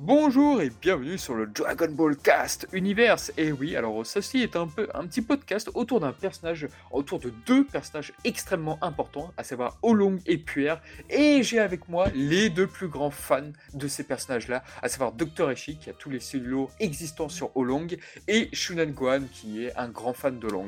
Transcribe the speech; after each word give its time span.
Bonjour 0.00 0.60
et 0.60 0.72
bienvenue 0.82 1.16
sur 1.16 1.34
le 1.34 1.46
Dragon 1.46 1.88
Ball 1.88 2.16
Cast 2.16 2.66
Universe. 2.72 3.32
Et 3.36 3.52
oui, 3.52 3.76
alors 3.76 4.04
ceci 4.04 4.42
est 4.42 4.56
un 4.56 4.66
peu 4.66 4.88
un 4.92 5.06
petit 5.06 5.22
podcast 5.22 5.70
autour 5.74 6.00
d'un 6.00 6.10
personnage, 6.10 6.66
autour 6.90 7.20
de 7.20 7.32
deux 7.46 7.64
personnages 7.64 8.12
extrêmement 8.24 8.76
importants, 8.82 9.32
à 9.36 9.44
savoir 9.44 9.78
Olong 9.82 10.18
et 10.26 10.36
Puer. 10.36 10.74
Et 11.10 11.44
j'ai 11.44 11.60
avec 11.60 11.88
moi 11.88 12.08
les 12.12 12.50
deux 12.50 12.66
plus 12.66 12.88
grands 12.88 13.12
fans 13.12 13.52
de 13.72 13.86
ces 13.86 14.02
personnages-là, 14.02 14.64
à 14.82 14.88
savoir 14.88 15.12
Dr. 15.12 15.48
Eshi 15.52 15.78
qui 15.78 15.90
a 15.90 15.92
tous 15.92 16.10
les 16.10 16.20
cellulos 16.20 16.70
existants 16.80 17.28
sur 17.28 17.56
Olong 17.56 17.86
et 18.26 18.48
Shunan 18.52 18.90
Gohan 18.90 19.22
qui 19.32 19.64
est 19.64 19.76
un 19.76 19.88
grand 19.88 20.12
fan 20.12 20.40
de 20.40 20.48
Long. 20.48 20.66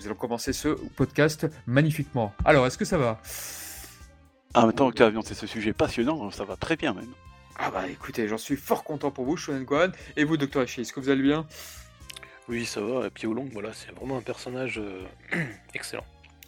Nous 0.00 0.06
allons 0.06 0.16
commencer 0.16 0.52
ce 0.52 0.68
podcast 0.68 1.46
magnifiquement. 1.66 2.34
Alors, 2.44 2.66
est-ce 2.66 2.76
que 2.76 2.84
ça 2.84 2.98
va? 2.98 3.22
En 4.54 4.66
même 4.66 4.74
temps 4.74 4.90
as 4.90 5.04
annoncé 5.04 5.32
ce 5.32 5.46
sujet 5.46 5.72
passionnant, 5.72 6.30
ça 6.30 6.44
va 6.44 6.56
très 6.56 6.76
bien 6.76 6.92
même. 6.92 7.14
Ah 7.58 7.70
bah 7.70 7.88
écoutez, 7.88 8.28
j'en 8.28 8.38
suis 8.38 8.56
fort 8.56 8.84
content 8.84 9.10
pour 9.10 9.24
vous, 9.24 9.36
Shonen 9.36 9.64
Gohan. 9.64 9.90
Et 10.16 10.24
vous, 10.24 10.36
Dr. 10.36 10.62
Eshi, 10.62 10.82
est-ce 10.82 10.92
que 10.92 11.00
vous 11.00 11.08
allez 11.08 11.22
bien? 11.22 11.46
Oui, 12.48 12.66
ça 12.66 12.80
va. 12.80 13.06
Et 13.06 13.26
Oolong, 13.26 13.48
voilà, 13.52 13.72
c'est 13.72 13.90
vraiment 13.92 14.18
un 14.18 14.22
personnage 14.22 14.78
euh, 14.78 15.04
excellent. 15.74 16.04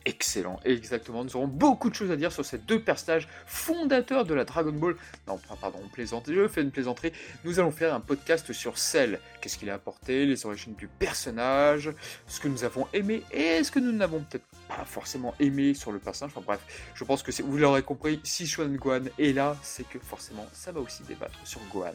Excellent, 0.09 0.59
exactement. 0.65 1.23
Nous 1.23 1.37
aurons 1.37 1.47
beaucoup 1.47 1.91
de 1.91 1.95
choses 1.95 2.11
à 2.11 2.17
dire 2.17 2.33
sur 2.33 2.43
ces 2.43 2.57
deux 2.57 2.81
personnages 2.81 3.29
fondateurs 3.47 4.25
de 4.25 4.33
la 4.33 4.47
Dragon 4.47 4.73
Ball. 4.73 4.97
Non, 5.27 5.39
pardon, 5.61 5.79
on 5.85 5.89
plaisante, 5.89 6.33
je 6.33 6.49
fais 6.49 6.63
une 6.63 6.71
plaisanterie. 6.71 7.13
Nous 7.45 7.61
allons 7.61 7.71
faire 7.71 7.93
un 7.93 8.01
podcast 8.01 8.51
sur 8.55 8.79
Cell. 8.79 9.21
Qu'est-ce 9.43 9.59
qu'il 9.59 9.69
a 9.69 9.75
apporté, 9.75 10.25
les 10.25 10.47
origines 10.47 10.75
du 10.77 10.89
personnage, 10.89 11.93
ce 12.27 12.41
que 12.41 12.49
nous 12.49 12.65
avons 12.65 12.89
aimé 12.95 13.23
et 13.33 13.63
ce 13.63 13.71
que 13.71 13.81
nous 13.81 13.93
n'avons 13.93 14.21
peut-être 14.21 14.47
pas 14.67 14.83
forcément 14.87 15.35
aimé 15.41 15.75
sur 15.75 15.93
le 15.93 15.99
personnage. 15.99 16.33
Enfin 16.35 16.45
bref, 16.47 16.91
je 16.95 17.05
pense 17.05 17.23
que 17.23 17.43
vous 17.43 17.59
l'aurez 17.59 17.83
compris, 17.83 18.19
si 18.25 18.47
Shonen 18.47 18.79
Gohan 18.79 19.05
est 19.19 19.35
là, 19.35 19.59
c'est 19.63 19.87
que 19.87 19.99
forcément 19.99 20.47
ça 20.55 20.73
va 20.73 20.81
aussi 20.81 21.03
débattre 21.03 21.39
sur 21.45 21.61
Gohan. 21.71 21.93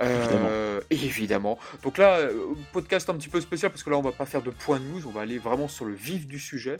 Euh, 0.00 0.80
évidemment. 0.90 1.58
Donc 1.82 1.98
là, 1.98 2.18
euh, 2.18 2.54
podcast 2.72 3.08
un 3.10 3.14
petit 3.14 3.28
peu 3.28 3.40
spécial 3.40 3.70
parce 3.70 3.82
que 3.82 3.90
là 3.90 3.96
on 3.96 4.02
va 4.02 4.12
pas 4.12 4.26
faire 4.26 4.42
de 4.42 4.50
point 4.50 4.80
de 4.80 4.84
news, 4.84 5.06
on 5.06 5.10
va 5.10 5.22
aller 5.22 5.38
vraiment 5.38 5.68
sur 5.68 5.84
le 5.84 5.94
vif 5.94 6.26
du 6.26 6.38
sujet. 6.38 6.78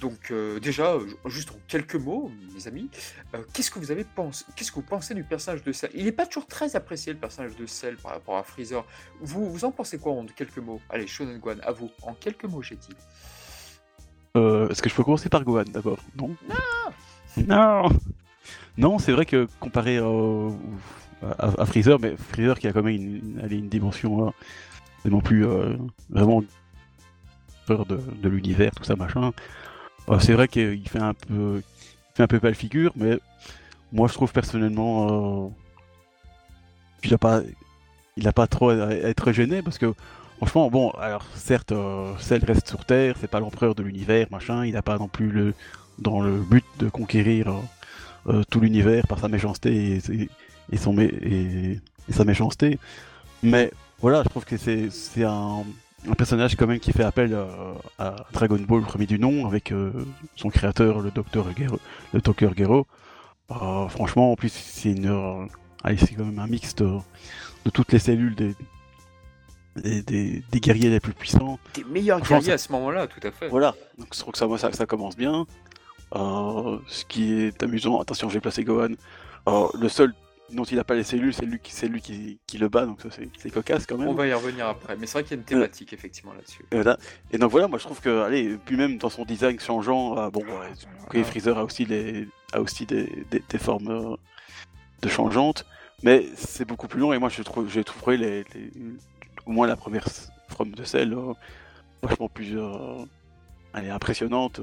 Donc 0.00 0.30
euh, 0.30 0.58
déjà, 0.60 0.96
juste 1.26 1.50
en 1.50 1.58
quelques 1.68 1.94
mots, 1.94 2.30
mes 2.54 2.66
amis, 2.66 2.90
euh, 3.34 3.42
qu'est-ce 3.52 3.70
que 3.70 3.78
vous 3.78 3.90
avez 3.90 4.04
pensé 4.04 4.44
Qu'est-ce 4.56 4.70
que 4.70 4.76
vous 4.76 4.82
pensez 4.82 5.14
du 5.14 5.24
personnage 5.24 5.62
de 5.62 5.72
Cell? 5.72 5.90
Il 5.94 6.04
n'est 6.04 6.12
pas 6.12 6.26
toujours 6.26 6.46
très 6.46 6.76
apprécié 6.76 7.12
le 7.12 7.18
personnage 7.18 7.56
de 7.56 7.66
Cell 7.66 7.96
par 7.96 8.12
rapport 8.12 8.36
à 8.36 8.42
Freezer. 8.42 8.84
Vous, 9.20 9.50
vous 9.50 9.64
en 9.64 9.70
pensez 9.70 9.98
quoi 9.98 10.12
en 10.12 10.26
quelques 10.26 10.58
mots? 10.58 10.80
Allez, 10.90 11.06
Shonen 11.06 11.38
Guan, 11.38 11.60
à 11.62 11.72
vous. 11.72 11.90
En 12.02 12.14
quelques 12.14 12.44
mots, 12.44 12.62
j'ai 12.62 12.76
dit. 12.76 12.94
Est-ce 14.36 14.82
que 14.82 14.88
je 14.88 14.94
peux 14.94 15.04
commencer 15.04 15.28
par 15.28 15.44
Gohan 15.44 15.62
d'abord? 15.68 15.98
Non 16.16 16.34
Non 16.48 17.44
Non 17.46 17.88
Non, 18.76 18.98
c'est 18.98 19.12
vrai 19.12 19.26
que 19.26 19.46
comparé 19.60 20.00
à, 21.38 21.66
Freezer, 21.66 21.98
mais 22.00 22.16
Freezer 22.16 22.58
qui 22.58 22.66
a 22.66 22.72
quand 22.72 22.82
même 22.82 22.94
une, 22.94 23.46
une 23.50 23.68
dimension 23.68 24.32
non 25.04 25.20
plus 25.20 25.46
vraiment 26.10 26.42
peur 27.64 27.86
de, 27.86 28.28
l'univers, 28.28 28.72
tout 28.74 28.84
ça 28.84 28.96
machin. 28.96 29.32
Euh, 30.08 30.18
c'est 30.20 30.34
vrai 30.34 30.48
qu'il 30.48 30.86
fait 30.88 31.00
un 31.00 31.14
peu, 31.14 31.62
il 31.62 32.16
fait 32.16 32.22
un 32.22 32.26
peu 32.26 32.40
pas 32.40 32.52
figure, 32.52 32.92
mais 32.96 33.18
moi 33.92 34.08
je 34.08 34.14
trouve 34.14 34.32
personnellement, 34.32 35.46
euh, 35.46 35.48
qu'il 37.02 37.14
a 37.14 37.18
pas, 37.18 37.40
pas 38.34 38.46
trop 38.46 38.70
à 38.70 38.92
être 38.92 39.32
gêné 39.32 39.62
parce 39.62 39.78
que 39.78 39.94
franchement, 40.36 40.70
bon, 40.70 40.90
alors 40.90 41.26
certes, 41.34 41.72
euh, 41.72 42.12
Cell 42.18 42.44
reste 42.44 42.68
sur 42.68 42.84
Terre, 42.84 43.16
c'est 43.20 43.30
pas 43.30 43.40
l'empereur 43.40 43.74
de 43.74 43.82
l'univers, 43.82 44.26
machin, 44.30 44.64
il 44.64 44.74
n'a 44.74 44.82
pas 44.82 44.98
non 44.98 45.08
plus 45.08 45.30
le, 45.30 45.54
dans 45.98 46.20
le 46.20 46.40
but 46.40 46.64
de 46.78 46.88
conquérir 46.88 47.52
tout 48.48 48.58
l'univers 48.58 49.06
par 49.06 49.18
sa 49.18 49.28
méchanceté 49.28 50.00
et, 50.10 50.30
son 50.76 50.98
et, 50.98 51.80
sa 52.10 52.24
méchanceté, 52.24 52.78
mais 53.42 53.72
voilà, 54.00 54.22
je 54.22 54.28
trouve 54.28 54.44
que 54.44 54.56
c'est 54.56 55.24
un 55.24 55.64
un 56.08 56.14
personnage 56.14 56.56
quand 56.56 56.66
même 56.66 56.80
qui 56.80 56.92
fait 56.92 57.04
appel 57.04 57.32
euh, 57.32 57.46
à, 57.98 58.16
Dragon 58.32 58.58
Ball 58.58 58.82
premier 58.82 59.06
du 59.06 59.18
nom 59.18 59.46
avec 59.46 59.72
euh, 59.72 59.92
son 60.36 60.50
créateur 60.50 61.00
le 61.00 61.10
docteur 61.10 61.46
Gero, 61.56 61.78
le 62.12 62.20
Gero. 62.56 62.86
Euh, 63.50 63.88
franchement 63.88 64.32
en 64.32 64.36
plus 64.36 64.52
c'est 64.52 64.90
une 64.90 65.48
c'est 65.84 66.14
quand 66.14 66.24
même 66.24 66.38
un 66.38 66.46
mix 66.46 66.74
de, 66.76 66.98
toutes 67.72 67.92
les 67.92 67.98
cellules 67.98 68.34
des, 68.34 68.54
des, 69.76 70.60
guerriers 70.60 70.88
les 70.88 71.00
plus 71.00 71.12
puissants. 71.12 71.58
Des 71.74 71.84
meilleurs 71.84 72.20
guerriers 72.20 72.52
à 72.52 72.58
ce 72.58 72.72
moment-là, 72.72 73.06
tout 73.06 73.20
à 73.26 73.30
fait. 73.30 73.48
Voilà, 73.48 73.74
donc 73.98 74.08
je 74.14 74.18
trouve 74.18 74.32
que 74.32 74.38
ça, 74.38 74.46
ça, 74.56 74.72
ça 74.72 74.86
commence 74.86 75.16
bien. 75.16 75.46
ce 76.14 77.04
qui 77.06 77.34
est 77.34 77.62
amusant, 77.62 78.00
attention 78.00 78.30
j'ai 78.30 78.40
placé 78.40 78.64
Gohan. 78.64 78.94
le 79.46 79.88
seul 79.88 80.14
dont 80.52 80.64
il 80.64 80.76
n'a 80.76 80.84
pas 80.84 80.94
les 80.94 81.04
cellules, 81.04 81.32
c'est 81.32 81.46
lui, 81.46 81.58
qui, 81.58 81.88
lui 81.88 82.00
qui, 82.00 82.38
qui, 82.46 82.58
le 82.58 82.68
bat, 82.68 82.84
donc 82.84 83.00
ça 83.00 83.08
c'est 83.10 83.50
cocasse 83.50 83.86
quand 83.86 83.96
même. 83.96 84.08
On 84.08 84.14
va 84.14 84.26
y 84.26 84.32
revenir 84.32 84.68
après, 84.68 84.96
mais 84.96 85.06
c'est 85.06 85.14
vrai 85.14 85.22
qu'il 85.22 85.32
y 85.32 85.34
a 85.34 85.38
une 85.38 85.44
thématique 85.44 85.92
effectivement 85.92 86.32
là-dessus. 86.34 86.64
Et, 87.32 87.38
donc 87.38 87.50
voilà, 87.50 87.66
moi 87.66 87.78
je 87.78 87.84
trouve 87.84 88.00
que, 88.00 88.22
allez, 88.22 88.58
puis 88.64 88.76
même 88.76 88.98
dans 88.98 89.08
son 89.08 89.24
design 89.24 89.58
changeant, 89.58 90.18
euh, 90.18 90.30
bon, 90.30 90.44
ouais, 90.44 91.24
Freezer 91.24 91.58
a 91.58 91.64
aussi, 91.64 91.86
les, 91.86 92.28
a 92.52 92.60
aussi 92.60 92.84
des, 92.84 93.24
des, 93.30 93.58
formes 93.58 93.90
euh, 93.90 94.16
de 95.02 95.08
changeantes, 95.08 95.64
mais 96.02 96.26
c'est 96.36 96.66
beaucoup 96.66 96.88
plus 96.88 97.00
long 97.00 97.12
et 97.12 97.18
moi 97.18 97.30
je 97.30 97.42
trouve, 97.42 97.70
j'ai 97.70 97.84
trouvé 97.84 98.16
les, 98.16 98.44
au 99.46 99.52
moins 99.52 99.66
la 99.66 99.76
première 99.76 100.06
forme 100.48 100.72
de 100.72 100.84
celle 100.84 101.14
euh, 101.14 101.32
vachement 102.02 102.28
plus. 102.28 102.58
elle 103.72 103.86
est 103.86 103.90
impressionnante, 103.90 104.60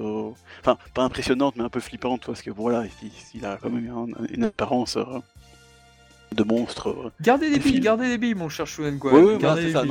enfin 0.59 0.77
pas 0.93 1.03
impressionnante 1.03 1.55
mais 1.55 1.63
un 1.63 1.69
peu 1.69 1.79
flippante 1.79 2.27
parce 2.27 2.43
que 2.43 2.51
voilà, 2.51 2.83
il, 3.33 3.45
a 3.45 3.57
quand 3.57 3.71
même 3.71 4.13
une 4.29 4.43
apparence 4.43 4.97
de 6.35 6.43
monstres. 6.43 6.89
Euh, 6.89 7.11
gardez 7.21 7.49
des 7.49 7.59
billes, 7.59 7.79
gardez 7.79 8.07
des 8.07 8.17
billes, 8.17 8.35
mon 8.35 8.49
cher 8.49 8.67
Shuen 8.67 8.97
quoi. 8.99 9.13
Oui, 9.13 9.41
ça. 9.71 9.83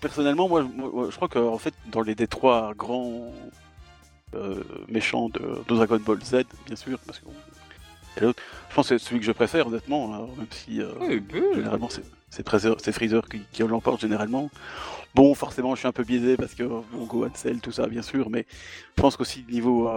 Personnellement, 0.00 0.48
moi, 0.48 0.64
je 1.10 1.16
crois 1.16 1.28
que 1.28 1.38
en 1.38 1.58
fait, 1.58 1.74
dans 1.90 2.02
les 2.02 2.14
trois 2.26 2.72
grands 2.74 3.32
euh, 4.34 4.62
méchants 4.88 5.28
de, 5.28 5.62
Dragon 5.66 5.98
Ball 5.98 6.22
Z, 6.22 6.44
bien 6.66 6.76
sûr, 6.76 6.98
parce 7.00 7.18
que 7.18 7.26
je 8.20 8.26
pense 8.74 8.88
que 8.88 8.98
c'est 8.98 9.04
celui 9.04 9.20
que 9.20 9.26
je 9.26 9.32
préfère, 9.32 9.68
honnêtement, 9.68 10.14
hein, 10.14 10.26
même 10.36 10.46
si 10.50 10.80
euh, 10.80 10.92
généralement 11.54 11.88
c'est 12.30 12.92
Freezer 12.92 13.28
qui, 13.28 13.40
qui 13.52 13.62
l'emporte 13.62 14.00
généralement. 14.00 14.50
Bon, 15.14 15.34
forcément, 15.34 15.74
je 15.74 15.80
suis 15.80 15.88
un 15.88 15.92
peu 15.92 16.04
biaisé 16.04 16.36
parce 16.36 16.54
que 16.54 16.62
bon, 16.62 16.84
Gohan, 17.06 17.30
Cell, 17.34 17.60
tout 17.60 17.72
ça, 17.72 17.86
bien 17.86 18.02
sûr, 18.02 18.28
mais 18.30 18.46
je 18.96 19.02
pense 19.02 19.16
qu'aussi 19.16 19.44
niveau 19.50 19.88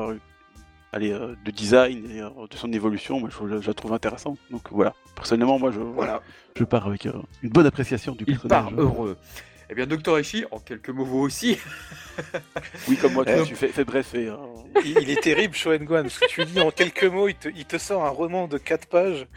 allez, 0.91 1.11
euh, 1.11 1.35
de 1.43 1.51
design 1.51 2.09
et 2.11 2.21
euh, 2.21 2.29
de 2.49 2.55
son 2.55 2.71
évolution, 2.71 3.19
moi, 3.19 3.29
je, 3.29 3.61
je, 3.61 3.67
la 3.67 3.73
trouve 3.73 3.93
intéressante. 3.93 4.37
Donc 4.49 4.63
voilà, 4.71 4.93
personnellement, 5.15 5.59
moi, 5.59 5.71
je, 5.71 5.79
voilà. 5.79 6.21
je 6.55 6.63
pars 6.63 6.87
avec 6.87 7.05
euh, 7.05 7.13
une 7.41 7.49
bonne 7.49 7.65
appréciation 7.65 8.13
du 8.13 8.25
personnage. 8.25 8.65
Il 8.69 8.75
part 8.75 8.79
heureux. 8.79 9.17
Eh 9.69 9.73
bien, 9.73 9.87
Docteur 9.87 10.17
Eshi, 10.17 10.43
en 10.51 10.59
quelques 10.59 10.89
mots, 10.89 11.05
vous 11.05 11.19
aussi. 11.19 11.57
oui, 12.89 12.97
comme 12.97 13.13
moi, 13.13 13.23
tu, 13.23 13.55
fais, 13.55 13.69
fais, 13.69 13.85
bref. 13.85 14.13
Et, 14.15 14.27
il, 14.83 15.09
est 15.09 15.21
terrible, 15.21 15.55
Shoen 15.55 15.85
Guan, 15.85 16.03
parce 16.03 16.19
que 16.19 16.27
tu 16.27 16.43
dis 16.43 16.59
en 16.59 16.71
quelques 16.71 17.05
mots, 17.05 17.29
il 17.29 17.35
te, 17.35 17.47
il 17.47 17.63
te 17.63 17.77
sort 17.77 18.03
un 18.03 18.09
roman 18.09 18.49
de 18.49 18.57
4 18.57 18.89
pages, 18.89 19.27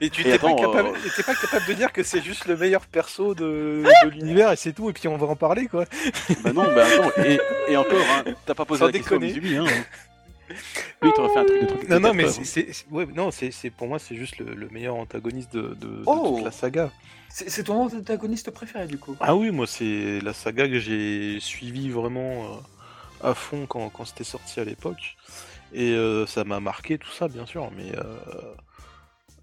et 0.00 0.10
tu 0.10 0.24
n'étais 0.24 0.40
pas, 0.40 0.52
capable, 0.52 0.88
pas 1.24 1.34
capable 1.36 1.66
de 1.68 1.72
dire 1.74 1.92
que 1.92 2.02
c'est 2.02 2.22
juste 2.22 2.46
le 2.46 2.56
meilleur 2.56 2.86
perso 2.86 3.36
de, 3.36 3.84
de 4.04 4.10
l'univers, 4.10 4.50
et 4.50 4.56
c'est 4.56 4.72
tout, 4.72 4.90
et 4.90 4.92
puis 4.92 5.06
on 5.06 5.16
va 5.16 5.28
en 5.28 5.36
parler, 5.36 5.68
quoi. 5.68 5.84
bah 6.42 6.52
non, 6.52 6.64
bah 6.74 6.86
non, 7.00 7.24
et, 7.24 7.38
et 7.68 7.76
encore, 7.76 8.04
hein, 8.16 8.24
t'as 8.46 8.54
pas 8.54 8.64
posé 8.64 8.80
Sans 8.80 8.86
la 8.86 8.92
déconner. 8.92 9.32
question 9.32 9.64
à 9.64 9.68
hein. 9.68 9.84
Lui, 11.02 11.12
t'aurais 11.14 11.32
fait 11.32 11.38
un 11.38 11.44
truc 11.44 11.60
de 11.62 11.66
truc. 11.66 11.88
Non, 11.88 12.00
non, 12.00 12.14
mais 12.14 12.28
c'est, 12.28 12.68
ouais, 12.90 13.06
non, 13.06 13.30
c'est, 13.30 13.70
pour 13.70 13.88
moi, 13.88 13.98
c'est 13.98 14.16
juste 14.16 14.38
le, 14.38 14.68
meilleur 14.68 14.96
antagoniste 14.96 15.54
de, 15.54 15.74
de, 15.74 16.02
oh 16.06 16.34
toute 16.36 16.44
la 16.44 16.50
saga. 16.50 16.90
C'est, 17.28 17.64
ton 17.64 17.86
antagoniste 17.86 18.50
préféré, 18.50 18.86
du 18.86 18.98
coup 18.98 19.16
Ah 19.20 19.34
oui, 19.34 19.50
moi, 19.50 19.66
c'est 19.66 20.20
la 20.20 20.32
saga 20.32 20.68
que 20.68 20.78
j'ai 20.78 21.40
suivi 21.40 21.90
vraiment 21.90 22.44
euh, 23.22 23.30
à 23.30 23.34
fond 23.34 23.66
quand, 23.66 23.88
quand 23.90 24.04
c'était 24.04 24.24
sorti 24.24 24.60
à 24.60 24.64
l'époque. 24.64 25.16
Et 25.72 25.92
euh, 25.92 26.26
ça 26.26 26.44
m'a 26.44 26.60
marqué, 26.60 26.98
tout 26.98 27.10
ça, 27.10 27.28
bien 27.28 27.46
sûr, 27.46 27.70
mais. 27.76 27.96
Euh... 27.96 28.54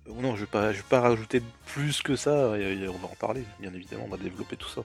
Non, 0.08 0.36
je 0.36 0.42
vais 0.42 0.48
pas, 0.48 0.74
je 0.74 0.78
vais 0.78 0.88
pas 0.90 1.00
rajouter 1.00 1.44
plus 1.68 2.02
que 2.02 2.16
ça, 2.16 2.32
on 2.32 2.98
va 2.98 3.06
en 3.06 3.16
parler, 3.20 3.44
bien 3.60 3.72
évidemment, 3.74 4.06
on 4.08 4.10
va 4.10 4.18
développer 4.18 4.58
tout 4.58 4.68
ça. 4.68 4.82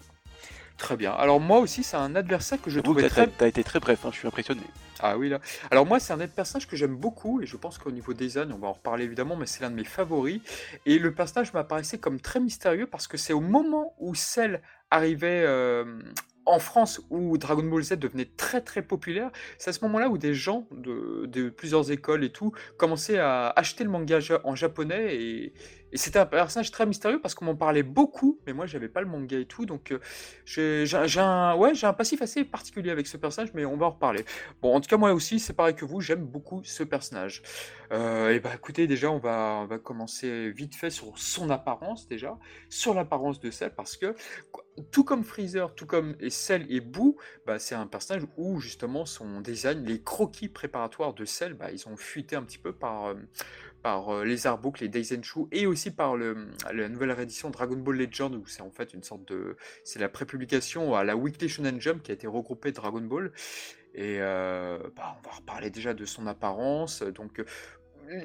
Très 0.76 0.96
bien. 0.96 1.12
Alors 1.12 1.40
moi 1.40 1.58
aussi, 1.61 1.82
c'est 1.82 1.96
un 1.96 2.14
adversaire 2.14 2.61
que 2.61 2.70
je 2.70 2.81
trouve 2.81 3.02
très... 3.08 3.26
T'as 3.28 3.49
été 3.49 3.64
très 3.64 3.81
bref, 3.81 4.05
hein, 4.05 4.11
je 4.12 4.19
suis 4.19 4.28
impressionné. 4.28 4.61
Ah 5.00 5.17
oui, 5.17 5.28
là. 5.28 5.40
Alors 5.70 5.87
moi, 5.87 6.00
c'est 6.00 6.12
un 6.12 6.28
personnage 6.28 6.67
que 6.67 6.76
j'aime 6.76 6.96
beaucoup, 6.96 7.40
et 7.40 7.46
je 7.46 7.56
pense 7.56 7.78
qu'au 7.78 7.90
niveau 7.90 8.12
design, 8.12 8.52
on 8.52 8.58
va 8.58 8.69
en 8.69 8.73
reparler 8.73 9.05
évidemment, 9.05 9.37
mais 9.37 9.46
c'est 9.46 9.62
l'un 9.62 9.70
de 9.70 9.76
mes 9.76 9.84
favoris. 9.84 10.40
Et 10.84 10.99
le 10.99 11.14
personnage 11.14 11.52
m'apparaissait 11.52 11.99
comme 11.99 12.20
très 12.20 12.40
mystérieux, 12.40 12.87
parce 12.87 13.06
que 13.06 13.17
c'est 13.17 13.32
au 13.32 13.40
moment 13.40 13.94
où 13.99 14.14
Cell 14.14 14.62
arrivait 14.90 15.44
euh, 15.46 15.99
en 16.46 16.58
France, 16.58 17.00
où 17.11 17.37
Dragon 17.38 17.64
Ball 17.64 17.82
Z 17.82 17.94
devenait 17.94 18.31
très 18.37 18.61
très 18.61 18.82
populaire, 18.82 19.31
c'est 19.58 19.70
à 19.70 19.73
ce 19.73 19.84
moment-là 19.84 20.08
où 20.08 20.17
des 20.17 20.32
gens 20.32 20.67
de, 20.70 21.26
de, 21.26 21.50
plusieurs 21.50 21.90
écoles 21.90 22.25
et 22.25 22.31
tout 22.31 22.52
commençaient 22.78 23.19
à 23.19 23.49
acheter 23.56 23.84
le 23.84 23.90
manga 23.90 24.19
en 24.44 24.55
japonais, 24.55 25.17
et, 25.17 25.55
Et 25.96 25.98
c'était 25.98 26.19
un 26.19 26.26
personnage 26.26 26.70
très 26.70 26.84
mystérieux 26.84 27.22
parce 27.22 27.34
qu'on 27.34 27.46
m'en 27.46 27.56
parlait 27.56 27.82
beaucoup, 27.82 28.38
mais 28.46 28.52
moi 28.52 28.66
j'avais 28.66 28.90
pas 28.90 29.00
le 29.00 29.06
manga 29.06 29.38
et 29.38 29.46
tout, 29.46 29.64
donc 29.64 29.93
euh, 29.93 29.98
j'ai 30.44 31.20
un, 31.20 31.56
ouais, 31.56 31.72
un 31.82 31.93
passif 31.94 32.20
assez 32.20 32.44
particulier 32.44 32.90
avec 32.90 33.06
ce 33.06 33.16
personnage, 33.16 33.54
mais 33.54 33.64
on 33.64 33.78
va 33.78 33.87
en 33.87 33.90
reparler. 33.93 34.26
Bon, 34.60 34.75
en 34.75 34.82
tout 34.82 34.90
cas 34.90 34.98
moi 34.98 35.14
aussi, 35.14 35.40
c'est 35.40 35.54
pareil 35.54 35.75
que 35.75 35.87
vous, 35.87 36.02
j'aime 36.02 36.26
beaucoup 36.26 36.62
ce 36.64 36.82
personnage. 36.82 37.43
Euh, 37.93 38.28
et 38.28 38.40
bah 38.40 38.50
écoutez, 38.54 38.87
déjà 38.87 39.10
on 39.10 39.19
va, 39.19 39.60
on 39.62 39.64
va 39.64 39.78
commencer 39.78 40.50
vite 40.50 40.75
fait 40.75 40.90
sur 40.90 41.16
son 41.16 41.48
apparence 41.48 42.06
déjà, 42.08 42.37
sur 42.69 42.92
l'apparence 42.92 43.40
de 43.40 43.50
Cell, 43.50 43.72
parce 43.75 43.96
que 43.96 44.14
tout 44.90 45.04
comme 45.04 45.25
Freezer, 45.25 45.75
tout 45.75 45.87
comme 45.87 46.14
Cell 46.28 46.66
et 46.69 46.81
Boo, 46.81 47.16
bah, 47.46 47.58
c'est 47.58 47.75
un 47.75 47.87
personnage 47.87 48.25
où 48.37 48.60
justement 48.60 49.06
son 49.06 49.40
design, 49.40 49.82
les 49.82 50.02
croquis 50.02 50.50
préparatoires 50.50 51.14
de 51.14 51.25
Cell, 51.25 51.54
bah, 51.54 51.70
ils 51.72 51.88
ont 51.88 51.96
fuité 51.96 52.37
un 52.37 52.42
petit 52.42 52.58
peu 52.58 52.72
par, 52.72 53.06
euh, 53.06 53.14
par 53.86 54.12
euh, 54.12 54.24
les 54.24 54.48
Artbooks, 54.48 54.80
les 54.80 54.88
Daisenshu, 54.88 55.46
et 55.52 55.64
aussi 55.68 55.92
par 55.92 56.16
le, 56.16 56.48
la 56.74 56.88
nouvelle 56.88 57.12
réédition 57.12 57.50
Dragon 57.50 57.76
Ball 57.76 57.96
Legend, 57.96 58.34
où 58.34 58.44
c'est 58.44 58.62
en 58.62 58.70
fait 58.72 58.92
une 58.94 59.04
sorte 59.04 59.28
de... 59.28 59.56
C'est 59.84 60.00
la 60.00 60.08
prépublication 60.08 60.96
à 60.96 61.04
la 61.04 61.14
Weekly 61.14 61.48
Shonen 61.48 61.80
Jump 61.80 62.02
qui 62.02 62.10
a 62.10 62.14
été 62.14 62.26
regroupée 62.26 62.72
Dragon 62.72 63.00
Ball. 63.00 63.30
Et 63.94 64.18
euh, 64.18 64.78
bah, 64.96 65.16
on 65.16 65.28
va 65.28 65.36
reparler 65.36 65.70
déjà 65.70 65.94
de 65.94 66.04
son 66.04 66.26
apparence. 66.26 67.04
Donc, 67.04 67.44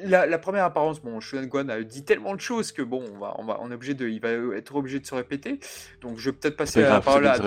la, 0.04 0.26
la, 0.26 0.40
première 0.40 0.64
apparence, 0.64 1.00
bon, 1.00 1.20
Shonen 1.20 1.46
Guan 1.46 1.70
a 1.70 1.84
dit 1.84 2.06
tellement 2.06 2.34
de 2.34 2.42
choses 2.42 2.72
que 2.72 2.82
bon, 2.82 3.04
on 3.14 3.20
va, 3.20 3.36
on 3.38 3.46
va, 3.46 3.60
on 3.62 3.70
est 3.70 3.76
obligé 3.76 3.94
de, 3.94 4.10
il 4.10 4.20
va 4.20 4.32
être 4.58 4.76
obligé 4.76 5.00
de 5.00 5.06
se 5.06 5.14
répéter. 5.14 5.60
Donc, 6.02 6.18
je 6.18 6.32
vais 6.32 6.36
peut-être 6.36 6.58
passer 6.58 6.82
la 6.82 7.02
parole 7.02 7.28
à. 7.28 7.38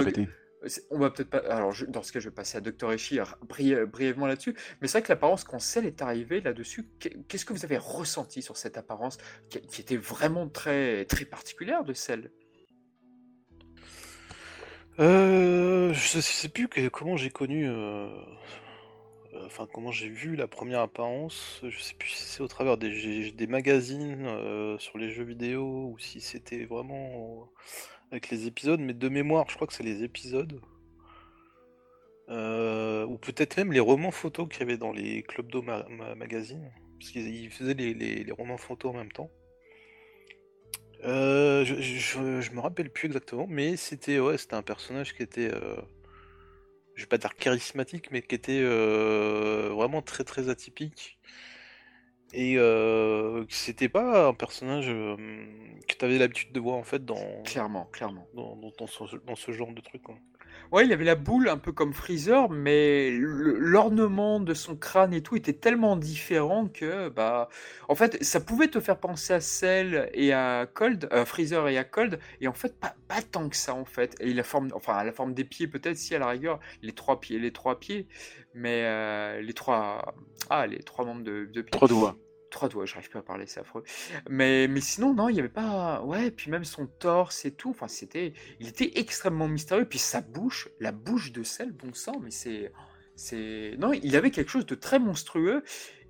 On 0.90 0.98
va 0.98 1.10
peut-être 1.10 1.30
pas. 1.30 1.38
Alors, 1.50 1.72
je, 1.72 1.86
dans 1.86 2.02
ce 2.02 2.12
cas, 2.12 2.20
je 2.20 2.28
vais 2.28 2.34
passer 2.34 2.58
à 2.58 2.60
Dr. 2.60 2.92
Eshi 2.92 3.18
brièvement 3.42 4.26
là-dessus. 4.26 4.54
Mais 4.80 4.88
c'est 4.88 4.98
vrai 4.98 5.02
que 5.02 5.12
l'apparence, 5.12 5.44
quand 5.44 5.58
Cell 5.58 5.86
est 5.86 6.02
arrivé 6.02 6.40
là-dessus, 6.40 6.86
qu'est-ce 7.28 7.44
que 7.44 7.52
vous 7.52 7.64
avez 7.64 7.78
ressenti 7.78 8.42
sur 8.42 8.56
cette 8.56 8.76
apparence 8.78 9.18
qui, 9.48 9.80
était 9.80 9.96
vraiment 9.96 10.48
très, 10.48 11.04
très 11.04 11.24
particulière 11.24 11.84
de 11.84 11.92
Cell 11.92 12.30
euh, 14.98 15.92
Je 15.92 16.20
sais 16.20 16.48
plus 16.48 16.68
comment 16.90 17.16
j'ai 17.16 17.30
connu. 17.30 17.68
Euh, 17.68 18.08
enfin, 19.44 19.68
comment 19.72 19.90
j'ai 19.90 20.08
vu 20.08 20.36
la 20.36 20.46
première 20.46 20.80
apparence. 20.80 21.60
Je 21.62 21.78
sais 21.78 21.94
plus 21.94 22.08
si 22.08 22.24
c'est 22.24 22.42
au 22.42 22.48
travers 22.48 22.78
des, 22.78 23.32
des 23.32 23.46
magazines 23.46 24.26
euh, 24.26 24.78
sur 24.78 24.98
les 24.98 25.10
jeux 25.10 25.24
vidéo 25.24 25.90
ou 25.92 25.98
si 25.98 26.20
c'était 26.20 26.64
vraiment 26.64 27.50
avec 28.10 28.30
les 28.30 28.46
épisodes, 28.46 28.80
mais 28.80 28.94
de 28.94 29.08
mémoire, 29.08 29.46
je 29.48 29.54
crois 29.56 29.66
que 29.66 29.72
c'est 29.72 29.82
les 29.82 30.02
épisodes. 30.02 30.60
Euh, 32.30 33.04
ou 33.04 33.18
peut-être 33.18 33.56
même 33.58 33.72
les 33.72 33.80
romans 33.80 34.10
photos 34.10 34.48
qu'il 34.48 34.60
y 34.60 34.62
avait 34.62 34.78
dans 34.78 34.92
les 34.92 35.22
Club 35.22 35.48
Do 35.50 35.62
magazine, 35.62 36.70
parce 36.98 37.10
qu'ils 37.10 37.50
faisaient 37.50 37.74
les, 37.74 38.32
romans 38.32 38.56
photos 38.56 38.94
en 38.94 38.98
même 38.98 39.12
temps. 39.12 39.30
Euh, 41.04 41.64
je, 41.64 42.52
me 42.52 42.60
rappelle 42.60 42.90
plus 42.90 43.06
exactement, 43.06 43.46
mais 43.46 43.76
c'était 43.76 44.18
ouais, 44.18 44.38
c'était 44.38 44.54
un 44.54 44.62
personnage 44.62 45.14
qui 45.14 45.22
était, 45.22 45.52
euh, 45.52 45.76
je 46.94 47.02
vais 47.02 47.08
pas 47.08 47.18
dire 47.18 47.34
charismatique, 47.36 48.10
mais 48.10 48.22
qui 48.22 48.34
était 48.34 48.62
vraiment 48.62 50.00
très 50.00 50.24
très 50.24 50.48
atypique. 50.48 51.18
Et 52.34 52.58
euh, 52.58 53.44
c'était 53.48 53.88
pas 53.88 54.28
un 54.28 54.34
personnage 54.34 54.86
que 54.86 55.94
tu 55.96 56.04
avais 56.04 56.18
l'habitude 56.18 56.52
de 56.52 56.58
voir 56.58 56.76
en 56.76 56.82
fait 56.82 57.04
dans. 57.04 57.42
Clairement, 57.44 57.88
clairement. 57.92 58.26
Dans, 58.34 58.56
dans, 58.56 58.86
ce, 59.36 59.52
genre 59.52 59.72
de 59.72 59.80
truc. 59.80 60.02
Quoi. 60.02 60.16
Ouais, 60.72 60.84
il 60.84 60.92
avait 60.92 61.04
la 61.04 61.14
boule 61.14 61.48
un 61.48 61.56
peu 61.56 61.72
comme 61.72 61.92
Freezer, 61.92 62.50
mais 62.50 63.10
l'ornement 63.12 64.40
de 64.40 64.54
son 64.54 64.76
crâne 64.76 65.14
et 65.14 65.22
tout 65.22 65.36
était 65.36 65.52
tellement 65.52 65.96
différent 65.96 66.66
que, 66.66 67.08
bah, 67.08 67.48
en 67.88 67.94
fait, 67.94 68.22
ça 68.22 68.40
pouvait 68.40 68.68
te 68.68 68.80
faire 68.80 68.98
penser 68.98 69.34
à 69.34 69.40
Cell 69.40 70.10
et 70.14 70.32
à 70.32 70.66
Cold, 70.72 71.08
euh, 71.12 71.24
Freezer 71.24 71.68
et 71.68 71.78
à 71.78 71.84
Cold, 71.84 72.18
et 72.40 72.48
en 72.48 72.52
fait, 72.52 72.78
pas, 72.78 72.94
tant 73.30 73.48
que 73.48 73.56
ça, 73.56 73.74
en 73.74 73.84
fait. 73.84 74.16
Et 74.20 74.34
la 74.34 74.42
forme, 74.42 74.70
enfin, 74.74 75.02
la 75.04 75.12
forme 75.12 75.34
des 75.34 75.44
pieds, 75.44 75.68
peut-être, 75.68 75.96
si 75.96 76.14
à 76.14 76.18
la 76.18 76.28
rigueur, 76.28 76.58
les 76.82 76.92
trois 76.92 77.20
pieds, 77.20 77.38
les 77.38 77.52
trois 77.52 77.78
pieds, 77.78 78.08
mais 78.54 78.82
euh, 78.84 79.40
les 79.40 79.52
trois, 79.52 80.14
ah, 80.50 80.66
les 80.66 80.82
trois 80.82 81.04
membres 81.04 81.24
de, 81.24 81.46
de 81.46 81.62
pieds. 81.62 81.70
Trois 81.70 81.88
doigts 81.88 82.16
trois 82.54 82.68
doigts, 82.68 82.86
j'arrive 82.86 83.10
pas 83.10 83.18
à 83.18 83.22
parler, 83.22 83.46
c'est 83.46 83.60
affreux. 83.60 83.82
Mais, 84.30 84.68
mais 84.68 84.80
sinon, 84.80 85.12
non, 85.12 85.28
il 85.28 85.34
n'y 85.34 85.40
avait 85.40 85.48
pas. 85.48 86.02
Ouais, 86.02 86.30
puis 86.30 86.50
même 86.50 86.64
son 86.64 86.86
torse 86.86 87.44
et 87.44 87.52
tout, 87.52 87.70
enfin, 87.70 87.88
c'était. 87.88 88.32
Il 88.60 88.68
était 88.68 88.92
extrêmement 88.94 89.48
mystérieux. 89.48 89.84
Puis 89.84 89.98
sa 89.98 90.20
bouche, 90.20 90.68
la 90.80 90.92
bouche 90.92 91.32
de 91.32 91.42
sel, 91.42 91.72
bon 91.72 91.92
sang, 91.92 92.20
mais 92.22 92.30
c'est. 92.30 92.72
c'est 93.16 93.74
Non, 93.78 93.92
il 93.92 94.16
avait 94.16 94.30
quelque 94.30 94.50
chose 94.50 94.66
de 94.66 94.76
très 94.76 94.98
monstrueux 94.98 95.64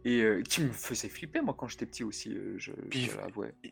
et 0.05 0.21
euh, 0.21 0.43
qui 0.43 0.61
me 0.61 0.71
faisait 0.71 1.09
flipper, 1.09 1.41
moi, 1.41 1.55
quand 1.59 1.67
j'étais 1.67 1.87
petit 1.87 2.05
aussi. 2.05 2.35
Euh, 2.35 2.57
je, 2.59 2.73
puis, 2.91 3.11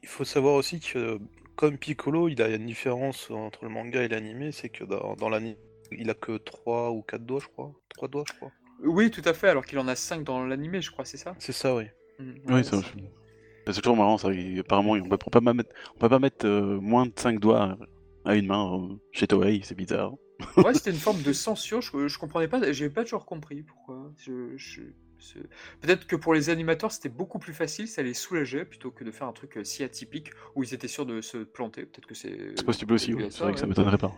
il 0.02 0.08
faut 0.08 0.24
savoir 0.24 0.54
aussi 0.54 0.80
que, 0.80 1.18
comme 1.56 1.76
Piccolo, 1.76 2.28
il 2.28 2.40
a 2.40 2.48
une 2.48 2.66
différence 2.66 3.30
entre 3.30 3.64
le 3.64 3.70
manga 3.70 4.02
et 4.02 4.08
l'animé, 4.08 4.50
c'est 4.50 4.70
que 4.70 4.84
dans, 4.84 5.14
dans 5.14 5.28
l'anime, 5.28 5.56
il 5.90 6.08
a 6.08 6.14
que 6.14 6.38
3 6.38 6.90
ou 6.92 7.02
4 7.02 7.22
doigts, 7.22 7.40
je 7.40 7.48
crois. 7.48 7.74
3 7.90 8.08
doigts, 8.08 8.24
je 8.26 8.32
crois. 8.32 8.50
Oui, 8.82 9.10
tout 9.10 9.22
à 9.26 9.34
fait, 9.34 9.48
alors 9.48 9.66
qu'il 9.66 9.78
en 9.78 9.88
a 9.88 9.94
5 9.94 10.24
dans 10.24 10.46
l'animé, 10.46 10.80
je 10.80 10.90
crois, 10.90 11.04
c'est 11.04 11.18
ça? 11.18 11.36
C'est 11.38 11.52
ça, 11.52 11.74
oui. 11.74 11.84
Mm, 12.22 12.54
oui, 12.54 12.62
c'est 13.70 13.80
toujours 13.80 13.96
marrant, 13.96 14.18
ça. 14.18 14.28
Apparemment, 14.58 14.92
on 14.92 15.08
peut, 15.08 15.16
pas 15.16 15.40
mettre, 15.40 15.70
on 15.94 15.98
peut 15.98 16.08
pas 16.08 16.18
mettre 16.18 16.46
euh, 16.46 16.80
moins 16.80 17.06
de 17.06 17.12
5 17.14 17.38
doigts 17.38 17.78
à 18.24 18.34
une 18.34 18.46
main 18.46 18.74
euh, 18.74 18.94
chez 19.12 19.26
Toei, 19.26 19.60
c'est 19.62 19.76
bizarre. 19.76 20.14
ouais, 20.56 20.74
c'était 20.74 20.90
une 20.90 20.96
forme 20.96 21.22
de 21.22 21.32
censure, 21.32 21.80
je, 21.80 22.08
je 22.08 22.18
comprenais 22.18 22.48
pas, 22.48 22.72
j'ai 22.72 22.90
pas 22.90 23.04
toujours 23.04 23.26
compris 23.26 23.62
pourquoi. 23.62 24.12
Peut-être 25.80 26.06
que 26.06 26.16
pour 26.16 26.34
les 26.34 26.50
animateurs, 26.50 26.90
c'était 26.90 27.08
beaucoup 27.08 27.38
plus 27.38 27.52
facile, 27.52 27.86
ça 27.86 28.02
les 28.02 28.14
soulageait 28.14 28.64
plutôt 28.64 28.90
que 28.90 29.04
de 29.04 29.12
faire 29.12 29.28
un 29.28 29.32
truc 29.32 29.56
euh, 29.56 29.64
si 29.64 29.84
atypique 29.84 30.30
où 30.56 30.64
ils 30.64 30.74
étaient 30.74 30.88
sûrs 30.88 31.06
de 31.06 31.20
se 31.20 31.38
planter. 31.38 31.82
Peut-être 31.82 32.06
que 32.06 32.14
c'est. 32.14 32.52
C'est 32.56 32.66
possible 32.66 32.94
aussi, 32.94 33.14
c'est 33.30 33.44
vrai 33.44 33.52
que 33.52 33.60
ça 33.60 33.66
m'étonnerait 33.66 33.98
pas. 33.98 34.14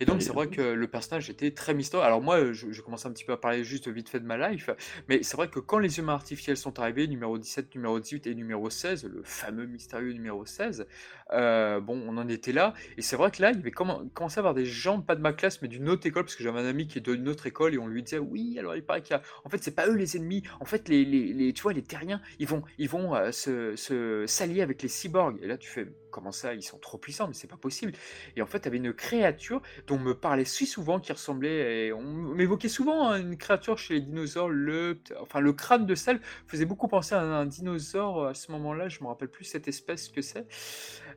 Et 0.00 0.04
donc, 0.04 0.22
c'est 0.22 0.32
vrai 0.32 0.48
que 0.48 0.62
le 0.62 0.86
personnage 0.88 1.30
était 1.30 1.50
très 1.50 1.74
mystérieux. 1.74 2.04
Alors, 2.04 2.20
moi, 2.20 2.52
je, 2.52 2.70
je, 2.70 2.82
commence 2.82 3.06
un 3.06 3.12
petit 3.12 3.24
peu 3.24 3.32
à 3.32 3.36
parler 3.36 3.64
juste 3.64 3.88
vite 3.88 4.08
fait 4.08 4.20
de 4.20 4.26
ma 4.26 4.50
life, 4.50 4.70
mais 5.08 5.22
c'est 5.22 5.36
vrai 5.36 5.48
que 5.48 5.60
quand 5.60 5.78
les 5.78 5.98
humains 5.98 6.14
artificiels 6.14 6.56
sont 6.56 6.78
arrivés, 6.78 7.06
numéro 7.06 7.38
17, 7.38 7.74
numéro 7.74 7.98
18 7.98 8.26
et 8.26 8.34
numéro 8.34 8.70
16, 8.70 9.04
le 9.04 9.22
fameux 9.22 9.66
mystérieux 9.66 10.12
numéro 10.12 10.44
16, 10.44 10.86
euh, 11.32 11.80
bon, 11.80 12.02
on 12.06 12.16
en 12.18 12.28
était 12.28 12.52
là. 12.52 12.74
Et 12.96 13.02
c'est 13.02 13.16
vrai 13.16 13.30
que 13.30 13.42
là, 13.42 13.50
il 13.50 13.56
y 13.56 13.60
avait 13.60 13.70
commencé 13.70 14.38
à 14.38 14.40
avoir 14.40 14.54
des 14.54 14.66
gens, 14.66 15.00
pas 15.00 15.16
de 15.16 15.20
ma 15.20 15.32
classe, 15.32 15.62
mais 15.62 15.68
d'une 15.68 15.88
autre 15.88 16.06
école, 16.06 16.24
parce 16.24 16.36
que 16.36 16.42
j'avais 16.42 16.60
un 16.60 16.66
ami 16.66 16.86
qui 16.86 16.98
est 16.98 17.00
d'une 17.00 17.28
autre 17.28 17.46
école, 17.46 17.74
et 17.74 17.78
on 17.78 17.86
lui 17.86 18.02
disait, 18.02 18.18
oui, 18.18 18.56
alors 18.58 18.76
il 18.76 18.84
paraît 18.84 19.02
qu'il 19.02 19.12
y 19.12 19.18
a. 19.18 19.22
En 19.44 19.48
fait, 19.48 19.62
c'est 19.62 19.74
pas 19.74 19.86
eux 19.88 19.94
les 19.94 20.16
ennemis. 20.16 20.42
En 20.60 20.64
fait, 20.64 20.88
les, 20.88 21.04
les, 21.04 21.32
les 21.32 21.52
tu 21.52 21.62
vois, 21.62 21.72
les 21.72 21.82
terriens, 21.82 22.20
ils 22.38 22.46
vont, 22.46 22.62
ils 22.78 22.88
vont 22.88 23.14
euh, 23.14 23.32
se, 23.32 23.76
se 23.76 24.24
s'allier 24.26 24.62
avec 24.62 24.82
les 24.82 24.88
cyborgs. 24.88 25.38
Et 25.42 25.46
là, 25.46 25.56
tu 25.56 25.68
fais, 25.68 25.86
comment 26.14 26.30
ça, 26.30 26.54
ils 26.54 26.62
sont 26.62 26.78
trop 26.78 26.96
puissants, 26.96 27.26
mais 27.26 27.34
c'est 27.34 27.48
pas 27.48 27.56
possible. 27.56 27.92
Et 28.36 28.42
en 28.42 28.46
fait, 28.46 28.60
tu 28.60 28.68
avais 28.68 28.76
une 28.76 28.92
créature 28.92 29.60
dont 29.88 29.96
on 29.96 29.98
me 29.98 30.14
parlait 30.14 30.44
si 30.44 30.64
souvent 30.64 31.00
qui 31.00 31.12
ressemblait, 31.12 31.86
et 31.86 31.92
on 31.92 32.02
m'évoquait 32.02 32.68
souvent 32.68 33.08
hein, 33.08 33.20
une 33.20 33.36
créature 33.36 33.78
chez 33.78 33.94
les 33.94 34.00
dinosaures, 34.00 34.48
le, 34.48 35.00
enfin, 35.20 35.40
le 35.40 35.52
crâne 35.52 35.86
de 35.86 35.94
sel 35.96 36.20
faisait 36.46 36.66
beaucoup 36.66 36.86
penser 36.86 37.16
à 37.16 37.20
un, 37.20 37.46
dinosaure 37.46 38.26
à 38.26 38.34
ce 38.34 38.52
moment-là, 38.52 38.88
je 38.88 39.00
me 39.02 39.08
rappelle 39.08 39.28
plus 39.28 39.44
cette 39.44 39.66
espèce 39.66 40.08
que 40.08 40.22
c'est. 40.22 40.46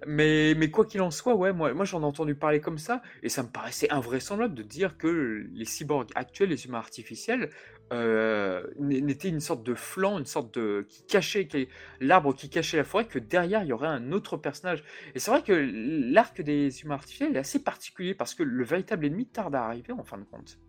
Mais, 0.06 0.54
mais 0.56 0.70
quoi 0.70 0.86
qu'il 0.86 1.02
en 1.02 1.12
soit, 1.12 1.36
ouais, 1.36 1.54
moi, 1.54 1.86
j'en 1.86 2.02
ai 2.02 2.06
entendu 2.06 2.36
parler 2.36 2.60
comme 2.62 2.78
ça, 2.78 3.02
et 3.24 3.30
ça 3.30 3.44
me 3.44 3.50
paraissait 3.50 3.92
invraisemblable 3.92 4.54
de 4.54 4.64
dire 4.64 4.98
que 4.98 5.48
les 5.52 5.66
cyborgs 5.66 6.10
actuels, 6.16 6.50
les 6.50 6.66
humains 6.66 6.78
artificiels, 6.78 7.50
euh, 7.94 8.64
n'était 8.80 9.30
une 9.30 9.40
sorte 9.40 9.64
de 9.64 9.74
flanc, 9.74 10.20
une 10.20 10.26
sorte 10.26 10.54
de 10.56 10.86
qui 10.90 11.06
cachait 11.06 11.48
l'arbre 12.02 12.36
qui 12.36 12.50
cachait 12.50 12.76
la 12.76 12.84
forêt, 12.84 13.06
que 13.06 13.18
derrière 13.18 13.64
il 13.64 13.70
y 13.70 13.74
aurait 13.74 13.88
un 13.88 14.12
autre 14.12 14.36
personnage. 14.36 14.84
Et 15.16 15.20
c'est 15.20 15.32
vrai 15.32 15.42
que 15.42 15.54
l'arc 15.54 16.42
des 16.42 16.82
humains 16.82 16.96
artificiels 16.96 17.36
est 17.36 17.40
assez 17.40 17.64
particulier 17.64 18.14
parce 18.14 18.36
que 18.36 18.44
le 18.44 18.64
véritable 18.66 19.06
ennemi 19.06 19.26
tarde 19.26 19.56
à 19.56 19.64
arriver 19.64 19.94
en 19.94 20.04
fin 20.04 20.18
de 20.18 20.26
compte. 20.26 20.60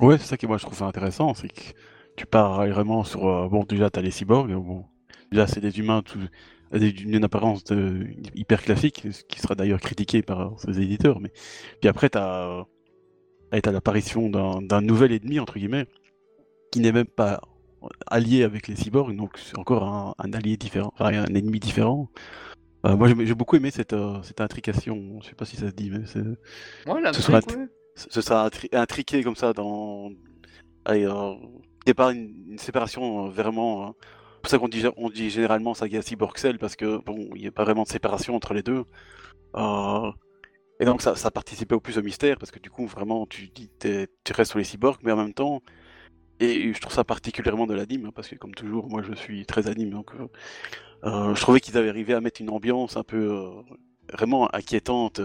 Ouais, 0.00 0.16
c'est 0.18 0.26
ça 0.26 0.36
qui 0.36 0.46
moi 0.46 0.58
je 0.58 0.64
trouve 0.64 0.80
intéressant, 0.84 1.34
c'est 1.34 1.48
que 1.48 1.72
tu 2.16 2.26
pars 2.26 2.66
vraiment 2.68 3.02
sur 3.02 3.26
euh, 3.26 3.48
bon 3.48 3.64
déjà 3.64 3.90
t'as 3.90 4.00
les 4.00 4.12
cyborgs, 4.12 4.52
déjà 5.32 5.48
c'est 5.48 5.60
des 5.60 5.76
humains 5.80 6.02
tout 6.02 6.20
d'une 6.72 7.24
apparence 7.24 7.64
de, 7.64 8.06
hyper 8.34 8.62
classique, 8.62 9.06
ce 9.10 9.22
qui 9.24 9.40
sera 9.40 9.54
d'ailleurs 9.54 9.80
critiqué 9.80 10.22
par 10.22 10.58
ses 10.58 10.80
éditeurs, 10.80 11.20
mais 11.20 11.30
puis 11.80 11.88
après 11.88 12.08
t'as 12.08 12.64
est 13.52 13.66
à 13.66 13.72
l'apparition 13.72 14.28
d'un 14.28 14.80
nouvel 14.80 15.12
ennemi, 15.12 15.38
entre 15.38 15.58
guillemets, 15.58 15.86
qui 16.72 16.80
n'est 16.80 16.92
même 16.92 17.06
pas 17.06 17.40
allié 18.06 18.42
avec 18.42 18.68
les 18.68 18.76
cyborgs, 18.76 19.14
donc 19.14 19.38
c'est 19.38 19.58
encore 19.58 20.14
un, 20.18 20.32
allié 20.32 20.56
différent, 20.56 20.92
enfin 20.94 21.06
un 21.14 21.34
ennemi 21.34 21.60
différent. 21.60 22.08
Euh, 22.86 22.96
moi 22.96 23.08
j'ai 23.08 23.34
beaucoup 23.34 23.56
aimé 23.56 23.70
cette, 23.70 23.92
euh, 23.92 24.22
cette 24.22 24.40
intrication, 24.40 25.18
je 25.22 25.28
sais 25.28 25.34
pas 25.34 25.44
si 25.44 25.56
ça 25.56 25.68
se 25.68 25.74
dit, 25.74 25.90
mais 25.90 26.04
ce, 26.06 26.20
sera, 27.22 27.40
ce 27.94 28.20
sera 28.20 28.50
intriqué 28.72 29.22
comme 29.22 29.36
ça 29.36 29.52
dans. 29.52 30.10
Allez, 30.84 31.06
euh, 31.06 31.34
une, 31.86 32.58
séparation 32.58 33.28
vraiment. 33.28 33.94
Pour 34.44 34.50
ça 34.50 34.58
qu'on 34.58 34.68
dit, 34.68 34.84
on 34.98 35.08
dit 35.08 35.30
généralement 35.30 35.72
saga 35.72 36.02
cyborg 36.02 36.36
cell 36.36 36.58
parce 36.58 36.76
que 36.76 36.98
bon, 36.98 37.30
il 37.34 37.40
n'y 37.40 37.46
a 37.46 37.50
pas 37.50 37.64
vraiment 37.64 37.84
de 37.84 37.88
séparation 37.88 38.36
entre 38.36 38.52
les 38.52 38.62
deux. 38.62 38.84
Euh, 39.56 40.12
et 40.80 40.84
donc 40.84 41.00
ça, 41.00 41.30
participait 41.30 41.74
au 41.74 41.80
plus 41.80 41.96
au 41.96 42.02
mystère, 42.02 42.36
parce 42.38 42.50
que 42.50 42.58
du 42.58 42.68
coup, 42.68 42.86
vraiment, 42.86 43.26
tu, 43.26 43.48
tu 43.50 44.32
restes 44.34 44.50
sur 44.50 44.58
les 44.58 44.64
cyborgs, 44.64 45.00
mais 45.02 45.12
en 45.12 45.16
même 45.16 45.32
temps, 45.32 45.62
Et 46.40 46.74
je 46.74 46.80
trouve 46.80 46.92
ça 46.92 47.04
particulièrement 47.04 47.66
de 47.66 47.74
l'anime, 47.74 48.06
hein, 48.06 48.12
parce 48.14 48.28
que 48.28 48.36
comme 48.36 48.54
toujours, 48.54 48.88
moi 48.90 49.02
je 49.02 49.14
suis 49.14 49.46
très 49.46 49.68
anime, 49.68 49.90
donc 49.90 50.12
euh, 50.14 50.28
euh, 51.04 51.34
je 51.34 51.40
trouvais 51.40 51.60
qu'ils 51.60 51.78
avaient 51.78 51.88
arrivé 51.90 52.14
à 52.14 52.20
mettre 52.20 52.42
une 52.42 52.50
ambiance 52.50 52.96
un 52.98 53.04
peu 53.04 53.50
vraiment 54.12 54.54
inquiétante, 54.54 55.20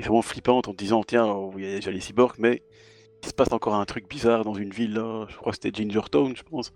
vraiment 0.00 0.22
flippante, 0.22 0.68
en 0.68 0.74
disant 0.74 1.04
tiens, 1.04 1.26
il 1.56 1.64
y 1.64 1.66
a 1.66 1.76
déjà 1.76 1.90
les 1.90 2.00
cyborgs, 2.00 2.36
mais 2.38 2.62
il 3.24 3.28
se 3.28 3.34
passe 3.34 3.52
encore 3.52 3.74
un 3.74 3.86
truc 3.86 4.08
bizarre 4.08 4.44
dans 4.44 4.54
une 4.54 4.70
ville, 4.70 4.94
je 5.28 5.36
crois 5.36 5.52
que 5.52 5.58
c'était 5.62 5.82
Ginger 5.82 6.08
Town, 6.10 6.36
je 6.36 6.42
pense, 6.44 6.72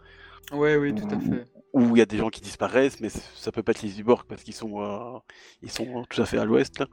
Ouais, 0.52 0.76
oui, 0.76 0.94
tout 0.94 1.06
à 1.06 1.18
fait. 1.18 1.44
où 1.72 1.96
il 1.96 1.98
y 1.98 2.02
a 2.02 2.06
des 2.06 2.18
gens 2.18 2.28
qui 2.30 2.40
disparaissent, 2.40 3.00
mais 3.00 3.08
ça 3.08 3.50
peut 3.50 3.62
pas 3.62 3.72
être 3.72 3.82
les 3.82 3.88
cyborgs 3.90 4.24
parce 4.28 4.42
qu'ils 4.44 4.54
sont, 4.54 4.80
euh, 4.82 5.18
ils 5.62 5.70
sont 5.70 6.04
tout 6.08 6.22
à 6.22 6.26
fait 6.26 6.38
à 6.38 6.44
l'ouest. 6.44 6.78
là. 6.78 6.86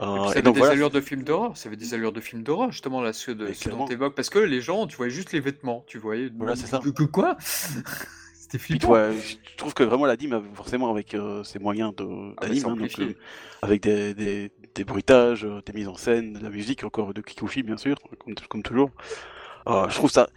Euh, 0.00 0.04
ça 0.04 0.28
et 0.28 0.30
avait 0.32 0.42
donc 0.42 0.54
des 0.54 0.60
voilà, 0.60 0.74
allures 0.74 0.90
de 0.90 1.00
film 1.00 1.24
d'horreur, 1.24 1.56
ça 1.56 1.68
avait 1.68 1.76
des 1.76 1.94
allures 1.94 2.12
de 2.12 2.20
film 2.20 2.42
d'horreur, 2.44 2.70
justement, 2.70 3.00
là, 3.00 3.12
ce, 3.12 3.32
de, 3.32 3.52
ce 3.52 3.68
dont 3.70 3.84
t'évoques. 3.86 4.14
Parce 4.14 4.30
que 4.30 4.38
les 4.38 4.60
gens, 4.60 4.86
tu 4.86 4.96
voyais 4.96 5.10
juste 5.10 5.32
les 5.32 5.40
vêtements, 5.40 5.84
tu 5.88 5.98
voyais. 5.98 6.30
Voilà, 6.36 6.54
c'est 6.54 6.66
ça. 6.66 6.80
Que, 6.80 7.02
quoi? 7.04 7.36
C'était 8.34 8.58
flippant. 8.58 8.94
je 9.12 9.56
trouve 9.58 9.74
que 9.74 9.82
vraiment 9.82 10.06
l'anime, 10.06 10.32
a 10.32 10.42
forcément 10.54 10.90
avec 10.90 11.12
euh, 11.14 11.42
ses 11.44 11.58
moyens 11.58 11.94
de- 11.96 12.32
Ah, 12.38 12.46
d'anime, 12.46 12.64
hein, 12.66 12.76
donc, 12.76 12.98
euh, 13.00 13.12
avec 13.60 13.82
des, 13.82 14.14
des, 14.14 14.50
des 14.74 14.84
bruitages, 14.84 15.44
euh, 15.44 15.60
des 15.66 15.72
mises 15.74 15.88
en 15.88 15.96
scène, 15.96 16.32
de 16.32 16.42
la 16.42 16.48
musique 16.48 16.82
encore 16.84 17.12
de 17.12 17.20
Kikuchi 17.20 17.62
bien 17.62 17.76
sûr, 17.76 17.96
comme, 18.24 18.34
comme 18.48 18.62
toujours. 18.62 18.90
Euh, 19.66 19.86
je 19.90 19.94
trouve 19.96 20.10
ça, 20.10 20.22
la- 20.22 20.30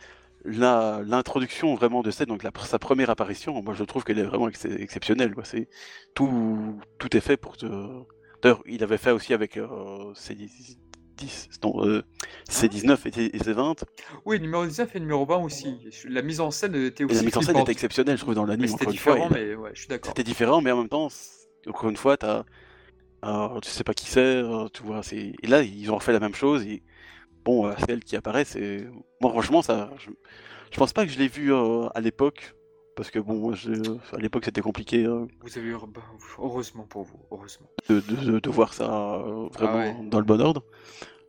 l'introduction 0.46 1.76
vraiment 1.76 2.02
de 2.02 2.12
Seth, 2.12 2.28
donc 2.28 2.44
la, 2.44 2.52
sa 2.64 2.80
première 2.80 3.10
apparition, 3.10 3.62
moi 3.62 3.74
je 3.74 3.84
trouve 3.84 4.04
qu'elle 4.04 4.20
est 4.20 4.24
vraiment 4.24 4.48
ex- 4.50 4.66
exceptionnelle. 4.66 5.34
Quoi. 5.34 5.44
Tout, 6.16 6.80
tout 6.98 7.16
est 7.16 7.22
fait 7.22 7.38
pour 7.38 7.58
te. 7.58 7.66
D'ailleurs, 8.42 8.64
il 8.66 8.84
avait 8.84 8.98
fait 8.98 9.12
aussi 9.12 9.34
avec 9.34 9.58
euh, 9.58 9.68
C10, 10.14 10.78
non, 11.64 11.86
euh, 11.86 12.02
C19 12.50 13.08
et, 13.20 13.36
et 13.36 13.40
C20. 13.40 13.84
Oui, 14.26 14.40
numéro 14.40 14.66
19 14.66 14.96
et 14.96 15.00
numéro 15.00 15.26
20 15.26 15.38
aussi. 15.44 15.78
La 16.10 16.24
mise 16.24 16.40
en 16.40 16.50
scène 16.50 16.74
était 16.76 17.04
Et 17.04 17.06
aussi 17.06 17.16
la 17.18 17.22
mise 17.22 17.38
en 17.38 17.42
scène 17.42 17.58
était 17.58 17.72
exceptionnelle, 17.72 18.18
je 18.18 18.24
trouve, 18.24 18.34
dans 18.34 18.46
l'anime. 18.46 18.68
c'était 18.68 18.86
fois, 18.86 18.92
différent, 18.92 19.28
il- 19.30 19.34
mais 19.34 19.56
ouais, 19.56 19.70
je 19.74 19.80
suis 19.82 19.88
d'accord. 19.88 20.10
C'était 20.10 20.24
différent, 20.24 20.62
mais 20.62 20.72
en 20.72 20.78
même 20.78 20.90
temps, 20.90 21.10
encore 21.68 21.90
une 21.92 21.98
fois, 21.98 22.18
t'as, 22.18 22.44
euh, 23.26 23.60
tu 23.60 23.70
sais 23.70 23.84
pas 23.84 23.94
qui 23.94 24.08
c'est, 24.08 24.20
euh, 24.20 24.68
tu 24.74 24.82
vois, 24.82 25.02
et 25.12 25.34
là, 25.48 25.62
ils 25.62 25.92
ont 25.92 25.96
refait 25.98 26.14
la 26.14 26.20
même 26.20 26.34
chose, 26.34 26.66
et 26.66 26.82
bon, 27.44 27.68
euh, 27.68 27.74
celle 27.88 28.04
qui 28.04 28.16
apparaît, 28.16 28.46
c'est, 28.46 28.88
moi, 29.22 29.32
franchement, 29.32 29.62
ça, 29.62 29.90
je, 29.98 30.10
je 30.72 30.78
pense 30.78 30.94
pas 30.94 31.06
que 31.06 31.12
je 31.12 31.20
l'ai 31.20 31.28
vu 31.28 31.54
euh, 31.54 31.88
à 31.96 32.02
l'époque, 32.02 32.56
parce 32.96 33.10
que 33.12 33.20
bon, 33.20 33.36
moi, 33.36 33.54
je- 33.56 33.72
à 34.16 34.18
l'époque, 34.20 34.46
c'était 34.46 34.62
compliqué 34.62 35.06
euh, 35.06 35.26
Vous 35.42 35.58
avez 35.58 35.68
eu... 35.70 35.76
heureusement 36.40 36.84
pour 36.84 37.04
vous, 37.04 37.20
heureusement. 37.32 37.68
de, 37.90 38.00
de, 38.00 38.40
de 38.40 38.50
voir 38.50 38.74
ça 38.74 38.86
euh, 39.16 39.48
vraiment 39.54 39.74
Ah 39.74 39.78
ouais. 39.78 39.96
dans 40.10 40.20
le 40.20 40.26
bon 40.26 40.42
ordre, 40.42 40.64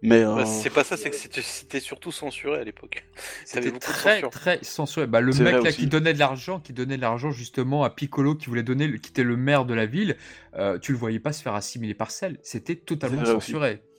mais 0.04 0.22
euh, 0.24 0.34
Bah, 0.34 0.46
c'est 0.46 0.70
pas 0.70 0.82
ça, 0.82 0.96
c'est 0.96 1.10
que 1.10 1.16
c'était- 1.16 1.42
c'était 1.42 1.78
surtout 1.78 2.10
censuré 2.10 2.58
à 2.58 2.64
l'époque. 2.64 3.04
C'était 3.44 3.70
très 3.78 4.14
censure. 4.14 4.30
très 4.30 4.58
censuré. 4.62 5.06
Bah, 5.06 5.20
le 5.20 5.32
mec 5.32 5.52
là 5.52 5.60
aussi. 5.60 5.76
qui 5.76 5.86
donnait 5.86 6.12
de 6.14 6.18
l'argent, 6.18 6.58
qui 6.58 6.72
donnait 6.72 6.96
de 6.96 7.02
l'argent 7.02 7.30
justement 7.30 7.84
à 7.84 7.90
Piccolo, 7.90 8.34
qui 8.34 8.46
voulait 8.46 8.64
donner, 8.64 8.88
le- 8.88 8.98
qui 8.98 9.10
était 9.10 9.22
le 9.22 9.36
maire 9.36 9.64
de 9.64 9.74
la 9.74 9.86
ville, 9.86 10.16
euh, 10.56 10.78
tu 10.80 10.90
le 10.90 10.98
voyais 10.98 11.20
pas 11.20 11.32
se 11.32 11.40
faire 11.42 11.54
assimiler 11.54 11.94
par 11.94 12.10
celle. 12.10 12.38
C'était 12.42 12.74
totalement 12.74 13.22
aussi. 13.36 13.52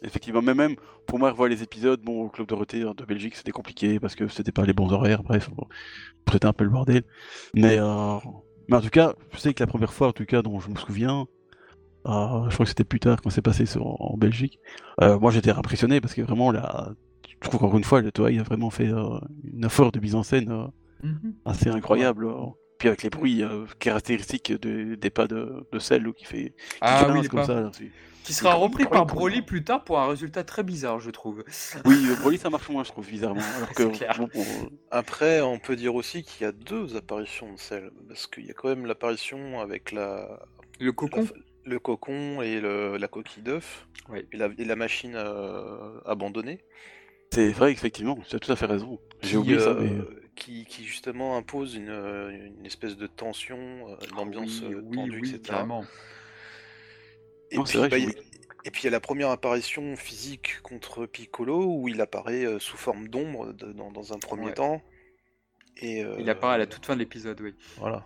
Effectivement, 0.03 0.41
mais 0.41 0.53
même 0.53 0.75
pour 1.07 1.19
moi, 1.19 1.31
revoir 1.31 1.50
les 1.50 1.63
épisodes, 1.63 2.01
bon, 2.01 2.24
au 2.24 2.29
Club 2.29 2.48
Dorothée 2.48 2.81
de 2.81 3.05
Belgique, 3.05 3.36
c'était 3.36 3.51
compliqué, 3.51 4.00
parce 4.00 4.15
que 4.15 4.27
c'était 4.27 4.51
pas 4.51 4.65
les 4.65 4.74
bons 4.74 4.91
horaires, 4.91 5.24
bref, 5.24 5.50
bon, 5.51 5.65
c'était 6.31 6.45
un 6.45 6.53
peu 6.53 6.63
le 6.63 6.69
bordel, 6.69 7.03
mais, 7.53 7.77
euh, 7.79 8.15
mais 8.67 8.77
en 8.77 8.81
tout 8.81 8.89
cas, 8.89 9.13
je 9.31 9.38
sais 9.39 9.53
que 9.53 9.62
la 9.63 9.67
première 9.67 9.93
fois, 9.93 10.07
en 10.10 10.13
tout 10.13 10.25
cas, 10.25 10.41
dont 10.41 10.60
je 10.60 10.69
me 10.69 10.75
souviens, 10.75 11.25
euh, 12.05 12.50
je 12.50 12.53
crois 12.53 12.65
que 12.65 12.69
c'était 12.69 12.83
plus 12.83 13.00
tard 13.00 13.22
quand 13.22 13.29
c'est 13.29 13.41
passé 13.41 13.65
sur, 13.65 13.86
en 14.01 14.17
Belgique. 14.17 14.60
Euh, 15.01 15.17
moi, 15.19 15.31
j'étais 15.31 15.51
impressionné 15.51 16.01
parce 16.01 16.13
que 16.13 16.22
vraiment, 16.22 16.51
là, 16.51 16.91
je 17.41 17.48
trouve 17.50 17.60
qu'encore 17.62 17.77
une 17.77 17.83
fois, 17.83 18.01
le 18.01 18.12
Toei 18.12 18.39
a 18.39 18.43
vraiment 18.43 18.69
fait 18.69 18.88
une 18.89 19.65
effort 19.65 19.91
de 19.91 20.00
mise 20.00 20.15
en 20.15 20.24
scène 20.24 20.67
Mhm. 21.01 21.33
assez 21.45 21.69
incroyable. 21.69 22.27
Puis 22.77 22.88
avec 22.89 23.03
les 23.03 23.10
bruits 23.10 23.43
caractéristiques 23.79 24.51
de- 24.51 24.95
des 24.95 25.10
pas 25.10 25.27
de, 25.27 25.65
de 25.72 25.79
sel 25.79 26.12
qui 26.13 26.25
fait 26.25 26.53
qui 26.57 26.77
Ah 26.81 27.07
oui, 27.13 27.27
comme 27.27 27.41
pas. 27.41 27.45
ça. 27.45 27.62
là, 27.62 27.72
Qui 28.24 28.34
sera 28.34 28.53
repris 28.53 28.86
par 28.86 29.06
Broly 29.06 29.42
plus 29.42 29.63
tard 29.63 29.84
pour 29.84 30.00
un 30.00 30.08
résultat 30.08 30.44
très 30.44 30.63
bizarre, 30.63 31.00
je 31.00 31.12
trouve. 31.12 31.44
Oui, 31.86 31.96
euh, 32.10 32.15
Broly, 32.22 32.38
ça 32.38 32.50
marche 32.50 32.70
moins, 32.70 32.84
je 32.84 32.89
trouve, 32.92 33.08
bizarrement. 33.08 33.42
Alors 33.58 33.70
que, 33.75 33.84
C'est 33.84 33.89
clair. 33.92 34.18
bon, 34.18 34.30
euh, 34.36 34.42
Après, 34.92 35.42
on 35.42 35.60
peut 35.60 35.75
dire 35.75 35.94
aussi 35.96 36.24
qu'il 36.24 36.46
y 36.46 36.48
a 36.48 36.51
deux 36.53 36.96
apparitions 36.96 37.51
de 37.51 37.60
Cell, 37.60 37.92
parce 38.08 38.27
qu'il 38.27 38.46
y 38.46 38.50
a 38.51 38.53
quand 38.53 38.70
même 38.70 38.86
l'apparition 38.86 39.60
avec 39.60 39.92
la, 39.92 40.39
Le 40.80 40.92
cocon 40.92 41.22
la- 41.22 41.39
le 41.65 41.80
cocon 41.80 42.42
et 42.42 42.60
le- 42.60 42.98
la 42.98 43.08
coquille 43.08 43.44
d'œuf, 43.44 43.88
Oui. 44.10 44.25
et, 44.32 44.38
la, 44.38 44.50
et 44.58 44.65
la 44.65 44.75
machine 44.75 45.13
euh, 45.15 46.00
abandonnée, 46.06 46.60
c'est 47.32 47.50
vrai, 47.51 47.72
effectivement, 47.72 48.18
tu 48.30 48.36
as 48.36 48.39
tout 48.39 48.51
à 48.51 48.56
fait 48.56 48.65
raison. 48.68 49.00
J'ai 49.22 49.30
qui, 49.32 49.38
oublié 49.38 49.60
ça, 49.60 49.74
mais. 49.74 49.92
qui, 50.36 50.65
qui 50.65 50.84
justement 50.86 51.36
impose 51.36 51.75
une, 51.75 51.89
une 51.89 52.65
espèce 52.65 52.96
de 52.96 53.08
tension, 53.08 53.58
d'ambiance 54.15 54.62
oui, 54.62 54.74
euh, 54.74 54.82
oui, 54.86 54.96
tendue, 54.96 55.20
oui, 55.22 55.30
etc. 55.30 55.42
carrément. 55.46 55.84
Et 57.53 57.57
Non, 57.57 57.63
puis, 57.63 57.72
c'est 57.72 57.77
vrai, 57.77 57.89
bah, 57.89 57.98
il- 57.98 58.13
et 58.65 58.72
puis 58.72 58.81
il 58.81 58.86
y 58.86 58.88
a 58.88 58.91
la 58.91 59.00
première 59.00 59.29
apparition 59.29 59.95
physique 59.95 60.60
contre 60.62 61.05
Piccolo 61.05 61.65
où 61.65 61.88
il 61.88 62.01
apparaît 62.01 62.45
euh, 62.45 62.60
sous 62.60 62.77
forme 62.77 63.07
d'ombre 63.07 63.53
dans, 63.53 63.91
dans 63.91 64.13
un 64.13 64.17
premier 64.19 64.48
Ouais. 64.48 64.53
temps. 64.53 64.81
Et, 65.77 66.00
Il 66.00 66.05
euh, 66.05 66.31
apparaît 66.31 66.55
à 66.55 66.57
la 66.57 66.67
toute 66.67 66.86
fin 66.86 66.93
de 66.95 67.00
l'épisode, 67.00 67.39
oui. 67.41 67.53
Voilà. 67.77 68.05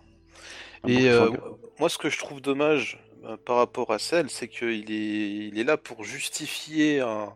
Un 0.84 0.89
Et 0.89 1.10
euh, 1.10 1.32
moi, 1.80 1.89
ce 1.89 1.98
que 1.98 2.10
je 2.10 2.18
trouve 2.18 2.42
dommage 2.42 3.04
euh, 3.24 3.36
par 3.38 3.58
rapport 3.58 3.92
à 3.92 4.00
Cell, 4.00 4.30
c'est 4.30 4.48
qu'il 4.48 4.92
est, 4.92 5.48
il 5.48 5.60
est 5.60 5.63
là 5.63 5.77
pour 5.77 6.04
justifier 6.04 7.00
un, 7.01 7.36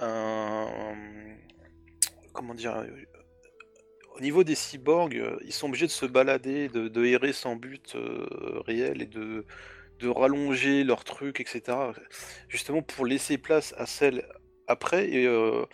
un- 0.00 1.36
comment 2.32 2.54
dire, 2.54 2.84
au 4.16 4.20
niveau 4.20 4.44
des 4.44 4.54
cyborgs, 4.54 5.22
ils 5.44 5.52
sont 5.52 5.68
obligés 5.68 5.86
de 5.86 5.90
se 5.92 6.06
balader, 6.06 6.68
de, 6.68 6.88
de 6.88 7.04
errer 7.04 7.32
sans 7.32 7.56
but 7.56 7.94
euh, 7.94 8.26
réel 8.66 9.02
et 9.02 9.06
de, 9.06 9.44
de 9.98 10.08
rallonger 10.08 10.84
leurs 10.84 11.04
trucs, 11.04 11.40
etc. 11.40 11.62
Justement 12.48 12.82
pour 12.82 13.06
laisser 13.06 13.38
place 13.38 13.74
à 13.78 13.86
Cell 13.86 14.26
après. 14.66 15.08
Et 15.10 15.26
euh, 15.26 15.64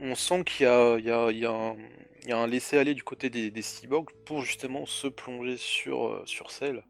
on 0.00 0.14
sent 0.14 0.44
qu'il 0.44 0.64
y 0.66 0.68
a, 0.68 0.96
il 0.98 1.04
y 1.04 1.10
a- 1.10 1.30
il 1.30 1.38
y 1.38 1.46
a 1.46 1.50
un, 1.52 1.76
il 2.22 2.28
y 2.30 2.32
a 2.32 2.38
un 2.38 2.46
laisser-aller 2.46 2.94
du 2.94 3.02
côté 3.04 3.30
des, 3.30 3.50
des 3.50 3.62
cyborgs 3.62 4.10
pour 4.24 4.42
justement 4.42 4.84
se 4.86 5.06
plonger 5.06 5.56
sur, 5.56 6.06
euh, 6.08 6.22
sur 6.26 6.50
Cell. 6.50 6.82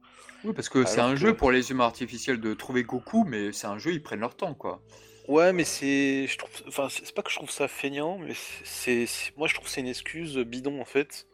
Oui, 0.45 0.53
parce 0.55 0.69
que 0.69 0.85
c'est 0.85 1.01
un 1.01 1.11
que- 1.11 1.17
jeu 1.17 1.35
pour 1.37 1.51
les 1.51 1.71
humains 1.71 1.85
artificiels 1.87 2.41
de 2.41 2.55
trouver 2.55 2.85
Goku, 2.85 3.25
mais 3.25 3.53
c'est 3.53 3.67
un 3.67 3.79
jeu, 3.79 3.93
ils 3.93 4.03
prennent 4.03 4.21
leur 4.21 4.37
temps, 4.37 4.55
quoi. 4.55 4.81
Ouais, 5.29 5.53
mais 5.53 5.65
c'est, 5.65 6.27
je 6.29 6.39
trouve, 6.39 6.51
enfin, 6.69 6.89
c'est 6.89 7.13
pas 7.13 7.23
que 7.23 7.31
je 7.31 7.37
trouve 7.37 7.51
ça 7.51 7.67
feignant, 7.67 8.17
mais 8.19 8.33
c'est, 8.63 9.07
moi 9.37 9.49
je 9.49 9.55
trouve 9.55 9.67
que 9.67 9.73
c'est 9.73 9.81
une 9.81 9.89
excuse 9.89 10.37
bidon 10.39 10.81
en 10.81 10.85
fait 10.85 11.27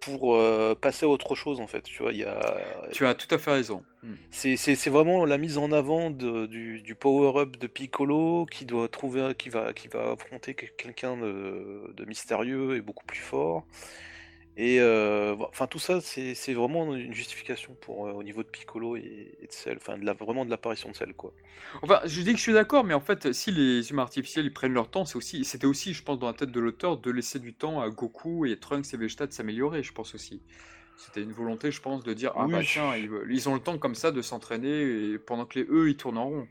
pour 0.00 0.34
euh, 0.36 0.74
passer 0.74 1.06
à 1.06 1.08
autre 1.08 1.34
chose 1.34 1.60
en 1.60 1.66
fait. 1.66 1.82
Tu 1.82 2.02
vois, 2.02 2.12
il 2.12 2.18
y 2.18 2.24
a, 2.24 2.40
Tu 2.92 3.06
as 3.06 3.14
tout 3.14 3.32
à 3.34 3.38
fait 3.38 3.52
raison. 3.52 3.84
Hmm. 4.02 4.14
c'est, 4.30 4.56
vraiment 4.90 5.24
la 5.26 5.36
mise 5.38 5.58
en 5.58 5.72
avant 5.72 6.10
de- 6.10 6.46
du, 6.46 6.80
du 6.82 6.94
power-up 6.94 7.56
de 7.58 7.66
Piccolo 7.66 8.46
qui 8.46 8.64
doit 8.64 8.88
trouver, 8.88 9.34
qui 9.36 9.50
va, 9.50 9.72
qui 9.74 9.88
va 9.88 10.12
affronter 10.12 10.54
quel- 10.54 10.74
quelqu'un 10.76 11.16
de, 11.18 11.92
de 11.94 12.04
mystérieux 12.06 12.76
et 12.76 12.80
beaucoup 12.80 13.04
plus 13.04 13.20
fort. 13.20 13.66
Et 14.62 14.78
enfin 15.48 15.66
tout 15.66 15.78
ça, 15.78 16.00
c'est, 16.02 16.52
vraiment 16.52 16.94
une 16.94 17.14
justification 17.14 17.74
pour 17.80 18.00
au 18.00 18.22
niveau 18.22 18.42
de 18.42 18.48
Piccolo 18.48 18.96
et, 18.96 19.38
et 19.40 19.46
de 19.46 19.52
Cell, 19.52 19.78
enfin 19.78 19.96
de 19.96 20.04
la, 20.04 20.12
vraiment 20.12 20.44
de 20.44 20.50
l'apparition 20.50 20.90
de 20.90 20.96
Cell 20.96 21.14
quoi. 21.14 21.32
Enfin, 21.80 22.00
je 22.04 22.20
dis 22.20 22.32
que 22.32 22.36
je 22.36 22.42
suis 22.42 22.52
d'accord, 22.52 22.84
mais 22.84 22.92
en 22.92 23.00
fait, 23.00 23.32
si 23.32 23.52
les 23.52 23.90
humains 23.90 24.02
artificiels 24.02 24.44
ils 24.44 24.52
prennent 24.52 24.74
leur 24.74 24.90
temps, 24.90 25.06
c'est 25.06 25.16
aussi, 25.16 25.44
c'était 25.46 25.66
aussi, 25.66 25.94
je 25.94 26.02
pense, 26.02 26.18
dans 26.18 26.26
la 26.26 26.34
tête 26.34 26.50
de 26.50 26.60
l'auteur 26.60 26.98
de 26.98 27.10
laisser 27.10 27.38
du 27.38 27.54
temps 27.54 27.80
à 27.80 27.88
Goku 27.88 28.44
et 28.44 28.58
Trunks 28.58 28.92
et 28.92 28.96
Vegeta 28.98 29.26
de 29.26 29.32
s'améliorer, 29.32 29.82
je 29.82 29.92
pense 29.92 30.14
aussi. 30.14 30.42
C'était 30.98 31.22
une 31.22 31.32
volonté, 31.32 31.70
je 31.70 31.80
pense, 31.80 32.04
de 32.04 32.12
dire 32.12 32.32
ah 32.36 32.44
Oui, 32.44 32.52
bah 32.52 32.60
je- 32.60 32.72
tiens, 32.72 32.94
ils, 32.96 33.10
ils 33.30 33.48
ont 33.48 33.54
le 33.54 33.60
temps 33.60 33.78
comme 33.78 33.94
ça 33.94 34.10
de 34.12 34.20
s'entraîner 34.20 35.18
pendant 35.18 35.46
que 35.46 35.58
les 35.58 35.66
eux 35.70 35.88
ils 35.88 35.96
tournent 35.96 36.18
en 36.18 36.28
rond. 36.28 36.48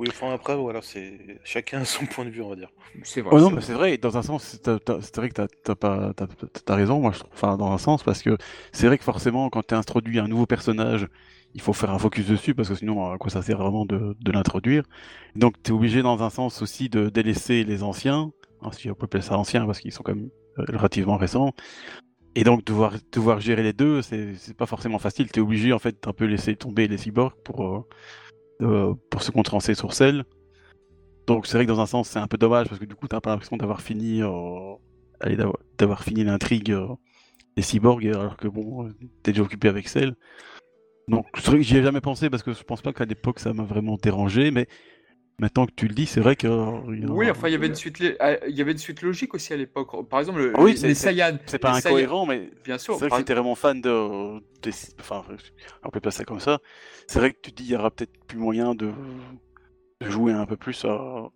Oui, 0.00 0.08
enfin 0.08 0.32
après 0.32 0.56
voilà, 0.56 0.80
c'est 0.82 1.38
chacun 1.44 1.82
a 1.82 1.84
son 1.84 2.06
point 2.06 2.24
de 2.24 2.30
vue 2.30 2.42
on 2.42 2.48
va 2.50 2.56
dire. 2.56 2.70
C'est 3.04 3.20
vrai. 3.20 3.36
Ouais, 3.36 3.40
non, 3.40 3.50
c'est 3.50 3.54
mais 3.54 3.60
c'est 3.60 3.74
vrai, 3.74 3.96
dans 3.98 4.16
un 4.18 4.22
sens, 4.22 4.58
c'est 4.64 5.16
vrai 5.16 5.28
que 5.28 5.34
t'as 5.34 5.46
t'as 5.62 5.74
pas, 5.76 6.12
t'as- 6.14 6.74
raison, 6.74 7.00
moi 7.00 7.12
je 7.12 7.20
trouve, 7.20 7.30
enfin, 7.32 7.56
dans 7.56 7.70
un 7.72 7.78
sens, 7.78 8.02
parce 8.02 8.22
que 8.22 8.36
c'est 8.72 8.86
vrai 8.88 8.98
que 8.98 9.04
forcément, 9.04 9.48
quand 9.50 9.62
tu 9.68 9.74
introduit 9.74 10.18
un 10.18 10.26
nouveau 10.26 10.46
personnage, 10.46 11.06
il 11.54 11.60
faut 11.60 11.72
faire 11.72 11.90
un 11.90 11.98
focus 12.00 12.26
dessus, 12.26 12.54
parce 12.54 12.68
que 12.68 12.74
sinon, 12.74 13.12
à 13.12 13.18
quoi 13.18 13.30
ça 13.30 13.42
sert 13.42 13.58
vraiment 13.58 13.84
de, 13.86 14.16
de 14.20 14.32
l'introduire? 14.32 14.82
Donc, 15.36 15.54
tu 15.62 15.70
es 15.70 15.74
obligé, 15.74 16.02
dans 16.02 16.22
un 16.24 16.30
sens 16.30 16.60
aussi, 16.62 16.88
de 16.88 17.08
délaisser 17.08 17.62
les 17.64 17.82
anciens, 17.84 18.32
hein, 18.62 18.70
si 18.72 18.90
on 18.90 18.94
peut 18.94 19.04
appeler 19.04 19.22
ça 19.22 19.38
anciens, 19.38 19.64
parce 19.66 19.78
qu'ils 19.80 19.92
sont 19.92 20.02
quand 20.02 20.14
même 20.16 20.30
euh, 20.58 20.64
relativement 20.76 21.16
récents. 21.16 21.52
Et 22.36 22.44
donc, 22.44 22.64
devoir, 22.64 22.94
devoir 23.12 23.40
gérer 23.40 23.62
les 23.64 23.72
deux, 23.72 24.02
c'est 24.02 24.34
c'est 24.36 24.56
pas 24.56 24.66
forcément 24.66 24.98
facile. 25.00 25.30
Tu 25.32 25.40
es 25.40 25.42
obligé, 25.42 25.72
en 25.72 25.78
fait, 25.80 25.96
d'un 26.04 26.12
peu 26.12 26.26
laisser 26.26 26.56
tomber 26.56 26.88
les 26.88 26.98
cyborgs 26.98 27.34
pour, 27.44 27.64
euh, 27.66 27.84
euh, 28.62 28.94
pour 29.10 29.22
se 29.22 29.30
concentrer 29.30 29.74
sur 29.74 29.92
celle. 29.92 30.24
Donc 31.26 31.46
c'est 31.46 31.56
vrai 31.56 31.64
que 31.64 31.70
dans 31.70 31.80
un 31.80 31.86
sens 31.86 32.08
c'est 32.08 32.18
un 32.18 32.26
peu 32.26 32.38
dommage 32.38 32.68
parce 32.68 32.80
que 32.80 32.84
du 32.84 32.94
coup 32.94 33.08
t'as 33.08 33.20
pas 33.20 33.30
l'impression 33.30 33.56
d'avoir 33.56 33.80
fini 33.80 34.22
euh, 34.22 34.74
d'avoir 35.78 36.02
fini 36.02 36.24
l'intrigue 36.24 36.72
euh, 36.72 36.88
des 37.56 37.62
cyborgs 37.62 38.06
alors 38.06 38.36
que 38.36 38.48
bon 38.48 38.88
t'es 39.22 39.32
déjà 39.32 39.42
occupé 39.42 39.68
avec 39.68 39.88
celle. 39.88 40.14
Donc 41.08 41.26
c'est 41.36 41.46
vrai 41.46 41.58
que 41.58 41.62
j'y 41.62 41.76
ai 41.76 41.82
jamais 41.82 42.00
pensé 42.00 42.30
parce 42.30 42.42
que 42.42 42.52
je 42.52 42.62
pense 42.62 42.82
pas 42.82 42.92
qu'à 42.92 43.04
l'époque 43.04 43.38
ça 43.38 43.52
m'a 43.52 43.64
vraiment 43.64 43.96
dérangé 43.96 44.50
mais 44.50 44.66
maintenant 45.40 45.66
que 45.66 45.72
tu 45.74 45.88
le 45.88 45.94
dis, 45.94 46.06
c'est 46.06 46.20
vrai 46.20 46.36
que. 46.36 46.46
Oui, 47.08 47.30
enfin, 47.30 47.48
il 47.48 47.52
y 47.52 47.54
avait 47.54 47.66
une 47.66 47.74
suite, 47.74 48.02
ah, 48.20 48.36
il 48.46 48.54
y 48.54 48.60
avait 48.60 48.72
une 48.72 48.78
suite 48.78 49.02
logique 49.02 49.34
aussi 49.34 49.52
à 49.52 49.56
l'époque. 49.56 50.08
Par 50.08 50.20
exemple, 50.20 50.38
le, 50.38 50.60
oui, 50.60 50.74
les 50.74 50.94
Saiyans. 50.94 51.38
C'est 51.46 51.58
pas 51.58 51.74
incohérent, 51.74 52.26
mais 52.26 52.50
bien 52.64 52.78
sûr. 52.78 52.94
C'est 52.94 53.08
vrai 53.08 53.10
que 53.10 53.16
si 53.16 53.24
t'es 53.24 53.34
vraiment 53.34 53.54
fan 53.54 53.80
de, 53.80 54.40
enfin, 55.00 55.24
on 55.82 55.90
peut 55.90 56.00
pas 56.00 56.10
ça 56.10 56.24
comme 56.24 56.40
ça. 56.40 56.60
C'est 57.06 57.18
vrai 57.18 57.32
que 57.32 57.38
tu 57.42 57.52
te 57.52 57.56
dis, 57.56 57.64
il 57.64 57.70
y 57.72 57.76
aura 57.76 57.90
peut-être 57.90 58.12
plus 58.26 58.38
moyen 58.38 58.74
de 58.74 58.92
jouer 60.02 60.32
un 60.32 60.46
peu 60.46 60.56
plus 60.56 60.86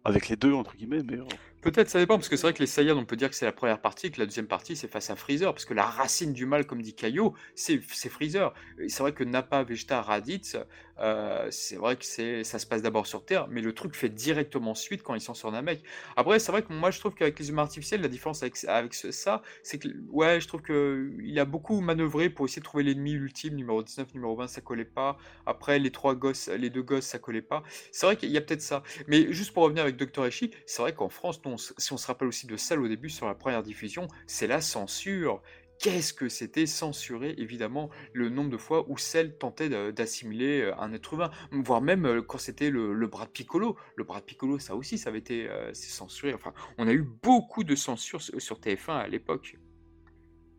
avec 0.04 0.28
les 0.28 0.36
deux 0.36 0.52
entre 0.52 0.76
guillemets, 0.76 1.02
mais. 1.02 1.18
Peut-être, 1.60 1.88
ça 1.88 1.98
dépend, 1.98 2.16
parce 2.16 2.28
que 2.28 2.36
c'est 2.36 2.42
vrai 2.42 2.52
que 2.52 2.58
les 2.58 2.66
Saiyans, 2.66 2.98
on 2.98 3.06
peut 3.06 3.16
dire 3.16 3.30
que 3.30 3.34
c'est 3.34 3.46
la 3.46 3.52
première 3.52 3.80
partie, 3.80 4.10
que 4.10 4.20
la 4.20 4.26
deuxième 4.26 4.46
partie, 4.46 4.76
c'est 4.76 4.86
face 4.86 5.08
à 5.08 5.16
Freezer, 5.16 5.50
parce 5.50 5.64
que 5.64 5.72
la 5.72 5.86
racine 5.86 6.34
du 6.34 6.44
mal, 6.44 6.66
comme 6.66 6.82
dit 6.82 6.94
Kaio, 6.94 7.32
c'est 7.54 7.80
Freezer. 7.80 8.52
C'est 8.86 9.02
vrai 9.02 9.12
que 9.12 9.24
Nappa, 9.24 9.62
Vegeta, 9.62 10.02
Raditz, 10.02 10.58
euh, 11.00 11.48
c'est 11.50 11.76
vrai 11.76 11.96
que 11.96 12.04
ça 12.04 12.58
se 12.58 12.66
passe 12.66 12.82
d'abord 12.82 13.06
sur 13.06 13.24
Terre, 13.24 13.48
mais 13.48 13.60
le 13.60 13.72
truc 13.72 13.94
fait 13.94 14.08
directement 14.08 14.74
suite 14.74 15.02
quand 15.02 15.14
ils 15.14 15.20
sont 15.20 15.34
sur 15.34 15.50
Namek. 15.50 15.82
Après, 16.16 16.38
c'est 16.38 16.52
vrai 16.52 16.62
que 16.62 16.72
moi, 16.72 16.90
je 16.90 17.00
trouve 17.00 17.14
qu'avec 17.14 17.38
les 17.38 17.50
humains 17.50 17.62
artificiels, 17.62 18.00
la 18.00 18.08
différence 18.08 18.42
avec, 18.42 18.94
ça, 18.94 19.42
c'est 19.62 19.78
que, 19.78 19.88
ouais, 20.10 20.40
je 20.40 20.48
trouve 20.48 20.62
qu'il 20.62 21.38
a 21.38 21.44
beaucoup 21.44 21.80
manœuvré 21.80 22.30
pour 22.30 22.46
essayer 22.46 22.60
de 22.60 22.64
trouver 22.64 22.84
l'ennemi 22.84 23.12
ultime, 23.12 23.54
numéro 23.54 23.82
19, 23.82 24.14
numéro 24.14 24.36
20, 24.36 24.48
ça 24.48 24.60
collait 24.60 24.84
pas. 24.84 25.16
Après, 25.46 25.78
les 25.78 25.90
trois 25.90 26.14
gosses, 26.14 26.48
les 26.48 26.70
deux 26.70 26.82
gosses, 26.82 27.06
ça 27.06 27.18
collait 27.18 27.42
pas. 27.42 27.62
C'est 27.92 28.06
vrai 28.06 28.16
qu'il 28.16 28.30
y 28.30 28.36
a 28.36 28.40
peut-être 28.40 28.62
ça. 28.62 28.82
Mais 29.08 29.32
juste 29.32 29.52
pour 29.52 29.64
revenir 29.64 29.82
avec 29.82 29.96
Dr. 29.96 30.26
Eshi, 30.26 30.50
c'est 30.66 30.82
vrai 30.82 30.94
qu'en 30.94 31.08
France, 31.08 31.40
si 31.78 31.92
on 31.92 31.96
se 31.96 32.06
rappelle 32.06 32.28
aussi 32.28 32.46
de 32.46 32.56
ça 32.56 32.76
au 32.76 32.88
début 32.88 33.10
sur 33.10 33.26
la 33.26 33.34
première 33.34 33.62
diffusion, 33.62 34.08
c'est 34.26 34.46
la 34.46 34.60
censure. 34.60 35.40
Qu'est-ce 35.80 36.12
que 36.12 36.28
c'était 36.28 36.66
censurer, 36.66 37.34
évidemment, 37.38 37.90
le 38.12 38.28
nombre 38.28 38.50
de 38.50 38.56
fois 38.56 38.84
où 38.88 38.96
celle 38.96 39.36
tentait 39.36 39.68
d'assimiler 39.92 40.62
euh, 40.62 40.78
un 40.78 40.92
être 40.92 41.14
humain, 41.14 41.30
voire 41.52 41.82
même 41.82 42.06
euh, 42.06 42.22
quand 42.22 42.38
c'était 42.38 42.70
le, 42.70 43.06
bras 43.06 43.26
de 43.26 43.30
Piccolo. 43.30 43.76
Le 43.96 44.04
bras 44.04 44.20
de 44.20 44.24
Piccolo, 44.24 44.58
ça 44.58 44.76
aussi, 44.76 44.98
ça 44.98 45.10
avait 45.10 45.18
été 45.18 45.48
euh, 45.48 45.70
censuré. 45.74 46.32
Enfin, 46.34 46.52
on 46.78 46.88
a 46.88 46.92
eu 46.92 47.02
beaucoup 47.02 47.64
de 47.64 47.74
censure 47.74 48.22
sur 48.22 48.58
TF1 48.58 48.92
à 48.92 49.08
l'époque. 49.08 49.58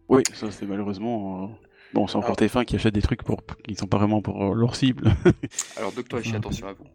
Oui, 0.09 0.21
ça 0.33 0.51
c'est 0.51 0.67
malheureusement. 0.67 1.57
Bon, 1.93 2.07
c'est 2.07 2.17
encore 2.17 2.35
TF1 2.35 2.65
qui 2.65 2.75
achète 2.75 2.93
des 2.93 3.01
trucs 3.01 3.23
pour... 3.23 3.43
qui 3.63 3.71
ne 3.71 3.77
sont 3.77 3.87
pas 3.87 3.97
vraiment 3.97 4.21
pour 4.21 4.53
leur 4.53 4.75
cible. 4.75 5.15
Alors, 5.77 5.91
docteur 5.93 6.19
Echi, 6.19 6.35
attention 6.35 6.67
à 6.67 6.73
vous. 6.73 6.85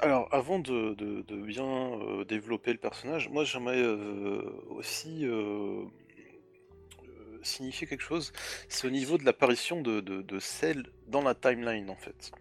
Alors, 0.00 0.28
avant 0.30 0.60
de, 0.60 0.94
bien 1.42 1.64
euh, 1.64 2.24
développer 2.24 2.72
le 2.72 2.78
personnage, 2.78 3.28
moi 3.30 3.44
j'aimerais 3.44 3.82
euh, 3.82 4.42
aussi 4.70 5.26
euh, 5.26 5.82
signifier 7.42 7.86
quelque 7.86 8.02
chose. 8.02 8.32
C'est 8.68 8.86
au 8.86 8.90
niveau 8.90 9.18
de 9.18 9.24
l'apparition 9.24 9.80
de, 9.80 10.00
de, 10.00 10.38
Cell 10.38 10.86
dans 11.06 11.22
la 11.22 11.34
timeline 11.34 11.90
en 11.90 11.96
fait. 11.96 12.32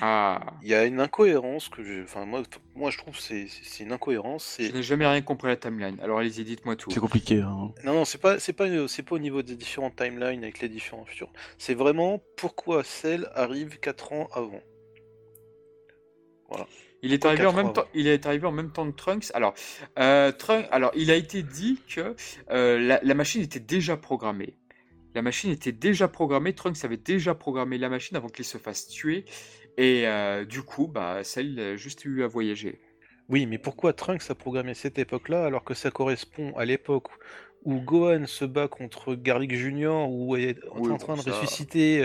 Ah. 0.00 0.40
Il 0.62 0.68
y 0.68 0.74
a 0.74 0.86
une 0.86 1.00
incohérence 1.00 1.68
que 1.68 1.84
je. 1.84 2.02
Enfin, 2.02 2.24
moi, 2.24 2.42
moi 2.74 2.90
je 2.90 2.96
trouve 2.96 3.18
c'est 3.18 3.46
c'est 3.62 3.84
une 3.84 3.92
incohérence. 3.92 4.56
Je 4.58 4.72
n'ai 4.72 4.82
jamais 4.82 5.06
rien 5.06 5.20
compris 5.20 5.48
à 5.48 5.50
la 5.50 5.56
timeline. 5.56 5.98
Alors 6.00 6.18
allez-y, 6.18 6.44
dites-moi 6.44 6.76
tout. 6.76 6.90
C'est 6.90 7.00
compliqué. 7.00 7.40
Hein. 7.40 7.72
Non, 7.84 7.92
non, 7.92 8.04
c'est 8.06 8.20
pas, 8.20 8.38
c'est 8.38 8.54
pas, 8.54 8.66
c'est 8.88 9.02
pas 9.02 9.16
au 9.16 9.18
niveau 9.18 9.42
des 9.42 9.54
différentes 9.54 9.96
timelines 9.96 10.42
avec 10.42 10.60
les 10.60 10.70
différents 10.70 11.04
futurs. 11.04 11.30
C'est 11.58 11.74
vraiment 11.74 12.22
pourquoi 12.36 12.84
Cell 12.84 13.28
arrive 13.34 13.78
4 13.80 14.12
ans 14.14 14.28
avant. 14.32 14.62
Voilà. 16.48 16.66
Il 17.02 17.12
est, 17.12 17.24
arrivé 17.24 17.46
en 17.46 17.52
même 17.52 17.72
temps, 17.72 17.84
il 17.94 18.06
est 18.06 18.26
arrivé 18.26 18.46
en 18.46 18.52
même 18.52 18.70
temps 18.70 18.88
que 18.88 18.96
Trunks. 18.96 19.32
Alors, 19.34 19.54
euh, 19.98 20.30
Trunks, 20.30 20.68
alors 20.70 20.92
il 20.94 21.10
a 21.10 21.16
été 21.16 21.42
dit 21.42 21.80
que 21.88 22.14
euh, 22.50 23.00
la, 23.02 23.14
machine 23.14 23.42
était 23.42 23.58
déjà 23.58 23.96
programmée. 23.96 24.54
La 25.16 25.20
machine 25.22 25.50
était 25.50 25.72
déjà 25.72 26.06
programmée. 26.06 26.52
Trunks 26.54 26.84
avait 26.84 26.96
déjà 26.96 27.34
programmé 27.34 27.76
la 27.76 27.88
machine 27.88 28.16
avant 28.16 28.28
qu'il 28.28 28.44
se 28.44 28.56
fasse 28.56 28.86
tuer. 28.86 29.24
Et 29.78 30.06
euh, 30.06 30.44
du 30.44 30.62
coup, 30.62 30.86
bah, 30.86 31.24
celle 31.24 31.58
a 31.58 31.76
juste 31.76 32.04
eu 32.04 32.22
à 32.22 32.28
voyager. 32.28 32.80
Oui, 33.28 33.46
mais 33.46 33.58
pourquoi 33.58 33.92
Trunks 33.92 34.30
a 34.30 34.36
programmé 34.36 34.74
cette 34.74 34.98
époque-là 34.98 35.44
alors 35.44 35.64
que 35.64 35.74
ça 35.74 35.90
correspond 35.90 36.54
à 36.56 36.64
l'époque 36.64 37.08
où 37.64 37.80
Gohan 37.80 38.26
se 38.26 38.44
bat 38.44 38.68
contre 38.68 39.14
Garlic 39.14 39.54
Junior 39.54 40.08
ou 40.08 40.36
est 40.36 40.56
en 40.70 40.98
train 40.98 41.16
de 41.16 41.20
ressusciter 41.20 42.04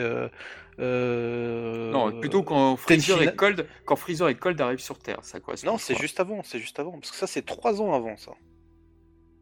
euh, 0.80 1.92
non, 1.92 2.20
plutôt 2.20 2.44
quand 2.44 2.76
Freezer, 2.76 3.22
et 3.24 3.36
Cold, 3.36 3.68
quand 3.86 3.96
Freezer 3.96 4.30
et 4.30 4.36
Cold 4.36 4.60
arrivent 4.62 4.80
sur 4.80 5.00
Terre, 5.00 5.20
ça 5.24 5.40
quoi 5.40 5.56
Non, 5.66 5.78
c'est 5.78 5.96
juste 5.96 6.20
avant, 6.20 6.44
c'est 6.44 6.60
juste 6.60 6.80
avant, 6.80 6.92
parce 6.92 7.12
que 7.12 7.18
ça 7.18 7.28
c'est 7.28 7.46
3 7.46 7.82
ans 7.82 7.94
avant 7.94 8.16
ça. 8.18 8.34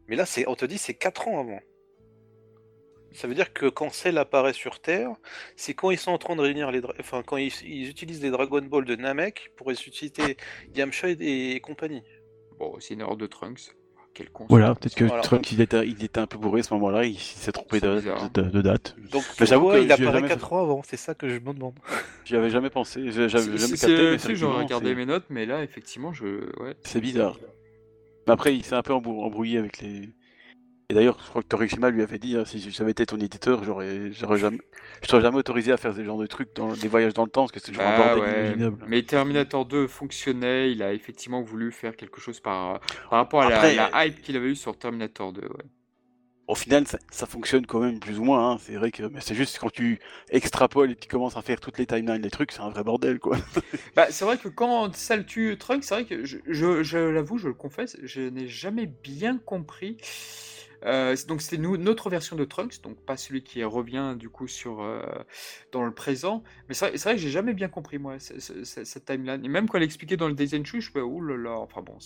Mais 0.08 0.16
là, 0.16 0.24
c'est, 0.24 0.48
on 0.48 0.54
te 0.54 0.64
dit 0.64 0.78
c'est 0.78 0.94
4 0.94 1.28
ans 1.28 1.40
avant. 1.40 1.60
Ça 3.12 3.28
veut 3.28 3.34
dire 3.34 3.52
que 3.52 3.66
quand 3.66 3.90
Cell 3.90 4.18
apparaît 4.18 4.52
sur 4.52 4.80
Terre, 4.80 5.10
c'est 5.56 5.74
quand 5.74 5.90
ils 5.90 5.98
sont 5.98 6.10
en 6.10 6.18
train 6.18 6.36
de 6.36 6.42
réunir 6.42 6.70
les, 6.70 6.82
enfin 7.00 7.22
quand 7.22 7.38
ils, 7.38 7.88
utilisent 7.88 8.22
les 8.22 8.30
Dragon 8.30 8.62
Ball 8.62 8.84
de 8.84 8.94
Namek 8.94 9.52
pour 9.56 9.66
ressusciter 9.68 10.36
Yamcha 10.74 11.08
et, 11.08 11.60
compagnie. 11.60 12.02
Bon, 12.58 12.78
c'est 12.80 12.94
une 12.94 13.00
erreur 13.00 13.16
de 13.16 13.26
Trunks. 13.26 13.75
Voilà, 14.48 14.74
peut-être 14.74 14.94
que 14.94 15.22
Trunks 15.22 15.52
il 15.52 15.60
était, 15.60 15.86
il 15.86 16.02
était 16.02 16.20
un 16.20 16.26
peu 16.26 16.38
bourré 16.38 16.60
à 16.60 16.62
ce 16.62 16.72
moment-là, 16.74 17.04
il 17.04 17.18
s'est 17.18 17.52
trompé 17.52 17.80
de, 17.80 18.00
de, 18.34 18.62
date. 18.62 18.96
Donc, 19.10 19.24
j'avoue 19.40 19.72
qu'il 19.72 19.90
apparaît 19.90 20.22
4 20.22 20.52
ans 20.52 20.62
avant, 20.62 20.82
c'est 20.84 20.96
ça 20.96 21.14
que 21.14 21.28
je 21.28 21.38
me 21.38 21.52
demande. 21.52 21.74
J'y 22.24 22.36
avais 22.36 22.50
jamais 22.50 22.70
pensé, 22.70 23.10
j'avais 23.10 23.28
jamais 23.28 23.76
capté. 23.76 24.18
Si, 24.18 24.36
j'aurais 24.36 24.64
regardé 24.64 24.94
mes 24.94 25.06
notes, 25.06 25.26
mais 25.30 25.46
là, 25.46 25.62
effectivement, 25.62 26.12
je. 26.12 26.50
C'est 26.82 27.00
bizarre. 27.00 27.38
Après, 28.28 28.54
il 28.56 28.64
s'est 28.64 28.74
un 28.74 28.82
peu 28.82 28.92
embrouillé 28.92 29.58
avec 29.58 29.78
les, 29.78 30.10
et 30.88 30.94
d'ailleurs, 30.94 31.18
je 31.24 31.28
crois 31.28 31.42
que 31.42 31.48
Torishima 31.48 31.90
lui 31.90 32.02
avait 32.02 32.18
dit, 32.18 32.36
hein, 32.36 32.44
si 32.44 32.70
j'avais 32.70 32.92
été 32.92 33.04
ton 33.06 33.16
éditeur, 33.16 33.64
j'aurais, 33.64 34.12
j'aurais 34.12 34.38
jamais, 34.38 34.58
je 35.02 35.08
serais 35.08 35.20
jamais 35.20 35.38
autorisé 35.38 35.72
à 35.72 35.76
faire 35.76 35.92
ce 35.92 36.04
genre 36.04 36.18
de 36.18 36.26
trucs 36.26 36.54
dans 36.54 36.72
des 36.74 36.86
voyages 36.86 37.12
dans 37.12 37.24
le 37.24 37.30
temps, 37.30 37.42
parce 37.42 37.52
que 37.52 37.58
c'est 37.58 37.72
toujours 37.72 37.82
un 37.82 37.96
bordel 37.96 38.24
ah 38.24 38.40
inimaginable. 38.40 38.84
Mais 38.86 39.02
Terminator 39.02 39.66
2 39.66 39.88
fonctionnait, 39.88 40.70
il 40.70 40.84
a 40.84 40.92
effectivement 40.92 41.42
voulu 41.42 41.72
faire 41.72 41.96
quelque 41.96 42.20
chose 42.20 42.38
par, 42.38 42.78
par 43.10 43.18
rapport 43.18 43.42
à 43.42 43.50
la, 43.50 44.06
hype 44.06 44.22
qu'il 44.22 44.36
avait 44.36 44.50
eu 44.50 44.54
sur 44.54 44.78
Terminator 44.78 45.32
2. 45.32 45.40
Ouais. 45.40 45.48
Au 46.46 46.54
final, 46.54 46.84
ça, 46.86 47.26
fonctionne 47.26 47.66
quand 47.66 47.80
même 47.80 47.98
plus 47.98 48.20
ou 48.20 48.24
moins. 48.24 48.52
Hein. 48.52 48.58
C'est 48.60 48.76
vrai 48.76 48.92
que, 48.92 49.02
mais 49.02 49.20
c'est 49.20 49.34
juste 49.34 49.58
quand 49.58 49.72
tu 49.72 49.98
extrapoles 50.30 50.92
et 50.92 50.94
tu 50.94 51.08
commences 51.08 51.36
à 51.36 51.42
faire 51.42 51.58
toutes 51.58 51.78
les 51.78 51.86
timelines, 51.86 52.22
les 52.22 52.30
trucs, 52.30 52.52
c'est 52.52 52.60
un 52.60 52.70
vrai 52.70 52.84
bordel, 52.84 53.18
quoi. 53.18 53.36
bah, 53.96 54.06
c'est 54.10 54.24
vrai 54.24 54.38
que 54.38 54.46
quand 54.46 54.94
ça 54.94 55.16
le 55.16 55.26
tue 55.26 55.56
Trunk, 55.58 55.82
c'est 55.82 55.94
vrai 55.94 56.04
que 56.04 56.24
je, 56.24 56.38
je, 56.46 56.84
je 56.84 56.98
l'avoue, 56.98 57.38
je 57.38 57.48
le 57.48 57.54
confesse, 57.54 57.96
je 58.04 58.20
n'ai 58.20 58.46
jamais 58.46 58.86
bien 58.86 59.38
compris 59.38 59.96
euh, 60.86 61.16
donc 61.26 61.42
c'était 61.42 61.58
notre 61.58 62.10
version 62.10 62.36
de 62.36 62.44
Trunks, 62.44 62.80
donc 62.82 62.96
pas 62.96 63.16
celui 63.16 63.42
qui 63.42 63.64
revient 63.64 64.14
du 64.16 64.28
coup 64.28 64.46
sur 64.46 64.82
euh, 64.82 65.02
dans 65.72 65.84
le 65.84 65.92
présent. 65.92 66.44
Mais 66.68 66.74
c'est 66.74 66.96
vrai, 66.96 67.14
que 67.14 67.20
j'ai 67.20 67.30
jamais 67.30 67.54
bien 67.54 67.68
compris 67.68 67.98
moi 67.98 68.16
cette 68.18 69.04
timeline. 69.04 69.44
Et 69.44 69.48
même 69.48 69.68
quand 69.68 69.78
elle 69.78 69.84
expliquait 69.84 70.16
dans 70.16 70.28
le 70.28 70.34
Design 70.34 70.62
Tree, 70.62 70.80
je 70.80 70.90
fais 70.90 71.00
oh 71.00 71.20
là 71.20 71.36
là. 71.36 71.58
Enfin 71.58 71.82
bon, 71.82 71.98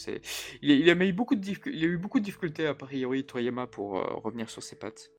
il, 0.63 0.89
a 0.89 0.95
eu 0.95 1.13
beaucoup 1.13 1.35
de 1.35 2.25
difficultés 2.25 2.67
a 2.67 2.75
priori 2.75 3.25
Toriyama 3.25 3.67
pour 3.67 3.99
euh, 3.99 4.15
revenir 4.25 4.49
sur 4.49 4.63
ses 4.63 4.77
pattes. 4.77 5.11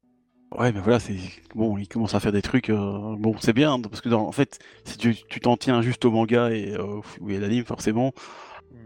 Ouais, 0.58 0.74
mais 0.74 0.82
voilà, 0.82 0.98
bon, 1.56 1.78
il 1.78 1.88
commence 1.88 2.14
à 2.14 2.20
faire 2.20 2.34
des 2.34 2.42
trucs. 2.42 2.70
Bon, 2.70 3.36
c'est 3.40 3.54
bien 3.54 3.80
parce 3.80 4.02
que 4.02 4.10
en 4.10 4.34
fait, 4.34 4.60
si 4.84 4.98
tu 4.98 5.40
t'en 5.40 5.56
tiens 5.56 5.82
juste 5.82 6.04
au 6.04 6.12
manga 6.12 6.52
et 6.52 6.76
il 7.22 7.34
y 7.34 7.38
a 7.38 7.40
l'anime, 7.40 7.64
forcément, 7.64 8.12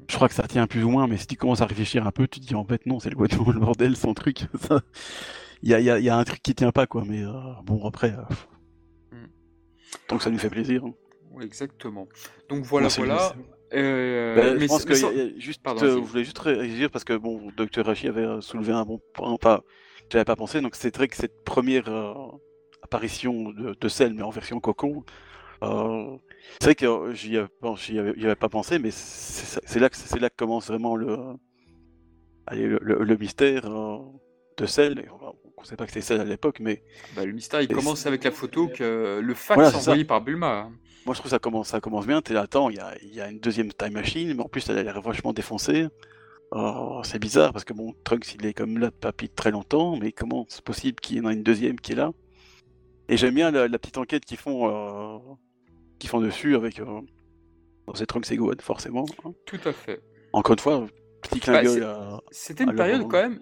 je 0.10 0.16
crois 0.16 0.28
que 0.28 0.34
ça 0.34 0.48
tient 0.48 0.68
plus 0.68 0.84
ou 0.84 0.90
moins, 0.90 1.08
mais 1.08 1.18
si 1.18 1.28
tu 1.28 1.36
commences 1.36 1.62
à 1.62 1.66
réfléchir 1.66 2.06
un 2.06 2.12
peu, 2.12 2.28
tu 2.28 2.40
te 2.40 2.46
dis 2.46 2.56
en 2.56 2.66
fait 2.66 2.86
non, 2.86 3.00
c'est 3.00 3.10
le, 3.10 3.18
le 3.20 3.60
bordel, 3.60 3.96
son 3.96 4.14
truc. 4.14 4.46
Il 5.64 5.70
y, 5.70 5.74
a, 5.74 5.80
y, 5.80 6.10
a, 6.10 6.18
un 6.18 6.24
truc 6.24 6.44
qui 6.44 6.54
tient 6.54 6.72
pas, 6.72 6.86
quoi. 6.86 7.04
Mais 7.08 7.24
euh, 7.24 7.32
bon, 7.64 7.88
après, 7.88 8.12
euh, 8.12 9.16
mm. 9.16 9.28
tant 10.08 10.18
que 10.18 10.24
ça 10.24 10.30
nous 10.30 10.38
fait 10.38 10.50
plaisir. 10.50 10.84
Hein. 10.86 10.94
exactement. 11.42 12.08
Donc 12.50 12.66
voilà, 12.66 12.90
voilà. 12.90 13.34
Euh, 13.74 14.36
ben, 14.36 14.60
je 14.60 14.68
pense 14.68 14.86
que 14.86 14.94
juste, 15.38 15.62
je 15.80 15.88
voulais 15.88 16.24
juste 16.24 16.38
réagir 16.38 16.92
parce 16.92 17.04
que 17.04 17.14
bon, 17.14 17.52
Dr. 17.58 17.84
Rashi 17.84 18.08
avait 18.08 18.42
soulevé 18.42 18.74
un 18.74 18.84
bon 18.84 19.02
point, 19.14 19.36
pas, 19.38 19.64
j'avais 20.12 20.26
pas 20.26 20.36
pensé. 20.36 20.62
Donc 20.62 20.76
c'est 20.76 20.96
vrai 20.96 21.08
que 21.08 21.16
cette 21.16 21.44
première 21.44 21.90
apparition 22.84 23.50
de, 23.50 23.76
de 23.80 23.88
Cell, 23.88 24.14
mais 24.14 24.22
en 24.22 24.30
version 24.30 24.60
cocon, 24.60 25.04
euh, 25.64 26.18
c'est 26.60 26.66
vrai 26.66 26.76
que 26.76 26.86
euh, 26.86 27.14
j'y 27.14 27.38
avais, 28.00 28.36
pas 28.36 28.50
pensé, 28.50 28.80
mais 28.80 28.92
c'est 28.92 29.80
là, 29.80 29.90
que, 29.90 30.20
là 30.20 30.30
que 30.30 30.36
commence 30.36 30.68
vraiment 30.68 30.96
le, 30.96 31.18
allez, 32.48 32.68
le, 32.68 33.18
mystère 33.18 33.66
euh, 33.66 34.00
de 34.58 34.66
Cell. 34.66 35.10
On 35.58 35.62
ne 35.62 35.66
sait 35.66 35.76
pas 35.76 35.86
que 35.86 35.92
c'est 35.92 36.02
Cell 36.02 36.22
à 36.22 36.26
l'époque, 36.26 36.60
mais. 36.60 36.84
Bah, 37.16 37.26
le 37.26 37.34
mystère, 37.34 37.62
il 37.62 37.68
commence 37.68 38.06
avec 38.06 38.24
la 38.24 38.32
photo 38.32 38.68
que 38.68 39.20
le 39.22 39.34
fax 39.34 39.76
envoyé 39.76 40.06
par 40.06 40.22
Bulma. 40.22 40.60
Hein. 40.60 40.72
Moi, 41.06 41.14
je 41.14 41.20
trouve 41.20 41.30
que 41.30 41.36
ça 41.36 41.40
commence, 41.40 41.70
ça 41.70 41.82
commence 41.82 42.08
bien. 42.08 42.22
T'es 42.22 42.34
là, 42.34 42.42
attends, 42.42 42.70
il 42.70 42.78
y 42.78 42.80
a, 42.80 42.96
y 43.04 43.22
a, 43.22 43.30
une 43.30 43.40
deuxième 43.40 43.72
time 43.72 43.94
machine, 43.94 44.34
mais 44.34 44.44
en 44.44 44.50
plus, 44.50 44.68
elle 44.70 44.78
a 44.78 44.84
l'air 44.84 45.02
vachement 45.02 45.34
défoncée. 45.34 45.88
Oh, 46.52 47.02
c'est 47.04 47.20
bizarre 47.20 47.52
parce 47.52 47.66
que 47.66 47.74
bon, 47.74 47.94
Trunks, 48.04 48.36
il 48.36 48.46
est 48.46 48.54
comme 48.54 48.78
là 48.78 48.90
depuis 49.02 49.30
très 49.30 49.52
longtemps, 49.52 49.98
mais 49.98 50.12
comment 50.12 50.46
c'est 50.48 50.64
possible 50.64 51.00
qu'il 51.00 51.18
y 51.18 51.22
en 51.22 51.30
ait 51.30 51.34
une 51.34 51.44
deuxième 51.44 51.80
qui 51.80 51.92
est 51.92 51.96
là? 51.96 52.12
Et 53.10 53.18
j'aime 53.18 53.36
bien 53.36 53.52
la, 53.52 53.68
petite 53.78 53.98
enquête 53.98 54.26
qu'ils 54.26 54.38
font 54.38 55.38
qui 56.00 56.08
font 56.08 56.22
dessus 56.22 56.56
avec 56.56 56.80
euh, 56.80 57.02
c'est 57.94 58.06
Trunks 58.06 58.32
et 58.32 58.38
Gohan 58.38 58.56
forcément. 58.60 59.06
Tout 59.46 59.60
à 59.66 59.72
fait. 59.72 60.02
Encore 60.34 60.54
une 60.54 60.60
fois, 60.60 60.88
Petit 61.30 61.40
clin 61.40 61.54
Bah, 61.54 61.64
d'œil 61.64 61.84
C'était 62.32 62.64
une 62.64 62.76
période 62.76 63.02
quand 63.10 63.22
même, 63.22 63.40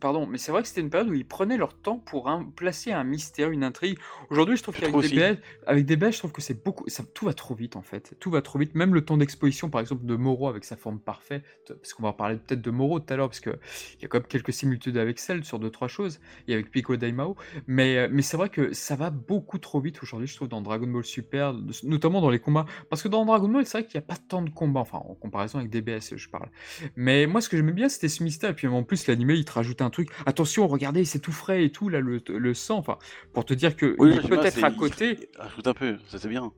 pardon, 0.00 0.26
mais 0.26 0.38
c'est 0.38 0.52
vrai 0.52 0.62
que 0.62 0.68
c'était 0.68 0.80
une 0.80 0.90
période 0.90 1.08
où 1.10 1.14
ils 1.14 1.26
prenaient 1.26 1.56
leur 1.56 1.74
temps 1.74 1.98
pour 1.98 2.28
un- 2.28 2.44
placer 2.44 2.92
un 2.92 3.04
mystère, 3.04 3.50
une 3.50 3.64
intrigue. 3.64 3.98
Aujourd'hui, 4.30 4.56
je 4.56 4.62
trouve 4.62 4.74
qu'avec 4.74 4.90
trouve 4.90 5.02
des 5.02 5.08
aussi. 5.08 5.16
BS, 5.16 5.38
avec 5.66 5.86
des 5.86 5.96
BS, 5.96 6.12
je 6.12 6.18
trouve 6.18 6.32
que 6.32 6.42
c'est 6.42 6.62
beaucoup, 6.64 6.84
ça, 6.88 7.02
tout 7.14 7.26
va 7.26 7.34
trop 7.34 7.54
vite 7.54 7.76
en 7.76 7.82
fait. 7.82 8.14
Tout 8.20 8.30
va 8.30 8.42
trop 8.42 8.58
vite. 8.58 8.74
Même 8.74 8.94
le 8.94 9.04
temps 9.04 9.16
d'exposition, 9.16 9.70
par 9.70 9.80
exemple, 9.80 10.04
de 10.06 10.16
Moro 10.16 10.48
avec 10.48 10.64
sa 10.64 10.76
forme 10.76 10.98
parfaite, 11.00 11.44
parce 11.68 11.94
qu'on 11.94 12.02
va 12.02 12.12
parler 12.12 12.36
peut-être 12.36 12.62
de 12.62 12.70
Moro 12.70 13.00
tout 13.00 13.12
à 13.12 13.16
l'heure, 13.16 13.28
parce 13.28 13.40
que 13.40 13.50
il 13.98 14.02
y 14.02 14.04
a 14.04 14.08
quand 14.08 14.18
même 14.18 14.26
quelques 14.26 14.52
similitudes 14.52 14.96
avec 14.96 15.18
Cell 15.18 15.44
sur 15.44 15.58
deux 15.58 15.70
trois 15.70 15.88
choses, 15.88 16.20
et 16.48 16.54
avec 16.54 16.70
Pico 16.70 16.96
Daimao. 16.96 17.36
Mais, 17.66 17.96
euh, 17.98 18.08
mais 18.10 18.22
c'est 18.22 18.36
vrai 18.36 18.48
que 18.48 18.72
ça 18.72 18.96
va 18.96 19.10
beaucoup 19.10 19.58
trop 19.58 19.80
vite 19.80 20.02
aujourd'hui, 20.02 20.26
je 20.28 20.36
trouve, 20.36 20.48
dans 20.48 20.60
Dragon 20.62 20.86
Ball 20.86 21.04
Super, 21.04 21.54
notamment 21.84 22.20
dans 22.20 22.30
les 22.30 22.38
combats. 22.40 22.66
Parce 22.88 23.02
que 23.02 23.08
dans 23.08 23.24
Dragon 23.24 23.48
Ball, 23.48 23.66
c'est 23.66 23.78
vrai 23.78 23.86
qu'il 23.86 23.98
n'y 23.98 24.04
a 24.04 24.06
pas 24.06 24.16
tant 24.16 24.42
de 24.42 24.50
combats, 24.50 24.80
enfin 24.80 24.98
en 24.98 25.14
comparaison 25.14 25.58
avec 25.58 25.70
DBS, 25.70 26.16
je 26.16 26.28
parle. 26.28 26.48
Mais 26.96 27.19
moi, 27.26 27.40
ce 27.40 27.48
que 27.48 27.56
j'aimais 27.56 27.72
bien, 27.72 27.88
c'était 27.88 28.08
ce 28.08 28.22
mystère. 28.22 28.50
Et 28.50 28.54
puis 28.54 28.66
en 28.66 28.82
plus, 28.82 29.06
l'animé, 29.06 29.34
il 29.34 29.44
te 29.44 29.52
rajoutait 29.52 29.82
un 29.82 29.90
truc. 29.90 30.08
Attention, 30.26 30.66
regardez, 30.68 31.04
c'est 31.04 31.18
tout 31.18 31.32
frais 31.32 31.64
et 31.64 31.70
tout, 31.70 31.88
là, 31.88 32.00
le, 32.00 32.20
le 32.28 32.54
sang. 32.54 32.78
Enfin, 32.78 32.98
pour 33.32 33.44
te 33.44 33.54
dire 33.54 33.76
que 33.76 33.94
Oui, 33.98 34.12
il 34.22 34.28
peut-être 34.28 34.62
à 34.64 34.68
il- 34.70 34.76
côté. 34.76 35.18
il 35.34 35.40
Rajoute 35.40 35.66
un 35.66 35.74
peu, 35.74 35.96
ça 36.08 36.18
c'est 36.18 36.28
bien. 36.28 36.52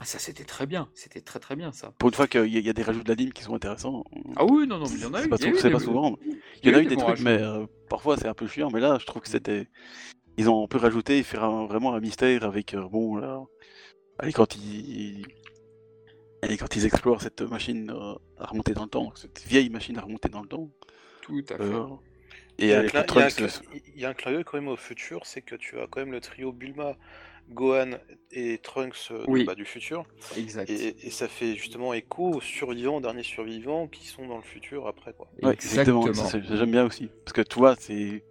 Ah, 0.00 0.04
ça, 0.04 0.18
c'était 0.20 0.44
très 0.44 0.66
bien. 0.66 0.88
C'était 0.94 1.20
très 1.20 1.40
très 1.40 1.56
bien, 1.56 1.72
ça. 1.72 1.92
Pour 1.98 2.08
une 2.08 2.14
fois 2.14 2.28
qu'il 2.28 2.40
y, 2.46 2.56
a- 2.56 2.60
il 2.60 2.66
y 2.66 2.70
a 2.70 2.72
des 2.72 2.82
rajouts 2.84 3.02
de 3.02 3.08
l'anime 3.08 3.32
qui 3.32 3.42
sont 3.42 3.54
intéressants. 3.54 4.04
Ah 4.36 4.44
oui, 4.44 4.66
non, 4.68 4.78
non, 4.78 4.84
mais 4.88 4.94
il 4.94 5.00
y 5.00 5.04
en 5.04 5.14
a 5.14 5.24
eu. 5.24 5.28
il 5.30 5.38
c'est 5.38 5.64
des- 5.64 5.70
pas 5.70 5.80
souvent. 5.80 6.16
il 6.24 6.38
Il 6.62 6.70
y 6.70 6.74
en 6.74 6.78
a 6.78 6.82
eu 6.82 6.86
des 6.86 6.96
trucs, 6.96 7.20
mais 7.20 7.42
euh, 7.42 7.66
parfois 7.90 8.16
c'est 8.16 8.28
un 8.28 8.34
peu 8.34 8.46
chiant. 8.46 8.70
Mais 8.72 8.78
là, 8.80 8.98
je 9.00 9.06
trouve 9.06 9.22
que 9.22 9.28
c'était. 9.28 9.66
Ils 10.36 10.48
ont 10.48 10.62
un 10.62 10.68
peu 10.68 10.78
rajouté 10.78 11.18
et 11.18 11.22
faire 11.24 11.42
un- 11.42 11.66
vraiment 11.66 11.94
un 11.94 12.00
mystère 12.00 12.44
avec. 12.44 12.74
euh, 12.74 12.86
bon, 12.88 13.16
là. 13.16 13.42
Allez, 14.20 14.32
quand 14.32 14.54
ils. 14.54 15.26
Allez, 16.42 16.56
quand 16.56 16.74
ils 16.76 16.84
explorent 16.86 17.22
cette 17.22 17.42
machine 17.42 17.90
euh, 17.90 18.14
à 18.38 18.46
remonter 18.46 18.72
dans 18.74 18.84
le 18.84 18.88
temps, 18.88 19.12
cette 19.16 19.42
vieille 19.46 19.70
machine 19.70 19.98
à 19.98 20.02
remonter 20.02 20.28
dans 20.28 20.42
le 20.42 20.48
temps. 20.48 20.68
Tout 21.20 21.44
à 21.50 21.58
fait. 21.58 21.80
euh, 21.80 21.86
Il 22.60 22.68
y, 22.68 22.72
et 22.72 22.74
a 22.74 22.80
un 22.80 22.84
il 23.08 23.16
y 23.16 23.20
a 23.22 23.26
un 23.26 23.30
il 23.94 24.00
y 24.00 24.04
a 24.06 24.10
un 24.10 24.32
d'œil 24.32 24.44
quand 24.44 24.58
même 24.58 24.68
au 24.68 24.76
futur, 24.76 25.26
c'est 25.26 25.42
que 25.42 25.56
tu 25.56 25.78
as 25.80 25.86
quand 25.88 26.00
même 26.00 26.12
le 26.12 26.20
trio 26.20 26.52
Bulma, 26.52 26.96
Gohan 27.50 27.92
et 28.30 28.58
Trunks 28.58 29.08
euh, 29.10 29.24
de- 29.24 29.30
Oui. 29.30 29.44
bah, 29.44 29.54
du 29.54 29.64
futur. 29.64 30.04
Exact. 30.36 30.68
Et, 30.70 31.06
et 31.06 31.10
ça 31.10 31.28
fait 31.28 31.54
justement 31.56 31.94
écho 31.94 32.34
aux 32.34 32.40
survivants, 32.40 33.00
derniers 33.00 33.22
survivants 33.22 33.86
qui 33.88 34.06
sont 34.06 34.26
dans 34.26 34.36
le 34.36 34.42
futur 34.42 34.86
après. 34.86 35.12
Quoi. 35.12 35.28
Ouais, 35.42 35.52
exactement. 35.52 36.04
J'aime 36.12 36.70
bien 36.70 36.84
aussi. 36.84 37.08
Parce 37.24 37.32
que 37.32 37.42
tu 37.42 37.58
vois, 37.58 37.74
c'est. 37.78 38.24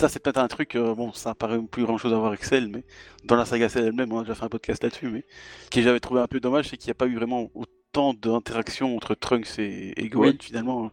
Ça, 0.00 0.08
c'est 0.08 0.20
peut-être 0.20 0.38
un 0.38 0.48
truc, 0.48 0.74
euh, 0.74 0.94
bon, 0.94 1.12
ça 1.12 1.34
paraît 1.34 1.60
plus 1.62 1.84
grand 1.84 1.96
chose 1.98 2.12
à 2.12 2.16
voir 2.16 2.28
avec 2.28 2.44
Cell, 2.44 2.68
mais 2.68 2.82
dans 3.24 3.36
la 3.36 3.44
saga 3.44 3.68
Cell 3.68 3.84
elle-même, 3.84 4.10
on 4.12 4.18
a 4.18 4.22
déjà 4.22 4.34
fait 4.34 4.44
un 4.44 4.48
podcast 4.48 4.82
là-dessus, 4.82 5.08
mais 5.08 5.24
ce 5.66 5.70
que 5.70 5.80
j'avais 5.82 6.00
trouvé 6.00 6.20
un 6.20 6.26
peu 6.26 6.40
dommage, 6.40 6.68
c'est 6.68 6.76
qu'il 6.76 6.88
n'y 6.88 6.92
a 6.92 6.94
pas 6.94 7.06
eu 7.06 7.14
vraiment 7.14 7.50
autant 7.54 8.12
d'interactions 8.14 8.96
entre 8.96 9.14
Trunks 9.14 9.58
et, 9.58 9.92
et 10.02 10.08
Gohan, 10.08 10.28
Oui. 10.30 10.38
finalement, 10.40 10.90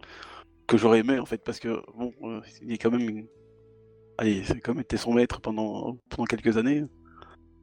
que 0.68 0.78
j'aurais 0.78 1.00
aimé, 1.00 1.18
en 1.18 1.26
fait, 1.26 1.44
parce 1.44 1.60
que, 1.60 1.82
bon, 1.98 2.14
euh, 2.24 2.42
il 2.62 2.72
est 2.74 2.78
quand 2.78 2.92
même. 2.92 3.10
une- 3.10 3.28
Allez, 4.20 4.44
c'est 4.44 4.60
quand 4.60 4.74
même 4.74 4.82
été 4.82 4.98
son 4.98 5.14
maître 5.14 5.40
pendant, 5.42 5.98
pendant 6.10 6.26
quelques 6.26 6.58
années. 6.58 6.84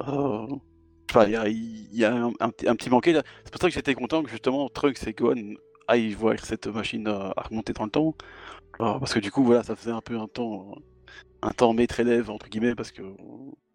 Euh, 0.02 0.46
Enfin, 1.08 1.24
il 1.26 1.32
y 1.32 1.36
a, 1.36 1.48
il 1.48 1.94
y 1.96 2.04
a 2.04 2.12
un, 2.14 2.32
un 2.40 2.50
petit- 2.50 2.68
un 2.68 2.74
petit 2.74 2.90
manqué 2.90 3.12
là. 3.12 3.22
C'est 3.44 3.52
pour 3.52 3.60
ça 3.60 3.68
que 3.68 3.74
j'étais 3.74 3.94
content 3.94 4.24
que 4.24 4.28
justement 4.30 4.68
Trunks 4.68 5.06
et 5.06 5.12
Gohan 5.12 5.54
aillent 5.86 6.12
voir 6.14 6.34
cette 6.44 6.66
machine 6.66 7.06
euh, 7.06 7.30
à 7.36 7.42
remonter 7.42 7.72
dans 7.72 7.84
le 7.84 7.90
temps. 7.90 8.14
Parce 8.76 9.14
que 9.14 9.20
du 9.20 9.30
coup, 9.30 9.44
voilà, 9.44 9.62
ça 9.62 9.76
faisait 9.76 9.92
un 9.92 10.00
peu 10.00 10.18
un 10.18 10.26
temps, 10.26 10.74
un 11.42 11.52
temps 11.52 11.72
maître-élève, 11.72 12.28
entre 12.28 12.48
guillemets, 12.48 12.74
parce 12.74 12.90
que 12.90 13.02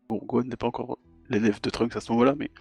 bon, 0.10 0.17
Gohan 0.25 0.43
n'est 0.43 0.57
pas 0.57 0.67
encore 0.67 0.99
l'élève 1.29 1.62
de 1.62 1.69
Trunks 1.69 1.95
à 1.95 2.01
ce 2.01 2.12
moment-là, 2.12 2.36
mais. 2.38 2.51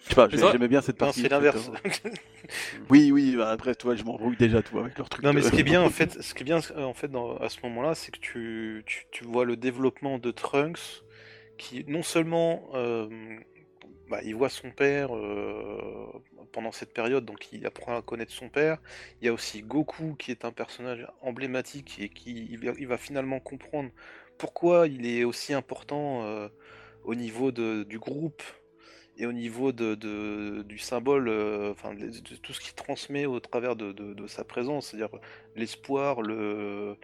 Je 0.00 0.10
sais 0.10 0.14
pas, 0.14 0.28
j'aimais 0.52 0.68
bien 0.68 0.82
cette 0.82 1.00
Non, 1.00 1.06
partie. 1.06 1.22
c'est 1.22 1.28
l'inverse. 1.30 1.68
euh. 1.74 2.10
Oui, 2.90 3.10
oui, 3.10 3.34
bah, 3.36 3.48
après, 3.50 3.74
toi, 3.74 3.96
je 3.96 4.04
m'embrouille 4.04 4.36
déjà, 4.36 4.62
toi, 4.62 4.82
avec 4.82 4.98
leur 4.98 5.08
truc. 5.08 5.24
Non, 5.24 5.32
mais 5.32 5.40
de- 5.40 5.46
ce 5.46 5.50
qui 5.50 5.60
est 5.60 5.64
bien 5.64 5.82
en 5.82 5.90
fait, 5.90 6.22
ce 6.22 6.34
qui 6.34 6.42
est 6.42 6.44
bien 6.44 6.60
en 6.76 6.94
fait 6.94 7.08
dans- 7.08 7.36
à 7.38 7.48
ce 7.48 7.58
moment-là, 7.64 7.94
c'est 7.94 8.12
que 8.12 8.20
tu, 8.20 8.82
tu, 8.86 9.04
tu 9.10 9.24
vois 9.24 9.44
le 9.44 9.56
développement 9.56 10.18
de 10.18 10.30
Trunks, 10.30 11.02
qui 11.58 11.84
non 11.88 12.02
seulement 12.02 12.68
euh, 12.74 13.08
bah, 14.08 14.20
il 14.24 14.34
voit 14.36 14.48
son 14.48 14.70
père 14.70 15.14
euh, 15.16 16.12
pendant 16.52 16.72
cette 16.72 16.92
période, 16.94 17.24
donc 17.24 17.52
il 17.52 17.66
apprend 17.66 17.96
à 17.96 18.02
connaître 18.02 18.32
son 18.32 18.48
père. 18.48 18.78
Il 19.20 19.26
y 19.26 19.28
a 19.28 19.32
aussi 19.32 19.62
Goku 19.62 20.14
qui 20.16 20.30
est 20.30 20.44
un 20.44 20.52
personnage 20.52 21.06
emblématique 21.22 21.98
et 22.00 22.08
qui 22.08 22.46
il 22.50 22.86
va, 22.86 22.98
finalement 22.98 23.40
comprendre 23.40 23.90
pourquoi 24.38 24.86
il 24.86 25.06
est 25.06 25.24
aussi 25.24 25.54
important 25.54 26.22
euh, 26.24 26.48
au 27.04 27.14
niveau 27.14 27.52
de- 27.52 27.84
du 27.84 27.98
groupe 27.98 28.42
et 29.18 29.26
au 29.26 29.32
niveau 29.32 29.72
de, 29.72 29.94
de- 29.94 30.62
du 30.62 30.78
symbole, 30.78 31.28
enfin 31.70 31.94
de, 31.94 32.06
de 32.08 32.36
tout 32.36 32.52
ce 32.52 32.60
qu'il 32.60 32.74
transmet 32.74 33.26
au 33.26 33.40
travers 33.40 33.74
de 33.76 34.26
sa 34.26 34.44
présence, 34.44 34.88
c'est-à-dire 34.88 35.18
l'espoir, 35.56 36.20
le, 36.22 36.96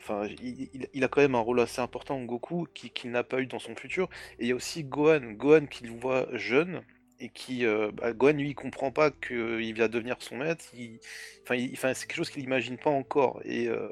enfin 0.00 0.26
il, 0.42 0.68
il- 0.74 0.88
il 0.94 1.04
a 1.04 1.08
quand 1.08 1.20
même 1.20 1.34
un 1.34 1.40
rôle 1.40 1.60
assez 1.60 1.80
important 1.80 2.20
Goku 2.22 2.66
qui- 2.74 2.90
qu'il 2.90 3.10
n'a 3.10 3.24
pas 3.24 3.40
eu 3.40 3.46
dans 3.46 3.58
son 3.58 3.74
futur. 3.76 4.08
Et 4.38 4.44
il 4.44 4.48
y 4.48 4.52
a 4.52 4.54
aussi 4.54 4.84
Gohan, 4.84 5.32
Gohan 5.32 5.66
qu'il 5.66 5.90
voit 5.92 6.26
jeune 6.34 6.82
et 7.20 7.28
qui, 7.30 7.64
euh, 7.66 7.90
bah, 7.92 8.12
Gohan 8.12 8.32
lui 8.34 8.50
il 8.50 8.54
comprend 8.54 8.90
pas 8.92 9.10
qu'il 9.10 9.74
va 9.76 9.88
devenir 9.88 10.16
son 10.20 10.36
maître. 10.38 10.64
Il, 10.74 11.00
enfin, 11.42 11.56
il- 11.56 11.72
enfin, 11.72 11.94
c'est 11.94 12.06
quelque 12.06 12.16
chose 12.18 12.30
qu'il 12.30 12.44
imagine 12.44 12.78
pas 12.78 12.90
encore. 12.90 13.40
Et 13.44 13.68
euh, 13.68 13.88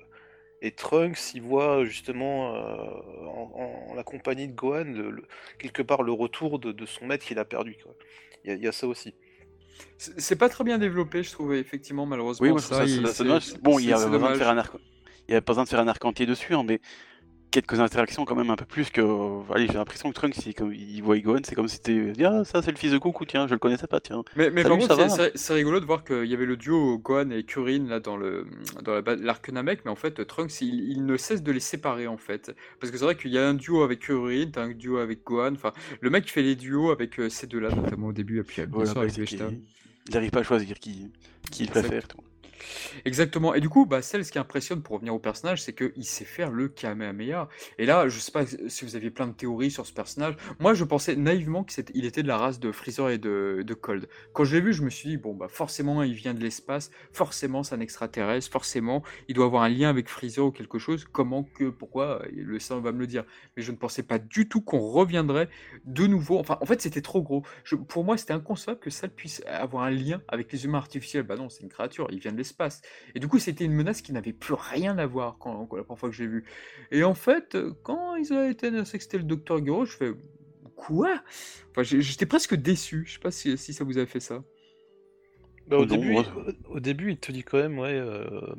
et 0.62 0.70
Trunks, 0.70 1.34
il 1.34 1.42
voit 1.42 1.84
justement 1.84 2.54
euh, 2.56 2.60
en, 3.26 3.86
en 3.90 3.94
la 3.94 4.02
compagnie 4.04 4.48
de 4.48 4.54
Gohan, 4.54 4.84
le- 4.84 5.10
le- 5.10 5.24
quelque 5.58 5.82
part 5.82 6.02
le 6.02 6.12
retour 6.12 6.58
de, 6.58 6.72
de 6.72 6.86
son 6.86 7.06
maître 7.06 7.26
qu'il 7.26 7.38
a 7.38 7.44
perdu. 7.44 7.76
quoi. 7.82 7.94
Il 8.44 8.50
y, 8.50 8.52
a- 8.52 8.56
il 8.56 8.62
y 8.62 8.68
a 8.68 8.72
ça 8.72 8.86
aussi. 8.86 9.14
C'est 9.98 10.36
pas 10.36 10.48
très 10.48 10.64
bien 10.64 10.78
développé, 10.78 11.22
je 11.22 11.30
trouve, 11.30 11.54
effectivement, 11.54 12.06
malheureusement. 12.06 12.44
Oui, 12.44 12.50
moi, 12.50 12.60
je 12.60 12.66
trouve 12.66 12.78
ça, 12.78 13.22
dommage. 13.24 13.54
Bon, 13.60 13.78
il 13.78 13.86
y 13.86 13.92
a 13.92 13.96
besoin 14.08 14.30
de 14.32 14.38
faire 14.38 14.48
un 14.48 14.58
arc. 14.58 14.74
Il 15.28 15.32
y 15.32 15.36
a 15.36 15.40
pas 15.40 15.52
besoin 15.52 15.64
de 15.64 15.68
faire 15.68 15.80
un 15.80 15.88
arc 15.88 16.04
entier 16.04 16.26
dessus, 16.26 16.54
hein, 16.54 16.62
mais 16.66 16.80
quelques 17.50 17.80
interactions 17.80 18.24
quand 18.24 18.34
même 18.34 18.50
un 18.50 18.56
peu 18.56 18.64
plus 18.66 18.90
que. 18.90 19.00
Allez, 19.52 19.66
j'ai 19.66 19.74
l'impression 19.74 20.08
que 20.10 20.14
Trunks, 20.14 20.44
il, 20.46 20.54
comme 20.54 20.72
il 20.74 21.00
voit 21.02 21.18
Gohan, 21.18 21.40
c'est 21.44 21.54
comme 21.54 21.68
si 21.68 21.76
c'était. 21.76 22.12
Ah, 22.24 22.44
ça 22.44 22.60
c'est 22.60 22.70
le 22.70 22.76
fils 22.76 22.92
de 22.92 22.98
Goku, 22.98 23.24
tiens, 23.24 23.46
je 23.46 23.54
le 23.54 23.58
connaissais 23.58 23.86
pas, 23.86 23.98
tiens. 24.00 24.22
Mais, 24.36 24.50
mais 24.50 24.62
Salut, 24.62 24.86
par 24.86 24.96
contre, 24.98 25.16
c'est- 25.16 25.32
c'est 25.36 25.54
rigolo 25.54 25.80
de 25.80 25.84
voir 25.86 26.04
qu'il 26.04 26.26
y 26.26 26.34
avait 26.34 26.44
le 26.44 26.56
duo 26.56 26.98
Gohan 26.98 27.30
et 27.30 27.44
Kurin 27.44 27.86
là 27.88 27.98
dans 28.00 28.16
le 28.16 28.46
dans 28.82 29.00
l'arc 29.20 29.48
Namek, 29.48 29.84
mais 29.84 29.90
en 29.90 29.96
fait 29.96 30.24
Trunks 30.26 30.60
il, 30.60 30.90
il 30.90 31.06
ne 31.06 31.16
cesse 31.16 31.42
de 31.42 31.50
les 31.52 31.60
séparer 31.60 32.06
en 32.06 32.18
fait. 32.18 32.54
Parce 32.80 32.90
que 32.90 32.98
c'est 32.98 33.04
vrai 33.04 33.16
qu'il 33.16 33.30
y 33.30 33.38
a 33.38 33.48
un 33.48 33.54
duo 33.54 33.82
avec 33.82 34.00
Kurin, 34.00 34.50
t'as 34.52 34.64
un 34.64 34.72
duo 34.74 34.98
avec 34.98 35.24
Gohan, 35.24 35.54
enfin 35.54 35.72
le 36.00 36.10
mec 36.10 36.30
fait 36.30 36.42
les 36.42 36.56
duos 36.56 36.90
avec 36.90 37.18
euh, 37.18 37.28
ces 37.28 37.46
deux-là, 37.46 37.70
notamment 37.70 38.08
au 38.08 38.12
début, 38.12 38.40
et 38.40 38.42
puis 38.44 38.62
euh, 38.62 38.66
Voilà, 38.70 38.90
avec 38.92 39.14
Vegeta. 39.18 39.48
Il 40.08 40.14
n'arrive 40.14 40.30
pas 40.30 40.40
à 40.40 40.44
choisir 40.44 40.78
qui, 40.78 41.10
qui 41.50 41.64
il 41.64 41.70
préfère. 41.70 42.06
tout. 42.06 42.18
Exactement. 43.04 43.54
Et 43.54 43.60
du 43.60 43.68
coup, 43.68 43.86
bah, 43.86 44.02
celle, 44.02 44.24
ce 44.24 44.32
qui 44.32 44.38
impressionne 44.38 44.82
pour 44.82 44.94
revenir 44.96 45.14
au 45.14 45.18
personnage, 45.18 45.62
c'est 45.62 45.74
qu'il 45.74 46.04
sait 46.04 46.24
faire 46.24 46.50
le 46.50 46.68
Kamehameha. 46.68 47.48
Et 47.78 47.86
là, 47.86 48.08
je 48.08 48.18
sais 48.18 48.32
pas 48.32 48.44
si 48.46 48.84
vous 48.84 48.96
aviez 48.96 49.10
plein 49.10 49.26
de 49.26 49.32
théories 49.32 49.70
sur 49.70 49.86
ce 49.86 49.92
personnage. 49.92 50.36
Moi, 50.58 50.74
je 50.74 50.84
pensais 50.84 51.16
naïvement 51.16 51.64
qu'il 51.64 52.04
était 52.04 52.22
de 52.22 52.28
la 52.28 52.36
race 52.36 52.60
de 52.60 52.72
Freezer 52.72 53.10
et 53.10 53.18
de, 53.18 53.62
de 53.64 53.74
Cold. 53.74 54.08
Quand 54.32 54.44
je 54.44 54.56
l'ai 54.56 54.60
vu, 54.60 54.72
je 54.72 54.82
me 54.82 54.90
suis 54.90 55.08
dit, 55.10 55.16
bon, 55.16 55.34
bah, 55.34 55.48
forcément, 55.48 56.02
il 56.02 56.14
vient 56.14 56.34
de 56.34 56.40
l'espace. 56.40 56.90
Forcément, 57.12 57.62
c'est 57.62 57.74
un 57.74 57.80
extraterrestre. 57.80 58.50
Forcément, 58.50 59.02
il 59.28 59.34
doit 59.34 59.46
avoir 59.46 59.62
un 59.62 59.68
lien 59.68 59.88
avec 59.88 60.08
Freezer 60.08 60.46
ou 60.46 60.50
quelque 60.50 60.78
chose. 60.78 61.04
Comment, 61.10 61.44
que, 61.44 61.70
pourquoi 61.70 62.22
Le 62.32 62.58
sang 62.58 62.80
va 62.80 62.92
me 62.92 62.98
le 62.98 63.06
dire. 63.06 63.24
Mais 63.56 63.62
je 63.62 63.72
ne 63.72 63.76
pensais 63.76 64.02
pas 64.02 64.18
du 64.18 64.48
tout 64.48 64.60
qu'on 64.60 64.80
reviendrait 64.80 65.48
de 65.84 66.06
nouveau. 66.06 66.38
Enfin, 66.38 66.58
en 66.60 66.66
fait, 66.66 66.80
c'était 66.80 67.02
trop 67.02 67.22
gros. 67.22 67.42
Pour 67.88 68.04
moi, 68.04 68.16
c'était 68.16 68.32
inconcevable 68.32 68.80
que 68.80 68.90
ça 68.90 69.08
puisse 69.08 69.42
avoir 69.46 69.84
un 69.84 69.90
lien 69.90 70.22
avec 70.28 70.52
les 70.52 70.64
humains 70.64 70.78
artificiels. 70.78 71.22
Bah 71.22 71.36
non, 71.36 71.48
c'est 71.48 71.62
une 71.62 71.68
créature, 71.68 72.08
il 72.10 72.18
vient 72.18 72.32
de 72.32 72.36
l'espace. 72.36 72.45
Et 73.14 73.20
du 73.20 73.28
coup, 73.28 73.38
c'était 73.38 73.64
une 73.64 73.72
menace 73.74 74.02
qui 74.02 74.12
n'avait 74.12 74.32
plus 74.32 74.54
rien 74.54 74.98
à 74.98 75.06
voir 75.06 75.38
quand, 75.38 75.66
quand- 75.66 75.76
la 75.76 75.84
première 75.84 75.98
fois 75.98 76.08
que 76.10 76.14
j'ai 76.14 76.26
vu. 76.26 76.44
Et 76.90 77.04
en 77.04 77.14
fait, 77.14 77.56
quand 77.82 78.16
ils 78.16 78.32
ont 78.32 78.48
été 78.48 78.68
annoncé 78.68 78.98
que 78.98 79.04
c'était 79.04 79.18
le 79.18 79.24
docteur 79.24 79.64
Gero, 79.64 79.84
je 79.84 79.96
fais 79.96 80.12
quoi? 80.76 81.22
Enfin, 81.70 81.82
j'étais 81.82 82.26
presque 82.26 82.54
déçu. 82.54 83.04
Je 83.06 83.14
sais 83.14 83.20
pas 83.20 83.30
si, 83.30 83.56
si 83.58 83.72
ça 83.74 83.84
vous 83.84 83.98
a 83.98 84.06
fait 84.06 84.20
ça. 84.20 84.44
Bah, 85.66 85.78
au, 85.78 85.84
Non, 85.84 85.86
début, 85.86 86.12
moi, 86.12 86.24
au, 86.68 86.76
au 86.76 86.80
début, 86.80 87.12
il 87.12 87.18
te 87.18 87.32
dit 87.32 87.42
quand 87.42 87.58
même, 87.58 87.78
ouais, 87.78 87.94
euh, 87.94 88.54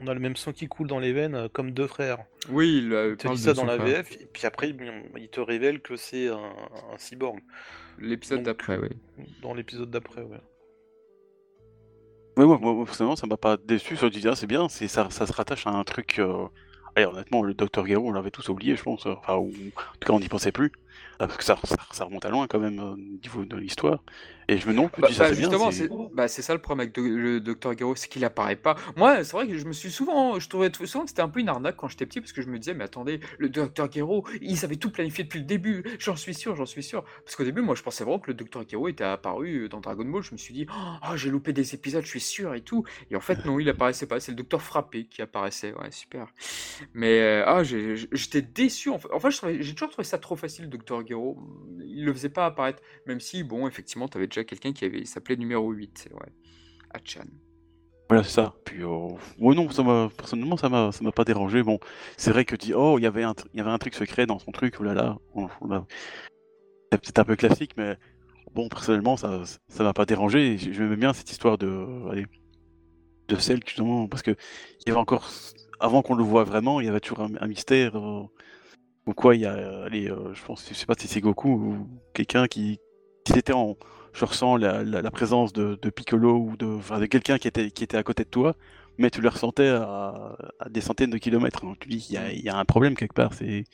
on 0.00 0.06
a 0.06 0.14
le 0.14 0.20
même 0.20 0.36
sang 0.36 0.52
qui 0.52 0.66
coule 0.66 0.88
dans 0.88 0.98
les 0.98 1.12
veines 1.12 1.34
euh, 1.34 1.48
comme 1.48 1.70
deux 1.70 1.86
frères. 1.86 2.18
Oui, 2.50 2.78
il, 2.78 2.92
Il 3.12 3.16
te 3.16 3.28
dit 3.28 3.38
ça 3.38 3.54
dans 3.54 3.64
la 3.64 3.78
frère. 3.78 4.02
VF, 4.02 4.12
et 4.20 4.26
puis 4.26 4.46
après, 4.46 4.70
il 5.16 5.28
te 5.28 5.40
révèle 5.40 5.80
que 5.80 5.96
c'est 5.96 6.28
un, 6.28 6.52
un 6.92 6.98
cyborg. 6.98 7.40
L'épisode 7.98 8.42
d'après, 8.42 8.76
oui. 8.78 8.90
Dans 9.42 9.54
l'épisode 9.54 9.90
d'après, 9.90 10.22
ouais. 10.22 10.40
Ouais, 12.36 12.44
moi, 12.46 12.58
moi, 12.58 12.84
personnellement, 12.84 13.14
ça 13.16 13.26
m'a 13.28 13.36
pas 13.36 13.56
déçu. 13.56 13.96
Ça, 13.96 14.06
je 14.06 14.12
disais, 14.12 14.34
c'est 14.34 14.46
bien, 14.48 14.68
c'est, 14.68 14.88
ça, 14.88 15.08
ça 15.10 15.26
se 15.26 15.32
rattache 15.32 15.66
à 15.66 15.70
un 15.70 15.84
truc. 15.84 16.18
euh, 16.18 16.48
Allez, 16.96 17.06
honnêtement, 17.06 17.42
le 17.42 17.54
Docteur 17.54 17.84
Garo, 17.86 18.08
on 18.08 18.12
l'avait 18.12 18.30
tous 18.30 18.48
oublié, 18.48 18.76
je 18.76 18.82
pense. 18.82 19.06
Enfin, 19.06 19.36
ou... 19.36 19.48
en 19.50 19.50
tout 20.00 20.06
cas, 20.06 20.12
on 20.12 20.20
n'y 20.20 20.28
pensait 20.28 20.50
plus. 20.52 20.72
Ah, 21.20 21.26
Parce 21.28 21.36
que 21.36 21.44
ça, 21.44 21.56
ça, 21.64 21.76
ça 21.92 22.04
remonte 22.04 22.24
à 22.24 22.30
loin, 22.30 22.46
quand 22.48 22.58
même, 22.58 22.78
euh, 22.80 22.92
au 22.94 22.96
niveau 22.96 23.44
de 23.44 23.56
l'histoire. 23.56 24.02
Et 24.48 24.58
je 24.58 24.66
me 24.68 24.72
demande, 24.72 24.90
Bah, 24.98 25.08
ça 25.12 25.24
bah, 25.24 25.32
justement, 25.32 25.70
c'est- 25.70 25.88
bah, 26.12 26.28
c'est 26.28 26.42
ça 26.42 26.52
le 26.54 26.60
problème 26.60 26.86
avec 26.86 26.96
le 26.96 27.40
docteur 27.40 27.76
Gero, 27.76 27.94
c'est 27.96 28.08
qu'il 28.08 28.24
apparaît 28.24 28.56
pas. 28.56 28.76
Moi, 28.96 29.24
c'est 29.24 29.32
vrai 29.32 29.46
que 29.48 29.56
je 29.56 29.64
me 29.64 29.72
suis 29.72 29.90
souvent, 29.90 30.38
je 30.38 30.48
trouvais 30.48 30.70
souvent 30.84 31.04
que 31.04 31.10
c'était 31.10 31.22
un 31.22 31.28
peu 31.28 31.40
une 31.40 31.48
arnaque 31.48 31.76
quand 31.76 31.88
j'étais 31.88 32.06
petit, 32.06 32.20
parce 32.20 32.32
que 32.32 32.42
je 32.42 32.48
me 32.48 32.58
disais, 32.58 32.74
mais 32.74 32.84
attendez, 32.84 33.20
le 33.38 33.48
docteur 33.48 33.90
Gero, 33.90 34.26
il 34.40 34.56
savait 34.56 34.76
tout 34.76 34.90
planifié 34.90 35.24
depuis 35.24 35.38
le 35.40 35.46
début, 35.46 35.82
j'en 35.98 36.16
suis 36.16 36.34
sûr, 36.34 36.56
j'en 36.56 36.66
suis 36.66 36.82
sûr. 36.82 37.04
Parce 37.24 37.36
qu'au 37.36 37.44
début, 37.44 37.62
moi, 37.62 37.74
je 37.74 37.82
pensais 37.82 38.04
vraiment 38.04 38.18
que 38.18 38.30
le 38.30 38.34
docteur 38.34 38.64
Gero 38.68 38.88
était 38.88 39.04
apparu 39.04 39.68
dans 39.68 39.80
Dragon 39.80 40.04
Ball, 40.04 40.22
je 40.22 40.32
me 40.32 40.38
suis 40.38 40.54
dit, 40.54 40.66
oh, 40.70 41.16
j'ai 41.16 41.30
loupé 41.30 41.52
des 41.52 41.74
épisodes, 41.74 42.02
je 42.04 42.08
suis 42.08 42.20
sûr 42.20 42.54
et 42.54 42.60
tout. 42.60 42.84
Et 43.10 43.16
en 43.16 43.20
fait, 43.20 43.44
non, 43.46 43.58
il 43.58 43.68
apparaissait 43.68 44.06
pas, 44.06 44.20
c'est 44.20 44.32
le 44.32 44.36
docteur 44.36 44.60
Frappé 44.62 45.06
qui 45.06 45.22
apparaissait, 45.22 45.72
ouais, 45.74 45.90
super. 45.90 46.26
Mais, 46.92 47.20
euh, 47.20 47.44
ah, 47.46 47.62
j'étais 47.64 48.42
déçu, 48.42 48.90
en 48.90 48.98
fait, 48.98 49.08
en 49.12 49.20
fait 49.20 49.30
je 49.30 49.36
trouvais- 49.38 49.62
j'ai 49.62 49.74
toujours 49.74 49.90
trouvé 49.90 50.04
ça 50.04 50.18
trop 50.18 50.36
facile, 50.36 50.64
le 50.64 50.70
docteur 50.70 51.06
Gero, 51.06 51.38
il 51.84 52.04
le 52.04 52.12
faisait 52.12 52.28
pas 52.28 52.46
apparaître. 52.46 52.82
Même 53.06 53.20
si, 53.20 53.42
bon, 53.42 53.66
effectivement, 53.68 54.08
tu 54.08 54.16
avais 54.18 54.26
quelqu'un 54.42 54.72
qui 54.72 54.84
avait, 54.84 55.04
s'appelait 55.04 55.36
numéro 55.36 55.70
8, 55.70 56.08
ouais. 56.12 56.32
Achan. 56.92 57.24
Voilà, 58.08 58.22
c'est 58.22 58.32
ça. 58.32 58.54
Puis, 58.64 58.82
euh, 58.82 59.08
ouais, 59.38 59.54
non, 59.54 59.70
ça 59.70 59.82
m'a, 59.82 60.10
personnellement, 60.16 60.56
ça 60.56 60.68
m'a, 60.68 60.90
m'a 61.00 61.12
pas 61.12 61.24
dérangé. 61.24 61.62
Bon, 61.62 61.78
c'est 62.16 62.30
vrai 62.30 62.44
que 62.44 62.54
tu 62.54 62.66
dis, 62.66 62.74
oh, 62.74 62.98
il 62.98 63.02
y 63.02 63.06
avait 63.06 63.22
un, 63.22 63.34
il 63.54 63.58
y 63.58 63.60
avait 63.60 63.70
un 63.70 63.78
truc 63.78 63.94
secret 63.94 64.26
dans 64.26 64.38
son 64.38 64.52
truc, 64.52 64.76
oh 64.80 64.84
là 64.84 64.94
là. 64.94 65.16
C'est 66.92 67.00
peut-être 67.00 67.18
un 67.18 67.24
peu 67.24 67.36
classique, 67.36 67.72
mais 67.76 67.96
bon, 68.54 68.68
personnellement, 68.68 69.16
ça, 69.16 69.42
m'a 69.80 69.92
pas 69.94 70.04
dérangé. 70.04 70.58
Je- 70.58 70.72
J'aimais 70.72 70.96
bien 70.96 71.12
cette 71.12 71.30
histoire 71.30 71.56
de, 71.58 72.10
allez, 72.10 72.26
de 73.28 73.36
Cell, 73.36 73.60
justement, 73.66 74.06
parce 74.06 74.22
que 74.22 74.32
il 74.32 74.88
y 74.88 74.90
avait 74.90 75.00
encore, 75.00 75.28
avant 75.80 76.02
qu'on 76.02 76.14
le 76.14 76.22
voit 76.24 76.44
vraiment, 76.44 76.80
il 76.80 76.86
y 76.86 76.88
avait 76.88 77.00
toujours 77.00 77.26
un, 77.40 77.46
mystère. 77.46 77.96
Euh, 77.96 78.22
ou 79.06 79.12
quoi, 79.14 79.34
il 79.34 79.42
y 79.42 79.46
a, 79.46 79.84
allez, 79.84 80.10
euh, 80.10 80.32
je 80.34 80.44
pense, 80.44 80.66
je 80.68 80.74
sais 80.74 80.86
pas 80.86 80.94
si 80.98 81.08
c'est 81.08 81.20
Goku 81.20 81.48
ou 81.48 81.88
quelqu'un 82.14 82.46
qui, 82.46 82.78
qui 83.24 83.38
était 83.38 83.52
en, 83.52 83.76
je 84.14 84.24
ressens 84.24 84.56
la, 84.56 85.10
présence 85.10 85.52
de, 85.52 85.78
de 85.80 85.90
Piccolo 85.90 86.36
ou 86.36 86.56
de, 86.56 87.06
quelqu'un 87.06 87.36
qui 87.36 87.48
était, 87.48 87.96
à 87.96 88.02
côté 88.02 88.24
de 88.24 88.28
toi, 88.28 88.56
mais 88.96 89.10
tu 89.10 89.20
le 89.20 89.28
ressentais 89.28 89.68
à, 89.68 90.36
des 90.70 90.80
centaines 90.80 91.10
de 91.10 91.18
kilomètres. 91.18 91.64
hein. 91.64 91.74
Tu 91.80 91.88
dis, 91.88 92.06
il 92.10 92.40
y 92.40 92.48
a, 92.48 92.56
un 92.56 92.64
problème 92.64 92.94
quelque 92.94 93.14
part. 93.14 93.34
C'est, 93.34 93.64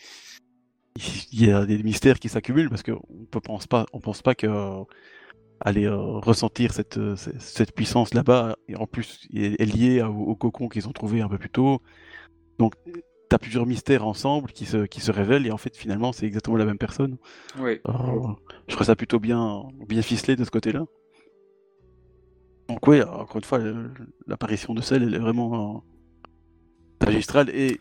il 0.96 1.46
y 1.46 1.52
a 1.52 1.66
des 1.66 1.82
mystères 1.82 2.18
qui 2.18 2.30
s'accumulent 2.30 2.70
parce 2.70 2.82
qu'on 2.82 3.02
ne 3.10 3.40
pense 3.40 3.66
pas, 3.66 3.86
on 3.92 4.00
pense 4.00 4.22
pas 4.22 4.34
que 4.34 4.46
euh, 4.46 4.82
aller 5.60 5.84
euh, 5.84 5.96
ressentir 5.96 6.72
cette, 6.72 6.96
euh, 6.96 7.16
cette 7.16 7.72
puissance 7.74 8.14
là-bas, 8.14 8.56
et 8.66 8.76
en 8.76 8.86
plus, 8.86 9.28
est, 9.34 9.60
est 9.60 9.66
liée 9.66 10.02
au, 10.02 10.08
au 10.14 10.36
cocon 10.36 10.68
qu'ils 10.68 10.88
ont 10.88 10.92
trouvé 10.92 11.20
un 11.20 11.28
peu 11.28 11.38
plus 11.38 11.50
tôt. 11.50 11.82
Donc, 12.58 12.74
tu 13.30 13.34
as 13.36 13.38
plusieurs 13.38 13.64
mystères 13.64 14.06
ensemble 14.06 14.50
qui 14.50 14.66
se, 14.66 14.84
qui 14.86 15.00
se 15.00 15.12
révèlent, 15.12 15.46
et 15.46 15.52
en 15.52 15.56
fait, 15.56 15.76
finalement, 15.76 16.12
c'est 16.12 16.26
exactement 16.26 16.56
la 16.56 16.64
même 16.64 16.78
personne. 16.78 17.16
Oui. 17.58 17.78
Euh, 17.88 17.92
je 18.68 18.74
trouve 18.74 18.86
ça 18.86 18.96
plutôt 18.96 19.20
bien, 19.20 19.62
bien 19.88 20.02
ficelé 20.02 20.36
de 20.36 20.44
ce 20.44 20.50
côté-là. 20.50 20.84
Donc 22.68 22.86
oui, 22.86 23.02
encore 23.02 23.36
une 23.36 23.44
fois, 23.44 23.58
l'apparition 24.26 24.74
de 24.74 24.80
Cell, 24.80 25.02
elle 25.02 25.14
est 25.14 25.18
vraiment 25.18 25.82
euh, 27.02 27.06
magistrale. 27.06 27.50
Et 27.50 27.78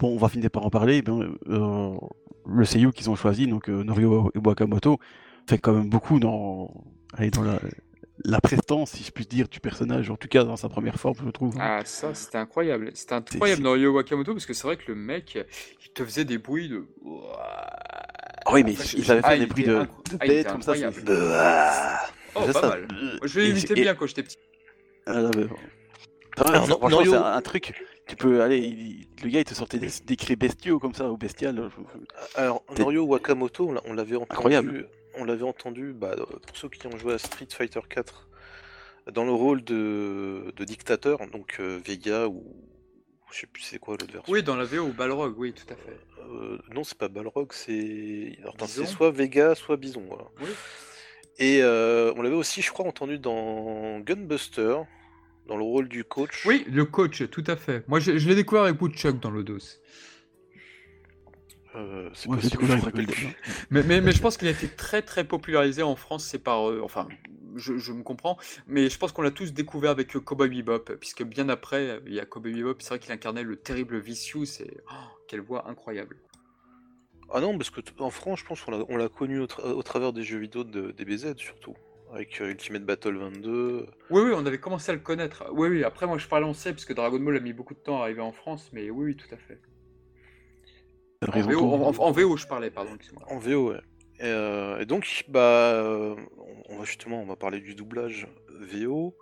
bon, 0.00 0.14
on 0.14 0.18
va 0.18 0.28
finir 0.28 0.50
par 0.50 0.64
en 0.64 0.70
parler. 0.70 1.02
ben, 1.02 1.34
euh, 1.48 1.94
le 2.46 2.64
seiyuu 2.64 2.92
qu'ils 2.92 3.10
ont 3.10 3.16
choisi, 3.16 3.46
donc 3.46 3.68
euh, 3.68 3.84
Norio 3.84 4.30
Wakamoto, 4.42 4.98
fait 5.46 5.58
quand 5.58 5.74
même 5.74 5.90
beaucoup 5.90 6.18
dans, 6.18 6.70
allez, 7.12 7.30
dans 7.30 7.42
la, 7.42 7.58
la 8.24 8.40
prestance, 8.40 8.90
si 8.92 9.04
je 9.04 9.10
puis 9.10 9.26
dire, 9.26 9.48
du 9.48 9.60
personnage. 9.60 10.10
En 10.10 10.16
tout 10.16 10.28
cas, 10.28 10.44
dans 10.44 10.56
sa 10.56 10.68
première 10.68 10.98
forme, 10.98 11.16
je 11.24 11.30
trouve. 11.30 11.54
Ah, 11.60 11.82
ça, 11.84 12.14
c'était 12.14 12.38
incroyable. 12.38 12.90
C'était 12.94 13.14
incroyable 13.14 13.62
dans 13.62 13.72
Ryo 13.72 13.92
Wakamoto, 13.92 14.32
parce 14.32 14.46
que 14.46 14.52
c'est 14.54 14.66
vrai 14.66 14.76
que 14.76 14.84
le 14.88 14.94
mec, 14.94 15.38
il 15.84 15.90
te 15.92 16.04
faisait 16.04 16.24
des 16.24 16.38
bruits 16.38 16.68
de. 16.68 16.84
Ah 18.46 18.52
oui, 18.52 18.64
mais 18.64 18.72
En 18.72 18.76
fait, 18.76 18.98
il 18.98 19.04
savait 19.04 19.20
ah, 19.22 19.28
faire 19.28 19.36
il 19.36 19.40
des 19.40 19.46
bruits 19.46 19.64
de, 19.64 19.76
inc- 19.76 20.10
de 20.10 20.16
ah, 20.20 20.26
bête 20.26 20.48
comme 20.48 20.62
ça. 20.62 20.74
Oh, 22.34 22.40
pas 22.44 22.52
ça. 22.52 22.68
mal. 22.68 22.88
Je 23.24 23.74
bien 23.74 23.94
quand 23.94 24.06
j'étais 24.06 24.22
petit. 24.22 24.36
Ah, 25.06 25.30
mais. 25.36 25.44
Ah, 26.38 26.64
non- 26.68 26.88
Norio- 26.88 27.10
c'est 27.10 27.16
un, 27.16 27.24
un 27.24 27.42
truc. 27.42 27.74
Tu 28.06 28.16
peux 28.16 28.42
aller. 28.42 28.58
il- 28.58 29.08
le 29.22 29.28
gars, 29.30 29.40
il 29.40 29.44
te 29.44 29.54
sortait 29.54 29.78
des, 29.78 29.88
des 30.04 30.16
cris 30.16 30.36
bestiaux 30.36 30.78
comme 30.78 30.94
ça, 30.94 31.10
ou 31.10 31.16
bestiales. 31.16 31.68
Alors, 32.36 32.62
Norio 32.78 33.04
Wakamoto, 33.04 33.74
on 33.84 33.92
l'avait 33.92 34.16
entendu. 34.16 34.28
Incroyable. 34.30 34.88
On 35.18 35.24
l'avait 35.24 35.44
entendu, 35.44 35.92
bah, 35.92 36.14
pour 36.46 36.56
ceux 36.56 36.68
qui 36.68 36.86
ont 36.86 36.96
joué 36.96 37.14
à 37.14 37.18
Street 37.18 37.48
Fighter 37.50 37.80
4, 37.88 38.28
dans 39.12 39.24
le 39.24 39.32
rôle 39.32 39.64
de, 39.64 40.52
de 40.56 40.64
dictateur, 40.64 41.18
donc 41.30 41.56
euh, 41.60 41.80
Vega 41.84 42.28
ou 42.28 42.44
je 43.32 43.40
sais 43.40 43.46
plus 43.46 43.62
c'est 43.62 43.78
quoi 43.78 43.96
l'autre 44.00 44.12
version. 44.12 44.32
Oui, 44.32 44.42
dans 44.42 44.56
la 44.56 44.64
VO, 44.64 44.88
Balrog, 44.88 45.34
oui, 45.38 45.52
tout 45.52 45.70
à 45.72 45.76
fait. 45.76 45.98
Euh, 46.30 46.58
non, 46.72 46.84
c'est 46.84 46.96
pas 46.96 47.08
Balrog, 47.08 47.52
c'est 47.52 48.38
c'est 48.66 48.86
soit 48.86 49.10
Vega, 49.10 49.54
soit 49.54 49.76
Bison. 49.76 50.04
Voilà. 50.08 50.24
Oui. 50.40 50.48
Et 51.38 51.62
euh, 51.62 52.12
on 52.16 52.22
l'avait 52.22 52.34
aussi, 52.34 52.62
je 52.62 52.72
crois, 52.72 52.86
entendu 52.86 53.18
dans 53.18 54.00
Gunbuster, 54.00 54.76
dans 55.46 55.56
le 55.56 55.62
rôle 55.62 55.88
du 55.88 56.04
coach. 56.04 56.44
Oui, 56.46 56.64
le 56.68 56.84
coach, 56.84 57.28
tout 57.30 57.44
à 57.46 57.56
fait. 57.56 57.86
Moi, 57.88 58.00
je, 58.00 58.18
je 58.18 58.28
l'ai 58.28 58.34
découvert 58.34 58.64
avec 58.64 58.80
Woodchuck 58.80 59.20
dans 59.20 59.30
l'Odos. 59.30 59.78
Euh, 61.78 62.10
c'est 62.12 62.28
Ouais. 62.28 62.36
Mais, 63.70 63.82
mais, 63.82 64.00
mais 64.00 64.12
je 64.12 64.20
pense 64.20 64.36
qu'il 64.36 64.48
a 64.48 64.50
été 64.50 64.68
très 64.68 65.02
très 65.02 65.24
popularisé 65.24 65.82
en 65.82 65.96
France, 65.96 66.24
c'est 66.26 66.38
par... 66.42 66.68
euh, 66.68 66.80
enfin, 66.82 67.06
je, 67.56 67.78
je 67.78 67.92
me 67.92 68.02
comprends, 68.02 68.36
mais 68.66 68.88
je 68.90 68.98
pense 68.98 69.12
qu'on 69.12 69.22
l'a 69.22 69.30
tous 69.30 69.52
découvert 69.52 69.92
avec 69.92 70.16
euh, 70.16 70.20
Cowboy 70.20 70.48
Bebop, 70.48 70.96
puisque 70.98 71.22
bien 71.22 71.48
après, 71.48 72.00
il 72.06 72.14
y 72.14 72.20
a 72.20 72.26
Cowboy 72.26 72.52
Bebop, 72.52 72.76
c'est 72.80 72.88
vrai 72.88 72.98
qu'il 72.98 73.12
incarnait 73.12 73.42
le 73.44 73.56
terrible 73.56 73.98
Vicious, 73.98 74.60
et 74.60 74.78
oh, 74.90 74.94
quelle 75.28 75.40
voix 75.40 75.68
incroyable. 75.68 76.16
Ah 77.32 77.40
non, 77.40 77.56
parce 77.56 77.70
que 77.70 77.80
en 77.98 78.10
France, 78.10 78.40
je 78.40 78.46
pense 78.46 78.60
qu'on 78.62 78.70
l'a 78.72 78.84
on 78.88 78.96
l'a 78.96 79.08
connu 79.08 79.38
au, 79.40 79.46
tra- 79.46 79.70
au 79.70 79.82
travers 79.82 80.12
des 80.12 80.22
jeux 80.22 80.38
vidéo 80.38 80.64
de 80.64 80.92
DBZ 80.92 81.36
surtout, 81.36 81.74
avec 82.12 82.40
euh, 82.40 82.48
Ultimate 82.50 82.84
Battle 82.84 83.16
22. 83.18 83.86
Oui, 84.10 84.22
oui, 84.22 84.30
on 84.34 84.46
avait 84.46 84.58
commencé 84.58 84.90
à 84.90 84.94
le 84.94 85.00
connaître. 85.00 85.44
Oui, 85.52 85.68
oui, 85.68 85.84
après, 85.84 86.06
moi 86.06 86.18
je 86.18 86.26
parlais 86.26 86.46
en 86.46 86.54
C, 86.54 86.72
parce 86.72 86.86
que 86.86 86.94
Dragon 86.94 87.20
Ball 87.20 87.36
a 87.36 87.40
mis 87.40 87.52
beaucoup 87.52 87.74
de 87.74 87.78
temps 87.80 87.98
à 88.00 88.04
arriver 88.04 88.22
en 88.22 88.32
France, 88.32 88.70
mais 88.72 88.90
oui, 88.90 89.06
oui, 89.12 89.16
tout 89.16 89.32
à 89.32 89.36
fait. 89.36 89.60
En 91.26 91.40
VO, 91.40 91.60
Tom. 91.60 91.82
en, 91.82 91.88
en- 91.88 91.98
en 91.98 92.12
VO, 92.12 92.36
je 92.36 92.46
parlais, 92.46 92.70
pardon. 92.70 92.96
En 93.26 93.38
VO, 93.38 93.70
ouais. 93.72 93.80
Et, 94.20 94.24
euh, 94.24 94.78
et 94.80 94.86
donc, 94.86 95.24
bah, 95.28 95.72
euh, 95.74 96.14
on- 96.68 96.78
va 96.78 96.84
justement, 96.84 97.20
on 97.22 97.26
va 97.26 97.36
parler 97.36 97.60
du 97.60 97.74
doublage 97.74 98.28
VO, 98.50 99.16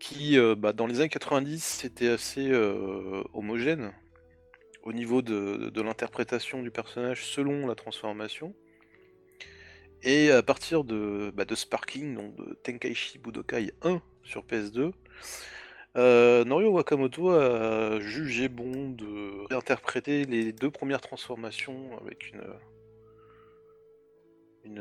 qui, 0.00 0.38
euh, 0.38 0.54
bah, 0.56 0.72
dans 0.72 0.86
les 0.86 1.00
années 1.00 1.08
90, 1.08 1.62
c'était 1.62 2.08
assez 2.08 2.50
euh, 2.50 3.22
homogène 3.32 3.92
au 4.82 4.92
niveau 4.92 5.20
de, 5.22 5.70
de 5.70 5.82
l'interprétation 5.82 6.62
du 6.62 6.70
personnage 6.70 7.24
selon 7.26 7.66
la 7.66 7.74
transformation. 7.74 8.54
Et 10.02 10.30
à 10.30 10.42
partir 10.42 10.82
de, 10.84 11.30
bah, 11.34 11.44
de 11.44 11.54
Sparking, 11.54 12.14
donc 12.16 12.34
de 12.36 12.54
Tenkaichi 12.62 13.18
Budokai 13.18 13.72
1 13.82 14.00
sur 14.24 14.42
PS2, 14.44 14.92
euh, 15.96 16.44
Norio 16.44 16.70
Wakamoto 16.70 17.30
a 17.30 17.98
jugé 18.00 18.48
bon 18.48 18.90
de 18.90 19.46
réinterpréter 19.48 20.24
les 20.24 20.52
deux 20.52 20.70
premières 20.70 21.00
transformations 21.00 21.98
avec 22.00 22.32
une, 22.32 22.40
une, 24.64 24.78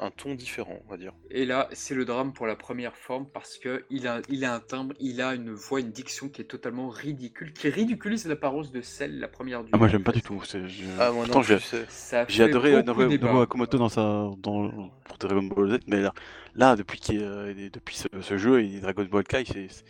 un 0.00 0.10
ton 0.10 0.34
différent, 0.34 0.78
on 0.86 0.90
va 0.90 0.96
dire. 0.96 1.12
Et 1.30 1.46
là, 1.46 1.68
c'est 1.72 1.94
le 1.94 2.04
drame 2.04 2.32
pour 2.32 2.46
la 2.46 2.56
première 2.56 2.96
forme, 2.96 3.26
parce 3.32 3.58
que 3.58 3.84
il 3.88 4.06
a, 4.08 4.20
il 4.28 4.44
a 4.44 4.54
un 4.54 4.60
timbre, 4.60 4.92
il 5.00 5.22
a 5.22 5.34
une 5.34 5.52
voix, 5.52 5.80
une 5.80 5.92
diction 5.92 6.28
qui 6.28 6.42
est 6.42 6.46
totalement 6.46 6.88
ridicule, 6.88 7.52
qui 7.52 7.68
ridiculise 7.68 8.26
l'apparence 8.26 8.70
de 8.72 8.80
celle, 8.82 9.20
la 9.20 9.28
première 9.28 9.62
du 9.62 9.70
Ah, 9.72 9.78
moi, 9.78 9.88
j'aime 9.88 10.02
pas 10.02 10.12
du 10.12 10.20
tout. 10.20 10.42
c'est- 10.44 10.66
je- 10.68 10.84
Ah, 10.98 11.10
moi 11.12 11.24
Pourtant, 11.24 11.38
non, 11.38 11.42
j'ai- 11.42 12.42
adoré 12.42 12.82
beaucoup 12.82 12.86
Norio 13.02 13.38
Wakamoto 13.38 13.78
dans 13.78 13.88
sa, 13.88 14.28
dans, 14.38 14.90
pour 15.04 15.16
Dragon 15.18 15.42
Ball 15.44 15.70
Z, 15.70 15.78
mais 15.86 16.00
là, 16.02 16.12
là 16.54 16.74
depuis, 16.76 17.00
euh, 17.12 17.54
depuis 17.72 17.96
ce, 17.96 18.08
ce 18.20 18.36
jeu 18.36 18.62
et 18.62 18.80
Dragon 18.80 19.04
Ball 19.04 19.24
Kai, 19.24 19.44
c'est, 19.46 19.68
c'est- 19.68 19.84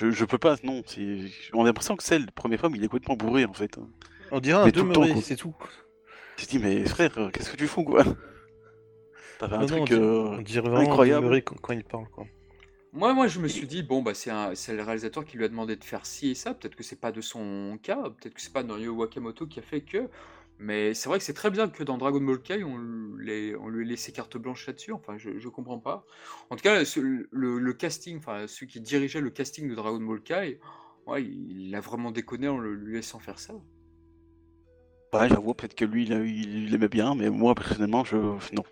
je, 0.00 0.10
je 0.10 0.24
peux 0.24 0.38
pas, 0.38 0.56
non. 0.64 0.82
On 1.52 1.62
a 1.62 1.66
l'impression 1.66 1.96
que 1.96 2.02
c'est 2.02 2.18
le 2.18 2.26
premier 2.34 2.56
femme, 2.58 2.74
il 2.74 2.82
est 2.84 2.88
complètement 2.88 3.16
bourré 3.16 3.44
en 3.44 3.52
fait. 3.52 3.78
On 4.30 4.40
dirait 4.40 4.60
un 4.60 4.64
Mais 4.66 4.72
demeuré, 4.72 5.20
c'est 5.20 5.36
tout. 5.36 5.54
Tu 6.36 6.46
te 6.46 6.50
dis, 6.52 6.58
mais 6.58 6.84
frère, 6.86 7.12
qu'est-ce 7.32 7.50
que 7.50 7.56
tu 7.56 7.66
fous 7.66 7.84
quoi? 7.84 8.04
T'avais 9.38 9.56
un 9.56 9.60
Non, 9.60 9.66
non, 9.66 9.74
on 9.82 9.84
truc 9.84 9.88
dirait, 9.88 10.00
euh, 10.00 10.28
on 10.38 10.42
dirait 10.42 10.68
vraiment 10.68 10.90
incroyable. 10.90 11.22
demeuré 11.24 11.42
quand, 11.42 11.56
quand 11.60 11.72
il 11.72 11.84
parle, 11.84 12.08
quoi. 12.08 12.26
Moi, 12.92 13.14
moi, 13.14 13.28
je 13.28 13.38
me 13.38 13.46
suis 13.48 13.66
dit, 13.66 13.82
bon, 13.82 14.02
bah, 14.02 14.14
c'est 14.14 14.30
un- 14.30 14.54
c'est 14.54 14.74
le 14.74 14.82
réalisateur 14.82 15.24
qui 15.24 15.36
lui 15.36 15.44
a 15.44 15.48
demandé 15.48 15.76
de 15.76 15.84
faire 15.84 16.06
ci 16.06 16.30
et 16.30 16.34
ça. 16.34 16.54
Peut-être 16.54 16.74
que 16.74 16.82
c'est 16.82 17.00
pas 17.00 17.12
de 17.12 17.20
son 17.20 17.78
cas, 17.82 18.02
peut-être 18.02 18.34
que 18.34 18.40
c'est 18.40 18.52
pas 18.52 18.62
Norio 18.64 18.94
Wakamoto 18.94 19.46
qui 19.46 19.60
a 19.60 19.62
fait 19.62 19.80
que. 19.82 20.08
Mais 20.60 20.92
c'est 20.92 21.08
vrai 21.08 21.18
que 21.18 21.24
c'est 21.24 21.32
très 21.34 21.50
bien 21.50 21.68
que 21.68 21.82
dans 21.82 21.96
Dragon 21.96 22.20
Ball 22.20 22.40
Kai, 22.40 22.62
on, 22.64 22.78
les- 23.16 23.56
on 23.56 23.68
lui 23.68 23.88
laissé 23.88 24.12
carte 24.12 24.36
blanche 24.36 24.66
là-dessus. 24.66 24.92
Enfin, 24.92 25.16
je, 25.16 25.38
je 25.38 25.48
comprends 25.48 25.78
pas. 25.78 26.04
En 26.50 26.56
tout 26.56 26.62
cas, 26.62 26.82
le, 26.96 27.58
le 27.58 27.72
casting, 27.72 28.18
enfin, 28.18 28.46
celui 28.46 28.66
qui 28.66 28.80
dirigeait 28.80 29.22
le 29.22 29.30
casting 29.30 29.68
de 29.70 29.74
Dragon 29.74 30.00
Ball 30.00 30.20
Kai, 30.22 30.60
ouais, 31.06 31.24
il 31.24 31.74
a 31.74 31.80
vraiment 31.80 32.10
déconné 32.12 32.48
en 32.48 32.58
le- 32.58 32.74
lui 32.74 32.96
laissant 32.96 33.18
faire 33.20 33.38
ça. 33.38 33.54
Ouais, 35.12 35.28
j'avoue, 35.28 35.54
peut-être 35.54 35.74
que 35.74 35.84
lui, 35.84 36.04
il, 36.04 36.12
il, 36.12 36.74
aimait 36.74 36.88
bien, 36.88 37.14
mais 37.14 37.30
moi, 37.30 37.54
personnellement, 37.54 38.04
je. 38.04 38.16
Non. 38.54 38.64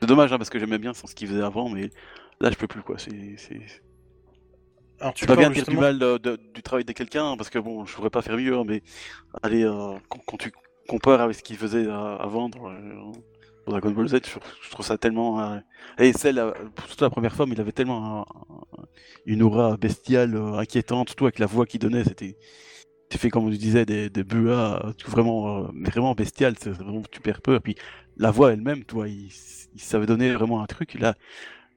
C'est 0.00 0.06
dommage, 0.06 0.32
hein, 0.32 0.38
parce 0.38 0.50
que 0.50 0.58
j'aimais 0.58 0.78
bien 0.78 0.92
ce 0.94 1.14
qu'il 1.14 1.28
faisait 1.28 1.42
avant, 1.42 1.68
mais 1.68 1.90
là, 2.40 2.50
je 2.50 2.56
peux 2.56 2.66
plus, 2.68 2.82
quoi. 2.82 2.96
C'est. 2.98 3.36
Alors, 5.00 5.14
tu 5.14 5.20
C'est 5.22 5.26
pas 5.26 5.36
bien 5.36 5.50
dire 5.50 5.66
du 5.66 5.76
mal 5.78 5.98
de- 5.98 6.18
de- 6.18 6.36
du 6.54 6.62
travail 6.62 6.84
de 6.84 6.92
quelqu'un, 6.92 7.36
parce 7.36 7.50
que 7.50 7.58
bon, 7.58 7.86
je 7.86 7.94
pourrais 7.94 8.10
pas 8.10 8.22
faire 8.22 8.36
mieux, 8.36 8.56
hein, 8.56 8.64
mais 8.66 8.82
allez, 9.42 9.64
euh, 9.64 9.94
quand, 10.08 10.20
quand 10.26 10.36
tu 10.38 10.52
compares 10.88 11.20
avec 11.22 11.36
ce 11.36 11.42
qu'il 11.42 11.56
faisait 11.56 11.86
euh, 11.86 12.16
avant 12.18 12.48
dans, 12.50 12.70
euh, 12.70 13.12
pour 13.64 13.72
Dragon 13.74 13.90
Ball 13.92 14.08
Z. 14.08 14.20
Je, 14.26 14.38
je 14.64 14.70
trouve 14.70 14.86
ça 14.86 14.98
tellement. 14.98 15.40
euh, 15.42 15.58
Et 15.98 16.12
celle, 16.12 16.38
euh, 16.38 16.52
surtout 16.86 17.04
la 17.04 17.10
première 17.10 17.34
forme, 17.34 17.52
il 17.52 17.60
avait 17.60 17.72
tellement 17.72 18.20
un- 18.20 18.82
un- 18.82 18.86
une 19.26 19.42
aura 19.42 19.76
bestiale, 19.78 20.36
inquiétante, 20.36 21.10
surtout 21.10 21.26
avec 21.26 21.38
la 21.38 21.46
voix 21.46 21.66
qu'il 21.66 21.80
donnait. 21.80 22.04
C'était. 22.04 22.36
Tu 23.10 23.18
fais 23.18 23.30
comme 23.30 23.50
tu 23.50 23.58
disais 23.58 23.86
des, 23.86 24.10
des 24.10 24.24
buas 24.24 24.92
vraiment, 25.06 25.64
vraiment 25.74 26.14
bestial, 26.14 26.54
c'est 26.60 26.70
vraiment 26.70 27.02
tu 27.10 27.20
perds 27.20 27.42
peur. 27.42 27.60
Puis 27.62 27.74
la 28.16 28.30
voix 28.30 28.52
elle-même, 28.52 28.84
toi, 28.84 29.08
il, 29.08 29.30
il 29.74 29.80
savait 29.80 30.06
donner 30.06 30.32
vraiment 30.32 30.62
un 30.62 30.66
truc. 30.66 30.94
Là, 30.94 31.16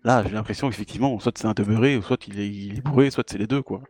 là, 0.04 0.24
j'ai 0.24 0.32
l'impression 0.34 0.70
qu'effectivement, 0.70 1.20
soit 1.20 1.38
c'est 1.38 1.48
un 1.48 1.54
demeuré, 1.54 2.02
soit 2.02 2.28
il 2.28 2.40
est, 2.40 2.50
il 2.50 2.78
bourré, 2.82 3.12
soit 3.12 3.24
c'est 3.30 3.38
les 3.38 3.48
deux, 3.48 3.62
quoi. 3.62 3.82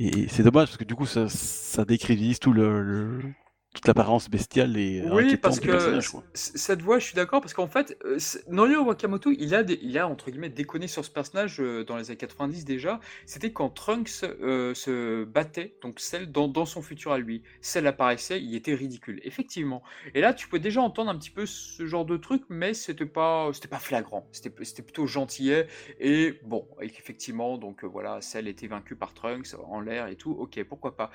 Et 0.00 0.28
c'est 0.28 0.42
dommage 0.44 0.68
parce 0.68 0.78
que 0.78 0.84
du 0.84 0.94
coup, 0.96 1.06
ça, 1.06 1.28
ça 1.28 1.84
tout 2.40 2.52
le- 2.52 3.22
toute 3.72 3.86
l'apparence 3.86 4.28
bestiale 4.28 4.76
et 4.76 5.00
Oui, 5.00 5.22
inquiétante 5.24 5.40
parce 5.42 5.60
que 5.60 6.00
cette 6.34 6.82
voix, 6.82 6.98
je 6.98 7.04
suis 7.06 7.14
d'accord, 7.14 7.40
parce 7.40 7.54
qu'en 7.54 7.68
fait, 7.68 7.96
euh, 8.04 8.18
Norio 8.48 8.82
Wakamoto, 8.84 9.30
il 9.30 9.54
a, 9.54 9.62
des- 9.62 9.78
il 9.82 9.96
a, 9.96 10.08
entre 10.08 10.30
guillemets, 10.30 10.48
déconné 10.48 10.88
sur 10.88 11.04
ce 11.04 11.10
personnage 11.10 11.60
euh, 11.60 11.84
dans 11.84 11.96
les 11.96 12.10
années 12.10 12.16
90 12.16 12.64
déjà. 12.64 12.98
C'était 13.26 13.52
quand 13.52 13.70
Trunks 13.70 14.24
euh, 14.24 14.74
se 14.74 15.22
battait, 15.24 15.76
donc 15.82 16.00
celle 16.00 16.32
dans, 16.32 16.48
dans 16.48 16.66
son 16.66 16.82
futur 16.82 17.12
à 17.12 17.18
lui. 17.18 17.42
Celle 17.60 17.86
apparaissait, 17.86 18.42
il 18.42 18.54
était 18.56 18.74
ridicule, 18.74 19.20
effectivement. 19.22 19.82
Et 20.14 20.20
là, 20.20 20.34
tu 20.34 20.48
peux 20.48 20.58
déjà 20.58 20.80
entendre 20.82 21.10
un 21.10 21.16
petit 21.16 21.30
peu 21.30 21.46
ce 21.46 21.86
genre 21.86 22.04
de 22.04 22.16
truc, 22.16 22.42
mais 22.48 22.74
c'était 22.74 23.06
pas, 23.06 23.50
c'était 23.52 23.68
pas 23.68 23.78
flagrant. 23.78 24.26
C'était 24.32 24.52
c'était 24.64 24.82
plutôt 24.82 25.06
gentillet. 25.06 25.68
Et 26.00 26.34
bon, 26.44 26.66
et 26.80 26.90
qu'effectivement, 26.90 27.56
donc 27.56 27.84
euh, 27.84 27.86
voilà, 27.86 28.20
celle 28.20 28.48
était 28.48 28.66
vaincue 28.66 28.96
par 28.96 29.14
Trunks 29.14 29.54
en 29.68 29.80
l'air 29.80 30.08
et 30.08 30.16
tout, 30.16 30.32
ok, 30.32 30.62
pourquoi 30.64 30.96
pas. 30.96 31.10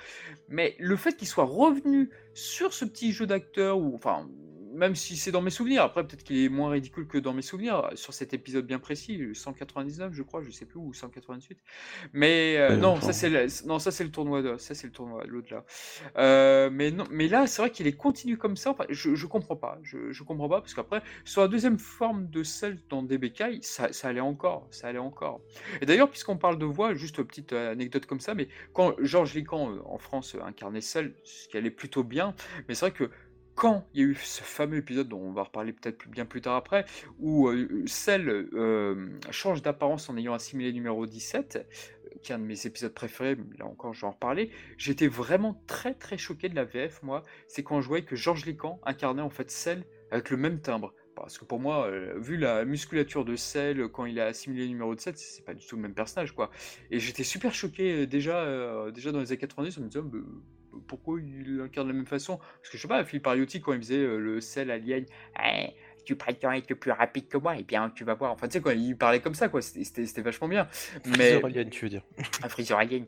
Mais 0.47 0.75
le 0.79 0.95
fait 0.95 1.15
qu'il 1.17 1.27
soit 1.27 1.43
revenu 1.45 2.09
sur 2.33 2.44
ce 2.73 2.85
petit 2.85 3.11
jeu 3.11 3.25
d'acteur, 3.25 3.77
ou 3.77 3.95
enfin, 3.95 4.29
même 4.75 4.95
si 4.95 5.15
c'est 5.15 5.31
dans 5.31 5.41
mes 5.41 5.49
souvenirs, 5.49 5.83
après 5.83 6.05
peut-être 6.05 6.23
qu'il 6.23 6.37
est 6.37 6.49
moins 6.49 6.69
ridicule 6.69 7.07
que 7.07 7.17
dans 7.17 7.33
mes 7.33 7.41
souvenirs, 7.41 7.89
sur 7.95 8.13
cet 8.13 8.33
épisode 8.33 8.65
bien 8.65 8.79
précis, 8.79 9.17
le 9.17 9.33
199 9.33 10.13
je 10.13 10.21
crois, 10.23 10.41
je 10.41 10.51
sais 10.51 10.65
plus, 10.65 10.79
ou 10.79 10.93
188. 10.93 11.57
Mais 12.13 12.57
euh, 12.57 12.75
non, 12.75 12.99
ça 13.01 13.13
c'est 13.13 13.29
le, 13.29 13.47
non, 13.65 13.79
ça 13.79 13.91
c'est 13.91 14.03
le 14.03 14.11
tournoi 14.11 14.41
de, 14.41 14.57
ça 14.57 14.75
c'est 14.75 14.87
le 14.87 14.93
tournoi 14.93 15.23
l'au-delà. 15.25 15.65
Euh, 16.17 16.69
mais 16.71 16.91
non, 16.91 17.05
mais 17.09 17.27
là 17.27 17.47
c'est 17.47 17.61
vrai 17.61 17.71
qu'il 17.71 17.87
est 17.87 17.95
continu 17.95 18.37
comme 18.37 18.55
ça. 18.55 18.71
enfin, 18.71 18.85
je, 18.89 19.15
je 19.15 19.25
comprends 19.25 19.55
pas, 19.55 19.79
je, 19.81 20.11
je 20.11 20.23
comprends 20.23 20.49
pas 20.49 20.61
parce 20.61 20.73
qu'après 20.73 21.01
sur 21.23 21.41
la 21.41 21.47
deuxième 21.47 21.79
forme 21.79 22.29
de 22.29 22.43
celle 22.43 22.79
dans 22.89 23.01
DBK, 23.01 23.59
ça, 23.61 23.93
ça 23.93 24.09
allait 24.09 24.19
encore, 24.19 24.67
ça 24.71 24.87
allait 24.87 24.99
encore. 24.99 25.41
Et 25.81 25.85
d'ailleurs, 25.85 26.09
puisqu'on 26.09 26.37
parle 26.37 26.57
de 26.57 26.65
voix, 26.65 26.93
juste 26.93 27.17
une 27.17 27.25
petite 27.25 27.53
euh, 27.53 27.71
anecdote 27.71 28.05
comme 28.05 28.19
ça, 28.19 28.33
mais 28.33 28.47
quand 28.73 28.95
Georges 28.99 29.33
Lican 29.33 29.79
en 29.85 29.97
France 29.97 30.35
incarnait 30.43 30.81
Cell, 30.81 31.13
ce 31.23 31.47
qui 31.47 31.57
allait 31.57 31.71
plutôt 31.71 32.03
bien, 32.03 32.35
mais 32.67 32.75
c'est 32.75 32.87
vrai 32.87 32.91
que 32.91 33.09
quand 33.55 33.87
il 33.93 34.01
y 34.01 34.03
a 34.03 34.07
eu 34.07 34.15
ce 34.15 34.43
fameux 34.43 34.77
épisode 34.77 35.07
dont 35.07 35.19
on 35.19 35.31
va 35.31 35.43
reparler 35.43 35.71
peut-être 35.71 36.07
bien 36.09 36.25
plus 36.25 36.41
tard 36.41 36.55
après, 36.55 36.85
où 37.19 37.47
euh, 37.47 37.83
Cell 37.87 38.29
euh, 38.29 39.09
change 39.31 39.61
d'apparence 39.61 40.09
en 40.09 40.17
ayant 40.17 40.33
assimilé 40.33 40.73
numéro 40.73 41.05
17, 41.05 41.55
euh, 41.65 42.09
qui 42.21 42.31
est 42.31 42.35
un 42.35 42.39
de 42.39 42.43
mes 42.43 42.67
épisodes 42.67 42.93
préférés, 42.93 43.35
mais 43.35 43.57
là 43.57 43.65
encore 43.65 43.93
je 43.93 44.01
vais 44.01 44.07
en 44.07 44.11
reparler, 44.11 44.51
j'étais 44.77 45.07
vraiment 45.07 45.61
très 45.67 45.93
très 45.93 46.17
choqué 46.17 46.49
de 46.49 46.55
la 46.55 46.65
VF, 46.65 47.01
moi, 47.01 47.23
c'est 47.47 47.63
quand 47.63 47.79
je 47.79 47.87
voyais 47.87 48.03
que 48.03 48.17
Georges 48.17 48.45
Lican 48.45 48.79
incarnait 48.83 49.21
en 49.21 49.29
fait 49.29 49.49
Cell 49.49 49.85
avec 50.11 50.29
le 50.29 50.37
même 50.37 50.59
timbre. 50.59 50.93
Parce 51.15 51.37
que 51.37 51.45
pour 51.45 51.61
moi, 51.61 51.87
euh, 51.87 52.13
vu 52.17 52.35
la 52.35 52.65
musculature 52.65 53.23
de 53.23 53.37
Cell 53.37 53.87
quand 53.87 54.03
il 54.03 54.19
a 54.19 54.25
assimilé 54.25 54.67
numéro 54.67 54.93
17, 54.93 55.17
c'est 55.17 55.45
pas 55.45 55.53
du 55.53 55.65
tout 55.65 55.77
le 55.77 55.81
même 55.81 55.93
personnage, 55.93 56.33
quoi. 56.33 56.51
Et 56.91 56.99
j'étais 56.99 57.23
super 57.23 57.53
choqué 57.53 58.05
déjà, 58.05 58.91
déjà 58.91 59.13
dans 59.13 59.21
les 59.21 59.31
années 59.31 59.39
90 59.39 59.77
en 59.77 59.81
me 59.81 59.87
disant 59.87 60.03
bah, 60.03 60.17
pourquoi 60.87 61.19
il 61.19 61.61
incarne 61.63 61.87
de 61.87 61.91
la 61.93 61.97
même 61.97 62.05
façon? 62.07 62.37
Parce 62.37 62.69
que 62.69 62.77
je 62.77 62.81
sais 62.81 62.87
pas, 62.87 63.03
Philippe 63.03 63.27
Ariotti, 63.27 63.61
quand 63.61 63.73
il 63.73 63.79
faisait 63.79 63.97
euh, 63.97 64.17
le 64.19 64.41
Cell 64.41 64.71
alien, 64.71 65.05
Eh, 65.43 65.69
tu 66.05 66.15
prétends 66.15 66.51
être 66.51 66.73
plus 66.75 66.91
rapide 66.91 67.27
que 67.27 67.37
moi, 67.37 67.57
et 67.57 67.63
bien 67.63 67.89
tu 67.89 68.03
vas 68.03 68.13
voir. 68.13 68.31
Enfin, 68.31 68.47
tu 68.47 68.53
sais, 68.53 68.61
quoi, 68.61 68.73
il 68.73 68.95
parlait 68.97 69.21
comme 69.21 69.33
ça, 69.33 69.49
quoi. 69.49 69.61
C'était- 69.61 70.21
vachement 70.21 70.47
bien. 70.47 70.67
Mais 71.05 71.11
Freezer 71.39 71.45
Alien, 71.45 71.69
tu 71.69 71.85
veux 71.85 71.89
dire. 71.89 72.03
un 72.43 72.49
Freezer 72.49 72.77
alien. 72.77 73.05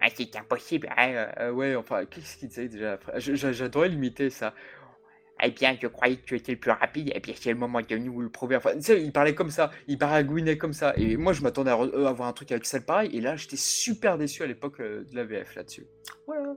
Ah, 0.00 0.08
c'est 0.14 0.36
impossible. 0.36 0.88
Ah, 0.96 1.08
euh, 1.40 1.50
ouais, 1.50 1.74
enfin, 1.74 2.04
qu'est-ce 2.04 2.36
qu'il 2.36 2.48
disait 2.48 2.68
déjà? 2.68 2.98
J'adorais 3.16 3.88
l'imiter, 3.88 4.28
ça. 4.30 4.54
Eh 5.42 5.50
bien, 5.50 5.76
je 5.80 5.88
croyais 5.88 6.16
que 6.16 6.24
tu 6.24 6.36
étais 6.36 6.52
le 6.52 6.58
plus 6.58 6.70
rapide, 6.70 7.10
et 7.14 7.18
bien 7.18 7.34
c'est 7.36 7.50
le 7.50 7.58
moment 7.58 7.80
de 7.80 7.96
nous 7.96 8.20
le 8.20 8.28
prouver. 8.28 8.54
Enfin, 8.56 8.74
tu 8.76 8.82
sais, 8.82 9.02
il 9.02 9.10
parlait 9.10 9.34
comme 9.34 9.50
ça, 9.50 9.70
il 9.88 9.98
baragouinait 9.98 10.56
comme 10.58 10.72
ça. 10.72 10.94
Et 10.96 11.16
moi, 11.16 11.32
je 11.32 11.42
m'attendais 11.42 11.70
à, 11.72 11.78
euh, 11.80 12.06
avoir 12.06 12.28
un 12.28 12.32
truc 12.32 12.52
avec 12.52 12.64
celle 12.66 12.84
pareil, 12.84 13.10
et 13.16 13.20
là, 13.20 13.34
j'étais 13.34 13.56
super 13.56 14.16
déçu 14.16 14.42
à 14.44 14.46
l'époque 14.46 14.78
euh, 14.80 15.02
de 15.04 15.16
la 15.16 15.24
VF 15.24 15.56
là-dessus. 15.56 15.86
Voilà. 16.26 16.54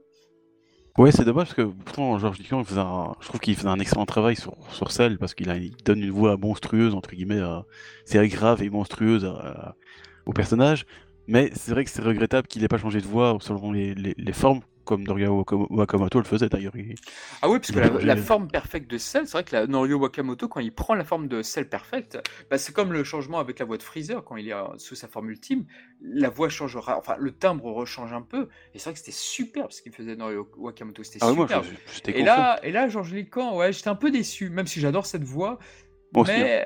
Ouais, 0.98 1.12
c'est 1.12 1.26
dommage 1.26 1.48
parce 1.50 1.54
que 1.56 1.62
pourtant 1.62 2.18
Georges 2.18 2.40
Ducamp, 2.40 2.64
faisait 2.64 2.80
un- 2.82 3.14
je 3.22 3.28
trouve 3.28 3.40
qu'il 3.40 3.56
faisait 3.56 3.68
un 3.68 3.80
excellent 3.80 4.08
travail 4.08 4.36
sur, 4.36 4.56
sur 4.72 4.92
Cell 4.92 5.20
parce 5.20 5.36
qu'il 5.36 5.48
donne 5.86 6.00
une 6.02 6.10
voix 6.10 6.38
monstrueuse, 6.38 6.96
entre 6.96 7.12
guillemets, 7.12 7.40
euh, 7.40 7.60
c'est 8.06 8.26
grave 8.30 8.64
et 8.64 8.70
monstrueuse 8.72 9.24
à- 9.26 9.76
au 10.26 10.34
personnage. 10.34 10.86
Mais 11.28 11.52
c'est 11.54 11.72
vrai 11.72 11.84
que 11.86 11.92
c'est 11.92 12.02
regrettable 12.02 12.48
qu'il 12.48 12.62
n'ait 12.64 12.68
pas 12.68 12.78
changé 12.80 13.00
de 13.02 13.06
voix 13.06 13.38
selon 13.42 13.72
les, 13.72 13.94
les, 13.94 14.16
les 14.18 14.34
formes, 14.34 14.62
comme 14.88 15.04
Norio 15.04 15.44
Wakam- 15.44 15.68
Wakamoto 15.70 16.18
le 16.20 16.24
faisait 16.26 16.50
d'ailleurs. 16.50 16.76
Il- 16.76 16.96
Ah 17.42 17.50
oui, 17.50 17.60
parce 17.60 17.72
que 17.72 17.80
la, 18.06 18.16
forme 18.16 18.48
perfecte 18.48 18.90
de 18.90 18.98
Cell, 18.98 19.28
c'est 19.28 19.34
vrai 19.34 19.44
que 19.44 19.56
la 19.56 19.68
Norio 19.68 20.00
Wakamoto, 20.00 20.48
quand 20.48 20.62
il 20.62 20.74
prend 20.74 20.96
la 20.96 21.04
forme 21.04 21.28
de 21.28 21.42
Cell 21.44 21.68
perfecte, 21.70 22.18
bah, 22.50 22.58
c'est 22.58 22.74
comme 22.74 22.94
le 22.94 23.04
changement 23.04 23.40
avec 23.40 23.60
la 23.60 23.66
voix 23.66 23.78
de 23.78 23.84
Freezer, 23.84 24.24
quand 24.24 24.38
il 24.38 24.48
est 24.48 24.54
euh, 24.54 24.64
sous 24.78 24.96
sa 24.96 25.08
forme 25.08 25.30
ultime, 25.30 25.66
la 26.02 26.30
voix 26.30 26.50
changera, 26.50 26.98
enfin 26.98 27.16
le 27.20 27.32
timbre 27.32 27.72
rechange 27.72 28.14
un 28.14 28.22
peu, 28.22 28.48
et 28.74 28.80
c'est 28.80 28.86
vrai 28.86 28.94
que 28.94 29.00
c'était 29.00 29.12
super 29.12 29.72
ce 29.72 29.82
qu'il 29.82 29.92
faisait 29.92 30.16
Norio 30.16 30.50
Wakamoto, 30.58 31.04
c'était 31.04 31.20
Ah 31.22 31.34
moi 31.34 31.46
je- 31.64 31.70
et 32.12 32.24
là, 32.24 32.60
et 32.64 32.72
là, 32.72 32.88
Georges 32.88 33.14
Lican, 33.14 33.56
ouais, 33.58 33.74
j'étais 33.74 33.90
un 33.90 33.96
peu 33.96 34.10
déçu, 34.10 34.50
même 34.50 34.68
si 34.68 34.80
j'adore 34.80 35.06
cette 35.06 35.24
voix, 35.24 35.60
aussi, 36.22 36.32
hein. 36.32 36.66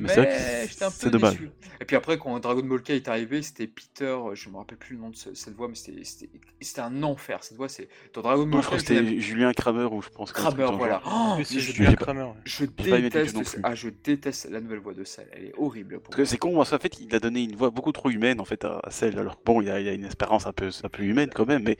Mais, 0.00 0.16
Mais 0.16 0.66
j'étais 0.68 0.84
un 0.84 0.90
peu 0.90 1.10
dommage. 1.10 1.32
déçu. 1.34 1.50
Et 1.80 1.84
puis 1.84 1.96
après, 1.96 2.18
quand 2.18 2.38
Dragon 2.40 2.62
Ball 2.62 2.82
K 2.82 2.90
est 2.90 3.08
arrivé, 3.08 3.40
c'était 3.42 3.66
Peter, 3.66 4.04
euh, 4.04 4.34
je 4.34 4.48
me 4.50 4.56
rappelle 4.56 4.76
plus 4.78 4.96
le 4.96 5.02
nom 5.02 5.10
de 5.10 5.16
ce- 5.16 5.32
cette 5.34 5.54
voix, 5.54 5.68
mais 5.68 5.74
c'était- 5.74 6.02
c'était 6.04 6.30
c'était 6.60 6.80
un 6.82 7.02
enfer. 7.02 7.42
Cette 7.42 7.56
voix, 7.56 7.68
c'est 7.68 7.88
dans 8.12 8.20
Dragon 8.22 8.44
Moi 8.46 8.50
Ball 8.52 8.62
je 8.62 8.66
crois 8.66 8.78
K, 8.78 8.80
que 8.82 8.88
je 8.88 8.94
l'avais- 8.94 9.08
c'était 9.10 9.20
Julien 9.20 9.52
Kramer 9.52 9.84
ou 9.90 10.02
je 10.02 10.08
pense. 10.10 10.32
Kramer, 10.32 10.50
truc 10.56 10.66
dans 10.66 10.72
le 10.72 10.78
voilà. 10.78 11.00
genre. 11.04 11.30
Oh, 11.32 11.38
mais 11.38 11.44
je, 11.44 11.58
Julien 11.58 11.90
j'ai 11.90 11.96
pas- 11.96 12.04
Kramer. 12.04 12.26
je 12.44 12.64
pas 12.66 12.82
aimé 12.84 12.96
du 13.02 13.08
tout 13.10 13.18
déteste, 13.18 13.34
non 13.36 13.44
ce- 13.44 13.52
plus. 13.52 13.60
ah, 13.64 13.74
je 13.74 13.88
déteste 13.88 14.50
la 14.50 14.60
nouvelle 14.60 14.80
voix 14.80 14.94
de 14.94 15.04
Cell. 15.04 15.28
Elle 15.32 15.44
est 15.46 15.54
horrible 15.56 15.94
pour 16.00 16.10
Parce 16.10 16.16
que 16.16 16.24
c'est 16.24 16.38
con, 16.38 16.54
parce 16.56 16.70
qu'en 16.70 16.78
fait, 16.78 16.98
il 17.00 17.14
a 17.14 17.20
donné 17.20 17.44
une 17.44 17.56
voix 17.56 17.70
beaucoup 17.70 17.92
trop 17.92 18.10
humaine 18.10 18.40
en 18.40 18.44
fait 18.44 18.64
à, 18.64 18.80
à 18.82 18.90
Cell. 18.90 19.18
Alors 19.18 19.40
bon, 19.44 19.60
il 19.62 19.70
a, 19.70 19.80
il 19.80 19.88
a 19.88 19.92
une 19.92 20.04
espérance 20.04 20.46
un 20.46 20.52
peu, 20.52 20.68
un 20.82 20.88
peu 20.88 21.02
humaine 21.02 21.30
quand 21.34 21.46
même, 21.46 21.62
mais 21.64 21.76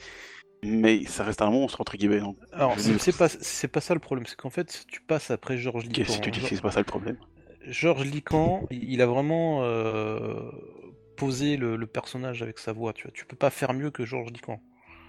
mais 0.62 1.04
ça 1.06 1.24
reste 1.24 1.40
un 1.40 1.50
monstre 1.50 1.80
entre 1.80 1.96
guillemets. 1.96 2.20
Donc, 2.20 2.36
Alors, 2.52 2.78
Je 2.78 2.96
c'est 2.98 3.16
pas, 3.16 3.28
c'est 3.30 3.68
pas 3.68 3.80
ça 3.80 3.94
le 3.94 4.00
problème, 4.00 4.26
c'est 4.26 4.36
qu'en 4.36 4.50
fait, 4.50 4.84
tu 4.88 5.00
passes 5.00 5.30
après 5.30 5.56
Georges 5.56 5.84
Lican. 5.84 5.94
qu'est-ce 6.04 6.18
que 6.18 6.24
tu 6.24 6.30
dis 6.30 6.40
que 6.40 6.48
c'est 6.48 6.60
pas 6.60 6.70
ça 6.70 6.80
le 6.80 6.84
problème? 6.84 7.16
Georges 7.66 8.04
Lican, 8.04 8.66
il 8.70 9.02
a 9.02 9.06
vraiment 9.06 9.62
euh, 9.62 10.50
posé 11.16 11.56
le, 11.56 11.76
le 11.76 11.86
personnage 11.86 12.42
avec 12.42 12.58
sa 12.58 12.72
voix, 12.72 12.92
tu 12.92 13.04
vois. 13.04 13.12
Tu 13.12 13.26
peux 13.26 13.36
pas 13.36 13.50
faire 13.50 13.72
mieux 13.74 13.90
que 13.90 14.04
Georges 14.04 14.30
Lican. 14.32 14.60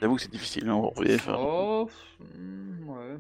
J'avoue 0.01 0.15
que 0.15 0.21
c'est 0.21 0.31
difficile 0.31 0.67
hein, 0.67 0.73
en 0.73 0.91
VF. 0.91 1.27
hein. 1.29 1.35
Oh, 1.39 1.89
hmm, 2.19 2.89
ouais. 2.89 3.17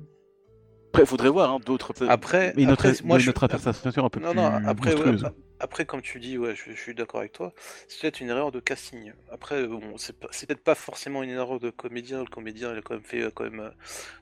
Après, 0.93 1.05
faudrait 1.05 1.29
voir 1.29 1.51
hein, 1.51 1.59
d'autres. 1.65 1.93
Après- 2.09 2.53
mais 2.57 2.65
notre, 2.65 2.85
après, 2.89 3.01
moi, 3.05 3.17
je- 3.17 3.27
notre 3.27 3.43
interprétation 3.45 4.05
un 4.05 4.09
peu 4.09 4.19
Non, 4.19 4.31
plus 4.31 4.35
non, 4.41 4.45
après, 4.67 4.89
ouais, 4.89 4.95
monstrueuse. 4.95 5.23
a- 5.25 5.33
après, 5.61 5.85
comme 5.85 6.01
tu 6.01 6.19
dis, 6.19 6.37
ouais, 6.37 6.53
je, 6.53 6.71
je 6.71 6.75
suis 6.81 6.93
d'accord 6.93 7.21
avec 7.21 7.31
toi, 7.31 7.53
c'est 7.87 8.01
peut-être 8.01 8.19
une 8.19 8.27
erreur 8.29 8.51
de 8.51 8.59
casting. 8.59 9.13
Après, 9.31 9.65
bon, 9.67 9.79
c'est 9.97 10.17
peut-être 10.19 10.63
pas 10.63 10.75
forcément 10.75 11.23
une 11.23 11.29
erreur 11.29 11.59
de 11.61 11.69
comédien. 11.69 12.19
Le 12.23 12.29
comédien, 12.29 12.73
il 12.73 12.79
a 12.79 12.81
quand 12.81 12.95
même 12.95 13.03
fait 13.05 13.21
euh, 13.23 13.31
quand 13.33 13.45
même 13.45 13.61
euh, 13.61 13.69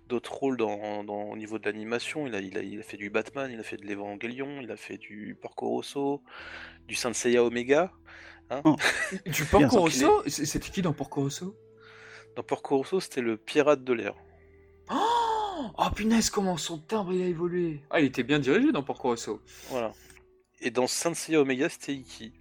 d'autres 0.08 0.34
rôles 0.34 0.58
dans, 0.58 1.04
dans- 1.04 1.24
au 1.32 1.36
niveau 1.38 1.58
de 1.58 1.66
l'animation. 1.66 2.28
Il 2.28 2.36
a, 2.36 2.40
il, 2.40 2.56
a, 2.58 2.62
il 2.62 2.80
a 2.80 2.84
fait 2.84 2.98
du 2.98 3.10
Batman, 3.10 3.50
il 3.52 3.60
a 3.60 3.64
fait 3.64 3.78
de 3.78 3.86
l'Evangelion, 3.88 4.62
il 4.62 4.70
a 4.72 4.78
fait 4.78 4.98
du 4.98 5.36
Porco 5.42 5.70
Rosso, 5.70 6.22
du 6.88 6.94
Saint 6.94 7.14
Seiya 7.14 7.44
Omega. 7.44 7.92
Du 9.26 9.44
Bien, 9.44 9.68
Porco 9.68 9.70
sans 9.70 9.86
qu'il 9.86 10.06
Rosso 10.06 10.24
C'était 10.28 10.70
qui 10.70 10.82
dans 10.84 10.94
Porco 10.94 11.22
Rosso? 11.22 11.56
Dans 12.36 12.44
Porco 12.44 12.78
Rosso, 12.78 13.00
c'était 13.00 13.22
le 13.22 13.38
pirate 13.38 13.84
de 13.84 13.94
l'air. 13.94 14.14
Oh, 15.78 15.90
punaise, 15.96 16.30
comment 16.30 16.58
son 16.58 16.78
timbre 16.78 17.14
il 17.14 17.22
a 17.22 17.26
évolué 17.26 17.82
Ah, 17.90 18.00
il 18.00 18.06
était 18.06 18.24
bien 18.24 18.40
dirigé 18.40 18.72
dans 18.72 18.84
Porco 18.84 19.10
Rosso. 19.10 19.42
Voilà. 19.70 19.92
Et 20.62 20.72
dans 20.72 20.88
Saint 20.88 21.14
Seiya 21.14 21.42
Omega, 21.42 21.70
c'était 21.70 21.94
Iki. 21.94 22.34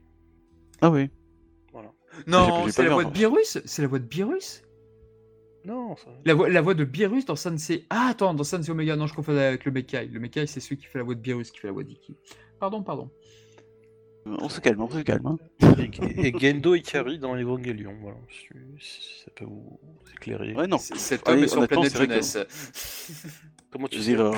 Ah 0.81 0.90
oui. 0.90 1.11
Non, 2.26 2.68
c'est 2.68 2.83
la 2.83 2.90
voix 2.90 3.04
de. 3.04 3.11
Beerus? 3.11 3.59
C'est 3.64 3.83
la 3.83 3.88
voix 3.88 3.98
de 3.98 4.07
Beerus? 4.07 4.62
Non, 5.64 5.96
ça... 5.96 6.11
la 6.24 6.35
voix, 6.35 6.48
la 6.48 6.61
voix 6.62 6.74
de 6.74 6.85
Beerus 6.85 7.26
dans 7.26 7.37
Sansei... 7.37 7.87
Ah, 7.90 8.09
attends, 8.11 8.33
dans 8.33 8.44
Sansei 8.44 8.70
Omega, 8.70 8.96
non, 8.96 9.07
je 9.07 9.14
confondais 9.14 9.44
avec 9.44 9.64
le 9.64 9.72
Mekai. 9.72 10.07
Le 10.07 10.18
Mekai, 10.18 10.46
c'est 10.46 10.61
celui 10.61 10.78
qui 10.78 10.87
fait 10.87 10.98
la 10.98 11.04
voix 11.04 11.14
de 11.14 11.20
Beerus, 11.20 11.50
qui 11.50 11.59
fait 11.59 11.66
la 11.66 11.72
voix 11.72 11.83
d'Iki. 11.83 12.16
Pardon, 12.59 12.83
pardon. 12.83 13.11
On 14.41 14.49
se 14.49 14.61
calme, 14.61 14.81
on 14.81 14.91
se 14.91 14.99
calme. 15.01 15.27
hein. 15.27 15.37
et, 15.79 16.29
et 16.29 16.38
Gendo 16.38 16.75
Ikari 16.75 17.19
dans 17.19 17.37
Evangelion. 17.37 17.95
Voilà. 18.01 18.17
Si, 18.31 18.49
si 18.79 19.25
ça 19.25 19.31
peut 19.35 19.45
vous 19.45 19.79
éclairer. 20.14 20.55
Ouais, 20.55 20.67
non. 20.67 20.79
Cet 20.79 21.27
Ouais, 21.29 21.35
homme 21.35 21.45
est 21.45 21.49
sur 21.49 21.67
planète 21.67 21.97
jeunesse. 21.97 22.38
Comment 23.71 23.87
Je 23.87 23.91
tu 23.91 23.99
veux 23.99 24.05
sais 24.05 24.11
dire, 24.12 24.25
euh, 24.25 24.33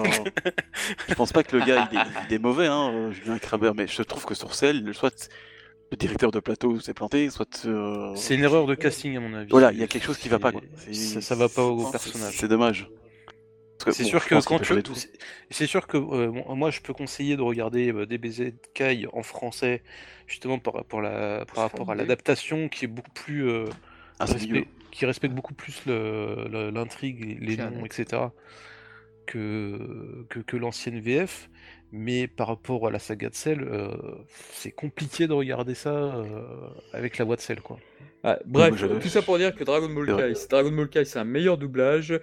je 1.08 1.14
pense 1.14 1.32
pas 1.32 1.44
que 1.44 1.56
le 1.56 1.64
gars 1.64 1.88
il 1.92 1.98
est, 1.98 2.02
il 2.28 2.34
est 2.34 2.38
mauvais, 2.40 2.66
hein, 2.66 2.90
euh, 2.92 3.12
Julien 3.12 3.38
Kramer, 3.38 3.70
mais 3.76 3.86
je 3.86 4.02
trouve 4.02 4.24
que 4.24 4.34
sur 4.34 4.54
Cell, 4.56 4.92
soit 4.92 5.30
le 5.92 5.96
directeur 5.96 6.32
de 6.32 6.40
plateau 6.40 6.80
s'est 6.80 6.94
planté, 6.94 7.30
soit. 7.30 7.64
euh, 7.64 8.12
C'est 8.16 8.34
une 8.34 8.42
erreur 8.42 8.66
de 8.66 8.74
casting 8.74 9.16
à 9.16 9.20
mon 9.20 9.32
avis. 9.34 9.48
Voilà, 9.50 9.70
il 9.70 9.78
y 9.78 9.84
a 9.84 9.86
quelque 9.86 10.04
chose 10.04 10.18
qui 10.18 10.28
va 10.28 10.40
pas, 10.40 10.50
quoi. 10.50 10.62
Ça, 10.92 11.20
ça 11.20 11.34
va 11.36 11.48
pas 11.48 11.62
au 11.64 11.88
personnage. 11.90 12.34
C'est 12.38 12.48
dommage. 12.48 12.88
C'est 13.92 14.04
sûr 14.04 14.24
que 14.24 14.34
quand 14.48 14.58
tu 14.64 14.74
c'est 15.50 15.66
sûr 15.66 15.86
que 15.86 15.96
euh, 15.96 16.30
moi 16.54 16.70
je 16.70 16.80
peux 16.80 16.92
conseiller 16.92 17.36
de 17.36 17.42
regarder 17.42 17.92
euh, 17.92 18.06
DBZ 18.06 18.52
Kai 18.74 19.06
en 19.12 19.22
français 19.22 19.82
justement 20.26 20.58
par 20.58 20.74
rapport 20.74 21.00
à 21.00 21.02
la 21.02 21.44
par 21.46 21.64
rapport 21.64 21.90
à 21.90 21.94
l'adaptation 21.94 22.68
qui 22.68 22.84
est 22.84 22.88
beaucoup 22.88 23.10
plus 23.12 23.48
euh, 23.48 23.66
Ah, 24.18 24.26
qui, 24.90 25.06
respecte, 25.06 25.34
beaucoup 25.34 25.54
plus 25.54 25.82
le- 25.86 26.46
le- 26.50 26.70
l'intrigue, 26.70 27.38
les 27.40 27.56
noms, 27.56 27.86
etc. 27.86 28.22
que 29.26 30.26
que, 30.28 30.40
que 30.40 30.56
l'ancienne 30.56 31.00
VF. 31.00 31.48
Mais 31.92 32.28
par 32.28 32.46
rapport 32.46 32.86
à 32.86 32.90
la 32.92 33.00
saga 33.00 33.30
de 33.30 33.34
Cell, 33.34 33.62
euh, 33.62 33.90
c'est 34.52 34.70
compliqué 34.70 35.26
de 35.26 35.32
regarder 35.32 35.74
ça 35.74 35.90
euh, 35.90 36.68
avec 36.92 37.18
la 37.18 37.24
voix 37.24 37.34
de 37.36 37.40
Cell, 37.40 37.60
quoi. 37.60 37.78
Ouais, 38.22 38.36
bref, 38.46 38.74
je- 38.76 38.86
tout 38.86 39.08
ça 39.08 39.22
pour 39.22 39.38
dire 39.38 39.54
que 39.56 39.64
Dragon 39.64 39.88
Ball. 39.88 40.06
Kai, 40.16 40.34
c'est- 40.36 40.48
Dragon 40.50 40.70
Ball 40.70 40.88
Kai, 40.88 41.04
c'est 41.04 41.18
un 41.18 41.24
meilleur 41.24 41.58
doublage, 41.58 42.14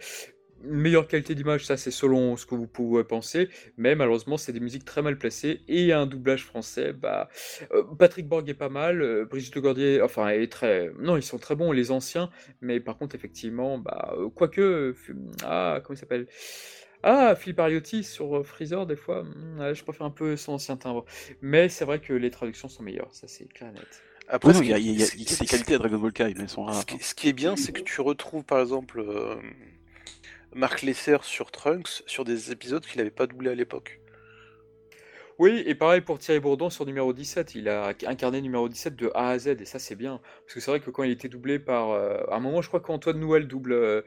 meilleure 0.64 1.08
qualité 1.08 1.36
d'image, 1.36 1.66
ça 1.66 1.78
c'est 1.78 1.92
selon 1.92 2.38
ce 2.38 2.46
que 2.46 2.56
vous 2.56 2.68
pouvez 2.68 3.04
penser, 3.04 3.50
mais 3.78 3.96
malheureusement 3.96 4.38
c'est 4.38 4.54
des 4.54 4.60
musiques 4.60 4.86
très 4.86 5.02
mal 5.02 5.18
placées 5.18 5.62
et 5.68 5.94
un 5.94 6.06
doublage 6.08 6.44
français, 6.46 6.94
bah 6.94 7.30
euh, 7.72 7.84
Patrick 7.98 8.28
Borg 8.28 8.48
est 8.50 8.54
pas 8.54 8.70
mal, 8.70 9.02
euh, 9.02 9.26
Brigitte 9.26 9.56
Lecordier, 9.56 10.02
enfin 10.02 10.30
est 10.30 10.52
très, 10.52 10.92
non 11.00 11.18
ils 11.18 11.24
sont 11.24 11.38
très 11.38 11.56
bons 11.56 11.72
les 11.72 11.92
anciens, 11.92 12.30
mais 12.62 12.80
par 12.80 12.98
contre 12.98 13.16
effectivement, 13.16 13.78
bah 13.78 14.14
euh, 14.18 14.30
quoique, 14.30 14.62
euh, 14.62 14.96
ah 15.44 15.80
comment 15.84 15.96
il 15.96 16.00
s'appelle? 16.00 16.28
Ah, 17.04 17.36
Philippe 17.36 17.60
Ariotti 17.60 18.04
sur 18.04 18.38
euh, 18.38 18.44
Freezer, 18.44 18.86
des 18.86 18.96
fois, 18.96 19.24
hmm, 19.24 19.74
je 19.74 19.84
préfère 19.84 20.06
un 20.08 20.12
peu 20.12 20.36
son 20.36 20.54
ancien 20.54 20.78
timbre. 20.78 21.06
Mais 21.42 21.70
c'est 21.70 21.86
vrai 21.86 22.00
que 22.02 22.14
les 22.14 22.32
traductions 22.32 22.70
sont 22.70 22.84
meilleures, 22.84 23.14
ça 23.14 23.28
c'est 23.28 23.48
clair 23.48 23.70
et 23.70 23.74
net. 23.74 24.04
Après, 24.30 24.52
Ouais, 24.52 24.54
ce 24.54 24.62
non, 24.62 24.62
il 24.62 24.70
y 24.70 24.74
a, 24.74 24.78
qui- 24.80 24.94
il 24.96 24.96
y 25.00 25.04
y 25.30 25.34
a 25.34 25.36
des 25.38 25.46
qualités 25.46 25.76
à 25.76 25.78
Dragon 25.78 26.00
Ball 26.00 26.12
Kai, 26.14 26.34
mais 26.36 26.44
elles 26.44 26.50
sont 26.50 26.64
rares. 26.66 26.76
Ce 26.76 26.86
qui, 26.86 26.98
ce 27.04 27.14
qui 27.14 27.28
est 27.30 27.34
bien, 27.34 27.56
c'est 27.56 27.72
que 27.74 27.82
tu 27.82 28.02
retrouves 28.02 28.44
par 28.44 28.60
exemple 28.60 29.00
euh, 29.00 29.36
Marc 30.54 30.82
Lesser 30.82 31.18
sur 31.24 31.52
Trunks 31.52 32.04
sur 32.08 32.24
des 32.26 32.52
épisodes 32.52 32.86
qu'il 32.86 32.98
n'avait 32.98 33.12
pas 33.12 33.28
doublé 33.28 33.50
à 33.52 33.56
l'époque. 33.56 34.00
Oui, 35.40 35.62
et 35.68 35.76
pareil 35.76 36.02
pour 36.02 36.18
Thierry 36.18 36.40
Bourdon 36.40 36.72
sur 36.72 36.84
numéro 36.88 37.14
17, 37.14 37.54
il 37.54 37.70
a 37.70 37.94
incarné 38.08 38.42
numéro 38.42 38.68
17 38.68 38.96
de 38.96 39.12
A 39.14 39.30
à 39.30 39.38
Z, 39.38 39.50
et 39.62 39.66
ça 39.66 39.78
c'est 39.78 39.94
bien. 39.96 40.20
Parce 40.42 40.56
que 40.56 40.60
c'est 40.60 40.72
vrai 40.72 40.80
que 40.80 40.90
quand 40.90 41.04
il 41.04 41.12
était 41.12 41.30
doublé 41.30 41.60
par... 41.60 41.92
euh, 41.92 42.24
à 42.32 42.38
un 42.38 42.40
moment, 42.40 42.64
je 42.64 42.68
crois 42.70 42.80
qu'Antoine 42.80 43.20
Nouel 43.20 43.48
double, 43.48 43.74
euh, 43.74 44.02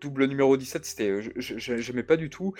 double 0.00 0.24
numéro 0.26 0.56
17, 0.56 0.84
c'était, 0.84 1.22
je- 1.22 1.30
je- 1.36 1.56
je- 1.58 1.76
j'aimais 1.76 2.02
pas 2.02 2.16
du 2.16 2.30
tout. 2.30 2.52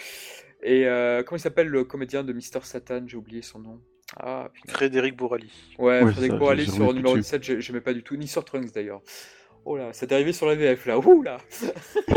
Et 0.62 0.86
euh, 0.86 1.24
comment 1.24 1.36
il 1.36 1.40
s'appelle 1.40 1.66
le 1.66 1.82
comédien 1.82 2.22
de 2.22 2.32
Mister 2.32 2.60
Satan? 2.62 3.02
J'ai 3.08 3.16
oublié 3.16 3.42
son 3.42 3.58
nom. 3.58 3.80
Ah. 4.16 4.52
Frédéric 4.68 5.16
Bourali. 5.16 5.50
Ouais, 5.80 6.02
Ouais, 6.02 6.12
Frédéric 6.12 6.32
ça, 6.32 6.38
Bourali 6.38 6.66
sur 6.66 6.94
numéro 6.94 7.14
dessus. 7.16 7.22
17, 7.22 7.42
j'ai- 7.42 7.60
j'aimais 7.60 7.80
pas 7.80 7.92
du 7.94 8.04
tout, 8.04 8.14
ni 8.14 8.28
sur 8.28 8.44
Trunks 8.44 8.72
d'ailleurs. 8.72 9.02
Oh 9.64 9.76
là, 9.76 9.90
c'est 9.92 10.10
arrivé 10.10 10.32
sur 10.32 10.46
la 10.46 10.56
VF 10.56 10.86
là, 10.86 10.98
ouh 10.98 11.22
là 11.22 11.38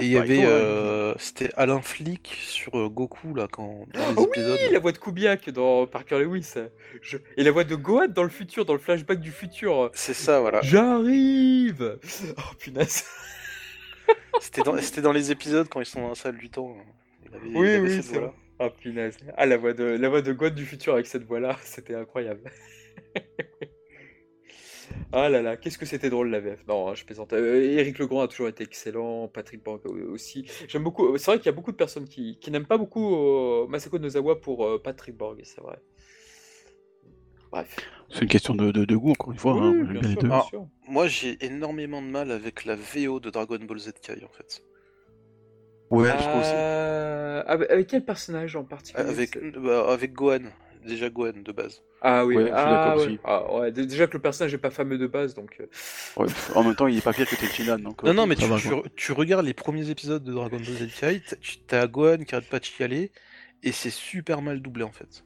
Et 0.00 0.06
il 0.06 0.08
y 0.08 0.16
avait, 0.18 0.44
euh, 0.44 1.14
c'était 1.16 1.50
Alain 1.54 1.80
Flick 1.80 2.36
sur 2.40 2.76
euh, 2.76 2.88
Goku 2.88 3.34
là 3.34 3.46
quand 3.50 3.86
dans 3.94 4.00
les 4.10 4.14
Oh 4.16 4.26
épisodes. 4.26 4.58
oui, 4.66 4.72
la 4.72 4.80
voix 4.80 4.90
de 4.90 4.98
Kubiak 4.98 5.50
dans 5.50 5.86
Parker 5.86 6.18
Lewis. 6.18 6.54
Je- 7.00 7.18
Et 7.36 7.44
la 7.44 7.52
voix 7.52 7.62
de 7.62 7.76
Gohan 7.76 8.08
dans 8.08 8.24
le 8.24 8.28
futur, 8.28 8.64
dans 8.64 8.72
le 8.72 8.80
flashback 8.80 9.20
du 9.20 9.30
futur. 9.30 9.90
C'est 9.94 10.14
ça, 10.14 10.40
voilà. 10.40 10.60
J'arrive 10.62 11.98
Oh 12.36 12.54
punaise 12.58 13.04
C'était 14.40 14.62
dans, 14.62 15.12
les 15.12 15.30
épisodes 15.30 15.68
quand 15.68 15.80
ils 15.80 15.86
sont 15.86 16.00
dans 16.02 16.08
la 16.08 16.14
salle 16.16 16.36
du 16.36 16.50
temps. 16.50 16.76
Il 17.24 17.36
avait, 17.36 17.48
il 17.48 17.56
Oui, 17.56 17.68
avait 17.70 17.78
oui, 17.80 18.02
c'est 18.02 18.18
vrai. 18.18 18.32
Ah 18.58 18.70
punaise. 18.70 19.16
Ah 19.36 19.46
la 19.46 19.56
voix 19.56 19.72
de 19.72 19.84
la 19.84 20.08
voix 20.08 20.20
de 20.22 20.32
God 20.32 20.54
du 20.54 20.66
futur 20.66 20.94
avec 20.94 21.06
cette 21.06 21.24
voix-là, 21.24 21.56
c'était 21.62 21.94
incroyable. 21.94 22.50
ah 25.12 25.28
là 25.28 25.42
là, 25.42 25.56
qu'est-ce 25.56 25.78
que 25.78 25.86
c'était 25.86 26.10
drôle 26.10 26.30
la 26.30 26.40
VF. 26.40 26.66
Non, 26.66 26.88
hein, 26.88 26.94
je 26.94 27.04
plaisante. 27.04 27.32
Euh, 27.32 27.62
Éric 27.78 27.98
Legrand 27.98 28.22
a 28.22 28.28
toujours 28.28 28.48
été 28.48 28.64
excellent, 28.64 29.28
Patrick 29.28 29.62
Borg 29.62 29.80
aussi. 29.86 30.46
J'aime 30.68 30.82
beaucoup. 30.84 31.16
C'est 31.18 31.26
vrai 31.30 31.38
qu'il 31.38 31.46
y 31.46 31.48
a 31.50 31.52
beaucoup 31.52 31.72
de 31.72 31.76
personnes 31.76 32.08
qui, 32.08 32.38
qui 32.38 32.50
n'aiment 32.50 32.66
pas 32.66 32.78
beaucoup 32.78 33.14
euh, 33.14 33.66
Masako 33.68 33.98
Nozawa 33.98 34.40
pour 34.40 34.64
euh, 34.66 34.80
Patrick 34.82 35.16
Borg, 35.16 35.40
c'est 35.44 35.60
vrai. 35.60 35.78
Bref. 37.50 37.76
C'est 38.08 38.22
une 38.22 38.28
question 38.28 38.54
de, 38.54 38.70
de, 38.72 38.84
de 38.86 38.96
goût, 38.96 39.10
encore 39.10 39.32
une 39.32 39.38
fois. 39.38 39.54
Oui, 39.54 39.60
j'aime 39.76 39.84
bien 39.84 40.00
bien 40.00 40.00
les 40.02 40.12
sûr, 40.14 40.22
deux. 40.22 40.28
bien 40.28 40.38
Ah. 40.42 40.46
sûr. 40.48 40.66
Moi 40.88 41.06
j'ai 41.08 41.44
énormément 41.44 42.00
de 42.02 42.06
mal 42.06 42.30
avec 42.30 42.64
la 42.64 42.76
VO 42.76 43.20
de 43.20 43.30
Dragon 43.30 43.58
Ball 43.58 43.78
Z 43.78 43.92
Kai 44.02 44.24
en 44.24 44.28
fait. 44.32 44.62
Ouais, 45.90 46.08
je 46.08 46.22
trouve 46.22 46.40
aussi. 46.40 46.50
Euh, 46.54 47.42
avec 47.46 47.86
quel 47.88 48.02
personnage 48.04 48.56
en 48.56 48.64
particulier 48.64 49.06
Avec, 49.06 49.36
bah, 49.58 49.84
avec 49.92 50.14
Gohan, 50.14 50.44
déjà 50.86 51.08
Gohan 51.10 51.32
de 51.44 51.52
base. 51.52 51.82
Ah 52.00 52.24
oui, 52.26 52.36
Ouais, 52.36 52.42
je 52.42 52.46
suis 52.48 52.54
ah, 52.56 52.70
d'accord 52.70 53.00
ouais. 53.00 53.06
aussi. 53.06 53.18
Ah, 53.24 53.54
ouais, 53.54 53.72
Déjà 53.72 54.06
que 54.06 54.14
le 54.14 54.22
personnage 54.22 54.52
n'est 54.52 54.58
pas 54.58 54.70
fameux 54.70 54.98
de 54.98 55.06
base, 55.06 55.34
donc. 55.34 55.56
euh, 55.60 55.66
Ouais, 56.16 56.26
En 56.54 56.64
même 56.64 56.74
temps, 56.74 56.86
il 56.88 56.98
est 56.98 57.04
pas 57.04 57.12
pire 57.12 57.28
que 57.28 57.36
Tenshinhan. 57.36 57.78
Donc, 57.78 58.02
Non, 58.02 58.14
non, 58.14 58.26
mais 58.26 58.36
tu, 58.96 59.12
regardes 59.12 59.46
les 59.46 59.54
premiers 59.54 59.88
épisodes 59.90 60.22
de 60.22 60.32
Dragon 60.32 60.56
Ball 60.56 60.64
Z 60.64 60.88
Kai, 60.98 61.22
t'as 61.66 61.86
Gohan 61.86 62.18
qui 62.18 62.34
arrête 62.34 62.48
pas 62.48 62.58
de 62.58 62.64
chialer, 62.64 63.12
et 63.62 63.72
c'est 63.72 63.90
super 63.90 64.42
mal 64.42 64.60
doublé 64.60 64.84
en 64.84 64.92
fait, 64.92 65.24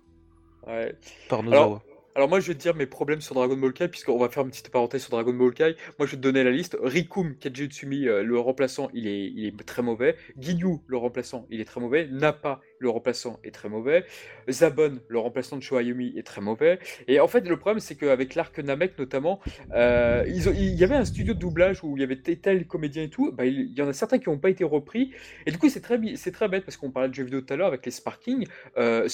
ouais. 0.67 0.95
par 1.29 1.43
Nozawa. 1.43 1.83
Alors 2.15 2.31
moi 2.31 2.41
je 2.41 2.47
vais 2.47 2.55
te 2.55 2.61
dire 2.61 2.75
mes 2.75 2.87
problèmes 2.87 3.21
sur 3.21 3.35
Dragon 3.35 3.59
Ball 3.59 3.75
Kai, 3.75 3.89
puisqu'on 3.89 4.17
va 4.17 4.31
faire 4.31 4.43
une 4.43 4.49
petite 4.49 4.71
parenthèse 4.71 5.03
sur 5.03 5.11
Dragon 5.11 5.35
Ball 5.35 5.53
Kai. 5.53 5.77
Moi 5.99 6.07
je 6.07 6.13
vais 6.13 6.17
te 6.17 6.23
donner 6.23 6.45
la 6.45 6.51
liste. 6.51 6.75
Rikum 6.83 7.37
Kajitsumi, 7.37 8.09
euh, 8.09 8.23
le 8.23 8.39
remplaçant, 8.39 8.89
il 8.95 9.07
est, 9.07 9.27
il 9.27 9.45
est 9.45 9.65
très 9.67 9.83
mauvais. 9.83 10.17
Ginyu, 10.39 10.79
le 10.87 10.97
remplaçant, 10.97 11.47
il 11.51 11.61
est 11.61 11.67
très 11.67 11.79
mauvais. 11.79 12.09
Nappa, 12.11 12.63
le 12.79 12.91
remplaçant, 12.91 13.39
est 13.45 13.53
très 13.53 13.69
mauvais. 13.69 14.05
Zabon, 14.49 14.99
le 15.09 15.19
remplaçant 15.19 15.57
de 15.57 15.63
Shoayumi, 15.63 16.15
est 16.17 16.27
très 16.27 16.41
mauvais. 16.41 16.79
Et 17.09 17.21
en 17.21 17.29
fait 17.29 17.47
le 17.47 17.57
problème 17.59 17.81
c'est 17.81 17.97
qu'avec 17.97 18.35
l'arc 18.35 18.59
Namek 18.59 18.99
notamment, 18.99 19.41
euh, 19.75 20.25
il 20.27 20.75
y 20.75 20.85
avait 20.85 20.95
un 20.95 21.05
studio 21.05 21.35
de 21.35 21.39
doublage 21.39 21.83
où 21.83 21.97
il 21.97 22.01
y 22.01 22.05
avait 22.05 22.17
tel, 22.17 22.67
comédien 22.67 23.05
et 23.05 23.11
tout. 23.11 23.33
Bah, 23.33 23.47
il, 23.47 23.73
y 23.77 23.83
en 23.83 23.89
a 23.89 23.93
certains 23.93 24.19
qui 24.19 24.29
n'ont 24.29 24.39
pas 24.39 24.51
été 24.51 24.65
repris. 24.65 25.13
Et 25.47 25.51
du 25.51 25.59
coup 25.59 25.69
c'est 25.69 25.81
très, 25.81 25.99
très 26.33 26.49
bête 26.49 26.65
parce 26.65 26.77
qu'on 26.77 26.91
parlait 26.91 27.09
de 27.09 27.15
jeux 27.15 27.25
vidéo 27.25 27.41
tout 27.41 27.53
à 27.53 27.57
l'heure 27.57 27.69
avec 27.69 27.85
les 27.85 27.93
Sparking. 27.93 28.47
Euh, 28.77 29.09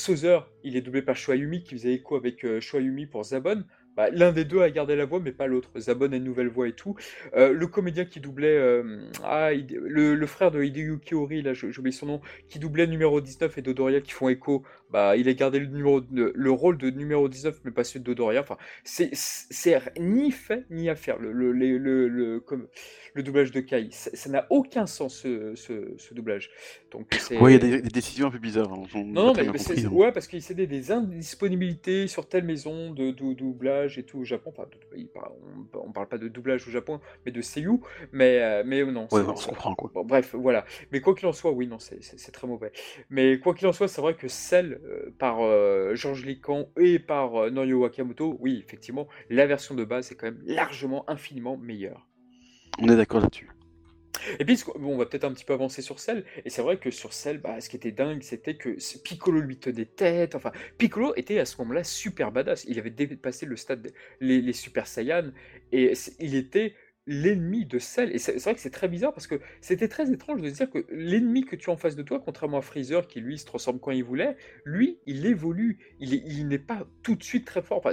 il 0.64 0.76
est 0.76 0.80
doublé 0.80 1.02
par 1.02 1.16
Shoayumi 1.16 1.62
qui 1.62 1.74
faisait 1.74 1.94
écho 1.94 2.16
avec 2.16 2.44
euh, 2.44 2.60
Shoayumi 2.60 3.06
pour 3.06 3.24
Zabon. 3.24 3.64
Bah, 3.97 4.09
L'un 4.11 4.32
des 4.32 4.47
deux 4.47 4.61
a 4.62 4.70
gardé 4.70 4.97
la 4.97 5.05
voix, 5.05 5.20
mais 5.20 5.32
pas 5.32 5.47
l'autre. 5.47 5.70
Zabon 5.78 6.11
a 6.12 6.16
une 6.16 6.24
nouvelle 6.24 6.49
voix 6.49 6.66
et 6.66 6.72
tout. 6.72 6.97
Euh, 7.36 7.53
le 7.53 7.66
comédien 7.66 8.07
qui 8.07 8.20
doublait. 8.20 8.57
euh, 8.57 9.07
ah, 9.22 9.51
le, 9.53 10.14
le 10.14 10.26
frère 10.26 10.51
de 10.51 10.62
Hideyuki 10.62 11.14
Ori, 11.14 11.43
là, 11.43 11.53
oublié 11.78 11.93
son 11.93 12.07
nom, 12.07 12.20
qui 12.49 12.59
doublait 12.59 12.86
numéro 12.86 13.20
19 13.20 13.59
et 13.59 13.62
Dodoria 13.62 14.01
qui 14.01 14.12
font 14.12 14.30
écho, 14.30 14.62
bah, 14.93 15.16
il 15.16 15.28
a 15.28 15.34
gardé 15.34 15.59
le, 15.59 15.66
numéro, 15.66 16.01
le 16.12 16.51
rôle 16.51 16.78
de 16.78 16.90
numéro 16.90 17.28
19, 17.28 17.61
mais 17.64 17.70
pas 17.70 17.84
celui 17.84 18.01
de 18.01 18.05
Dodoria. 18.05 18.40
Enfin, 18.43 18.57
c'est 18.84 19.11
c'est 19.14 19.80
ni 19.99 20.30
fait 20.30 20.64
ni 20.70 20.88
à 20.90 20.95
faire, 20.97 21.18
le, 21.18 21.32
le, 21.32 21.53
le, 21.53 21.78
le, 21.78 22.09
le- 22.09 22.40
comme, 22.40 22.68
le 23.14 23.22
doublage 23.22 23.51
de 23.51 23.61
Kai. 23.61 23.88
Ça 23.90 24.28
n'a 24.30 24.47
aucun 24.51 24.86
sens, 24.86 25.16
ce, 25.22 25.55
ce, 25.55 25.95
ce 25.99 26.14
doublage. 26.14 26.51
Donc. 26.90 27.07
Ouais, 27.40 27.53
il 27.53 27.53
y 27.53 27.57
a 27.57 27.59
des, 27.59 27.82
des 27.82 27.88
décisions 27.90 28.28
un 28.28 28.30
peu 28.30 28.38
bizarres. 28.38 28.72
hein, 28.72 28.84
on 28.95 29.05
Non, 29.05 29.26
non, 29.26 29.34
mais 29.34 29.59
c'est- 29.59 29.82
compris, 29.82 29.86
ouais, 29.86 30.12
parce 30.12 30.26
qu'il 30.26 30.43
s'était 30.43 30.66
des 30.66 30.90
indisponibilités 30.93 32.07
sur 32.07 32.28
telle 32.28 32.45
maison 32.45 32.90
de, 32.93 33.11
dou- 33.11 33.34
doublage 33.34 33.99
et 33.99 34.03
tout 34.03 34.18
au 34.18 34.24
Japon. 34.24 34.53
Enfin, 34.57 34.66
on, 35.74 35.78
on 35.78 35.93
parle 35.93 36.09
pas 36.09 36.18
de 36.18 36.28
doublage 36.28 36.66
au 36.68 36.70
Japon, 36.70 37.01
mais 37.24 37.32
de 37.32 37.40
seiyuu. 37.40 37.78
Mais, 38.12 38.40
euh, 38.43 38.62
mais 38.66 38.84
non. 38.84 39.09
Ouais, 39.12 39.22
on 39.26 39.36
se 39.36 39.49
comprend 39.49 39.74
quoi. 39.74 39.90
Bon, 39.95 40.05
bref, 40.05 40.34
voilà. 40.34 40.64
Mais 40.90 41.01
quoi 41.01 41.14
qu'il 41.14 41.26
en 41.28 41.32
soit, 41.32 41.51
oui, 41.53 41.66
non, 41.66 41.78
c'est- 41.78 42.01
très 42.32 42.47
mauvais. 42.47 42.72
Mais 43.11 43.38
quoi 43.38 43.55
qu'il 43.55 43.66
en 43.66 43.72
soit, 43.72 43.88
c'est 43.88 44.01
vrai 44.01 44.14
que 44.14 44.26
celle 44.28 44.80
euh, 44.82 44.82
par 45.18 45.41
euh, 45.41 45.95
Georges 45.95 46.24
Lican 46.24 46.68
et 46.78 46.99
par 46.99 47.37
euh, 47.37 47.51
Norio 47.51 47.80
Wakamoto, 47.80 48.37
oui, 48.41 48.62
effectivement, 48.64 49.09
la 49.30 49.47
version 49.47 49.74
de 49.74 49.85
base 49.85 50.12
est 50.12 50.14
quand 50.14 50.26
même 50.26 50.43
largement, 50.45 51.09
infiniment 51.09 51.57
meilleure. 51.57 52.09
On 52.78 52.89
est 52.89 52.97
d'accord 52.97 53.20
là-dessus. 53.20 53.51
Et 54.39 54.45
puis, 54.45 54.62
bon, 54.78 54.95
on 54.95 54.99
va 54.99 55.07
peut-être 55.07 55.24
un 55.24 55.33
petit 55.33 55.45
peu 55.45 55.53
avancer 55.53 55.83
sur 55.83 55.99
Cell. 55.99 56.24
Et 56.45 56.51
c'est 56.51 56.62
vrai 56.62 56.76
que 56.78 56.91
sur 56.91 57.12
Cell, 57.12 57.39
bah, 57.39 57.61
ce 57.61 57.68
qui 57.68 57.76
était 57.76 57.93
dingue, 57.93 58.22
c'était 58.22 58.57
que 58.57 58.76
Piccolo 59.03 59.41
lui 59.41 59.57
tenait 59.57 59.85
tête. 59.85 60.35
Enfin, 60.35 60.53
Piccolo 60.78 61.12
était 61.16 61.39
à 61.39 61.45
ce 61.45 61.57
moment-là 61.59 61.85
super 61.85 62.30
badass. 62.30 62.64
Il 62.68 62.78
avait 62.78 62.91
dépassé 62.91 63.47
le 63.47 63.57
stade 63.57 63.83
des 63.83 63.93
les, 64.20 64.41
les 64.41 64.53
Super 64.53 64.87
Saiyans. 64.87 65.33
Et 65.72 65.93
il 66.20 66.35
était 66.35 66.74
l'ennemi 67.07 67.66
de 67.66 67.78
Cell. 67.78 68.14
Et 68.14 68.18
c'est 68.18 68.38
vrai 68.38 68.55
que 68.55 68.61
c'est 68.61 68.70
très 68.70 68.88
bizarre 68.88 69.12
parce 69.12 69.26
que 69.26 69.40
c'était 69.61 69.88
très 69.88 70.12
étrange 70.12 70.40
de 70.40 70.50
dire 70.50 70.70
que 70.70 70.86
l'ennemi 70.90 71.44
que 71.44 71.57
tu 71.57 71.70
as 71.70 71.72
en 71.72 71.76
face 71.76 71.96
de 71.96 72.03
toi, 72.03 72.20
contrairement 72.24 72.59
à 72.59 72.62
Freezer 72.62 73.07
qui 73.07 73.20
lui 73.20 73.38
se 73.38 73.44
transforme 73.44 73.80
quand 73.80 73.90
il 73.90 74.05
voulait, 74.05 74.36
lui, 74.64 74.98
il 75.07 75.26
évolue. 75.26 75.78
Il 75.98 76.14
est- 76.14 76.22
il 76.26 76.48
n'est 76.48 76.59
pas 76.59 76.86
tout 77.03 77.16
de 77.16 77.22
suite 77.22 77.46
très 77.46 77.62
fort. 77.62 77.78
Enfin, 77.78 77.92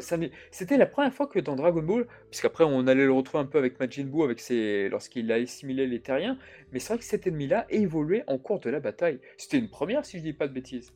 c'était 0.51 0.78
la 0.78 0.86
première 0.86 1.14
fois 1.14 1.28
que 1.28 1.39
dans 1.39 1.55
Dragon 1.55 1.82
Ball, 1.82 2.07
puisqu'après 2.30 2.64
on 2.64 2.88
allait 2.88 3.05
le 3.05 3.14
retrouver 3.14 3.43
un 3.43 3.47
peu 3.47 3.57
avec 3.57 3.80
Majin 3.80 4.05
Buu 4.05 4.24
avec 4.24 4.39
ses... 4.39 4.89
lorsqu'il 4.89 5.32
a 5.32 5.36
assimilé 5.36 5.88
les 5.88 6.01
terriens, 6.01 6.38
mais 6.72 6.80
c'est 6.80 6.93
vrai 6.93 6.99
que 6.99 7.05
cet 7.05 7.26
ennemi-là 7.28 7.66
évoluait 7.70 8.24
en 8.28 8.38
cours 8.38 8.60
de 8.60 8.70
la 8.70 8.80
bataille. 8.80 9.20
C'était 9.38 9.57
une 9.57 9.70
première 9.70 10.05
si 10.05 10.18
je 10.18 10.24
dis 10.24 10.34
pas 10.34 10.47
de 10.47 10.53
bêtises. 10.53 10.93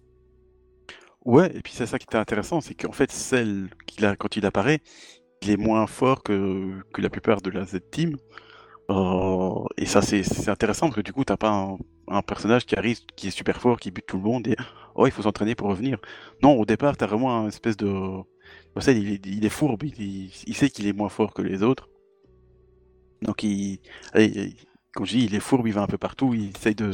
Ouais, 1.25 1.55
et 1.55 1.61
puis 1.61 1.71
c'est 1.73 1.85
ça 1.85 1.97
qui 1.97 2.03
était 2.03 2.17
intéressant, 2.17 2.59
c'est 2.59 2.73
qu'en 2.73 2.91
fait, 2.91 3.09
celle 3.09 3.69
qu'il 3.85 4.05
a, 4.05 4.17
quand 4.17 4.35
il 4.35 4.45
apparaît, 4.45 4.81
il 5.43 5.51
est 5.51 5.57
moins 5.57 5.87
fort 5.87 6.23
que, 6.23 6.71
que 6.93 7.01
la 7.01 7.09
plupart 7.09 7.41
de 7.41 7.49
la 7.49 7.65
Z-Team. 7.65 8.17
Euh, 8.91 9.63
et 9.77 9.85
ça, 9.85 10.01
c'est 10.01 10.49
intéressant 10.49 10.87
parce 10.87 10.97
que 10.97 11.01
du 11.01 11.13
coup, 11.13 11.23
t'as 11.23 11.37
pas 11.37 11.51
un, 11.51 11.77
un 12.07 12.21
personnage 12.21 12.65
qui 12.65 12.75
arrive, 12.75 12.99
qui 13.15 13.27
est 13.27 13.31
super 13.31 13.61
fort, 13.61 13.79
qui 13.79 13.91
bute 13.91 14.05
tout 14.05 14.17
le 14.17 14.23
monde 14.23 14.47
et 14.47 14.55
oh, 14.95 15.07
il 15.07 15.11
faut 15.11 15.21
s'entraîner 15.23 15.55
pour 15.55 15.69
revenir. 15.69 15.99
Non, 16.41 16.59
au 16.59 16.65
départ, 16.65 16.97
t'as 16.97 17.07
vraiment 17.07 17.37
un 17.39 17.47
espèce 17.47 17.77
de. 17.77 17.89
Il, 18.87 19.13
est, 19.13 19.25
il 19.25 19.45
est 19.45 19.49
fourbe, 19.49 19.83
il, 19.83 20.31
il- 20.47 20.55
sait 20.55 20.69
qu'il 20.69 20.87
est 20.87 20.93
moins 20.93 21.09
fort 21.09 21.33
que 21.33 21.41
les 21.43 21.61
autres. 21.63 21.89
Donc, 23.21 23.43
il, 23.43 23.79
allez, 24.13 24.55
comme 24.93 25.05
je 25.05 25.17
dis, 25.17 25.25
il 25.25 25.35
est 25.35 25.39
fourbe, 25.39 25.67
il 25.67 25.73
va 25.73 25.81
un 25.81 25.87
peu 25.87 25.97
partout, 25.97 26.33
il 26.33 26.49
essaye 26.55 26.75
de. 26.75 26.91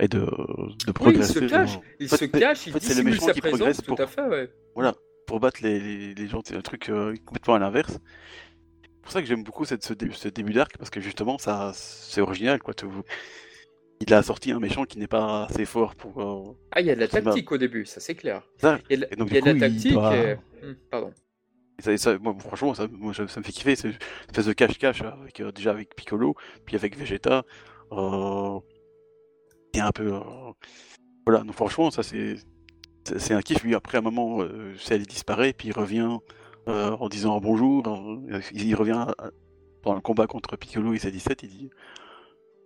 et 0.00 0.08
de, 0.08 0.20
de 0.20 0.26
Oui, 0.26 0.82
il 0.86 0.92
progresser. 0.94 1.40
se 1.40 1.44
cache, 1.44 1.78
il 2.00 2.08
En 2.10 2.16
fait, 2.16 2.16
se 2.16 2.24
cache, 2.24 2.66
il 2.66 2.76
en 2.76 2.80
fait, 2.80 3.02
méchants 3.02 3.26
sa 3.26 3.32
qui 3.32 3.40
présence, 3.40 3.58
progressent 3.58 3.82
tout 3.82 3.96
à 3.98 4.06
fait, 4.06 4.22
ouais. 4.26 4.50
Voilà, 4.74 4.94
pour 5.26 5.40
battre 5.40 5.60
les, 5.62 5.80
les, 5.80 6.14
les 6.14 6.26
gens, 6.28 6.40
c'est 6.44 6.56
un 6.56 6.62
truc 6.62 6.88
euh, 6.88 7.14
complètement 7.24 7.54
à 7.54 7.58
l'inverse. 7.58 7.98
C'est 8.82 9.02
pour 9.02 9.12
ça 9.12 9.20
que 9.20 9.26
j'aime 9.26 9.42
beaucoup 9.44 9.64
cette, 9.64 9.84
ce, 9.84 9.94
dé- 9.94 10.10
ce 10.12 10.28
début 10.28 10.52
d'arc, 10.52 10.76
parce 10.78 10.90
que 10.90 11.00
justement, 11.00 11.38
ça, 11.38 11.72
c'est 11.74 12.20
original, 12.20 12.60
quoi. 12.60 12.74
Il 14.00 14.12
a 14.14 14.22
sorti 14.22 14.50
un 14.50 14.58
méchant 14.58 14.84
qui 14.84 14.98
n'est 14.98 15.06
pas 15.06 15.44
assez 15.44 15.64
fort 15.64 15.94
pour. 15.94 16.20
euh, 16.20 16.56
Ah, 16.72 16.80
il 16.80 16.86
y 16.86 16.90
a 16.90 16.94
de 16.94 17.00
la 17.00 17.08
tactique 17.08 17.52
au 17.52 17.58
début, 17.58 17.84
ça 17.86 18.00
c'est 18.00 18.14
clair. 18.16 18.42
ça. 18.58 18.78
Il 18.90 18.92
y 18.92 18.94
a 18.94 18.96
de 18.96 19.02
la, 19.02 19.12
Et 19.12 19.16
donc, 19.16 19.28
il 19.30 19.34
y 19.34 19.38
a 19.38 19.40
du 19.40 19.46
de 19.46 19.46
la 19.46 19.52
coup, 19.52 19.56
il 19.56 19.60
tactique 19.74 19.92
doit- 19.92 20.16
et... 20.16 20.36
Hum, 20.66 20.76
Pardon. 20.90 21.12
Et 21.78 21.82
ça, 21.82 21.92
et 21.92 21.98
ça- 21.98 22.18
moi, 22.18 22.36
franchement, 22.38 22.74
ça, 22.74 22.86
moi, 22.90 23.14
ça, 23.14 23.22
me 23.22 23.28
fait 23.28 23.52
kiffer. 23.52 23.76
C'est 23.76 23.88
une 23.88 23.94
espèce 24.28 24.46
de 24.46 24.52
cache-cache 24.52 25.02
avec, 25.02 25.40
euh, 25.40 25.52
déjà 25.52 25.70
avec 25.70 25.94
Piccolo, 25.94 26.34
puis 26.66 26.76
avec 26.76 26.96
Vegeta. 26.96 27.44
Euh, 27.92 28.58
et 29.74 29.80
un 29.80 29.90
peu. 29.92 30.12
euh, 30.14 30.20
voilà, 31.26 31.44
donc 31.44 31.54
franchement, 31.54 31.90
ça 31.90 32.02
c'est. 32.02 32.36
C'est- 33.04 33.34
un 33.34 33.42
kiff. 33.42 33.62
Lui, 33.64 33.74
après 33.74 33.98
un 33.98 34.02
moment, 34.02 34.42
euh, 34.42 34.74
Cell 34.78 35.02
disparaît, 35.06 35.52
puis 35.52 35.68
il 35.68 35.72
revient 35.74 36.18
euh, 36.68 36.90
en 36.92 37.08
disant 37.08 37.40
bonjour. 37.40 37.82
euh, 37.88 38.40
il, 38.54 38.74
revient 38.74 38.92
à- 39.18 39.30
dans 39.82 39.94
le 39.94 40.00
combat 40.00 40.26
contre 40.28 40.56
Piccolo 40.56 40.92
et 40.94 40.98
C17. 40.98 41.40
Il 41.44 41.48
dit 41.48 41.70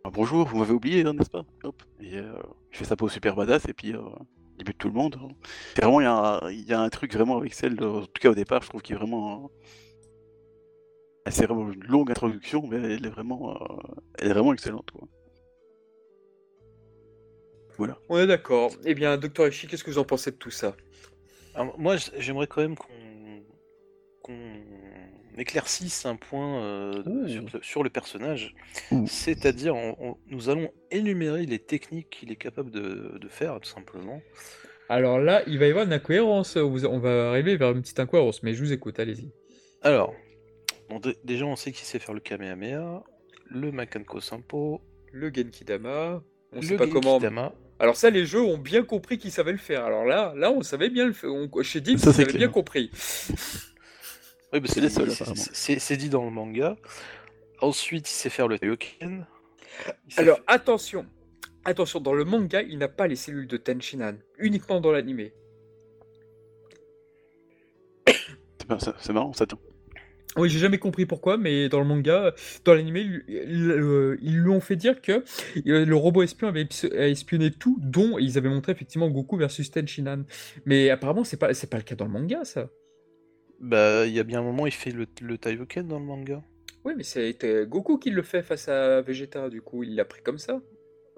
Ah, 0.04 0.10
Bonjour, 0.12 0.46
vous 0.46 0.58
m'avez 0.58 0.72
oublié, 0.72 1.04
hein, 1.06 1.14
n'est-ce 1.14 1.30
pas? 1.30 1.44
Hop. 1.64 1.82
Euh, 2.02 2.38
il 2.72 2.76
fait 2.76 2.84
sa 2.84 2.96
pose 2.96 3.10
super 3.12 3.34
badass, 3.36 3.66
et 3.68 3.72
puis 3.74 3.92
euh, 3.94 4.00
il 4.58 4.64
bute 4.64 4.78
tout 4.78 4.88
le 4.88 4.94
monde. 4.94 5.18
C'est 5.74 5.82
vraiment, 5.82 6.00
il 6.00 6.04
y, 6.68 6.72
a 6.72 6.80
un- 6.80 6.88
truc 6.90 7.12
vraiment 7.14 7.36
avec 7.38 7.54
Cell, 7.54 7.76
euh, 7.82 8.00
en 8.02 8.06
tout 8.06 8.20
cas 8.20 8.30
au 8.30 8.34
départ, 8.34 8.62
je 8.62 8.68
trouve 8.68 8.82
qu'il 8.82 8.94
est 8.94 8.98
vraiment. 8.98 9.50
euh, 11.26 11.30
C'est 11.30 11.46
vraiment 11.46 11.70
une 11.72 11.82
longue 11.84 12.10
introduction, 12.10 12.66
mais 12.68 12.76
elle 12.76 13.04
est 13.06 13.10
vraiment, 13.10 13.50
euh, 13.60 13.76
elle 14.18 14.28
est 14.30 14.32
vraiment 14.34 14.52
excellente. 14.52 14.90
Quoi. 14.92 15.08
On 18.08 18.18
est 18.18 18.26
d'accord. 18.26 18.70
Eh 18.84 18.94
bien, 18.94 19.16
Docteur 19.16 19.48
Ishii, 19.48 19.68
qu'est-ce 19.68 19.84
que 19.84 19.90
vous 19.90 19.98
en 19.98 20.04
pensez 20.04 20.30
de 20.30 20.36
tout 20.36 20.50
ça? 20.50 20.76
Alors, 21.54 21.78
moi, 21.78 21.96
j'aimerais 22.18 22.46
quand 22.46 22.60
même 22.62 22.74
qu'on 24.22 24.32
éclaircisse 25.38 26.06
un 26.06 26.16
point 26.16 26.62
euh, 26.62 27.02
sur, 27.28 27.42
le- 27.42 27.62
sur 27.62 27.82
le 27.82 27.90
personnage. 27.90 28.54
C'est-à-dire, 29.06 29.74
nous 30.26 30.48
allons 30.48 30.70
énumérer 30.90 31.46
les 31.46 31.58
techniques 31.58 32.10
qu'il 32.10 32.32
est 32.32 32.36
capable 32.36 32.70
de, 32.70 33.18
de 33.18 33.28
faire, 33.28 33.60
tout 33.60 33.68
simplement. 33.68 34.20
Alors 34.88 35.18
là, 35.18 35.42
il 35.46 35.58
va 35.58 35.66
y 35.66 35.70
avoir 35.70 35.84
une 35.84 35.92
incohérence. 35.92 36.56
On 36.56 36.98
va 36.98 37.30
arriver 37.30 37.56
vers 37.56 37.72
une 37.72 37.82
petite 37.82 38.00
incohérence, 38.00 38.42
mais 38.42 38.54
je 38.54 38.62
vous 38.62 38.72
écoute, 38.72 38.98
allez-y. 39.00 39.30
Alors, 39.82 40.14
bon, 40.88 41.00
déjà, 41.24 41.44
on 41.44 41.56
sait 41.56 41.72
qu'il 41.72 41.84
sait 41.84 41.98
faire 41.98 42.14
le 42.14 42.20
Kamehameha, 42.20 43.02
le 43.50 43.72
Makanko 43.72 44.20
Sampo, 44.20 44.80
Le 45.12 45.30
Genkidama, 45.32 46.22
on 46.52 46.56
le 46.56 46.62
sait 46.62 46.76
pas 46.76 46.86
comment. 46.92 47.18
Alors 47.78 47.96
ça, 47.96 48.08
les 48.10 48.24
jeux 48.24 48.40
ont 48.40 48.56
bien 48.58 48.82
compris 48.82 49.18
qu'ils 49.18 49.32
savaient 49.32 49.52
le 49.52 49.58
faire. 49.58 49.84
Alors 49.84 50.04
là, 50.04 50.32
là, 50.36 50.50
on 50.50 50.62
savait 50.62 50.88
bien 50.88 51.06
le 51.06 51.12
faire. 51.12 51.30
On... 51.30 51.50
Chez 51.62 51.80
Dim, 51.80 51.98
Ça, 51.98 52.10
avaient 52.10 52.24
clair. 52.24 52.38
bien 52.38 52.48
compris. 52.48 52.90
Oui, 54.52 54.60
bah, 54.60 54.68
C'est 54.72 54.80
les 54.80 54.88
seuls, 54.90 55.10
c'est- 55.10 55.96
dit 55.96 56.08
dans 56.08 56.24
le 56.24 56.30
manga. 56.30 56.76
Ensuite, 57.60 58.08
il 58.08 58.12
sait 58.14 58.30
faire 58.30 58.46
le 58.46 58.60
Taioken. 58.60 59.26
Alors 60.16 60.38
attention, 60.46 61.04
attention, 61.64 62.00
dans 62.00 62.14
le 62.14 62.24
manga, 62.24 62.62
il 62.62 62.78
n'a 62.78 62.86
pas 62.88 63.08
les 63.08 63.16
cellules 63.16 63.48
de 63.48 63.56
Tenshinhan, 63.56 64.14
uniquement 64.38 64.80
dans 64.80 64.92
l'animé. 64.92 65.34
C'est 68.06 69.12
marrant, 69.12 69.32
ça. 69.32 69.46
tiens. 69.46 69.58
Oui, 70.36 70.50
j'ai 70.50 70.58
jamais 70.58 70.78
compris 70.78 71.06
pourquoi, 71.06 71.38
mais 71.38 71.68
dans 71.68 71.80
le 71.80 71.86
manga, 71.86 72.34
dans 72.64 72.74
l'animé, 72.74 73.06
ils, 73.26 73.70
euh, 73.70 74.18
lui 74.20 74.50
ont 74.50 74.60
fait 74.60 74.76
dire 74.76 75.00
que 75.00 75.24
euh, 75.66 75.84
le 75.86 75.96
robot 75.96 76.22
espion 76.22 76.48
avait 76.48 76.68
espionné 76.92 77.50
tout, 77.50 77.78
dont 77.80 78.18
ils 78.18 78.36
avaient 78.36 78.50
montré 78.50 78.72
effectivement 78.72 79.08
Goku 79.08 79.36
versus 79.38 79.70
Tenshinhan. 79.70 80.24
Mais 80.66 80.90
apparemment, 80.90 81.24
c'est 81.24 81.38
pas 81.38 81.54
c'est 81.54 81.70
pas 81.70 81.78
le 81.78 81.84
cas 81.84 81.94
dans 81.94 82.04
le 82.04 82.10
manga, 82.10 82.44
ça. 82.44 82.68
Bah, 83.60 84.06
il 84.06 84.12
y 84.12 84.20
a 84.20 84.24
bien 84.24 84.40
un 84.40 84.44
moment, 84.44 84.66
il 84.66 84.72
fait 84.72 84.90
le, 84.90 85.06
le 85.22 85.38
dans 85.82 85.98
le 85.98 86.04
manga. 86.04 86.42
Oui, 86.84 86.92
mais 86.96 87.02
c'était 87.02 87.66
Goku 87.66 87.98
qui 87.98 88.10
le 88.10 88.22
fait 88.22 88.42
face 88.42 88.68
à 88.68 89.00
Vegeta, 89.00 89.48
du 89.48 89.62
coup, 89.62 89.82
il 89.82 89.94
l'a 89.94 90.04
pris 90.04 90.22
comme 90.22 90.38
ça. 90.38 90.60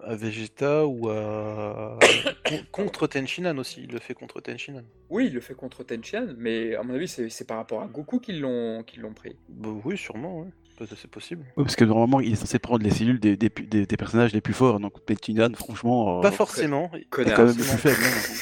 À 0.04 0.14
Vegeta 0.14 0.86
ou 0.86 1.08
à. 1.08 1.98
Con- 2.46 2.60
contre 2.72 3.06
Tenshinhan 3.08 3.58
aussi, 3.58 3.82
il 3.82 3.90
le 3.92 3.98
fait 3.98 4.14
contre 4.14 4.40
Tenshinhan. 4.40 4.82
Oui, 5.10 5.26
il 5.26 5.34
le 5.34 5.40
fait 5.40 5.54
contre 5.54 5.82
Tenshinhan, 5.82 6.34
mais 6.38 6.76
à 6.76 6.82
mon 6.84 6.94
avis, 6.94 7.08
c'est 7.08 7.46
par 7.46 7.56
rapport 7.56 7.82
à 7.82 7.86
Goku 7.86 8.20
qu'ils 8.20 8.40
l'ont 8.40 8.82
qu'ils 8.84 9.02
l'ont 9.02 9.12
pris. 9.14 9.36
Bah, 9.48 9.70
oui, 9.84 9.98
sûrement, 9.98 10.40
ouais. 10.40 10.48
Peut- 10.76 10.86
C'est 10.96 11.10
possible. 11.10 11.42
Ouais, 11.56 11.64
parce 11.64 11.74
que 11.74 11.84
normalement, 11.84 12.20
il 12.20 12.32
est 12.32 12.36
censé 12.36 12.60
prendre 12.60 12.84
les 12.84 12.90
cellules 12.90 13.18
des, 13.18 13.36
des, 13.36 13.48
des- 13.48 13.86
des 13.86 13.96
personnages 13.96 14.32
les 14.32 14.40
plus 14.40 14.54
forts. 14.54 14.78
Donc, 14.78 15.00
Petinan, 15.04 15.52
franchement, 15.56 16.18
euh, 16.18 16.22
Pas 16.22 16.30
forcément. 16.30 16.90
est 16.94 17.04
Connard. 17.10 17.34
quand 17.36 17.44
même 17.46 17.56
le 17.56 17.62
plus 17.64 17.78
faible. 17.78 17.96
hein. 18.00 18.34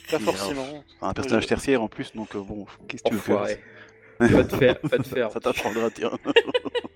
Pas 0.10 0.16
Il 0.18 0.24
forcément. 0.24 0.84
Un 1.02 1.12
personnage 1.12 1.46
tertiaire 1.46 1.82
en 1.82 1.88
plus, 1.88 2.14
donc 2.14 2.34
euh, 2.36 2.40
bon, 2.40 2.64
qu'est-ce 2.88 3.02
que 3.02 3.08
tu 3.10 3.14
veux 3.16 3.20
faire? 3.20 3.46
Va 4.20 4.44
te 4.44 4.56
faire, 4.56 4.78
va 4.84 4.98
te 4.98 5.02
faire. 5.08 5.30
Ça 5.32 5.40
t'apprendra, 5.40 5.90
tiens. 5.90 6.12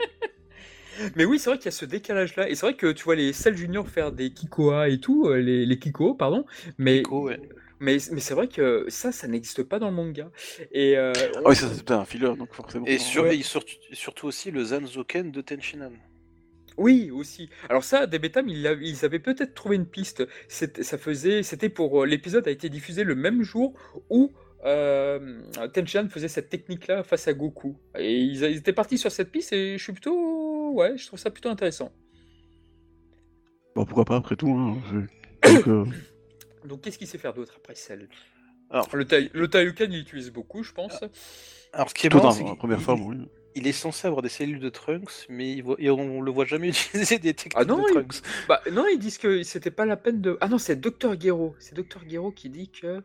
Mais 1.17 1.25
oui, 1.25 1.39
c'est 1.39 1.51
vrai 1.51 1.59
qu'il 1.59 1.67
y 1.67 1.69
a 1.69 1.73
ce 1.73 1.85
décalage-là. 1.85 2.49
Et 2.49 2.55
c'est 2.55 2.67
vrai 2.67 2.75
que 2.77 2.91
tu 2.93 3.05
vois 3.05 3.15
les 3.17 3.33
Cell 3.33 3.57
Junior 3.57 3.89
faire 3.89 4.13
des 4.13 4.31
Kikoa 4.33 4.89
et 4.89 4.99
tout, 4.99 5.27
euh, 5.29 5.37
les, 5.41 5.67
les 5.67 5.79
Kiko, 5.79 6.15
pardon. 6.15 6.45
Mais, 6.79 7.03
ouais. 7.11 7.41
mais, 7.81 7.99
mais 8.13 8.21
c'est 8.21 8.35
vrai 8.35 8.49
que 8.49 8.87
ça, 8.89 9.13
ça 9.13 9.27
n'existe 9.29 9.63
pas 9.63 9.79
dans 9.79 9.89
le 9.91 9.95
manga. 9.97 10.31
Et 10.73 10.97
euh, 10.97 11.13
Ah 11.37 11.41
oui, 11.47 11.57
ça 11.57 11.69
c'est 11.75 11.91
un 11.91 12.05
filler, 12.05 12.35
donc 12.37 12.53
forcément. 12.55 12.87
Et, 12.87 12.99
sur- 12.99 13.25
Ouais. 13.25 13.37
et 13.39 13.43
surtout, 13.43 13.75
surtout 13.93 14.27
aussi 14.27 14.51
le 14.51 14.65
Zanzoken 14.65 15.31
de 15.31 15.41
Tenshinhan. 15.41 15.93
oui, 16.77 17.11
aussi. 17.13 17.49
Alors 17.69 17.85
ça, 17.85 18.07
des 18.07 18.19
Betam, 18.19 18.49
ils, 18.49 18.67
ils 18.83 19.05
avaient 19.05 19.21
peut-être 19.21 19.55
trouvé 19.55 19.77
une 19.77 19.87
piste. 19.87 20.27
Ça 20.49 20.99
faisait, 20.99 21.43
c'était 21.45 21.69
pour 21.69 22.03
euh, 22.03 22.07
l'épisode 22.07 22.49
a 22.49 22.51
été 22.51 22.69
diffusé 22.69 23.05
le 23.05 23.15
même 23.15 23.43
jour 23.43 23.75
où 24.11 24.33
euh, 24.67 25.41
Tenshinhan 25.73 26.09
faisait 26.09 26.27
cette 26.27 26.49
technique-là 26.49 27.03
face 27.05 27.29
à 27.29 27.33
Goku. 27.35 27.77
Et 27.99 28.17
ils 28.19 28.43
étaient 28.45 28.73
partis 28.73 28.99
sur 28.99 29.13
cette 29.13 29.31
piste 29.31 29.53
et 29.53 29.77
je 29.79 29.83
suis 29.85 29.93
plutôt, 29.93 30.15
ouais, 30.73 30.97
je 30.97 31.07
trouve 31.07 31.19
ça 31.19 31.31
plutôt 31.31 31.49
intéressant. 31.49 31.93
Bon, 33.75 33.85
pourquoi 33.85 34.05
pas, 34.05 34.17
après 34.17 34.37
tout. 34.37 34.51
Hein. 34.51 34.79
donc, 35.45 35.69
euh, 35.69 35.85
Donc 36.65 36.81
qu'est-ce 36.81 36.97
qu'il 36.99 37.07
sait 37.09 37.19
faire 37.19 37.35
d'autre 37.35 37.55
après 37.57 37.75
Cell? 37.75 38.09
Alors- 38.71 38.89
le, 38.95 39.05
Tai- 39.05 39.31
le 39.33 39.49
Taiyuken, 39.49 39.93
il 39.93 39.99
l'utilise 39.99 40.31
beaucoup, 40.31 40.63
je 40.63 40.73
pense. 40.73 41.05
Alors, 41.73 41.91
ce 41.91 41.95
qui 41.95 42.07
est 42.07 42.11
tout 42.11 42.17
marrant, 42.19 42.31
c'est 42.31 42.45
la 42.45 42.55
première 42.57 42.79
il- 42.79 42.85
forme, 42.85 43.03
oui. 43.03 43.17
Il 43.57 43.69
est 43.69 43.73
censé 43.73 44.09
avoir 44.09 44.21
des 44.21 44.29
cellules 44.29 44.59
de 44.59 44.69
Trunks, 44.69 45.27
mais 45.29 45.53
il 45.53 45.63
voit- 45.63 45.77
et 45.79 45.89
on 45.89 46.21
le 46.21 46.31
voit 46.33 46.45
jamais 46.45 46.69
utiliser 46.71 47.19
des 47.21 47.35
techniques 47.35 47.53
Ah 47.57 47.65
non, 47.65 47.77
de 47.83 47.89
il- 47.89 47.93
Trunks. 47.93 48.23
Bah 48.49 48.61
non, 48.73 48.85
ils 48.93 48.99
disent 48.99 49.19
que 49.19 49.43
c'était 49.45 49.71
pas 49.71 49.85
la 49.87 49.97
peine 49.97 50.21
de. 50.21 50.37
Ah 50.41 50.49
non, 50.49 50.59
c'est 50.59 50.75
Dr 50.81 51.21
Gero. 51.21 51.55
C'est 51.61 51.75
Dr 51.77 52.01
Gero 52.09 52.33
qui 52.33 52.49
dit 52.49 52.69
que 52.69 53.01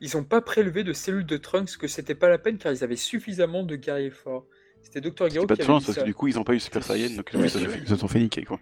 ils 0.00 0.16
ont 0.16 0.24
pas 0.24 0.40
prélevé 0.40 0.82
de 0.82 0.94
cellules 0.94 1.26
de 1.26 1.36
Trunks, 1.36 1.76
que 1.76 1.88
c'était 1.88 2.14
pas 2.14 2.28
la 2.30 2.38
peine 2.38 2.56
car 2.56 2.72
ils 2.72 2.82
avaient 2.82 2.96
suffisamment 2.96 3.64
de 3.64 3.76
guerriers 3.76 4.10
forts. 4.10 4.46
C'était 4.82 5.00
Dr 5.00 5.30
Gero 5.30 5.42
C'est 5.42 5.46
pas 5.46 5.56
de 5.56 5.62
chance, 5.62 5.86
parce 5.86 5.98
que 5.98 6.04
du 6.04 6.14
coup, 6.14 6.28
ils 6.28 6.38
ont 6.38 6.44
pas 6.44 6.54
eu 6.54 6.60
Super 6.60 6.82
Saiyan, 6.84 7.16
donc 7.16 7.30
ils 7.32 7.48
se 7.50 7.58
ils 7.58 7.88
se 7.88 7.96
sont 7.96 8.08
fait 8.08 8.18
niquer, 8.20 8.44
quoi. 8.44 8.58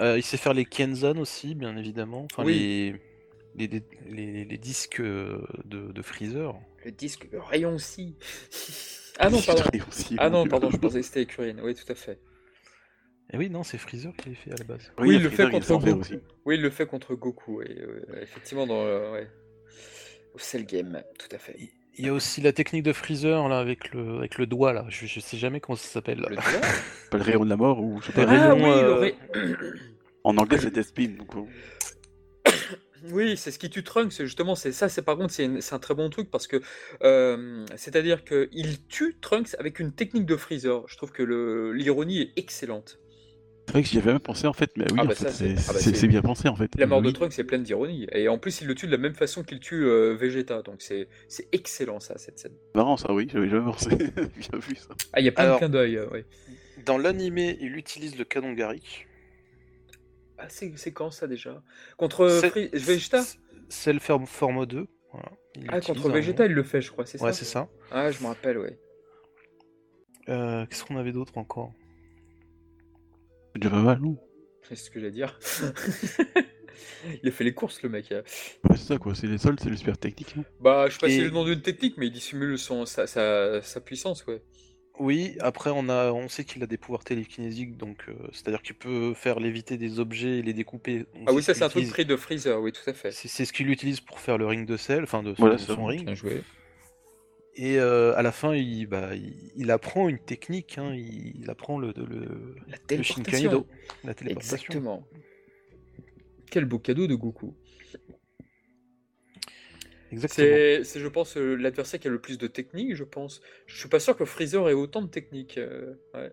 Euh, 0.00 0.16
il 0.16 0.22
sait 0.22 0.36
faire 0.36 0.54
les 0.54 0.64
Kenzan 0.64 1.18
aussi, 1.18 1.54
bien 1.54 1.76
évidemment. 1.76 2.26
Enfin, 2.30 2.44
Oui. 2.44 2.54
les, 3.56 3.66
les, 3.66 3.82
les, 4.08 4.32
les- 4.32 4.44
les 4.44 4.58
disques 4.58 5.00
euh, 5.00 5.44
de, 5.64 5.90
de 5.92 6.02
Freezer. 6.02 6.54
Le 6.84 6.92
disque, 6.92 7.26
le 7.32 7.40
rayon 7.40 7.74
aussi. 7.74 8.14
ah 9.18 9.28
non, 9.28 9.42
pardon. 9.42 9.62
Aussi, 9.88 10.14
Ah 10.18 10.30
non, 10.30 10.46
pardon, 10.46 10.70
je 10.70 10.76
pensais 10.76 11.00
que 11.00 11.06
c'était 11.06 11.22
Écurine. 11.22 11.60
Oui, 11.62 11.74
tout 11.74 11.90
à 11.90 11.96
fait. 11.96 12.20
Et 13.32 13.36
oui, 13.36 13.50
non, 13.50 13.64
c'est 13.64 13.76
Freezer 13.76 14.12
qui 14.16 14.30
l'a 14.30 14.34
fait 14.36 14.52
à 14.52 14.56
la 14.56 14.64
base. 14.64 14.92
Oui, 14.98 15.16
il 15.16 15.22
le 15.22 15.28
Freezer, 15.28 15.46
fait 15.46 15.52
contre 15.52 15.78
Goku. 15.84 16.00
aussi. 16.00 16.18
Oui, 16.46 16.54
il 16.54 16.62
le 16.62 16.70
fait 16.70 16.86
contre 16.86 17.14
Goku. 17.16 17.62
Et, 17.62 17.76
euh, 17.80 18.22
effectivement, 18.22 18.66
dans 18.68 18.84
le, 18.84 19.10
ouais. 19.10 19.28
au 20.34 20.38
Cell 20.38 20.64
Game, 20.64 21.02
tout 21.18 21.28
à 21.34 21.38
fait. 21.38 21.56
Il 21.98 22.06
y 22.06 22.08
a 22.08 22.12
aussi 22.12 22.40
la 22.40 22.52
technique 22.52 22.84
de 22.84 22.92
Freezer 22.92 23.48
là 23.48 23.58
avec 23.58 23.92
le, 23.92 24.18
avec 24.18 24.38
le 24.38 24.46
doigt 24.46 24.72
là. 24.72 24.84
Je, 24.88 25.06
je 25.06 25.18
sais 25.18 25.36
jamais 25.36 25.60
comment 25.60 25.76
ça 25.76 25.88
s'appelle. 25.88 26.20
Le 26.20 26.36
le 27.18 27.22
rayon 27.22 27.44
de 27.44 27.50
la 27.50 27.56
mort, 27.56 27.80
ou 27.80 28.00
Ah 28.16 28.24
rayon, 28.24 28.54
oui, 28.54 29.12
le 29.32 29.38
euh, 29.40 29.76
En 30.22 30.36
anglais, 30.36 30.58
c'est 30.58 30.72
Death 30.72 30.94
donc 31.16 31.34
bon. 31.34 31.48
Oui, 33.10 33.36
c'est 33.36 33.50
ce 33.50 33.58
qui 33.58 33.70
tue 33.70 33.84
Trunks, 33.84 34.12
justement, 34.22 34.54
c'est 34.54 34.72
ça, 34.72 34.88
c'est 34.88 35.02
par 35.02 35.16
contre, 35.16 35.32
c'est 35.32 35.72
un 35.72 35.78
très 35.78 35.94
bon 35.94 36.10
truc 36.10 36.30
parce 36.30 36.46
que, 36.46 36.60
euh, 37.02 37.64
c'est-à-dire 37.76 38.24
qu'il 38.24 38.84
tue 38.88 39.16
Trunks 39.20 39.54
avec 39.58 39.78
une 39.78 39.92
technique 39.92 40.26
de 40.26 40.36
Freezer. 40.36 40.84
Je 40.88 40.96
trouve 40.96 41.12
que 41.12 41.22
l'ironie 41.72 42.20
est 42.20 42.32
excellente. 42.36 42.98
C'est 43.68 43.72
vrai 43.72 43.82
que 43.82 43.88
j'y 43.90 43.98
avais 43.98 44.12
même 44.12 44.18
pensé 44.18 44.46
en 44.46 44.54
fait, 44.54 44.70
mais 44.78 44.84
oui, 44.90 44.96
Ah 44.98 45.02
en 45.02 45.04
bah 45.04 45.14
fait, 45.14 45.24
ça, 45.24 45.30
c'est- 45.30 45.56
c'est 45.58 45.68
ah 45.68 45.72
bah 45.74 45.78
c'est- 45.78 45.90
c'est- 45.90 45.94
c'est 45.94 46.08
bien 46.08 46.22
pensé 46.22 46.48
en 46.48 46.56
fait. 46.56 46.70
La 46.78 46.86
mort 46.86 47.02
de 47.02 47.08
Oui. 47.08 47.12
Trunks 47.12 47.38
est 47.38 47.44
pleine 47.44 47.62
d'ironie. 47.62 48.06
Et 48.12 48.26
en 48.28 48.38
plus, 48.38 48.62
il 48.62 48.66
le 48.66 48.74
tue 48.74 48.86
de 48.86 48.92
la 48.92 48.96
même 48.96 49.12
façon 49.14 49.42
qu'il 49.44 49.60
tue 49.60 49.84
euh, 49.84 50.14
Vegeta. 50.18 50.62
Donc 50.62 50.76
c'est 50.80 51.06
c'est 51.28 51.48
excellent, 51.52 52.00
ça, 52.00 52.16
cette 52.16 52.38
scène. 52.38 52.54
Marrant 52.74 52.96
ça, 52.96 53.12
oui, 53.12 53.28
j'avais 53.30 53.50
jamais 53.50 53.66
pensé. 53.70 53.90
bien 54.16 54.58
vu 54.58 54.74
ça. 54.74 54.88
Ah, 55.12 55.20
il 55.20 55.26
y 55.26 55.28
a 55.28 55.32
plein 55.32 55.44
Alors- 55.44 55.56
de 55.56 55.58
clins 55.58 55.68
d'œil, 55.68 55.96
euh, 55.98 56.08
ouais. 56.08 56.24
Dans 56.86 56.96
l'animé, 56.96 57.58
il 57.60 57.76
utilise 57.76 58.16
le 58.16 58.24
canon 58.24 58.54
Gary. 58.54 58.82
Ah, 60.38 60.46
c'est 60.48 60.72
c'est 60.76 60.92
quand 60.92 61.10
ça 61.10 61.26
déjà? 61.26 61.62
Contre 61.98 62.26
C'est- 62.30 62.48
Fri- 62.48 62.70
Vegeta? 62.72 63.20
c'est- 63.22 63.38
C'est 63.68 63.92
le 63.92 64.00
forme 64.00 64.26
forme 64.26 64.64
2. 64.64 64.86
Voilà. 65.12 65.28
Il 65.56 65.66
Ah, 65.68 65.80
contre 65.82 66.08
un 66.08 66.12
Vegeta, 66.14 66.46
il 66.46 66.52
le 66.52 66.62
fait, 66.62 66.80
je 66.80 66.90
crois, 66.90 67.04
c'est 67.04 67.20
Ouais, 67.20 67.32
ça? 67.32 67.38
c'est 67.38 67.44
ça. 67.44 67.68
Ah, 67.90 68.10
je 68.10 68.22
me 68.22 68.28
rappelle, 68.28 68.56
ouais. 68.56 68.78
Euh, 70.30 70.64
Qu'est-ce 70.66 70.84
qu'on 70.84 70.96
avait 70.96 71.12
d'autre 71.12 71.36
encore? 71.36 71.74
C'est 73.62 73.68
déjà 73.68 73.70
pas 73.76 73.82
mal, 73.82 74.00
non 74.00 74.16
C'est 74.62 74.76
ce 74.76 74.90
que 74.90 75.00
j'allais 75.00 75.12
dire. 75.12 75.38
il 77.22 77.28
a 77.28 77.32
fait 77.32 77.44
les 77.44 77.54
courses, 77.54 77.82
le 77.82 77.88
mec. 77.88 78.06
Ouais, 78.10 78.22
c'est 78.72 78.76
ça 78.78 78.98
quoi, 78.98 79.14
c'est 79.14 79.26
les 79.26 79.38
sols, 79.38 79.56
c'est 79.60 79.70
le 79.70 79.76
super 79.76 79.98
technique. 79.98 80.34
hein. 80.38 80.44
Bah, 80.60 80.86
je 80.88 80.94
sais 80.94 80.98
pas 81.00 81.08
si 81.08 81.14
Et- 81.14 81.18
c'est 81.18 81.24
le 81.24 81.30
nom 81.30 81.44
d'une 81.44 81.60
technique, 81.62 81.94
mais 81.96 82.06
il 82.06 82.12
dissimule 82.12 82.58
son, 82.58 82.86
sa, 82.86 83.06
sa, 83.06 83.62
sa 83.62 83.80
puissance, 83.80 84.24
ouais. 84.26 84.42
Oui, 85.00 85.36
après 85.38 85.70
on 85.72 85.88
a, 85.88 86.10
on 86.10 86.28
sait 86.28 86.44
qu'il 86.44 86.60
a 86.64 86.66
des 86.66 86.76
pouvoirs 86.76 87.04
télékinésiques, 87.04 87.76
donc 87.76 87.98
euh, 88.08 88.14
c'est-à-dire 88.32 88.62
qu'il 88.62 88.74
peut 88.74 89.14
faire 89.14 89.38
léviter 89.38 89.76
des 89.76 90.00
objets 90.00 90.38
et 90.38 90.42
les 90.42 90.52
découper. 90.52 91.06
On 91.14 91.26
Ah 91.28 91.32
oui, 91.32 91.40
ça 91.42 91.54
c'est 91.54 91.62
un 91.62 91.68
truc 91.68 91.82
utilise- 91.82 91.92
pris 91.92 92.04
de 92.04 92.16
Freezer, 92.16 92.60
oui, 92.60 92.72
tout 92.72 92.88
à 92.90 92.92
fait. 92.94 93.12
C'est 93.12 93.44
ce 93.44 93.52
qu'il 93.52 93.70
utilise 93.70 94.00
pour 94.00 94.18
faire 94.18 94.38
le 94.38 94.46
ring 94.46 94.66
de 94.66 94.76
sel, 94.76 95.04
enfin 95.04 95.22
de 95.22 95.34
son, 95.34 95.40
Voilà, 95.42 95.54
de 95.54 95.60
ça. 95.60 95.74
son 95.76 95.84
ring. 95.84 96.04
Bien 96.04 96.14
joué. 96.16 96.42
Et 97.60 97.78
euh, 97.80 98.14
à 98.16 98.22
la 98.22 98.30
fin, 98.30 98.54
il, 98.54 98.86
bah, 98.86 99.14
il, 99.16 99.34
il 99.56 99.70
apprend 99.72 100.08
une 100.08 100.20
technique, 100.20 100.78
hein, 100.78 100.94
il, 100.94 101.40
il 101.42 101.50
apprend 101.50 101.78
le, 101.78 101.92
le, 101.96 102.54
La 102.68 102.76
le 102.76 102.78
téléportation. 102.86 103.50
Shinkaido, 103.50 103.66
la 104.04 104.14
téléportation. 104.14 104.56
Exactement. 104.74 105.08
Quel 106.50 106.64
beau 106.64 106.78
cadeau 106.78 107.06
de 107.06 107.14
Goku. 107.16 107.54
Exactement. 110.10 110.46
C'est, 110.46 110.84
c'est, 110.84 111.00
je 111.00 111.08
pense, 111.08 111.36
euh, 111.36 111.54
l'adversaire 111.56 112.00
qui 112.00 112.08
a 112.08 112.10
le 112.10 112.20
plus 112.20 112.38
de 112.38 112.46
technique, 112.46 112.94
je 112.94 113.04
pense. 113.04 113.40
Je 113.66 113.78
suis 113.78 113.88
pas 113.88 114.00
sûr 114.00 114.16
que 114.16 114.24
Freezer 114.24 114.68
ait 114.68 114.72
autant 114.72 115.02
de 115.02 115.08
technique. 115.08 115.58
euh, 115.58 115.94
ouais. 116.14 116.32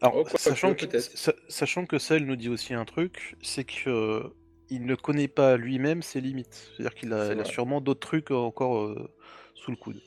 Alors, 0.00 0.16
Oh, 0.16 0.24
quoi 0.24 0.38
sachant, 0.38 0.74
que, 0.74 0.98
sa- 0.98 1.34
sachant 1.48 1.86
que 1.86 1.98
Cell 1.98 2.26
nous 2.26 2.36
dit 2.36 2.48
aussi 2.48 2.74
un 2.74 2.84
truc, 2.84 3.36
c'est 3.42 3.64
que 3.64 3.88
euh, 3.88 4.28
il 4.68 4.84
ne 4.84 4.94
connaît 4.96 5.28
pas 5.28 5.56
lui-même 5.56 6.02
ses 6.02 6.20
limites. 6.20 6.72
C'est-à-dire 6.76 6.94
qu'il 6.94 7.12
a, 7.12 7.28
C'est 7.28 7.32
il 7.32 7.40
a 7.40 7.44
vrai. 7.44 7.52
sûrement 7.52 7.80
d'autres 7.80 8.00
trucs 8.00 8.30
encore 8.32 8.82
euh, 8.82 9.10
sous 9.62 9.70
le 9.70 9.76
coude. 9.76 10.00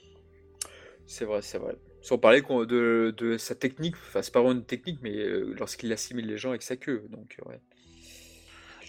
C'est 1.08 1.26
vrai, 1.26 1.41
c'est 1.41 1.58
vrai. 1.58 1.76
Sans 2.01 2.18
parler 2.18 2.41
qu'on- 2.41 2.66
de, 2.66 3.14
de 3.18 3.38
sa 3.38 3.56
technique, 3.56 3.95
enfin, 3.95 4.22
c'est 4.22 4.34
pas 4.34 4.41
vraiment 4.41 4.60
une 4.60 4.66
technique, 4.66 4.99
mais 5.01 5.16
euh, 5.18 5.53
lorsqu'il 5.58 5.91
assimile 5.93 6.28
les 6.28 6.38
gens 6.38 6.49
avec 6.49 6.62
sa 6.64 6.76
queue. 6.78 7.06
Donc, 7.10 7.38
euh, 7.45 7.49
ouais. 7.49 7.60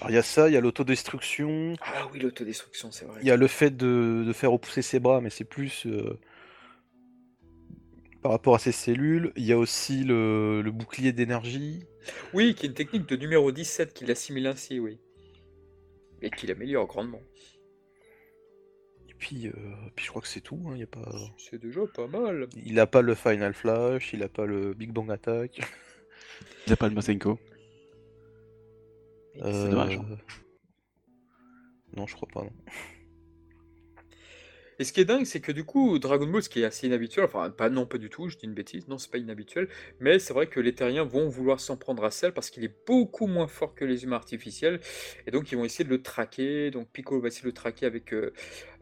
Alors 0.00 0.10
il 0.10 0.14
y 0.14 0.18
a 0.18 0.22
ça, 0.22 0.48
il 0.48 0.52
y 0.52 0.56
a 0.56 0.60
l'autodestruction, 0.60 1.74
Ah 1.80 2.06
oui, 2.12 2.18
l'autodestruction, 2.20 2.90
c'est 2.90 3.06
vrai. 3.06 3.20
il 3.22 3.26
y 3.26 3.30
a 3.30 3.36
le 3.36 3.46
fait 3.46 3.74
de, 3.74 4.24
de 4.26 4.32
faire 4.32 4.50
repousser 4.52 4.82
ses 4.82 5.00
bras, 5.00 5.20
mais 5.22 5.30
c'est 5.30 5.44
plus 5.44 5.86
euh, 5.86 6.18
par 8.22 8.32
rapport 8.32 8.54
à 8.54 8.58
ses 8.58 8.72
cellules. 8.72 9.32
Il 9.36 9.44
y 9.44 9.52
a 9.52 9.58
aussi 9.58 10.04
le, 10.04 10.60
le 10.62 10.70
bouclier 10.70 11.12
d'énergie. 11.12 11.84
Oui, 12.34 12.54
qui 12.54 12.66
est 12.66 12.68
une 12.68 12.74
technique 12.74 13.08
de 13.08 13.16
numéro 13.16 13.50
17 13.52 13.92
qu'il 13.94 14.10
assimile 14.10 14.46
ainsi, 14.46 14.78
oui. 14.78 14.98
Et 16.22 16.30
qu'il 16.30 16.50
améliore 16.50 16.86
grandement. 16.86 17.20
Et 19.16 19.18
puis, 19.18 19.46
euh, 19.46 19.52
puis 19.94 20.04
je 20.04 20.10
crois 20.10 20.20
que 20.20 20.28
c'est 20.28 20.42
tout. 20.42 20.60
hein, 20.68 20.72
il 20.74 20.80
y 20.80 20.82
a 20.82 20.86
pas... 20.86 21.10
C'est 21.38 21.58
déjà 21.58 21.80
pas 21.86 22.06
mal. 22.06 22.48
Il 22.54 22.74
n'a 22.74 22.86
pas 22.86 23.00
le 23.00 23.14
Final 23.14 23.54
Flash, 23.54 24.12
il 24.12 24.18
n'a 24.20 24.28
pas 24.28 24.44
le 24.44 24.74
Big 24.74 24.92
Bang 24.92 25.10
Attack. 25.10 25.58
Il 26.66 26.74
a 26.74 26.76
pas 26.76 26.90
de 26.90 26.94
Masenko. 26.94 27.38
Euh, 29.40 29.70
dommage, 29.70 29.96
hein. 29.96 30.18
Non, 31.96 32.06
je 32.06 32.14
crois 32.14 32.28
pas. 32.28 32.42
Non. 32.42 32.52
Et 34.78 34.84
ce 34.84 34.92
qui 34.92 35.00
est 35.00 35.04
dingue, 35.04 35.24
c'est 35.24 35.40
que 35.40 35.52
du 35.52 35.64
coup, 35.64 35.98
Dragon 35.98 36.26
Ball, 36.26 36.42
ce 36.42 36.48
qui 36.48 36.60
est 36.60 36.64
assez 36.64 36.86
inhabituel, 36.86 37.24
enfin, 37.24 37.50
pas 37.50 37.70
non, 37.70 37.86
pas 37.86 37.98
du 37.98 38.10
tout, 38.10 38.28
je 38.28 38.36
dis 38.36 38.44
une 38.44 38.54
bêtise, 38.54 38.88
non, 38.88 38.98
c'est 38.98 39.10
pas 39.10 39.18
inhabituel, 39.18 39.68
mais 40.00 40.18
c'est 40.18 40.34
vrai 40.34 40.46
que 40.46 40.60
les 40.60 40.74
terriens 40.74 41.04
vont 41.04 41.28
vouloir 41.28 41.60
s'en 41.60 41.76
prendre 41.76 42.04
à 42.04 42.10
Cell 42.10 42.32
parce 42.32 42.50
qu'il 42.50 42.64
est 42.64 42.74
beaucoup 42.86 43.26
moins 43.26 43.46
fort 43.46 43.74
que 43.74 43.84
les 43.84 44.04
humains 44.04 44.16
artificiels, 44.16 44.80
et 45.26 45.30
donc 45.30 45.50
ils 45.50 45.56
vont 45.56 45.64
essayer 45.64 45.84
de 45.84 45.90
le 45.90 46.02
traquer. 46.02 46.70
Donc 46.70 46.88
Piccolo 46.92 47.20
va 47.20 47.28
essayer 47.28 47.42
de 47.42 47.48
le 47.48 47.54
traquer 47.54 47.86
avec 47.86 48.12
euh, 48.12 48.32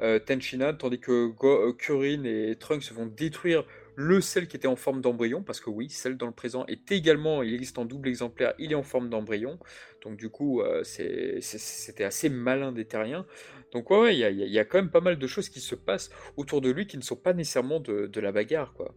euh, 0.02 0.18
tandis 0.18 0.98
que 0.98 1.32
euh, 1.42 1.72
Kuririn 1.72 2.24
et 2.24 2.56
Trunks 2.58 2.92
vont 2.92 3.06
détruire 3.06 3.64
le 3.96 4.20
Cell 4.20 4.48
qui 4.48 4.56
était 4.56 4.68
en 4.68 4.76
forme 4.76 5.00
d'embryon, 5.00 5.42
parce 5.42 5.60
que 5.60 5.70
oui, 5.70 5.88
Cell 5.88 6.16
dans 6.16 6.26
le 6.26 6.32
présent 6.32 6.64
est 6.66 6.90
également, 6.90 7.42
il 7.42 7.54
existe 7.54 7.78
en 7.78 7.84
double 7.84 8.08
exemplaire, 8.08 8.54
il 8.58 8.72
est 8.72 8.76
en 8.76 8.82
forme 8.82 9.08
d'embryon, 9.08 9.58
donc 10.02 10.16
du 10.16 10.28
coup, 10.28 10.60
euh, 10.60 10.82
c'était 10.84 12.04
assez 12.04 12.28
malin 12.28 12.72
des 12.72 12.84
terriens. 12.84 13.26
Donc 13.72 13.90
ouais, 13.90 14.16
il 14.16 14.18
y 14.18 14.50
y 14.50 14.58
a- 14.58 14.64
quand 14.64 14.78
même 14.78 14.90
pas 14.90 15.00
mal 15.00 15.18
de 15.18 15.26
choses 15.26 15.48
qui 15.48 15.60
se 15.60 15.74
passent 15.74 16.10
autour 16.36 16.60
de 16.60 16.70
lui 16.70 16.86
qui 16.86 16.96
ne 16.96 17.02
sont 17.02 17.16
pas 17.16 17.32
nécessairement 17.32 17.80
de, 17.80 18.20
la 18.20 18.32
bagarre, 18.32 18.72
quoi. 18.74 18.94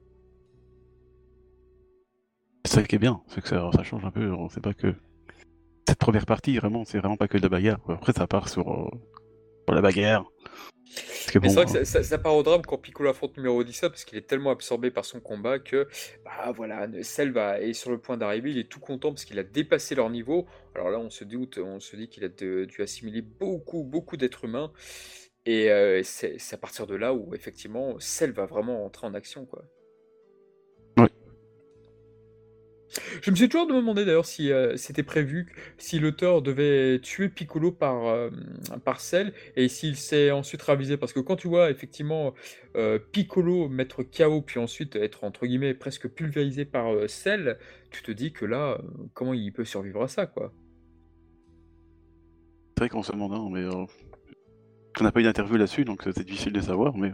C'est 2.66 2.76
ça 2.76 2.84
qui 2.84 2.96
est 2.96 3.00
bien, 3.00 3.22
c'est 3.28 3.42
que 3.42 3.48
ça, 3.48 3.72
change 3.84 4.04
un 4.04 4.12
peu. 4.12 4.32
On 4.32 4.50
sait 4.50 4.60
pas 4.60 4.74
que 4.74 4.94
cette 5.88 6.00
première 6.00 6.26
partie, 6.26 6.58
vraiment, 6.58 6.84
c'est 6.84 7.00
vraiment 7.00 7.16
pas 7.16 7.30
que 7.30 7.38
de 7.38 7.44
la 7.44 7.50
bagarre. 7.50 7.80
Après, 7.88 8.12
ça 8.12 8.28
part 8.28 8.50
sur, 8.50 8.70
euh, 8.70 8.90
sur 9.66 9.74
la 9.74 9.82
bagarre. 9.82 10.26
Mais 11.42 11.50
c'est 11.50 11.56
vrai 11.56 11.66
que 11.66 11.72
hein, 11.72 11.86
ça, 11.86 11.86
ça- 11.86 12.04
ça 12.04 12.18
part 12.18 12.36
au 12.36 12.44
drame 12.44 12.62
quand 12.64 12.78
Piccolo 12.78 13.10
affronte 13.10 13.38
numéro 13.38 13.64
17 13.64 13.90
parce 13.92 14.06
qu'il 14.06 14.18
est 14.18 14.28
tellement 14.28 14.52
absorbé 14.52 14.92
par 14.92 15.06
son 15.06 15.20
combat 15.20 15.60
que 15.60 15.88
bah 16.26 16.52
voilà, 16.56 16.88
Cell 17.04 17.32
va, 17.32 17.60
est 17.62 17.74
sur 17.74 17.92
le 17.92 17.98
point 18.00 18.18
d'arriver, 18.18 18.52
il 18.52 18.58
est 18.60 18.70
tout 18.70 18.80
content 18.80 19.10
parce 19.12 19.26
qu'il 19.26 19.40
a 19.40 19.44
dépassé 19.44 19.96
leur 19.96 20.10
niveau. 20.10 20.48
Alors 20.76 20.90
là, 20.90 21.00
on 21.00 21.10
se 21.10 21.24
doute, 21.24 21.58
on 21.58 21.80
se 21.80 21.96
dit 21.96 22.08
qu'il 22.10 22.24
a 22.24 22.30
de- 22.30 22.66
dû 22.66 22.82
assimiler 22.82 23.22
beaucoup, 23.22 23.84
beaucoup 23.84 24.18
d'êtres 24.18 24.46
humains. 24.46 24.72
Et 25.46 25.72
euh, 25.72 26.02
c'est 26.04 26.38
à 26.54 26.58
partir 26.58 26.88
de 26.88 26.96
là 26.96 27.14
où 27.14 27.34
effectivement 27.34 28.00
Cell 28.00 28.32
va 28.32 28.46
vraiment 28.46 28.86
entrer 28.86 29.08
en 29.08 29.14
action, 29.14 29.46
quoi. 29.46 29.64
Je 33.22 33.32
me 33.32 33.36
suis 33.36 33.50
toujours 33.50 33.68
demandé 33.68 34.06
d'ailleurs 34.06 34.26
si 34.26 34.52
euh, 34.52 34.76
c'était 34.78 35.04
prévu, 35.04 35.54
si 35.78 36.00
l'auteur 36.00 36.42
devait 36.42 37.00
tuer 37.00 37.30
Piccolo 37.30 37.72
par, 37.72 38.08
euh, 38.08 38.30
par 38.84 39.00
Cell 39.00 39.34
et 39.56 39.68
s'il 39.68 39.96
s'est 39.96 40.32
ensuite 40.32 40.62
ravisé. 40.62 40.98
Parce 40.98 41.14
que 41.14 41.20
quand 41.20 41.36
tu 41.36 41.48
vois 41.48 41.70
effectivement 41.72 42.34
euh, 42.76 43.00
Piccolo 43.12 43.70
mettre 43.70 44.04
KO 44.04 44.42
puis 44.42 44.60
ensuite 44.60 44.96
être 44.96 45.24
entre 45.24 45.46
guillemets 45.46 45.74
presque 45.74 46.08
pulvérisé 46.08 46.66
par 46.66 46.92
Cell, 47.08 47.58
tu 47.92 48.04
te 48.04 48.12
dis 48.12 48.32
que 48.32 48.46
là, 48.46 48.80
comment 49.14 49.34
il 49.34 49.52
peut 49.52 49.66
survivre 49.66 50.04
à 50.04 50.08
ça, 50.08 50.26
quoi? 50.26 50.52
c'est 52.78 52.84
vrai 52.84 52.90
qu'on 52.90 53.02
se 53.02 53.12
demande, 53.12 53.52
mais 53.52 53.66
on 53.66 55.04
n'a 55.04 55.12
pas 55.12 55.20
eu 55.20 55.24
d'interview 55.24 55.58
là-dessus, 55.58 55.84
donc 55.84 56.04
c'est 56.04 56.24
difficile 56.24 56.54
de 56.54 56.62
savoir. 56.62 56.96
Mais 56.96 57.12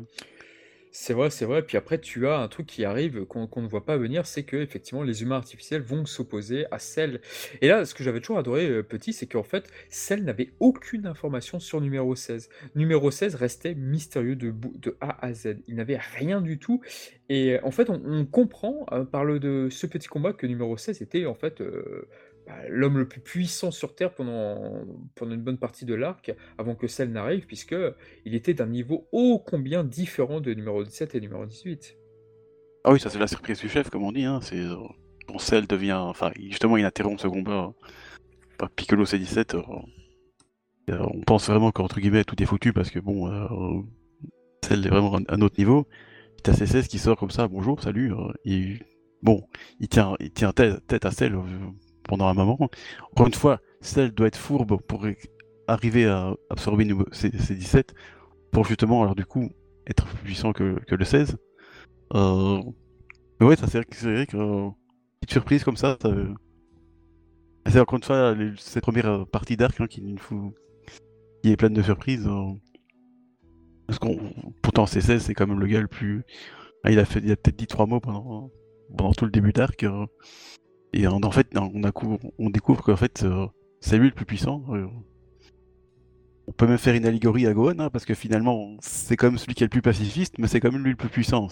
C'est 0.96 1.14
vrai, 1.14 1.32
c'est 1.32 1.46
vrai. 1.46 1.64
Puis 1.64 1.76
après, 1.76 1.98
tu 1.98 2.28
as 2.28 2.38
un 2.38 2.48
truc 2.48 2.68
qui 2.68 2.86
arrive 2.86 3.26
qu'on 3.26 3.50
ne 3.62 3.68
voit 3.68 3.84
pas 3.84 3.98
venir, 3.98 4.28
c'est 4.28 4.44
que 4.44 4.58
effectivement, 4.58 5.02
les 5.02 5.24
humains 5.24 5.38
artificiels 5.38 5.82
vont 5.82 6.06
s'opposer 6.06 6.68
à 6.70 6.78
Cell. 6.78 7.20
Et 7.62 7.68
là, 7.68 7.84
ce 7.86 7.96
que 7.96 8.04
j'avais 8.04 8.20
toujours 8.22 8.38
adoré 8.38 8.70
euh, 8.70 8.84
petit, 8.84 9.12
c'est 9.12 9.26
qu'en 9.26 9.42
fait, 9.42 9.68
Cell 9.90 10.24
n'avait 10.24 10.52
aucune 10.60 11.08
information 11.08 11.60
sur 11.60 11.82
numéro 11.82 12.16
16. 12.16 12.48
Numéro 12.76 13.10
16 13.10 13.34
restait 13.34 13.74
mystérieux 13.74 14.36
de, 14.36 14.54
de 14.76 14.96
A 15.02 15.26
à 15.26 15.34
Z. 15.34 15.56
Il 15.68 15.78
n'avait 15.78 15.98
rien 15.98 16.42
du 16.42 16.60
tout. 16.60 16.80
Et 17.28 17.60
en 17.64 17.72
fait, 17.72 17.90
on, 17.90 18.26
comprend 18.26 18.86
euh, 18.92 19.04
par 19.04 19.26
de 19.26 19.70
ce 19.72 19.88
petit 19.88 20.08
combat 20.08 20.32
que 20.34 20.46
numéro 20.46 20.78
16 20.78 21.02
était 21.02 21.26
en 21.26 21.34
fait 21.34 21.60
euh, 21.62 22.08
bah, 22.46 22.56
l'homme 22.70 22.98
le 22.98 23.08
plus 23.08 23.22
puissant 23.22 23.72
sur 23.72 23.96
Terre 23.96 24.14
pendant, 24.14 24.86
pendant 25.16 25.34
une 25.34 25.42
bonne 25.44 25.58
partie 25.60 25.86
de 25.86 25.94
l'arc, 25.96 26.34
avant 26.58 26.76
que 26.76 26.88
Cell 26.88 27.12
n'arrive, 27.12 27.46
puisque 27.46 27.76
il 28.26 28.36
était 28.36 28.54
d'un 28.54 28.68
niveau 28.68 29.08
ô 29.12 29.40
combien 29.40 29.84
différent 29.84 30.42
de 30.42 30.54
numéro 30.54 30.84
17 30.84 31.16
et 31.16 31.22
numéro 31.22 31.46
18. 31.46 31.98
ah 32.84 32.92
oui, 32.92 33.00
ça 33.00 33.10
c'est 33.10 33.20
la 33.20 33.28
surprise 33.28 33.60
du 33.60 33.70
chef, 33.70 33.90
comme 33.90 34.04
on 34.04 34.12
dit. 34.12 34.26
Hein, 34.26 34.40
c'est 34.42 34.60
euh, 34.60 34.76
quand 35.28 35.40
Cell 35.40 35.68
devient, 35.68 35.94
enfin, 35.94 36.32
justement, 36.40 36.78
il 36.78 36.86
interrompt 36.86 37.20
ce 37.22 37.28
combat. 37.28 37.68
euh, 37.70 37.88
par 38.58 38.70
Piccolo 38.72 39.06
C17. 39.06 39.56
euh, 39.56 39.62
euh, 40.90 41.00
on 41.14 41.22
pense 41.22 41.48
vraiment 41.50 41.72
qu'entre 41.72 42.00
guillemets 42.00 42.24
tout 42.26 42.42
est 42.42 42.46
foutu 42.46 42.74
parce 42.74 42.90
que 42.90 43.00
bon, 43.00 43.28
euh, 43.32 43.82
Cell 44.66 44.86
est 44.86 44.90
vraiment 44.90 45.16
à 45.18 45.22
un 45.36 45.42
autre 45.42 45.56
niveau. 45.58 45.88
T'as 46.44 46.54
C16 46.54 46.88
qui 46.88 47.00
sort 47.00 47.18
comme 47.18 47.32
ça, 47.32 47.48
bonjour, 47.48 47.82
salut. 47.82 48.14
euh, 48.14 48.34
il- 48.46 48.84
bon, 49.24 49.48
il 49.80 49.90
tient, 49.90 50.16
il 50.20 50.32
tient 50.32 50.54
tête, 50.54 50.86
tête 50.88 51.06
à 51.06 51.12
Cell 51.12 51.36
euh, 51.36 51.42
pendant 52.08 52.28
un 52.28 52.34
moment. 52.34 52.58
Encore 53.12 53.28
une 53.28 53.34
fois, 53.34 53.60
Cell 53.82 54.12
doit 54.12 54.28
être 54.28 54.38
fourbe 54.38 54.82
pour 54.82 55.06
arriver 55.68 56.08
à 56.08 56.34
absorber 56.50 56.86
nouveau- 56.86 57.06
C- 57.12 57.30
C17 57.32 57.94
pour 58.52 58.66
justement, 58.66 59.02
alors 59.04 59.16
du 59.16 59.26
coup, 59.26 59.50
être 59.88 60.06
plus 60.06 60.18
puissant 60.26 60.54
que, 60.54 60.78
le 60.90 61.06
16. 61.06 61.38
Euh, 62.16 62.62
mais 63.40 63.48
ouais, 63.48 63.56
ça 63.56 63.68
c'est 63.68 63.80
vrai 63.80 63.86
que 63.86 63.96
c'est 63.96 64.36
euh, 64.36 64.70
petite 65.22 65.32
surprise 65.32 65.64
comme 65.64 65.78
ça. 65.78 65.98
ça, 66.02 66.08
euh, 66.10 66.34
c'est 67.68 67.80
encore 67.80 67.98
une 67.98 68.04
fois 68.04 68.36
cette 68.58 68.84
première 68.84 69.08
euh, 69.08 69.26
partie 69.26 69.58
d'arc 69.58 69.80
hein, 69.82 69.88
qui 69.88 70.16
est 71.44 71.58
pleine 71.58 71.74
de 71.74 71.82
surprises. 71.82 72.28
parce 73.88 74.00
qu'on 74.00 74.18
pourtant 74.62 74.86
C16 74.86 75.20
c'est 75.20 75.34
quand 75.34 75.48
même 75.48 75.60
le 75.60 75.68
gars 75.68 75.82
le 75.82 75.88
plus. 75.88 76.24
Ah, 76.84 76.92
il 76.92 77.00
a 77.00 77.06
fait, 77.06 77.20
il 77.24 77.32
a 77.32 77.36
peut-être 77.36 77.58
dit 77.58 77.68
trois 77.68 77.86
mots 77.86 78.00
pendant 78.00 78.52
tout 79.18 79.26
le 79.26 79.32
début 79.32 79.54
d'arc. 79.54 79.86
Euh, 80.96 81.00
et 81.00 81.08
en, 81.08 81.32
fait, 81.32 81.48
on, 81.58 81.92
cou- 81.92 82.20
on 82.40 82.50
découvre 82.50 82.84
qu'en 82.84 82.96
fait 82.96 83.24
euh, 83.24 83.48
c'est 83.80 83.98
lui 83.98 84.08
le 84.10 84.14
plus 84.16 84.26
puissant. 84.26 84.64
euh. 84.70 84.88
On 86.48 86.52
peut 86.52 86.68
même 86.68 86.78
faire 86.78 86.96
une 86.96 87.06
allégorie 87.06 87.48
à 87.48 87.54
Gohan, 87.54 87.80
hein, 87.80 87.90
parce 87.90 88.06
que 88.06 88.14
finalement, 88.14 88.76
c'est 88.82 89.16
quand 89.16 89.28
même 89.28 89.38
celui 89.38 89.54
qui 89.56 89.64
est 89.64 89.68
le 89.68 89.70
plus 89.70 89.82
pacifiste, 89.82 90.36
mais 90.40 90.48
c'est 90.48 90.60
quand 90.60 90.72
même 90.72 90.84
lui 90.84 90.92
le 90.92 90.98
plus 90.98 91.10
puissant. 91.10 91.48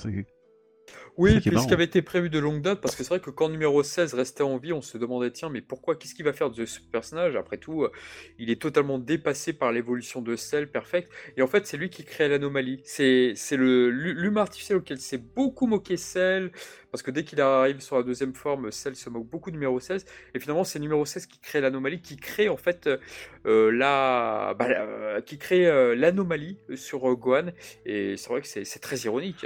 Oui, 1.18 1.42
puis 1.42 1.60
ce 1.60 1.68
qui 1.68 1.74
avait 1.74 1.84
été 1.84 2.02
prévu 2.02 2.30
de 2.30 2.40
longue 2.40 2.62
date, 2.62 2.80
parce 2.82 2.96
que 2.96 3.04
c'est 3.04 3.10
vrai 3.10 3.20
que 3.20 3.30
quand 3.30 3.50
numéro 3.50 3.84
16 3.84 4.14
restait 4.14 4.44
en 4.44 4.58
vie, 4.58 4.72
on 4.74 4.82
se 4.82 4.98
demandait, 4.98 5.30
tiens, 5.30 5.50
mais 5.50 5.62
pourquoi, 5.62 5.96
qu'est-ce 5.96 6.16
qu'il 6.16 6.24
va 6.26 6.32
faire 6.34 6.50
de 6.50 6.66
ce 6.66 6.80
personnage? 6.80 7.36
Après 7.36 7.58
tout, 7.58 7.84
euh, 7.84 7.92
il 8.40 8.50
est 8.50 8.62
totalement 8.62 8.98
dépassé 8.98 9.52
par 9.54 9.72
l'évolution 9.74 10.22
de 10.22 10.36
Cell, 10.38 10.72
perfect. 10.72 11.12
Et 11.36 11.42
en 11.42 11.48
fait, 11.48 11.68
c'est 11.68 11.76
lui 11.78 11.90
qui 11.90 12.06
crée 12.06 12.30
l'anomalie. 12.30 12.82
C'est, 12.86 13.34
c'est 13.36 13.58
le, 13.58 13.90
l'hu- 13.90 14.14
l'humain 14.14 14.42
artificiel 14.42 14.78
auquel 14.80 15.00
s'est 15.00 15.18
beaucoup 15.18 15.68
moqué 15.68 15.98
Cell, 15.98 16.52
parce 16.92 17.04
que 17.04 17.12
dès 17.12 17.24
qu'il 17.26 17.42
arrive 17.42 17.82
sur 17.82 17.98
la 17.98 18.04
deuxième 18.04 18.34
forme, 18.34 18.72
Cell 18.72 18.96
se 18.96 19.10
moque 19.10 19.28
beaucoup 19.28 19.52
de 19.52 19.56
numéro 19.56 19.80
16. 19.82 20.06
Et 20.34 20.40
finalement, 20.40 20.64
c'est 20.64 20.80
numéro 20.80 21.06
16 21.06 21.26
qui 21.28 21.40
crée 21.40 21.60
l'anomalie, 21.62 22.02
qui 22.02 22.16
crée 22.18 22.48
en 22.50 22.58
fait 22.58 22.88
euh, 22.88 22.98
euh, 23.46 23.70
la, 23.72 24.56
bah, 24.58 25.22
qui 25.22 25.38
crée 25.38 25.68
euh, 25.68 25.94
l'anomalie 25.94 26.58
sur 26.76 27.10
euh, 27.12 27.16
Gohan. 27.16 27.48
Et 27.86 28.16
c'est 28.18 28.30
vrai 28.30 28.42
que 28.42 28.48
c'est 28.48 28.80
très 28.80 28.98
ironique. 29.00 29.46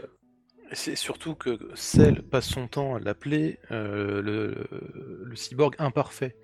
C'est 0.74 0.95
surtout 0.95 1.36
que 1.36 1.57
Cell 1.76 2.22
passe 2.22 2.47
son 2.47 2.68
temps 2.68 2.95
à 2.95 2.99
l'appeler 2.99 3.59
euh, 3.72 4.22
le, 4.22 4.68
le 5.24 5.36
cyborg 5.36 5.76
imparfait. 5.80 6.36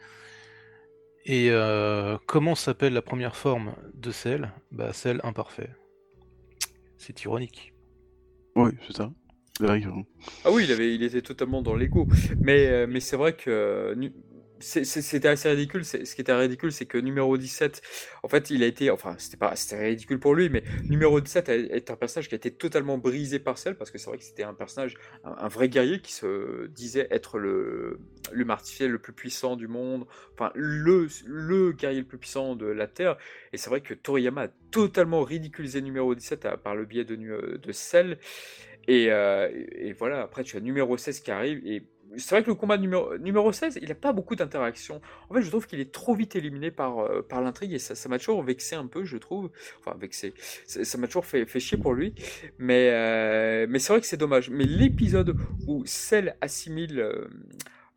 Et 1.26 1.50
euh, 1.52 2.18
comment 2.26 2.56
s'appelle 2.56 2.94
la 2.94 3.02
première 3.02 3.36
forme 3.36 3.76
de 3.94 4.12
Cell? 4.12 4.52
Bah 4.72 4.94
Cell 4.94 5.20
imparfait. 5.24 5.70
C'est 6.98 7.24
ironique. 7.24 7.74
Oui, 8.56 8.72
c'est 8.88 8.96
ça. 8.96 9.12
C'est 9.58 9.66
vrai 9.66 9.82
que- 9.82 9.88
Ah 10.46 10.52
oui, 10.52 10.64
il, 10.66 10.72
avait, 10.72 10.96
il 10.96 11.04
était 11.04 11.22
totalement 11.22 11.62
dans 11.62 11.76
l'ego. 11.76 12.08
Mais, 12.40 12.68
euh, 12.68 12.88
mais 12.88 13.00
c'est 13.00 13.18
vrai 13.18 13.34
que 13.34 13.94
euh, 14.78 14.84
c'était 14.84 15.28
assez 15.28 15.50
ridicule. 15.50 15.84
Ce 15.86 15.98
qui 15.98 16.22
était 16.22 16.34
ridicule, 16.34 16.72
c'est 16.72 16.86
que 16.86 16.98
numéro 16.98 17.38
17, 17.38 17.82
en 18.24 18.28
fait, 18.28 18.50
il 18.50 18.64
a 18.64 18.68
été. 18.68 18.90
Enfin, 18.90 19.16
c'était 19.18 19.38
pas, 19.38 19.54
ridicule 19.72 20.20
pour 20.20 20.36
lui, 20.36 20.50
mais 20.50 20.64
numéro 20.90 21.20
17 21.20 21.50
a- 21.50 21.56
est 21.56 21.90
un 21.92 21.96
personnage 21.96 22.28
qui 22.30 22.36
a 22.36 22.38
été 22.38 22.52
totalement 22.52 22.98
brisé 22.98 23.40
par 23.40 23.58
Cell, 23.58 23.76
parce 23.76 23.92
que 23.92 23.98
c'est 23.98 24.08
vrai 24.10 24.18
que 24.18 24.24
c'était 24.24 24.44
un 24.44 24.54
personnage, 24.54 24.96
un, 25.24 25.48
vrai 25.48 25.70
guerrier 25.70 26.00
qui 26.02 26.14
se 26.14 26.68
disait 26.68 27.08
être 27.12 27.38
le 27.40 28.00
l'humain 28.32 28.54
artificiel 28.54 28.92
le 28.92 29.00
plus 29.00 29.14
puissant 29.14 29.56
du 29.56 29.68
monde, 29.68 30.06
enfin, 30.34 30.52
le, 30.56 31.08
le 31.26 31.72
guerrier 31.74 32.00
le 32.00 32.06
plus 32.06 32.18
puissant 32.18 32.56
de 32.56 32.66
la 32.68 32.88
Terre. 32.88 33.18
Et 33.54 33.58
c'est 33.58 33.70
vrai 33.70 33.82
que 33.82 33.94
Toriyama 33.94 34.44
a 34.44 34.48
totalement 34.72 35.24
ridiculisé 35.24 35.82
numéro 35.82 36.16
17 36.16 36.46
à- 36.46 36.58
par 36.58 36.76
le 36.76 36.86
biais 36.86 37.04
de, 37.06 37.16
nu- 37.16 37.58
de 37.62 37.72
Cell. 37.72 38.18
Et, 38.88 39.12
euh, 39.12 39.50
et 39.74 39.94
voilà, 39.94 40.22
après 40.22 40.44
tu 40.44 40.58
as 40.58 40.60
numéro 40.60 40.98
16 40.98 41.20
qui 41.20 41.32
arrive. 41.32 41.62
Et 41.66 41.84
c'est 42.18 42.36
vrai 42.36 42.44
que 42.44 42.50
le 42.50 42.56
combat 42.56 42.78
numéro, 42.78 43.18
numéro 43.18 43.52
16, 43.52 43.80
il 43.82 43.88
n'a 43.90 43.96
pas 43.96 44.12
beaucoup 44.14 44.36
d'interaction. 44.36 45.02
En 45.30 45.34
fait, 45.34 45.42
je 45.42 45.50
trouve 45.50 45.68
qu'il 45.68 45.80
est 45.80 45.92
trop 45.92 46.14
vite 46.16 46.36
éliminé 46.36 46.72
par, 46.72 47.00
euh, 47.00 47.22
par 47.22 47.42
l'intrigue 47.42 47.74
et 47.74 47.80
ça, 47.80 48.10
m'a 48.10 48.20
toujours 48.20 48.44
vexé 48.44 48.76
un 48.76 48.88
peu, 48.88 49.04
je 49.06 49.18
trouve. 49.18 49.50
Enfin, 49.80 49.98
vexé. 50.00 50.34
Ça 50.66 50.98
m'a 50.98 51.08
toujours 51.08 51.26
fait, 51.26 51.46
chier 51.60 51.78
pour 51.78 51.94
lui. 51.94 52.14
Mais, 52.58 52.90
euh, 52.92 53.66
mais 53.70 53.80
c'est 53.80 53.94
vrai 53.94 54.02
que 54.02 54.08
c'est 54.08 54.18
dommage. 54.18 54.50
Mais 54.50 54.66
l'épisode 54.66 55.36
où 55.68 55.84
Cell 55.86 56.36
assimile. 56.42 57.00
euh, 57.00 57.28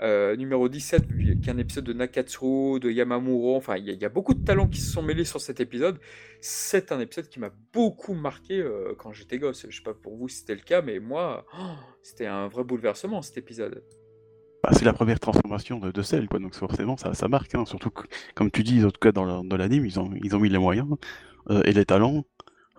euh, 0.02 0.34
numéro 0.34 0.68
17, 0.68 1.04
qui 1.40 1.48
est 1.48 1.58
épisode 1.58 1.84
de 1.84 1.92
Nakatsuru, 1.92 2.80
de 2.80 2.90
Yamamuro, 2.90 3.54
enfin 3.56 3.76
il 3.76 3.88
y, 3.88 4.04
a- 4.04 4.08
beaucoup 4.08 4.34
de 4.34 4.44
talents 4.44 4.66
qui 4.66 4.80
se 4.80 4.90
sont 4.90 5.02
mêlés 5.02 5.24
sur 5.24 5.40
cet 5.40 5.60
épisode. 5.60 5.98
C'est 6.40 6.90
un 6.90 6.98
épisode 6.98 7.28
qui 7.28 7.38
m'a 7.38 7.52
beaucoup 7.72 8.12
marqué 8.14 8.62
quand 8.98 9.12
j'étais 9.12 9.38
gosse. 9.38 9.66
Je 9.68 9.76
sais 9.76 9.84
pas 9.84 9.94
pour 9.94 10.16
vous 10.16 10.28
si 10.28 10.38
c'était 10.38 10.56
le 10.56 10.62
cas, 10.62 10.82
mais 10.82 10.98
moi, 10.98 11.46
oh, 11.56 11.74
c'était 12.02 12.26
un 12.26 12.48
vrai 12.48 12.64
bouleversement 12.64 13.22
cet 13.22 13.38
épisode. 13.38 13.84
Bah, 14.64 14.70
c'est 14.72 14.84
la 14.84 14.92
première 14.92 15.20
transformation 15.20 15.78
de, 15.78 15.90
de 15.92 16.02
Cell, 16.02 16.28
quoi. 16.28 16.38
Donc 16.40 16.54
forcément, 16.54 16.96
ça, 16.96 17.14
ça 17.14 17.28
marque. 17.28 17.54
hein. 17.54 17.64
Surtout 17.66 17.90
que, 17.90 18.04
comme 18.34 18.50
tu 18.50 18.62
dis, 18.62 18.84
en 18.84 18.90
tout 18.90 19.00
cas 19.00 19.12
dans 19.12 19.24
la- 19.24 19.42
dans 19.44 19.56
l'anime, 19.56 19.86
ils 19.86 20.00
ont, 20.00 20.10
ils 20.22 20.34
ont 20.36 20.40
mis 20.40 20.48
les 20.48 20.58
moyens 20.58 20.88
euh, 21.50 21.62
et 21.64 21.72
les 21.72 21.84
talents. 21.84 22.24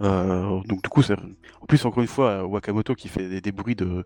Euh, 0.01 0.61
en 1.61 1.65
plus 1.67 1.86
encore 1.86 2.01
une 2.01 2.07
fois, 2.09 2.45
Wakamoto 2.45 2.95
qui 2.95 3.07
fait 3.07 3.41
des, 3.41 3.51
bruits 3.51 3.75
de 3.75 4.03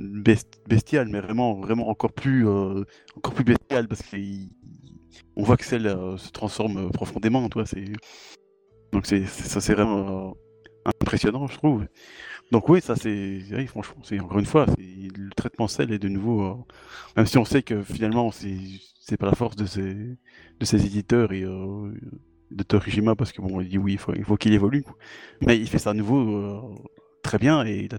best- 0.00 0.60
bestial, 0.68 1.08
mais 1.08 1.20
vraiment, 1.20 1.60
vraiment 1.60 1.88
encore 1.88 2.12
plus, 2.12 2.48
euh, 2.48 2.84
encore 3.16 3.34
bestial 3.44 3.88
parce 3.88 4.02
qu'on 4.02 5.42
voit 5.42 5.56
que 5.56 5.64
Cell 5.64 5.86
euh, 5.86 6.16
se 6.16 6.30
transforme 6.30 6.90
profondément, 6.92 7.48
toi. 7.48 7.64
Donc 8.92 9.06
c'est 9.06 9.24
ça, 9.26 9.60
c'est 9.60 9.74
vraiment 9.74 10.36
impressionnant, 10.84 11.46
je 11.46 11.56
trouve. 11.56 11.86
Donc 12.50 12.68
oui, 12.68 12.80
ça 12.80 12.96
c'est, 12.96 13.42
oui, 13.52 13.66
franchement, 13.66 14.02
c'est 14.02 14.18
encore 14.18 14.38
une 14.38 14.46
fois, 14.46 14.66
le 14.78 15.30
traitement 15.36 15.68
Cell 15.68 15.92
est 15.92 15.98
de 16.00 16.08
nouveau, 16.08 16.42
euh, 16.42 16.54
même 17.16 17.26
si 17.26 17.38
on 17.38 17.44
sait 17.44 17.62
que 17.62 17.82
finalement 17.82 18.30
c'est 18.32 18.56
c'est 19.00 19.16
pas 19.16 19.26
la 19.26 19.34
force 19.34 19.56
de 19.56 19.66
ces 19.66 19.94
de 19.94 20.64
ces 20.64 20.84
éditeurs 20.84 21.32
et 21.32 21.42
euh, 21.44 21.92
de 22.50 22.62
Torishima 22.64 23.14
parce 23.14 23.32
que 23.32 23.40
bon, 23.40 23.60
il 23.60 23.68
dit 23.68 23.78
oui, 23.78 23.92
il 23.92 23.98
faut 23.98 24.14
il 24.14 24.24
faut 24.24 24.36
qu'il 24.36 24.52
évolue, 24.52 24.84
mais 25.46 25.56
il 25.58 25.68
fait 25.68 25.78
ça 25.78 25.90
à 25.90 25.94
nouveau 25.94 26.36
euh, 26.36 26.60
très 27.22 27.38
bien 27.38 27.62
et 27.64 27.88
la 27.88 27.98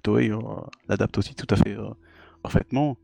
l'adapte 0.90 1.18
aussi 1.18 1.34
tout 1.36 1.48
à 1.50 1.56
fait 1.56 1.78
parfaitement. 2.44 2.98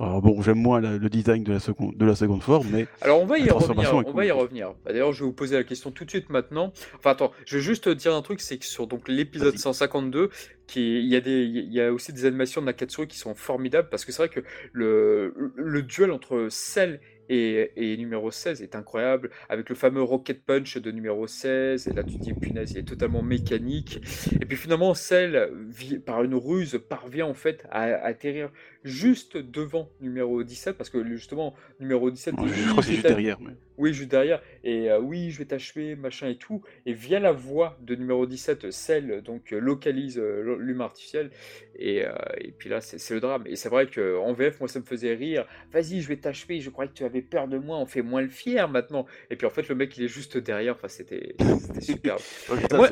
Alors 0.00 0.22
bon, 0.22 0.40
j'aime 0.40 0.58
moins 0.58 0.80
la- 0.80 0.96
le 0.96 1.08
design 1.10 1.44
de 1.44 1.52
la 1.52 1.60
seconde 1.60 1.96
de 1.96 2.04
la 2.06 2.14
seconde 2.14 2.42
forme, 2.42 2.66
mais 2.72 2.86
Alors 3.02 3.20
on 3.22 3.26
va 3.26 3.38
y 3.38 3.50
revenir, 3.50 3.94
on 3.94 4.02
cool, 4.02 4.16
va 4.16 4.24
y 4.24 4.30
revenir. 4.30 4.70
Bah, 4.84 4.92
D'ailleurs, 4.92 5.12
je 5.12 5.20
vais 5.20 5.26
vous 5.26 5.32
poser 5.34 5.56
la 5.56 5.64
question 5.64 5.90
tout 5.90 6.04
de 6.04 6.10
suite 6.10 6.30
maintenant. 6.30 6.72
Enfin 6.96 7.10
attends, 7.10 7.32
je 7.44 7.56
vais 7.58 7.62
juste 7.62 7.84
te 7.84 7.90
dire 7.90 8.14
un 8.14 8.22
truc, 8.22 8.40
c'est 8.40 8.56
que 8.58 8.64
sur 8.64 8.86
donc 8.86 9.08
l'épisode 9.08 9.52
Vas-y. 9.52 9.58
152, 9.58 10.30
qui 10.66 10.98
il 11.00 11.06
y 11.08 11.16
a 11.16 11.20
des 11.20 11.42
il 11.44 11.72
y 11.72 11.80
a 11.82 11.92
aussi 11.92 12.12
des 12.14 12.24
animations 12.24 12.62
de 12.62 12.66
Nakatsuru 12.66 13.06
qui 13.06 13.18
sont 13.18 13.34
formidables 13.34 13.88
parce 13.90 14.04
que 14.06 14.12
c'est 14.12 14.22
vrai 14.26 14.28
que 14.30 14.40
le 14.72 15.34
le 15.54 15.82
duel 15.82 16.10
entre 16.12 16.46
Cell 16.50 17.00
et, 17.32 17.70
et 17.76 17.96
numéro 17.96 18.32
16 18.32 18.60
est 18.60 18.74
incroyable 18.74 19.30
avec 19.48 19.68
le 19.68 19.76
fameux 19.76 20.02
Rocket 20.02 20.44
Punch 20.44 20.78
de 20.78 20.90
numéro 20.90 21.28
16 21.28 21.86
et 21.86 21.92
là 21.92 22.02
tu 22.02 22.14
te 22.18 22.22
dis 22.24 22.34
punaise 22.34 22.72
il 22.72 22.78
est 22.78 22.82
totalement 22.82 23.22
mécanique 23.22 24.00
et 24.40 24.44
puis 24.46 24.56
finalement 24.56 24.94
Cell 24.94 25.48
vi- 25.70 26.00
par 26.00 26.24
une 26.24 26.34
ruse 26.34 26.80
parvient 26.88 27.26
en 27.26 27.34
fait 27.34 27.64
à, 27.70 27.82
à 27.82 28.06
atterrir 28.06 28.50
juste 28.84 29.36
devant 29.36 29.90
numéro 30.00 30.42
17 30.42 30.76
parce 30.76 30.90
que 30.90 31.04
justement 31.04 31.54
numéro 31.78 32.10
17 32.10 32.34
dit, 32.36 32.48
je, 32.48 32.68
crois 32.70 32.82
que 32.82 32.86
c'est 32.86 32.94
juste 32.94 33.06
derrière. 33.06 33.40
Mais... 33.40 33.52
oui, 33.78 33.92
juste 33.92 34.10
derrière. 34.10 34.42
Et 34.64 34.90
euh, 34.90 35.00
oui, 35.00 35.30
je 35.30 35.38
vais 35.38 35.44
t'achever, 35.44 35.96
machin 35.96 36.28
et 36.28 36.36
tout. 36.36 36.62
Et 36.86 36.92
via 36.92 37.20
la 37.20 37.32
voix 37.32 37.78
de 37.82 37.94
numéro 37.94 38.26
17, 38.26 38.70
Cell 38.70 39.22
donc 39.22 39.52
euh, 39.52 39.58
localise 39.58 40.18
euh, 40.18 40.56
l'humain 40.58 40.84
artificiel. 40.84 41.30
Et, 41.76 42.04
euh, 42.04 42.12
et 42.38 42.52
puis 42.52 42.68
là, 42.68 42.80
c'est 42.80 43.14
le 43.14 43.20
drame. 43.20 43.44
Et 43.46 43.56
c'est 43.56 43.68
vrai 43.68 43.86
qu'en 43.86 44.32
VF, 44.32 44.60
moi, 44.60 44.68
ça 44.68 44.80
me 44.80 44.84
faisait 44.84 45.14
rire. 45.14 45.46
Vas-y, 45.72 46.00
je 46.00 46.08
vais 46.08 46.16
t'achever. 46.16 46.60
Je 46.60 46.70
croyais 46.70 46.90
que 46.90 46.96
tu 46.96 47.04
avais 47.04 47.22
peur 47.22 47.48
de 47.48 47.58
moi. 47.58 47.78
On 47.78 47.86
fait 47.86 48.02
moins 48.02 48.22
le 48.22 48.28
fier 48.28 48.68
maintenant. 48.68 49.06
Et 49.30 49.36
puis 49.36 49.46
en 49.46 49.50
fait, 49.50 49.68
le 49.68 49.74
mec, 49.74 49.96
il 49.96 50.04
est 50.04 50.08
juste 50.08 50.36
derrière. 50.36 50.74
Enfin, 50.74 50.88
c'était 50.88 51.34
superbe. 51.80 52.20
Ouais. 52.50 52.88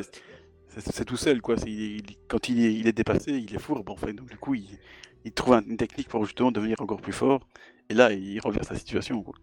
C'est- 0.69 1.05
tout 1.05 1.17
seul, 1.17 1.41
quoi. 1.41 1.57
Quand 2.29 2.49
il 2.49 2.87
est, 2.87 2.93
dépassé, 2.93 3.33
il 3.33 3.55
est 3.55 3.59
fourbe, 3.59 3.89
en 3.91 3.97
fait. 3.97 4.13
Donc, 4.13 4.29
du 4.29 4.37
coup, 4.37 4.55
il, 4.55 5.33
trouve 5.33 5.55
un- 5.55 5.65
une 5.65 5.77
technique 5.77 6.09
pour 6.09 6.25
justement 6.25 6.53
devenir 6.53 6.81
encore 6.81 7.01
plus 7.01 7.13
fort. 7.13 7.47
Et 7.89 7.95
là, 7.95 8.13
il 8.13 8.39
renverse 8.41 8.71
la 8.71 8.77
situation, 8.77 9.23
quoi. 9.23 9.35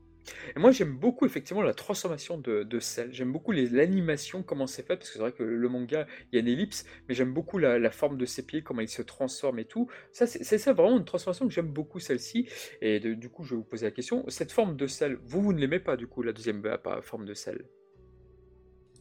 Et 0.56 0.60
moi, 0.60 0.72
j'aime 0.72 0.98
beaucoup 0.98 1.26
effectivement 1.26 1.62
la 1.62 1.74
transformation 1.74 2.38
de, 2.38 2.64
de 2.64 2.80
Cell. 2.80 3.10
J'aime 3.12 3.32
beaucoup 3.32 3.52
l'animation, 3.52 4.44
comment 4.44 4.68
c'est 4.68 4.86
fait, 4.86 4.96
parce 4.98 5.10
que 5.10 5.14
c'est 5.14 5.20
vrai 5.20 5.32
que 5.32 5.44
le 5.44 5.70
manga, 5.70 6.08
il 6.32 6.36
y 6.36 6.38
a 6.38 6.42
une 6.42 6.48
ellipse, 6.48 6.86
mais 7.08 7.16
j'aime 7.16 7.34
beaucoup 7.34 7.58
la, 7.58 7.92
forme 7.92 8.18
de 8.18 8.26
ses 8.26 8.46
pieds, 8.46 8.64
comment 8.64 8.82
il 8.82 8.90
se 8.90 9.02
transforme 9.02 9.60
et 9.60 9.66
tout. 9.66 9.88
Ça, 10.12 10.28
c'est 10.28 10.58
ça 10.58 10.74
vraiment 10.74 10.98
une 10.98 11.06
transformation 11.06 11.48
que 11.48 11.54
j'aime 11.54 11.72
beaucoup, 11.72 12.00
celle-ci. 12.00 12.50
Et 12.82 13.00
du 13.00 13.30
coup, 13.30 13.44
je 13.44 13.52
vais 13.52 13.58
vous 13.58 13.64
poser 13.64 13.86
la 13.86 13.92
question. 13.92 14.26
Cette 14.28 14.52
forme 14.52 14.76
de 14.76 14.88
Cell, 14.88 15.18
vous, 15.24 15.42
vous 15.42 15.54
ne 15.54 15.60
l'aimez 15.60 15.80
pas, 15.80 15.98
du 15.98 16.08
coup, 16.08 16.22
la 16.24 16.34
deuxième 16.34 16.62
bah, 16.62 16.78
pas 16.78 17.02
forme 17.02 17.26
de 17.26 17.34
Cell? 17.34 17.66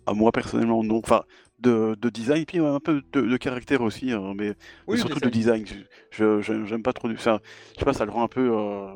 À 0.06 0.12
moi, 0.12 0.32
personnellement, 0.32 0.82
non. 0.84 0.98
Enfin, 0.98 1.22
de, 1.60 1.94
de 1.98 2.10
design, 2.10 2.44
puis 2.44 2.60
ouais, 2.60 2.68
un 2.68 2.80
peu 2.80 3.02
de, 3.12 3.20
de 3.22 3.36
caractère 3.36 3.80
aussi, 3.80 4.12
hein, 4.12 4.34
mais, 4.36 4.54
surtout 4.98 5.20
de 5.20 5.28
design. 5.30 5.64
Je, 6.10 6.40
j'aime 6.42 6.82
pas 6.82 6.92
trop. 6.92 7.08
du- 7.08 7.14
Enfin, 7.14 7.40
je 7.74 7.78
sais 7.80 7.84
pas, 7.84 7.92
ça 7.94 8.04
le 8.04 8.10
rend 8.10 8.22
un 8.24 8.28
peu. 8.28 8.50
euh, 8.52 8.88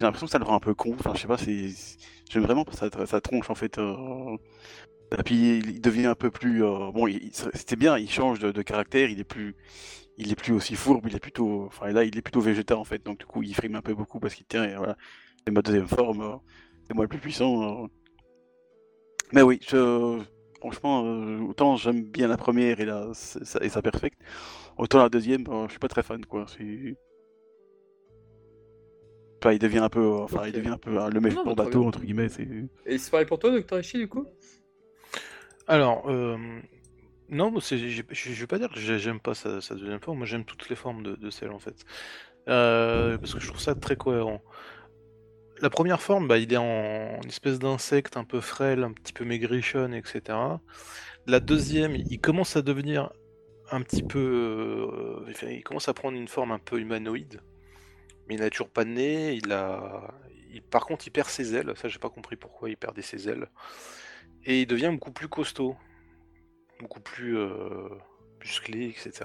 J'ai 0.00 0.04
l'impression 0.06 0.26
que 0.26 0.32
ça 0.32 0.38
le 0.38 0.44
rend 0.44 0.54
un 0.56 0.60
peu 0.60 0.74
con. 0.74 0.94
Enfin, 0.98 1.12
je 1.14 1.20
sais 1.22 1.26
pas, 1.28 1.38
c'est. 1.38 1.70
J'aime 2.30 2.42
vraiment 2.44 2.64
sa, 2.72 2.88
sa 3.06 3.20
tronche, 3.20 3.50
en 3.50 3.54
fait. 3.54 3.78
euh, 3.78 4.36
Et 5.18 5.22
puis, 5.24 5.58
il 5.58 5.80
devient 5.80 6.06
un 6.06 6.14
peu 6.14 6.30
plus. 6.30 6.64
euh, 6.64 6.90
Bon, 6.92 7.06
il- 7.08 7.30
c'était 7.54 7.76
bien, 7.76 7.98
il 7.98 8.10
change 8.10 8.38
de, 8.40 8.52
de 8.52 8.62
caractère, 8.62 9.10
il 9.10 9.20
est 9.20 9.24
plus. 9.24 9.56
Il 10.18 10.32
est 10.32 10.36
plus 10.36 10.52
aussi 10.54 10.76
fourbe, 10.76 11.06
il 11.08 11.16
est 11.16 11.20
plutôt. 11.20 11.64
Enfin, 11.66 11.88
là, 11.92 12.04
il 12.04 12.16
est 12.18 12.22
plutôt 12.22 12.40
végétal, 12.40 12.78
en 12.78 12.84
fait. 12.84 13.04
Donc, 13.04 13.18
du 13.20 13.26
coup, 13.26 13.42
il 13.42 13.54
frime 13.54 13.76
un 13.76 13.82
peu 13.82 13.94
beaucoup 13.94 14.20
parce 14.20 14.34
qu'il 14.34 14.46
tient. 14.46 14.66
voilà. 14.78 14.96
C'est 15.46 15.52
ma 15.52 15.62
deuxième 15.62 15.88
forme. 15.88 16.22
euh, 16.22 16.36
C'est 16.88 16.94
moi 16.94 17.04
le 17.04 17.08
plus 17.08 17.18
puissant. 17.18 17.84
euh. 17.84 17.88
Mais 19.32 19.42
oui, 19.42 19.58
je. 19.68 20.22
Franchement, 20.60 21.04
euh, 21.04 21.40
autant 21.40 21.76
j'aime 21.76 22.02
bien 22.04 22.28
la 22.28 22.36
première 22.36 22.80
et, 22.80 22.84
la, 22.86 23.12
ça- 23.14 23.60
et 23.62 23.68
sa 23.68 23.82
perfecte, 23.82 24.18
autant 24.78 24.98
la 24.98 25.08
deuxième, 25.08 25.44
euh, 25.48 25.66
je 25.66 25.72
suis 25.72 25.78
pas 25.78 25.88
très 25.88 26.02
fan, 26.02 26.24
quoi. 26.24 26.46
C'est... 26.48 26.96
Enfin, 29.42 29.52
il 29.52 29.58
devient 29.58 29.78
un 29.78 29.88
peu, 29.88 30.00
euh, 30.00 30.22
enfin, 30.24 30.46
il 30.46 30.52
devient 30.52 30.70
un 30.70 30.78
peu 30.78 30.98
euh, 30.98 31.10
le 31.10 31.20
mais 31.20 31.30
très 31.30 31.54
bateau 31.54 31.84
entre 31.84 32.00
guillemets. 32.00 32.28
C'est... 32.28 32.48
Et 32.86 32.98
c'est 32.98 33.10
pareil 33.10 33.26
pour 33.26 33.38
toi, 33.38 33.50
Dr. 33.50 33.78
Ishii, 33.78 34.00
du 34.00 34.08
coup? 34.08 34.26
Alors, 35.68 36.08
euh, 36.08 36.36
non, 37.28 37.52
je 37.60 38.02
vais 38.32 38.46
pas 38.46 38.58
dire 38.58 38.70
que 38.70 38.78
j'ai- 38.78 38.98
j'aime 38.98 39.20
pas 39.20 39.34
sa, 39.34 39.60
sa 39.60 39.74
deuxième 39.74 40.00
forme, 40.00 40.18
moi 40.18 40.26
j'aime 40.26 40.44
toutes 40.44 40.68
les 40.68 40.76
formes 40.76 41.02
de, 41.02 41.16
de 41.16 41.30
Cell 41.30 41.50
en 41.50 41.58
fait. 41.58 41.84
Euh, 42.48 43.18
parce 43.18 43.34
que 43.34 43.40
je 43.40 43.48
trouve 43.48 43.60
ça 43.60 43.74
très 43.74 43.96
cohérent. 43.96 44.42
La 45.60 45.70
première 45.70 46.02
forme, 46.02 46.28
bah, 46.28 46.38
il 46.38 46.52
est 46.52 46.58
en 46.58 47.20
espèce 47.26 47.58
d'insecte 47.58 48.16
un 48.16 48.24
peu 48.24 48.40
frêle, 48.40 48.84
un 48.84 48.92
petit 48.92 49.14
peu 49.14 49.24
maigrichonne, 49.24 49.94
etc. 49.94 50.38
La 51.26 51.40
deuxième, 51.40 51.96
il 51.96 52.20
commence 52.20 52.56
à 52.56 52.62
devenir 52.62 53.10
un 53.70 53.82
petit 53.82 54.02
peu. 54.02 55.24
euh, 55.26 55.32
il 55.50 55.62
commence 55.64 55.88
à 55.88 55.94
prendre 55.94 56.16
une 56.16 56.28
forme 56.28 56.52
un 56.52 56.58
peu 56.58 56.78
humanoïde. 56.78 57.40
Mais 58.28 58.34
il 58.34 58.40
n'a 58.40 58.50
toujours 58.50 58.68
pas 58.68 58.84
de 58.84 58.90
nez. 58.90 59.34
Il 59.34 59.50
a. 59.52 60.14
par 60.70 60.84
contre, 60.84 61.06
il 61.06 61.10
perd 61.10 61.28
ses 61.28 61.54
ailes. 61.54 61.72
Ça, 61.76 61.88
j'ai 61.88 61.98
pas 61.98 62.10
compris 62.10 62.36
pourquoi 62.36 62.68
il 62.68 62.76
perdait 62.76 63.02
ses 63.02 63.28
ailes. 63.28 63.48
Et 64.44 64.62
il 64.62 64.66
devient 64.66 64.90
beaucoup 64.92 65.12
plus 65.12 65.28
costaud. 65.28 65.76
Beaucoup 66.80 67.00
plus 67.00 67.38
euh, 67.38 67.88
musclé, 68.40 68.88
etc. 68.88 69.24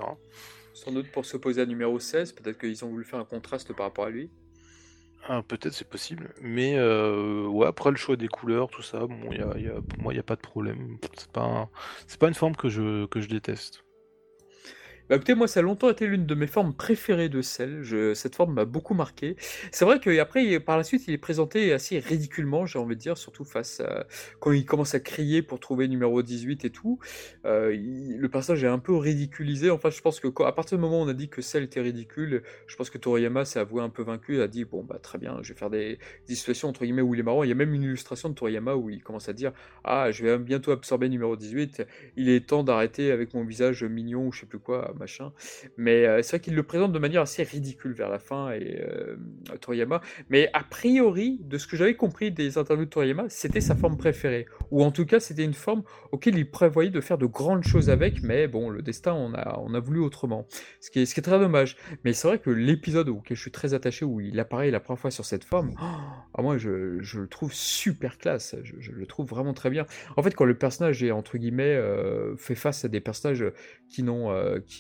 Sans 0.74 0.92
doute 0.92 1.12
pour 1.12 1.26
s'opposer 1.26 1.62
à 1.62 1.66
numéro 1.66 2.00
16, 2.00 2.32
peut-être 2.32 2.58
qu'ils 2.58 2.86
ont 2.86 2.90
voulu 2.90 3.04
faire 3.04 3.20
un 3.20 3.26
contraste 3.26 3.74
par 3.74 3.88
rapport 3.88 4.06
à 4.06 4.10
lui. 4.10 4.32
Ah, 5.24 5.43
peut-être 5.43 5.74
c'est 5.74 5.88
possible. 5.88 6.34
Mais 6.41 6.76
euh, 6.78 7.45
ouais, 7.47 7.67
après 7.67 7.91
le 7.91 7.95
choix 7.97 8.15
des 8.15 8.28
couleurs, 8.28 8.69
tout 8.69 8.82
ça, 8.82 9.05
bon, 9.07 9.32
y 9.32 9.39
a- 9.41 9.82
pour 9.82 9.99
moi, 10.01 10.13
il 10.13 10.15
n'y 10.15 10.19
a 10.19 10.24
pas 10.24 10.36
de 10.36 10.41
problème. 10.41 10.97
C'est 11.17 11.32
pas, 11.32 11.69
c'est 12.07 12.19
pas 12.19 12.28
une 12.28 12.34
forme 12.34 12.55
que 12.55 12.69
je, 12.69 13.05
que 13.05 13.22
je 13.22 13.28
déteste. 13.30 13.86
Bah 15.12 15.18
écoutez, 15.18 15.36
moi 15.36 15.49
ça 15.49 15.59
a 15.59 15.64
longtemps 15.64 15.89
été 15.89 16.07
l'une 16.07 16.26
de 16.26 16.36
mes 16.36 16.47
formes 16.47 16.74
préférées 16.74 17.28
de 17.28 17.41
sel. 17.41 17.84
Cette 18.16 18.34
forme 18.34 18.53
m'a 18.53 18.64
beaucoup 18.64 18.93
marqué. 18.93 19.36
C'est 19.74 19.84
vrai 19.84 19.99
qu'après, 19.99 20.57
par 20.62 20.78
la 20.78 20.86
suite, 20.86 21.05
il 21.05 21.14
est 21.14 21.18
présenté 21.18 21.74
assez 21.74 21.99
ridiculement, 21.99 22.66
j'ai 22.66 22.80
envie 22.80 22.95
de 22.95 23.01
dire, 23.01 23.18
surtout 23.18 23.43
face 23.43 23.82
à 23.82 24.07
quand 24.39 24.53
il 24.53 24.66
commence 24.66 24.95
à 24.95 25.01
crier 25.01 25.41
pour 25.41 25.59
trouver 25.59 25.89
numéro 25.89 26.22
18 26.22 26.64
et 26.64 26.70
tout. 26.70 26.97
Euh, 27.43 27.76
le 27.76 28.30
personnage 28.30 28.64
est 28.64 28.68
un 28.68 28.80
peu 28.80 28.95
ridiculisé. 28.95 29.70
Enfin, 29.70 29.89
je 29.89 29.99
pense 29.99 30.22
que 30.22 30.30
à 30.43 30.53
partir 30.53 30.78
du 30.78 30.82
moment 30.82 31.01
où 31.01 31.03
on 31.03 31.09
a 31.09 31.14
dit 31.14 31.28
que 31.28 31.41
Cell 31.41 31.64
était 31.64 31.82
ridicule, 31.82 32.43
je 32.66 32.78
pense 32.78 32.89
que 32.89 32.97
Toriyama 32.97 33.43
s'est 33.43 33.59
avoué 33.59 33.82
un 33.82 33.89
peu 33.89 34.03
vaincu. 34.03 34.41
A 34.41 34.47
dit 34.47 34.64
bon 34.64 34.82
bah 34.82 34.97
très 34.97 35.18
bien, 35.18 35.39
je 35.41 35.51
vais 35.51 35.59
faire 35.59 35.70
des, 35.70 35.99
des 36.30 36.36
situations 36.36 36.70
entre 36.70 36.86
guillemets 36.86 37.01
où 37.01 37.16
il 37.16 37.20
est 37.20 37.24
marrant. 37.24 37.43
Il 37.43 37.49
y 37.49 37.51
a 37.51 37.55
même 37.55 37.74
une 37.74 37.84
illustration 37.84 38.30
de 38.30 38.36
Toriyama 38.36 38.76
où 38.76 38.89
il 38.89 39.03
commence 39.03 39.28
à 39.28 39.34
dire 39.34 39.51
ah 39.84 40.09
je 40.09 40.24
vais 40.24 40.38
bientôt 40.38 40.72
absorber 40.72 41.09
numéro 41.09 41.36
18. 41.36 41.86
Il 42.16 42.30
est 42.30 42.47
temps 42.47 42.64
d'arrêter 42.64 43.12
avec 43.12 43.34
mon 43.34 43.43
visage 43.43 43.84
mignon 43.84 44.28
ou 44.28 44.32
je 44.32 44.39
sais 44.39 44.45
plus 44.45 44.59
quoi 44.59 44.93
machin. 45.02 45.34
Mais 45.78 46.06
euh, 46.06 46.22
c'est 46.22 46.38
vrai 46.38 46.39
qu'il 46.39 46.56
le 46.56 46.64
présente 46.64 46.93
de 46.93 46.99
manière 46.99 47.24
assez 47.24 47.43
ridicule 47.43 47.93
vers 47.93 48.10
la 48.10 48.20
fin 48.20 48.52
et 48.52 48.80
euh, 48.80 49.18
Toriyama. 49.60 50.02
Mais 50.30 50.49
a 50.54 50.64
priori, 50.64 51.41
de 51.43 51.58
ce 51.58 51.68
que 51.68 51.76
j'avais 51.76 51.95
compris 51.95 52.32
des 52.32 52.58
interviews 52.58 52.86
de 52.86 52.89
Toriyama, 52.89 53.26
c'était 53.30 53.62
sa 53.62 53.76
forme 53.76 53.97
préférée. 53.97 54.45
Ou 54.70 54.84
en 54.84 54.91
tout 54.91 55.06
cas, 55.06 55.20
c'était 55.20 55.43
une 55.43 55.54
forme 55.54 55.84
auquel 56.12 56.38
il 56.38 56.49
prévoyait 56.49 56.91
de 56.91 57.02
faire 57.02 57.18
de 57.18 57.26
grandes 57.26 57.64
choses 57.64 57.89
avec, 57.89 58.22
mais 58.22 58.47
bon, 58.47 58.70
le 58.70 58.82
destin, 58.82 59.14
on 59.14 59.34
a, 59.34 59.60
on 59.60 59.74
a 59.74 59.80
voulu 59.80 59.99
autrement. 59.99 60.47
Ce 60.80 60.91
qui, 60.91 61.02
est, 61.02 61.06
ce 61.06 61.14
qui 61.14 61.20
est 61.20 61.24
très 61.24 61.39
dommage. 61.39 61.78
Mais 62.06 62.14
c'est 62.14 62.28
vrai 62.28 62.39
que 62.39 62.49
l'épisode 62.49 63.10
auquel 63.10 63.36
je 63.36 63.41
suis 63.41 63.52
très 63.52 63.74
attaché, 63.74 64.06
où 64.06 64.22
il 64.22 64.39
apparaît 64.39 64.72
la 64.72 64.80
première 64.80 64.99
fois 64.99 65.12
sur 65.12 65.26
cette 65.26 65.43
forme, 65.43 65.72
oh, 65.82 65.86
ah, 66.34 66.41
moi, 66.41 66.58
je, 66.58 67.02
je 67.02 67.20
le 67.20 67.28
trouve 67.28 67.54
super 67.54 68.18
classe. 68.18 68.56
Je, 68.64 68.91
le 68.91 69.06
trouve 69.08 69.28
vraiment 69.28 69.54
très 69.54 69.70
bien. 69.70 69.86
En 70.16 70.24
fait, 70.24 70.36
quand 70.36 70.45
le 70.45 70.58
personnage 70.58 71.04
est, 71.04 71.12
entre 71.12 71.38
guillemets, 71.38 71.76
euh, 71.76 72.36
fait 72.38 72.56
face 72.56 72.86
à 72.86 72.88
des 72.88 72.99
personnages 72.99 73.45
qui 73.89 74.04
n'ont 74.04 74.32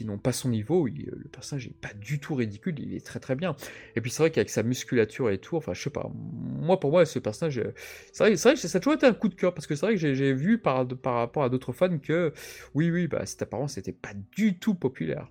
qui 0.01 0.07
n'ont 0.07 0.17
pas 0.17 0.31
son 0.31 0.49
niveau, 0.49 0.87
il- 0.87 1.05
le 1.15 1.29
personnage 1.29 1.67
est 1.67 1.75
pas 1.79 1.93
du 1.93 2.19
tout 2.19 2.33
ridicule, 2.35 2.75
il 2.79 2.95
est 2.95 3.05
très 3.05 3.19
très 3.19 3.35
bien. 3.35 3.55
Et 3.95 4.01
puis 4.01 4.09
c'est 4.09 4.23
vrai 4.23 4.31
qu'avec 4.31 4.49
sa 4.49 4.63
musculature 4.63 5.29
et 5.29 5.37
tout, 5.37 5.55
enfin 5.57 5.73
je 5.73 5.81
sais 5.81 5.89
pas, 5.89 6.09
moi 6.13 6.79
pour 6.79 6.91
moi 6.91 7.05
ce 7.05 7.19
personnage, 7.19 7.59
euh, 7.59 7.73
c'est 8.11 8.23
vrai, 8.25 8.35
c'est 8.35 8.49
vrai 8.49 8.55
que 8.55 8.67
ça 8.67 8.77
a 8.77 8.81
toujours 8.81 8.95
été 8.95 9.05
un 9.05 9.13
coup 9.13 9.29
de 9.29 9.35
cœur 9.35 9.53
parce 9.53 9.67
que 9.67 9.75
c'est 9.75 9.85
vrai 9.85 9.95
que 9.95 9.99
j'ai- 10.13 10.33
vu 10.33 10.57
par, 10.57 10.87
par 10.87 11.15
rapport 11.15 11.43
à 11.43 11.49
d'autres 11.49 11.71
fans 11.73 11.97
que 11.99 12.33
oui 12.73 12.89
oui 12.89 13.07
bah 13.07 13.25
cette 13.25 13.41
apparence 13.41 13.77
n'était 13.77 13.91
pas 13.91 14.13
du 14.35 14.57
tout 14.57 14.73
populaire. 14.75 15.27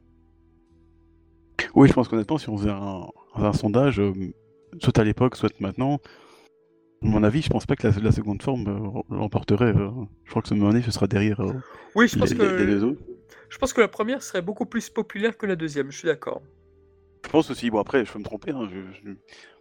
Oui, 1.74 1.88
je 1.88 1.92
pense 1.92 2.08
qu'honnêtement, 2.08 2.38
si 2.38 2.48
on 2.48 2.56
faisait 2.58 2.70
un, 2.70 3.06
un 3.34 3.52
sondage, 3.52 4.00
euh, 4.00 4.12
soit 4.78 4.98
à 4.98 5.04
l'époque, 5.04 5.36
soit 5.36 5.52
maintenant, 5.60 6.00
à 7.02 7.06
mon 7.06 7.22
avis, 7.22 7.42
je 7.42 7.48
pense 7.50 7.64
pas 7.66 7.76
que 7.76 7.86
la, 7.86 7.98
la 8.00 8.12
seconde 8.12 8.42
forme 8.42 8.66
euh, 8.68 9.14
l'emporterait. 9.16 9.74
euh. 9.76 9.90
je 10.24 10.30
crois 10.30 10.42
que 10.42 10.48
ce 10.48 10.54
moment 10.54 10.70
donné, 10.70 10.82
ce 10.82 10.90
sera 10.90 11.06
derrière 11.06 11.40
euh, 11.40 11.52
Oui 11.94 12.08
je 12.08 12.18
pense 12.18 12.30
les, 12.30 12.36
que 12.36 12.42
les- 12.42 12.56
les 12.56 12.66
deux 12.66 12.84
autres. 12.84 13.00
Je 13.50 13.58
pense 13.58 13.72
que 13.72 13.80
la 13.80 13.88
première 13.88 14.22
serait 14.22 14.42
beaucoup 14.42 14.64
plus 14.64 14.88
populaire 14.88 15.36
que 15.36 15.44
la 15.44 15.56
deuxième, 15.56 15.90
je 15.90 15.98
suis 15.98 16.06
d'accord. 16.06 16.42
Je 17.24 17.28
pense 17.28 17.50
aussi, 17.50 17.68
bon 17.70 17.78
après, 17.78 18.04
je 18.04 18.12
peux 18.12 18.18
me 18.18 18.24
tromper, 18.24 18.52
hein, 18.52 18.68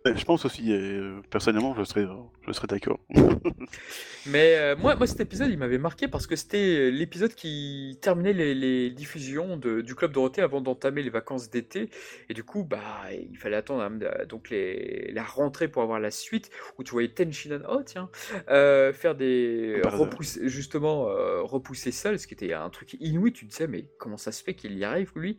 je 0.06 0.24
pense 0.24 0.46
aussi, 0.46 0.72
euh, 0.72 1.22
personnellement, 1.30 1.76
je 1.76 1.84
serais, 1.84 2.06
je 2.48 2.52
serais 2.52 2.68
d'accord. 2.68 3.00
Mais 4.26 4.56
euh, 4.58 4.76
moi, 4.76 4.96
moi, 4.96 5.08
cet 5.08 5.20
épisode, 5.20 5.50
il 5.50 5.58
m'avait 5.58 5.78
marqué 5.78 6.08
parce 6.08 6.28
que 6.28 6.36
c'était 6.36 6.92
l'épisode 6.92 7.34
qui 7.34 7.98
terminait 8.02 8.34
les, 8.34 8.54
les 8.56 8.90
diffusions 8.92 9.58
de- 9.58 9.82
du 9.82 9.96
Club 9.96 10.12
Dorothée 10.12 10.42
avant 10.42 10.62
d'entamer 10.62 11.04
les 11.04 11.10
vacances 11.10 11.50
d'été. 11.50 11.90
Et 12.30 12.34
du 12.34 12.44
coup, 12.44 12.64
bah, 12.64 12.82
il 13.12 13.38
fallait 13.38 13.56
attendre 13.56 13.82
hein, 13.82 13.98
euh, 14.02 14.26
donc 14.26 14.50
les, 14.50 15.12
la 15.14 15.24
rentrée 15.24 15.68
pour 15.68 15.82
avoir 15.84 16.00
la 16.00 16.12
suite, 16.12 16.50
où 16.78 16.84
tu 16.84 16.92
voyais 16.92 17.10
Tenshinhan, 17.10 17.60
oh 17.70 17.82
tiens, 17.86 18.10
euh, 18.50 18.94
faire 18.94 19.16
des... 19.16 19.82
Repousser, 19.84 20.48
justement, 20.50 21.10
euh, 21.10 21.42
repousser 21.42 21.92
seul, 21.92 22.20
ce 22.20 22.28
qui 22.28 22.34
était 22.34 22.54
un 22.54 22.70
truc 22.70 22.96
inouï. 23.00 23.34
Tu 23.34 23.46
te 23.46 23.52
disais, 23.52 23.68
mais 23.68 23.86
comment 23.98 24.18
ça 24.18 24.32
se 24.32 24.44
fait 24.44 24.54
qu'il 24.54 24.78
y 24.78 24.84
arrive, 24.84 25.12
lui? 25.16 25.38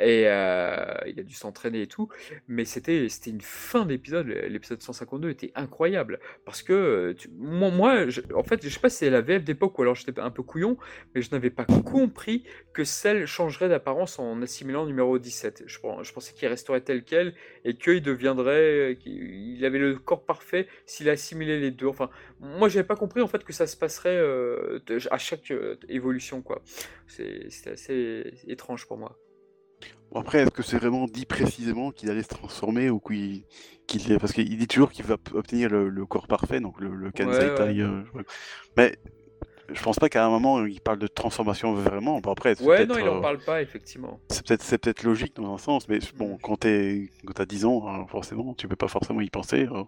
Et 0.00 0.24
euh, 0.26 0.94
il 1.06 1.18
a 1.20 1.22
dû 1.22 1.34
s'entraîner 1.34 1.82
et 1.82 1.86
tout. 1.86 2.08
Mais 2.46 2.64
c'était 2.64 3.08
c'était 3.08 3.30
une 3.30 3.40
fin 3.40 3.84
d'épisode. 3.86 3.97
L'épisode 4.48 4.82
152 4.82 5.30
était 5.30 5.52
incroyable. 5.54 6.18
Parce 6.44 6.62
que, 6.62 6.72
euh, 6.72 7.14
moi, 7.36 8.06
en 8.34 8.42
fait, 8.42 8.62
je 8.62 8.68
sais 8.68 8.80
pas 8.80 8.90
si 8.90 8.98
c'est 8.98 9.10
la 9.10 9.20
VF 9.20 9.44
d'époque 9.44 9.78
ou 9.78 9.82
alors 9.82 9.94
j'étais 9.94 10.18
un 10.20 10.30
peu 10.30 10.42
couillon, 10.42 10.76
mais 11.14 11.22
je 11.22 11.30
n'avais 11.30 11.50
pas 11.50 11.64
compris 11.64 12.44
que 12.72 12.84
celle 12.84 13.26
changerait 13.26 13.68
d'apparence 13.68 14.18
en 14.18 14.40
assimilant 14.42 14.86
numéro 14.86 15.18
17. 15.18 15.64
Je, 15.66 15.78
je 16.02 16.12
pensais 16.12 16.34
qu'il 16.34 16.48
resterait 16.48 16.80
tel 16.80 17.04
quel 17.04 17.34
et 17.64 17.74
qu'il 17.74 18.02
deviendrait. 18.02 18.96
qu'il 19.00 19.58
il 19.58 19.64
avait 19.64 19.78
le 19.78 19.96
corps 19.98 20.24
parfait 20.24 20.68
s'il 20.86 21.08
assimilait 21.08 21.58
les 21.58 21.70
deux. 21.70 21.86
Enfin, 21.86 22.10
moi, 22.40 22.68
j'avais 22.68 22.86
pas 22.86 22.96
compris 22.96 23.20
en 23.20 23.28
fait 23.28 23.44
que 23.44 23.52
ça 23.52 23.66
se 23.66 23.76
passerait 23.76 24.16
euh, 24.16 24.78
à 25.10 25.18
chaque 25.18 25.50
euh, 25.50 25.76
évolution, 25.88 26.42
quoi. 26.42 26.62
C'était 27.06 27.70
assez 27.70 28.32
étrange 28.46 28.86
pour 28.86 28.98
moi. 28.98 29.18
Bon, 30.10 30.20
après, 30.20 30.38
est-ce 30.40 30.50
que 30.50 30.62
c'est 30.62 30.78
vraiment 30.78 31.06
dit 31.06 31.26
précisément 31.26 31.90
qu'il 31.90 32.10
allait 32.10 32.22
se 32.22 32.28
transformer 32.28 32.88
ou 32.90 32.98
qu'il, 33.00 33.44
parce 34.20 34.32
qu'il 34.32 34.56
dit 34.56 34.66
toujours 34.66 34.90
qu'il 34.90 35.04
va 35.04 35.16
obtenir 35.34 35.68
le, 35.70 35.88
le 35.88 36.06
corps 36.06 36.26
parfait, 36.26 36.60
donc 36.60 36.80
le, 36.80 36.94
le 36.94 37.10
Kansai 37.12 37.50
Ouais, 37.50 37.50
Tai, 37.50 37.80
euh, 37.80 38.02
mais 38.76 38.96
je 39.70 39.82
pense 39.82 39.98
pas 39.98 40.08
qu'à 40.08 40.24
un 40.24 40.30
moment 40.30 40.64
il 40.66 40.80
parle 40.80 40.98
de 40.98 41.06
transformation 41.08 41.74
vraiment. 41.74 42.20
Bon, 42.20 42.32
après, 42.32 42.54
Ouais, 42.60 42.86
non, 42.86 42.98
il 42.98 43.08
en 43.08 43.16
euh, 43.16 43.20
parle 43.20 43.38
pas, 43.44 43.62
effectivement. 43.62 44.18
c'est 44.30 44.46
peut-être, 44.46 44.62
c'est 44.62 44.78
peut-être 44.78 45.02
logique 45.04 45.34
dans 45.36 45.54
un 45.54 45.58
sens, 45.58 45.88
mais 45.88 45.98
bon, 46.16 46.38
quand 46.38 46.56
t'es, 46.58 47.10
quand 47.26 47.32
t'as 47.34 47.46
10 47.46 47.64
ans, 47.64 47.86
hein, 47.88 48.06
forcément, 48.08 48.54
tu 48.54 48.68
peux 48.68 48.76
pas 48.76 48.88
forcément 48.88 49.20
y 49.20 49.30
penser. 49.30 49.66
euh. 49.70 49.84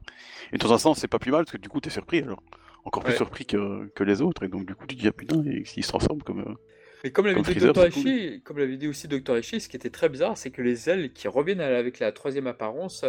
Et 0.53 0.59
dans 0.59 0.73
un 0.73 0.79
sens, 0.79 0.99
c'est 0.99 1.09
pas 1.09 1.19
plus 1.19 1.33
mal 1.33 1.45
parce 1.45 1.53
que 1.53 1.63
du 1.63 1.69
coup, 1.69 1.81
t'es 1.81 1.91
surpris 1.91 2.21
alors. 2.23 2.43
Encore 2.85 3.05
plus 3.05 3.13
Ouais. 3.13 3.17
surpris 3.19 3.47
que, 3.47 3.91
que 3.95 4.05
les 4.05 4.23
autres, 4.23 4.43
et 4.45 4.49
donc 4.49 4.67
du 4.67 4.75
coup, 4.75 4.87
tu 4.87 4.97
te 4.97 5.01
dis, 5.03 5.09
ah 5.09 5.13
putain, 5.13 5.43
s'il 5.65 5.85
se 5.85 5.89
transforme 5.89 6.23
comme. 6.23 6.41
euh, 6.41 6.55
Mais 7.03 7.11
comme 7.11 7.27
l'avait 7.27 7.41
dit 7.41 7.59
c'est 7.59 7.89
Ishii, 7.89 8.41
comme 8.43 8.59
l'avait 8.59 8.77
dit 8.77 8.87
aussi 8.89 9.09
Dr. 9.09 9.39
Ishii, 9.39 9.61
ce 9.61 9.69
qui 9.69 9.77
était 9.77 9.91
très 9.91 10.09
bizarre, 10.09 10.37
c'est 10.37 10.51
que 10.51 10.61
les 10.63 10.89
ailes 10.91 11.13
qui 11.13 11.29
reviennent 11.29 11.61
avec 11.61 11.99
la 11.99 12.13
troisième 12.13 12.47
apparence, 12.47 13.05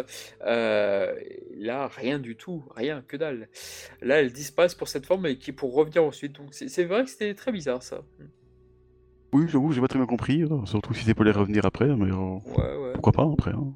euh, 0.46 1.14
là, 1.56 1.88
rien 1.88 2.18
du 2.18 2.36
tout, 2.36 2.64
rien, 2.74 3.02
que 3.06 3.16
dalle. 3.16 3.48
Là, 4.00 4.20
elles 4.20 4.32
disparaissent 4.32 4.74
pour 4.74 4.88
cette 4.88 5.04
forme 5.06 5.26
et 5.26 5.36
qui 5.36 5.52
pour 5.52 5.74
revenir 5.74 6.04
ensuite. 6.04 6.32
Donc 6.36 6.48
c'est 6.52 6.68
c'est 6.68 6.84
vrai 6.84 7.04
que 7.04 7.10
c'était 7.10 7.34
très 7.34 7.52
bizarre 7.52 7.82
ça. 7.82 8.02
Oui, 9.34 9.44
j'avoue, 9.48 9.72
j'ai 9.72 9.80
pas 9.80 9.88
très 9.88 9.98
bien 9.98 10.06
compris, 10.06 10.42
euh, 10.42 10.64
surtout 10.66 10.92
si 10.92 11.04
c'est 11.04 11.14
pour 11.14 11.24
les 11.24 11.30
revenir 11.32 11.64
après, 11.64 11.86
mais 11.88 12.10
euh, 12.10 12.38
Ouais, 12.56 12.76
ouais. 12.76 12.92
pourquoi 12.94 13.12
pas 13.12 13.26
après. 13.32 13.52
hein. 13.52 13.72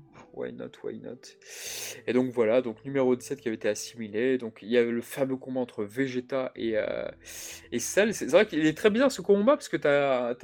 Why 0.47 0.53
not, 0.53 0.71
why 0.85 0.99
not. 0.99 1.19
Et 2.07 2.13
donc 2.13 2.31
voilà, 2.31 2.63
donc 2.63 2.85
numéro 2.85 3.17
17 3.17 3.41
qui 3.41 3.49
avait 3.49 3.57
été 3.57 3.69
assimilé. 3.69 4.39
Donc 4.39 4.59
il 4.63 4.69
y 4.69 4.77
avait 4.77 4.93
le 4.93 5.01
fameux 5.01 5.37
combat 5.37 5.61
entre 5.61 5.83
Vegeta 5.83 6.53
et, 6.55 6.77
euh, 6.77 7.09
et. 7.73 7.81
C'est 7.81 8.27
vrai 8.27 8.47
qu'il 8.47 8.65
est 8.65 8.77
très 8.77 8.91
bizarre 8.91 9.11
ce 9.11 9.23
combat 9.23 9.57
parce 9.57 9.69
que 9.69 9.77
tu 9.77 9.89
as, 9.89 10.37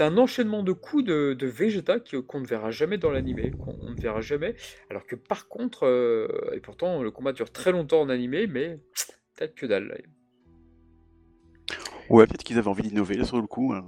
un 0.00 0.16
enchaînement 0.16 0.62
de 0.62 0.70
coups 0.72 1.04
de, 1.04 1.34
de 1.34 1.46
Vegeta 1.48 1.98
qu'on 1.98 2.40
ne 2.40 2.46
verra 2.46 2.70
jamais 2.70 2.98
dans 2.98 3.10
l'animé, 3.10 3.50
ne 3.82 4.00
verra 4.00 4.20
jamais. 4.20 4.54
Alors 4.90 5.06
que 5.06 5.16
par 5.16 5.48
contre, 5.48 5.86
euh, 5.86 6.28
et 6.52 6.60
pourtant 6.60 7.02
le 7.02 7.10
combat 7.10 7.32
dure 7.32 7.50
très 7.50 7.72
longtemps 7.72 8.00
en 8.00 8.08
animé, 8.08 8.46
mais 8.46 8.78
peut-être 9.34 9.56
que 9.56 9.66
dalle. 9.66 10.00
Ouais, 12.08 12.26
peut-être 12.26 12.44
qu'ils 12.44 12.58
avaient 12.58 12.68
envie 12.68 12.82
d'innover 12.84 13.24
sur 13.24 13.40
le 13.40 13.48
coup. 13.48 13.72
hein. 13.74 13.84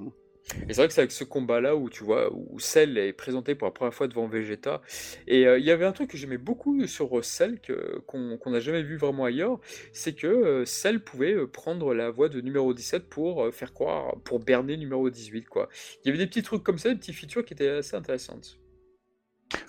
Et 0.68 0.72
c'est 0.72 0.76
vrai 0.80 0.88
que 0.88 0.95
c'est 0.95 1.01
avec 1.01 1.12
ce 1.12 1.24
combat-là 1.24 1.76
où 1.76 1.88
tu 1.91 2.03
vois, 2.05 2.32
où 2.34 2.59
Cell 2.59 2.99
est 2.99 3.12
présenté 3.12 3.55
pour 3.55 3.66
la 3.66 3.72
première 3.72 3.95
fois 3.95 4.09
devant 4.09 4.26
Vegeta. 4.26 4.82
Et 5.26 5.47
euh, 5.47 5.59
il 5.59 5.64
y 5.64 5.70
avait 5.70 5.84
un 5.84 5.93
truc 5.93 6.11
que 6.11 6.16
j'aimais 6.18 6.38
beaucoup 6.38 6.86
sur 6.86 7.18
euh, 7.18 7.22
Cell, 7.22 7.61
qu'on 8.07 8.51
n'a 8.51 8.61
jamais 8.61 8.82
vu 8.82 8.97
vraiment 8.97 9.24
ailleurs, 9.24 9.61
c'est 9.93 10.14
que 10.14 10.26
euh, 10.26 10.64
Cell 10.64 11.01
pouvait 11.05 11.47
prendre 11.47 11.95
la 11.95 12.11
voix 12.11 12.28
de 12.28 12.41
numéro 12.41 12.74
17 12.74 13.09
pour 13.09 13.53
faire 13.55 13.72
croire, 13.72 14.16
pour 14.24 14.41
berner 14.41 14.76
numéro 14.76 15.09
18, 15.11 15.47
quoi. 15.47 15.68
Il 16.05 16.09
y 16.09 16.11
avait 16.11 16.18
des 16.18 16.26
petits 16.26 16.43
trucs 16.43 16.62
comme 16.62 16.78
ça, 16.78 16.88
des 16.91 16.97
petites 16.97 17.14
features 17.14 17.45
qui 17.45 17.55
étaient 17.55 17.68
assez 17.68 17.95
intéressantes. 17.97 18.59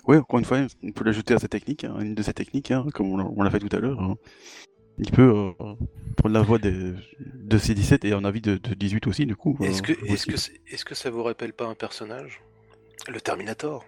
Ouais, 0.06 0.16
encore 0.16 0.38
une 0.38 0.44
fois, 0.44 0.66
on 0.82 0.92
peut 0.92 1.04
l'ajouter 1.04 1.34
à 1.34 1.38
sa 1.38 1.48
technique, 1.48 1.84
hein, 1.84 1.98
une 2.00 2.14
de 2.14 2.22
ses 2.22 2.32
techniques, 2.34 2.70
hein, 2.70 2.86
comme 2.94 3.12
on 3.12 3.16
l'a- 3.16 3.24
on 3.36 3.42
l'a 3.42 3.50
fait 3.50 3.58
tout 3.58 3.74
à 3.74 3.80
l'heure. 3.80 4.00
hein. 4.00 4.16
Il 4.98 5.10
peut 5.10 5.22
euh, 5.22 5.52
prendre 6.16 6.34
la 6.34 6.42
voix 6.42 6.58
de 6.58 7.58
ces 7.58 7.74
17 7.74 8.04
et 8.04 8.14
en 8.14 8.24
avis 8.24 8.40
de, 8.40 8.56
de 8.56 8.74
18 8.74 9.06
aussi, 9.06 9.26
du 9.26 9.36
coup. 9.36 9.56
Est-ce 9.62 9.80
euh, 9.82 9.86
que, 9.86 9.92
est-ce 10.06 10.30
aussi. 10.32 10.52
que, 10.52 10.74
est-ce 10.74 10.84
que 10.84 10.94
ça 10.94 11.10
vous 11.10 11.22
rappelle 11.22 11.52
pas 11.52 11.66
un 11.66 11.74
personnage? 11.74 12.42
Le 13.08 13.20
Terminator. 13.20 13.84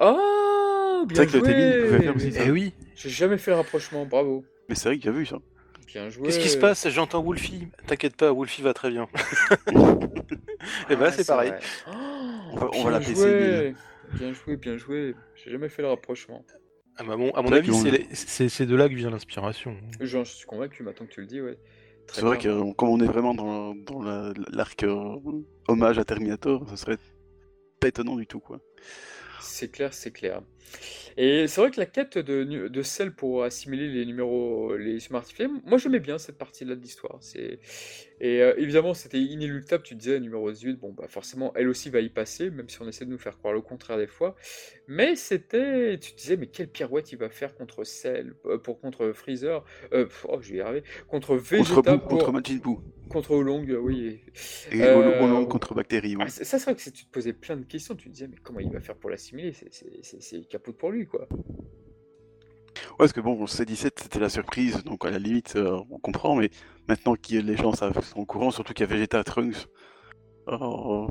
Oh, 0.00 1.04
C'est 1.08 1.14
bien 1.14 1.24
vrai 1.24 1.32
que 1.32 1.36
le 1.38 1.42
Témi, 1.42 1.62
il 1.62 1.72
pouvait 1.84 1.88
joué 1.88 2.00
faire 2.04 2.16
aussi 2.16 2.32
ça. 2.32 2.40
Eh 2.46 2.50
oui 2.50 2.74
J'ai 2.94 3.10
jamais 3.10 3.38
fait 3.38 3.50
le 3.50 3.56
rapprochement, 3.56 4.04
bravo. 4.06 4.44
Mais 4.68 4.74
c'est 4.74 4.88
vrai 4.90 4.98
qu'il 4.98 5.06
y 5.06 5.08
a 5.08 5.12
vu 5.12 5.26
ça. 5.26 5.38
Bien 5.86 6.10
joué. 6.10 6.26
Qu'est-ce 6.26 6.40
qui 6.40 6.48
se 6.48 6.58
passe? 6.58 6.88
J'entends 6.90 7.22
Wolfie. 7.22 7.68
T'inquiète 7.86 8.16
pas, 8.16 8.30
Wolfie 8.32 8.62
va 8.62 8.74
très 8.74 8.90
bien. 8.90 9.08
Et 10.90 10.96
bah, 10.96 11.06
Ah, 11.06 11.12
c'est 11.12 11.26
pareil. 11.26 11.52
Oh, 11.88 11.92
On 12.52 12.56
va- 12.56 12.70
on. 12.74 12.90
Bien 14.14 14.32
joué, 14.32 14.56
bien 14.56 14.76
joué. 14.76 15.14
J'ai 15.34 15.50
jamais 15.50 15.68
fait 15.68 15.82
le 15.82 15.88
rapprochement. 15.88 16.44
Ah, 16.98 17.04
bah, 17.04 17.16
bon, 17.16 17.30
à 17.32 17.42
mon 17.42 17.52
avis, 17.52 17.72
c'est 17.74 17.90
les- 17.90 18.06
c'est 18.14 18.48
c'est 18.48 18.66
de 18.66 18.74
là 18.74 18.88
que 18.88 18.94
vient 18.94 19.10
l'inspiration. 19.10 19.76
J'en 20.00 20.24
suis 20.24 20.46
convaincu 20.46 20.82
maintenant 20.82 21.06
que 21.06 21.12
tu 21.12 21.20
le 21.20 21.26
dis, 21.26 21.40
ouais. 21.40 21.58
C'est 22.12 22.22
vrai 22.22 22.38
que 22.38 22.72
comme 22.74 22.88
on 22.88 23.00
est 23.00 23.06
vraiment 23.06 23.34
dans, 23.34 23.74
dans 23.74 24.02
la- 24.02 24.32
l'arc 24.52 24.82
euh, 24.84 25.16
hommage 25.68 25.98
à 25.98 26.04
Terminator, 26.04 26.64
ce 26.70 26.76
serait 26.76 26.98
pas 27.80 27.88
étonnant 27.88 28.16
du 28.16 28.26
tout 28.26 28.40
quoi. 28.40 28.60
C'est 29.40 29.70
clair, 29.70 29.92
c'est 29.92 30.12
clair. 30.12 30.42
Et 31.16 31.46
c'est 31.46 31.60
vrai 31.60 31.70
que 31.70 31.80
la 31.80 31.86
quête 31.86 32.18
de, 32.18 32.68
de 32.68 32.82
sel 32.82 33.14
pour 33.14 33.44
assimiler 33.44 33.88
les 33.88 34.04
numéros, 34.06 34.76
les 34.76 35.00
smartifiés, 35.00 35.48
moi 35.64 35.78
j'aimais 35.78 36.00
bien 36.00 36.18
cette 36.18 36.38
partie-là 36.38 36.74
de 36.74 36.80
l'histoire. 36.80 37.20
Et 38.20 38.42
euh, 38.42 38.54
évidemment, 38.56 38.94
c'était 38.94 39.20
inéluctable, 39.20 39.82
tu 39.82 39.94
disais, 39.94 40.18
numéro 40.20 40.50
18, 40.50 40.74
bon, 40.78 40.92
bah 40.92 41.06
forcément, 41.08 41.52
elle 41.54 41.68
aussi 41.68 41.90
va 41.90 42.00
y 42.00 42.08
passer, 42.08 42.50
même 42.50 42.68
si 42.68 42.80
on 42.80 42.88
essaie 42.88 43.04
de 43.04 43.10
nous 43.10 43.18
faire 43.18 43.36
croire 43.38 43.52
le 43.54 43.60
contraire 43.60 43.98
des 43.98 44.06
fois. 44.06 44.36
Mais 44.88 45.16
c'était, 45.16 45.98
tu 45.98 46.12
disais, 46.14 46.36
mais 46.36 46.46
quelle 46.46 46.68
pirouette 46.68 47.12
il 47.12 47.18
va 47.18 47.28
faire 47.28 47.54
contre 47.54 47.84
Cell, 47.84 48.34
euh, 48.46 48.58
pour 48.58 48.80
contre 48.80 49.12
Freezer, 49.12 49.64
euh, 49.92 50.06
oh, 50.28 50.38
je 50.40 50.52
vais 50.52 50.58
y 50.58 50.60
arriver, 50.60 50.82
contre 51.08 51.34
Contre 51.34 51.40
Vegeta, 51.40 51.96
Boo, 51.96 51.98
pour- 51.98 52.08
contre 52.18 52.32
Majin 52.32 52.56
Buu 52.56 52.76
contre 53.08 53.30
Oolong, 53.36 53.64
oui. 53.80 54.20
et 54.72 54.82
Euh, 54.82 55.22
Oolong 55.22 55.46
contre 55.46 55.74
Bactérie. 55.74 56.16
ouais. 56.16 56.24
Ah, 56.26 56.28
ça, 56.28 56.44
c'est 56.44 56.64
vrai 56.64 56.74
que 56.74 56.82
tu 56.82 56.90
te 56.92 57.10
posais 57.12 57.32
plein 57.32 57.56
de 57.56 57.64
questions. 57.64 57.94
Tu 57.94 58.08
te 58.08 58.12
disais, 58.12 58.26
mais 58.28 58.36
comment 58.42 58.60
il 58.60 58.70
va 58.72 58.80
faire 58.80 58.96
pour 58.96 59.10
l'assimiler? 59.10 59.52
C'est 60.20 60.48
capote 60.58 60.76
pour 60.76 60.90
lui, 60.90 61.06
quoi. 61.06 61.26
Ouais, 61.30 62.96
parce 62.98 63.12
que 63.12 63.20
bon, 63.20 63.44
C17 63.44 63.90
c'était 64.02 64.18
la 64.18 64.28
surprise, 64.28 64.82
donc 64.84 65.04
à 65.04 65.10
la 65.10 65.18
limite 65.18 65.56
euh, 65.56 65.80
on 65.90 65.98
comprend, 65.98 66.34
mais 66.36 66.50
maintenant 66.88 67.14
que 67.14 67.34
les 67.34 67.56
gens 67.56 67.72
sont 67.72 67.92
au 68.16 68.24
courant, 68.26 68.50
surtout 68.50 68.72
qu'il 68.74 68.86
y 68.86 68.90
a 68.90 68.94
Vegeta 68.94 69.22
Trunks, 69.24 69.66
euh, 70.48 71.06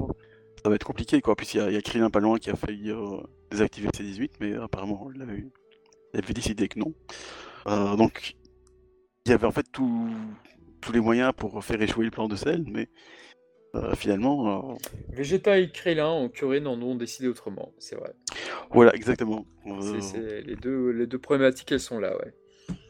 ça 0.63 0.69
va 0.69 0.75
être 0.75 0.83
compliqué 0.85 1.21
quoi. 1.21 1.35
Puis 1.35 1.47
il 1.55 1.73
y 1.73 1.77
a, 1.77 1.81
Krillin 1.81 2.09
pas 2.09 2.19
loin 2.19 2.37
qui 2.37 2.49
a 2.49 2.55
failli 2.55 2.91
euh, 2.91 3.17
désactiver 3.51 3.87
le 3.87 3.97
C18, 3.97 4.31
mais 4.39 4.53
apparemment 4.55 5.09
il 5.13 5.21
avait, 5.21 6.33
décidé 6.33 6.67
que 6.67 6.79
non. 6.79 6.93
Euh, 7.67 7.95
donc 7.95 8.35
il 9.25 9.31
y 9.31 9.33
avait 9.33 9.47
en 9.47 9.51
fait 9.51 9.65
tout- 9.71 10.09
tous 10.81 10.91
les 10.91 10.99
moyens 10.99 11.33
pour 11.35 11.63
faire 11.63 11.81
échouer 11.81 12.05
le 12.05 12.11
plan 12.11 12.27
de 12.27 12.35
Cell, 12.35 12.63
mais 12.67 12.89
euh, 13.75 13.93
finalement, 13.95 14.71
euh, 14.71 14.75
Vegeta 15.13 15.57
et 15.59 15.69
Krillin 15.71 16.07
en 16.07 16.29
Kuririn 16.29 16.65
en 16.65 16.81
ont 16.81 16.95
décidé 16.95 17.27
autrement, 17.27 17.73
c'est 17.77 17.95
vrai. 17.95 18.13
voilà 18.71 18.93
exactement. 18.95 19.45
Euh, 19.67 19.99
c'est- 20.01 20.41
les, 20.41 20.55
deux, 20.55 20.89
les 20.91 21.07
deux 21.07 21.19
problématiques, 21.19 21.71
elles 21.71 21.79
sont 21.79 21.99
là, 21.99 22.15
ouais. 22.17 22.33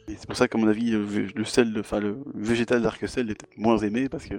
Et 0.08 0.16
c'est 0.18 0.28
pour 0.28 0.36
ça 0.38 0.48
qu'à 0.48 0.58
mon 0.58 0.68
avis, 0.68 0.92
le, 0.92 1.04
vé- 1.04 1.32
le 1.36 1.44
sel, 1.46 1.74
enfin 1.80 2.00
le 2.00 2.18
végétal 2.36 2.82
d'Arc 2.84 3.08
Cell 3.10 3.30
était 3.32 3.48
moins 3.58 3.78
aimé 3.80 4.08
parce 4.08 4.26
que 4.26 4.36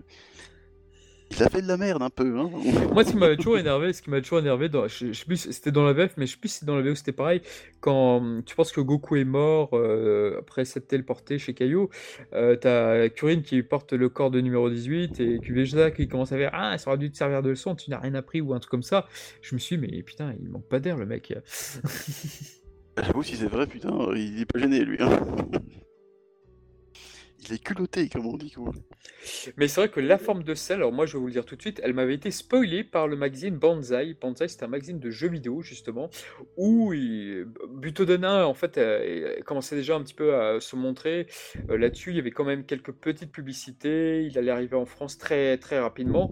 il 1.31 1.43
a 1.43 1.49
fait 1.49 1.61
de 1.61 1.67
la 1.69 1.77
merde 1.77 2.03
un 2.03 2.11
peu. 2.11 2.39
Hein 2.39 2.51
Moi, 2.93 3.05
ce 3.05 3.11
qui 3.11 3.17
m'avait 3.17 3.37
toujours 3.37 3.59
énervé, 3.59 3.93
ce 3.93 4.01
qui 4.01 4.11
m'a 4.11 4.21
toujours 4.21 4.39
énervé, 4.39 4.69
dans, 4.69 4.89
je, 4.89 5.09
je 5.09 5.13
sais 5.13 5.25
plus, 5.27 5.37
si 5.37 5.53
c'était 5.53 5.73
dans 5.73 5.85
la 5.85 5.93
VF, 5.93 6.15
mais 6.17 6.27
je 6.27 6.33
sais 6.33 6.39
plus 6.39 6.49
si 6.49 6.65
dans 6.65 6.77
la 6.77 6.83
VO 6.83 6.95
c'était 6.95 7.13
pareil. 7.13 7.43
Quand 7.81 8.43
tu 8.47 8.55
penses 8.55 8.73
que 8.73 8.81
Goku 8.81 9.17
est 9.17 9.25
mort 9.25 9.71
euh, 9.75 10.39
après 10.41 10.65
s'être 10.65 10.87
téléporté 10.89 11.39
chez 11.39 11.53
Kaio, 11.55 11.91
euh, 12.33 12.57
t'as 12.57 13.09
Kuririn 13.09 13.43
qui 13.43 13.63
porte 13.63 13.93
le 13.93 14.09
corps 14.09 14.31
de 14.31 14.41
numéro 14.41 14.71
18 14.71 15.21
et 15.21 15.39
Vegeta 15.39 15.91
qui 15.91 16.09
commence 16.09 16.33
à 16.33 16.37
dire 16.37 16.51
Ah, 16.53 16.79
ça 16.79 16.89
aurait 16.91 16.99
dû 16.99 17.11
te 17.11 17.17
servir 17.17 17.43
de 17.43 17.51
leçon, 17.51 17.75
tu 17.75 17.91
n'as 17.91 17.99
rien 17.99 18.15
appris 18.15 18.41
ou 18.41 18.55
un 18.55 18.59
truc 18.59 18.71
comme 18.71 18.83
ça. 18.83 19.07
Je 19.43 19.55
me 19.55 19.61
suis 19.61 19.77
dit, 19.79 19.87
mais 19.87 20.03
putain, 20.03 20.35
il 20.41 20.49
manque 20.49 20.69
pas 20.69 20.81
d'air 20.81 20.97
le 20.97 21.07
mec. 21.07 21.35
J'avoue, 22.99 23.23
si 23.23 23.37
c'est 23.37 23.49
vrai, 23.49 23.67
putain, 23.67 23.95
il 24.15 24.41
est 24.41 24.47
pas 24.51 24.59
gêné 24.59 24.85
lui. 24.85 24.97
hein. 25.01 25.21
Il 27.49 27.55
est 27.55 27.65
comme 28.13 28.27
on 28.27 28.37
dit. 28.37 28.55
Mais 29.57 29.69
c'est 29.69 29.81
vrai 29.81 29.89
que 29.89 30.01
la 30.01 30.19
forme 30.19 30.43
de 30.43 30.55
sel, 30.55 30.77
alors 30.77 30.93
moi 30.93 31.07
je 31.07 31.15
vais 31.15 31.19
vous 31.19 31.27
le 31.27 31.33
dire 31.33 31.45
tout 31.45 31.57
de 31.57 31.61
suite, 31.61 31.81
elle 31.83 31.95
m'avait 31.95 32.15
été 32.15 32.31
spoilée 32.31 32.85
par 32.85 33.09
le 33.09 33.17
magazine 33.17 33.57
Banzai. 33.57 34.17
Banzai 34.21 34.49
c'est 34.49 34.63
un 34.63 34.69
magazine 34.69 34.99
de 34.99 35.11
jeux 35.11 35.29
vidéo 35.29 35.63
justement, 35.63 36.11
où 36.57 36.93
il... 36.93 37.47
Butoden 37.69 38.25
1 38.25 38.45
en 38.45 38.55
fait 38.55 38.79
euh, 38.79 39.41
commençait 39.45 39.77
déjà 39.77 39.97
un 39.97 40.03
petit 40.03 40.15
peu 40.15 40.35
à 40.35 40.61
se 40.61 40.77
montrer. 40.77 41.27
Euh, 41.71 41.79
Là-dessus 41.79 42.11
il 42.11 42.17
y 42.17 42.21
avait 42.21 42.31
quand 42.31 42.45
même 42.45 42.65
quelques 42.65 42.93
petites 42.93 43.33
publicités, 43.33 44.25
il 44.25 44.39
allait 44.39 44.51
arriver 44.51 44.77
en 44.77 44.87
France 44.87 45.19
très 45.19 45.59
très 45.59 45.79
rapidement, 45.79 46.31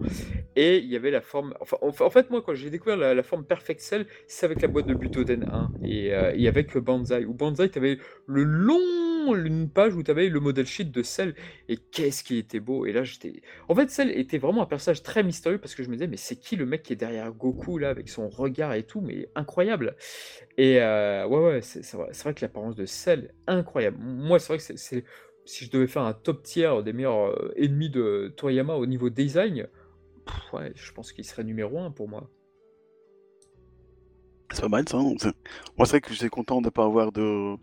et 0.55 0.77
il 0.77 0.85
y 0.85 0.95
avait 0.95 1.11
la 1.11 1.21
forme... 1.21 1.53
Enfin 1.59 1.77
en 1.81 2.09
fait 2.09 2.29
moi 2.29 2.41
quand 2.41 2.53
j'ai 2.53 2.69
découvert 2.69 2.97
la, 2.97 3.13
la 3.13 3.23
forme 3.23 3.45
Perfect 3.45 3.79
Cell, 3.81 4.05
c'est 4.27 4.45
avec 4.45 4.61
la 4.61 4.67
boîte 4.67 4.87
de 4.87 4.93
Butoden 4.93 5.43
1, 5.43 5.71
et, 5.83 6.13
euh, 6.13 6.33
et 6.35 6.47
avec 6.47 6.75
Banzai. 6.77 7.25
Où 7.25 7.33
Banzai 7.33 7.69
tu 7.69 7.77
avais 7.79 7.97
le 8.27 8.43
long, 8.43 9.35
une 9.35 9.69
page 9.69 9.95
où 9.95 10.03
tu 10.03 10.11
avais 10.11 10.29
le 10.29 10.39
modèle 10.39 10.67
sheet 10.67 10.85
de 10.85 11.01
Cell, 11.05 11.33
et 11.69 11.77
qu'est-ce 11.77 12.23
qui 12.23 12.37
était 12.37 12.59
beau. 12.59 12.85
Et 12.85 12.91
là, 12.91 13.03
j'étais. 13.05 13.41
En 13.69 13.75
fait, 13.75 13.89
Cell 13.89 14.11
était 14.11 14.37
vraiment 14.37 14.63
un 14.63 14.65
personnage 14.65 15.01
très 15.03 15.23
mystérieux 15.23 15.59
parce 15.59 15.73
que 15.75 15.83
je 15.83 15.89
me 15.89 15.93
disais, 15.95 16.07
mais 16.07 16.17
c'est 16.17 16.35
qui 16.35 16.57
le 16.57 16.65
mec 16.65 16.83
qui 16.83 16.91
est 16.93 16.97
derrière 16.97 17.31
Goku 17.31 17.77
là, 17.77 17.89
avec 17.89 18.09
son 18.09 18.27
regard 18.27 18.73
et 18.73 18.83
tout, 18.83 18.99
mais 18.99 19.29
incroyable. 19.35 19.95
Et 20.57 20.81
euh, 20.81 21.25
ouais, 21.27 21.39
ouais, 21.39 21.61
c'est 21.61 21.95
vrai, 21.95 22.33
que 22.33 22.41
l'apparence 22.41 22.75
de 22.75 22.85
Cell, 22.85 23.33
incroyable. 23.47 23.97
Moi, 24.01 24.39
c'est 24.39 24.47
vrai 24.49 24.57
que 24.57 24.63
c'est-. 24.63 25.05
Si 25.47 25.65
je 25.65 25.69
devais 25.71 25.87
faire 25.87 26.01
un 26.01 26.13
top 26.13 26.41
tier 26.43 26.81
des 26.83 26.91
meilleurs 26.91 27.27
euh, 27.27 27.53
ennemis 27.55 27.91
de 27.91 28.33
Toriyama 28.35 28.75
au 28.75 28.87
niveau 28.87 29.09
design, 29.11 29.67
ouais, 30.53 30.71
je 30.75 30.91
pense 30.91 31.13
qu'il 31.13 31.23
serait 31.23 31.43
numéro 31.43 31.79
un 31.79 31.91
pour 31.91 32.09
moi. 32.09 32.29
C'est 34.51 34.61
pas 34.61 34.69
mal 34.69 34.87
ça. 34.87 34.97
hein. 34.97 35.13
Moi, 35.77 35.85
c'est 35.85 35.91
vrai 35.91 36.01
que 36.01 36.13
j'étais 36.13 36.29
content 36.29 36.61
de 36.61 36.69
pas 36.69 36.85
avoir 36.85 37.11
de. 37.11 37.55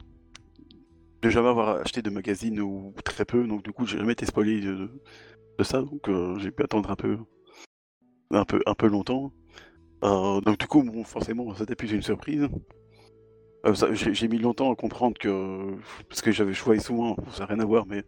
De 1.23 1.31
jamais 1.31 1.49
avoir 1.49 1.81
acheté 1.81 2.03
de 2.03 2.11
magazine 2.11 2.61
ou 2.61 2.95
très 3.05 3.25
peu, 3.25 3.47
donc 3.47 3.63
du 3.63 3.73
coup, 3.73 3.87
j'ai 3.87 3.99
jamais 3.99 4.13
été 4.13 4.27
spoilé 4.27 4.61
de, 4.61 4.91
ça, 5.63 5.83
donc 5.83 6.09
euh, 6.09 6.39
j'ai 6.39 6.51
pu 6.51 6.63
attendre 6.65 6.91
un 6.91 6.97
peu. 6.97 7.19
un 8.31 8.45
peu, 8.45 8.61
un 8.67 8.75
peu 8.75 8.89
longtemps. 8.89 9.33
Euh, 10.05 10.41
donc 10.43 10.59
du 10.59 10.67
coup, 10.67 10.83
bon, 10.83 11.05
forcément, 11.05 11.55
c'était 11.57 11.77
plus 11.77 11.93
une 11.93 12.03
surprise. 12.03 12.49
Euh, 13.65 13.95
j'ai 13.95 14.29
mis 14.29 14.39
longtemps 14.39 14.73
à 14.73 14.77
comprendre 14.77 15.17
que. 15.19 15.77
Parce 16.09 16.21
que 16.21 16.33
j'avais 16.33 16.55
choisi 16.55 16.83
souvent, 16.83 17.17
ça 17.31 17.41
n'a 17.41 17.47
rien 17.47 17.61
à 17.61 17.65
voir, 17.65 17.87
mais. 17.87 18.05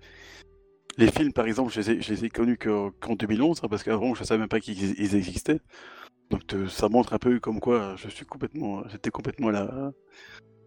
Les 0.96 1.10
films, 1.10 1.32
par 1.32 1.46
exemple, 1.46 1.72
je 1.72 1.80
les 1.80 1.90
ai, 1.90 2.02
je 2.02 2.12
les 2.12 2.24
ai 2.24 2.30
connus 2.30 2.56
que- 2.56 2.90
qu'en 3.00 3.14
2011, 3.16 3.60
hein, 3.62 3.68
parce 3.68 3.82
qu'avant, 3.82 4.14
je 4.14 4.22
savais 4.24 4.38
même 4.38 4.48
pas 4.48 4.60
qu'ils 4.60 4.98
ils 5.00 5.14
existaient. 5.16 5.60
Donc 6.30 6.42
ça 6.70 6.88
montre 6.88 7.14
un 7.14 7.18
peu 7.18 7.40
comme 7.40 7.60
quoi 7.60 7.96
je 7.96 8.08
suis 8.08 8.26
complètement, 8.26 8.86
j'étais 8.88 9.10
complètement 9.10 9.48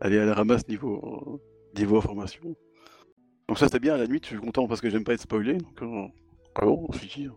allé 0.02 0.18
à 0.20 0.26
la 0.26 0.34
ramasse 0.34 0.68
niveau, 0.68 1.42
niveau 1.78 1.98
information. 1.98 2.56
Donc 3.48 3.58
ça 3.60 3.66
c'était 3.68 3.80
bien, 3.80 3.96
à 3.96 3.98
la 3.98 4.08
nuit 4.08 4.20
je 4.24 4.28
suis 4.30 4.38
content 4.38 4.68
parce 4.68 4.82
que 4.82 4.90
j'aime 4.90 5.04
pas 5.04 5.14
être 5.14 5.22
spoilé. 5.22 5.56
Donc 5.56 5.82
euh, 5.82 6.08
ah 6.56 6.66
bon, 6.66 6.88
dit, 7.02 7.28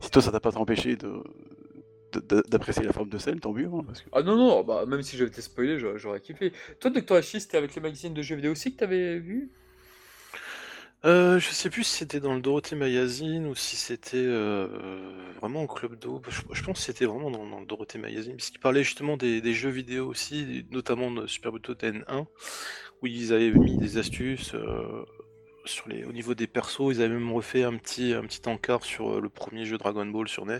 si 0.00 0.10
toi 0.10 0.22
ça 0.22 0.32
t'a 0.32 0.40
pas 0.40 0.56
empêché 0.58 0.96
de, 0.96 1.22
de- 2.12 2.20
de- 2.20 2.44
d'apprécier 2.48 2.84
la 2.84 2.92
forme 2.92 3.08
de 3.10 3.18
scène, 3.18 3.40
tant 3.40 3.52
mieux. 3.52 3.66
hein, 3.66 3.82
parce 3.86 4.02
que... 4.02 4.08
Ah 4.12 4.22
non, 4.22 4.36
non, 4.36 4.64
bah, 4.64 4.86
même 4.86 5.02
si 5.02 5.16
j'avais 5.16 5.30
été 5.30 5.42
spoilé, 5.42 5.78
j'aurais 5.96 6.20
kiffé. 6.20 6.52
Toi, 6.80 6.90
Dr. 6.90 7.16
Hachi, 7.16 7.40
c'était 7.40 7.56
avec 7.58 7.74
les 7.74 7.80
magazines 7.82 8.14
de 8.14 8.22
jeux 8.22 8.36
vidéo 8.36 8.52
aussi 8.52 8.72
que 8.72 8.78
t'avais 8.80 9.18
vu? 9.18 9.50
Euh, 11.04 11.40
je 11.40 11.48
sais 11.50 11.68
plus 11.68 11.82
si 11.82 11.96
c'était 11.98 12.20
dans 12.20 12.34
le 12.34 12.40
Dorothée 12.40 12.76
Magazine 12.76 13.46
ou 13.46 13.56
si 13.56 13.74
c'était 13.74 14.16
euh, 14.18 14.68
vraiment 15.40 15.64
au 15.64 15.66
Club 15.66 15.98
d'eau. 15.98 16.22
Je, 16.28 16.42
je 16.52 16.62
pense 16.62 16.78
que 16.78 16.84
c'était 16.84 17.06
vraiment 17.06 17.30
dans, 17.30 17.44
dans 17.48 17.58
le 17.58 17.66
Dorothée 17.66 17.98
Magazine, 17.98 18.36
puisqu'il 18.36 18.60
parlait 18.60 18.84
justement 18.84 19.16
des, 19.16 19.40
des 19.40 19.52
jeux 19.52 19.70
vidéo 19.70 20.06
aussi, 20.06 20.64
notamment 20.70 21.10
de 21.10 21.26
Super 21.26 21.50
Butoden 21.50 22.04
1, 22.06 22.26
où 23.02 23.06
ils 23.06 23.32
avaient 23.32 23.50
mis 23.50 23.76
des 23.76 23.98
astuces 23.98 24.54
euh, 24.54 25.04
sur 25.64 25.88
les, 25.88 26.04
au 26.04 26.12
niveau 26.12 26.34
des 26.34 26.46
persos. 26.46 26.90
Ils 26.92 27.02
avaient 27.02 27.14
même 27.14 27.32
refait 27.32 27.64
un 27.64 27.76
petit, 27.76 28.12
un 28.14 28.22
petit 28.22 28.40
encart 28.48 28.84
sur 28.84 29.16
euh, 29.16 29.20
le 29.20 29.28
premier 29.28 29.64
jeu 29.64 29.78
Dragon 29.78 30.06
Ball 30.06 30.28
sur 30.28 30.46
NES. 30.46 30.58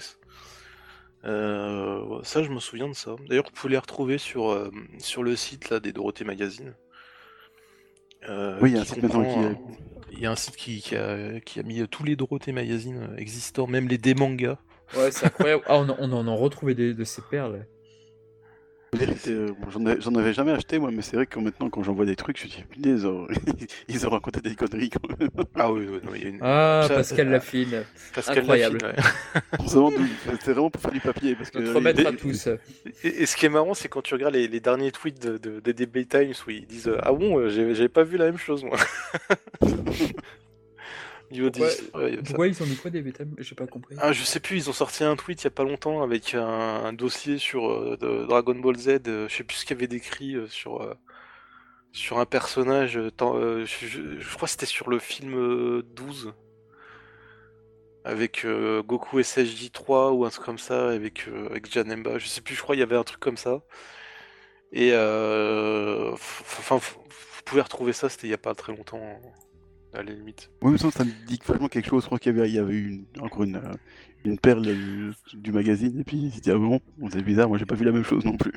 Euh, 1.24 2.20
ça, 2.24 2.42
je 2.42 2.50
me 2.50 2.58
souviens 2.58 2.88
de 2.88 2.94
ça. 2.94 3.14
D'ailleurs, 3.28 3.44
vous 3.44 3.52
pouvez 3.52 3.72
les 3.72 3.78
retrouver 3.78 4.18
sur, 4.18 4.50
euh, 4.50 4.70
sur 4.98 5.22
le 5.22 5.36
site 5.36 5.70
là, 5.70 5.78
des 5.78 5.92
Dorothée 5.92 6.24
Magazine. 6.24 6.74
Euh, 8.28 8.58
Oui, 8.60 8.70
il 8.70 8.74
y 8.74 8.78
a 8.78 8.82
un 8.82 8.84
site 8.84 9.02
maintenant 9.02 9.24
qui 9.24 9.38
euh, 9.44 9.54
il 10.14 10.18
y 10.20 10.26
a 10.26 10.30
un 10.30 10.36
site 10.36 10.56
qui, 10.56 10.80
qui 10.82 10.94
a, 10.94 11.40
qui 11.40 11.58
a 11.58 11.62
mis 11.62 11.86
tous 11.88 12.04
les 12.04 12.16
Dorothée 12.16 12.52
Magazine 12.52 13.14
existants, 13.16 13.66
même 13.66 13.88
les 13.88 13.98
des 13.98 14.14
mangas. 14.14 14.58
Ouais, 14.96 15.10
c'est 15.10 15.26
incroyable. 15.26 15.62
Ah, 15.66 15.76
on, 15.78 15.88
en- 15.88 15.96
on 15.98 16.12
en 16.12 16.28
a 16.28 16.34
retrouvé 16.36 16.74
des, 16.74 16.92
de 16.92 17.04
ces 17.04 17.22
perles. 17.22 17.66
J'en, 19.70 19.86
ai- 19.86 20.00
j'en 20.00 20.14
avais 20.16 20.32
jamais 20.34 20.52
acheté 20.52 20.78
moi, 20.78 20.90
mais 20.92 21.02
c'est 21.02 21.16
vrai 21.16 21.26
que 21.26 21.38
maintenant 21.38 21.70
quand 21.70 21.82
j'en 21.82 21.94
vois 21.94 22.04
des 22.04 22.16
trucs, 22.16 22.38
je 22.38 22.44
me 22.44 22.48
dis, 22.50 22.64
punaise, 22.70 23.04
euh, 23.06 23.26
ils 23.88 24.06
ont 24.06 24.10
raconté 24.10 24.40
des 24.40 24.54
conneries 24.54 24.90
quand 24.90 25.18
même. 25.18 25.28
Ah 25.54 25.72
oui, 25.72 25.86
oui, 25.90 25.98
il 26.16 26.22
y 26.22 26.26
a 26.26 26.28
une... 26.28 26.38
Ah, 26.42 26.84
Ça, 26.88 26.94
Pascal 26.96 27.28
euh, 27.28 27.30
Lafine. 27.32 27.84
Pascal 28.14 28.38
incroyable. 28.40 28.78
Lafine, 28.82 28.98
ouais. 28.98 29.66
C'était 30.32 30.52
vraiment 30.52 30.70
pour 30.70 30.82
faire 30.82 30.90
du 30.92 31.00
papier. 31.00 31.34
Parce 31.34 31.50
que, 31.50 31.58
Notre 31.58 31.80
maître 31.80 32.00
il- 32.00 32.06
à 32.06 32.12
tous. 32.12 32.48
Et, 33.04 33.22
et 33.22 33.26
ce 33.26 33.36
qui 33.36 33.46
est 33.46 33.50
marrant, 33.50 33.74
c'est 33.74 33.88
quand 33.88 34.02
tu 34.02 34.14
regardes 34.14 34.34
les, 34.34 34.46
les 34.48 34.60
derniers 34.60 34.92
tweets 34.92 35.22
de, 35.22 35.38
de, 35.38 35.60
des 35.60 35.72
DB 35.72 36.04
Times 36.04 36.32
où 36.46 36.50
ils 36.50 36.66
disent 36.66 36.88
euh, 36.88 36.98
Ah 37.02 37.12
bon, 37.12 37.38
euh, 37.38 37.48
j'ai- 37.48 37.74
j'avais 37.74 37.88
pas 37.88 38.02
vu 38.04 38.16
la 38.18 38.26
même 38.26 38.38
chose 38.38 38.62
moi. 38.64 38.76
Niveau 41.32 41.50
des 41.50 41.60
Pourquoi- 41.60 42.08
histoires, 42.08 42.46
ils 42.46 42.62
ont 42.62 42.66
mis 42.66 42.76
quoi 42.76 42.90
des 42.90 43.02
bêta 43.02 43.24
J'ai 43.38 43.54
pas 43.54 43.66
compris. 43.66 43.96
Ah, 43.98 44.12
je 44.12 44.22
sais 44.22 44.38
plus, 44.40 44.56
ils 44.56 44.70
ont 44.70 44.72
sorti 44.72 45.02
un 45.04 45.16
tweet 45.16 45.42
il 45.42 45.44
y 45.44 45.46
a 45.48 45.50
pas 45.50 45.64
longtemps 45.64 46.02
avec 46.02 46.34
un, 46.34 46.44
un 46.46 46.92
dossier 46.92 47.38
sur 47.38 47.70
euh, 47.70 47.96
de 48.00 48.24
Dragon 48.26 48.54
Ball 48.54 48.76
Z. 48.76 49.00
euh, 49.08 49.28
je 49.28 49.34
sais 49.36 49.44
plus 49.44 49.56
ce 49.56 49.64
qu'il 49.64 49.76
y 49.76 49.78
avait 49.78 49.86
décrit 49.88 50.34
euh, 50.36 50.46
sur, 50.46 50.82
euh, 50.82 50.94
sur 51.92 52.18
un 52.20 52.26
personnage. 52.26 52.96
euh, 52.96 53.10
tant- 53.10 53.36
euh, 53.36 53.64
je, 53.66 53.86
je- 53.86 54.18
je 54.20 54.34
crois 54.34 54.46
que 54.46 54.50
c'était 54.52 54.66
sur 54.66 54.88
le 54.90 54.98
film 54.98 55.34
euh, 55.34 55.82
12 55.94 56.32
avec 58.04 58.44
euh, 58.44 58.82
Goku 58.82 59.20
SSJ3 59.20 60.12
ou 60.12 60.24
un 60.24 60.30
truc 60.30 60.44
comme 60.44 60.58
ça 60.58 60.90
avec 60.90 61.28
euh, 61.28 61.46
avec 61.50 61.70
Janemba. 61.72 62.18
Je 62.18 62.26
sais 62.26 62.40
plus. 62.40 62.54
Je 62.54 62.62
crois 62.62 62.74
qu'il 62.74 62.80
y 62.80 62.82
avait 62.82 62.96
un 62.96 63.04
truc 63.04 63.20
comme 63.20 63.36
ça. 63.36 63.62
Et 64.72 64.90
euh, 64.92 66.10
enfin, 66.12 66.76
vous 66.78 67.42
pouvez 67.44 67.60
retrouver 67.60 67.92
ça. 67.92 68.08
C'était 68.08 68.26
il 68.26 68.30
y 68.30 68.34
a 68.34 68.38
pas 68.38 68.54
très 68.54 68.74
longtemps. 68.74 69.20
À 69.94 70.02
la 70.02 70.12
limite. 70.12 70.50
Oui, 70.62 70.72
mais 70.72 70.78
ça, 70.78 70.90
ça 70.90 71.04
me 71.04 71.10
dit 71.26 71.38
vraiment 71.46 71.68
quelque 71.68 71.88
chose. 71.88 72.02
Je 72.02 72.06
crois 72.06 72.18
qu'il 72.18 72.34
y 72.34 72.38
avait, 72.38 72.48
il 72.48 72.54
y 72.54 72.58
avait 72.58 72.72
eu 72.74 72.88
une- 72.88 73.22
encore 73.22 73.42
une, 73.44 73.56
euh, 73.56 73.72
une 74.24 74.38
perle 74.38 74.62
du, 74.62 75.10
du 75.34 75.52
magazine, 75.52 76.00
et 76.00 76.04
puis 76.04 76.30
c'était 76.34 76.52
ah 76.52 76.56
bon, 76.56 76.80
c'est 77.10 77.22
bizarre, 77.22 77.48
moi 77.48 77.58
j'ai 77.58 77.66
pas 77.66 77.74
vu 77.74 77.84
la 77.84 77.90
même 77.92 78.04
chose 78.04 78.24
non 78.24 78.36
plus. 78.36 78.52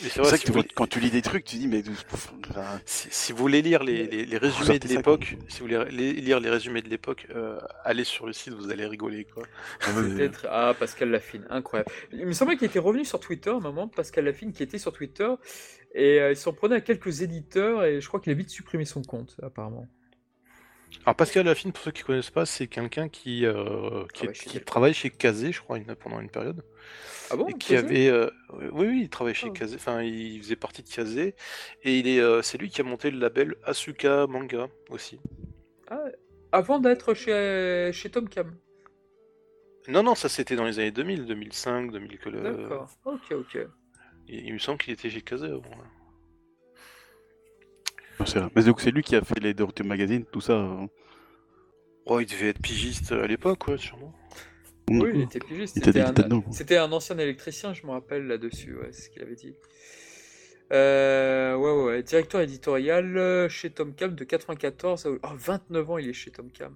C'est 0.00 0.20
vrai, 0.20 0.28
vrai 0.28 0.38
si 0.38 0.44
que 0.44 0.52
tu 0.52 0.68
quand 0.74 0.86
tu 0.86 1.00
lis 1.00 1.10
des 1.10 1.20
trucs, 1.20 1.44
tu 1.44 1.56
dis, 1.56 1.66
mais. 1.66 1.82
enfin, 2.12 2.80
si, 2.86 3.08
si 3.10 3.32
vous 3.32 3.38
voulez 3.38 3.60
lire 3.60 3.82
les, 3.82 4.06
les- 4.06 4.24
les 4.24 4.38
résumés 4.38 4.78
de 4.78 4.86
l'époque, 4.88 5.36
si 5.48 5.60
vous 5.60 5.66
voulez 5.66 5.90
lire 5.90 6.38
les 6.40 6.48
résumés 6.48 6.80
de 6.80 6.88
l'époque, 6.88 7.26
euh, 7.34 7.58
allez 7.84 8.04
sur 8.04 8.26
le 8.26 8.32
site, 8.32 8.52
vous 8.54 8.70
allez 8.70 8.86
rigoler 8.86 9.24
quoi. 9.24 9.42
Peut-être. 9.84 10.46
Ah, 10.48 10.74
Pascal 10.78 11.10
Lafine, 11.10 11.44
incroyable. 11.50 11.90
Il 12.12 12.24
me 12.26 12.32
semblait 12.32 12.56
qu'il 12.56 12.68
était 12.68 12.78
revenu 12.78 13.04
sur 13.04 13.18
Twitter 13.20 13.50
à 13.50 13.54
un 13.54 13.60
moment, 13.60 13.88
Pascal 13.88 14.24
Lafine 14.24 14.52
qui 14.52 14.62
était 14.62 14.78
sur 14.78 14.92
Twitter, 14.92 15.28
et 15.94 16.20
euh, 16.20 16.30
il 16.30 16.36
s'en 16.36 16.52
prenait 16.52 16.76
à 16.76 16.80
quelques 16.80 17.20
éditeurs, 17.22 17.84
et 17.84 18.00
je 18.00 18.06
crois 18.06 18.20
qu'il 18.20 18.30
a 18.30 18.36
vite 18.36 18.50
supprimé 18.50 18.84
son 18.84 19.02
compte, 19.02 19.36
apparemment. 19.42 19.88
Alors 21.04 21.16
Pascal 21.16 21.46
Lafine, 21.46 21.72
pour 21.72 21.82
ceux 21.82 21.90
qui 21.90 22.02
connaissent 22.02 22.30
pas, 22.30 22.44
c'est 22.46 22.66
quelqu'un 22.66 23.08
qui, 23.08 23.46
euh, 23.46 24.04
qui, 24.12 24.20
Travaille 24.26 24.30
est- 24.30 24.34
chez 24.34 24.44
qui 24.46 24.52
Delcourt. 24.54 24.64
travaille 24.66 24.94
chez 24.94 25.10
Kazé, 25.10 25.52
je 25.52 25.60
crois, 25.60 25.78
pendant 26.00 26.20
une 26.20 26.30
période. 26.30 26.64
Ah 27.30 27.36
bon 27.36 27.46
et 27.46 27.54
qui 27.54 27.76
avait, 27.76 28.08
euh, 28.08 28.30
oui, 28.72 28.86
oui, 28.88 29.00
il 29.02 29.08
travaille 29.10 29.34
chez 29.34 29.48
Ah. 29.50 29.58
Kazé, 29.58 29.76
enfin, 29.76 30.02
il 30.02 30.40
faisait 30.42 30.56
partie 30.56 30.82
de 30.82 30.88
Kazé, 30.88 31.34
et 31.82 31.98
il 31.98 32.08
est, 32.08 32.20
euh, 32.20 32.42
c'est 32.42 32.58
lui 32.58 32.68
qui 32.70 32.80
a 32.80 32.84
monté 32.84 33.10
le 33.10 33.18
label 33.18 33.54
Asuka 33.64 34.26
Manga 34.26 34.68
aussi. 34.90 35.18
Ah, 35.90 36.04
Avant 36.52 36.78
d'être 36.78 37.12
chez, 37.14 37.90
chez 37.92 38.10
Tom 38.10 38.28
Cam. 38.28 38.56
Non, 39.88 40.02
non, 40.02 40.14
ça 40.14 40.28
c'était 40.28 40.56
dans 40.56 40.64
les 40.64 40.78
années 40.78 40.90
2000, 40.90 41.26
2005, 41.26 41.90
2000 41.92 42.18
que 42.18 42.28
le. 42.30 42.40
D'accord. 42.42 42.88
Ok, 43.04 43.32
ok. 43.32 43.58
Il, 44.26 44.46
il 44.46 44.52
me 44.54 44.58
semble 44.58 44.78
qu'il 44.78 44.92
était 44.92 45.10
chez 45.10 45.20
Kazé 45.22 45.46
avant. 45.46 45.58
ouais. 45.60 45.86
Non, 48.20 48.26
c'est 48.26 48.38
vrai. 48.40 48.48
Mais 48.56 48.62
donc 48.64 48.80
c'est 48.80 48.90
lui 48.90 49.02
qui 49.02 49.16
a 49.16 49.22
fait 49.22 49.38
les 49.40 49.54
Dorothée 49.54 49.84
Magazine, 49.84 50.24
tout 50.24 50.40
ça. 50.40 50.52
euh. 50.54 50.86
Oh, 52.06 52.20
il 52.20 52.26
devait 52.26 52.48
être 52.48 52.60
pigiste 52.60 53.12
à 53.12 53.26
l'époque, 53.26 53.68
ouais, 53.68 53.76
sûrement. 53.78 54.14
Oui, 54.90 55.10
il 55.14 55.20
était 55.22 55.38
pigiste. 55.40 55.76
Il 55.76 55.80
était- 55.82 55.92
C'était 55.92 56.00
un, 56.00 56.12
dedans, 56.12 56.40
quoi. 56.40 56.52
c'était 56.52 56.76
un 56.78 56.90
ancien 56.92 57.18
électricien, 57.18 57.74
je 57.74 57.86
me 57.86 57.90
rappelle 57.92 58.26
là-dessus, 58.26 58.74
ouais, 58.76 58.88
c'est 58.92 59.02
ce 59.02 59.10
qu'il 59.10 59.20
avait 59.22 59.34
dit. 59.34 59.54
Euh, 60.72 61.54
ouais, 61.56 61.70
ouais, 61.72 61.84
ouais. 61.84 62.02
Directeur 62.02 62.40
éditorial 62.40 63.16
euh, 63.16 63.48
chez 63.48 63.70
Tom 63.70 63.94
Cam 63.94 64.14
de 64.14 64.24
94 64.24 65.06
à... 65.06 65.10
oh, 65.10 65.18
29 65.36 65.90
ans, 65.90 65.98
il 65.98 66.08
est 66.08 66.12
chez 66.14 66.30
Tom 66.30 66.50
Cam. 66.50 66.74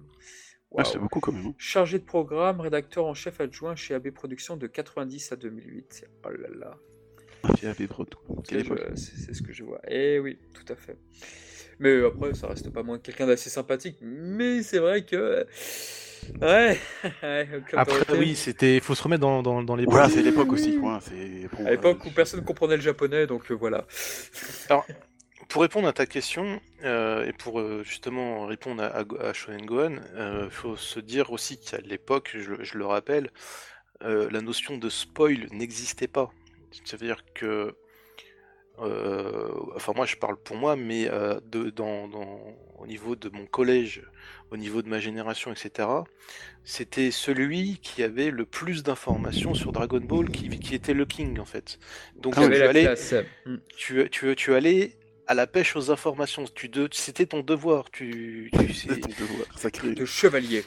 Waouh. 0.71 0.85
c'est 0.85 0.97
beaucoup 0.97 1.19
quand 1.19 1.31
même. 1.31 1.45
hein. 1.47 1.53
Chargé 1.59 1.99
de 1.99 2.03
programme, 2.03 2.59
rédacteur 2.59 3.05
en 3.05 3.13
chef 3.13 3.39
adjoint 3.39 3.75
chez 3.75 3.93
AB 3.93 4.09
Productions 4.09 4.57
de 4.57 4.65
90 4.65 5.31
à 5.31 5.35
2008. 5.35 6.05
Oh 6.25 6.29
là 6.29 6.47
là. 6.59 6.77
Tout. 8.63 8.75
C'est 8.95 9.33
ce 9.33 9.41
que 9.41 9.53
je 9.53 9.63
vois. 9.63 9.81
Eh 9.87 10.19
oui, 10.19 10.37
tout 10.53 10.71
à 10.71 10.75
fait. 10.75 10.97
Mais 11.79 12.03
après, 12.03 12.33
ça 12.33 12.47
reste 12.47 12.69
pas 12.71 12.83
moins 12.83 12.99
quelqu'un 12.99 13.27
d'assez 13.27 13.49
sympathique. 13.49 13.97
Mais 14.01 14.61
c'est 14.63 14.79
vrai 14.79 15.03
que. 15.05 15.45
Ouais. 16.41 16.79
Après, 17.73 18.17
oui, 18.17 18.35
c'était, 18.35 18.79
faut 18.79 18.95
se 18.95 19.03
remettre 19.03 19.21
dans, 19.21 19.43
dans, 19.43 19.61
dans 19.61 19.75
les. 19.75 19.85
Voilà, 19.85 20.09
c'est 20.09 20.21
l'époque 20.21 20.53
aussi. 20.53 20.77
quoi, 20.77 20.99
À 21.65 21.71
l'époque 21.71 21.99
euh, 22.05 22.09
où 22.09 22.11
personne 22.11 22.39
ne 22.39 22.45
comprenait 22.45 22.77
le 22.77 22.81
japonais, 22.81 23.27
donc 23.27 23.51
euh, 23.51 23.55
voilà. 23.55 23.85
Pour 25.49 25.61
répondre 25.61 25.87
à 25.87 25.93
ta 25.93 26.05
question, 26.05 26.61
euh, 26.83 27.25
et 27.25 27.33
pour 27.33 27.59
euh, 27.59 27.83
justement 27.83 28.45
répondre 28.47 28.81
à, 28.81 28.87
à, 28.87 29.03
à 29.29 29.33
Shonen 29.33 29.65
Gohan, 29.65 29.97
il 30.17 30.49
faut 30.49 30.77
se 30.77 30.99
dire 30.99 31.31
aussi 31.31 31.59
qu'à 31.59 31.79
l'époque, 31.79 32.31
je, 32.33 32.63
je 32.63 32.77
le 32.77 32.85
rappelle, 32.85 33.29
euh, 34.03 34.29
la 34.31 34.41
notion 34.41 34.77
de 34.77 34.89
spoil 34.89 35.47
n'existait 35.51 36.07
pas. 36.07 36.31
Ça 36.85 36.97
veut 36.97 37.05
dire 37.07 37.23
que, 37.33 37.75
euh, 38.79 39.49
enfin 39.75 39.93
moi 39.95 40.05
je 40.05 40.15
parle 40.15 40.37
pour 40.37 40.55
moi, 40.57 40.75
mais 40.75 41.07
euh, 41.09 41.39
de, 41.45 41.69
dans, 41.69 42.07
dans, 42.07 42.39
au 42.79 42.87
niveau 42.87 43.15
de 43.15 43.29
mon 43.29 43.45
collège, 43.45 44.01
au 44.51 44.57
niveau 44.57 44.81
de 44.81 44.89
ma 44.89 44.99
génération, 44.99 45.51
etc., 45.51 45.87
c'était 46.63 47.11
celui 47.11 47.77
qui 47.79 48.03
avait 48.03 48.31
le 48.31 48.45
plus 48.45 48.83
d'informations 48.83 49.53
sur 49.53 49.71
Dragon 49.71 49.99
Ball 49.99 50.29
qui, 50.29 50.49
qui 50.49 50.75
était 50.75 50.93
le 50.93 51.05
king 51.05 51.39
en 51.39 51.45
fait. 51.45 51.77
Donc 52.15 52.33
Ah 52.37 52.47
tu 52.47 52.55
allais, 52.61 52.81
classe. 52.83 53.13
Hmm. 53.45 53.57
tu, 53.75 54.09
tu, 54.09 54.35
tu 54.35 54.53
allais 54.53 54.97
à 55.27 55.33
la 55.33 55.45
pêche 55.47 55.75
aux 55.75 55.91
informations. 55.91 56.45
Tu 56.55 56.67
de- 56.69 56.89
C'était 56.91 57.25
ton 57.25 57.41
devoir. 57.41 57.89
Tu, 57.91 58.49
tu- 58.57 58.73
c'est 58.73 58.99
ton 58.99 59.09
devoir 59.09 59.47
sacré. 59.57 59.93
de 59.93 60.05
chevalier. 60.05 60.63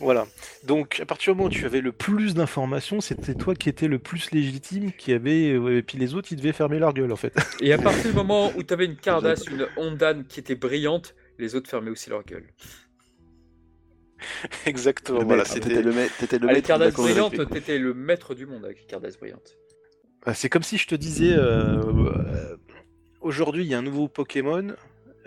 Voilà. 0.00 0.26
Donc, 0.64 0.98
à 1.00 1.06
partir 1.06 1.32
du 1.32 1.36
moment 1.38 1.48
où 1.48 1.52
tu 1.52 1.64
avais 1.66 1.80
le 1.80 1.92
plus 1.92 2.34
d'informations, 2.34 3.00
c'était 3.00 3.34
toi 3.34 3.54
qui 3.54 3.68
étais 3.68 3.86
le 3.86 3.98
plus 3.98 4.30
légitime, 4.32 4.92
qui 4.92 5.12
avait. 5.12 5.50
euh, 5.52 5.78
Et 5.78 5.82
puis 5.82 5.98
les 5.98 6.14
autres, 6.14 6.28
ils 6.32 6.36
devaient 6.36 6.52
fermer 6.52 6.78
leur 6.78 6.92
gueule, 6.94 7.12
en 7.12 7.16
fait. 7.16 7.34
Et 7.62 7.72
à 7.72 7.78
partir 7.78 8.10
du 8.10 8.16
moment 8.16 8.50
où 8.56 8.62
tu 8.62 8.72
avais 8.74 8.86
une 8.86 8.96
Cardass, 8.96 9.46
une 9.46 9.66
Hondan 9.76 10.22
qui 10.28 10.40
était 10.40 10.54
brillante, 10.56 11.14
les 11.38 11.54
autres 11.54 11.68
fermaient 11.70 11.90
aussi 11.90 12.10
leur 12.10 12.24
gueule. 12.24 12.46
Exactement. 14.66 15.22
Voilà, 15.24 15.44
c'était. 15.44 15.68
T'étais 15.68 15.82
le 15.82 15.92
maître. 15.92 16.14
T'étais 16.18 16.38
le 16.38 16.48
Ah, 16.48 16.52
maître 16.52 16.66
Cardass 16.68 16.94
récré. 16.96 17.46
t'étais 17.46 17.78
le 17.78 17.94
maître 17.94 18.34
du 18.34 18.46
monde 18.46 18.64
avec 18.64 18.80
les 18.80 18.86
Cardass 18.86 19.18
brillantes. 19.18 19.56
Bah, 20.26 20.34
C'est 20.34 20.48
comme 20.50 20.62
si 20.62 20.76
je 20.76 20.86
te 20.86 20.94
disais. 20.94 21.32
euh, 21.32 21.80
euh, 21.82 22.56
Aujourd'hui, 23.20 23.64
il 23.64 23.68
y 23.70 23.74
a 23.74 23.78
un 23.78 23.82
nouveau 23.82 24.08
Pokémon. 24.08 24.74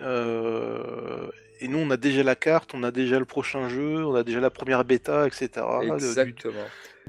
euh, 0.00 1.28
Et 1.60 1.68
nous, 1.68 1.78
on 1.78 1.90
a 1.90 1.96
déjà 1.96 2.22
la 2.22 2.34
carte, 2.34 2.72
on 2.74 2.82
a 2.82 2.90
déjà 2.90 3.18
le 3.18 3.24
prochain 3.24 3.68
jeu, 3.68 4.04
on 4.04 4.14
a 4.14 4.24
déjà 4.24 4.40
la 4.40 4.50
première 4.50 4.84
bêta, 4.84 5.26
etc. 5.26 5.48
Exactement. 5.82 6.66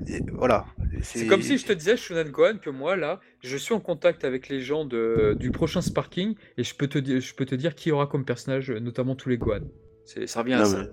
et 0.08 0.20
voilà. 0.34 0.66
C'est 1.02 1.26
comme 1.28 1.41
si 1.41 1.58
je 1.58 1.66
te 1.66 1.74
disais, 1.74 1.98
Shunan 1.98 2.30
Gohan, 2.30 2.58
que 2.58 2.70
moi, 2.70 2.96
là, 2.96 3.20
je 3.41 3.58
suis 3.58 3.74
en 3.74 3.80
contact 3.80 4.24
avec 4.24 4.48
les 4.50 4.62
gens 4.62 4.86
de, 4.86 5.36
du 5.39 5.52
prochain 5.52 5.82
Sparking 5.82 6.36
et 6.58 6.64
je 6.64 6.76
peux, 6.76 6.88
te, 6.88 6.98
dire- 7.00 7.20
je 7.22 7.34
peux 7.34 7.46
te 7.46 7.56
dire 7.56 7.76
qui 7.76 7.91
aura 7.91 8.08
comme 8.08 8.24
personnage, 8.26 8.70
notamment 8.72 9.16
tous 9.16 9.30
les 9.30 9.38
Gohan. 9.38 9.62
C'est- 10.06 10.28
Ça 10.28 10.41
revient 10.41 10.54
à 10.54 10.66
ça. 10.66 10.86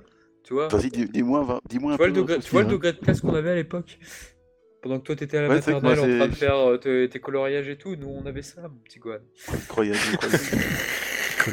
Tu 0.45 0.55
vois? 0.55 0.69
Vas-y, 0.69 0.91
dis- 0.91 1.07
dis-moi 1.07 1.45
va- 1.45 1.61
dis-moi 1.69 1.93
un 1.93 1.97
Tu 1.97 1.99
vois, 1.99 2.07
peu. 2.09 2.13
degré, 2.15 2.37
tu 2.37 2.43
ce 2.43 2.51
vois 2.51 2.63
le 2.63 2.69
degré 2.69 2.93
de 2.93 2.99
classe 2.99 3.21
qu'on 3.21 3.35
avait 3.35 3.51
à 3.51 3.55
l'époque? 3.55 3.99
Pendant 4.83 4.99
que 4.99 5.05
toi, 5.05 5.15
t'étais 5.15 5.37
à 5.37 5.43
la 5.43 5.49
Ouais, 5.49 5.55
maternelle 5.57 6.01
en 6.01 6.09
train 6.09 6.27
de 6.29 6.35
faire 6.35 6.57
euh, 6.57 6.77
tes, 6.79 7.09
tes 7.09 7.21
coloriages 7.21 7.69
et 7.69 7.77
tout, 7.77 7.95
nous, 7.95 8.09
on 8.09 8.27
avait 8.27 8.43
ça, 8.43 8.63
mon 8.63 8.79
petit 8.85 8.99
Gohan. 8.99 9.19
Incroyable, 9.53 9.99
incroyable. 10.13 10.43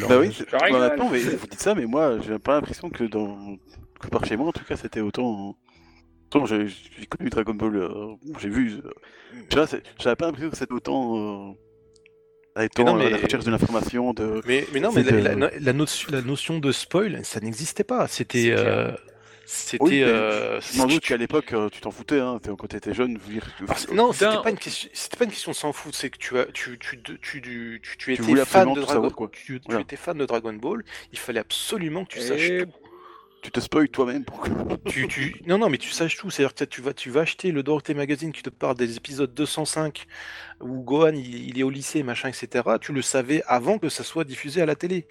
Bah 0.09 0.17
oui, 0.19 0.31
maintenant, 0.71 1.09
mais 1.09 1.19
vous 1.19 1.47
dites 1.47 1.61
ça, 1.61 1.75
mais 1.75 1.85
moi, 1.85 2.19
j'ai 2.19 2.37
pas 2.39 2.53
l'impression 2.55 2.89
que 2.89 3.03
dans 3.05 3.37
que 3.99 4.07
par 4.07 4.23
chez 4.25 4.37
moi, 4.37 4.47
en 4.47 4.51
tout 4.51 4.63
cas, 4.63 4.75
c'était 4.77 5.01
autant. 5.01 5.55
Autant 6.27 6.45
j'ai 6.45 6.67
connu 7.09 7.29
Dragon 7.29 7.53
Ball, 7.55 7.75
euh, 7.75 7.89
j'ai 8.39 8.49
vu. 8.49 8.73
euh, 8.85 8.91
tu 9.49 9.57
vois, 9.57 9.65
c'est- 9.67 9.81
j'avais 9.99 10.15
pas 10.15 10.25
l'impression 10.27 10.49
que 10.51 10.57
c'était 10.57 10.73
autant. 10.73 11.49
Euh, 12.57 12.61
étant 12.63 12.83
non, 12.85 12.95
à 12.95 12.97
mais- 12.99 13.09
la 13.09 13.17
recherche 13.17 13.45
de 13.45 13.51
l'information, 13.51 14.13
de. 14.13 14.41
Mais, 14.45 14.65
mais 14.73 14.79
non, 14.79 14.91
mais 14.93 15.03
C'était, 15.03 15.21
la, 15.21 15.31
euh, 15.31 15.35
la- 15.35 15.51
la 15.59 15.73
notion, 15.73 16.09
la 16.11 16.21
notion 16.21 16.59
de 16.59 16.71
spoil, 16.71 17.19
ça 17.23 17.39
n'existait 17.39 17.83
pas. 17.83 18.07
C'était. 18.07 18.53
C'était. 19.52 19.84
Oui, 19.84 20.02
mais 20.02 20.04
euh, 20.04 20.62
Je 20.62 20.78
m'en 20.78 20.86
doute 20.86 21.04
qu'à 21.04 21.18
l'époque, 21.18 21.54
euh, 21.54 21.70
tu 21.70 21.82
t'en 21.82 21.89
foutais, 21.89 22.20
hein, 22.20 22.39
t'es- 22.41 22.52
quand 22.56 22.68
t'étais 22.68 22.93
jeune, 22.93 23.18
vous 23.18 23.32
dire. 23.32 23.47
Ah, 23.68 23.74
c'est- 23.76 23.91
non, 23.91 24.12
c'était 24.14 24.41
pas 24.43 24.52
une 24.52 24.60
question. 24.60 24.89
C'était 24.93 25.18
pas 25.18 25.24
une 25.26 25.32
question 25.32 25.52
de 25.52 25.56
s'en 25.56 25.74
foutre. 25.74 25.97
C'est 25.97 26.12
que 26.12 26.20
tu 26.20 26.38
as, 26.38 26.45
tu, 26.45 26.78
tu, 26.78 27.02
tu, 27.02 27.20
tu, 27.20 27.41
tu, 27.41 27.82
tu, 27.82 27.97
tu 27.97 28.32
étais 28.32 28.45
fan 28.45 28.70
de 28.70 28.76
Dragon, 28.82 28.88
savoir, 28.88 29.16
quoi. 29.16 29.30
tu, 29.32 29.60
tu 29.60 29.62
Voilà. 29.66 29.82
étais 29.82 29.95
fan 29.95 30.18
de 30.20 30.26
Dragon 30.28 30.54
Ball. 30.54 30.84
Il 31.12 31.18
fallait 31.18 31.39
absolument 31.39 32.06
que 32.06 32.14
tu 32.14 32.22
saches 32.22 32.47
tout. 32.64 32.72
Tu 33.41 33.52
te 33.52 33.60
spoil 33.62 33.88
toi-même 33.89 34.24
pour 34.26 34.41
que. 34.41 34.50
tu, 34.89 35.08
tu... 35.08 35.41
Non, 35.47 35.58
non, 35.58 35.70
mais 35.70 35.78
tu 35.80 35.89
saches 35.89 36.18
tout. 36.18 36.30
C'est-à-dire 36.30 36.54
que 36.54 36.66
tu 36.66 36.82
vas, 36.82 36.93
tu 36.93 37.10
vas 37.10 37.22
acheter 37.22 37.52
le 37.52 37.64
Dorothée 37.64 37.93
Magazine 37.95 38.32
qui 38.32 38.43
te 38.43 38.50
parle 38.52 38.76
des 38.76 38.97
épisodes 38.97 39.34
205 39.34 40.06
où 40.62 40.84
Gohan 40.84 41.14
il, 41.16 41.47
il 41.50 41.58
est 41.60 41.64
au 41.64 41.70
lycée, 41.72 42.04
machin, 42.04 42.28
etc. 42.30 42.64
Tu 42.80 42.91
le 42.93 43.02
savais 43.02 43.41
avant 43.47 43.80
que 43.80 43.89
ça 43.89 44.04
soit 44.04 44.26
diffusé 44.26 44.62
à 44.62 44.66
la 44.68 44.76
télé. 44.76 45.08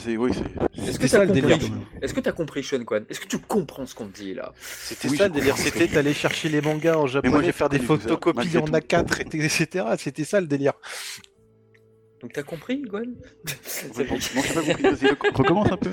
C'est- 0.00 0.16
oui, 0.16 0.32
c'est. 0.34 0.82
Est-ce 0.88 0.98
que 0.98 1.02
t'as 1.02 1.08
ça 1.08 1.24
le 1.24 1.32
délire. 1.32 1.58
compris 1.58 1.72
Est-ce 2.02 2.14
que 2.14 2.20
t'as 2.20 2.32
compris, 2.32 2.62
Sean 2.64 2.78
Gohan 2.78 3.02
Est-ce 3.08 3.20
que 3.20 3.26
tu 3.26 3.38
comprends 3.38 3.86
ce 3.86 3.94
qu'on 3.94 4.06
te 4.06 4.16
dit 4.18 4.34
là? 4.34 4.52
C'était 4.60 5.08
Oui, 5.08 5.16
ça 5.16 5.28
le 5.28 5.34
délire. 5.34 5.56
C'était 5.56 5.86
d'aller 5.86 6.12
chercher 6.14 6.48
les 6.48 6.60
mangas 6.60 6.96
en 6.96 7.06
japonais, 7.06 7.46
j'ai 7.46 7.52
faire 7.52 7.68
des 7.68 7.78
photocopies 7.78 8.58
en 8.58 8.62
tout. 8.62 8.72
A4, 8.72 9.20
et- 9.20 9.44
etc. 9.44 9.84
C'était 9.98 10.24
ça 10.24 10.40
le 10.40 10.46
délire. 10.46 10.72
Donc 12.20 12.32
t'as 12.32 12.42
compris, 12.42 12.82
Non, 12.82 13.02
j'ai 13.96 14.04
pas 14.04 14.60
compris, 14.62 14.82
vas-y, 14.82 15.06
rec- 15.08 15.18
recommence 15.34 15.70
un 15.72 15.76
peu. 15.76 15.90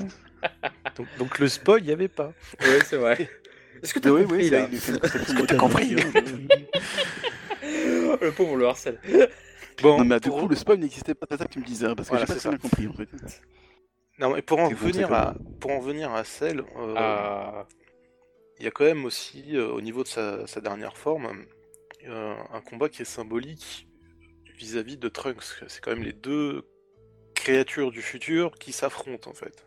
Donc, 0.96 1.06
donc 1.18 1.38
le 1.38 1.48
spoil, 1.48 1.80
il 1.82 1.86
n'y 1.86 1.92
avait 1.92 2.08
pas. 2.08 2.32
Ouais, 2.60 2.78
c'est 2.84 2.96
vrai. 2.96 3.28
Est-ce 3.82 3.92
que 3.94 3.98
t'as 3.98 4.10
Oui, 4.10 4.22
compris 4.22 4.44
oui, 4.44 4.50
là? 4.50 4.66
conception 5.00 5.34
que 5.36 5.42
t'as 5.46 5.56
compris? 5.56 5.96
Le 8.20 8.30
pauvre, 8.30 8.56
le 8.56 8.66
harcèle. 8.66 8.98
Bon, 9.82 9.98
Non, 9.98 10.04
mais 10.04 10.20
du 10.20 10.30
coup, 10.30 10.48
le 10.48 10.56
spoil 10.56 10.78
n'existait 10.78 11.14
pas, 11.14 11.26
c'est 11.30 11.38
ça 11.38 11.44
que 11.46 11.52
tu 11.52 11.58
me 11.60 11.64
disais, 11.64 11.86
hein, 11.86 11.94
parce 11.94 12.08
que 12.08 12.14
Voilà, 12.14 12.26
j'ai 12.26 12.34
pas 12.34 12.40
très 12.40 12.48
bien 12.50 12.58
compris 12.58 12.86
en 12.88 12.92
fait. 12.92 13.08
non, 14.18 14.34
mais 14.34 14.42
pour 14.42 14.58
en 14.58 14.70
c'est 14.70 15.02
à, 15.04 15.34
pour 15.60 15.70
en 15.72 15.80
revenir 15.80 16.12
à 16.12 16.24
celle, 16.24 16.60
euh, 16.60 16.94
Ah, 16.96 17.66
il 18.58 18.64
y 18.64 18.68
a 18.68 18.70
quand 18.70 18.84
même 18.84 19.04
aussi, 19.04 19.56
euh, 19.56 19.68
au 19.72 19.80
niveau 19.80 20.02
de 20.02 20.08
sa, 20.08 20.46
sa 20.46 20.60
dernière 20.60 20.96
forme, 20.96 21.44
euh, 22.06 22.34
un 22.52 22.60
combat 22.60 22.88
qui 22.88 23.02
est 23.02 23.06
symbolique 23.06 23.88
vis-à-vis 24.56 24.96
de 24.96 25.08
Trunks. 25.08 25.64
C'est 25.66 25.80
quand 25.82 25.90
même 25.90 26.04
les 26.04 26.12
deux 26.12 26.62
créatures 27.34 27.90
du 27.90 28.02
futur 28.02 28.52
qui 28.58 28.72
s'affrontent 28.72 29.30
en 29.30 29.34
fait. 29.34 29.66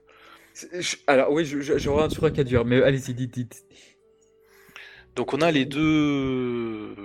Alors 1.05 1.31
oui, 1.31 1.45
j'aurais 1.45 2.03
un 2.03 2.07
truc 2.07 2.39
à 2.39 2.43
dire, 2.43 2.65
mais 2.65 2.81
allez-y, 2.81 3.13
dites, 3.13 3.31
dites. 3.33 3.65
Donc 5.15 5.33
on 5.33 5.41
a 5.41 5.51
les 5.51 5.65
deux, 5.65 6.95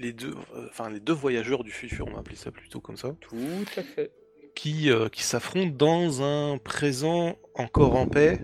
les 0.00 0.12
deux, 0.12 0.34
enfin 0.68 0.90
les 0.90 1.00
deux 1.00 1.12
voyageurs 1.12 1.62
du 1.62 1.70
futur, 1.70 2.08
on 2.08 2.12
va 2.12 2.20
appeler 2.20 2.36
ça 2.36 2.50
plutôt 2.50 2.80
comme 2.80 2.96
ça. 2.96 3.14
Tout 3.20 3.36
à 3.76 3.82
fait. 3.82 4.12
Qui, 4.54 4.90
euh, 4.90 5.08
qui 5.08 5.22
s'affrontent 5.22 5.76
dans 5.76 6.22
un 6.22 6.58
présent 6.58 7.38
encore 7.54 7.96
en 7.96 8.08
paix 8.08 8.40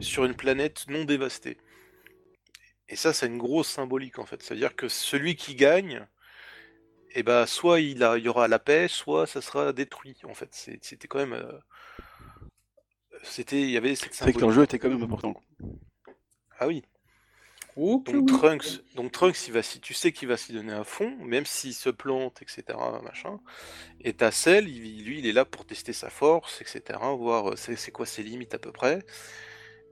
sur 0.00 0.24
une 0.24 0.34
planète 0.34 0.86
non 0.88 1.04
dévastée. 1.04 1.58
Et 2.88 2.96
ça, 2.96 3.12
c'est 3.12 3.26
une 3.26 3.38
grosse 3.38 3.68
symbolique 3.68 4.18
en 4.18 4.26
fait. 4.26 4.42
C'est-à-dire 4.42 4.74
que 4.74 4.88
celui 4.88 5.36
qui 5.36 5.54
gagne, 5.54 6.06
eh 7.14 7.22
ben, 7.22 7.46
soit 7.46 7.80
il, 7.80 8.02
a, 8.02 8.18
il 8.18 8.24
y 8.24 8.28
aura 8.28 8.48
la 8.48 8.58
paix, 8.58 8.88
soit 8.88 9.26
ça 9.26 9.40
sera 9.40 9.72
détruit. 9.72 10.16
En 10.24 10.34
fait, 10.34 10.48
c'était 10.52 11.06
quand 11.06 11.18
même, 11.18 11.34
euh, 11.34 11.52
c'était, 13.22 13.62
il 13.62 13.70
y 13.70 13.76
avait 13.76 13.94
cette 13.94 14.14
symbolique. 14.14 14.36
C'est 14.36 14.40
que 14.40 14.46
l'enjeu 14.46 14.64
était 14.64 14.78
quand 14.78 14.88
même 14.88 15.02
important. 15.02 15.40
Ah 16.58 16.66
oui 16.66 16.82
donc, 17.76 18.28
Trunks, 18.28 18.82
donc 18.94 19.10
Trunks, 19.12 19.48
il 19.48 19.52
va, 19.52 19.62
si 19.62 19.80
tu 19.80 19.94
sais 19.94 20.12
qu'il 20.12 20.28
va 20.28 20.36
s'y 20.36 20.52
donner 20.52 20.72
à 20.72 20.84
fond, 20.84 21.16
même 21.20 21.44
s'il 21.44 21.74
se 21.74 21.90
plante, 21.90 22.40
etc. 22.40 22.78
Machin. 23.02 23.40
Et 24.00 24.12
ta 24.12 24.30
Cell, 24.30 24.66
lui, 24.66 25.18
il 25.18 25.26
est 25.26 25.32
là 25.32 25.44
pour 25.44 25.66
tester 25.66 25.92
sa 25.92 26.08
force, 26.08 26.60
etc. 26.60 26.98
Voir 27.18 27.50
euh, 27.50 27.56
c'est 27.56 27.90
quoi 27.90 28.06
ses 28.06 28.22
limites 28.22 28.54
à 28.54 28.58
peu 28.58 28.70
près. 28.70 29.00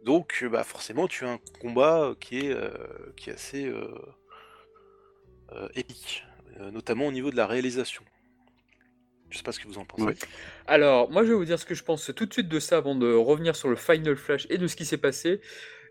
Donc, 0.05 0.41
euh, 0.43 0.49
bah, 0.49 0.63
forcément, 0.63 1.09
tu 1.09 1.25
as 1.25 1.31
un 1.31 1.41
combat 1.61 2.15
qui 2.21 2.47
est, 2.47 2.53
euh, 2.53 2.71
qui 3.17 3.31
est 3.31 3.35
assez 3.35 3.73
épique, 5.75 6.25
notamment 6.73 7.07
au 7.07 7.13
niveau 7.13 7.31
de 7.31 7.37
la 7.37 7.47
réalisation. 7.47 8.03
Je 9.29 9.39
sais 9.39 9.43
pas 9.43 9.53
ce 9.53 9.61
que 9.61 9.67
vous 9.67 9.79
en 9.79 9.85
pensez. 9.85 10.15
Alors, 10.67 11.11
moi, 11.11 11.25
je 11.25 11.29
vais 11.29 11.35
vous 11.35 11.45
dire 11.45 11.59
ce 11.59 11.65
que 11.65 11.75
je 11.75 11.83
pense 11.83 12.13
tout 12.15 12.27
de 12.27 12.33
suite 12.33 12.49
de 12.49 12.61
ça 12.61 12.77
avant 12.77 12.95
de 12.95 13.13
revenir 13.13 13.57
sur 13.57 13.69
le 13.69 13.77
Final 13.77 14.17
Flash 14.17 14.47
et 14.51 14.59
de 14.59 14.67
ce 14.67 14.77
qui 14.77 14.85
s'est 14.85 14.99
passé. 14.99 15.41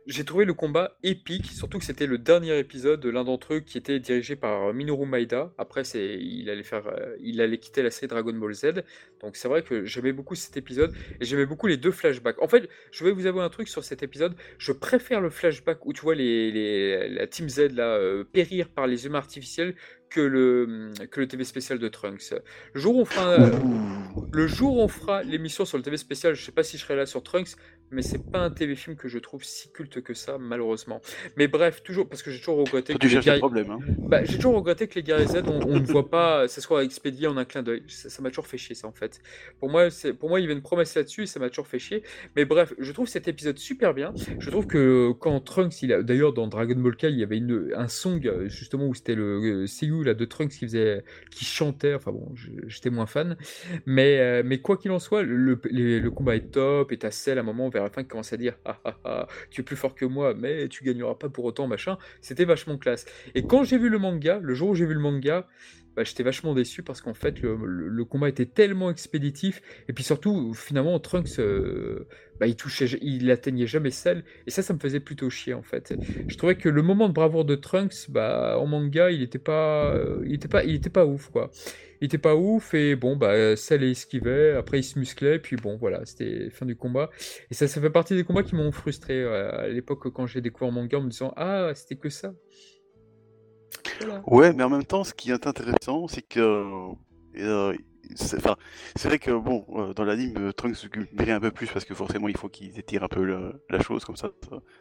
J'ai 0.07 0.25
trouvé 0.25 0.45
le 0.45 0.55
combat 0.55 0.97
épique, 1.03 1.45
surtout 1.45 1.77
que 1.77 1.85
c'était 1.85 2.07
le 2.07 2.17
dernier 2.17 2.57
épisode 2.57 2.99
de 2.99 3.09
l'un 3.09 3.23
d'entre 3.23 3.53
eux 3.53 3.59
qui 3.59 3.77
était 3.77 3.99
dirigé 3.99 4.35
par 4.35 4.69
euh, 4.69 4.73
Minoru 4.73 5.05
Maeda. 5.05 5.53
Après, 5.59 5.83
c'est, 5.83 6.17
il 6.19 6.49
allait 6.49 6.63
faire, 6.63 6.87
euh, 6.87 7.15
il 7.21 7.39
allait 7.39 7.59
quitter 7.59 7.83
la 7.83 7.91
série 7.91 8.07
Dragon 8.07 8.33
Ball 8.33 8.53
Z. 8.53 8.83
Donc 9.21 9.35
c'est 9.35 9.47
vrai 9.47 9.61
que 9.61 9.85
j'aimais 9.85 10.11
beaucoup 10.11 10.33
cet 10.33 10.57
épisode 10.57 10.91
et 11.19 11.25
j'aimais 11.25 11.45
beaucoup 11.45 11.67
les 11.67 11.77
deux 11.77 11.91
flashbacks. 11.91 12.41
En 12.41 12.47
fait, 12.47 12.67
je 12.91 13.03
vais 13.03 13.11
vous 13.11 13.27
avouer 13.27 13.43
un 13.43 13.49
truc 13.49 13.67
sur 13.67 13.83
cet 13.83 14.01
épisode. 14.01 14.35
Je 14.57 14.71
préfère 14.71 15.21
le 15.21 15.29
flashback 15.29 15.85
où 15.85 15.93
tu 15.93 16.01
vois 16.01 16.15
les, 16.15 16.51
les 16.51 17.07
la 17.09 17.27
Team 17.27 17.47
Z 17.47 17.73
là 17.73 17.95
euh, 17.97 18.23
périr 18.23 18.69
par 18.69 18.87
les 18.87 19.05
humains 19.05 19.19
artificiels 19.19 19.75
que 20.11 20.19
le, 20.19 20.91
que 21.09 21.21
le 21.21 21.27
TV 21.27 21.43
spécial 21.43 21.79
de 21.79 21.87
Trunks. 21.87 22.35
Le 22.73 22.81
jour 22.81 22.97
où 22.97 23.01
on 23.01 23.05
fera, 23.05 23.37
le 24.31 24.47
jour 24.47 24.77
où 24.77 24.81
on 24.81 24.87
fera 24.87 25.23
l'émission 25.23 25.65
sur 25.65 25.77
le 25.77 25.83
TV 25.83 25.97
spécial, 25.97 26.35
je 26.35 26.43
sais 26.43 26.51
pas 26.51 26.63
si 26.63 26.77
je 26.77 26.83
serai 26.83 26.95
là 26.95 27.05
sur 27.05 27.23
Trunks, 27.23 27.55
mais 27.91 28.01
c'est 28.01 28.31
pas 28.31 28.39
un 28.39 28.49
TV 28.49 28.75
film 28.75 28.95
que 28.95 29.07
je 29.07 29.19
trouve 29.19 29.43
si 29.43 29.69
culte 29.71 30.01
que 30.01 30.13
ça, 30.13 30.37
malheureusement. 30.37 31.01
Mais 31.35 31.47
bref, 31.47 31.83
toujours, 31.83 32.07
parce 32.07 32.23
que 32.23 32.31
j'ai 32.31 32.39
toujours 32.39 32.57
regretté 32.57 32.93
que. 32.93 33.05
les 33.05 33.19
guerriers... 33.19 33.39
problème, 33.39 33.71
hein. 33.71 33.79
bah, 33.99 34.23
j'ai 34.23 34.35
toujours 34.37 34.55
regretté 34.55 34.87
que 34.87 34.95
les 34.95 35.03
guerriers 35.03 35.27
Z, 35.27 35.43
on, 35.45 35.79
ne 35.79 35.85
voit 35.85 36.09
pas, 36.09 36.47
ça 36.47 36.61
soit 36.61 36.83
expédié 36.83 37.27
en 37.27 37.37
un 37.37 37.45
clin 37.45 37.63
d'œil. 37.63 37.83
Ça 37.87 38.21
m'a 38.21 38.29
toujours 38.29 38.47
fait 38.47 38.57
chier, 38.57 38.75
ça, 38.75 38.87
en 38.87 38.93
fait. 38.93 39.21
Pour 39.59 39.69
moi, 39.69 39.89
pour 40.19 40.29
moi 40.29 40.39
il 40.39 40.43
y 40.43 40.45
avait 40.45 40.55
une 40.55 40.61
promesse 40.61 40.95
là-dessus 40.95 41.23
et 41.23 41.25
ça 41.25 41.39
m'a 41.39 41.49
toujours 41.49 41.67
fait 41.67 41.79
chier. 41.79 42.03
Mais 42.35 42.45
bref, 42.45 42.73
je 42.79 42.91
trouve 42.91 43.07
cet 43.07 43.27
épisode 43.27 43.57
super 43.57 43.93
bien. 43.93 44.13
Je 44.39 44.49
trouve 44.49 44.67
que 44.67 45.11
quand 45.19 45.39
Trunks, 45.41 45.81
il 45.81 45.91
a, 45.91 46.01
d'ailleurs, 46.01 46.33
dans 46.33 46.47
Dragon 46.47 46.75
Ball 46.75 46.95
Kai, 46.95 47.09
il 47.09 47.19
y 47.19 47.23
avait 47.23 47.37
une, 47.37 47.73
un 47.75 47.89
song, 47.89 48.45
justement, 48.45 48.87
où 48.87 48.95
c'était 48.95 49.15
le 49.15 49.65
là, 50.03 50.13
de 50.13 50.25
Trunks 50.25 50.51
qui 50.51 50.65
faisait, 50.65 51.03
qui 51.29 51.45
chantait. 51.45 51.93
Enfin 51.93 52.11
bon, 52.11 52.33
j'étais 52.67 52.89
moins 52.89 53.05
fan. 53.05 53.37
Mais, 53.85 54.19
euh, 54.19 54.43
mais 54.45 54.59
quoi 54.59 54.77
qu'il 54.77 54.91
en 54.91 54.99
soit, 54.99 55.23
le, 55.23 55.59
le, 55.63 56.09
combat 56.09 56.35
est 56.35 56.51
top. 56.51 56.91
Et 56.91 56.97
ta 56.97 57.11
celle 57.11 57.37
à 57.37 57.41
un 57.41 57.43
moment 57.43 57.69
vers 57.69 57.83
la 57.83 57.89
fin 57.89 58.03
qui 58.03 58.09
commence 58.09 58.33
à 58.33 58.37
dire 58.37 58.57
ah, 58.65 58.79
ah, 58.85 58.97
ah, 59.05 59.27
tu 59.49 59.61
es 59.61 59.63
plus 59.63 59.75
fort 59.75 59.95
que 59.95 60.05
moi, 60.05 60.33
mais 60.33 60.67
tu 60.67 60.83
gagneras 60.83 61.15
pas 61.15 61.29
pour 61.29 61.45
autant, 61.45 61.67
machin. 61.67 61.97
C'était 62.21 62.45
vachement 62.45 62.77
classe. 62.77 63.05
Et 63.35 63.43
quand 63.43 63.63
j'ai 63.63 63.77
vu 63.77 63.89
le 63.89 63.97
manga, 63.97 64.39
le 64.41 64.53
jour 64.53 64.69
où 64.69 64.75
j'ai 64.75 64.85
vu 64.85 64.93
le 64.93 64.99
manga, 64.99 65.47
bah, 65.95 66.03
j'étais 66.03 66.23
vachement 66.23 66.53
déçu 66.53 66.83
parce 66.83 67.01
qu'en 67.01 67.13
fait 67.13 67.41
le, 67.41 68.05
combat 68.05 68.29
était 68.29 68.45
tellement 68.45 68.89
expéditif. 68.89 69.61
Et 69.89 69.93
puis 69.93 70.03
surtout 70.03 70.53
finalement 70.53 70.99
Trunks 70.99 71.39
euh, 71.39 72.07
bah, 72.39 72.47
il 72.47 72.55
touchait 72.55 72.87
il 73.01 73.29
atteignait 73.29 73.67
jamais 73.67 73.91
celle. 73.91 74.23
Et 74.47 74.51
ça 74.51 74.63
ça 74.63 74.73
me 74.73 74.79
faisait 74.79 75.01
plutôt 75.01 75.29
chier 75.29 75.53
en 75.53 75.63
fait. 75.63 75.93
Je 76.27 76.37
trouvais 76.37 76.55
que 76.55 76.69
le 76.69 76.81
moment 76.81 77.09
de 77.09 77.13
bravoure 77.13 77.45
de 77.45 77.55
Trunks 77.55 78.09
bah 78.09 78.57
en 78.57 78.67
manga 78.67 79.11
il 79.11 79.21
était 79.21 79.39
pas 79.39 79.93
euh, 79.93 80.23
il 80.25 80.33
était 80.35 80.47
pas 80.47 80.63
il 80.63 80.75
était 80.75 80.89
pas 80.89 81.05
ouf 81.05 81.29
quoi. 81.29 81.51
Il 81.99 82.05
était 82.05 82.17
pas 82.17 82.35
ouf 82.35 82.73
et 82.73 82.95
bon 82.95 83.15
bah 83.15 83.55
celle 83.55 83.83
esquivait 83.83 84.55
après 84.55 84.79
il 84.79 84.83
se 84.83 84.97
musclait 84.97 85.39
puis 85.39 85.55
bon 85.55 85.77
voilà 85.77 86.05
c'était 86.05 86.49
fin 86.51 86.65
du 86.65 86.75
combat. 86.75 87.09
Et 87.51 87.53
ça 87.53 87.67
ça 87.67 87.81
fait 87.81 87.89
partie 87.89 88.15
des 88.15 88.23
combats 88.23 88.43
qui 88.43 88.55
m'ont 88.55 88.71
frustré 88.71 89.21
euh, 89.21 89.51
à 89.51 89.67
l'époque 89.67 90.09
quand 90.13 90.25
j'ai 90.25 90.41
découvert 90.41 90.71
manga 90.71 90.97
en 90.97 91.03
me 91.03 91.09
disant 91.09 91.33
ah 91.35 91.71
c'était 91.75 91.95
que 91.95 92.09
ça 92.09 92.33
Ouais, 94.27 94.53
mais 94.53 94.63
en 94.63 94.69
même 94.69 94.85
temps, 94.85 95.03
ce 95.03 95.13
qui 95.13 95.31
est 95.31 95.47
intéressant, 95.47 96.07
c'est 96.07 96.21
que. 96.21 96.93
Euh, 97.37 97.75
c'est 98.15 99.07
vrai 99.07 99.19
que, 99.19 99.31
bon, 99.31 99.65
euh, 99.75 99.93
dans 99.93 100.03
l'anime, 100.03 100.33
euh, 100.37 100.51
Trunks 100.51 100.89
brille 101.13 101.31
un 101.31 101.39
peu 101.39 101.51
plus 101.51 101.67
parce 101.67 101.85
que 101.85 101.93
forcément, 101.93 102.27
il 102.27 102.35
faut 102.35 102.49
qu'il 102.49 102.77
étire 102.77 103.03
un 103.03 103.07
peu 103.07 103.23
la 103.23 103.81
chose, 103.81 104.03
comme 104.03 104.17
ça, 104.17 104.31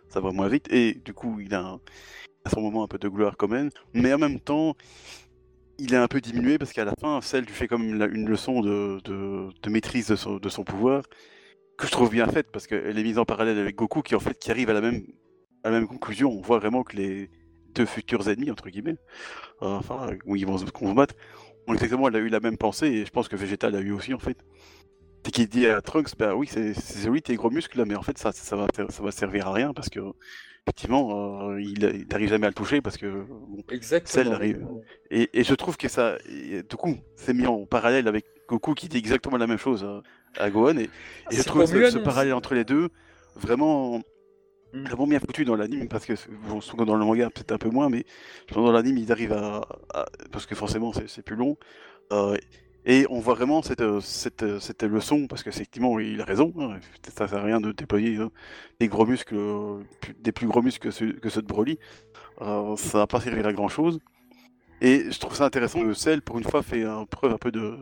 ça, 0.09 0.21
va 0.21 0.33
moins 0.33 0.49
vite. 0.49 0.67
Et 0.73 0.95
du 0.95 1.15
coup, 1.15 1.39
il 1.41 1.55
a, 1.55 1.79
son 2.53 2.61
moment 2.61 2.83
un 2.83 2.89
peu 2.89 2.99
de 2.99 3.09
gloire 3.09 3.37
quand 3.37 3.49
même. 3.49 3.71
Mais 3.95 4.13
en 4.13 4.19
même 4.19 4.41
temps, 4.41 4.75
il 5.79 5.95
est 5.95 5.99
un 5.99 6.09
peu 6.09 6.21
diminué 6.21 6.59
parce 6.59 6.73
qu'à 6.73 6.85
la 6.85 6.95
fin, 7.01 7.21
celle 7.21 7.45
lui 7.45 7.53
fait 7.53 7.69
comme 7.69 7.85
une, 7.85 8.29
leçon 8.29 8.61
de, 8.61 9.69
maîtrise 9.69 10.09
de 10.09 10.17
son, 10.49 10.65
pouvoir 10.65 11.05
que 11.79 11.87
je 11.87 11.93
trouve 11.93 12.11
bien 12.11 12.27
faite 12.27 12.51
parce 12.53 12.67
qu'elle 12.67 12.99
est 12.99 13.03
mise 13.03 13.19
en 13.19 13.25
parallèle 13.25 13.59
avec 13.59 13.77
Goku 13.77 14.03
qui 14.03 14.15
en 14.15 14.21
fait 14.21 14.39
qui 14.39 14.51
arrive 14.51 14.69
à 14.71 14.73
à 14.73 15.71
la 15.71 15.79
même 15.79 15.87
conclusion. 15.89 16.31
On 16.31 16.41
voit 16.41 16.59
vraiment 16.59 16.83
que 16.83 16.97
les 16.97 17.31
deux 17.75 17.87
futurs 17.87 18.29
ennemis, 18.29 18.51
entre 18.51 18.69
guillemets, 18.69 18.97
enfin, 19.61 20.11
où 20.27 20.37
ils 20.37 20.47
vont 20.47 20.59
se 20.59 20.65
combattre, 20.67 21.15
ont 21.67 21.75
exactement 21.75 22.09
elle 22.09 22.17
a 22.17 22.19
eu 22.19 22.29
la 22.29 22.41
même 22.41 22.57
pensée, 22.57 22.87
et 22.87 23.05
je 23.05 23.11
pense 23.11 23.29
que 23.29 23.37
Vegeta 23.37 23.71
l'a 23.71 23.81
eu 23.81 23.93
aussi, 23.93 24.15
en 24.15 24.19
fait. 24.19 24.39
C'est 25.25 25.33
qu'il 25.33 25.49
dit 25.49 25.67
à 25.67 25.81
Trunks, 25.83 26.17
bah 26.19 26.35
oui, 26.35 26.49
c'est 26.49 27.09
oui, 27.09 27.21
tes 27.21 27.37
gros 27.37 27.51
muscles, 27.51 27.79
là, 27.79 27.85
mais 27.85 27.95
en 27.95 28.03
fait, 28.03 28.17
ça, 28.19 28.33
ça, 28.33 28.57
va, 28.57 28.67
ça 28.75 29.03
va 29.03 29.11
servir 29.11 29.49
à 29.49 29.53
rien, 29.53 29.75
parce 29.75 29.91
que, 29.91 30.01
effectivement, 30.67 31.51
euh, 31.51 31.61
il 31.61 32.07
n'arrive 32.11 32.31
jamais 32.31 32.47
à 32.47 32.51
le 32.51 32.55
toucher, 32.55 32.81
parce 32.81 32.97
que, 32.97 33.07
bon, 33.07 33.63
Exactement. 33.71 34.33
arrive. 34.33 34.67
Et, 35.11 35.29
et, 35.35 35.45
je 35.45 35.55
trouve 35.55 35.77
que 35.77 35.89
ça, 35.89 36.17
du 36.27 36.77
coup, 36.77 36.97
c'est 37.17 37.35
mis 37.35 37.47
en 37.47 37.67
parallèle 37.67 38.09
avec 38.09 38.25
Goku 38.49 38.75
qui 38.75 38.89
dit 38.89 38.99
exactement 38.99 39.37
la 39.37 39.47
même 39.47 39.59
chose 39.59 39.87
à, 40.39 40.51
Gohan, 40.51 40.79
et, 40.79 40.91
et 41.31 41.37
je 41.37 41.43
trouve 41.43 41.67
ce, 41.67 41.91
ce 41.91 41.99
parallèle 41.99 42.35
entre 42.35 42.55
les 42.55 42.65
deux 42.65 42.89
vraiment. 43.37 44.03
Vraiment 44.73 45.07
bien 45.07 45.21
foutu 45.21 45.45
dans 45.45 45.57
l'anime 45.57 45.89
parce 45.89 46.07
que 46.07 46.15
dans 46.85 46.97
le 46.97 47.05
manga 47.05 47.31
peut-être 47.31 47.53
un 47.53 47.59
peu 47.59 47.71
moins 47.71 47.89
mais 47.89 48.05
dans 48.53 48.71
l'anime 48.71 48.99
ils 48.99 49.13
arrivent 49.13 49.33
à, 49.33 49.67
parce 50.31 50.47
que 50.47 50.55
forcément 50.55 50.93
c'est 50.93 51.23
plus 51.23 51.37
long 51.37 51.57
euh, 52.13 52.37
et 52.87 53.07
on 53.11 53.21
voit 53.21 53.35
vraiment 53.35 53.63
cette, 53.63 53.83
cette, 54.01 54.59
cette 54.59 54.83
leçon 54.83 55.27
parce 55.27 55.43
que 55.43 55.51
effectivement 55.51 55.99
il 55.99 56.21
a 56.21 56.25
raison 56.25 56.53
hein, 56.59 56.79
ça 57.17 57.29
sert 57.29 57.39
à 57.39 57.43
rien 57.43 57.61
de 57.61 57.73
déployer 57.73 58.17
hein, 58.17 58.31
des 58.79 58.89
gros 58.89 59.07
muscles 59.07 59.37
des 60.19 60.33
plus 60.33 60.47
gros 60.47 60.63
muscles 60.63 60.89
que 60.89 60.91
ceux, 60.91 61.13
que 61.13 61.29
ceux 61.29 61.43
de 61.43 61.47
Broly. 61.47 61.79
Euh, 62.41 62.77
ça 62.77 62.99
va 62.99 63.07
pas 63.07 63.21
servir 63.21 63.47
à 63.47 63.53
grand 63.53 63.69
chose 63.69 64.01
et 64.81 65.11
je 65.11 65.19
trouve 65.19 65.35
ça 65.35 65.45
intéressant 65.45 65.83
que 65.83 65.93
Cell 65.93 66.23
pour 66.23 66.39
une 66.39 66.45
fois 66.45 66.63
fait 66.63 66.85
un 66.85 67.05
preuve 67.05 67.33
un 67.33 67.39
peu 67.39 67.51
de 67.51 67.77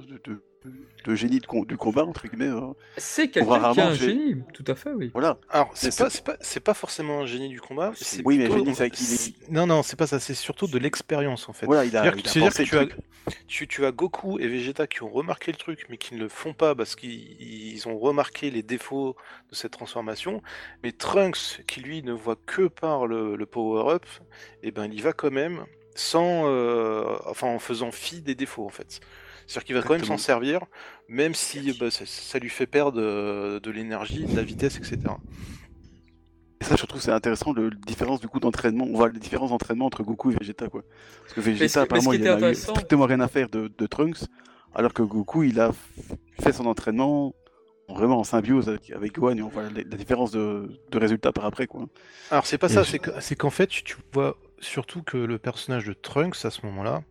génie 1.14 1.40
du 1.40 1.76
combat, 1.76 2.04
entre 2.04 2.26
guillemets. 2.28 2.48
Hein. 2.48 2.74
C'est 2.96 3.28
quelqu'un 3.28 3.72
qui 3.72 3.80
a 3.80 3.88
un 3.88 3.94
génie, 3.94 4.42
tout 4.52 4.64
à 4.66 4.74
fait, 4.74 4.90
oui. 4.90 5.10
Voilà. 5.12 5.38
Alors, 5.50 5.70
c'est 5.74 5.96
pas, 5.96 6.08
pas, 6.24 6.60
pas, 6.64 6.74
forcément 6.74 7.20
un 7.20 7.26
génie 7.26 7.48
du 7.48 7.60
combat. 7.60 7.92
Oui, 8.24 8.38
mais 8.38 8.50
génie, 8.50 8.74
c'est 8.74 8.90
qu'il 8.90 9.34
Non, 9.50 9.66
non, 9.66 9.82
c'est 9.82 9.96
pas 9.96 10.06
ça, 10.06 10.20
c'est 10.20 10.34
surtout 10.34 10.66
de 10.66 10.78
l'expérience, 10.78 11.48
en 11.48 11.52
fait. 11.52 11.66
Voilà, 11.66 11.84
il 11.84 11.96
a, 11.96 12.06
il 12.06 12.12
dire 12.12 12.22
que 12.22 12.62
tu 12.62 12.76
as, 12.76 12.86
tu, 13.46 13.68
tu, 13.68 13.84
as 13.84 13.92
Goku 13.92 14.38
et 14.38 14.48
Vegeta 14.48 14.86
qui 14.86 15.02
ont 15.02 15.10
remarqué 15.10 15.52
le 15.52 15.58
truc, 15.58 15.86
mais 15.88 15.96
qui 15.96 16.14
ne 16.14 16.20
le 16.20 16.28
font 16.28 16.54
pas 16.54 16.74
parce 16.74 16.96
qu'ils 16.96 17.88
ont 17.88 17.98
remarqué 17.98 18.50
les 18.50 18.62
défauts 18.62 19.16
de 19.50 19.54
cette 19.54 19.72
transformation. 19.72 20.42
Mais 20.82 20.92
Trunks, 20.92 21.62
qui 21.66 21.80
lui 21.80 22.02
ne 22.02 22.12
voit 22.12 22.38
que 22.46 22.68
par 22.68 23.06
le, 23.06 23.36
le 23.36 23.46
power-up, 23.46 24.04
et 24.62 24.68
eh 24.68 24.70
ben, 24.70 24.86
il 24.86 24.94
y 24.94 25.00
va 25.00 25.12
quand 25.12 25.30
même 25.30 25.64
sans, 25.94 26.44
euh, 26.46 27.16
enfin, 27.26 27.48
en 27.48 27.58
faisant 27.58 27.90
fi 27.90 28.20
des 28.20 28.34
défauts, 28.34 28.64
en 28.64 28.70
fait. 28.70 29.00
C'est-à-dire 29.48 29.64
qu'il 29.64 29.74
va 29.76 29.82
quand 29.82 29.94
même 29.94 30.04
s'en 30.04 30.18
servir, 30.18 30.60
même 31.08 31.32
si 31.32 31.72
bah, 31.80 31.86
ça, 31.90 32.38
lui 32.38 32.50
fait 32.50 32.66
perdre 32.66 33.00
euh, 33.00 33.58
de 33.60 33.70
l'énergie, 33.70 34.26
de 34.26 34.36
la 34.36 34.42
vitesse, 34.42 34.76
etc. 34.76 34.98
Et 36.60 36.64
ça, 36.64 36.76
je 36.76 36.84
trouve 36.84 37.00
c'est 37.00 37.12
intéressant, 37.12 37.54
le, 37.54 37.70
différence 37.70 38.20
du 38.20 38.28
coup 38.28 38.40
d'entraînement. 38.40 38.84
On 38.84 38.94
voit 38.94 39.08
les 39.08 39.18
différences 39.18 39.48
d'entraînement 39.48 39.86
entre 39.86 40.02
Goku 40.02 40.32
et 40.32 40.34
Vegeta, 40.34 40.68
quoi. 40.68 40.82
Parce 41.22 41.32
que 41.32 41.40
Vegeta, 41.40 41.80
apparemment, 41.80 42.12
il 42.12 42.28
a 42.28 42.50
eu 42.50 42.54
strictement 42.54 43.06
rien 43.06 43.20
à 43.20 43.28
faire 43.28 43.48
de, 43.48 43.86
Trunks, 43.86 44.26
alors 44.74 44.92
que 44.92 45.02
Goku, 45.02 45.44
il 45.44 45.58
a 45.60 45.72
fait 46.42 46.52
son 46.52 46.66
entraînement 46.66 47.34
vraiment 47.88 48.18
en 48.18 48.24
symbiose 48.24 48.68
avec, 48.68 49.14
Gohan 49.14 49.38
et 49.38 49.40
on 49.40 49.48
voit 49.48 49.62
la, 49.70 49.82
différence 49.96 50.30
de, 50.30 50.68
résultats 50.92 51.32
par 51.32 51.46
après, 51.46 51.66
quoi. 51.66 51.86
Alors, 52.30 52.44
c'est 52.44 52.58
pas 52.58 52.68
ça, 52.68 52.84
c'est 52.84 53.36
qu'en 53.36 53.50
fait, 53.50 53.68
tu 53.68 53.96
vois 54.12 54.36
surtout 54.60 55.02
que 55.02 55.16
le 55.16 55.38
personnage 55.38 55.86
de 55.86 55.94
Trunks, 55.94 56.44
à 56.44 56.50
ce 56.50 56.66
moment-là, 56.66 57.02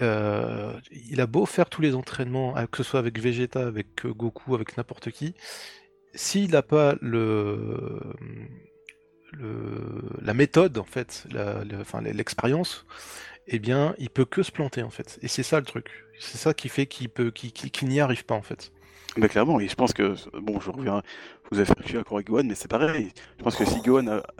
euh, 0.00 0.72
il 0.90 1.20
a 1.20 1.26
beau 1.26 1.46
faire 1.46 1.68
tous 1.68 1.82
les 1.82 1.94
entraînements, 1.94 2.54
que 2.70 2.78
ce 2.78 2.82
soit 2.82 3.00
avec 3.00 3.18
Vegeta, 3.18 3.66
avec 3.66 4.06
Goku, 4.06 4.54
avec 4.54 4.76
n'importe 4.76 5.10
qui, 5.10 5.34
s'il 6.14 6.50
n'a 6.50 6.62
pas 6.62 6.96
le, 7.00 8.00
la 10.22 10.34
méthode, 10.34 10.78
en 10.78 10.84
fait, 10.84 11.26
l'expérience, 12.02 12.86
eh 13.46 13.58
bien, 13.58 13.94
il 13.98 14.10
peut 14.10 14.24
que 14.24 14.42
se 14.42 14.52
planter, 14.52 14.82
en 14.82 14.90
fait. 14.90 15.18
Et 15.22 15.28
c'est 15.28 15.42
ça 15.42 15.58
le 15.58 15.66
truc. 15.66 15.88
C'est 16.18 16.38
ça 16.38 16.54
qui 16.54 16.68
fait 16.68 16.86
qu'il 16.86 17.08
peut, 17.08 17.30
qu'il 17.30 17.88
n'y 17.88 18.00
arrive 18.00 18.24
pas, 18.24 18.34
en 18.34 18.42
fait. 18.42 18.72
Mais 19.16 19.28
clairement, 19.28 19.58
et 19.58 19.66
je 19.66 19.74
pense 19.74 19.92
que, 19.92 20.14
bon, 20.40 20.60
je 20.60 20.70
vous 20.70 21.58
avez 21.58 21.64
fait, 21.64 21.94
d'accord 21.94 22.18
avec 22.18 22.28
Gohan, 22.28 22.44
mais 22.44 22.54
c'est 22.54 22.68
pareil. 22.68 23.12
Je 23.38 23.42
pense 23.42 23.56
que 23.56 23.64
si 23.64 23.80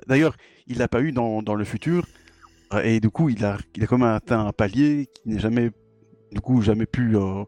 d'ailleurs, 0.07 0.37
il 0.69 0.79
l'a 0.79 0.87
pas 0.87 1.01
eu 1.01 1.11
dans 1.13 1.55
le 1.55 1.65
futur, 1.65 2.07
et 2.79 3.01
du 3.01 3.11
coup, 3.11 3.29
il 3.29 3.45
a, 3.45 3.59
il 3.75 3.83
a 3.83 3.87
quand 3.87 3.99
même 3.99 4.09
atteint 4.09 4.47
un 4.47 4.53
palier 4.53 5.09
qui 5.13 5.29
n'est 5.29 5.41
jamais, 5.41 5.71
du 6.31 6.41
coup, 6.41 6.63
jamais 6.63 6.87
pu 6.87 7.17
euh, 7.17 7.45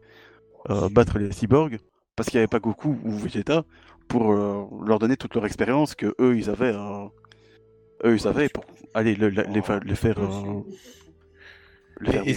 euh, 0.69 0.89
battre 0.89 1.17
les 1.17 1.31
cyborgs, 1.31 1.79
parce 2.15 2.29
qu'il 2.29 2.37
n'y 2.37 2.41
avait 2.41 2.47
pas 2.47 2.59
Goku 2.59 2.97
ou 3.03 3.11
Vegeta 3.11 3.63
pour 4.07 4.33
euh, 4.33 4.65
leur 4.85 4.99
donner 4.99 5.15
toute 5.15 5.33
leur 5.35 5.45
expérience 5.45 5.95
que 5.95 6.13
eux, 6.19 6.37
ils 6.37 6.49
avaient, 6.49 6.73
eux, 8.03 8.15
ils 8.15 8.27
avaient 8.27 8.49
pour 8.49 8.65
aller 8.93 9.15
les, 9.15 9.31
les, 9.31 9.61
faire. 9.61 9.81
et, 12.05 12.35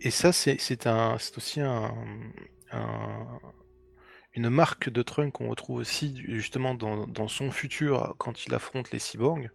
et, 0.00 0.10
ça, 0.10 0.32
c'est 0.32 0.86
un, 0.86 1.14
aussi 1.14 1.60
un, 1.60 1.94
une 4.34 4.50
marque 4.50 4.90
de 4.90 5.02
Trunk 5.02 5.32
qu'on 5.32 5.48
retrouve 5.48 5.78
aussi 5.78 6.22
justement 6.28 6.74
dans, 6.74 7.06
dans, 7.06 7.28
son 7.28 7.50
futur 7.50 8.14
quand 8.18 8.44
il 8.44 8.54
affronte 8.54 8.90
les 8.92 8.98
cyborgs. 8.98 9.50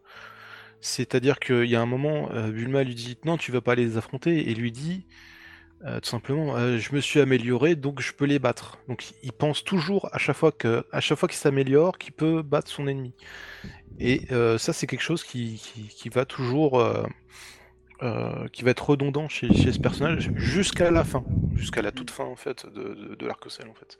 C'est-à-dire 0.86 1.40
qu'il 1.40 1.66
y 1.66 1.76
a 1.76 1.82
un 1.82 1.88
moment, 1.88 2.30
euh, 2.32 2.52
Bulma 2.52 2.84
lui 2.84 2.94
dit 2.94 3.18
non, 3.26 3.38
tu 3.38 3.52
vas 3.52 3.60
pas 3.60 3.74
les 3.74 3.98
affronter, 3.98 4.52
et 4.52 4.54
lui 4.54 4.72
dit 4.72 5.08
euh, 5.84 6.00
tout 6.00 6.10
simplement, 6.10 6.56
euh, 6.56 6.78
je 6.78 6.94
me 6.94 7.02
suis 7.02 7.20
amélioré, 7.20 7.76
donc 7.76 8.02
je 8.02 8.14
peux 8.14 8.26
les 8.26 8.38
battre. 8.38 8.78
Donc 8.88 9.04
il 9.24 9.34
pense 9.34 9.64
toujours 9.64 10.08
à 10.14 10.20
chaque 10.20 10.36
fois 10.36 10.52
que, 10.52 10.86
à 10.92 11.02
chaque 11.02 11.18
fois 11.18 11.28
qu'il 11.28 11.40
s'améliore, 11.40 11.98
qu'il 11.98 12.14
peut 12.14 12.44
battre 12.44 12.70
son 12.70 12.88
ennemi. 12.88 13.16
Et 13.98 14.28
ça, 14.60 14.74
c'est 14.74 14.86
quelque 14.86 15.02
chose 15.02 15.24
qui, 15.24 15.60
va 16.14 16.26
toujours, 16.26 16.84
qui 18.52 18.64
va 18.64 18.72
être 18.72 18.90
redondant 18.90 19.28
chez, 19.28 19.52
ce 19.54 19.80
personnage 19.80 20.30
jusqu'à 20.36 20.92
la 20.92 21.04
fin, 21.04 21.24
jusqu'à 21.56 21.82
la 21.82 21.92
toute 21.92 22.12
fin 22.12 22.26
en 22.26 22.36
fait 22.36 22.68
de, 22.68 23.16
de, 23.16 23.28
en 23.28 23.74
fait. 23.74 24.00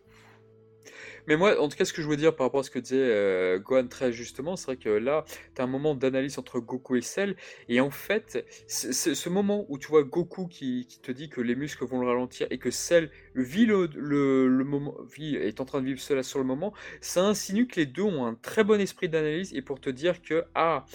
Mais 1.28 1.38
moi, 1.38 1.60
en 1.60 1.68
tout 1.68 1.78
cas, 1.78 1.86
ce 1.86 1.94
que 1.94 2.02
je 2.02 2.08
veux 2.08 2.18
dire 2.18 2.36
par 2.36 2.48
rapport 2.48 2.60
à 2.62 2.64
ce 2.64 2.70
que 2.70 2.80
disait 2.80 2.98
euh, 3.00 3.60
Gohan 3.60 3.88
très 3.88 4.12
justement, 4.12 4.56
c'est 4.56 4.66
vrai 4.66 4.78
que 4.78 4.90
là, 4.90 5.26
tu 5.56 5.62
as 5.62 5.64
un 5.64 5.68
moment 5.68 5.96
d'analyse 5.96 6.38
entre 6.38 6.60
Goku 6.60 6.96
et 6.96 7.02
Cell, 7.02 7.36
et 7.70 7.80
en 7.82 7.90
fait, 7.90 8.46
ce 8.68 9.30
moment 9.30 9.66
où 9.70 9.78
tu 9.78 9.88
vois 9.88 10.04
Goku 10.04 10.48
qui, 10.48 10.88
te 11.02 11.12
dit 11.12 11.30
que 11.30 11.42
les 11.42 11.56
muscles 11.56 11.86
vont 11.86 12.00
le 12.00 12.08
ralentir 12.08 12.48
et 12.50 12.58
que 12.58 12.72
Cell 12.72 13.10
vit 13.36 13.66
le, 13.66 13.90
le, 13.96 14.64
moment, 14.64 14.96
vit, 15.14 15.36
est 15.36 15.62
en 15.62 15.66
train 15.66 15.82
de 15.82 15.86
vivre 15.86 16.00
cela 16.00 16.24
sur 16.24 16.40
le 16.40 16.46
moment, 16.46 16.74
ça 17.02 17.24
insinue 17.24 17.68
que 17.68 17.80
les 17.80 17.86
deux 17.86 18.04
ont 18.04 18.26
un 18.26 18.36
très 18.36 18.64
bon 18.64 18.80
esprit 18.80 19.10
d'analyse 19.10 19.54
et 19.54 19.62
pour 19.62 19.80
te 19.80 19.90
dire 19.90 20.22
que, 20.22 20.44
ah, 20.56 20.86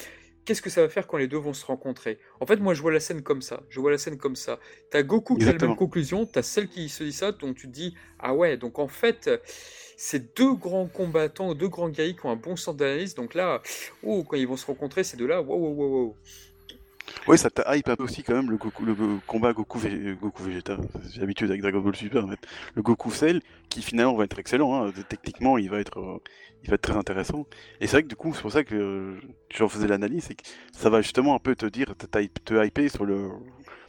qu'est-ce 0.44 0.62
que 0.62 0.70
ça 0.70 0.82
va 0.82 0.89
faire 0.89 1.07
quand 1.07 1.16
les 1.16 1.28
deux 1.28 1.36
vont 1.36 1.52
se 1.52 1.65
rencontrer? 1.65 2.19
En 2.40 2.47
fait, 2.47 2.57
moi, 2.57 2.74
je 2.74 2.82
vois 2.82 2.93
la 2.93 3.01
scène 3.01 3.23
comme 3.23 3.43
ça. 3.43 3.62
Je 3.69 3.81
vois 3.81 3.90
la 3.90 3.98
scène 3.98 4.19
comme 4.19 4.36
ça. 4.36 4.59
T'as 4.90 5.02
Goku 5.02 5.36
qui 5.36 5.48
a 5.48 5.52
la 5.52 5.66
même 5.66 5.77
conclusion, 5.77 6.27
t'as 6.27 6.43
celle 6.43 6.69
qui 6.69 6.89
se 6.89 7.05
dit 7.05 7.12
ça, 7.12 7.32
donc 7.32 7.57
tu 7.57 7.66
te 7.69 7.73
dis, 7.73 7.94
ah 8.19 8.35
ouais, 8.35 8.57
donc 8.57 8.78
en 8.78 8.89
fait, 8.89 9.31
c'est 10.02 10.35
deux 10.35 10.55
grands 10.55 10.86
combattants, 10.86 11.55
deux 11.55 11.68
grands 11.68 11.90
guerriers 11.90 12.14
qui 12.14 12.24
ont 12.24 12.31
un 12.31 12.36
bon 12.36 12.56
sens 12.56 12.74
d'analyse. 12.74 13.14
Donc 13.14 13.35
là, 13.35 13.60
oh, 14.02 14.24
quand 14.24 14.39
ils 14.39 14.48
vont 14.48 14.56
se 14.56 14.64
rencontrer, 14.64 15.05
ces 15.05 15.18
deux-là, 15.18 15.43
wow, 15.43 15.59
wow, 15.59 15.74
wow, 15.74 15.89
wow. 15.89 16.16
Oui, 17.28 17.36
ça 17.36 17.51
t'a 17.51 17.77
hype 17.77 17.86
un 17.86 17.97
peu 17.97 18.05
aussi 18.05 18.22
quand 18.22 18.32
même 18.32 18.51
le, 18.51 18.56
combat 19.27 19.52
Goku, 19.52 19.78
Goku 20.18 20.43
Vegeta. 20.43 20.78
J'ai 21.12 21.20
l'habitude 21.20 21.51
avec 21.51 21.60
Dragon 21.60 21.81
Ball 21.81 21.94
Super. 21.94 22.24
En 22.24 22.28
fait. 22.28 22.39
Le 22.77 22.81
Goku 22.81 23.10
Cell, 23.10 23.43
qui 23.68 23.82
finalement 23.82 24.14
va 24.14 24.24
être 24.24 24.39
excellent. 24.39 24.86
Hein. 24.86 24.93
Techniquement, 25.06 25.59
il 25.59 25.68
va 25.68 25.81
être, 25.81 26.01
euh, 26.01 26.18
il 26.62 26.70
va 26.70 26.77
être 26.77 26.82
très 26.82 26.97
intéressant. 26.97 27.44
Et 27.82 27.86
c'est 27.86 27.97
vrai 27.97 28.02
que 28.05 28.09
du 28.09 28.16
coup, 28.16 28.32
c'est 28.32 28.40
pour 28.40 28.52
ça 28.52 28.64
que 28.64 29.18
j'en 29.55 29.68
faisais 29.68 29.86
l'analyse, 29.86 30.24
c'est 30.28 30.35
que 30.35 30.44
ça 30.72 30.89
va 30.89 31.02
justement 31.02 31.35
un 31.35 31.40
peu 31.40 31.55
te 31.55 31.66
dire, 31.66 31.94
te 31.94 32.64
hyper 32.64 32.90
sur 32.90 33.05
le. 33.05 33.28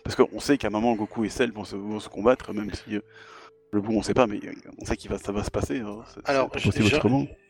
Parce 0.03 0.17
qu'on 0.17 0.41
sait 0.41 0.57
qu'à 0.57 0.67
un 0.67 0.71
moment, 0.71 0.93
Goku 0.93 1.23
et 1.23 1.29
Cell 1.29 1.53
vont 1.53 1.63
se, 1.63 1.77
vont 1.77 2.01
se 2.01 2.09
combattre, 2.09 2.53
même 2.53 2.73
si. 2.73 2.99
Le 3.73 3.79
bout, 3.79 3.93
on 3.93 4.01
sait 4.01 4.13
pas, 4.13 4.27
mais 4.27 4.39
on 4.79 4.85
sait 4.85 4.97
que 4.97 5.17
ça 5.17 5.31
va 5.31 5.43
se 5.43 5.51
passer. 5.51 5.79
Hein. 5.79 6.03
Alors, 6.25 6.51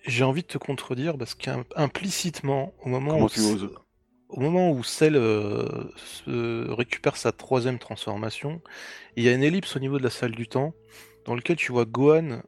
j'ai 0.06 0.24
envie 0.24 0.44
de 0.44 0.48
te 0.48 0.58
contredire 0.60 1.18
parce 1.18 1.34
qu'implicitement, 1.34 2.74
au 2.84 2.90
moment 2.90 3.18
où, 3.18 3.28
au 4.30 4.40
moment 4.40 4.72
où 4.72 4.84
Cell 4.84 5.16
euh, 5.16 5.90
récupère 6.28 7.18
sa 7.18 7.32
troisième 7.32 7.80
transformation, 7.80 8.62
il 9.16 9.24
y 9.24 9.30
a 9.30 9.34
une 9.34 9.44
ellipse 9.44 9.76
au 9.76 9.80
niveau 9.80 9.98
de 9.98 10.04
la 10.04 10.10
salle 10.10 10.32
du 10.32 10.48
temps 10.48 10.74
dans 11.26 11.36
lequel 11.36 11.58
tu 11.58 11.72
vois 11.72 11.86
Gohan 11.86 12.42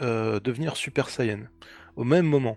euh, 0.00 0.40
devenir 0.40 0.76
Super 0.76 1.08
Saiyan 1.08 1.40
au 1.96 2.04
même 2.04 2.26
moment. 2.26 2.56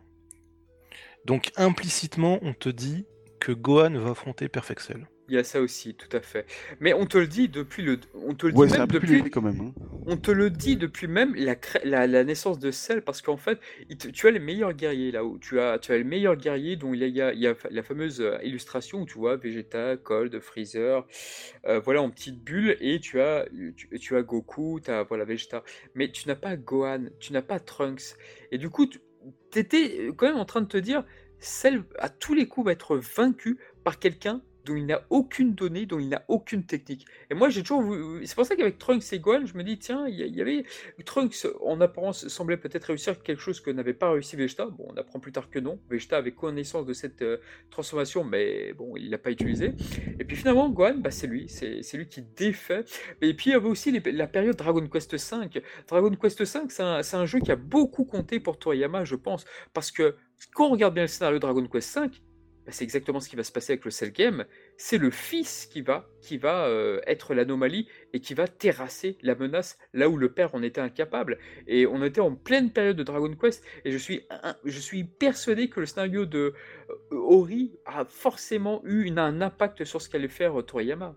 Donc 1.26 1.52
implicitement, 1.58 2.40
on 2.44 2.54
te 2.54 2.70
dit 2.70 3.06
que 3.40 3.52
Gohan 3.52 3.98
va 4.00 4.12
affronter 4.12 4.48
Perfect 4.48 4.82
Cell. 4.82 5.08
Il 5.28 5.34
y 5.34 5.38
a 5.40 5.44
ça 5.44 5.60
aussi, 5.60 5.96
tout 5.96 6.16
à 6.16 6.22
fait. 6.22 6.46
Mais 6.80 6.94
on 6.94 7.08
te 7.08 7.18
le 7.18 7.26
dit 7.26 7.50
depuis 7.50 7.82
le, 7.82 8.00
on 8.14 8.36
te 8.36 8.46
le 8.46 8.54
dit 8.54 8.78
même 8.78 8.88
depuis, 8.88 9.24
quand 9.32 9.42
même. 9.42 9.60
Hein. 9.60 9.74
on 10.06 10.18
te 10.18 10.30
le 10.30 10.52
dit 10.52 10.78
depuis 10.78 11.08
même 11.08 11.34
la, 11.36 11.56
la, 11.84 12.06
la 12.06 12.24
naissance 12.24 12.60
de 12.60 12.70
Cell, 12.70 13.02
parce 13.02 13.24
qu'en 13.24 13.38
fait, 13.38 13.60
tu 14.14 14.28
as 14.28 14.32
les 14.32 14.40
meilleurs 14.40 14.74
guerriers 14.74 15.12
là 15.12 15.26
où 15.26 15.40
tu 15.40 15.60
as, 15.60 15.80
tu 15.80 15.92
as 15.92 15.98
le 15.98 16.04
meilleur 16.04 16.36
guerrier 16.36 16.76
dont 16.76 16.94
il 16.94 17.00
y 17.00 17.22
a, 17.22 17.34
il 17.34 17.40
y 17.40 17.48
a 17.48 17.56
la 17.72 17.82
fameuse 17.82 18.22
euh, 18.22 18.38
illustration 18.44 19.02
où 19.02 19.06
tu 19.06 19.18
vois 19.18 19.36
Vegeta, 19.36 19.98
Cold, 19.98 20.40
Freezer, 20.40 21.08
euh, 21.66 21.80
voilà 21.80 22.04
en 22.04 22.12
petite 22.12 22.44
bulle, 22.44 22.78
et 22.80 23.00
tu 23.00 23.20
as, 23.20 23.48
tu, 24.00 24.16
as 24.16 24.22
Goku, 24.22 24.80
tu 24.84 24.92
as 24.92 25.02
voilà 25.04 25.26
Vegeta, 25.26 25.64
mais 25.96 26.12
tu 26.12 26.28
n'as 26.28 26.36
pas 26.36 26.56
Gohan, 26.56 27.06
tu 27.20 27.34
n'as 27.34 27.42
pas 27.42 27.60
Trunks, 27.60 28.16
et 28.52 28.60
du 28.60 28.70
coup, 28.70 28.86
tu 28.86 29.00
étais 29.56 30.12
quand 30.16 30.28
même 30.28 30.38
en 30.38 30.46
train 30.46 30.62
de 30.62 30.68
te 30.68 30.78
dire, 30.78 31.04
Cell 31.40 31.84
à 31.98 32.10
tous 32.10 32.36
les 32.36 32.48
coups 32.48 32.66
va 32.66 32.72
être 32.74 32.98
vaincu 32.98 33.58
par 33.84 33.98
quelqu'un 33.98 34.42
dont 34.66 34.76
il 34.76 34.86
n'a 34.86 35.02
aucune 35.10 35.54
donnée, 35.54 35.86
dont 35.86 36.00
il 36.00 36.10
n'a 36.10 36.24
aucune 36.28 36.66
technique. 36.66 37.06
Et 37.30 37.34
moi, 37.34 37.50
j'ai 37.50 37.64
toujours. 37.64 37.96
C'est 38.24 38.36
pour 38.36 38.46
ça 38.46 38.56
qu'avec 38.56 38.78
Trunks 38.78 39.14
et 39.14 39.20
Gohan, 39.20 39.46
je 39.46 39.58
me 39.58 39.64
dis, 39.64 39.78
tiens, 39.78 40.08
il 40.08 40.16
y, 40.16 40.42
avait. 40.42 40.66
Trunks, 41.06 41.48
en 41.62 41.80
apparence, 41.82 42.28
semblait 42.28 42.58
peut-être 42.58 42.86
réussir 42.86 43.22
quelque 43.22 43.42
chose 43.42 43.60
que 43.60 43.72
n'avait 43.72 43.94
pas 43.94 44.12
réussi 44.12 44.36
Vegeta. 44.36 44.66
Bon, 44.66 44.88
on 44.90 44.98
apprend 44.98 45.20
plus 45.20 45.32
tard 45.32 45.50
que 45.50 45.60
non. 45.60 45.80
Vegeta 45.90 46.18
avait 46.18 46.32
connaissance 46.34 46.86
de 46.86 46.94
cette 46.94 47.22
euh, 47.22 47.38
transformation, 47.70 48.24
mais 48.24 48.74
bon, 48.74 48.96
il 48.96 49.10
l'a 49.10 49.18
pas 49.18 49.32
utilisé. 49.32 49.74
Et 50.20 50.26
puis 50.26 50.36
finalement, 50.36 50.70
Gohan, 50.70 50.96
bah, 50.98 51.12
c'est 51.12 51.28
lui. 51.28 51.48
C'est 51.48 51.94
lui 51.94 52.08
qui 52.08 52.22
défait. 52.22 52.86
Et 53.22 53.34
puis 53.34 53.52
il 53.52 53.54
y 53.54 53.56
avait 53.56 53.70
aussi 53.70 53.92
la 53.92 54.28
période 54.28 54.56
Dragon 54.56 54.88
Quest 54.88 55.14
V. 55.14 55.62
Dragon 55.88 56.12
Quest 56.16 56.40
V, 56.40 56.46
c'est 56.70 56.84
un, 56.84 57.02
un, 57.14 57.26
jeu 57.26 57.40
qui 57.40 57.52
a 57.52 57.56
beaucoup 57.56 58.06
compté 58.06 58.40
pour 58.40 58.58
Toriyama, 58.58 59.04
je 59.06 59.16
pense. 59.16 59.46
Parce 59.74 59.92
que 59.92 60.16
quand 60.54 60.68
on 60.68 60.72
regarde 60.72 60.94
bien 60.94 61.04
le 61.04 61.08
scénario 61.08 61.40
Dragon 61.40 61.66
Quest 61.68 61.98
V, 61.98 62.08
bah, 62.66 62.72
c'est 62.72 62.84
exactement 62.84 63.20
ce 63.20 63.30
qui 63.30 63.36
va 63.36 63.44
se 63.44 63.52
passer 63.52 63.74
avec 63.74 63.86
le 63.86 63.92
Cell 63.92 64.12
Game. 64.12 64.46
C'est 64.78 64.98
le 64.98 65.12
fils 65.12 65.68
qui 65.68 65.82
va, 65.82 66.10
qui 66.22 66.38
va 66.38 66.66
euh, 66.66 67.00
être 67.06 67.34
l'anomalie 67.34 67.88
et 68.14 68.20
qui 68.20 68.34
va 68.34 68.48
terrasser 68.48 69.18
la 69.22 69.36
menace 69.36 69.78
là 69.94 70.10
où 70.10 70.18
le 70.18 70.32
père 70.32 70.56
en 70.56 70.64
était 70.64 70.82
incapable. 70.82 71.38
Et 71.68 71.86
on 71.86 72.04
était 72.04 72.22
en 72.22 72.36
pleine 72.36 72.72
période 72.72 72.98
de 72.98 73.04
Dragon 73.04 73.34
Quest 73.36 73.64
et 73.84 73.92
je 73.92 73.98
suis, 73.98 74.28
je 74.64 74.80
suis 74.80 75.04
persuadé 75.04 75.70
que 75.70 75.80
le 75.80 75.86
scénario 75.86 76.26
de 76.26 76.54
euh, 77.12 77.16
Ori 77.16 77.78
a 77.86 78.06
forcément 78.06 78.82
eu 78.84 79.10
un 79.16 79.42
impact 79.42 79.86
sur 79.86 80.02
ce 80.02 80.10
qu'allait 80.10 80.28
faire 80.28 80.60
euh, 80.60 80.64
Toriyama. 80.64 81.16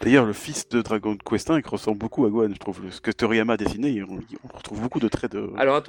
D'ailleurs, 0.00 0.24
le 0.24 0.32
fils 0.32 0.68
de 0.68 0.80
Dragon 0.82 1.16
Quest 1.16 1.50
1 1.50 1.60
ressemble 1.64 1.98
beaucoup 1.98 2.24
à 2.24 2.30
Gohan, 2.30 2.48
je 2.52 2.58
trouve. 2.58 2.90
Ce 2.90 3.00
que 3.00 3.10
Toriyama 3.10 3.54
a 3.54 3.56
dessiné, 3.56 4.02
on, 4.02 4.56
retrouve 4.56 4.80
beaucoup 4.80 5.00
de 5.00 5.08
traits 5.08 5.32
de. 5.32 5.50
Alors 5.56 5.82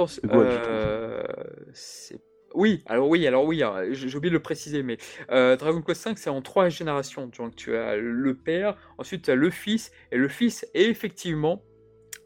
c'est 1.73 2.19
oui, 2.53 2.83
alors 2.85 3.09
oui, 3.09 3.27
alors 3.27 3.45
oui, 3.45 3.63
hein, 3.63 3.83
j'ai 3.91 4.15
oublié 4.15 4.29
de 4.29 4.35
le 4.35 4.41
préciser, 4.41 4.83
mais 4.83 4.97
euh, 5.31 5.55
Dragon 5.57 5.81
Quest 5.81 6.07
V, 6.07 6.13
c'est 6.15 6.29
en 6.29 6.41
trois 6.41 6.69
générations. 6.69 7.27
Donc 7.37 7.55
tu 7.55 7.75
as 7.75 7.95
le 7.95 8.33
père, 8.35 8.77
ensuite 8.97 9.23
tu 9.23 9.31
as 9.31 9.35
le 9.35 9.49
fils, 9.49 9.91
et 10.11 10.17
le 10.17 10.27
fils 10.27 10.65
est 10.73 10.89
effectivement, 10.89 11.61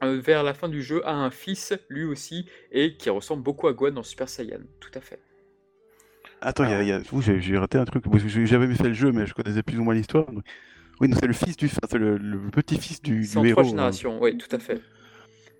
euh, 0.03 0.19
vers 0.19 0.43
la 0.43 0.53
fin 0.53 0.69
du 0.69 0.81
jeu, 0.81 1.05
a 1.07 1.13
un 1.13 1.31
fils, 1.31 1.73
lui 1.89 2.03
aussi, 2.03 2.45
et 2.71 2.95
qui 2.97 3.09
ressemble 3.09 3.43
beaucoup 3.43 3.67
à 3.67 3.73
Gohan 3.73 3.91
dans 3.91 4.03
Super 4.03 4.29
Saiyan, 4.29 4.61
tout 4.79 4.91
à 4.95 5.01
fait. 5.01 5.19
Attends, 6.41 6.65
j'ai 6.65 7.57
raté 7.57 7.77
un 7.77 7.85
truc, 7.85 8.03
j'avais 8.45 8.73
fait 8.73 8.87
le 8.87 8.93
jeu, 8.93 9.11
mais 9.11 9.27
je 9.27 9.33
connaissais 9.33 9.61
plus 9.61 9.77
ou 9.77 9.83
moins 9.83 9.93
l'histoire. 9.93 10.25
Oui, 10.99 11.09
c'est 11.13 11.27
le 11.27 11.33
fils 11.33 11.55
du, 11.55 11.67
c'est 11.67 11.93
le, 11.93 12.17
petit-fils 12.51 13.01
du, 13.01 13.25
C'est 13.25 13.37
en 13.37 13.43
trois 13.43 13.63
hein. 13.63 13.67
générations, 13.67 14.21
oui, 14.21 14.37
tout 14.37 14.53
à 14.55 14.59
fait. 14.59 14.81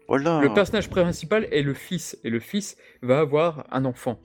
Voilà. 0.07 0.41
Le 0.41 0.53
personnage 0.53 0.89
principal 0.89 1.47
est 1.51 1.61
le 1.61 1.73
fils, 1.73 2.17
et 2.23 2.29
le 2.29 2.39
fils 2.39 2.77
va 3.01 3.19
avoir 3.19 3.65
un 3.71 3.85
enfant. 3.85 4.19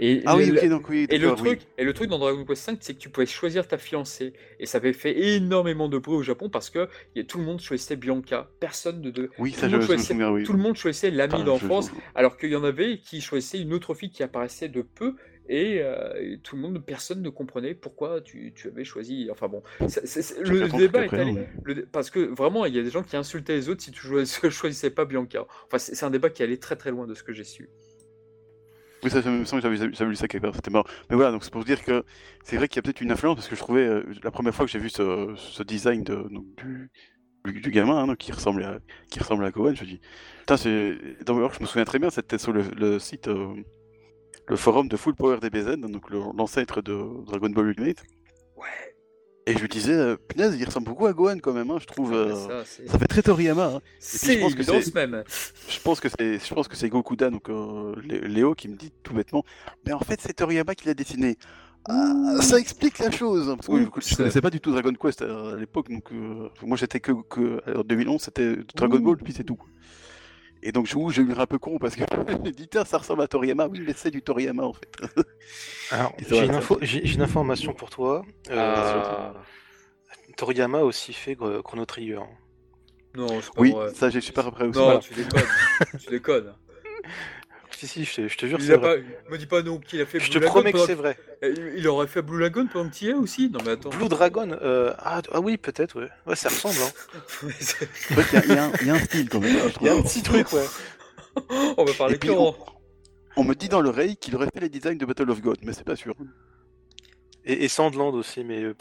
Et 0.00 0.22
ah 0.26 0.36
oui, 0.36 0.68
donc 0.68 0.88
oui. 0.88 1.06
Et 1.10 1.18
le, 1.18 1.34
truc, 1.34 1.60
et 1.76 1.84
le 1.84 1.92
truc 1.92 2.08
dans 2.08 2.18
Dragon 2.18 2.44
Quest 2.44 2.70
V, 2.70 2.76
c'est 2.80 2.94
que 2.94 2.98
tu 2.98 3.08
pouvais 3.08 3.26
choisir 3.26 3.66
ta 3.66 3.78
fiancée. 3.78 4.32
Et 4.60 4.66
ça 4.66 4.78
avait 4.78 4.92
fait 4.92 5.18
énormément 5.34 5.88
de 5.88 5.98
bruit 5.98 6.16
au 6.16 6.22
Japon 6.22 6.48
parce 6.48 6.70
que 6.70 6.88
y 7.16 7.20
a, 7.20 7.24
tout 7.24 7.38
le 7.38 7.44
monde 7.44 7.60
choisissait 7.60 7.96
Bianca. 7.96 8.48
Personne 8.60 9.02
de. 9.02 9.30
Oui, 9.38 9.52
ça, 9.52 9.68
tout, 9.68 9.80
je, 9.80 9.86
choisissait, 9.86 10.14
tout 10.44 10.52
le 10.52 10.58
monde 10.58 10.76
choisissait 10.76 11.10
l'ami 11.10 11.42
d'enfance, 11.42 11.90
alors 12.14 12.36
qu'il 12.36 12.50
y 12.50 12.56
en 12.56 12.64
avait 12.64 12.98
qui 12.98 13.20
choisissaient 13.20 13.60
une 13.60 13.72
autre 13.72 13.94
fille 13.94 14.10
qui 14.10 14.22
apparaissait 14.22 14.68
de 14.68 14.82
peu 14.82 15.14
et, 15.48 15.80
euh, 15.80 16.12
et 16.20 16.38
tout 16.38 16.56
le 16.56 16.62
monde, 16.62 16.84
personne 16.84 17.22
ne 17.22 17.30
comprenait 17.30 17.74
pourquoi 17.74 18.20
tu, 18.20 18.52
tu 18.54 18.68
avais 18.68 18.84
choisi. 18.84 19.28
Enfin 19.30 19.48
bon, 19.48 19.62
le 19.80 20.68
débat 20.76 21.06
est 21.06 21.14
allé. 21.14 21.46
le 21.64 21.86
parce 21.86 22.10
que 22.10 22.20
vraiment, 22.20 22.66
il 22.66 22.76
y 22.76 22.78
a 22.78 22.82
des 22.82 22.90
gens 22.90 23.02
qui 23.02 23.16
insultaient 23.16 23.54
les 23.54 23.68
autres 23.68 23.82
si 23.82 23.90
tu 23.90 24.00
choisissais, 24.00 24.50
choisissais 24.50 24.90
pas 24.90 25.06
Bianca. 25.06 25.46
Enfin, 25.66 25.78
c'est 25.78 25.94
c'est 25.94 26.04
un 26.04 26.10
débat 26.10 26.30
qui 26.30 26.42
allait 26.42 26.58
très 26.58 26.76
très 26.76 26.90
loin 26.90 27.06
de 27.06 27.14
ce 27.14 27.22
que 27.22 27.32
j'ai 27.32 27.44
su. 27.44 27.70
Oui, 29.02 29.10
ça, 29.10 29.22
me 29.22 29.44
semble 29.44 29.62
que 29.62 29.74
j'avais 29.74 30.10
lu 30.10 30.16
ça 30.16 30.26
quelque 30.26 30.42
part, 30.42 30.54
c'était 30.54 30.70
marrant. 30.70 30.86
Mais 31.08 31.16
voilà, 31.16 31.30
donc 31.30 31.44
c'est 31.44 31.52
pour 31.52 31.64
dire 31.64 31.84
que 31.84 32.04
c'est 32.42 32.56
vrai 32.56 32.68
qu'il 32.68 32.76
y 32.76 32.78
a 32.80 32.82
peut-être 32.82 33.00
une 33.00 33.12
influence, 33.12 33.36
parce 33.36 33.48
que 33.48 33.54
je 33.54 33.60
trouvais, 33.60 33.86
euh, 33.86 34.02
la 34.24 34.30
première 34.30 34.54
fois 34.54 34.66
que 34.66 34.72
j'ai 34.72 34.78
vu 34.78 34.90
ce, 34.90 35.62
design 35.62 36.02
de, 36.02 36.26
du, 37.44 37.60
du, 37.60 37.70
gamin, 37.70 38.08
hein, 38.08 38.16
qui 38.16 38.32
ressemblait 38.32 38.64
à, 38.64 38.78
qui 39.08 39.20
ressemble 39.20 39.44
à 39.44 39.50
Gohan, 39.50 39.74
je 39.74 39.84
dis, 39.84 40.00
putain, 40.40 40.56
c'est, 40.56 40.98
je 41.26 41.60
me 41.60 41.66
souviens 41.66 41.84
très 41.84 42.00
bien, 42.00 42.10
c'était 42.10 42.38
sur 42.38 42.52
le, 42.52 42.98
site, 42.98 43.28
euh, 43.28 43.54
le 44.48 44.56
forum 44.56 44.88
de 44.88 44.96
Full 44.96 45.14
Power 45.14 45.38
DBZ, 45.38 45.76
donc 45.76 46.10
l'ancêtre 46.10 46.82
de 46.82 47.24
Dragon 47.24 47.50
Ball 47.50 47.68
Ultimate. 47.68 48.02
Ouais. 48.56 48.97
Et 49.50 49.56
je 49.56 49.62
me 49.62 49.68
disais, 49.68 49.92
euh, 49.94 50.16
punaise, 50.16 50.54
il 50.58 50.64
ressemble 50.64 50.86
beaucoup 50.88 51.06
à 51.06 51.12
Gohan 51.12 51.38
quand 51.42 51.52
même, 51.54 51.70
hein, 51.70 51.78
je 51.80 51.86
trouve, 51.86 52.12
Ah, 52.12 52.16
euh, 52.16 52.64
ça, 52.86 52.98
fait 52.98 53.06
très 53.06 53.22
Toriyama, 53.22 53.64
hein. 53.76 53.80
c'est 53.98 54.34
je 54.34 54.40
pense 54.40 54.54
que 54.54 54.58
évidence 54.60 54.84
c'est- 54.84 54.94
même. 54.94 55.24
Je 55.68 55.80
pense 55.80 56.00
que 56.00 56.08
c'est, 56.08 56.38
je 56.38 56.54
pense 56.54 56.68
que 56.68 56.76
c'est 56.76 56.88
Gokuda, 56.90 57.30
donc 57.30 57.48
euh, 57.48 57.94
Lé- 58.04 58.20
Léo, 58.28 58.54
qui 58.54 58.68
me 58.68 58.76
dit 58.76 58.92
tout 59.02 59.14
bêtement, 59.14 59.44
mais 59.86 59.92
en 59.92 60.00
fait 60.00 60.20
c'est 60.20 60.34
Toriyama 60.34 60.74
qui 60.74 60.86
l'a 60.86 60.94
dessiné. 60.94 61.38
Ah, 61.88 62.36
ça 62.42 62.58
explique 62.58 62.98
la 62.98 63.10
chose. 63.10 63.46
Parce 63.56 63.66
que 63.66 63.72
Ouh, 63.72 63.90
je 64.00 64.04
ça- 64.04 64.16
connaissais 64.16 64.40
pas 64.42 64.50
du 64.50 64.60
tout 64.60 64.70
Dragon 64.72 64.92
Quest 64.92 65.22
à, 65.22 65.52
à 65.52 65.56
l'époque, 65.56 65.88
donc 65.88 66.12
euh, 66.12 66.48
moi 66.62 66.76
j'étais 66.76 67.00
que, 67.00 67.12
que 67.30 67.62
en 67.78 67.82
2011, 67.82 68.20
c'était 68.20 68.56
Dragon 68.74 68.98
Ouh. 68.98 69.02
Ball, 69.02 69.16
puis 69.16 69.32
c'est 69.34 69.44
tout. 69.44 69.58
Et 70.62 70.72
donc 70.72 70.86
j'ai 70.86 71.22
eu 71.22 71.32
un 71.36 71.46
peu 71.46 71.58
con 71.58 71.78
parce 71.78 71.94
que 71.96 72.02
j'ai 72.44 72.52
dit 72.52 72.68
ça 72.84 72.98
ressemble 72.98 73.22
à 73.22 73.28
Toriyama, 73.28 73.66
oui 73.68 73.80
mais 73.86 73.92
c'est 73.96 74.10
du 74.10 74.22
Toriyama 74.22 74.64
en 74.64 74.72
fait. 74.72 74.90
Alors, 75.92 76.12
j'ai 76.18 76.44
une, 76.44 76.54
info- 76.54 76.78
information 77.20 77.72
pour 77.74 77.90
toi. 77.90 78.22
Euh, 78.50 78.54
Ah. 78.56 79.34
Toriyama 80.36 80.78
a 80.78 80.82
aussi 80.82 81.12
fait 81.12 81.36
Chrono 81.62 81.84
Trigger. 81.84 82.20
Non, 83.14 83.26
c'est 83.40 83.52
pas 83.54 83.60
Oui, 83.60 83.72
vrai. 83.72 83.92
ça 83.94 84.10
j'ai 84.10 84.20
super 84.20 84.46
après 84.46 84.66
aussi. 84.66 84.78
Non, 84.78 84.84
voilà. 84.84 85.00
tu 85.00 85.14
déconnes. 85.14 85.42
tu 86.00 86.10
déconnes. 86.10 86.54
Si, 87.78 87.86
si, 87.86 88.04
je 88.04 88.12
te, 88.16 88.26
je 88.28 88.36
te 88.36 88.46
jure, 88.46 88.58
Il 88.58 88.66
c'est 88.66 88.72
a 88.72 88.76
vrai. 88.76 89.02
pas... 89.02 89.30
Me 89.30 89.38
dis 89.38 89.46
pas 89.46 89.62
non 89.62 89.78
qu'il 89.78 90.00
a 90.00 90.06
fait 90.06 90.18
Je 90.18 90.24
Blue 90.24 90.34
te 90.34 90.38
Lagoon 90.40 90.50
promets 90.52 90.72
que 90.72 90.76
pendant 90.78 90.86
c'est 90.88 90.94
vrai. 90.94 91.16
Il 91.42 91.74
il 91.76 91.86
aurait 91.86 92.08
fait 92.08 92.22
Blue 92.22 92.40
Lagoon 92.40 92.66
pendant 92.66 92.90
que 92.90 92.94
tu 92.96 93.04
y 93.04 93.10
es 93.10 93.14
aussi 93.14 93.50
Non 93.50 93.60
mais 93.64 93.70
attends. 93.72 93.90
Blue 93.90 94.08
Dragon, 94.08 94.50
euh, 94.50 94.92
ah, 94.98 95.22
ah 95.30 95.40
oui, 95.40 95.58
peut-être, 95.58 96.00
ouais. 96.00 96.08
Ouais, 96.26 96.34
ça 96.34 96.48
ressemble. 96.48 96.74
Hein. 96.82 97.48
C'est- 97.60 97.84
En 97.84 98.14
fait, 98.20 98.42
il 98.44 98.50
y, 98.50 98.84
y 98.84 98.86
y 98.88 98.90
a 98.90 98.94
un 98.94 98.98
style 98.98 99.28
quand 99.28 99.38
même. 99.38 99.56
Il 99.80 99.86
y 99.86 99.90
a 99.90 99.94
un 99.94 100.02
petit 100.02 100.22
truc, 100.22 100.52
ouais. 100.52 100.64
On 101.76 101.84
va 101.84 101.92
parler 101.92 102.18
puis, 102.18 102.30
Coran. 102.30 102.56
On 103.36 103.44
me 103.44 103.54
dit 103.54 103.68
dans 103.68 103.80
l'oreille 103.80 104.16
qu'il 104.16 104.34
aurait 104.34 104.48
fait 104.52 104.58
les 104.60 104.68
designs 104.68 104.96
de 104.98 105.06
Battle 105.06 105.30
of 105.30 105.40
God, 105.40 105.58
mais 105.62 105.72
c'est 105.72 105.84
pas 105.84 105.94
sûr. 105.94 106.14
Et, 107.44 107.64
et 107.64 107.68
Sandland 107.68 108.12
aussi, 108.14 108.42
mais 108.42 108.60
euh, 108.64 108.74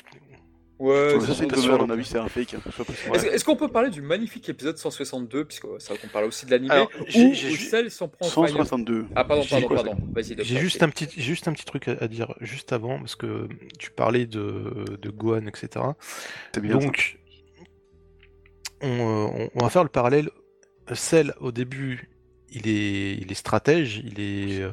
Ouais, 0.79 1.19
ça 1.19 1.27
c'est 1.27 1.33
c'est 1.33 1.43
une 1.45 1.49
pas 1.49 1.57
sûr 1.57 1.73
à 1.73 1.77
mon 1.79 1.89
avis 1.89 2.05
c'est 2.05 2.19
un 2.19 2.27
fake. 2.27 2.53
hein, 2.53 2.59
je 2.67 3.25
Est-ce 3.27 3.43
qu'on 3.43 3.55
peut 3.55 3.67
parler 3.67 3.89
du 3.89 4.01
magnifique 4.03 4.47
épisode 4.47 4.77
162, 4.77 5.43
puisque 5.45 5.65
vrai 5.65 5.97
qu'on 5.99 6.07
parle 6.07 6.25
aussi 6.25 6.45
de 6.45 6.51
l'animé, 6.51 6.71
Alors, 6.71 6.91
où 6.99 7.05
j'ai- 7.07 7.33
j'ai 7.33 7.49
ju- 7.49 7.65
Cell 7.65 7.89
s'en 7.89 8.07
prend 8.07 8.27
en 8.27 8.29
final 8.29 8.49
162. 8.51 9.05
Ah 9.15 9.23
pardon, 9.23 9.41
j'ai- 9.41 9.49
pardon, 9.49 9.67
quoi, 9.67 9.75
pardon. 9.77 9.97
Vas-y, 10.13 10.35
j'ai 10.43 10.59
juste 10.59 10.83
un 10.83 10.89
petit, 10.89 11.07
juste 11.19 11.47
un 11.47 11.53
petit 11.53 11.65
truc 11.65 11.87
à, 11.87 12.07
dire 12.07 12.35
juste 12.41 12.73
avant 12.73 12.99
parce 12.99 13.15
que 13.15 13.47
tu 13.79 13.89
parlais 13.89 14.27
de, 14.27 14.85
de 15.01 15.09
Gohan, 15.09 15.47
etc. 15.47 15.83
C'est 16.53 16.61
bien. 16.61 16.79
ça. 16.79 16.85
Donc, 16.85 17.17
on, 18.81 18.87
euh, 18.87 19.27
on- 19.33 19.49
on 19.55 19.59
va 19.63 19.69
faire 19.69 19.83
le 19.83 19.89
parallèle. 19.89 20.29
Cell, 20.93 21.33
au 21.41 21.51
début, 21.51 22.09
il 22.51 22.67
est, 22.67 23.15
il 23.15 23.31
est 23.31 23.35
stratège, 23.35 23.97
il 24.05 24.19
est, 24.19 24.61
euh, 24.61 24.71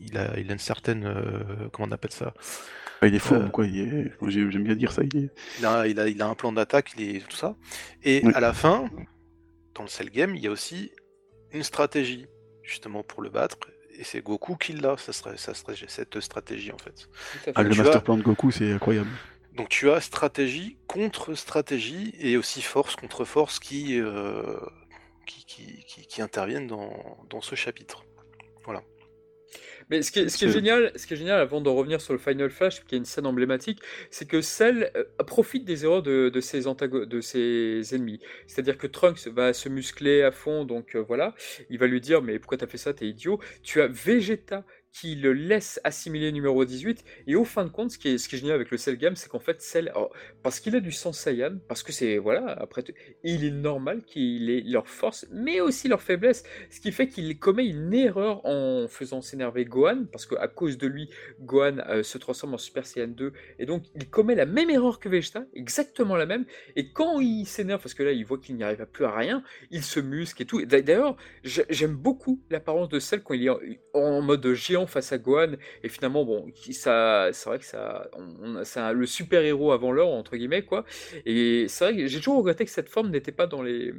il 0.00 0.18
a, 0.18 0.38
il 0.38 0.50
a 0.50 0.52
une 0.52 0.58
certaine, 0.58 1.04
euh, 1.06 1.68
comment 1.72 1.86
on 1.88 1.92
appelle 1.92 2.10
ça? 2.12 2.34
Il 3.02 3.14
est 3.14 3.18
fou, 3.18 3.34
Euh, 3.34 3.48
quoi. 3.48 3.66
il 3.66 3.80
est- 3.80 4.12
J'aime 4.30 4.64
bien 4.64 4.74
dire 4.74 4.92
ça. 4.92 5.02
Il 5.02 5.16
est... 5.24 5.30
il 5.58 5.66
a, 5.66 5.86
il 5.86 6.00
a, 6.00 6.08
il 6.08 6.20
a 6.22 6.26
un 6.26 6.34
plan 6.34 6.52
d'attaque, 6.52 6.92
il 6.98 7.16
est 7.16 7.28
tout 7.28 7.36
ça. 7.36 7.56
Et 8.02 8.22
Oui. 8.24 8.32
à 8.34 8.40
la 8.40 8.52
fin, 8.52 8.88
dans 9.74 9.82
le 9.82 9.88
Cell 9.88 10.10
game, 10.10 10.34
il 10.34 10.42
y 10.42 10.46
a 10.46 10.50
aussi 10.50 10.90
une 11.52 11.62
stratégie 11.62 12.26
justement 12.62 13.02
pour 13.02 13.22
le 13.22 13.28
battre. 13.30 13.58
Et 13.98 14.04
c'est 14.04 14.20
Goku 14.22 14.56
qui 14.56 14.72
l'a, 14.72 14.96
ça 14.98 15.12
serait, 15.12 15.36
ça 15.36 15.54
serait 15.54 15.74
cette 15.88 16.20
stratégie 16.20 16.72
en 16.72 16.78
fait. 16.78 17.08
Fait. 17.44 17.52
Ah, 17.54 17.62
le 17.62 17.68
master 17.70 17.96
as- 17.96 18.00
plan 18.00 18.16
de 18.16 18.22
Goku, 18.22 18.50
c'est 18.50 18.72
incroyable. 18.72 19.08
Donc 19.54 19.68
tu 19.70 19.90
as 19.90 20.00
stratégie 20.02 20.76
contre 20.86 21.34
stratégie 21.34 22.14
et 22.18 22.36
aussi 22.36 22.60
force 22.60 22.94
contre 22.96 23.24
force 23.24 23.58
qui, 23.58 23.98
euh, 23.98 24.58
qui, 25.26 25.44
qui, 25.46 25.84
qui, 25.86 26.06
qui 26.06 26.20
interviennent 26.22 26.66
dans, 26.66 26.92
dans 27.30 27.40
ce 27.40 27.54
chapitre. 27.54 28.04
Mais 29.88 30.02
ce 30.02 30.10
qui 30.10 30.18
est, 30.20 30.28
ce 30.28 30.36
qui 30.36 30.44
est 30.44 30.48
C'est- 30.48 30.54
génial, 30.54 30.90
ce 30.96 31.06
qui 31.06 31.14
est 31.14 31.16
génial, 31.16 31.38
avant 31.40 31.60
de 31.60 31.68
revenir 31.68 32.00
sur 32.00 32.12
le 32.12 32.18
Final 32.18 32.50
Flash, 32.50 32.84
qui 32.84 32.96
est 32.96 32.98
une 32.98 33.04
scène 33.04 33.26
emblématique, 33.26 33.80
c'est 34.10 34.26
que 34.26 34.40
Cell 34.40 34.90
euh, 34.96 35.04
profite 35.24 35.64
des 35.64 35.84
erreurs 35.84 36.02
de, 36.02 36.28
de 36.28 36.40
ses 36.40 36.62
de 36.62 37.20
ses 37.20 37.94
ennemis. 37.94 38.20
C'est-à-dire 38.48 38.78
que 38.78 38.88
Trunks 38.88 39.28
va 39.28 39.52
se 39.52 39.68
muscler 39.68 40.22
à 40.22 40.32
fond, 40.32 40.64
donc 40.64 40.96
euh, 40.96 41.00
voilà, 41.06 41.34
il 41.70 41.78
va 41.78 41.86
lui 41.86 42.00
dire 42.00 42.20
mais 42.22 42.38
pourquoi 42.40 42.58
t'as 42.58 42.66
fait 42.66 42.78
ça, 42.78 42.92
t'es 42.94 43.06
idiot? 43.06 43.38
Tu 43.62 43.80
as 43.80 43.86
Vegeta 43.86 44.64
qui 44.98 45.14
le 45.14 45.34
laisse 45.34 45.78
assimiler 45.84 46.32
numéro 46.32 46.64
18, 46.64 47.04
et 47.26 47.34
au 47.36 47.44
fin 47.44 47.64
de 47.64 47.68
compte, 47.70 47.90
ce 47.90 47.98
qui 47.98 48.08
est, 48.08 48.18
ce 48.18 48.28
qui 48.30 48.36
est 48.36 48.38
génial 48.38 48.54
avec 48.54 48.70
le 48.70 48.78
Cell 48.78 48.96
Game, 48.96 49.14
c'est 49.14 49.28
qu'en 49.28 49.38
fait 49.38 49.60
Cell, 49.60 49.88
alors, 49.90 50.10
parce 50.42 50.58
qu'il 50.58 50.74
a 50.74 50.80
du 50.80 50.90
sang 50.90 51.12
Saiyan, 51.12 51.58
parce 51.68 51.82
que 51.82 51.92
c'est 51.92 52.16
voilà, 52.16 52.46
après 52.52 52.82
tout, 52.82 52.92
il 53.22 53.44
est 53.44 53.50
normal 53.50 54.02
qu'il 54.04 54.48
ait 54.48 54.62
leur 54.62 54.88
force, 54.88 55.26
mais 55.30 55.60
aussi 55.60 55.88
leur 55.88 56.00
faiblesse. 56.00 56.44
Ce 56.70 56.80
qui 56.80 56.92
fait 56.92 57.08
qu'il 57.08 57.38
commet 57.38 57.66
une 57.66 57.92
erreur 57.92 58.40
en 58.46 58.86
faisant 58.88 59.20
s'énerver 59.20 59.66
Gohan, 59.66 60.06
parce 60.10 60.24
qu'à 60.24 60.48
cause 60.48 60.78
de 60.78 60.86
lui, 60.86 61.10
Gohan 61.40 61.76
euh, 61.88 62.02
se 62.02 62.16
transforme 62.16 62.54
en 62.54 62.58
Super 62.58 62.86
Saiyan 62.86 63.08
2, 63.08 63.32
et 63.58 63.66
donc 63.66 63.84
il 63.94 64.08
commet 64.08 64.34
la 64.34 64.46
même 64.46 64.70
erreur 64.70 64.98
que 64.98 65.10
Vegeta, 65.10 65.44
exactement 65.54 66.16
la 66.16 66.24
même, 66.24 66.46
et 66.74 66.90
quand 66.92 67.20
il 67.20 67.44
s'énerve, 67.44 67.82
parce 67.82 67.92
que 67.94 68.02
là 68.02 68.12
il 68.12 68.24
voit 68.24 68.38
qu'il 68.38 68.56
n'y 68.56 68.62
arrive 68.64 68.86
plus 68.90 69.04
à 69.04 69.14
rien, 69.14 69.42
il 69.70 69.82
se 69.82 70.00
muscle 70.00 70.40
et 70.42 70.46
tout. 70.46 70.64
D'ailleurs, 70.64 71.16
j'ai- 71.44 71.66
j'aime 71.68 71.94
beaucoup 71.96 72.40
l'apparence 72.48 72.88
de 72.88 72.98
celle 72.98 73.22
quand 73.22 73.34
il 73.34 73.46
est 73.46 73.80
en 73.92 74.22
mode 74.22 74.54
géant 74.54 74.85
face 74.86 75.12
à 75.12 75.18
Gohan, 75.18 75.52
et 75.82 75.88
finalement, 75.88 76.24
bon, 76.24 76.46
ça, 76.72 77.28
c'est 77.32 77.48
vrai 77.48 77.58
que 77.58 77.64
ça, 77.64 78.08
on, 78.14 78.56
un- 78.56 78.92
le 78.92 79.06
super-héros 79.06 79.72
avant 79.72 79.92
l'heure, 79.92 80.08
entre 80.08 80.36
guillemets, 80.36 80.62
quoi, 80.62 80.84
et 81.24 81.66
c'est 81.68 81.84
vrai 81.84 81.96
que 81.96 82.06
j'ai 82.06 82.18
toujours 82.18 82.38
regretté 82.38 82.64
que 82.64 82.70
cette 82.70 82.88
forme 82.88 83.10
n'était 83.10 83.32
pas 83.32 83.46
dans 83.46 83.62
les 83.62 83.92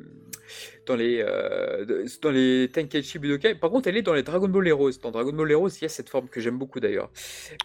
dans 0.85 0.95
les, 0.95 1.21
euh, 1.21 2.05
dans 2.21 2.31
les 2.31 2.69
Tenkaichi 2.71 3.19
Budokai. 3.19 3.55
Par 3.55 3.69
contre, 3.69 3.89
elle 3.89 3.97
est 3.97 4.01
dans 4.01 4.13
les 4.13 4.23
Dragon 4.23 4.47
Ball 4.47 4.65
Heroes. 4.65 4.91
Dans 5.01 5.11
Dragon 5.11 5.33
Ball 5.33 5.51
Heroes, 5.51 5.67
il 5.67 5.81
y 5.81 5.85
a 5.85 5.89
cette 5.89 6.07
forme 6.07 6.29
que 6.29 6.39
j'aime 6.39 6.57
beaucoup 6.57 6.79
d'ailleurs. 6.79 7.09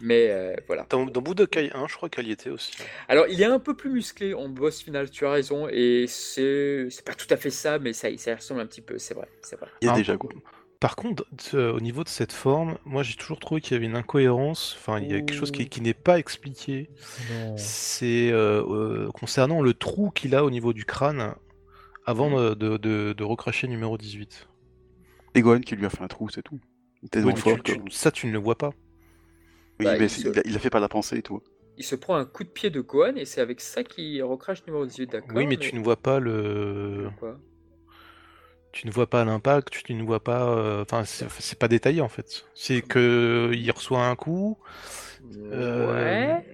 Mais 0.01 0.31
euh, 0.31 0.57
voilà. 0.67 0.85
Dans, 0.91 1.05
dans 1.07 1.23
Budokai 1.23 1.71
1, 1.73 1.87
je 1.87 1.95
crois 1.95 2.09
qu'elle 2.09 2.27
y 2.27 2.33
était 2.33 2.51
aussi. 2.51 2.73
Alors, 3.09 3.27
il 3.29 3.41
est 3.41 3.45
un 3.45 3.61
peu 3.61 3.75
plus 3.77 3.91
musclé 3.91 4.35
en 4.35 4.49
boss 4.49 4.83
final, 4.83 5.09
tu 5.09 5.25
as 5.25 5.31
raison. 5.31 5.69
Et 5.71 6.07
c'est 6.09 6.89
c'est 6.91 7.05
pas 7.05 7.15
tout 7.15 7.29
à 7.31 7.37
fait 7.37 7.51
ça, 7.51 7.79
mais 7.79 7.93
ça, 7.93 8.09
ça 8.17 8.35
ressemble 8.35 8.61
un 8.63 8.67
petit 8.67 8.81
peu, 8.81 8.99
c'est 8.99 9.15
vrai. 9.15 9.29
C'est 9.43 9.57
vrai. 9.57 9.69
Il 9.81 9.87
y 9.87 9.89
a 9.89 9.93
Ah. 9.93 9.97
déjà, 9.97 10.17
quoi. 10.17 10.31
Par 10.83 10.97
contre, 10.97 11.25
au 11.55 11.79
niveau 11.81 12.03
de 12.03 12.09
cette 12.09 12.33
forme, 12.33 12.77
moi 12.85 13.05
j'ai 13.05 13.15
toujours 13.15 13.39
trouvé 13.39 13.61
qu'il 13.61 13.75
y 13.75 13.77
avait 13.77 13.87
une 13.87 13.95
incohérence, 13.95 14.77
enfin 14.77 14.99
il 14.99 15.09
y 15.09 15.15
a 15.15 15.21
quelque 15.21 15.33
chose 15.33 15.53
qui, 15.53 15.81
n'est 15.81 15.95
pas 15.95 16.19
expliqué. 16.19 16.91
C'est 17.57 18.33
euh, 18.33 18.65
euh, 18.67 19.09
concernant 19.13 19.63
le 19.63 19.75
trou 19.75 20.11
qu'il 20.11 20.35
a 20.35 20.45
au 20.45 20.51
niveau 20.51 20.73
du 20.73 20.85
crâne 20.85 21.37
avant 22.05 22.31
de, 22.37 22.55
de, 22.55 22.79
de- 22.79 23.13
de 23.17 23.23
recracher 23.25 23.69
numéro 23.69 23.97
18. 23.97 24.49
Et 25.37 25.41
Gohan 25.41 25.61
qui 25.61 25.77
lui 25.77 25.87
a 25.87 25.89
fait 25.91 26.03
un 26.03 26.09
trou, 26.09 26.29
c'est 26.31 26.43
tout. 26.43 26.59
Il 27.01 27.07
était 27.07 27.19
Oui, 27.21 27.27
tellement 27.27 27.35
mais 27.37 27.41
fort 27.41 27.63
tu- 27.63 27.79
que- 27.79 27.89
tu- 27.89 27.91
ça 27.93 28.11
tu 28.11 28.27
ne 28.27 28.33
le 28.33 28.39
vois 28.39 28.59
pas. 28.59 28.71
Oui, 29.79 29.87
Bah, 29.87 29.97
mais 29.97 30.07
il 30.07 30.11
c'est- 30.11 30.23
se- 30.23 30.29
il, 30.31 30.39
a, 30.41 30.43
il 30.47 30.57
a 30.57 30.59
fait 30.59 30.71
par 30.71 30.81
la 30.81 30.89
pensée 30.89 31.19
et 31.19 31.23
tout. 31.23 31.41
Il 31.79 31.85
se 31.85 31.95
prend 31.95 32.17
un 32.17 32.25
coup 32.25 32.43
de 32.43 32.49
pied 32.49 32.71
de 32.71 32.81
Gohan 32.81 33.15
et 33.15 33.25
c'est 33.25 33.41
avec 33.41 33.61
ça 33.61 33.85
qu'il 33.85 34.21
recrache 34.25 34.67
numéro 34.67 34.85
18, 34.85 35.13
d'accord 35.13 35.37
Oui, 35.37 35.47
mais 35.47 35.57
tu 35.59 35.77
ne 35.77 35.81
vois 35.81 35.97
pas 35.97 36.19
le, 36.19 37.09
Quoi 37.21 37.39
tu 38.83 38.89
ne 38.89 38.93
vois 38.93 39.07
pas 39.09 39.25
l'impact, 39.25 39.85
tu 39.85 39.95
ne 39.95 40.03
vois 40.03 40.19
pas, 40.25 40.43
euh, 40.49 40.83
enfin 40.83 41.05
c'est 41.05 41.59
pas 41.59 41.69
détaillé 41.69 42.01
en 42.01 42.09
fait. 42.09 42.45
C'est 42.53 42.83
que 42.83 43.53
il 43.55 43.71
reçoit 43.71 44.05
un 44.05 44.17
coup, 44.17 44.59
euh, 45.53 46.41
Ouais. 46.41 46.45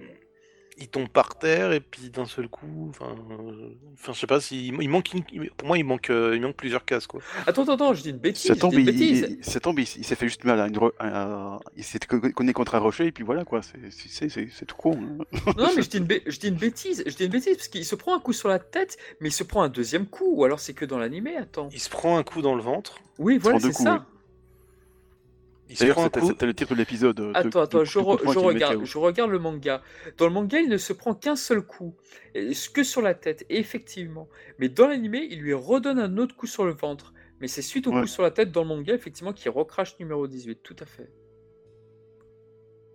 Il 0.79 0.87
tombe 0.87 1.07
par 1.09 1.37
terre 1.37 1.71
et 1.73 1.79
puis 1.79 2.09
d'un 2.09 2.25
seul 2.25 2.47
coup, 2.47 2.87
enfin, 2.89 3.15
euh, 3.31 3.69
enfin 3.93 4.13
je 4.13 4.19
sais 4.19 4.27
pas 4.27 4.39
si 4.39 4.67
il 4.67 4.89
manque, 4.89 5.13
une- 5.13 5.49
pour 5.51 5.67
moi 5.67 5.77
il 5.77 5.83
manque, 5.83 6.09
euh, 6.09 6.35
il 6.35 6.41
manque 6.41 6.55
plusieurs 6.55 6.85
cases 6.85 7.05
quoi. 7.07 7.21
Attends, 7.45 7.63
attends, 7.63 7.73
attends, 7.73 7.93
je 7.93 8.01
dis 8.03 8.09
une 8.11 8.17
bêtise. 8.17 8.47
Ça 8.47 8.55
tombe, 8.55 8.73
il, 8.73 8.85
bêtise. 8.85 9.27
il- 9.39 9.43
ça 9.43 9.59
tombe, 9.59 9.79
il, 9.79 9.83
s- 9.83 9.95
il 9.97 10.05
s'est 10.05 10.15
fait 10.15 10.27
juste 10.27 10.43
mal 10.43 10.59
à 10.59 10.67
une. 10.67 10.77
ro- 10.77 10.91
à- 10.99 11.07
à- 11.55 11.59
il 11.75 11.83
s'est 11.83 11.99
co- 11.99 12.19
cogné 12.19 12.53
contre 12.53 12.75
un 12.75 12.79
rocher 12.79 13.07
et 13.07 13.11
puis 13.11 13.23
voilà 13.23 13.45
quoi. 13.45 13.61
C'est- 13.61 13.77
C'est 13.91 14.29
c'est- 14.29 14.49
c'est 14.51 14.65
tout 14.65 14.75
con. 14.75 14.97
hein. 14.97 15.53
Non, 15.57 15.69
mais 15.75 15.81
je 15.81 15.89
dis, 15.89 15.97
une 15.97 16.05
bé- 16.05 16.23
je 16.25 16.39
dis 16.39 16.47
une 16.47 16.55
bêtise, 16.55 17.03
je 17.05 17.15
dis 17.15 17.25
une 17.25 17.31
bêtise, 17.31 17.55
parce 17.55 17.67
qu'il 17.67 17.85
se 17.85 17.95
prend 17.95 18.15
un 18.15 18.19
coup 18.19 18.33
sur 18.33 18.49
la 18.49 18.59
tête, 18.59 18.97
mais 19.19 19.29
il 19.29 19.33
se 19.33 19.43
prend 19.43 19.61
un 19.63 19.69
deuxième 19.69 20.05
coup, 20.05 20.25
ou 20.35 20.43
alors 20.45 20.59
c'est 20.59 20.73
que 20.73 20.85
dans 20.85 20.97
l'animé, 20.97 21.35
attends. 21.37 21.69
Il 21.71 21.79
se 21.79 21.89
prend 21.89 22.17
un 22.17 22.23
coup 22.23 22.41
dans 22.41 22.55
le 22.55 22.61
ventre. 22.61 22.99
Oui, 23.17 23.37
voilà, 23.37 23.59
c'est 23.59 23.73
ça. 23.83 24.05
D'ailleurs, 25.79 25.99
c'était 26.01 26.45
le 26.45 26.53
titre 26.53 26.73
de 26.73 26.77
l'épisode. 26.79 27.19
euh, 27.19 27.31
Attends, 27.35 27.59
de- 27.59 27.63
attends, 27.65 27.79
de 27.79 27.83
je, 27.85 27.99
re- 27.99 28.37
regarde, 28.39 28.83
je 28.85 28.97
regarde 28.97 29.29
le 29.31 29.39
manga. 29.39 29.81
Dans 30.17 30.25
le 30.27 30.33
manga, 30.33 30.59
il 30.59 30.69
ne 30.69 30.77
se 30.77 30.93
prend 30.93 31.13
qu'un 31.13 31.35
seul 31.35 31.61
coup, 31.61 31.95
que 32.73 32.83
sur 32.83 33.01
la 33.01 33.13
tête, 33.13 33.45
effectivement. 33.49 34.27
Mais 34.57 34.69
dans 34.69 34.87
l'animé, 34.87 35.27
il 35.29 35.39
lui 35.41 35.53
redonne 35.53 35.99
un 35.99 36.17
autre 36.17 36.35
coup 36.35 36.47
sur 36.47 36.65
le 36.65 36.71
ventre. 36.73 37.13
Mais 37.41 37.47
c'est 37.47 37.61
suite 37.61 37.87
au 37.87 37.93
Ouais. 37.93 38.01
coup 38.01 38.07
sur 38.07 38.23
la 38.23 38.31
tête 38.31 38.51
dans 38.51 38.61
le 38.63 38.67
manga, 38.67 38.93
effectivement, 38.93 39.31
qu'il 39.33 39.49
recrache 39.51 39.97
numéro 39.99 40.27
18, 40.27 40.61
tout 40.63 40.75
à 40.79 40.85
fait. 40.85 41.09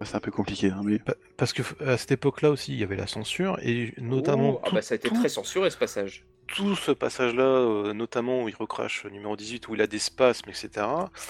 C'est 0.04 0.16
un 0.16 0.20
peu 0.20 0.30
compliqué, 0.30 0.68
hein, 0.70 0.82
mais... 0.84 0.98
Pa- 0.98 1.14
Parce 1.38 1.52
que 1.54 1.62
à 1.82 1.96
cette 1.96 2.12
époque-là 2.12 2.50
aussi, 2.50 2.72
il 2.72 2.78
y 2.78 2.82
avait 2.82 2.96
la 2.96 3.06
censure, 3.06 3.58
et 3.62 3.94
notamment 3.98 4.56
Oh, 4.56 4.60
ah 4.64 4.70
bah 4.74 4.82
ça 4.82 4.94
a 4.94 4.96
été 4.96 5.08
tout- 5.08 5.14
très 5.14 5.28
censuré 5.30 5.70
ce 5.70 5.78
passage. 5.78 6.26
Tout 6.46 6.76
ce 6.76 6.90
passage-là, 6.92 7.42
euh, 7.44 7.92
notamment 7.94 8.42
où 8.44 8.48
il 8.48 8.54
recrache 8.54 9.04
numéro 9.06 9.36
18, 9.36 9.68
où 9.68 9.74
il 9.74 9.82
a 9.82 9.86
des 9.86 9.98
spasmes, 9.98 10.48
etc. 10.50 10.86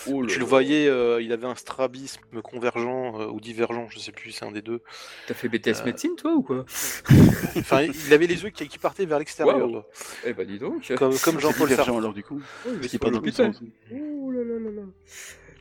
Oh 0.08 0.24
Tu 0.26 0.38
le 0.38 0.44
voyais, 0.44 0.86
euh, 0.88 1.22
il 1.22 1.32
avait 1.32 1.46
un 1.46 1.54
strabisme 1.54 2.20
convergent 2.42 3.20
euh, 3.20 3.26
ou 3.28 3.40
divergent, 3.40 3.88
je 3.90 3.98
sais 3.98 4.12
plus, 4.12 4.32
c'est 4.32 4.44
un 4.44 4.52
des 4.52 4.62
deux. 4.62 4.82
T'as 5.26 5.34
fait 5.34 5.48
BTS 5.48 5.80
Euh, 5.80 5.84
médecine 5.84 6.16
toi 6.16 6.32
ou 6.34 6.42
quoi? 6.42 6.64
Enfin, 7.56 7.82
il 7.82 8.12
avait 8.12 8.26
les 8.26 8.42
yeux 8.42 8.50
qui, 8.50 8.66
qui 8.68 8.78
partaient 8.78 9.06
vers 9.06 9.18
l'extérieur, 9.18 9.68
Wow. 9.70 9.84
Eh 10.24 10.32
bah 10.32 10.44
dis 10.44 10.58
donc. 10.58 10.92
comme, 10.96 11.16
comme 11.18 11.38
Jean-Paul 11.40 11.70
Sartre. 11.70 11.96
alors 11.96 12.12
du 12.12 12.22
coup. 12.24 12.40
Oui, 12.66 12.72
mais 12.72 12.78
Parce 12.80 12.88
c'est 12.88 12.98
pas 12.98 13.06
dans 13.06 13.10
le 13.12 13.16
l'hôpital. 13.18 13.54
sens. 13.54 13.62
Oh 13.92 14.30
là 14.32 14.42
là 14.42 14.58
là 14.58 14.70
là. 14.70 14.82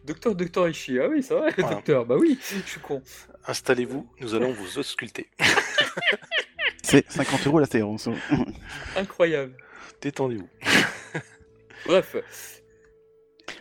Docteur, 0.05 0.35
docteur 0.35 0.67
Ishii, 0.67 0.99
ah 0.99 1.07
oui, 1.07 1.23
c'est 1.23 1.33
vrai, 1.33 1.53
Voilà. 1.57 1.75
docteur, 1.75 2.05
bah 2.05 2.15
oui, 2.19 2.37
je 2.65 2.69
suis 2.69 2.81
con. 2.81 3.01
Installez-vous, 3.47 4.05
nous 4.19 4.33
allons 4.35 4.51
vous 4.51 4.77
ausculter. 4.79 5.29
C'est 6.93 7.11
50 7.11 7.47
euros 7.47 7.59
la 7.59 7.65
séance. 7.65 8.07
hein. 8.07 8.13
Incroyable. 8.95 9.53
Détendez-vous. 10.01 10.47
Bref, 11.87 12.15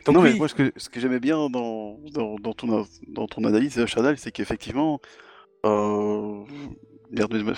Donc 0.05 0.15
non, 0.15 0.23
mais 0.23 0.33
oui, 0.33 0.39
moi, 0.39 0.49
ce 0.49 0.55
que, 0.55 0.73
ce 0.77 0.89
que 0.89 1.01
j'aimais 1.01 1.19
bien 1.19 1.49
dans, 1.49 1.99
dans, 2.13 2.37
dans, 2.37 2.53
ton, 2.53 2.87
dans 3.09 3.27
ton 3.27 3.45
analyse, 3.45 3.79
euh, 3.79 3.87
Chanel, 3.87 4.19
c'est 4.19 4.33
qu'effectivement. 4.33 5.01
Euh... 5.65 6.45
Merde, 7.11 7.43
mais- 7.45 7.53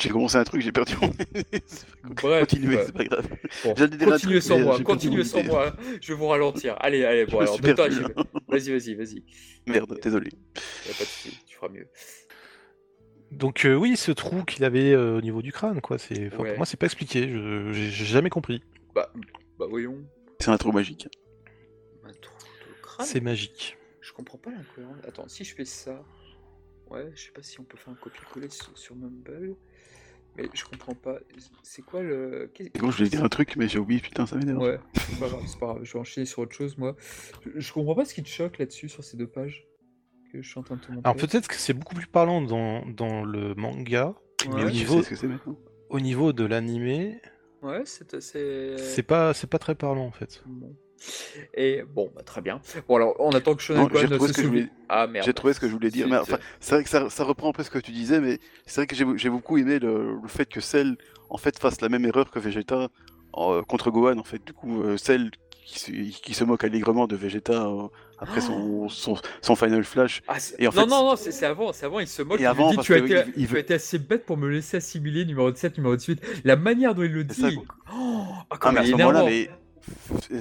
j'ai 0.00 0.10
commencé 0.10 0.36
un 0.36 0.44
truc, 0.44 0.60
j'ai 0.60 0.72
perdu 0.72 0.96
mon. 1.00 1.08
bref. 2.22 2.40
Continuez, 2.40 2.78
c'est 2.84 2.92
pas 2.92 3.04
grave. 3.04 3.26
Bon, 3.64 3.74
continuez 3.74 4.40
sans 4.40 4.58
moi, 4.58 4.78
continuez 4.80 5.24
sans 5.24 5.42
moi. 5.44 5.74
Je 6.00 6.12
vais 6.12 6.18
vous 6.18 6.26
ralentir. 6.26 6.76
Allez, 6.80 7.04
allez, 7.04 7.24
bon 7.24 7.40
alors, 7.40 7.58
Ishii, 7.58 7.72
vas-y, 8.48 8.70
vas-y, 8.72 8.94
vas-y. 8.94 9.24
Merde, 9.66 9.98
désolé. 10.02 10.30
Y 10.30 10.90
a 10.90 10.92
pas 10.92 11.04
de 11.04 11.08
souci, 11.08 11.38
tu 11.46 11.56
feras 11.56 11.68
mieux. 11.68 11.88
Donc 13.30 13.64
euh, 13.64 13.74
oui, 13.74 13.96
ce 13.96 14.12
trou 14.12 14.44
qu'il 14.44 14.64
avait 14.64 14.92
euh, 14.92 15.18
au 15.18 15.20
niveau 15.20 15.42
du 15.42 15.52
crâne, 15.52 15.80
quoi. 15.80 15.98
C'est, 15.98 16.28
enfin, 16.28 16.38
Ouais. 16.42 16.48
pour 16.50 16.58
moi, 16.58 16.66
c'est 16.66 16.76
pas 16.78 16.86
expliqué. 16.86 17.28
Je, 17.28 17.72
j'ai 17.72 17.90
j'ai 17.90 18.04
jamais 18.04 18.30
compris. 18.30 18.62
Bah, 18.94 19.10
bah 19.58 19.66
voyons. 19.68 19.98
C'est 20.40 20.50
un 20.50 20.56
trou 20.56 20.72
magique. 20.72 21.08
Un 22.04 22.12
trou 22.12 22.34
de 22.38 22.82
crâne? 22.82 23.06
C'est 23.06 23.20
magique. 23.20 23.76
Je 24.00 24.12
comprends 24.12 24.38
pas 24.38 24.50
l'incohérence. 24.50 24.96
Attends, 25.06 25.28
si 25.28 25.44
je 25.44 25.54
fais 25.54 25.64
ça. 25.64 26.04
Ouais, 26.90 27.10
je 27.14 27.22
sais 27.22 27.32
pas 27.32 27.42
si 27.42 27.58
on 27.60 27.64
peut 27.64 27.78
faire 27.78 27.92
un 27.92 27.96
copier-coller 27.96 28.50
sur, 28.50 28.76
sur 28.76 28.94
Mumble. 28.94 29.56
Mais 30.36 30.44
je 30.52 30.64
comprends 30.64 30.94
pas. 30.94 31.18
C'est 31.62 31.82
quoi 31.82 32.02
le. 32.02 32.50
qu'est- 32.52 32.64
Et 32.66 32.70
quand 32.78 32.90
je 32.90 32.98
voulais 32.98 33.08
dire 33.08 33.24
un 33.24 33.28
truc, 33.28 33.56
mais 33.56 33.68
j'ai 33.68 33.78
oublié, 33.78 34.00
putain, 34.00 34.26
ça 34.26 34.36
m'énerve. 34.36 34.58
Ouais, 34.60 34.78
c'est 34.94 35.18
pas 35.18 35.28
grave, 35.28 35.42
c'est 35.46 35.58
pas 35.58 35.66
grave. 35.66 35.80
Je 35.84 35.92
vais 35.92 35.98
enchaîner 36.00 36.26
sur 36.26 36.40
autre 36.40 36.54
chose, 36.54 36.76
moi. 36.76 36.96
Je, 37.44 37.50
je 37.60 37.72
comprends 37.72 37.94
pas 37.94 38.04
ce 38.04 38.14
qui 38.14 38.22
te 38.22 38.28
choque 38.28 38.58
là-dessus, 38.58 38.88
sur 38.88 39.02
ces 39.04 39.16
deux 39.16 39.28
pages 39.28 39.66
que 40.38 40.42
je 40.42 40.48
suis 40.50 40.58
en 40.58 40.62
train 40.62 40.76
de 40.76 40.80
te 40.80 40.90
montrer. 40.92 41.02
Alors 41.10 41.16
peut-être 41.16 41.48
que 41.48 41.54
c'est 41.54 41.72
beaucoup 41.74 41.94
plus 41.94 42.06
parlant 42.06 42.40
dans, 42.42 42.84
dans 42.86 43.24
le 43.24 43.54
manga. 43.54 44.08
Ouais. 44.08 44.14
Mais 44.54 44.64
oui, 44.64 44.74
je 44.74 44.78
niveau- 44.80 44.96
sais 44.98 45.04
ce 45.04 45.10
que 45.10 45.16
c'est 45.16 45.26
maintenant. 45.28 45.56
Au 45.90 46.00
niveau 46.00 46.32
de 46.32 46.44
l'animé, 46.44 47.20
Ouais, 47.62 47.82
c'est 47.84 48.12
assez. 48.14 48.74
c'est 48.78 49.02
pas, 49.02 49.32
c'est 49.32 49.48
pas 49.48 49.58
très 49.58 49.74
parlant 49.74 50.04
en 50.06 50.10
fait. 50.10 50.42
Bon. 50.46 50.74
Et 51.54 51.82
bon, 51.82 52.10
bah, 52.14 52.22
très 52.22 52.40
bien. 52.40 52.60
Bon, 52.88 52.96
alors, 52.96 53.14
on 53.18 53.30
attend 53.30 53.54
que 53.54 53.62
Shonen 53.62 53.82
Non, 53.82 53.88
j'ai 53.92 54.06
se 54.08 54.26
ce 54.28 54.32
que 54.32 54.42
je 54.42 54.46
voulais- 54.46 54.68
Ah 54.88 55.06
merde. 55.06 55.24
J'ai 55.26 55.34
trouvé 55.34 55.52
ce 55.52 55.60
que 55.60 55.68
je 55.68 55.72
voulais 55.72 55.90
dire. 55.90 56.06
Mais 56.08 56.14
Zut. 56.16 56.22
enfin, 56.22 56.38
c'est 56.60 56.74
vrai 56.76 56.84
que 56.84 56.88
ça, 56.90 57.10
ça 57.10 57.24
reprend 57.24 57.50
un 57.50 57.52
peu 57.52 57.62
ce 57.62 57.70
que 57.70 57.78
tu 57.78 57.90
disais, 57.92 58.20
mais 58.20 58.38
c'est 58.66 58.80
vrai 58.80 58.86
que 58.86 58.96
j'ai 58.96 59.04
j'ai 59.16 59.28
beaucoup 59.30 59.58
aimé 59.58 59.78
le, 59.78 60.18
le 60.20 60.28
fait 60.28 60.46
que 60.46 60.60
Cell 60.60 60.96
en 61.30 61.36
fait 61.36 61.58
fasse 61.58 61.80
la 61.80 61.88
même 61.88 62.04
erreur 62.06 62.30
que 62.30 62.38
Vegeta 62.38 62.88
euh, 63.36 63.62
contre 63.62 63.90
Gohan. 63.90 64.18
En 64.18 64.24
fait, 64.24 64.42
du 64.44 64.52
coup, 64.54 64.82
euh, 64.82 64.96
Cell 64.96 65.30
qui 65.50 65.78
se, 65.78 65.90
qui 65.90 66.34
se 66.34 66.44
moque 66.44 66.64
allègrement 66.64 67.06
de 67.06 67.16
Vegeta 67.16 67.66
euh, 67.66 67.88
après 68.24 68.40
son, 68.40 68.88
son, 68.88 69.16
son 69.40 69.56
Final 69.56 69.84
Flash. 69.84 70.22
Ah, 70.28 70.36
Et 70.58 70.66
en 70.66 70.72
non, 70.72 70.80
fait, 70.82 70.86
non, 70.88 71.04
non, 71.10 71.16
c'est 71.16 71.46
avant, 71.46 71.72
c'est 71.72 71.86
avant, 71.86 72.00
il 72.00 72.08
se 72.08 72.22
moque. 72.22 72.38
Et 72.40 72.42
il 72.42 72.46
avant, 72.46 72.70
dit, 72.70 72.76
parce 72.76 72.86
tu, 72.86 72.94
as 72.94 72.98
été, 72.98 73.14
il- 73.28 73.42
il 73.42 73.46
tu 73.46 73.52
veut- 73.52 73.56
as 73.58 73.60
été 73.60 73.74
assez 73.74 73.98
bête 73.98 74.26
pour 74.26 74.36
me 74.36 74.48
laisser 74.48 74.76
assimiler 74.78 75.24
numéro 75.24 75.50
17, 75.50 75.78
numéro 75.78 75.94
18. 75.96 76.20
La 76.44 76.56
manière 76.56 76.94
dont 76.94 77.02
il 77.02 77.12
le 77.12 77.24
ça, 77.32 77.48
dit. 77.50 77.58
Oh, 77.58 78.24
ah, 78.28 78.44
Ah, 78.50 78.56
comme 78.58 78.74
mais 78.74 78.80
à 78.80 78.82
il 78.82 78.86
ce 78.88 78.92
est 78.92 78.98
moment-là, 78.98 79.24
mais 79.24 79.50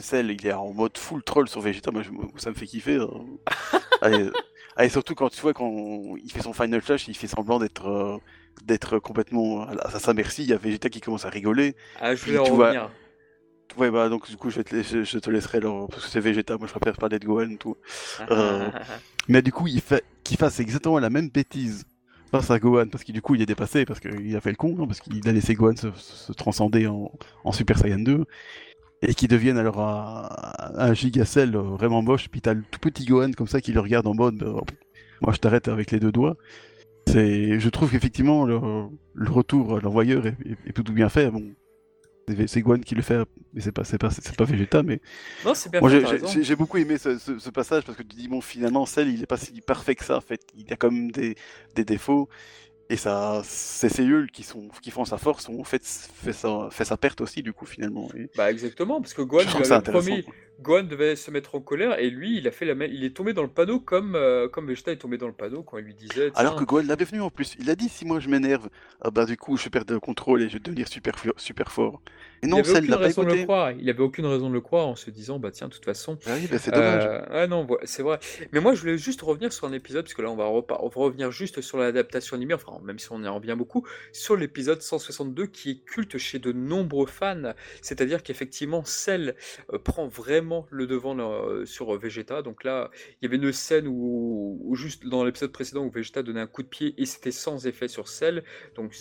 Cell, 0.01 0.31
il 0.31 0.47
est 0.47 0.53
en 0.53 0.71
mode 0.73 0.97
full 0.97 1.21
troll 1.23 1.47
sur 1.49 1.61
Vegeta. 1.61 1.91
Moi, 1.91 2.01
je- 2.03 2.09
ça 2.41 2.49
me 2.49 2.55
fait 2.55 2.65
kiffer. 2.65 2.97
hein. 2.97 3.09
Allez, 4.01 4.29
allez, 4.75 4.89
surtout 4.89 5.15
quand 5.15 5.29
tu 5.29 5.41
vois 5.41 5.53
quand 5.53 6.15
il 6.23 6.31
fait 6.31 6.41
son 6.41 6.53
Final 6.53 6.81
Flash, 6.81 7.07
il 7.07 7.15
fait 7.15 7.27
semblant 7.27 7.59
d'être 7.59 7.87
euh, 7.87 8.17
d'être 8.65 8.99
complètement 8.99 9.63
à, 9.67 9.99
sa 9.99 10.13
merci. 10.13 10.43
Il 10.43 10.49
y 10.49 10.53
a 10.53 10.57
Vegeta 10.57 10.89
qui 10.89 11.01
commence 11.01 11.25
à 11.25 11.29
rigoler. 11.29 11.75
Ah, 11.99 12.15
je 12.15 12.25
vais 12.25 12.37
en 12.37 12.43
vois- 12.45 12.67
revenir. 12.67 12.89
Ouais, 13.77 13.89
bah 13.89 14.07
donc 14.09 14.29
du 14.29 14.37
coup, 14.37 14.49
je, 14.49 14.57
vais 14.57 14.63
te, 14.63 14.75
laisser- 14.75 15.03
je 15.03 15.17
te 15.17 15.29
laisserai 15.31 15.57
alors, 15.57 15.87
parce 15.89 16.05
que 16.05 16.09
c'est 16.11 16.19
Vegeta. 16.19 16.57
Moi, 16.57 16.67
je 16.67 16.73
préfère 16.73 16.95
parler 16.97 17.17
de 17.19 17.25
Gohan 17.25 17.49
et 17.49 17.57
tout. 17.57 17.75
Euh, 18.31 18.69
Mais 19.27 19.41
du 19.41 19.51
coup, 19.51 19.67
il 19.67 19.81
fait 19.81 20.03
qu'il 20.23 20.37
fasse 20.37 20.59
exactement 20.59 20.99
la 20.99 21.09
même 21.09 21.29
bêtise 21.29 21.85
face 22.31 22.51
à 22.51 22.59
Gohan, 22.59 22.87
parce 22.87 23.03
que 23.03 23.11
du 23.11 23.21
coup, 23.21 23.35
il 23.35 23.41
est 23.41 23.45
dépassé, 23.47 23.85
parce 23.85 23.99
qu'il 23.99 24.35
a 24.35 24.41
fait 24.41 24.51
le 24.51 24.55
con, 24.57 24.75
hein, 24.79 24.85
parce 24.87 24.99
qu'il 24.99 25.27
a 25.27 25.31
laissé 25.31 25.55
Gohan 25.55 25.75
se, 25.75 25.87
se 25.95 26.31
transcender 26.33 26.87
en, 26.87 27.11
en 27.43 27.51
Super 27.51 27.77
Saiyan 27.77 27.99
2, 27.99 28.25
et 29.01 29.13
qu'il 29.15 29.27
devienne 29.29 29.57
alors 29.57 29.79
un, 29.81 30.29
un 30.77 30.93
gigacell 30.93 31.55
euh, 31.55 31.61
vraiment 31.61 32.01
moche, 32.01 32.29
puis 32.29 32.41
t'as 32.41 32.53
le 32.53 32.63
tout 32.71 32.79
petit 32.79 33.05
Gohan 33.05 33.31
comme 33.33 33.47
ça 33.47 33.61
qui 33.61 33.73
le 33.73 33.79
regarde 33.81 34.07
en 34.07 34.13
mode, 34.15 34.43
euh, 34.43 34.59
moi 35.21 35.33
je 35.33 35.37
t'arrête 35.39 35.67
avec 35.67 35.91
les 35.91 35.99
deux 35.99 36.11
doigts. 36.11 36.37
C'est, 37.07 37.59
je 37.59 37.69
trouve 37.69 37.91
qu'effectivement 37.91 38.45
le, 38.45 38.59
le 39.13 39.31
retour 39.31 39.77
à 39.77 39.81
l'envoyeur 39.81 40.25
est, 40.27 40.37
est- 40.45 40.57
est 40.69 40.73
plutôt 40.73 40.93
bien 40.93 41.09
fait. 41.09 41.29
Bon, 41.31 41.43
c'est- 42.47 42.61
Gohan 42.61 42.79
qui 42.79 42.95
le 42.95 43.01
fait, 43.01 43.23
mais 43.53 43.61
c'est 43.61 43.71
pas, 43.71 43.83
c'est 43.83 43.97
pas, 43.97 44.09
c'est 44.09 44.35
pas 44.35 44.45
Vegeta, 44.45 44.83
mais 44.83 44.99
Non, 45.45 45.53
c'est 45.53 45.69
bien 45.71 45.79
moi, 45.79 45.89
j'ai- 45.89 46.43
j'ai 46.43 46.55
beaucoup 46.55 46.77
aimé 46.77 46.97
ce, 46.97 47.17
ce- 47.17 47.39
ce 47.39 47.49
passage 47.49 47.83
parce 47.83 47.97
que 47.97 48.03
tu 48.03 48.15
dis, 48.15 48.27
bon, 48.27 48.41
finalement, 48.41 48.85
Cell, 48.85 49.09
il 49.09 49.21
est 49.21 49.25
pas 49.27 49.37
si 49.37 49.59
parfait 49.61 49.95
que 49.95 50.05
ça, 50.05 50.17
en 50.17 50.21
fait. 50.21 50.41
Il 50.55 50.71
a 50.71 50.75
quand 50.75 50.91
même 50.91 51.11
des, 51.11 51.35
des 51.75 51.85
défauts. 51.85 52.29
Et 52.89 52.97
ça, 52.97 53.41
ses 53.45 53.89
cellules 53.89 54.29
qui, 54.29 54.43
sont, 54.43 54.67
qui 54.81 54.91
font 54.91 55.05
sa 55.05 55.17
force, 55.17 55.47
ont 55.49 55.63
fait, 55.63 55.81
fait, 55.85 56.33
sa, 56.33 56.67
fait 56.69 56.85
sa 56.85 56.97
perte 56.97 57.21
aussi, 57.21 57.41
du 57.41 57.53
coup, 57.53 57.65
finalement. 57.65 58.09
Et 58.15 58.29
Bah 58.35 58.51
exactement, 58.51 59.01
parce 59.01 59.13
que 59.13 59.21
trouve 59.47 59.61
lui 59.61 59.71
avait 59.71 59.81
promis, 59.81 60.25
Gohan 60.63 60.83
devait 60.83 61.15
se 61.15 61.29
mettre 61.29 61.55
en 61.55 61.59
colère 61.59 61.99
et 61.99 62.09
lui, 62.09 62.37
il 62.37 62.47
a 62.47 62.51
fait 62.51 62.65
la 62.65 62.73
même, 62.73 62.89
il 62.91 63.03
est 63.03 63.15
tombé 63.15 63.33
dans 63.33 63.43
le 63.43 63.49
panneau 63.49 63.79
comme 63.79 64.15
euh, 64.15 64.47
comme 64.47 64.67
Vegeta 64.67 64.91
est 64.91 64.97
tombé 64.97 65.17
dans 65.17 65.27
le 65.27 65.33
panneau 65.33 65.61
quand 65.61 65.77
il 65.77 65.83
lui 65.83 65.93
disait. 65.93 66.31
Alors 66.35 66.55
que 66.55 66.63
Gohan 66.63 66.83
l'avait 66.87 67.05
venu 67.05 67.21
en 67.21 67.29
plus. 67.29 67.55
Il 67.59 67.69
a 67.69 67.75
dit, 67.75 67.89
si 67.89 68.05
moi 68.05 68.19
je 68.19 68.29
m'énerve, 68.29 68.69
ah 69.01 69.11
bah, 69.11 69.25
du 69.25 69.37
coup, 69.37 69.57
je 69.57 69.69
perds 69.69 69.83
le 69.89 69.99
contrôle 69.99 70.41
et 70.41 70.47
je 70.47 70.53
vais 70.53 70.59
devenir 70.59 70.87
super, 70.87 71.15
fort. 71.69 72.01
Et 72.41 72.47
il 72.47 72.49
non, 72.49 72.57
avait 72.57 72.65
Cell 72.73 72.83
aucune 72.83 72.93
raison 72.95 73.23
de 73.23 73.33
le 73.33 73.43
croire. 73.43 73.71
Il 73.71 73.89
avait 73.89 74.01
aucune 74.01 74.25
raison 74.25 74.49
de 74.49 74.53
le 74.53 74.61
croire 74.61 74.87
en 74.87 74.95
se 74.95 75.09
disant 75.09 75.39
bah 75.39 75.51
tiens, 75.51 75.67
de 75.67 75.73
toute 75.73 75.85
façon. 75.85 76.17
Ah 76.25 76.31
oui, 76.35 76.47
bah, 76.49 76.57
c'est 76.57 76.71
dommage. 76.71 77.03
Euh, 77.05 77.25
ah 77.31 77.47
non, 77.47 77.67
c'est 77.83 78.03
vrai. 78.03 78.19
Mais 78.51 78.59
moi, 78.59 78.73
je 78.73 78.81
voulais 78.81 78.97
juste 78.97 79.21
revenir 79.21 79.51
sur 79.51 79.67
un 79.67 79.73
épisode, 79.73 80.03
parce 80.03 80.13
que 80.13 80.21
là, 80.21 80.29
on 80.29 80.35
va, 80.35 80.45
repa- 80.45 80.77
on 80.81 80.87
va 80.87 81.01
revenir 81.01 81.31
juste 81.31 81.61
sur 81.61 81.77
l'adaptation 81.77 82.35
animée, 82.35 82.53
enfin, 82.53 82.79
même 82.83 82.99
si 82.99 83.11
on 83.11 83.21
y 83.23 83.27
revient 83.27 83.55
beaucoup, 83.57 83.85
sur 84.11 84.35
l'épisode 84.35 84.81
162 84.81 85.47
qui 85.47 85.71
est 85.71 85.85
culte 85.85 86.17
chez 86.17 86.39
de 86.39 86.51
nombreux 86.51 87.07
fans. 87.07 87.53
C'est-à-dire 87.81 88.23
qu'effectivement, 88.23 88.83
Cell 88.85 89.35
euh, 89.71 89.79
prend 89.79 90.07
vraiment 90.07 90.52
le 90.69 90.87
devant 90.87 91.17
euh, 91.17 91.65
sur 91.65 91.93
euh, 91.93 91.97
Vegeta. 91.97 92.41
Donc 92.41 92.63
là, 92.63 92.89
il 93.21 93.25
y 93.25 93.27
avait 93.27 93.37
une 93.37 93.51
scène 93.51 93.87
où, 93.87 94.73
juste 94.75 95.05
dans 95.05 95.23
l'épisode 95.23 95.51
précédent, 95.51 95.85
où 95.85 95.89
Vegeta 95.89 96.23
donnait 96.23 96.41
un 96.41 96.47
coup 96.47 96.63
de 96.63 96.67
pied 96.67 96.93
et 96.97 97.05
c'était 97.05 97.31
sans 97.31 97.67
effet 97.67 97.87
sur 97.87 98.07
Cell. 98.07 98.43
Donc, 98.75 98.95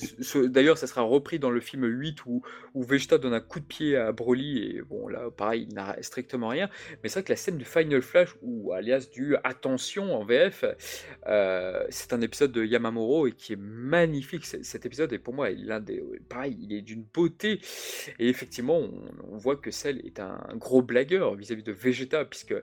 d'ailleurs, 0.47 0.79
ça 0.79 0.87
sera 0.87 1.03
repris 1.03 1.39
dans 1.39 1.51
le 1.51 1.61
film 1.61 1.85
8 1.85 2.27
où, 2.27 2.43
où 2.74 2.83
Vegeta 2.83 3.19
donne 3.19 3.35
un 3.35 3.41
coup 3.41 3.61
de 3.61 3.65
pied 3.65 3.97
à 3.97 4.12
Broly 4.12 4.59
et 4.59 4.83
bon, 4.83 5.09
là, 5.09 5.31
pareil, 5.31 5.66
il 5.69 5.74
n'a 5.74 5.97
strictement 6.03 6.49
rien. 6.49 6.69
Mais 7.03 7.09
c'est 7.09 7.20
vrai 7.20 7.24
que 7.24 7.33
la 7.33 7.37
scène 7.37 7.59
du 7.59 7.65
Final 7.65 8.03
Flash, 8.03 8.35
ou 8.43 8.73
alias 8.73 9.09
du 9.12 9.37
Attention 9.45 10.15
en 10.15 10.24
VF, 10.24 10.65
euh, 11.27 11.85
c'est 11.91 12.12
un 12.12 12.20
épisode 12.20 12.53
de 12.53 12.65
Yamamuro 12.65 13.27
et 13.27 13.33
qui 13.33 13.55
est 13.55 13.61
magnifique. 13.61 14.45
Cet 14.47 14.87
épisode 14.87 15.12
est 15.12 15.19
pour 15.19 15.35
moi 15.35 15.51
l'un 15.51 15.81
des. 15.81 16.03
Pareil, 16.29 16.57
il 16.61 16.73
est 16.73 16.83
d'une 16.83 17.05
beauté. 17.15 17.61
Et 18.19 18.29
effectivement, 18.29 18.79
on, 18.79 18.93
on 19.31 19.37
voit 19.37 19.57
que 19.57 19.70
Cell 19.70 20.01
est 20.05 20.20
un 20.20 20.39
gros 20.57 20.83
blagueur 20.83 21.37
vis-à-vis 21.43 21.62
de 21.62 21.73
Vegeta, 21.73 22.24
puisque. 22.24 22.55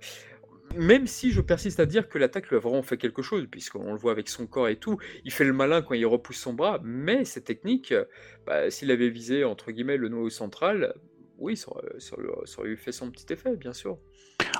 Même 0.76 1.08
si 1.08 1.32
je 1.32 1.42
persiste 1.42 1.80
à 1.80 1.88
dire 1.88 2.08
que 2.08 2.20
l'attaque 2.20 2.50
lui 2.50 2.56
a 2.56 2.60
vraiment 2.60 2.84
fait 2.84 2.98
quelque 2.98 3.24
chose, 3.24 3.48
puisqu'on 3.50 3.92
le 3.92 3.98
voit 3.98 4.12
avec 4.12 4.30
son 4.30 4.46
corps 4.46 4.68
et 4.68 4.76
tout, 4.76 5.00
il 5.26 5.32
fait 5.32 5.44
le 5.44 5.52
malin 5.52 5.82
quand 5.82 5.96
il 5.96 6.06
repousse 6.06 6.38
son 6.38 6.54
bras, 6.54 6.80
mais 6.84 7.26
cette 7.26 7.46
technique, 7.46 7.92
bah, 8.46 8.70
s'il 8.70 8.92
avait 8.92 9.10
visé 9.10 9.44
entre 9.44 9.72
guillemets 9.72 9.98
le 9.98 10.10
noyau 10.10 10.30
central, 10.30 10.94
oui, 11.40 11.58
ça 11.58 11.72
aurait, 11.72 12.00
ça 12.00 12.16
fait 12.78 12.92
son 12.92 13.10
petit 13.10 13.34
effet, 13.34 13.56
bien 13.56 13.74
sûr. 13.74 13.98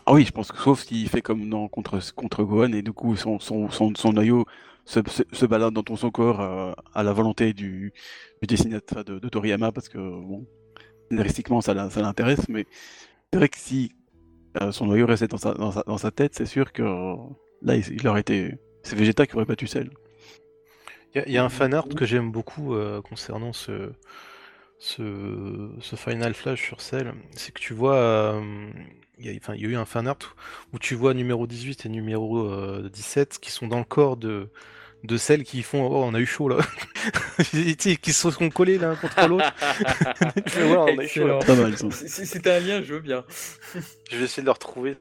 Ah 0.06 0.14
oui, 0.14 0.26
je 0.26 0.32
pense 0.32 0.52
que 0.52 0.58
sauf 0.58 0.84
s'il 0.84 1.10
fait 1.10 1.22
comme 1.22 1.50
dans 1.50 1.68
contre, 1.68 2.00
contre 2.14 2.44
Gohan 2.44 2.74
et 2.74 2.82
du 2.82 2.94
coup 2.94 3.16
son, 3.16 3.40
son, 3.40 3.70
son, 3.70 4.14
noyau 4.14 4.46
se, 4.86 5.00
se, 5.32 5.46
balade 5.46 5.74
dans 5.74 5.84
ton 5.84 5.96
son 5.96 6.12
corps 6.12 6.42
euh, 6.42 6.72
à 6.94 7.04
la 7.04 7.14
volonté 7.14 7.54
du, 7.54 7.94
dessinateur 8.42 9.04
de, 9.04 9.20
Toriyama 9.30 9.72
parce 9.72 9.90
que 9.90 9.98
bon, 9.98 10.48
scénaristiquement 11.10 11.62
ça, 11.62 11.74
l'in- 11.74 11.90
ça 11.90 12.02
l'intéresse, 12.02 12.48
mais 12.50 12.66
c'est 13.32 13.38
vrai 13.38 13.50
que 13.50 13.58
si 13.58 13.92
son 14.72 14.86
noyau 14.88 15.06
restait 15.06 15.28
dans 15.28 15.38
sa, 15.38 15.54
dans 15.54 15.72
sa, 15.72 15.84
dans 15.84 15.98
sa 15.98 16.12
tête, 16.12 16.36
c'est 16.36 16.46
sûr 16.46 16.72
que 16.74 16.82
euh, 16.84 17.16
là 17.62 17.76
il, 17.76 17.86
il 17.94 18.08
aurait 18.08 18.22
été. 18.22 18.56
C'est 18.84 18.96
Vegeta 18.96 19.28
qui 19.28 19.36
aurait 19.36 19.46
battu 19.46 19.68
Cell. 19.68 19.90
Il 21.16 21.18
y, 21.20 21.22
a- 21.22 21.28
il 21.28 21.34
y 21.34 21.38
a 21.38 21.44
un 21.44 21.50
fan 21.50 21.74
art 21.74 21.88
que 21.90 22.06
j'aime 22.06 22.32
beaucoup 22.32 22.76
euh, 22.76 23.02
concernant 23.02 23.54
ce, 23.54 23.92
ce, 24.80 25.72
ce 25.82 25.96
Final 25.96 26.34
Flash 26.34 26.64
sur 26.64 26.82
Cell, 26.82 27.14
c'est 27.36 27.54
que 27.54 27.62
tu 27.62 27.74
vois, 27.74 27.96
euh, 27.98 28.70
il 29.20 29.26
y, 29.28 29.30
a, 29.30 29.38
enfin, 29.38 29.56
il 29.56 29.62
y 29.62 29.66
a 29.66 29.70
eu 29.70 29.76
un 29.76 29.86
fan 29.86 30.08
art 30.08 30.36
où 30.74 30.80
tu 30.80 30.96
vois 30.96 31.14
numéro 31.14 31.48
18 31.48 31.86
et 31.86 31.90
numéro 31.90 32.80
17 32.90 33.40
qui 33.40 33.52
sont 33.52 33.68
dans 33.68 33.80
le 33.80 33.86
corps 33.86 34.18
de, 34.18 34.50
de 35.04 35.18
celles 35.18 35.44
qui 35.44 35.64
font 35.64 35.88
oh 35.88 36.04
on 36.04 36.14
a 36.14 36.20
eu 36.20 36.26
chaud 36.26 36.50
là. 36.50 36.58
Qui 37.42 38.14
se 38.14 38.32
sont 38.32 38.50
collés 38.50 38.78
l'un 38.78 38.96
contre 38.96 39.28
l'autre. 39.28 39.54
C'était 42.06 42.52
un 42.52 42.60
lien 42.60 42.82
je 42.84 42.94
veux 42.94 43.00
bien. 43.00 43.24
Je 44.12 44.18
vais 44.18 44.26
essayer 44.26 44.44
de 44.44 44.48
le 44.48 44.52
retrouver 44.52 44.98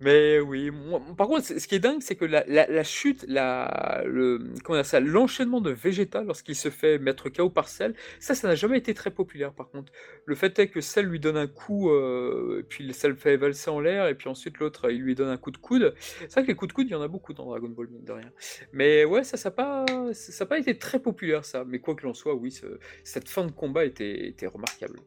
mais 0.00 0.38
oui, 0.38 0.70
par 1.16 1.26
contre, 1.26 1.44
ce 1.44 1.66
qui 1.66 1.74
est 1.74 1.80
dingue, 1.80 2.00
c'est 2.00 2.14
que 2.14 2.24
la, 2.24 2.84
chute, 2.84 3.24
la, 3.26 4.02
le, 4.06 4.52
comment 4.64 4.82
ça, 4.84 5.00
l'enchaînement 5.00 5.60
de 5.60 5.70
Vegeta 5.70 6.22
lorsqu'il 6.22 6.54
se 6.54 6.70
fait 6.70 6.98
mettre 6.98 7.28
KO 7.30 7.50
par 7.50 7.68
Cell, 7.68 7.94
ça, 8.20 8.34
ça 8.34 8.46
n'a 8.46 8.54
jamais 8.54 8.78
été 8.78 8.94
très 8.94 9.10
populaire. 9.10 9.52
Par 9.52 9.70
contre, 9.70 9.92
le 10.24 10.34
fait 10.36 10.56
est 10.58 10.68
que 10.68 10.80
Cell 10.80 11.06
lui 11.06 11.18
donne 11.18 11.36
un 11.36 11.48
coup, 11.48 11.90
euh, 11.90 12.64
puis 12.68 12.92
Cell 12.94 13.16
fait 13.16 13.36
valser 13.36 13.70
en 13.70 13.80
l'air, 13.80 14.06
et 14.06 14.14
puis 14.14 14.28
ensuite 14.28 14.58
l'autre, 14.58 14.90
il 14.90 15.00
lui 15.00 15.16
donne 15.16 15.30
un 15.30 15.36
coup 15.36 15.50
de 15.50 15.56
coude. 15.56 15.94
C'est 16.20 16.32
vrai 16.32 16.42
que 16.42 16.48
les 16.48 16.54
coups 16.54 16.68
de 16.68 16.74
coude, 16.74 16.86
il 16.86 16.92
y 16.92 16.94
en 16.94 17.02
a 17.02 17.08
beaucoup 17.08 17.32
dans 17.32 17.46
Dragon 17.46 17.68
Ball, 17.68 17.88
mine 17.88 18.04
de 18.04 18.12
rien. 18.12 18.30
Mais 18.72 19.04
ouais, 19.04 19.24
ça, 19.24 19.36
n'a 19.42 19.50
pas, 19.50 19.84
ça, 20.12 20.46
pas 20.46 20.58
été 20.58 20.78
très 20.78 21.00
populaire, 21.00 21.44
ça. 21.44 21.64
Mais 21.64 21.80
quoi 21.80 21.96
qu'il 21.96 22.06
en 22.06 22.14
soit, 22.14 22.34
oui, 22.34 22.54
cette 23.02 23.28
fin 23.28 23.44
de 23.44 23.50
combat 23.50 23.84
était, 23.84 24.28
était 24.28 24.46
remarquable. 24.46 25.00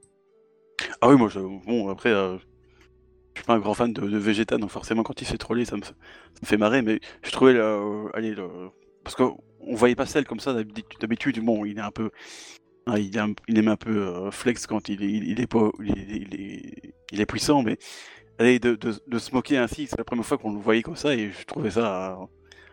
Ah 1.00 1.10
oui, 1.10 1.16
moi, 1.16 1.30
bon, 1.66 1.90
après. 1.90 2.10
Euh, 2.10 2.38
suis 3.42 3.48
pas 3.48 3.54
un 3.54 3.60
grand 3.60 3.74
fan 3.74 3.92
de, 3.92 4.18
Vegeta, 4.18 4.58
donc 4.58 4.70
forcément 4.70 5.04
quand 5.04 5.22
il 5.22 5.28
s'est 5.28 5.38
trollé, 5.38 5.66
ça 5.66 5.76
me, 5.76 5.82
fait 6.44 6.58
marrer, 6.58 6.82
mais 6.82 7.00
je 7.24 7.32
trouvais, 7.32 7.56
euh, 7.56 8.08
allez, 8.14 8.36
parce 9.04 9.16
qu'on 9.16 9.38
voyait 9.74 9.96
pas 9.96 10.06
celle 10.06 10.26
comme 10.26 10.40
ça 10.40 10.54
d'habitude. 10.54 11.44
Bon, 11.44 11.66
il 11.66 11.78
est 11.78 11.82
un 11.82 11.92
peu, 11.92 12.12
hein, 12.88 12.98
il, 12.98 13.18
est 13.18 13.22
il 13.48 13.58
aime 13.58 13.68
un 13.68 13.78
peu 13.78 13.98
euh, 13.98 14.32
flex 14.32 14.68
quand 14.68 14.90
il 14.90 15.04
est, 15.04 15.12
il, 15.12 15.42
est 15.42 15.48
pas, 15.48 15.72
il 15.84 17.20
est, 17.20 17.26
puissant, 17.26 17.64
mais 17.64 17.78
allez, 18.38 18.60
de, 18.60 18.78
se 19.18 19.34
moquer 19.34 19.58
ainsi, 19.58 19.88
c'est 19.88 19.98
la 19.98 20.04
première 20.04 20.26
fois 20.26 20.38
qu'on 20.38 20.54
le 20.54 20.60
voyait 20.60 20.84
comme 20.84 20.96
ça, 20.96 21.14
et 21.16 21.32
je 21.32 21.46
trouvais 21.46 21.72
ça, 21.72 22.18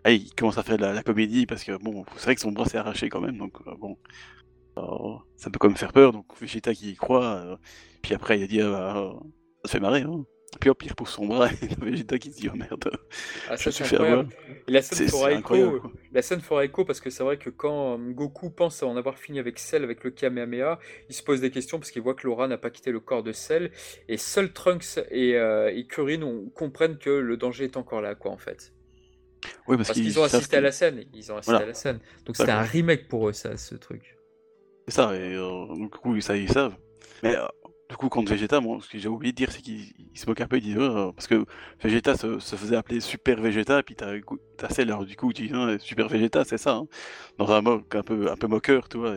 allez, 0.04 0.16
il 0.16 0.34
commence 0.34 0.58
à 0.58 0.62
faire 0.62 0.76
de 0.76 0.84
la, 0.84 1.02
comédie 1.02 1.46
parce 1.46 1.64
que 1.64 1.76
bon, 1.82 2.04
c'est 2.16 2.24
vrai 2.24 2.34
que 2.34 2.40
son 2.40 2.52
bras 2.52 2.66
s'est 2.66 2.78
arraché 2.78 3.08
quand 3.08 3.20
même, 3.20 3.38
donc 3.38 3.54
euh, 3.66 3.74
bon. 3.78 3.96
ça 5.36 5.50
peut 5.50 5.58
quand 5.58 5.68
même 5.68 5.76
faire 5.76 5.92
peur, 5.92 6.12
donc 6.12 6.26
Vegeta 6.40 6.74
qui 6.74 6.90
y 6.90 6.96
croit, 6.96 7.58
puis 8.02 8.14
après 8.14 8.38
il 8.38 8.44
a 8.44 8.46
dit, 8.46 8.60
ah, 8.60 8.70
bah, 8.70 9.12
ça 9.64 9.72
fait 9.72 9.80
marrer, 9.80 10.02
hein. 10.02 10.24
Puis 10.60 10.70
au 10.70 10.74
pire 10.74 10.96
pour 10.96 11.08
son 11.08 11.26
bras, 11.26 11.50
et 11.62 11.84
Vegeta 11.84 12.18
qui 12.18 12.32
se 12.32 12.40
dit 12.40 12.48
oh 12.52 12.56
merde. 12.56 12.90
Ah, 13.48 13.56
ça 13.56 13.70
c'est 13.70 13.84
incroyable. 13.84 14.28
Et 14.66 14.72
la 14.72 14.82
scène 14.82 15.08
fera 15.08 15.32
écho, 15.32 15.82
la 16.12 16.22
scène 16.22 16.40
parce 16.86 17.00
que 17.00 17.10
c'est 17.10 17.22
vrai 17.22 17.36
que 17.36 17.50
quand 17.50 17.98
euh, 17.98 18.12
Goku 18.12 18.50
pense 18.50 18.82
en 18.82 18.96
avoir 18.96 19.18
fini 19.18 19.38
avec 19.38 19.58
Cell 19.58 19.84
avec 19.84 20.04
le 20.04 20.10
Kamehameha, 20.10 20.78
il 21.08 21.14
se 21.14 21.22
pose 21.22 21.40
des 21.40 21.50
questions 21.50 21.78
parce 21.78 21.90
qu'il 21.90 22.02
voit 22.02 22.14
que 22.14 22.26
Laura 22.26 22.48
n'a 22.48 22.58
pas 22.58 22.70
quitté 22.70 22.90
le 22.90 23.00
corps 23.00 23.22
de 23.22 23.32
Cell 23.32 23.70
et 24.08 24.16
seuls 24.16 24.52
Trunks 24.52 24.98
et, 25.10 25.36
euh, 25.36 25.70
et 25.72 25.86
Kuririn 25.86 26.46
comprennent 26.54 26.98
que 26.98 27.10
le 27.10 27.36
danger 27.36 27.64
est 27.64 27.76
encore 27.76 28.00
là 28.00 28.14
quoi 28.14 28.32
en 28.32 28.38
fait. 28.38 28.72
Oui, 29.68 29.76
parce, 29.76 29.92
qu'ils 29.92 30.18
ont 30.18 30.24
assisté 30.24 30.56
à 30.56 30.60
la 30.60 30.72
scène, 30.72 31.04
ils 31.14 31.30
ont 31.30 31.36
assisté 31.36 31.62
à 31.62 31.66
la 31.66 31.74
scène. 31.74 32.00
Donc 32.24 32.36
c'était 32.36 32.50
un 32.50 32.62
remake 32.62 33.06
pour 33.06 33.28
eux 33.28 33.32
ça, 33.32 33.56
ce 33.56 33.74
truc. 33.74 34.16
C'est 34.88 34.94
ça, 34.94 35.14
et 35.14 35.34
euh, 35.34 35.66
du 35.76 35.88
coup 35.90 36.18
ça 36.20 36.36
ils 36.36 36.50
savent. 36.50 36.76
Mais 37.22 37.36
du 37.88 37.96
coup, 37.96 38.10
contre 38.10 38.30
Vegeta, 38.32 38.60
moi, 38.60 38.78
ce 38.82 38.88
que 38.88 38.98
j'ai 38.98 39.08
oublié 39.08 39.32
de 39.32 39.36
dire, 39.36 39.50
c'est 39.50 39.62
qu'il 39.62 39.94
se 40.14 40.26
moque 40.26 40.42
un 40.42 40.46
peu, 40.46 40.58
il 40.58 40.62
dit, 40.62 40.76
oh, 40.78 41.12
parce 41.12 41.26
que 41.26 41.46
Vegeta 41.82 42.16
se, 42.16 42.38
faisait 42.38 42.76
appeler 42.76 43.00
Super 43.00 43.40
Vegeta, 43.40 43.80
et 43.80 43.82
puis 43.82 43.94
t'as 43.94 44.68
Cell, 44.68 44.88
alors 44.88 45.06
du 45.06 45.16
coup, 45.16 45.32
tu 45.32 45.48
dis, 45.48 45.54
Super 45.80 46.08
Vegeta, 46.08 46.44
c'est 46.44 46.58
ça, 46.58 46.72
hein, 46.72 46.86
dans 47.38 47.50
un 47.50 47.62
moque 47.62 47.94
un 47.94 48.02
peu, 48.02 48.30
un 48.30 48.36
peu 48.36 48.46
moqueur, 48.46 48.90
tu 48.90 48.98
vois. 48.98 49.14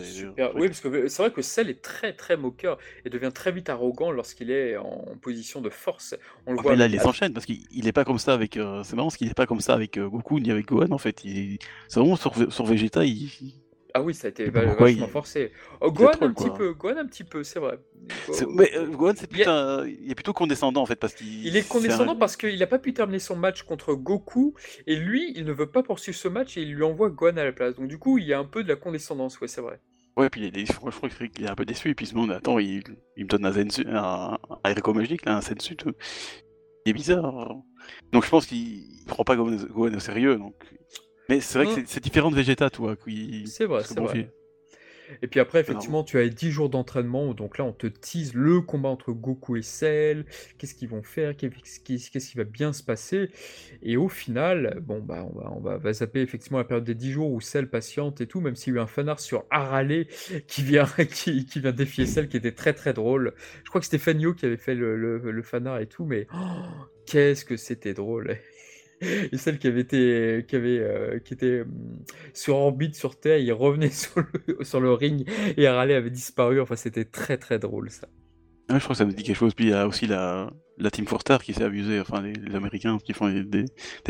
Oui, 0.55 0.67
parce 0.67 0.79
que 0.79 1.07
c'est 1.09 1.21
vrai 1.21 1.31
que 1.31 1.41
Cell 1.41 1.69
est 1.69 1.81
très, 1.81 2.13
très 2.13 2.37
moqueur, 2.37 2.77
et 3.03 3.09
devient 3.09 3.31
très 3.33 3.51
vite 3.51 3.69
arrogant 3.69 4.11
lorsqu'il 4.11 4.51
est 4.51 4.77
en 4.77 5.17
position 5.21 5.59
de 5.59 5.69
force. 5.69 6.15
On 6.45 6.53
le 6.53 6.59
ah, 6.59 6.61
voit. 6.61 6.71
Mais 6.71 6.77
là, 6.77 6.85
il 6.85 6.93
les 6.93 7.05
enchaîne, 7.05 7.33
parce 7.33 7.45
qu'il 7.45 7.87
est 7.87 7.91
pas 7.91 8.05
comme 8.05 8.19
ça 8.19 8.33
avec. 8.33 8.55
Euh, 8.55 8.83
c'est 8.83 8.95
marrant, 8.95 9.09
parce 9.09 9.17
qu'il 9.17 9.27
est 9.27 9.33
pas 9.33 9.47
comme 9.47 9.61
ça 9.61 9.73
avec 9.73 9.97
euh, 9.97 10.07
Goku, 10.07 10.39
ni 10.39 10.49
avec 10.49 10.67
Gohan, 10.67 10.91
en 10.91 10.97
fait. 10.97 11.19
C'est 11.23 11.99
vraiment 11.99 12.15
sur, 12.15 12.33
sur 12.53 12.65
Vegeta, 12.65 13.03
il 13.03 13.53
ah 13.93 14.01
oui, 14.01 14.13
ça 14.13 14.27
a 14.27 14.29
été 14.29 14.49
vachement 14.49 15.07
forcé. 15.07 15.51
Oh, 15.79 15.91
Gohan, 15.91 16.11
un 16.21 16.33
petit 16.33 16.49
peu, 16.49 16.73
Gohan 16.73 16.97
un 16.97 17.05
petit 17.05 17.23
peu, 17.23 17.43
c'est 17.43 17.59
vrai. 17.59 17.79
Mais 18.55 18.75
euh, 18.75 18.87
Gohan, 18.87 19.13
c'est 19.15 19.29
plutôt, 19.29 19.83
il 19.85 20.11
est 20.11 20.15
plutôt 20.15 20.33
condescendant 20.33 20.81
en 20.81 20.85
fait 20.85 20.95
parce 20.95 21.13
qu'il. 21.13 21.45
Il 21.45 21.55
est 21.57 21.67
condescendant 21.67 22.15
parce 22.15 22.35
qu'il 22.37 22.57
n'a 22.57 22.67
pas 22.67 22.79
pu 22.79 22.93
terminer 22.93 23.19
son 23.19 23.35
match 23.35 23.63
contre 23.63 23.93
Goku 23.93 24.55
et 24.87 24.95
lui, 24.95 25.33
il 25.35 25.45
ne 25.45 25.51
veut 25.51 25.69
pas 25.69 25.83
poursuivre 25.83 26.17
ce 26.17 26.27
match 26.27 26.57
et 26.57 26.61
il 26.61 26.73
lui 26.73 26.83
envoie 26.83 27.09
Gohan 27.09 27.37
à 27.37 27.43
la 27.43 27.51
place. 27.51 27.75
Donc 27.75 27.87
du 27.87 27.97
coup, 27.97 28.17
il 28.17 28.25
y 28.25 28.33
a 28.33 28.39
un 28.39 28.45
peu 28.45 28.63
de 28.63 28.69
la 28.69 28.75
condescendance, 28.75 29.39
ouais, 29.39 29.47
c'est 29.47 29.61
vrai. 29.61 29.79
Ouais, 30.17 30.29
puis 30.29 30.47
il 30.47 30.57
est, 30.57 30.65
je 30.65 30.73
crois 30.73 30.91
qu'il 31.09 31.45
est 31.45 31.49
un 31.49 31.55
peu 31.55 31.65
déçu 31.65 31.89
et 31.89 31.95
puis 31.95 32.05
il 32.05 32.09
se 32.09 32.13
demande, 32.13 32.31
attends, 32.31 32.59
il, 32.59 32.83
il 33.15 33.23
me 33.23 33.29
donne 33.29 33.45
un 33.45 33.51
Zensu, 33.51 33.85
un, 33.87 34.37
un 34.63 34.93
magique 34.93 35.25
là, 35.25 35.37
un 35.37 35.41
Sensu. 35.41 35.77
Il 36.85 36.89
est 36.89 36.93
bizarre. 36.93 37.55
Donc 38.11 38.25
je 38.25 38.29
pense 38.29 38.45
qu'il 38.45 38.83
prend 39.07 39.23
pas 39.23 39.35
Gohan 39.35 39.57
au 39.73 39.99
sérieux, 39.99 40.35
donc 40.35 40.55
mais 41.29 41.39
c'est 41.39 41.59
vrai 41.63 41.73
que 41.73 41.79
hein 41.79 41.83
c'est 41.85 42.03
différent 42.03 42.31
de 42.31 42.35
Vegeta, 42.35 42.69
toi. 42.69 42.95
C'est 43.45 43.65
vrai, 43.65 43.83
c'est 43.83 43.99
vrai. 43.99 44.31
Et 45.21 45.27
puis 45.27 45.39
après, 45.39 45.59
effectivement, 45.59 46.03
tu 46.03 46.17
as 46.17 46.27
10 46.27 46.51
jours 46.51 46.69
d'entraînement, 46.69 47.33
donc 47.33 47.57
là, 47.57 47.65
on 47.65 47.73
te 47.73 47.87
tease 47.87 48.33
le 48.33 48.61
combat 48.61 48.89
entre 48.89 49.11
Goku 49.11 49.57
et 49.57 49.61
Cell, 49.61 50.25
qu'est-ce 50.57 50.75
qu'ils 50.75 50.89
vont 50.89 51.03
faire, 51.03 51.35
qu'est-ce 51.35 51.79
qui 51.81 52.37
va 52.37 52.43
bien 52.43 52.73
se 52.73 52.83
passer. 52.83 53.29
Et 53.81 53.97
au 53.97 54.07
final, 54.07 54.79
bon, 54.81 54.99
bah, 54.99 55.27
on 55.29 55.37
va, 55.37 55.73
on 55.73 55.77
va, 55.77 55.93
zapper 55.93 56.21
effectivement 56.21 56.59
la 56.59 56.63
période 56.63 56.85
des 56.85 56.95
10 56.95 57.11
jours 57.11 57.31
où 57.31 57.41
Cell 57.41 57.69
patiente 57.69 58.21
et 58.21 58.27
tout, 58.27 58.41
même 58.41 58.55
s'il 58.55 58.73
y 58.73 58.77
a 58.77 58.79
eu 58.79 58.83
un 58.83 58.87
fanart 58.87 59.19
sur 59.19 59.45
Harale 59.49 60.05
qui 60.47 60.63
vient, 60.63 60.85
qui, 61.13 61.45
qui, 61.45 61.59
vient 61.59 61.71
défier 61.71 62.05
Cell, 62.05 62.29
qui 62.29 62.37
était 62.37 62.53
très 62.53 62.73
très 62.73 62.93
drôle. 62.93 63.33
Je 63.63 63.69
crois 63.69 63.81
que 63.81 63.85
c'était 63.85 63.97
Fanyo 63.97 64.33
qui 64.33 64.45
avait 64.45 64.57
fait 64.57 64.75
le, 64.75 64.95
le, 64.95 65.43
fanart 65.43 65.79
et 65.79 65.87
tout, 65.87 66.05
mais 66.05 66.27
oh, 66.33 66.63
qu'est-ce 67.05 67.43
que 67.45 67.57
c'était 67.57 67.93
drôle 67.93 68.37
et 69.01 69.37
celle 69.37 69.57
qui 69.57 69.67
avait 69.67 69.81
été, 69.81 70.45
qui 70.47 70.55
avait, 70.55 70.79
euh, 70.79 71.19
qui 71.19 71.33
était 71.33 71.61
hum, 71.61 71.99
sur 72.33 72.57
orbite 72.57 72.95
sur 72.95 73.19
Terre, 73.19 73.39
il 73.39 73.51
revenait 73.51 73.89
sur 74.61 74.79
le, 74.79 74.93
ring 74.93 75.29
et 75.57 75.67
Harley 75.67 75.95
avait 75.95 76.09
disparu. 76.09 76.61
Enfin, 76.61 76.75
c'était 76.75 77.05
très 77.05 77.37
très 77.37 77.59
drôle 77.59 77.89
ça. 77.89 78.07
je 78.69 78.77
crois 78.77 78.89
que 78.89 78.97
ça 78.97 79.05
me 79.05 79.13
dit 79.13 79.23
quelque 79.23 79.37
chose. 79.37 79.53
Puis 79.53 79.65
il 79.65 79.71
y 79.71 79.73
a 79.73 79.87
aussi 79.87 80.07
la, 80.07 80.51
la 80.77 80.91
Team 80.91 81.05
Star 81.19 81.43
qui 81.43 81.53
s'est 81.53 81.63
amusée, 81.63 81.99
enfin 81.99 82.21
les, 82.21 82.55
Américains 82.55 82.97
qui 82.99 83.13
font 83.13 83.29
des, 83.29 83.65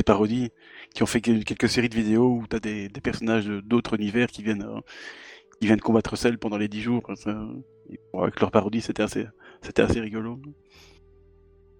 parodies, 0.06 0.50
qui 0.94 1.04
ont 1.04 1.08
fait 1.08 1.22
quelques 1.22 1.70
séries 1.70 1.90
de 1.90 1.96
vidéos 1.96 2.28
où 2.28 2.48
tu 2.48 2.56
as 2.56 2.60
des, 2.60 2.90
personnages 3.04 3.48
d'autres 3.48 3.96
univers 3.96 4.28
qui 4.28 4.44
viennent, 4.44 4.64
euh, 4.64 4.80
qui 5.60 5.68
viennent 5.68 5.82
combattre 5.82 6.16
Cell 6.16 6.38
pendant 6.38 6.58
les 6.58 6.68
10 6.68 6.82
jours. 6.82 7.04
avec 8.14 8.40
leur 8.40 8.52
parodie, 8.52 8.82
c'était 8.82 9.04
assez, 9.04 9.26
c'était 9.62 9.82
assez 9.82 10.00
rigolo. 10.00 10.40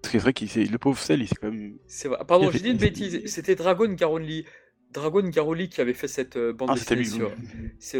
Parce 0.02 0.12
que 0.12 0.18
c'est 0.18 0.22
vrai 0.22 0.32
que 0.32 0.72
le 0.72 0.78
pauvre 0.78 0.98
Cell, 0.98 1.22
il 1.22 1.28
s'est 1.28 1.36
quand 1.40 1.50
même. 1.50 1.76
C'est 1.86 2.08
vrai. 2.08 2.18
Pardon, 2.26 2.50
j'ai 2.50 2.58
dit 2.58 2.70
une 2.70 2.76
bêtise. 2.76 3.22
C'était 3.26 3.54
Dragon 3.54 3.88
Garoli. 3.92 4.44
Dragon 4.92 5.22
Garoli 5.22 5.68
qui 5.68 5.80
avait 5.80 5.94
fait 5.94 6.08
cette 6.08 6.36
euh, 6.36 6.52
bande 6.52 6.70
ah, 6.70 6.74
dessinée 6.74 7.04
sur, 7.04 7.32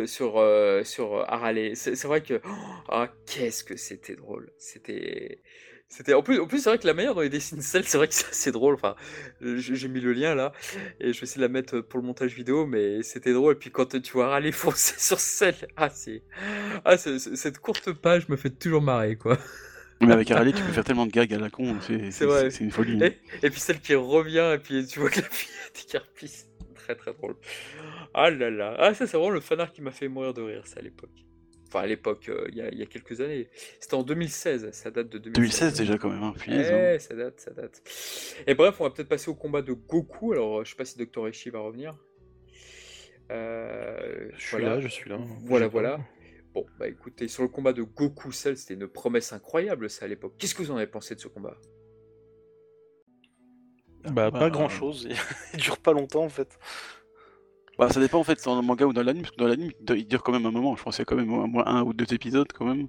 sur, 0.07 0.39
euh, 0.39 0.85
sur, 0.85 1.15
euh, 1.15 1.25
Harale. 1.27 1.75
C'est 1.75 2.05
vrai 2.05 2.23
que. 2.23 2.41
Ah, 2.89 3.09
qu'est-ce 3.27 3.65
que 3.65 3.77
c'était 3.77 4.17
drôle. 4.17 4.53
C'était. 4.59 5.43
C'était 5.89 6.15
en 6.15 6.23
plus, 6.23 6.41
en 6.41 6.47
plus 6.47 6.63
c'est 6.63 6.71
vrai 6.71 6.79
que 6.79 6.87
la 6.87 6.95
manière 6.95 7.15
dont 7.15 7.21
il 7.21 7.29
dessine 7.29 7.61
Cell, 7.61 7.85
c'est 7.85 7.99
vrai 7.99 8.09
que 8.09 8.15
c'est 8.15 8.29
assez 8.29 8.51
drôle. 8.51 8.75
Enfin, 8.75 8.97
j'ai 9.43 9.89
mis 9.89 10.01
le 10.01 10.15
lien 10.15 10.35
là 10.35 10.53
et 11.01 11.13
je 11.13 11.21
vais 11.21 11.25
essayer 11.25 11.37
de 11.37 11.43
la 11.43 11.53
mettre 11.53 11.81
pour 11.81 12.01
le 12.01 12.07
montage 12.07 12.35
vidéo, 12.35 12.65
mais 12.65 13.03
c'était 13.03 13.35
drôle. 13.35 13.53
Et 13.55 13.59
puis 13.59 13.71
quand 13.71 14.01
tu 14.01 14.13
vois 14.13 14.29
Harale 14.29 14.51
foncer 14.53 14.95
sur 14.99 15.21
Cell, 15.21 15.55
ah 15.77 15.91
c'est, 15.91 16.23
ah 16.87 16.97
cette 16.97 17.59
courte 17.59 17.93
page 17.93 18.27
me 18.31 18.37
fait 18.37 18.51
toujours 18.51 18.81
marrer 18.81 19.17
quoi. 19.17 19.39
Mais 20.07 20.13
avec 20.13 20.31
Harley, 20.31 20.53
tu 20.53 20.63
peux 20.63 20.73
faire 20.73 20.85
tellement 20.85 21.07
de 21.07 21.13
gags 21.13 21.33
à 21.33 21.39
la 21.39 21.51
con, 21.51 21.77
c'est 21.81 22.61
une 22.61 22.71
folie. 22.71 23.03
Et, 23.43 23.51
puis 23.51 23.61
celle 23.61 23.81
qui 23.81 23.95
revient, 23.95 24.53
et 24.55 24.59
puis 24.59 24.87
tu 24.87 25.01
vois 25.01 25.11
que 25.11 25.21
la 25.21 25.29
fille 25.29 25.51
est 25.95 26.53
Très 26.75 26.97
très 26.97 27.13
drôle. 27.13 27.37
Ah 28.13 28.29
là 28.31 28.51
là. 28.51 28.75
Ah, 28.79 28.93
ça, 28.93 29.07
c'est 29.07 29.17
vraiment 29.17 29.31
le 29.31 29.41
fanart 29.41 29.73
qui 29.73 29.83
m'a 29.83 29.93
fait 29.93 30.09
mourir 30.09 30.35
de 30.35 30.43
rire, 30.43 30.67
ça 30.67 30.81
à 30.81 30.83
l'époque. 30.83 31.25
Enfin, 31.69 31.85
à 31.85 31.87
l'époque, 31.87 32.29
euh, 32.29 32.49
il 32.51 32.57
y, 32.57 32.83
a 32.83 32.87
quelques 32.87 33.21
années. 33.21 33.49
C'était 33.81 33.95
en 33.95 34.03
2016, 34.03 34.73
ça 34.73 34.91
date 34.91 35.09
de 35.09 35.19
2016. 35.19 35.71
2016 35.71 35.79
déjà, 35.79 35.97
quand 35.97 36.11
même, 36.11 36.23
hein, 36.23 36.35
hein. 36.49 36.99
ça 36.99 37.15
date, 37.15 37.41
ça 37.41 37.51
date. 37.53 37.83
Et 38.47 38.55
bref, 38.55 38.81
on 38.81 38.85
va 38.85 38.91
peut-être 38.91 39.09
passer 39.09 39.31
au 39.31 39.35
combat 39.35 39.63
de 39.63 39.73
Goku. 39.73 40.33
Alors, 40.33 40.65
je 40.65 40.71
sais 40.71 40.77
pas 40.77 40.85
si 40.85 40.99
Dr. 40.99 41.29
Eshi 41.29 41.51
va 41.51 41.61
revenir. 41.61 41.95
Euh, 43.31 44.29
je 44.37 44.45
suis 44.45 44.63
là, 44.63 44.81
je 44.81 44.89
suis 44.89 45.09
là. 45.09 45.19
Voilà, 45.45 45.69
voilà. 45.69 46.01
Bon, 46.55 46.67
bah 46.79 46.87
écoutez, 46.87 47.29
sur 47.29 47.43
le 47.43 47.49
combat 47.49 47.73
de 47.73 47.83
Goku 47.83 48.31
Cell, 48.31 48.57
c'était 48.57 48.75
une 48.75 48.87
promesse 48.87 49.33
incroyable 49.33 49.89
ça 49.89 50.05
à 50.05 50.09
l'époque. 50.09 50.35
Qu'est-ce 50.39 50.55
que 50.55 50.63
vous 50.63 50.71
en 50.71 50.77
avez 50.77 50.87
pensé 50.87 51.15
de 51.15 51.21
ce 51.21 51.29
combat? 51.29 51.57
Bah, 54.05 54.31
pas 54.31 54.41
bah, 54.41 54.51
grand 54.51 54.69
chose, 54.69 55.09
il 55.55 55.61
dure 55.61 55.79
pas 55.79 55.93
longtemps 55.93 56.25
en 56.25 56.29
fait. 56.29 56.59
Bah, 57.79 57.89
ça 57.89 58.01
dépend 58.01 58.19
en 58.19 58.25
fait, 58.25 58.43
dans 58.45 58.57
le 58.57 58.63
manga 58.63 58.85
ou 58.85 58.93
dans 58.93 59.03
l'anime, 59.03 59.23
parce 59.23 59.33
que 59.33 59.41
dans 59.41 59.47
l'anime, 59.47 59.73
il 59.89 60.07
dure 60.07 60.23
quand 60.23 60.33
même 60.33 60.45
un 60.45 60.51
moment. 60.51 60.77
Je 60.77 60.83
pense 60.83 60.97
qu'il 60.97 61.03
y 61.03 61.07
a 61.07 61.07
quand 61.07 61.17
même 61.17 61.33
au 61.33 61.47
moins 61.47 61.67
un 61.67 61.83
ou 61.83 61.95
deux 61.95 62.13
épisodes 62.13 62.51
quand 62.53 62.67
même. 62.67 62.89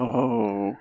Oh. 0.00 0.74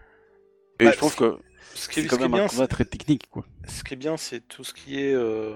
Et 0.80 0.86
bah, 0.86 0.92
je 0.92 0.98
pense 0.98 1.16
que 1.16 1.38
c'est 1.76 2.06
quand 2.08 2.20
même 2.20 2.34
un 2.34 2.48
combat 2.48 2.68
très 2.68 2.86
technique 2.86 3.30
quoi. 3.30 3.46
Ce 3.68 3.84
qui 3.84 3.94
est 3.94 3.98
bien, 3.98 4.18
c'est 4.18 4.42
tout 4.48 4.64
ce 4.64 4.74
qui 4.74 5.00
est. 5.00 5.14
Euh, 5.14 5.54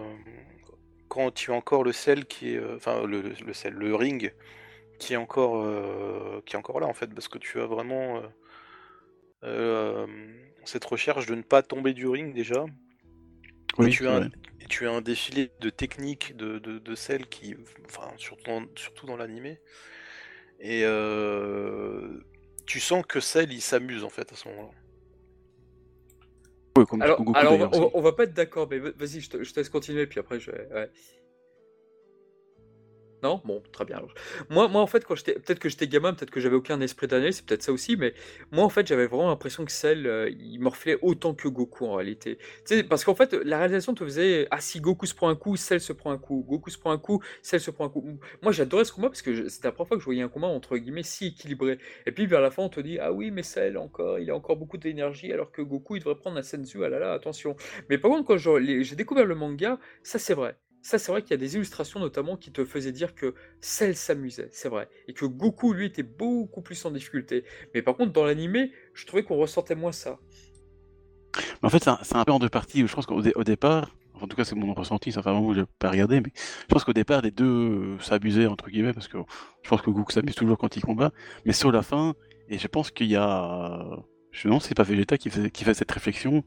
quand 1.07 1.31
tu 1.31 1.51
as 1.51 1.55
encore 1.55 1.83
le 1.83 1.91
sel 1.91 2.25
qui 2.25 2.53
est. 2.53 2.57
Euh, 2.57 2.75
enfin, 2.75 3.05
le, 3.05 3.33
le, 3.45 3.53
sel, 3.53 3.73
le 3.73 3.95
ring 3.95 4.31
qui 4.99 5.13
est 5.13 5.17
encore 5.17 5.63
euh, 5.63 6.41
qui 6.45 6.55
est 6.55 6.59
encore 6.59 6.79
là 6.79 6.87
en 6.87 6.93
fait 6.93 7.07
parce 7.07 7.27
que 7.27 7.37
tu 7.37 7.59
as 7.59 7.65
vraiment 7.65 8.17
euh, 8.17 8.27
euh, 9.43 10.07
cette 10.65 10.85
recherche 10.85 11.25
de 11.25 11.35
ne 11.35 11.41
pas 11.41 11.63
tomber 11.63 11.93
du 11.93 12.07
ring 12.07 12.33
déjà 12.33 12.65
et, 13.79 13.83
Oui, 13.83 13.89
tu 13.89 14.03
c'est 14.03 14.07
as 14.07 14.15
un, 14.17 14.25
et 14.61 14.65
tu 14.67 14.87
as 14.87 14.91
un 14.91 15.01
défilé 15.01 15.51
de 15.61 15.69
techniques 15.69 16.35
de, 16.35 16.59
de, 16.59 16.79
de 16.79 16.95
celles 16.95 17.27
qui 17.27 17.55
enfin 17.85 18.11
surtout 18.17 18.43
dans, 18.45 18.65
surtout 18.75 19.07
dans 19.07 19.17
l'animé 19.17 19.59
et 20.59 20.81
euh, 20.83 22.19
tu 22.67 22.79
sens 22.79 23.05
que 23.07 23.19
Cell 23.19 23.51
il 23.51 23.61
s'amuse 23.61 24.03
en 24.03 24.09
fait 24.09 24.31
à 24.31 24.35
ce 24.35 24.47
moment-là 24.49 24.71
comme 26.85 27.01
Alors, 27.01 27.17
Goku 27.17 27.35
alors 27.35 27.53
on, 27.73 27.91
on 27.93 28.01
va- 28.01 28.13
pas 28.13 28.23
être 28.23 28.33
d'accord, 28.33 28.67
mais 28.69 28.79
va- 28.79 28.91
vas-y, 28.91 29.21
je 29.21 29.29
te, 29.29 29.43
je 29.43 29.53
te 29.53 29.59
laisse 29.59 29.69
continuer, 29.69 30.07
puis 30.07 30.19
après 30.19 30.39
je 30.39 30.51
vais. 30.51 30.67
ouais. 30.73 30.89
Non? 33.23 33.41
Bon, 33.45 33.61
très 33.71 33.85
bien. 33.85 34.01
Moi, 34.49 34.67
moi, 34.67 34.81
en 34.81 34.87
fait, 34.87 35.05
quand 35.05 35.15
j'étais. 35.15 35.33
Peut-être 35.33 35.59
que 35.59 35.69
j'étais 35.69 35.87
gamin, 35.87 36.13
peut-être 36.13 36.31
que 36.31 36.39
j'avais 36.39 36.55
aucun 36.55 36.79
esprit 36.81 37.07
d'année, 37.07 37.31
c'est 37.31 37.45
peut-être 37.45 37.63
ça 37.63 37.71
aussi, 37.71 37.97
mais 37.97 38.13
moi, 38.51 38.63
en 38.63 38.69
fait, 38.69 38.87
j'avais 38.87 39.07
vraiment 39.07 39.27
l'impression 39.29 39.65
que 39.65 39.71
Cell, 39.71 40.07
euh, 40.07 40.29
il 40.29 40.59
morflait 40.59 40.97
autant 41.01 41.33
que 41.33 41.47
Goku 41.47 41.85
en 41.85 41.95
réalité. 41.95 42.37
Tu 42.65 42.75
sais, 42.77 42.83
parce 42.83 43.03
qu'en 43.03 43.15
fait, 43.15 43.33
la 43.33 43.57
réalisation 43.57 43.93
te 43.93 44.03
faisait 44.03 44.47
Ah, 44.51 44.61
si 44.61 44.79
Goku 44.79 45.05
se 45.05 45.15
prend 45.15 45.29
un 45.29 45.35
coup, 45.35 45.55
Cell 45.57 45.81
se 45.81 45.93
prend 45.93 46.11
un 46.11 46.17
coup. 46.17 46.45
Goku 46.47 46.69
se 46.69 46.77
prend 46.77 46.91
un 46.91 46.97
coup, 46.97 47.21
Cell 47.41 47.59
se 47.59 47.71
prend 47.71 47.85
un 47.85 47.89
coup. 47.89 48.05
Moi, 48.41 48.51
j'adorais 48.51 48.85
ce 48.85 48.93
combat 48.93 49.09
parce 49.09 49.21
que 49.21 49.49
c'était 49.49 49.67
la 49.67 49.71
première 49.71 49.87
fois 49.89 49.97
que 49.97 50.01
je 50.01 50.05
voyais 50.05 50.21
un 50.21 50.29
combat 50.29 50.47
entre 50.47 50.77
guillemets 50.77 51.03
si 51.03 51.27
équilibré. 51.27 51.79
Et 52.05 52.11
puis, 52.11 52.25
vers 52.25 52.41
la 52.41 52.51
fin, 52.51 52.63
on 52.63 52.69
te 52.69 52.79
dit 52.79 52.99
Ah 52.99 53.11
oui, 53.11 53.31
mais 53.31 53.43
Cell, 53.43 53.77
encore, 53.77 54.19
il 54.19 54.29
a 54.29 54.35
encore 54.35 54.55
beaucoup 54.57 54.77
d'énergie, 54.77 55.31
alors 55.33 55.51
que 55.51 55.61
Goku, 55.61 55.95
il 55.97 55.99
devrait 55.99 56.15
prendre 56.15 56.37
un 56.37 56.43
Senzu. 56.43 56.83
Ah 56.83 56.89
là 56.89 56.99
là, 56.99 57.13
attention. 57.13 57.55
Mais 57.89 57.97
par 57.97 58.11
contre, 58.11 58.25
quand 58.27 58.37
j'ai 58.37 58.95
découvert 58.95 59.25
le 59.25 59.35
manga, 59.35 59.79
ça 60.03 60.19
c'est 60.19 60.33
vrai. 60.33 60.57
Ça 60.81 60.97
c'est 60.97 61.11
vrai 61.11 61.21
qu'il 61.21 61.31
y 61.31 61.33
a 61.33 61.37
des 61.37 61.55
illustrations 61.55 61.99
notamment 61.99 62.37
qui 62.37 62.51
te 62.51 62.63
faisaient 62.63 62.91
dire 62.91 63.13
que 63.15 63.35
Cell 63.61 63.95
s'amusait, 63.95 64.49
c'est 64.51 64.69
vrai. 64.69 64.89
Et 65.07 65.13
que 65.13 65.25
Goku, 65.25 65.73
lui, 65.73 65.85
était 65.85 66.03
beaucoup 66.03 66.61
plus 66.61 66.83
en 66.85 66.91
difficulté. 66.91 67.43
Mais 67.73 67.81
par 67.81 67.95
contre, 67.95 68.13
dans 68.13 68.23
l'animé, 68.23 68.71
je 68.93 69.05
trouvais 69.05 69.23
qu'on 69.23 69.37
ressentait 69.37 69.75
moins 69.75 69.91
ça. 69.91 70.19
En 71.61 71.69
fait, 71.69 71.83
c'est 72.03 72.15
un, 72.15 72.25
peu 72.25 72.31
en 72.31 72.39
deux 72.39 72.49
parties. 72.49 72.85
Je 72.87 72.93
pense 72.93 73.05
qu'au 73.05 73.21
dé- 73.21 73.33
au 73.35 73.43
départ, 73.43 73.95
en 74.21 74.27
tout 74.27 74.35
cas, 74.35 74.43
c'est 74.43 74.55
mon 74.55 74.73
ressenti, 74.73 75.11
ça 75.11 75.21
fait 75.21 75.29
un 75.29 75.33
moment 75.33 75.49
que 75.49 75.55
je 75.55 75.59
n'ai 75.61 75.67
pas 75.79 75.89
regardé, 75.91 76.21
mais 76.21 76.31
je 76.35 76.65
pense 76.67 76.83
qu'au 76.83 76.93
départ, 76.93 77.21
les 77.21 77.31
deux 77.31 77.45
euh, 77.45 77.99
s'abusaient, 77.99 78.47
entre 78.47 78.69
guillemets, 78.69 78.93
parce 78.93 79.07
que 79.07 79.17
je 79.63 79.69
pense 79.69 79.81
que 79.81 79.89
Goku 79.89 80.11
s'amuse 80.11 80.35
toujours 80.35 80.57
quand 80.57 80.75
il 80.75 80.81
combat, 80.81 81.11
mais 81.45 81.53
sur 81.53 81.71
la 81.71 81.81
fin, 81.81 82.15
et 82.49 82.57
je 82.57 82.67
pense 82.67 82.91
qu'il 82.91 83.07
y 83.07 83.15
a. 83.15 83.85
Je 84.31 84.47
non, 84.47 84.59
c'est 84.59 84.75
pas 84.75 84.83
Vegeta 84.83 85.17
qui 85.17 85.29
fait 85.29 85.73
cette 85.73 85.91
réflexion. 85.91 86.43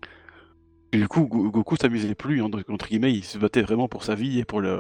Et 0.93 0.99
du 0.99 1.09
coup, 1.09 1.27
Go- 1.27 1.51
Goku 1.51 1.77
s'amusait 1.77 2.15
plus, 2.15 2.43
entre, 2.43 2.63
guillemets, 2.89 3.13
il 3.13 3.25
se 3.25 3.39
battait 3.39 3.63
vraiment 3.63 3.89
pour 3.89 4.05
sa 4.05 4.15
vie 4.15 4.39
et 4.39 4.45
pour 4.45 4.61
le. 4.61 4.79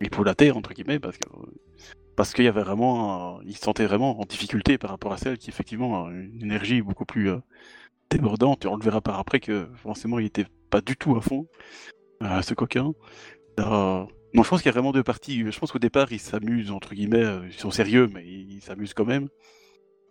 Et 0.00 0.10
pour 0.10 0.24
la 0.24 0.34
Terre, 0.34 0.56
entre 0.56 0.72
guillemets, 0.72 0.98
parce 0.98 1.18
que. 1.18 1.28
Qu'il 2.34 2.44
y 2.44 2.48
avait 2.48 2.62
vraiment. 2.62 3.40
Il 3.42 3.56
se 3.56 3.62
sentait 3.62 3.86
vraiment 3.86 4.20
en 4.20 4.24
difficulté 4.24 4.78
par 4.78 4.90
rapport 4.90 5.12
à 5.12 5.16
celle 5.18 5.36
qui, 5.38 5.50
effectivement, 5.50 6.06
a 6.06 6.10
une 6.10 6.42
énergie 6.42 6.80
beaucoup 6.82 7.04
plus. 7.04 7.30
euh, 7.30 7.38
débordante, 8.10 8.64
et 8.64 8.68
on 8.68 8.76
le 8.76 8.84
verra 8.84 9.00
par 9.00 9.18
après 9.18 9.40
que 9.40 9.66
forcément 9.76 10.18
il 10.20 10.26
était 10.26 10.46
pas 10.70 10.80
du 10.80 10.96
tout 10.96 11.16
à 11.16 11.20
fond, 11.20 11.48
euh, 12.22 12.42
ce 12.42 12.54
coquin. 12.54 12.92
Euh, 13.60 14.04
je 14.34 14.42
pense 14.48 14.62
qu'il 14.62 14.66
y 14.66 14.68
a 14.68 14.72
vraiment 14.72 14.92
deux 14.92 15.02
parties. 15.02 15.44
Je 15.50 15.58
pense 15.58 15.72
qu'au 15.72 15.78
départ, 15.78 16.12
ils 16.12 16.20
s'amusent, 16.20 16.70
entre 16.70 16.94
guillemets, 16.94 17.24
ils 17.46 17.52
sont 17.54 17.70
sérieux, 17.70 18.08
mais 18.12 18.24
ils 18.26 18.60
s'amusent 18.62 18.94
quand 18.94 19.04
même. 19.06 19.28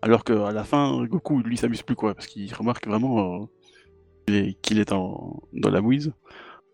Alors 0.01 0.23
qu'à 0.23 0.51
la 0.51 0.63
fin, 0.63 1.05
Goku, 1.05 1.39
lui, 1.41 1.57
s'amuse 1.57 1.83
plus, 1.83 1.95
quoi, 1.95 2.13
parce 2.15 2.27
qu'il 2.27 2.53
remarque 2.53 2.87
vraiment 2.87 3.49
qu'il 4.25 4.79
est, 4.79 4.91
en- 4.91 5.41
dans 5.53 5.69
la 5.69 5.81
mouise. 5.81 6.13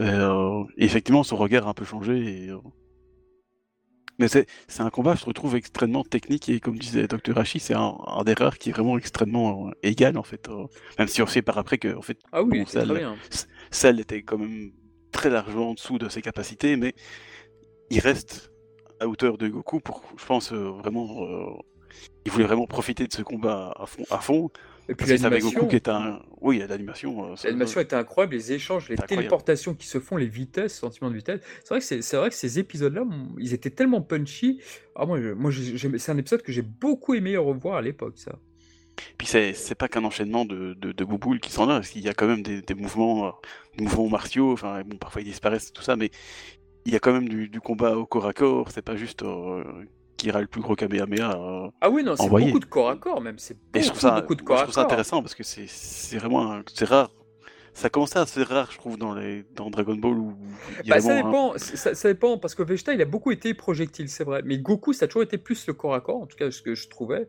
Euh, 0.02 0.64
effectivement, 0.78 1.24
son 1.24 1.38
regard 1.38 1.68
a 1.68 1.72
un 1.72 1.74
peu 1.74 1.86
changé. 1.86 2.46
Et, 2.46 2.50
euh, 2.50 2.58
Mais 4.20 4.28
c'est 4.28 4.48
c'est 4.68 4.82
un 4.82 4.90
combat, 4.90 5.16
je 5.16 5.30
trouve, 5.32 5.56
extrêmement 5.56 6.04
technique, 6.04 6.50
et 6.50 6.60
comme 6.60 6.78
disait 6.78 7.08
Dr. 7.08 7.38
Hachi, 7.38 7.60
c'est 7.60 7.74
un, 7.74 7.96
un 8.06 8.24
des 8.24 8.34
rares 8.34 8.58
qui 8.58 8.70
est 8.70 8.74
vraiment 8.74 8.98
extrêmement 8.98 9.70
euh, 9.70 9.72
égal, 9.84 10.18
en 10.18 10.24
fait. 10.24 10.50
euh, 10.50 10.66
même 10.98 11.08
si 11.08 11.22
on 11.22 11.28
sait 11.28 11.42
par 11.42 11.58
après 11.58 11.78
que, 11.78 11.96
en 11.96 12.02
fait, 12.02 12.20
Ah 12.32 12.44
oui, 12.44 12.60
Bon, 12.60 12.66
c'est 12.66 12.80
Cell, 12.80 12.90
très 12.90 13.00
bien. 13.00 13.16
Cell 13.72 14.00
était 14.00 14.24
quand 14.24 14.38
même 14.38 14.72
très 15.12 15.30
largement 15.30 15.70
en 15.72 15.74
dessous 15.74 15.98
de 15.98 16.10
ses 16.10 16.22
capacités, 16.22 16.76
mais 16.76 16.94
il 17.90 18.00
reste 18.00 18.52
à 19.00 19.08
hauteur 19.08 19.38
de 19.38 19.48
Goku 19.48 19.80
pour, 19.80 20.04
je 20.18 20.26
pense, 20.26 20.52
vraiment. 20.52 21.26
il 22.26 22.32
voulait 22.32 22.46
vraiment 22.46 22.68
profiter 22.68 23.08
de 23.08 23.14
ce 23.14 23.22
combat 23.22 23.74
à 23.80 23.86
fond. 23.86 24.04
À 24.10 24.20
fond 24.20 24.50
Et 24.90 24.96
puis 24.96 25.06
l'animation, 25.08 25.70
est 25.70 25.88
un. 25.88 26.22
Oui, 26.42 26.64
l'animation. 26.68 27.24
euh, 27.32 27.36
l'animation 27.44 27.80
était 27.82 27.96
incroyable, 27.96 28.34
les 28.36 28.52
échanges, 28.54 28.90
les 28.90 28.96
téléportations 29.16 29.76
qui 29.76 29.88
se 29.88 30.00
font, 30.00 30.18
les 30.18 30.28
vitesses, 30.28 30.74
le 30.82 30.88
sentiment 30.90 31.10
de 31.10 31.16
vitesse. 31.16 31.42
C'est 31.64 31.70
vrai 31.70 31.80
que 31.80 32.02
c'est 32.02 32.18
vrai 32.18 32.30
que 32.30 32.36
ces 32.36 32.58
épisodes-là, 32.60 33.06
ils 33.38 33.54
étaient 33.54 33.70
tellement 33.70 34.02
punchy. 34.02 34.60
Ah 34.96 35.06
moi, 35.06 35.22
je- 35.22 35.34
moi, 35.34 35.52
c'est 35.98 36.12
un 36.12 36.18
épisode 36.18 36.42
que 36.42 36.52
j'ai 36.52 36.64
beaucoup 36.64 37.14
aimé 37.14 37.38
revoir 37.38 37.76
à 37.78 37.82
l'époque, 37.82 38.18
ça. 38.18 38.40
Puis 39.18 39.28
c'est 39.28 39.76
pas 39.76 39.88
qu'un 39.88 40.04
enchaînement 40.04 40.44
de, 40.44 40.74
de, 40.74 40.92
de 40.92 41.04
bouboules 41.06 41.40
qui 41.40 41.52
sont 41.52 41.66
là, 41.66 41.76
parce 41.76 41.90
qu'il 41.90 42.02
y 42.02 42.10
a 42.10 42.14
quand 42.14 42.28
même 42.28 42.42
des, 42.44 42.62
des 42.62 42.74
mouvements, 42.74 43.28
euh, 43.28 43.32
des 43.78 43.84
mouvements 43.84 44.10
martiaux. 44.10 44.52
Enfin, 44.52 44.82
bon, 44.86 44.98
parfois 44.98 45.22
ils 45.22 45.26
disparaissent, 45.26 45.72
tout 45.72 45.84
ça, 45.84 45.96
mais 45.96 46.10
il 46.86 46.92
y 46.94 46.96
a 46.96 47.00
quand 47.00 47.14
même 47.14 47.30
du, 47.30 47.48
du 47.48 47.62
combat 47.62 47.96
au 47.96 48.06
corps 48.06 48.26
à 48.26 48.34
corps. 48.34 48.72
C'est 48.72 48.82
pas 48.82 48.96
juste 48.98 49.24
euh, 49.24 49.64
qui 50.20 50.28
ira 50.28 50.42
le 50.42 50.48
plus 50.48 50.62
gros 50.62 50.76
Kamehameha. 50.76 51.32
euh, 51.32 51.70
Ah 51.82 51.90
oui, 51.90 52.04
non, 52.04 52.16
c'est 52.16 52.30
beaucoup 52.30 52.60
de 52.60 52.66
corps 52.66 52.90
à 52.90 52.98
corps 52.98 53.22
même. 53.22 53.40
C'est 53.40 53.58
beaucoup, 53.72 53.86
trouve 53.88 54.00
ça, 54.00 54.22
beaucoup 54.22 54.36
de 54.36 54.42
moi, 54.44 54.48
corps 54.48 54.58
je 54.58 54.62
à 54.62 54.66
trouve 54.66 54.74
ça 54.76 54.82
corps. 54.82 54.92
intéressant 54.92 55.22
parce 55.22 55.34
que 55.34 55.44
c'est 55.44 56.18
vraiment 56.18 56.62
c'est 56.72 56.86
rare. 56.86 57.10
Ça 57.74 57.90
commence 57.90 58.16
à 58.16 58.22
assez 58.22 58.44
rare, 58.44 58.70
je 58.72 58.78
trouve, 58.78 58.98
dans 58.98 59.14
les 59.14 59.46
dans 59.56 59.70
Dragon 59.70 59.96
Ball 59.96 60.18
où 60.18 60.34
Bah, 60.88 61.00
ça 61.00 61.12
un- 61.14 61.16
dépend, 61.18 61.54
ça, 61.58 61.96
ça 61.96 62.10
dépend, 62.10 62.38
parce 62.38 62.54
que 62.56 62.64
Vegeta, 62.64 62.94
il 62.94 63.02
a 63.02 63.06
beaucoup 63.06 63.32
été 63.32 63.54
projectile, 63.54 64.10
c'est 64.10 64.24
vrai. 64.26 64.42
Mais 64.44 64.58
Goku, 64.58 64.92
ça 64.92 65.06
a 65.06 65.08
toujours 65.08 65.24
été 65.24 65.38
plus 65.38 65.66
le 65.68 65.74
corps 65.74 65.94
à 65.94 66.02
corps, 66.02 66.22
en 66.22 66.26
tout 66.26 66.36
cas, 66.36 66.52
ce 66.52 66.62
que 66.62 66.76
je 66.76 66.90
trouvais. 66.90 67.28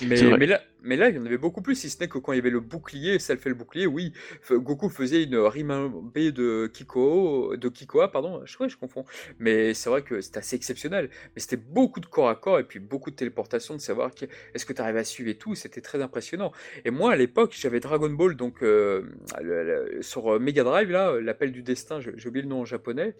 Mais, 0.00 0.22
mais, 0.38 0.46
là, 0.46 0.60
mais 0.82 0.96
là, 0.96 1.08
il 1.08 1.16
y 1.16 1.18
en 1.18 1.26
avait 1.26 1.38
beaucoup 1.38 1.62
plus, 1.62 1.74
si 1.74 1.90
ce 1.90 1.98
n'est 2.00 2.08
que 2.08 2.18
quand 2.18 2.32
il 2.32 2.36
y 2.36 2.38
avait 2.38 2.50
le 2.50 2.60
bouclier, 2.60 3.18
Cell 3.18 3.38
fait 3.38 3.48
le 3.48 3.54
bouclier, 3.54 3.86
oui, 3.86 4.12
Goku 4.50 4.88
faisait 4.88 5.22
une 5.24 5.36
Rimambe 5.36 6.12
de 6.14 6.66
Kiko, 6.72 7.56
de 7.56 7.68
Kikoa, 7.68 8.10
pardon, 8.10 8.42
je 8.44 8.54
crois 8.54 8.66
que 8.66 8.72
je 8.72 8.78
confonds. 8.78 9.04
Mais 9.38 9.74
c'est 9.74 9.90
vrai 9.90 10.02
que 10.02 10.20
c'était 10.20 10.38
assez 10.38 10.56
exceptionnel. 10.56 11.10
Mais 11.34 11.40
c'était 11.40 11.56
beaucoup 11.56 12.00
de 12.00 12.06
corps 12.06 12.28
à 12.28 12.34
corps 12.34 12.58
et 12.58 12.64
puis 12.64 12.78
beaucoup 12.78 13.10
de 13.10 13.16
téléportation, 13.16 13.74
de 13.74 13.80
savoir 13.80 14.10
est-ce 14.54 14.66
que 14.66 14.72
tu 14.72 14.80
arrives 14.82 14.96
à 14.96 15.04
suivre 15.04 15.30
et 15.30 15.36
tout, 15.36 15.54
c'était 15.54 15.80
très 15.80 16.02
impressionnant. 16.02 16.52
Et 16.84 16.90
moi, 16.90 17.12
à 17.12 17.16
l'époque, 17.16 17.54
j'avais 17.58 17.80
Dragon 17.80 18.10
Ball, 18.10 18.36
donc 18.36 18.62
euh, 18.62 19.02
le- 19.40 19.64
le- 19.94 20.02
sur 20.02 20.34
euh, 20.34 20.38
Mega 20.38 20.64
Drive, 20.64 20.90
là, 20.90 21.20
l'appel 21.20 21.52
du 21.52 21.62
destin, 21.62 22.00
j'ai 22.00 22.28
oublié 22.28 22.42
le 22.42 22.48
nom 22.48 22.60
en 22.60 22.64
japonais. 22.64 23.14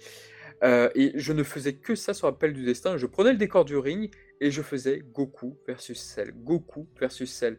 Euh, 0.62 0.88
et 0.94 1.12
je 1.16 1.32
ne 1.32 1.42
faisais 1.42 1.74
que 1.74 1.94
ça 1.94 2.14
sur 2.14 2.28
Appel 2.28 2.52
du 2.52 2.64
Destin. 2.64 2.96
Je 2.96 3.06
prenais 3.06 3.32
le 3.32 3.38
décor 3.38 3.64
du 3.64 3.76
ring 3.76 4.10
et 4.40 4.50
je 4.50 4.62
faisais 4.62 5.02
Goku 5.12 5.58
versus 5.66 6.00
Cell. 6.00 6.32
Goku 6.32 6.86
versus 6.98 7.32
Cell. 7.32 7.58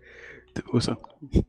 C'est 0.55 0.65
beau 0.65 0.79
ça. 0.79 0.97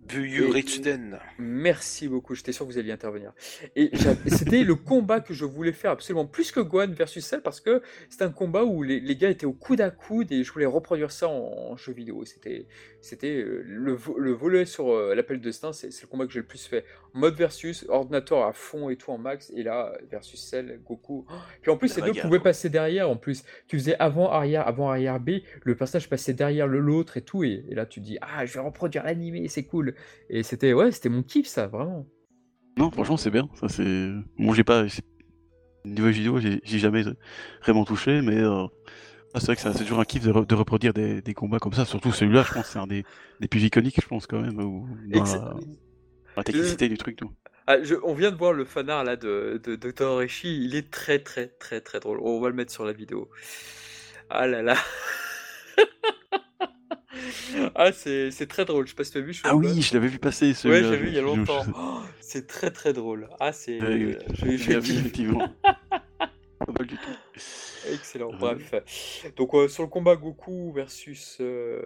Buyu 0.09 0.45
Et- 0.49 0.51
Ritsuden. 0.51 1.19
Merci 1.39 2.09
beaucoup, 2.09 2.35
j'étais 2.35 2.53
sûr 2.53 2.67
que 2.67 2.73
vous 2.73 2.79
alliez 2.79 2.93
intervenir. 2.93 3.33
Et 3.77 3.91
c'était 4.27 4.63
le 4.65 4.75
combat 4.77 5.21
que 5.21 5.35
je 5.35 5.45
voulais 5.45 5.73
faire 5.73 5.91
absolument 5.91 6.27
plus 6.27 6.53
que 6.53 6.61
Gohan 6.61 6.89
versus 6.89 7.25
Cell 7.25 7.43
parce 7.43 7.61
que 7.61 7.83
c'était 8.09 8.25
un 8.25 8.31
combat 8.31 8.65
où 8.65 8.83
les, 8.83 9.01
les 9.01 9.17
gars 9.17 9.31
étaient 9.31 9.47
au 9.47 9.53
coude 9.53 9.81
à 9.81 9.91
coude 9.91 10.31
et 10.33 10.45
je 10.45 10.53
voulais 10.53 10.67
reproduire 10.67 11.11
ça 11.11 11.29
en, 11.29 11.71
en 11.73 11.77
jeu 11.77 11.93
vidéo. 11.93 12.25
C'était 12.25 12.67
c'était 13.01 13.35
euh, 13.37 13.63
le, 13.67 13.99
le 14.19 14.33
volet 14.33 14.65
sur 14.65 14.91
euh, 14.91 15.15
l'appel 15.15 15.39
de 15.39 15.45
destin, 15.45 15.73
c'est 15.75 15.89
le 16.01 16.07
combat 16.07 16.27
que 16.27 16.33
j'ai 16.33 16.41
le 16.41 16.47
plus 16.47 16.67
fait. 16.67 16.85
Mode 17.13 17.35
versus, 17.35 17.85
ordinateur 17.89 18.47
à 18.47 18.53
fond 18.53 18.89
et 18.89 18.97
tout 18.97 19.11
en 19.11 19.19
max, 19.19 19.53
et 19.55 19.63
là 19.63 19.93
versus 20.11 20.41
Cell, 20.41 20.81
Goku. 20.87 21.27
Oh, 21.29 21.33
Puis 21.63 21.71
en 21.71 21.77
plus, 21.77 21.89
ces 21.89 22.01
deux 22.01 22.13
pouvaient 22.15 22.41
passer 22.41 22.71
derrière. 22.71 23.11
En 23.11 23.17
plus, 23.17 23.45
tu 23.69 23.79
faisais 23.79 23.97
avant 23.99 24.31
arrière, 24.31 24.67
avant 24.67 24.89
arrière 24.91 25.21
B, 25.21 25.41
le 25.63 25.75
personnage 25.77 26.09
passait 26.09 26.33
derrière 26.33 26.67
l'autre 26.67 27.17
et 27.19 27.23
tout, 27.23 27.45
et, 27.45 27.65
et 27.69 27.75
là 27.75 27.85
tu 27.87 28.01
dis 28.01 28.17
ah 28.23 28.47
je 28.47 28.55
vais 28.55 28.61
reproduire 28.61 28.94
l'animé, 29.03 29.49
c'est 29.49 29.65
cool. 29.65 29.95
Et 30.31 30.43
c'était 30.43 30.73
ouais, 30.73 30.93
c'était 30.93 31.09
mon 31.09 31.23
kiff 31.23 31.47
ça, 31.47 31.67
vraiment. 31.67 32.07
Non, 32.79 32.91
franchement, 32.91 33.17
c'est 33.17 33.31
bien. 33.31 33.49
Ça 33.55 33.69
c'est. 33.69 34.11
Bon, 34.39 34.53
j'ai 34.53 34.65
pas. 34.65 34.85
Niveau 35.85 36.09
vidéo, 36.09 36.39
j'ai 36.41 36.79
jamais 36.79 37.03
vraiment 37.63 37.85
touché, 37.85 38.23
mais 38.23 38.39
euh, 38.39 38.65
ah, 39.35 39.41
c'est 39.41 39.47
vrai 39.47 39.57
que 39.57 39.61
ça- 39.63 39.73
c'est 39.75 39.83
toujours 39.85 40.01
un 40.01 40.05
kiff 40.07 40.23
de, 40.25 40.33
re- 40.33 40.47
de 40.47 40.55
reproduire 40.55 40.95
des, 40.95 41.21
des 41.21 41.35
combats 41.35 41.59
comme 41.59 41.75
ça. 41.75 41.85
Surtout 41.85 42.11
celui-là, 42.11 42.43
je 42.49 42.55
pense, 42.55 42.67
c'est 42.69 42.79
un 42.79 42.87
des, 42.87 43.05
des 43.41 43.49
plus 43.49 43.63
iconiques, 43.65 44.01
je 44.01 44.07
pense 44.09 44.27
quand 44.27 44.41
même, 44.41 44.59
où- 44.61 44.89
dans 45.09 45.25
la, 45.25 45.57
la 46.39 46.45
technicité 46.45 46.89
du 46.89 46.97
truc, 46.97 47.17
tout. 47.17 47.31
Ah, 47.67 47.83
je- 47.83 47.97
on 48.03 48.15
vient 48.15 48.31
de 48.31 48.37
voir 48.37 48.55
le 48.55 48.65
fanart 48.65 49.05
là 49.05 49.17
de, 49.17 49.61
de, 49.63 49.77
de 49.77 49.91
Dr. 49.91 50.17
Rishi, 50.19 50.65
il 50.65 50.75
est 50.75 50.91
très 50.91 51.19
très 51.19 51.49
très 51.49 51.81
très 51.83 52.01
drôle. 52.01 52.19
On 52.23 52.41
va 52.41 52.49
le 52.49 52.55
mettre 52.55 52.73
sur 52.73 52.85
la 52.87 52.93
vidéo. 52.93 53.29
Ah 54.31 54.47
là 54.47 54.63
là. 54.63 54.77
ah 57.75 57.93
c'est 57.93 58.47
très 58.49 58.65
drôle, 58.65 58.87
je 58.87 58.91
sais 58.91 58.97
pas 58.97 59.05
si 59.05 59.13
tu 59.13 59.19
as 59.19 59.23
vu. 59.23 59.33
je 59.33 59.41
Ah 59.45 59.55
oui, 59.57 59.81
je 59.83 59.95
l'avais 59.95 60.09
vu 60.09 60.19
passer 60.19 60.55
celui-là. 60.55 60.89
Ouais, 60.91 60.97
j'ai 60.97 61.03
vu 61.03 61.09
il 61.09 61.15
y 61.15 61.19
a 61.19 61.23
longtemps. 61.23 61.65
Oh, 61.77 62.01
c'est 62.21 62.47
très 62.47 62.71
très 62.71 62.93
drôle. 62.93 63.29
Ah 63.41 63.53
c'est... 63.53 63.81
Ouais, 63.81 64.19
je- 64.35 64.57
je- 64.57 64.79
vu, 64.79 64.95
effectivement. 64.95 65.49
Pas 66.77 66.83
du 66.85 66.97
tout. 66.97 67.11
Excellent, 67.93 68.33
Euh. 68.33 68.37
bref. 68.39 68.73
Donc 69.37 69.55
euh, 69.55 69.69
sur 69.69 69.83
le 69.83 69.89
combat 69.89 70.17
Goku 70.17 70.73
versus 70.73 71.37
euh, 71.41 71.83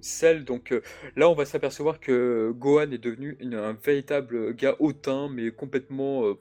Cell, 0.00 0.44
donc 0.44 0.72
euh, 0.72 0.82
là 1.16 1.28
on 1.28 1.34
va 1.34 1.44
s'apercevoir 1.44 1.98
que 2.00 2.52
Gohan 2.56 2.90
est 2.92 2.98
devenu 3.02 3.36
une- 3.40 3.54
un 3.54 3.72
véritable 3.84 4.54
gars 4.54 4.76
hautain, 4.78 5.28
mais 5.30 5.50
complètement, 5.50 6.24
euh, 6.26 6.34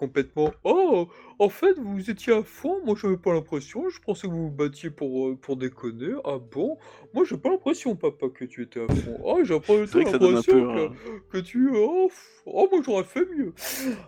complètement 0.00 0.50
Oh, 0.64 1.08
en 1.38 1.48
fait, 1.50 1.74
vous 1.78 2.10
étiez 2.10 2.32
à 2.32 2.42
fond, 2.42 2.80
moi 2.84 2.94
j'avais 3.00 3.18
pas 3.18 3.32
l'impression, 3.34 3.88
je 3.90 4.00
pensais 4.00 4.26
que 4.26 4.32
vous 4.32 4.44
vous 4.48 4.50
battiez 4.50 4.90
pour, 4.90 5.28
euh, 5.28 5.36
pour 5.36 5.56
déconner. 5.56 6.12
Ah 6.24 6.38
bon? 6.38 6.78
Moi 7.12 7.24
j'ai 7.28 7.36
pas 7.36 7.50
l'impression, 7.50 7.94
papa, 7.96 8.26
que 8.34 8.46
tu 8.46 8.62
étais 8.62 8.80
à 8.80 8.86
fond. 8.94 9.16
Ah, 9.26 9.44
j'ai 9.44 9.60
pas 9.60 9.74
l'impression 9.76 10.74
que, 10.74 11.32
que 11.32 11.38
tu. 11.38 11.70
Oh, 11.74 12.06
pff, 12.08 12.42
oh, 12.46 12.66
moi 12.72 12.80
j'aurais 12.84 13.04
fait 13.04 13.26
mieux. 13.36 13.52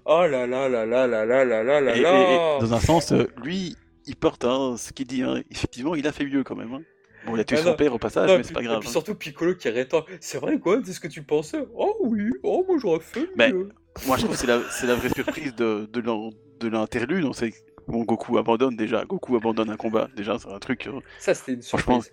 Ah 0.07 0.27
là 0.27 0.47
là 0.47 0.69
là 0.69 0.87
là 0.87 1.07
là 1.07 1.27
là 1.27 1.45
là 1.45 1.63
là 1.63 1.81
là 1.81 1.95
là. 1.97 2.59
dans 2.61 2.73
un 2.75 2.81
sens, 2.81 3.13
euh, 3.13 3.27
lui, 3.43 3.77
il 4.07 4.17
porte 4.17 4.45
hein, 4.45 4.77
ce 4.79 4.93
qu'il 4.93 5.07
dit. 5.07 5.23
hein. 5.23 5.43
Effectivement, 5.51 5.95
il 5.95 6.07
a 6.07 6.13
fait 6.13 6.25
mieux 6.25 6.43
quand 6.43 6.57
même. 6.57 6.73
hein. 6.73 6.83
Bon, 7.27 7.37
il 7.37 7.41
a 7.41 7.45
tué 7.45 7.57
Ah 7.59 7.63
son 7.63 7.71
non, 7.71 7.77
père 7.77 7.95
au 7.95 7.99
passage, 7.99 8.29
non, 8.29 8.35
et 8.35 8.39
mais 8.39 8.43
c'est 8.43 8.49
puis, 8.49 8.55
pas 8.55 8.61
et 8.63 8.65
grave. 8.65 8.81
puis 8.81 8.89
hein. 8.89 8.93
surtout 8.93 9.15
Piccolo 9.15 9.55
qui 9.55 9.69
rétend. 9.69 10.05
C'est 10.21 10.39
vrai 10.39 10.59
quoi? 10.59 10.81
C'est 10.85 10.93
ce 10.93 11.01
que 11.01 11.09
tu 11.09 11.23
pensais? 11.23 11.65
Oh 11.75 11.97
oui, 12.01 12.31
oh 12.43 12.65
moi 12.69 12.79
j'aurais 12.81 13.01
fait 13.01 13.29
Mais 13.37 13.53
mieux. 13.53 13.69
moi, 14.07 14.17
je 14.17 14.23
trouve 14.25 14.35
que 14.35 14.41
c'est 14.41 14.47
la, 14.47 14.59
la 14.87 14.95
vraie 14.95 15.09
surprise 15.11 15.55
de, 15.55 15.89
de 15.93 16.01
l'in- 16.01 16.31
de 16.61 16.69
l'interlude. 16.69 17.25
on 17.25 17.33
sait 17.33 17.53
Bon, 17.89 18.03
Goku 18.05 18.39
abandonne 18.39 18.77
déjà. 18.77 19.05
Goku 19.05 19.37
abandonne 19.37 19.71
un 19.71 19.77
combat. 19.77 20.09
Déjà, 20.17 20.39
c'est 20.39 20.49
un 20.53 20.59
truc. 20.61 20.87
euh, 20.87 21.01
Ça 21.19 21.35
c'était 21.35 21.53
une 21.55 21.63
surprise. 21.63 22.11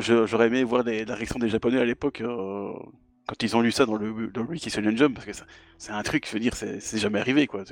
J'aurais 0.00 0.46
aimé 0.48 0.64
voir 0.64 0.82
les- 0.82 1.04
la 1.04 1.14
réaction 1.14 1.38
des 1.38 1.48
Japonais 1.48 1.78
à 1.78 1.84
l'époque 1.84 2.20
euh, 2.20 2.72
quand 3.26 3.42
ils 3.42 3.56
ont 3.56 3.60
lu 3.60 3.72
ça 3.72 3.86
dans 3.86 3.96
le, 3.96 4.28
dans 4.28 4.44
le 4.44 4.56
Shonen 4.56 4.96
Jump 4.96 5.14
parce 5.14 5.26
que 5.26 5.32
c'est 5.78 5.90
un 5.92 6.02
truc, 6.02 6.26
je 6.28 6.32
veux 6.32 6.38
dire, 6.40 6.54
c'est 6.54 6.98
jamais 6.98 7.18
arrivé 7.18 7.46
quoi. 7.46 7.64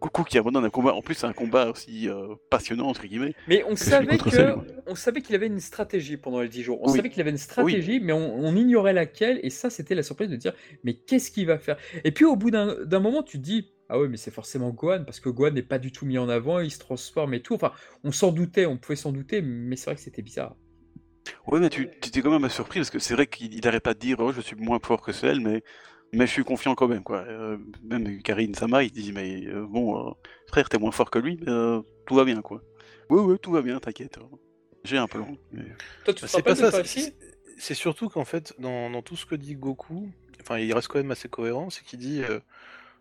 Goku 0.00 0.24
qui 0.24 0.38
abandonne 0.38 0.64
un 0.64 0.70
combat. 0.70 0.92
En 0.94 1.02
plus, 1.02 1.14
c'est 1.14 1.26
un 1.26 1.32
combat 1.32 1.70
aussi 1.70 2.08
euh, 2.08 2.34
passionnant 2.50 2.88
entre 2.88 3.06
guillemets. 3.06 3.34
Mais 3.46 3.62
on 3.68 3.76
savait 3.76 4.18
que, 4.18 4.56
on 4.86 4.94
savait 4.94 5.22
qu'il 5.22 5.34
avait 5.36 5.46
une 5.46 5.60
stratégie 5.60 6.16
pendant 6.16 6.40
les 6.40 6.48
10 6.48 6.62
jours. 6.62 6.80
On 6.82 6.90
Oui. 6.90 6.96
savait 6.96 7.10
qu'il 7.10 7.20
avait 7.20 7.30
une 7.30 7.38
stratégie, 7.38 8.00
mais 8.00 8.12
on, 8.12 8.34
on 8.38 8.56
ignorait 8.56 8.92
laquelle. 8.92 9.38
Et 9.42 9.50
ça, 9.50 9.70
c'était 9.70 9.94
la 9.94 10.02
surprise 10.02 10.28
de 10.28 10.36
dire, 10.36 10.52
mais 10.82 10.94
qu'est-ce 10.94 11.30
qu'il 11.30 11.46
va 11.46 11.58
faire? 11.58 11.76
Et 12.04 12.10
puis 12.12 12.24
au 12.24 12.36
bout 12.36 12.50
d'un 12.50 12.74
d'un 12.84 13.00
moment, 13.00 13.22
tu 13.22 13.38
te 13.38 13.42
dis, 13.44 13.70
ah 13.88 13.98
ouais, 13.98 14.08
mais 14.08 14.16
c'est 14.16 14.30
forcément 14.32 14.70
Gohan 14.70 15.04
parce 15.04 15.20
que 15.20 15.28
Gohan 15.30 15.52
n'est 15.52 15.62
pas 15.62 15.78
du 15.78 15.92
tout 15.92 16.06
mis 16.06 16.18
en 16.18 16.28
avant, 16.28 16.58
il 16.60 16.70
se 16.70 16.78
transforme 16.78 17.34
et 17.34 17.40
tout. 17.40 17.54
Enfin, 17.54 17.72
on 18.04 18.12
s'en 18.12 18.32
doutait, 18.32 18.66
on 18.66 18.76
pouvait 18.76 18.96
s'en 18.96 19.12
douter, 19.12 19.42
mais 19.42 19.76
c'est 19.76 19.86
vrai 19.86 19.94
que 19.94 20.00
c'était 20.02 20.22
bizarre. 20.22 20.56
Ouais, 21.46 21.60
mais 21.60 21.70
tu 21.70 21.88
tu 22.00 22.08
étais 22.08 22.22
quand 22.22 22.38
même 22.38 22.48
surpris 22.50 22.80
parce 22.80 22.90
que 22.90 22.98
c'est 22.98 23.14
vrai 23.14 23.26
qu'il 23.26 23.54
il 23.54 23.66
arrête 23.68 23.82
pas 23.82 23.94
de 23.94 23.98
dire 23.98 24.16
oh, 24.20 24.32
je 24.32 24.40
suis 24.40 24.56
moins 24.56 24.78
fort 24.82 25.02
que 25.02 25.12
celle, 25.12 25.40
mais 25.40 25.62
mais 26.12 26.26
je 26.26 26.32
suis 26.32 26.44
confiant 26.44 26.74
quand 26.74 26.88
même 26.88 27.02
quoi. 27.02 27.18
Euh, 27.26 27.58
même 27.82 28.22
Karine 28.22 28.54
Sama, 28.54 28.82
il 28.84 28.90
dit 28.92 29.12
mais 29.12 29.46
euh, 29.46 29.66
bon 29.66 30.08
euh, 30.08 30.12
frère, 30.46 30.68
t'es 30.68 30.78
moins 30.78 30.92
fort 30.92 31.10
que 31.10 31.18
lui, 31.18 31.38
mais 31.40 31.50
euh, 31.52 31.80
tout 32.06 32.14
va 32.14 32.24
bien 32.24 32.40
quoi. 32.42 32.62
Ouais 33.10 33.20
ouais, 33.20 33.38
tout 33.38 33.50
va 33.52 33.62
bien, 33.62 33.78
t'inquiète. 33.80 34.18
J'ai 34.84 34.96
un 34.98 35.06
peu 35.08 35.18
long. 35.18 35.36
mais- 35.52 35.64
Toi, 36.04 36.14
tu 36.14 36.24
Bah, 36.24 36.42
pas 36.42 36.54
ça. 36.54 36.70
c'est- 36.70 36.80
aussi? 36.80 37.02
c'est- 37.02 37.14
C'est 37.60 37.74
surtout 37.74 38.08
qu'en 38.08 38.24
fait, 38.24 38.54
dans, 38.60 38.88
dans 38.88 39.02
tout 39.02 39.16
ce 39.16 39.26
que 39.26 39.34
dit 39.34 39.56
Goku, 39.56 40.08
enfin, 40.40 40.58
il 40.58 40.72
reste 40.72 40.86
quand 40.86 40.98
même 40.98 41.10
assez 41.10 41.28
cohérent, 41.28 41.70
c'est 41.70 41.82
qu'il 41.84 41.98
dit 41.98 42.22
euh, 42.22 42.38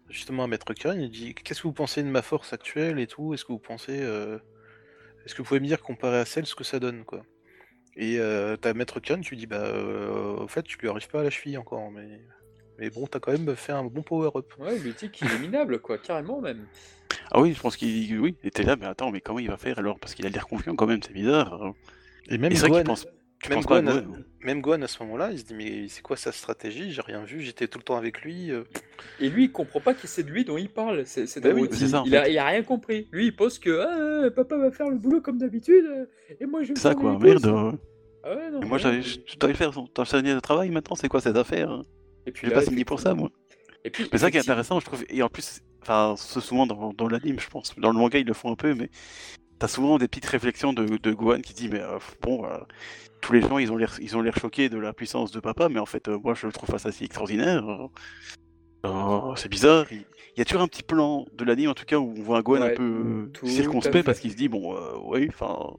justement 0.10 0.46
à 0.46 0.48
Maître 0.48 0.74
Karen, 0.74 1.00
il 1.00 1.12
dit 1.12 1.36
qu'est-ce 1.36 1.62
que 1.62 1.68
vous 1.68 1.74
pensez 1.74 2.02
de 2.02 2.08
ma 2.10 2.24
force 2.24 2.54
actuelle 2.54 2.98
et 3.00 3.06
tout? 3.06 3.36
Est-ce 3.36 3.46
que 3.46 3.52
vous 3.52 3.60
pensez, 3.60 4.00
euh, 4.02 4.40
est-ce 5.26 5.36
que 5.36 5.44
vous 5.44 5.48
pouvez 5.48 5.60
me 5.60 5.68
dire 5.68 5.82
comparé 5.84 6.18
à 6.18 6.26
celle 6.26 6.48
ce 6.48 6.56
que 6.56 6.64
ça 6.64 6.80
donne 6.80 7.04
quoi? 7.06 7.24
Et 7.98 8.20
euh, 8.20 8.56
t'as 8.58 8.74
Maître 8.74 9.00
Karen, 9.00 9.22
tu 9.22 9.32
lui 9.32 9.38
dis 9.38 9.48
bah 9.48 9.58
euh, 9.58 10.38
en 10.38 10.48
fait 10.48 10.62
tu 10.62 10.78
lui 10.78 10.88
arrives 10.88 11.08
pas 11.10 11.22
à 11.22 11.24
la 11.24 11.32
cheville 11.32 11.58
encore, 11.58 11.90
mais 11.92 12.22
mais 12.78 12.92
bon 12.92 13.08
t'as 13.08 13.20
quand 13.20 13.32
même 13.32 13.56
fait 13.56 13.72
un 13.72 13.84
bon 13.84 14.04
power 14.04 14.30
up. 14.36 14.54
Ouais, 14.60 14.76
il 14.78 14.84
lui 14.84 14.94
dit 14.94 15.10
qu'il 15.10 15.28
est 15.28 15.40
minable, 15.40 15.80
quoi, 15.80 15.98
carrément 15.98 16.40
même. 16.40 16.68
Ah 17.32 17.42
oui, 17.42 17.54
je 17.54 17.60
pense 17.60 17.76
qu'il 17.76 18.20
oui, 18.20 18.36
il 18.44 18.48
était 18.48 18.62
là, 18.62 18.76
mais 18.76 18.86
attends, 18.86 19.12
mais 19.12 19.20
comment 19.20 19.40
il 19.40 19.50
va 19.50 19.58
faire 19.58 19.80
alors? 19.80 20.00
Parce 20.00 20.14
qu'il 20.14 20.28
a 20.28 20.30
l'air 20.30 20.46
confiant 20.46 20.76
quand 20.76 20.86
même, 20.86 21.02
c'est 21.02 21.14
bizarre. 21.14 21.74
Et 22.30 22.38
même 22.38 22.52
Et 22.52 22.84
pense, 22.84 23.08
tu 23.42 23.50
même 23.50 23.60
à 23.60 23.62
Gohan, 23.62 24.04
même 24.42 24.62
Gohan 24.62 24.82
à 24.82 24.88
ce 24.88 25.02
moment-là, 25.04 25.32
il 25.32 25.40
se 25.40 25.44
dit 25.46 25.54
mais 25.54 25.88
c'est 25.90 26.02
quoi 26.02 26.18
sa 26.18 26.32
stratégie? 26.32 26.92
J'ai 26.92 27.02
rien 27.02 27.24
vu, 27.24 27.42
j'étais 27.42 27.68
tout 27.68 27.78
le 27.80 27.84
temps 27.84 27.98
avec 27.98 28.22
lui. 28.22 28.52
euh. 28.52 28.64
Et 29.20 29.30
lui, 29.30 29.46
il 29.46 29.52
comprend 29.52 29.80
pas 29.80 29.94
que 29.94 30.08
c'est 30.08 30.24
de 30.24 30.30
lui 30.32 30.44
dont 30.46 30.58
il 30.58 30.70
parle. 30.70 31.06
C'est 31.06 31.28
c'est 31.28 31.42
Bah 31.42 31.50
oui, 31.54 31.68
c'est 31.72 31.88
ça, 31.88 32.04
il, 32.06 32.16
a, 32.16 32.28
il 32.30 32.40
rien 32.40 32.64
compris. 32.64 33.08
Lui, 33.12 33.28
il 33.28 33.36
pense 33.36 33.60
que 33.60 34.26
ah, 34.26 34.30
papa 34.32 34.58
va 34.58 34.72
faire 34.72 34.90
le 34.90 34.98
boulot 34.98 35.22
comme 35.22 35.38
d'habitude 35.38 35.86
euh, 35.86 36.06
et 36.40 36.46
moi 36.46 36.64
je 36.64 36.70
vais 36.70 36.76
C'est 36.76 36.82
ça 36.84 36.90
faire 36.92 37.00
quoi, 37.00 37.18
merde. 37.20 37.46
euh. 37.46 37.72
Ah 38.24 38.36
ouais, 38.36 38.50
non, 38.52 38.62
Et 38.62 38.66
moi, 38.66 38.78
j'avais- 38.78 39.02
je 39.04 39.20
ton 39.38 39.88
ton 39.88 40.06
signé 40.06 40.34
de 40.34 40.40
travail 40.40 40.70
maintenant, 40.72 40.96
c'est 40.96 41.08
quoi 41.08 41.22
cette 41.22 41.38
affaire? 41.38 41.82
Et 42.26 42.32
puis 42.32 42.48
là, 42.48 42.56
pas 42.56 42.62
signé 42.64 42.84
pour 42.84 43.00
ça, 43.00 43.14
moi. 43.14 43.30
Et 43.86 43.90
puis, 43.90 44.10
Mais 44.12 44.18
ça 44.18 44.30
qui 44.32 44.38
est 44.38 44.42
intéressant, 44.42 44.80
je 44.82 44.86
trouve, 44.86 45.06
et 45.08 45.22
en 45.24 45.30
plus, 45.30 45.62
enfin, 45.82 46.16
c'est 46.18 46.42
souvent 46.42 46.66
dans, 46.68 46.92
dans 46.92 47.08
l'anime, 47.08 47.40
je 47.40 47.48
pense, 47.48 47.74
dans 47.78 47.92
le 47.92 47.98
manga, 47.98 48.20
ils 48.20 48.26
le 48.28 48.34
font 48.34 48.52
un 48.52 48.56
peu, 48.56 48.74
mais 48.74 48.90
t'as 49.60 49.68
souvent 49.68 49.98
des 49.98 50.08
petites 50.08 50.26
réflexions 50.26 50.74
de, 50.74 50.98
de 50.98 51.12
Gohan 51.14 51.42
qui 51.42 51.54
dit, 51.54 51.70
mais 51.70 51.82
euh, 51.82 52.00
bon, 52.22 52.46
euh, 52.46 52.58
tous 53.22 53.34
les 53.34 53.42
gens, 53.42 53.58
ils 53.58 53.72
ont 53.72 53.78
l'air, 53.78 53.96
ils 54.02 54.16
ont 54.16 54.22
l'air 54.22 54.38
choqués 54.38 54.70
de 54.70 54.78
la 54.78 54.94
puissance 54.94 55.32
de 55.32 55.40
papa, 55.40 55.70
mais 55.70 55.80
en 55.80 55.86
fait, 55.86 56.08
euh, 56.08 56.18
moi, 56.18 56.34
je 56.34 56.48
le 56.48 56.54
trouve 56.54 56.70
pas 56.70 56.78
ça 56.78 56.92
si 56.92 57.06
extraordinaire. 57.06 57.68
euh. 57.68 57.88
Euh, 58.86 59.36
c'est 59.36 59.50
bizarre. 59.50 59.86
Il, 59.92 60.06
y 60.38 60.42
a 60.42 60.46
toujours 60.46 60.62
un 60.62 60.68
petit 60.68 60.84
plan 60.84 61.26
de 61.34 61.44
l'anime, 61.44 61.72
en 61.72 61.74
tout 61.74 61.86
cas, 61.86 61.98
où 61.98 62.14
on 62.16 62.22
voit 62.22 62.38
un 62.38 62.42
Gohan 62.42 62.62
Ouais, 62.62 62.74
un 62.74 62.76
peu 62.76 63.32
circonspect 63.44 64.06
parce 64.06 64.20
qu'il 64.20 64.32
se 64.32 64.38
dit, 64.38 64.50
bon, 64.50 64.76
oui, 65.06 65.28
enfin. 65.30 65.78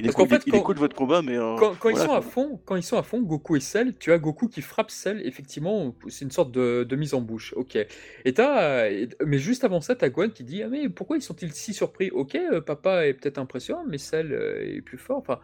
Il, 0.00 0.06
Parce 0.06 0.16
écoute, 0.16 0.28
fait, 0.28 0.42
il 0.46 0.52
quand- 0.52 0.58
écoute 0.60 0.78
votre 0.78 0.94
combat, 0.96 1.22
mais. 1.22 1.36
euh, 1.36 1.56
Quand, 1.56 1.74
quand 1.78 1.88
ils 1.90 1.96
sont 1.96 2.12
à 2.12 2.20
fond, 2.20 2.60
quand 2.64 2.76
ils 2.76 2.82
sont 2.82 2.98
à 2.98 3.02
fond, 3.02 3.20
Goku 3.22 3.56
et 3.56 3.60
Cell, 3.60 3.94
tu 3.98 4.12
as 4.12 4.18
Goku 4.18 4.48
qui 4.48 4.60
frappe 4.62 4.90
Cell, 4.90 5.20
effectivement, 5.24 5.94
c'est 6.08 6.24
une 6.24 6.30
sorte 6.30 6.52
de, 6.52 6.84
de 6.84 6.96
mise 6.96 7.14
en 7.14 7.20
bouche, 7.20 7.54
ok. 7.56 7.76
Et 8.24 8.34
t'as, 8.34 8.88
mais 9.24 9.38
juste 9.38 9.64
avant 9.64 9.80
ça, 9.80 9.94
t'as 9.96 10.08
Gohan 10.08 10.28
qui 10.30 10.44
dit, 10.44 10.62
ah 10.62 10.68
mais 10.68 10.88
pourquoi 10.88 11.16
ils 11.16 11.22
sont-ils 11.22 11.52
si 11.52 11.72
surpris? 11.72 12.10
Ok, 12.10 12.34
euh, 12.34 12.60
papa 12.60 13.06
est 13.06 13.14
peut-être 13.14 13.38
impressionnant, 13.38 13.84
mais 13.88 13.98
Cell 13.98 14.32
euh, 14.32 14.76
est 14.76 14.82
plus 14.82 14.98
fort. 14.98 15.18
Enfin, 15.18 15.40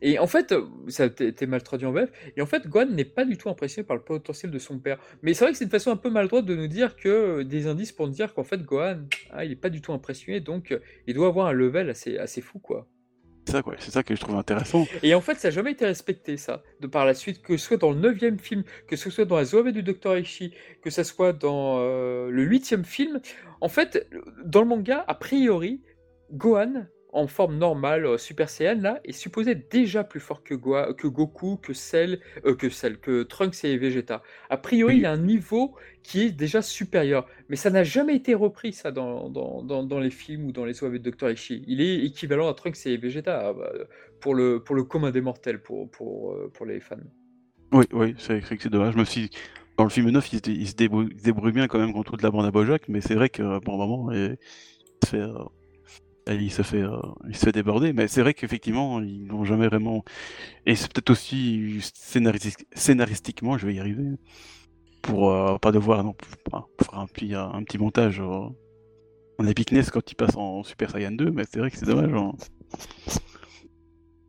et 0.00 0.18
en 0.18 0.26
fait, 0.26 0.54
ça 0.88 1.04
a 1.04 1.06
été 1.06 1.26
été 1.26 1.46
mal 1.46 1.62
traduit 1.62 1.86
en 1.86 1.92
VF. 1.92 2.10
Et 2.36 2.42
en 2.42 2.46
fait, 2.46 2.66
Gohan 2.68 2.86
n'est 2.86 3.04
pas 3.04 3.24
du 3.24 3.36
tout 3.36 3.48
impressionné 3.48 3.86
par 3.86 3.96
le 3.96 4.02
potentiel 4.02 4.52
de 4.52 4.58
son 4.58 4.78
père. 4.78 4.98
Mais 5.22 5.34
c'est 5.34 5.44
vrai 5.44 5.52
que 5.52 5.58
c'est 5.58 5.64
une 5.64 5.70
façon 5.70 5.90
un 5.90 5.96
peu 5.96 6.10
maladroite 6.10 6.44
de 6.44 6.54
nous 6.54 6.68
dire 6.68 6.96
que 6.96 7.42
des 7.42 7.66
indices 7.66 7.92
pour 7.92 8.06
nous 8.06 8.12
dire 8.14 8.32
qu'en 8.34 8.44
fait 8.44 8.62
Gohan, 8.62 8.98
ah, 9.30 9.44
il 9.44 9.52
est 9.52 9.56
pas 9.56 9.70
du 9.70 9.80
tout 9.80 9.92
impressionné, 9.92 10.40
donc 10.40 10.76
il 11.06 11.14
doit 11.14 11.28
avoir 11.28 11.46
un 11.46 11.52
level 11.52 11.90
assez, 11.90 12.18
assez 12.18 12.40
fou, 12.40 12.58
quoi. 12.58 12.86
C'est 13.44 13.52
ça, 13.52 13.62
quoi. 13.62 13.74
C'est 13.78 13.90
ça 13.90 14.02
que 14.02 14.14
je 14.14 14.20
trouve 14.20 14.36
intéressant. 14.36 14.86
Et 15.02 15.14
en 15.14 15.20
fait, 15.20 15.34
ça 15.34 15.48
n'a 15.48 15.52
jamais 15.52 15.72
été 15.72 15.84
respecté, 15.84 16.36
ça, 16.36 16.62
de 16.80 16.86
par 16.86 17.04
la 17.04 17.14
suite, 17.14 17.42
que 17.42 17.56
ce 17.56 17.66
soit 17.66 17.76
dans 17.76 17.90
le 17.90 17.98
neuvième 17.98 18.38
film, 18.38 18.62
que 18.86 18.96
ce 18.96 19.10
soit 19.10 19.24
dans 19.24 19.36
la 19.36 19.44
Zoé 19.44 19.72
du 19.72 19.82
Docteur 19.82 20.14
Aishi, 20.14 20.54
que 20.82 20.90
ce 20.90 21.02
soit 21.02 21.32
dans 21.32 21.78
euh, 21.78 22.30
le 22.30 22.42
huitième 22.42 22.84
film. 22.84 23.20
En 23.60 23.68
fait, 23.68 24.08
dans 24.44 24.60
le 24.60 24.68
manga, 24.68 25.04
a 25.06 25.14
priori, 25.14 25.82
Gohan, 26.32 26.86
en 27.12 27.26
forme 27.26 27.56
normale, 27.58 28.06
euh, 28.06 28.16
Super 28.18 28.48
Saiyan, 28.48 28.80
là, 28.80 29.00
est 29.04 29.12
supposé 29.12 29.50
être 29.52 29.70
déjà 29.70 30.02
plus 30.02 30.18
fort 30.20 30.42
que, 30.42 30.54
Goa- 30.54 30.94
que 30.94 31.06
Goku, 31.06 31.58
que 31.58 31.74
Cell, 31.74 32.20
euh, 32.46 32.54
que 32.54 32.70
Cell, 32.70 32.98
que 32.98 33.22
Trunks 33.22 33.64
et 33.64 33.76
Vegeta. 33.76 34.22
A 34.48 34.56
priori, 34.56 34.94
Oui. 34.94 35.00
il 35.00 35.06
a 35.06 35.12
un 35.12 35.18
niveau 35.18 35.74
qui 36.02 36.22
est 36.22 36.30
déjà 36.32 36.62
supérieur. 36.62 37.26
Mais 37.48 37.56
ça 37.56 37.68
n'a 37.70 37.84
jamais 37.84 38.16
été 38.16 38.34
repris, 38.34 38.72
ça, 38.72 38.90
dans, 38.90 39.28
dans, 39.28 39.62
dans, 39.62 39.82
dans 39.84 40.00
les 40.00 40.10
films 40.10 40.46
ou 40.46 40.52
dans 40.52 40.64
les 40.64 40.82
OAV 40.82 40.98
de 40.98 41.10
Dr. 41.10 41.30
Ishii. 41.30 41.62
Il 41.68 41.80
est 41.80 42.04
équivalent 42.04 42.48
à 42.48 42.54
Trunks 42.54 42.86
et 42.86 42.96
Vegeta 42.96 43.52
bah, 43.52 43.70
pour, 44.20 44.34
le, 44.34 44.62
pour 44.64 44.74
le 44.74 44.82
commun 44.84 45.10
des 45.10 45.20
mortels, 45.20 45.62
pour, 45.62 45.90
pour, 45.90 46.32
euh, 46.32 46.50
pour 46.54 46.64
les 46.66 46.80
fans. 46.80 46.96
Oui, 47.72 47.84
oui, 47.92 48.14
c'est 48.18 48.40
vrai 48.40 48.56
que 48.56 48.62
c'est 48.62 48.70
dommage. 48.70 48.94
Je 48.94 48.98
me 48.98 49.04
suis... 49.04 49.30
Dans 49.78 49.84
le 49.84 49.90
film 49.90 50.10
9, 50.10 50.32
il 50.32 50.36
se, 50.36 50.42
dé- 50.42 50.52
il 50.52 50.68
se 50.68 50.74
débrouille, 50.74 51.08
il 51.12 51.18
se 51.18 51.24
débrouille 51.24 51.52
bien 51.52 51.66
quand 51.66 51.78
même 51.78 51.94
contre 51.94 52.10
toute 52.12 52.22
la 52.22 52.30
bande 52.30 52.44
à 52.44 52.50
Bojack, 52.50 52.88
mais 52.88 53.00
c'est 53.00 53.14
vrai 53.14 53.30
que 53.30 53.58
bon 53.64 53.78
moment, 53.78 54.12
il 54.12 54.36
se 55.02 55.08
fait, 55.08 55.16
euh, 55.16 55.32
il 56.28 56.50
se 56.52 56.62
fait, 56.62 56.82
euh, 56.82 56.96
il 57.28 57.36
se 57.36 57.44
fait 57.46 57.52
déborder. 57.52 57.92
Mais 57.92 58.08
c'est 58.08 58.20
vrai 58.22 58.34
qu'effectivement, 58.34 59.00
ils 59.00 59.24
n'ont 59.26 59.44
jamais 59.44 59.68
vraiment. 59.68 60.04
Et 60.66 60.74
c'est 60.76 60.92
peut-être 60.92 61.10
aussi 61.10 61.78
scénaristique- 61.94 62.66
scénaristiquement, 62.74 63.58
je 63.58 63.66
vais 63.66 63.74
y 63.74 63.80
arriver, 63.80 64.04
pour 65.02 65.30
euh, 65.32 65.58
pas 65.58 65.72
devoir 65.72 66.04
non, 66.04 66.14
pour, 66.14 66.68
pour 66.76 66.86
faire 66.86 66.98
un 66.98 67.06
petit, 67.06 67.34
un 67.34 67.62
petit 67.64 67.78
montage 67.78 68.20
euh, 68.20 68.46
en 69.38 69.46
epicness 69.46 69.90
quand 69.90 70.10
il 70.10 70.14
passe 70.14 70.36
en 70.36 70.62
Super 70.62 70.90
Saiyan 70.90 71.12
2, 71.12 71.30
mais 71.30 71.44
c'est 71.50 71.58
vrai 71.58 71.70
que 71.70 71.76
c'est 71.78 71.86
dommage. 71.86 72.12
hein. 72.12 72.32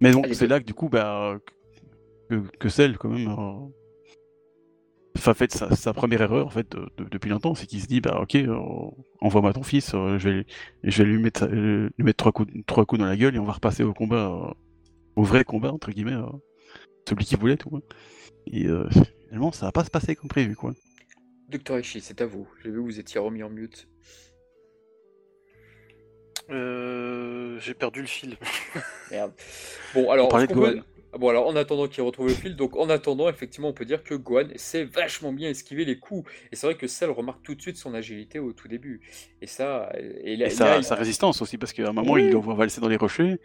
Mais 0.01 0.11
bon, 0.11 0.23
c'est 0.33 0.47
là 0.47 0.59
que 0.59 0.65
du 0.65 0.73
coup, 0.73 0.89
bah, 0.89 1.37
que, 2.29 2.41
que 2.59 2.69
celle 2.69 2.97
quand 2.97 3.09
même. 3.09 3.27
Enfin, 5.15 5.34
fait, 5.35 5.52
sa, 5.52 5.76
sa 5.76 5.94
première 5.94 6.22
erreur, 6.22 6.48
en 6.48 6.49
fait, 6.49 6.72
de- 6.72 6.90
de- 6.98 7.07
depuis 7.10 7.30
longtemps, 7.30 7.53
c'est 7.56 7.68
qu'il 7.68 7.81
se 7.81 7.88
dit, 7.88 8.02
bah, 8.02 8.19
ok, 8.22 8.35
euh, 8.35 8.57
envoie-moi 9.22 9.53
ton 9.53 9.61
fils, 9.64 9.94
euh, 9.94 10.18
je 10.18 10.30
vais, 10.30 10.45
je 10.84 11.03
vais 11.03 11.10
lui 11.10 11.22
mettre, 11.22 11.45
euh, 11.45 11.90
lui 11.98 12.03
mettre 12.06 12.18
trois 12.18 12.31
coups, 12.31 12.52
trois 12.65 12.85
coups 12.85 12.99
dans 12.99 13.06
la 13.06 13.15
gueule 13.15 13.35
et 13.35 13.40
on 13.40 13.45
va 13.45 13.53
repasser 13.53 13.84
au 13.84 13.94
combat, 13.94 14.27
euh, 14.27 14.52
au 15.15 15.23
vrai 15.23 15.44
combat, 15.44 15.72
entre 15.72 15.91
guillemets, 15.91 16.14
euh, 16.14 16.26
celui 17.07 17.26
qui 17.26 17.35
voulait, 17.35 17.57
tout. 17.57 17.69
hein. 17.76 17.81
Et 18.48 18.65
euh, 18.65 18.90
finalement, 19.27 19.52
ça 19.52 19.68
va 19.68 19.72
pas 19.72 19.84
se 19.84 19.91
passer 19.91 20.15
comme 20.15 20.30
prévu, 20.30 20.56
quoi. 20.56 20.73
Dr. 21.49 21.77
Ishii, 21.80 22.02
c'est 22.02 22.19
à 22.22 22.26
vous. 22.26 22.48
J'ai 22.64 22.72
vu 22.72 22.77
que 22.77 22.81
vous 22.81 22.99
étiez 22.99 23.19
remis 23.19 23.44
en 23.44 23.49
mute. 23.49 23.88
Euh, 26.49 27.60
J'ai 27.60 27.73
perdu 27.76 28.02
le 28.02 28.07
fil. 28.07 28.35
Merde. 29.11 29.31
Bon, 29.94 30.10
alors, 30.11 30.26
On 30.27 30.30
parlait 30.30 30.48
de 30.48 30.53
peut- 30.53 30.81
Bon, 31.19 31.30
alors 31.30 31.48
en 31.48 31.56
attendant 31.56 31.88
qu'il 31.88 32.03
retrouve 32.03 32.27
le 32.27 32.34
fil, 32.34 32.56
donc 32.56 32.76
en 32.76 32.90
attendant, 32.90 33.30
effectivement, 33.30 33.69
on 33.69 33.73
peut 33.73 33.85
dire 33.85 34.03
que 34.03 34.15
Gohan 34.15 34.48
sait 34.56 34.84
vachement 34.84 35.31
bien 35.31 35.49
esquiver 35.49 35.85
les 35.85 35.98
coups. 35.99 36.30
Et 36.52 36.56
c'est 36.56 36.65
vrai 36.68 36.76
que 36.76 36.88
Cell 36.88 37.11
remarque 37.11 37.44
tout 37.44 37.53
de 37.56 37.61
suite 37.61 37.77
son 37.77 37.94
agilité 37.94 38.40
au 38.40 38.52
tout 38.53 38.68
début. 38.68 39.02
Et 39.41 39.48
ça, 39.48 39.91
et, 40.23 40.35
là, 40.35 40.48
Et 40.48 40.49
là, 40.49 40.49
sa, 40.49 40.77
il- 40.77 40.84
sa 40.84 40.95
résistance 40.95 41.41
aussi, 41.41 41.57
parce 41.57 41.72
qu'à 41.73 41.88
un 41.90 41.94
moment, 41.94 42.14
Oui. 42.14 42.23
il 42.26 42.30
le 42.31 42.38
voit 42.38 42.56
valser 42.56 42.81
dans 42.81 42.88
les 42.90 42.98
rochers, 42.98 43.38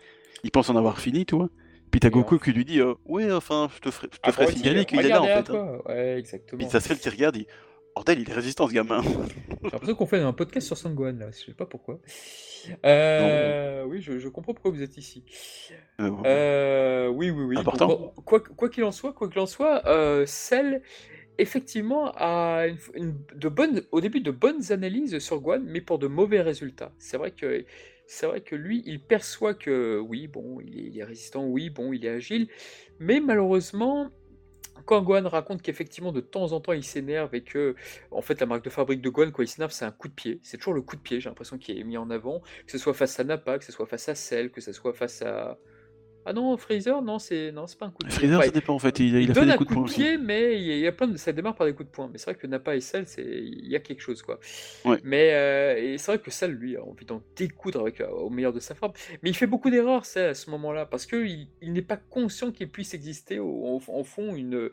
il 0.45 0.51
pense 0.51 0.71
en 0.71 0.77
avoir 0.77 0.99
fini, 0.99 1.27
tu 1.27 1.35
vois. 1.37 1.51
Puis 1.91 2.01
t'as 2.01 2.11
Goku 2.11 2.39
qui 2.39 2.53
lui 2.53 2.65
dit, 2.65 2.81
euh, 2.81 2.95
ouais, 3.07 3.31
enfin, 3.33 3.69
je 3.75 3.81
te 3.81 3.91
ferai, 3.91 4.09
je 4.13 4.17
te 4.19 4.21
Ah, 4.23 4.33
ferai 4.33 4.53
signaler 4.53 4.81
il- 4.81 4.87
qu'il 4.87 5.01
est 5.01 5.09
là, 5.09 5.23
en 5.23 5.27
fait. 5.27 5.51
hein. 5.51 5.81
peu. 5.85 5.93
Ouais, 5.93 6.19
exactement. 6.19 6.59
Puis 6.59 6.69
t'as 6.71 6.81
Cell 6.81 6.99
qui 6.99 7.09
regarde, 7.09 7.37
il 7.37 7.47
Bordel, 7.95 8.21
il 8.21 8.31
est 8.31 8.33
résistant 8.35 8.69
ce 8.69 8.75
gamin. 8.75 9.03
J'ai 9.03 9.71
l'impression 9.73 9.95
qu'on 9.97 10.07
fait 10.07 10.21
un 10.21 10.33
podcast 10.33 10.67
sur 10.67 10.77
Sangohan 10.77 11.15
là, 11.19 11.31
je 11.33 11.47
sais 11.47 11.53
pas 11.55 11.67
pourquoi. 11.67 11.99
Euh, 12.85 13.85
oui, 13.85 14.01
je, 14.01 14.19
je 14.19 14.29
comprends 14.29 14.55
pourquoi 14.55 14.71
vous 14.71 14.83
êtes 14.83 14.97
ici. 14.97 15.25
Euh. 16.01 16.11
Euh, 16.27 17.09
oui, 17.09 17.31
oui, 17.31 17.45
oui. 17.45 17.59
Important. 17.59 18.13
Quoi 18.25 18.41
quoi 18.41 18.69
qu'il 18.69 18.85
en 18.85 18.93
soit, 18.93 19.13
quoi 19.13 19.29
qu'il 19.29 19.41
en 19.41 19.47
soit, 19.47 19.87
euh, 19.87 20.25
Cell 20.27 20.83
effectivement 21.39 22.13
a 22.17 22.67
une, 22.67 22.79
une- 22.95 23.19
de 23.35 23.49
bonnes, 23.49 23.83
au 23.93 24.01
début 24.01 24.21
de 24.21 24.31
bonnes 24.33 24.71
analyses 24.73 25.19
sur 25.19 25.41
Guan, 25.41 25.63
mais 25.65 25.81
pour 25.81 25.99
de 25.99 26.07
mauvais 26.07 26.41
résultats. 26.41 26.93
C'est 26.99 27.17
vrai 27.17 27.31
que 27.33 27.65
c'est 28.07 28.27
vrai 28.27 28.41
que 28.41 28.55
lui, 28.57 28.83
il 28.87 29.01
perçoit 29.01 29.55
que 29.55 29.99
oui, 29.99 30.29
bon, 30.29 30.61
il 30.61 30.79
est, 30.79 30.83
il 30.85 30.99
est 30.99 31.05
résistant, 31.05 31.45
oui, 31.47 31.69
bon, 31.71 31.93
il 31.93 32.05
est 32.07 32.11
agile, 32.11 32.49
mais 33.01 33.19
malheureusement. 33.21 34.11
Quand 34.87 35.03
Gohan 35.03 35.29
raconte 35.29 35.63
qu'effectivement 35.63 36.13
de 36.13 36.21
temps 36.21 36.53
en 36.53 36.61
temps 36.61 36.73
il 36.73 36.85
s'énerve 36.85 37.35
et 37.35 37.43
que 37.43 37.75
en 38.11 38.23
fait 38.23 38.41
la 38.41 38.47
marque 38.47 38.65
de 38.65 38.71
fabrique 38.71 39.01
de 39.01 39.09
Gohan 39.09 39.31
quand 39.31 39.43
il 39.43 39.49
s'énerve 39.49 39.73
c'est 39.73 39.85
un 39.85 39.91
coup 39.91 40.09
de 40.09 40.15
pied, 40.15 40.41
c'est 40.43 40.57
toujours 40.57 40.75
le 40.75 40.83
coup 40.83 40.97
de 40.97 41.01
pied 41.03 41.21
j'ai 41.21 41.29
l'impression 41.29 41.59
qui 41.59 41.79
est 41.79 41.85
mis 41.85 41.97
en 41.97 42.11
avant, 42.11 42.41
que 42.41 42.73
ce 42.73 42.79
soit 42.79 42.95
face 42.95 43.19
à 43.21 43.25
Nappa, 43.25 43.59
que 43.59 43.65
ce 43.65 43.73
soit 43.73 43.87
face 43.87 44.09
à 44.09 44.15
Cell, 44.15 44.51
que 44.51 44.61
ce 44.61 44.73
soit 44.73 44.93
face 44.93 45.23
à 45.23 45.59
ah 46.27 46.33
non, 46.35 46.57
Freezer, 46.59 47.01
non, 47.01 47.19
c'est 47.19 47.53
non, 47.53 47.67
c'est 47.67 47.79
pas 47.79 47.87
un 47.87 47.91
coup 47.91 48.03
de 48.03 48.09
pied. 48.09 48.17
Freezer, 48.19 48.39
Enfin, 48.39 48.47
ça 48.47 48.53
dépend 48.53 48.75
en 48.75 48.79
fait. 48.79 48.99
Il, 49.01 49.15
il 49.17 49.23
il 49.23 49.31
a 49.31 49.35
fait 49.35 49.47
des 49.47 49.51
un 49.53 49.57
coups 49.57 49.69
de 49.71 49.75
coup 49.75 49.75
poing 49.75 49.85
de 49.85 49.89
aussi. 49.89 50.01
pied, 50.03 50.19
mais 50.19 50.61
il 50.61 50.79
y 50.79 50.87
a, 50.87 50.93
plein 50.93 51.07
de, 51.09 51.17
ça 51.17 51.33
démarre 51.33 51.55
par 51.55 51.67
des 51.67 51.73
coups 51.75 51.89
de 51.89 51.95
poing. 51.95 52.09
Mais 52.13 52.19
c'est 52.19 52.31
vrai 52.31 52.35
que 52.35 52.47
Nappa 52.47 52.77
et 52.77 52.81
Cell, 52.81 53.07
c'est 53.07 53.23
il 53.25 53.67
y 53.69 53.77
a 53.77 53.81
quelque 53.81 54.03
chose 54.03 54.21
quoi. 54.23 54.39
Ouais. 54.85 54.99
Mais 55.05 55.31
euh, 55.35 55.77
et 55.95 55.97
c'est 55.99 56.13
vrai 56.13 56.19
que 56.21 56.31
Cell, 56.31 56.53
lui, 56.53 56.77
a 56.77 56.85
envie 56.85 57.07
d'en 57.07 57.23
découdre 57.37 57.81
avec 57.81 58.01
euh, 58.01 58.09
au 58.09 58.29
meilleur 58.31 58.53
de 58.53 58.61
sa 58.61 58.75
forme. 58.75 58.93
Mais 59.23 59.31
il 59.31 59.35
fait 59.35 59.47
beaucoup 59.47 59.71
d'erreurs, 59.71 60.05
Cell, 60.05 60.29
à 60.31 60.35
ce 60.35 60.51
moment-là, 60.51 60.85
parce 60.87 61.07
que 61.07 61.17
il, 61.25 61.49
il 61.63 61.73
n'est 61.73 61.83
pas 61.83 61.97
conscient 61.97 62.51
qu'il 62.53 62.69
puisse 62.71 62.93
exister 62.95 63.39
au, 63.39 63.49
au- 63.49 63.83
en 63.89 64.05
fond 64.05 64.35
une 64.35 64.69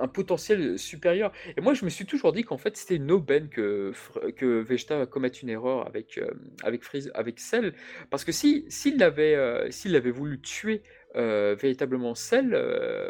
un, 0.00 0.08
potentiel 0.08 0.78
supérieur. 0.78 1.32
Et 1.56 1.60
moi, 1.60 1.74
je 1.74 1.84
me 1.84 1.90
suis 1.90 2.06
toujours 2.06 2.32
dit 2.32 2.44
qu'en 2.44 2.58
fait, 2.58 2.76
c'était 2.76 2.96
une 2.96 3.10
aubaine 3.10 3.48
que 3.48 3.92
que 4.36 4.60
Vegeta 4.60 4.98
va 4.98 5.06
commettre 5.06 5.38
une 5.42 5.48
erreur 5.50 5.86
avec 5.86 6.18
euh, 6.18 6.30
avec 6.62 6.84
Freeze, 6.84 7.10
avec 7.14 7.40
Cell, 7.40 7.74
parce 8.10 8.24
que 8.24 8.32
si 8.32 8.64
s'il 8.68 9.02
avait 9.02 9.34
euh, 9.34 9.70
s'il 9.70 9.98
voulu 10.10 10.40
tuer 10.40 10.82
euh, 11.16 11.54
véritablement 11.58 12.14
Cell, 12.14 12.54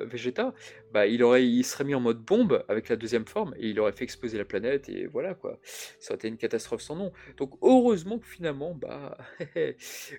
Vegeta, 0.06 0.54
bah, 0.92 1.06
il 1.06 1.22
aurait, 1.22 1.46
il 1.46 1.64
serait 1.64 1.84
mis 1.84 1.94
en 1.94 2.00
mode 2.00 2.20
bombe 2.20 2.64
avec 2.68 2.88
la 2.88 2.96
deuxième 2.96 3.26
forme 3.26 3.54
et 3.58 3.70
il 3.70 3.80
aurait 3.80 3.92
fait 3.92 4.04
exploser 4.04 4.38
la 4.38 4.44
planète 4.44 4.88
et 4.88 5.06
voilà 5.06 5.34
quoi. 5.34 5.58
Ça 5.62 6.12
aurait 6.12 6.16
été 6.16 6.28
une 6.28 6.36
catastrophe 6.36 6.82
sans 6.82 6.96
nom. 6.96 7.12
Donc 7.38 7.54
heureusement 7.62 8.18
que 8.18 8.26
finalement, 8.26 8.74
bah, 8.74 9.16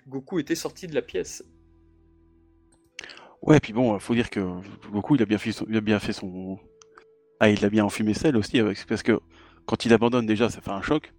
Goku 0.08 0.38
était 0.40 0.54
sorti 0.54 0.86
de 0.86 0.94
la 0.94 1.02
pièce. 1.02 1.44
Ouais, 3.42 3.60
puis 3.60 3.72
bon, 3.72 3.98
faut 3.98 4.14
dire 4.14 4.30
que 4.30 4.40
Goku, 4.90 5.16
il 5.16 5.22
a 5.22 5.26
bien 5.26 5.38
fait 5.38 5.52
son, 5.52 5.66
a 5.72 5.80
bien 5.80 5.98
fait 5.98 6.12
ah, 7.38 7.50
il 7.50 7.64
a 7.64 7.68
bien 7.68 7.84
enfumé 7.84 8.14
Cell 8.14 8.36
aussi, 8.36 8.58
avec... 8.58 8.84
parce 8.86 9.02
que 9.02 9.20
quand 9.66 9.84
il 9.84 9.92
abandonne 9.92 10.26
déjà, 10.26 10.48
ça 10.48 10.60
fait 10.60 10.70
un 10.70 10.82
choc. 10.82 11.12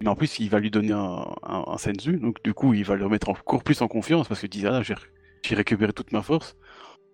Mais 0.00 0.08
en 0.08 0.14
plus, 0.14 0.38
il 0.38 0.48
va 0.50 0.60
lui 0.60 0.70
donner 0.70 0.92
un, 0.92 1.26
un, 1.42 1.78
Senzu, 1.78 2.18
donc 2.18 2.42
du 2.42 2.54
coup, 2.54 2.74
il 2.74 2.84
va 2.84 2.94
le 2.96 3.04
remettre 3.04 3.28
encore 3.28 3.64
plus 3.64 3.82
en 3.82 3.88
confiance 3.88 4.28
parce 4.28 4.40
qu'il 4.40 4.48
dit 4.48 4.66
ah 4.66 4.70
là, 4.70 4.82
j'ai 4.82 5.54
récupéré 5.54 5.92
toute 5.92 6.12
ma 6.12 6.22
force, 6.22 6.56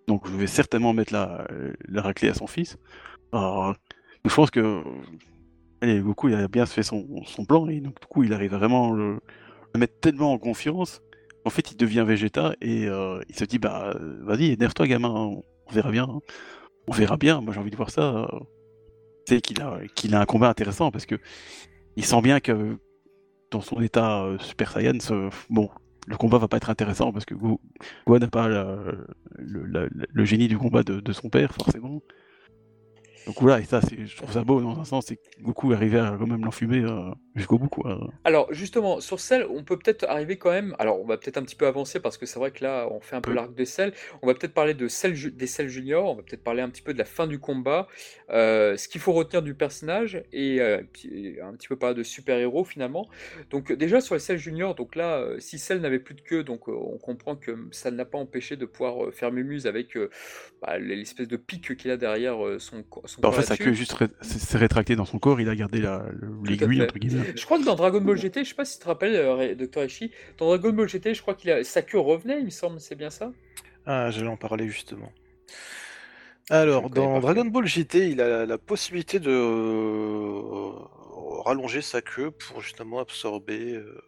donc 0.07 0.27
je 0.27 0.35
vais 0.35 0.47
certainement 0.47 0.93
mettre 0.93 1.13
la, 1.13 1.47
raclée 1.95 2.29
à 2.29 2.33
son 2.35 2.47
fils. 2.47 2.77
Alors, 3.31 3.75
je 4.23 4.33
pense 4.33 4.51
que 4.51 4.83
allez, 5.81 5.99
Goku, 5.99 6.29
il 6.29 6.35
a 6.35 6.47
bien 6.47 6.65
fait 6.65 6.83
son, 6.83 7.05
plan 7.47 7.67
et 7.67 7.79
donc 7.81 7.99
du 7.99 8.07
coup, 8.07 8.23
il 8.23 8.33
arrive 8.33 8.53
vraiment 8.53 8.91
le, 8.91 9.19
le 9.73 9.79
mettre 9.79 9.99
tellement 9.99 10.33
en 10.33 10.37
confiance 10.37 11.01
en 11.45 11.49
fait, 11.49 11.71
il 11.71 11.77
devient 11.77 12.03
Vegeta 12.07 12.55
et 12.61 12.87
euh, 12.87 13.21
il 13.29 13.35
se 13.35 13.45
dit 13.45 13.59
bah 13.59 13.93
euh, 13.95 14.19
vas-y, 14.23 14.51
énerve-toi 14.51 14.87
gamin, 14.87 15.09
on, 15.09 15.43
verra 15.71 15.91
bien, 15.91 16.03
hein. 16.09 16.19
on 16.87 16.91
verra 16.93 17.17
bien. 17.17 17.41
Moi 17.41 17.53
j'ai 17.53 17.59
envie 17.59 17.71
de 17.71 17.75
voir 17.77 17.91
ça. 17.91 18.27
euh. 18.33 18.39
C'est 19.27 19.41
qu'il 19.41 19.61
a 19.61 19.79
qu'il 19.95 20.13
a 20.15 20.21
un 20.21 20.25
combat 20.25 20.49
intéressant 20.49 20.91
parce 20.91 21.05
que 21.05 21.15
il 21.95 22.05
sent 22.05 22.21
bien 22.21 22.39
que 22.39 22.77
dans 23.51 23.61
son 23.61 23.81
état 23.81 24.23
euh, 24.25 24.37
Super 24.39 24.71
Saiyan, 24.71 24.99
ce- 24.99 25.29
bon, 25.49 25.69
le 26.07 26.17
combat 26.17 26.37
va 26.37 26.47
pas 26.47 26.57
être 26.57 26.69
intéressant 26.69 27.11
parce 27.11 27.25
que 27.25 27.35
Go- 27.35 27.61
Gohan 28.07 28.19
n'a 28.19 28.27
pas 28.27 28.47
le, 28.47 30.25
génie 30.25 30.47
du 30.47 30.57
combat 30.57 30.83
de, 30.83 31.13
son 31.13 31.29
père 31.29 31.53
forcément. 31.53 32.01
Donc 33.25 33.41
voilà, 33.41 33.59
et 33.59 33.65
ça, 33.65 33.79
je 33.81 34.15
trouve 34.15 34.31
ça 34.31 34.43
beau 34.43 34.61
dans 34.61 34.79
un 34.79 34.83
sens, 34.85 35.05
c'est 35.07 35.15
que 35.15 35.41
Goku 35.41 35.73
arrivé 35.73 35.99
à 35.99 36.15
quand 36.17 36.27
même 36.27 36.45
l'enfumer 36.45 36.81
euh, 36.83 37.11
jusqu'au 37.35 37.57
bout 37.57 37.67
quoi. 37.69 37.99
Alors 38.23 38.51
justement, 38.53 38.99
sur 39.01 39.19
Cell, 39.19 39.45
on 39.49 39.63
peut 39.63 39.77
peut-être 39.77 40.05
arriver 40.07 40.37
quand 40.37 40.51
même. 40.51 40.75
Alors 40.79 40.99
on 41.01 41.05
va 41.05 41.17
peut-être 41.17 41.37
un 41.37 41.43
petit 41.43 41.55
peu 41.55 41.67
avancer 41.67 41.99
parce 41.99 42.17
que 42.17 42.25
c'est 42.25 42.39
vrai 42.39 42.51
que 42.51 42.63
là, 42.63 42.87
on 42.91 42.99
fait 43.01 43.15
un 43.15 43.21
peu 43.21 43.33
l'arc 43.33 43.53
de 43.53 43.65
Cell. 43.65 43.93
On 44.21 44.27
va 44.27 44.33
peut-être 44.33 44.53
parler 44.53 44.73
de 44.73 44.87
Cell, 44.87 45.15
ju- 45.15 45.31
des 45.31 45.47
Cell 45.47 45.67
Junior. 45.69 46.05
On 46.11 46.15
va 46.15 46.23
peut-être 46.23 46.43
parler 46.43 46.61
un 46.61 46.69
petit 46.69 46.81
peu 46.81 46.93
de 46.93 46.97
la 46.97 47.05
fin 47.05 47.27
du 47.27 47.39
combat, 47.39 47.87
euh, 48.29 48.77
ce 48.77 48.87
qu'il 48.87 49.01
faut 49.01 49.13
retenir 49.13 49.41
du 49.41 49.53
personnage 49.53 50.23
et 50.33 50.61
euh, 50.61 50.77
un 51.43 51.53
petit 51.53 51.67
peu 51.67 51.75
parler 51.75 51.95
de 51.95 52.03
super 52.03 52.37
héros 52.37 52.63
finalement. 52.63 53.07
Donc 53.49 53.71
déjà 53.71 54.01
sur 54.01 54.15
les 54.15 54.19
Cell 54.19 54.37
Junior, 54.37 54.75
donc 54.75 54.95
là, 54.95 55.17
euh, 55.17 55.39
si 55.39 55.59
Cell 55.59 55.81
n'avait 55.81 55.99
plus 55.99 56.15
de 56.15 56.21
queue, 56.21 56.43
donc 56.43 56.69
euh, 56.69 56.73
on 56.73 56.97
comprend 56.97 57.35
que 57.35 57.51
ça 57.71 57.91
ne 57.91 57.97
l'a 57.97 58.05
pas 58.05 58.17
empêché 58.17 58.55
de 58.55 58.65
pouvoir 58.65 59.11
faire 59.13 59.31
mémuse 59.31 59.67
avec 59.67 59.97
euh, 59.97 60.09
bah, 60.61 60.77
l'espèce 60.79 61.27
de 61.27 61.37
pic 61.37 61.75
qu'il 61.75 61.91
a 61.91 61.97
derrière 61.97 62.37
son, 62.59 62.83
son 63.05 63.21
Bah, 63.21 63.29
en 63.29 63.31
corps 63.31 63.35
fait, 63.35 63.41
ça 63.43 63.53
là-dessus. 63.53 63.63
que 63.71 63.73
juste 63.73 63.93
ré- 63.93 64.07
s'est 64.21 64.39
s'est 64.39 64.57
rétracté 64.57 64.95
dans 64.95 65.05
son 65.05 65.19
corps, 65.19 65.41
il 65.41 65.49
a 65.49 65.55
gardé 65.55 65.79
la- 65.79 66.05
l'aiguille 66.45 66.77
fait. 66.77 66.83
entre 66.83 66.97
guillemets. 66.99 67.24
Je 67.35 67.45
crois 67.45 67.59
que 67.59 67.63
dans 67.65 67.75
Dragon 67.75 68.01
Ball 68.01 68.17
GT, 68.17 68.43
je 68.43 68.49
sais 68.49 68.55
pas 68.55 68.65
si 68.65 68.77
tu 68.77 68.83
te 68.83 68.87
rappelles, 68.87 69.15
euh, 69.15 69.55
Dr. 69.55 69.83
Eshi, 69.83 70.11
dans 70.37 70.47
Dragon 70.47 70.71
Ball 70.73 70.87
GT, 70.89 71.13
je 71.13 71.21
crois 71.21 71.35
qu'il 71.35 71.49
a 71.51 71.63
sa 71.63 71.81
queue 71.81 71.99
revenait, 71.99 72.39
il 72.39 72.45
me 72.45 72.49
semble, 72.49 72.79
c'est 72.79 72.95
bien 72.95 73.09
ça? 73.09 73.31
Ah, 73.85 74.09
j'allais 74.11 74.27
en 74.27 74.37
parler 74.37 74.67
justement. 74.69 75.11
Alors, 76.49 76.89
dans. 76.89 77.19
Dragon 77.19 77.45
Ball 77.45 77.65
GT, 77.65 78.09
il 78.09 78.21
a 78.21 78.27
la, 78.29 78.45
la 78.45 78.57
possibilité 78.57 79.19
de 79.19 79.31
euh, 79.31 80.71
rallonger 81.43 81.81
sa 81.81 82.01
queue 82.01 82.31
pour 82.31 82.61
justement 82.61 82.99
absorber. 82.99 83.73
euh, 83.73 84.01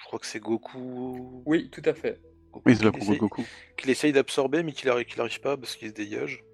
je 0.00 0.04
crois 0.06 0.18
que 0.18 0.26
c'est 0.26 0.40
Goku. 0.40 1.42
Oui, 1.46 1.68
tout 1.70 1.82
à 1.84 1.94
fait. 1.94 2.20
Goku 2.52 2.62
Oui, 2.66 2.76
c'est 2.76 2.84
là 2.84 2.90
qu'il 2.90 3.02
essaye, 3.02 3.18
Goku. 3.18 3.44
qu'il 3.76 3.90
essaye 3.90 4.12
d'absorber, 4.12 4.62
mais 4.62 4.72
qu'il 4.72 4.88
n'arrive 4.88 5.40
pas 5.40 5.56
parce 5.56 5.76
qu'il 5.76 5.88
se 5.88 5.94
dégage. 5.94 6.44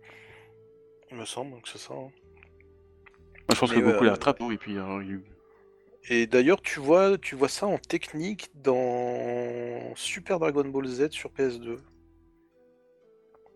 Il 1.10 1.16
me 1.18 1.24
semble 1.24 1.60
que 1.62 1.68
c'est 1.68 1.78
ça. 1.78 1.94
hein. 1.94 2.10
Moi, 3.48 3.54
je 3.54 3.60
pense 3.60 3.70
Mais 3.70 3.76
que 3.76 3.80
Goku 3.82 4.00
ouais, 4.00 4.06
la 4.06 4.12
rattrape, 4.12 4.40
non 4.40 4.50
Et 4.50 4.58
puis, 4.58 4.76
euh, 4.76 5.02
il- 5.04 5.20
Et 6.08 6.26
d'ailleurs, 6.26 6.62
tu 6.62 6.78
vois, 6.80 7.18
tu 7.18 7.34
vois 7.34 7.48
ça 7.48 7.66
en 7.66 7.78
technique 7.78 8.50
dans 8.54 9.94
Super 9.96 10.38
Dragon 10.38 10.64
Ball 10.64 10.86
Z 10.86 11.10
sur 11.10 11.30
PS2. 11.32 11.78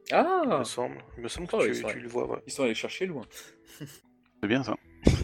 Il 0.08 0.14
Ah 0.14 0.58
me 0.58 0.64
semble. 0.64 0.96
Il 1.16 1.22
me 1.22 1.28
semble 1.28 1.46
que 1.46 1.56
Oh, 1.56 1.62
tu, 1.62 1.68
ils 1.68 1.76
sont- 1.76 1.88
tu 1.88 2.00
le 2.00 2.08
vois. 2.08 2.28
ouais. 2.28 2.38
Ils 2.46 2.52
sont 2.52 2.64
allés 2.64 2.74
chercher 2.74 3.06
loin. 3.06 3.22
c'est 4.42 4.48
bien 4.48 4.62
ça. 4.64 4.76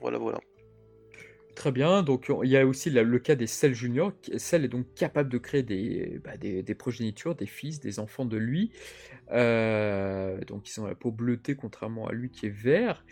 Voilà, 0.00 0.18
voilà. 0.18 0.38
Très 1.54 1.70
bien, 1.70 2.02
donc 2.02 2.30
il 2.42 2.50
y 2.50 2.56
a 2.56 2.66
aussi 2.66 2.90
la- 2.90 3.04
le 3.04 3.18
cas 3.20 3.36
des 3.36 3.46
Cell 3.46 3.74
Junior. 3.74 4.12
Cell 4.38 4.64
est 4.64 4.68
donc 4.68 4.92
capable 4.94 5.30
de 5.30 5.38
créer 5.38 5.62
des, 5.62 6.20
bah, 6.24 6.36
des, 6.36 6.64
des 6.64 6.74
progénitures, 6.74 7.36
des 7.36 7.46
fils, 7.46 7.78
des 7.78 8.00
enfants 8.00 8.24
de 8.24 8.36
lui. 8.36 8.72
Euh, 9.30 10.40
donc 10.46 10.68
ils 10.68 10.80
ont 10.80 10.86
la 10.86 10.96
peau 10.96 11.12
bleutée, 11.12 11.54
contrairement 11.54 12.08
à 12.08 12.12
lui 12.12 12.28
qui 12.30 12.46
est 12.46 12.50
vert. 12.54 13.04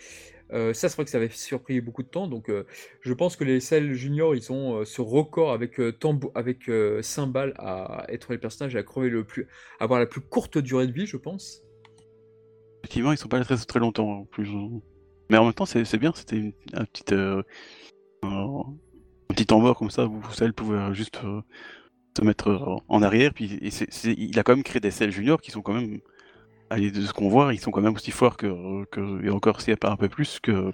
Euh, 0.52 0.74
ça, 0.74 0.88
c'est 0.88 0.96
vrai 0.96 1.04
que 1.04 1.10
ça 1.10 1.18
avait 1.18 1.30
surpris 1.30 1.80
beaucoup 1.80 2.02
de 2.02 2.08
temps. 2.08 2.26
Donc 2.26 2.48
euh, 2.48 2.66
je 3.00 3.12
pense 3.12 3.36
que 3.36 3.44
les 3.44 3.60
Cell 3.60 3.94
Junior, 3.94 4.34
ils 4.34 4.52
ont 4.52 4.80
euh, 4.80 4.84
ce 4.84 5.00
record 5.00 5.52
avec, 5.52 5.80
euh, 5.80 5.92
Tambo- 5.92 6.32
avec 6.34 6.68
euh, 6.68 7.00
Cymbal 7.02 7.54
à 7.58 8.04
être 8.08 8.32
les 8.32 8.38
personnages 8.38 8.76
à 8.76 8.82
crever 8.82 9.08
le 9.08 9.24
plus, 9.24 9.48
avoir 9.80 9.98
la 10.00 10.06
plus 10.06 10.20
courte 10.20 10.58
durée 10.58 10.86
de 10.86 10.92
vie, 10.92 11.06
je 11.06 11.16
pense. 11.16 11.62
Effectivement, 12.82 13.12
ils 13.12 13.18
sont 13.18 13.28
pas 13.28 13.38
là 13.38 13.44
très, 13.44 13.80
longtemps 13.80 14.08
en 14.08 14.24
plus. 14.24 14.48
hein. 14.48 14.80
Mais 15.30 15.38
en 15.38 15.44
même 15.44 15.54
temps, 15.54 15.64
c'est 15.66 15.96
bien, 15.96 16.12
c'était 16.14 16.52
un 16.74 16.84
petit, 16.84 17.14
un, 17.14 17.42
petit 19.28 19.46
temps 19.46 19.72
comme 19.74 19.90
ça 19.90 20.04
où 20.06 20.20
Cell 20.32 20.52
pouvait 20.52 20.92
juste 20.92 21.18
se 22.18 22.24
mettre 22.24 22.82
en 22.88 23.02
arrière. 23.02 23.32
Puis 23.32 23.58
il 24.04 24.38
a 24.38 24.42
quand 24.42 24.54
même 24.54 24.64
créé 24.64 24.80
des 24.80 24.90
Cell 24.90 25.10
juniors 25.10 25.40
qui 25.40 25.50
sont 25.50 25.62
quand 25.62 25.72
même, 25.72 26.00
allez, 26.72 26.90
de 26.90 27.00
ce 27.02 27.12
qu'on 27.12 27.28
voit, 27.28 27.52
ils 27.54 27.60
sont 27.60 27.70
quand 27.70 27.80
même 27.82 27.94
aussi 27.94 28.10
forts 28.10 28.36
que, 28.36 28.84
que 28.86 29.24
et 29.24 29.30
encore 29.30 29.60
s'il 29.60 29.70
n'y 29.72 29.74
a 29.74 29.78
pas 29.78 29.90
un 29.90 29.96
peu 29.96 30.08
plus 30.08 30.40
que, 30.40 30.72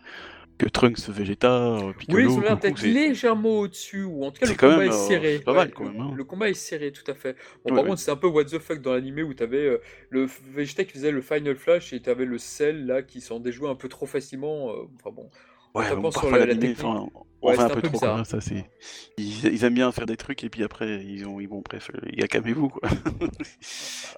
que 0.59 0.66
Trunks, 0.69 1.09
Vegeta, 1.09 1.53
euh, 1.53 1.93
Piccolo, 1.93 2.19
Oui, 2.19 2.25
ils 2.25 2.35
sont 2.35 2.41
d'être 2.57 2.79
c'est- 2.79 2.89
légèrement 2.89 3.61
au-dessus, 3.61 4.03
ou 4.05 4.25
en 4.25 4.33
tout 4.33 4.41
cas 4.41 4.47
le 4.47 4.55
combat 4.55 4.79
même, 4.79 4.89
est 4.89 4.95
euh, 4.95 5.07
serré. 5.09 5.37
c'est 5.39 5.45
pas 5.45 5.53
mal, 5.55 5.73
quand 5.73 5.85
même, 5.85 6.01
hein. 6.01 6.12
Le 6.16 6.25
combat 6.25 6.49
est 6.51 6.55
serré, 6.55 6.91
tout 6.91 7.09
à 7.11 7.15
fait. 7.15 7.35
Bon, 7.65 7.70
Ouais, 7.70 7.77
par 7.77 7.85
ouais. 7.85 7.91
contre, 7.91 8.01
c'est 8.01 8.11
un 8.11 8.16
peu 8.16 8.27
what 8.27 8.45
the 8.47 8.59
fuck 8.59 8.81
dans 8.81 8.93
l'animé 8.93 9.23
où 9.23 9.35
t'avais 9.35 9.66
euh, 9.66 9.79
le 10.11 10.27
Vegeta 10.55 10.85
qui 10.85 10.93
faisait 10.93 11.12
le 11.12 11.20
Final 11.20 11.55
Flash 11.57 11.93
et 11.93 12.01
t'avais 12.01 12.25
le 12.25 12.39
Cell 12.39 12.87
là 12.87 13.03
qui 13.03 13.20
s'en 13.20 13.39
déjouait 13.41 13.69
un 13.69 13.77
peu 13.77 13.89
trop 13.89 14.07
facilement. 14.07 14.70
euh, 14.73 14.89
enfin 14.97 15.11
bon. 15.15 15.31
Ouais, 15.79 15.85
tapant 15.87 16.11
bon, 16.11 16.11
sur 16.11 16.31
parfois 16.31 16.39
la- 16.39 16.47
la 16.47 16.47
l'animé, 16.47 16.55
technique. 16.55 16.79
enfin, 16.79 17.09
on 17.43 17.51
Ouais, 17.51 17.55
fait 17.55 17.63
un 17.63 17.67
un 17.67 17.71
peu 17.71 17.81
peu 17.81 17.83
trop 17.83 17.91
bizarre. 17.91 18.25
ça 18.25 18.41
c'est. 18.41 18.71
Ils, 19.17 19.47
ils 19.47 19.65
aiment 19.65 19.75
bien 19.75 19.93
faire 19.93 20.07
des 20.07 20.17
trucs 20.17 20.43
et 20.45 20.51
puis 20.51 20.65
après 20.65 21.05
ils 21.05 21.27
ont, 21.27 21.41
ils 21.41 21.47
bon 21.49 21.63
bref, 21.63 21.91
il 22.13 22.21
y 22.21 22.23
quoi. 22.69 22.89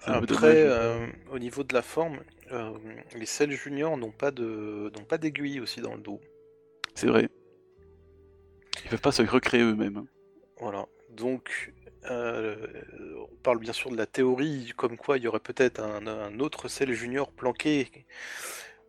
Peu 0.07 0.27
Après, 0.27 0.57
euh, 0.66 1.07
au 1.31 1.39
niveau 1.39 1.62
de 1.62 1.74
la 1.74 1.82
forme, 1.82 2.20
euh, 2.53 2.73
les 3.15 3.27
Cell 3.27 3.53
Junior 3.53 3.97
n'ont 3.97 4.12
pas 4.12 4.31
de 4.31 4.91
n'ont 4.97 5.05
pas 5.05 5.19
d'aiguille 5.19 5.61
aussi 5.61 5.81
dans 5.81 5.95
le 5.95 6.01
dos. 6.01 6.20
C'est 6.95 7.07
vrai. 7.09 7.28
Ils 8.85 8.91
peuvent 8.91 9.01
pas 9.01 9.12
se 9.12 9.23
recréer 9.23 9.62
eux-mêmes. 9.62 10.05
Voilà. 10.61 10.87
Donc, 11.11 11.73
euh, 12.11 12.57
on 13.31 13.37
parle 13.43 13.59
bien 13.59 13.73
sûr 13.73 13.91
de 13.91 13.97
la 13.97 14.07
théorie 14.07 14.73
comme 14.77 14.97
quoi 14.97 15.19
il 15.19 15.24
y 15.24 15.28
aurait 15.28 15.41
peut-être 15.41 15.81
un, 15.81 16.07
un 16.07 16.39
autre 16.41 16.69
Cell 16.69 16.93
Junior 16.93 17.32
planqué 17.32 17.89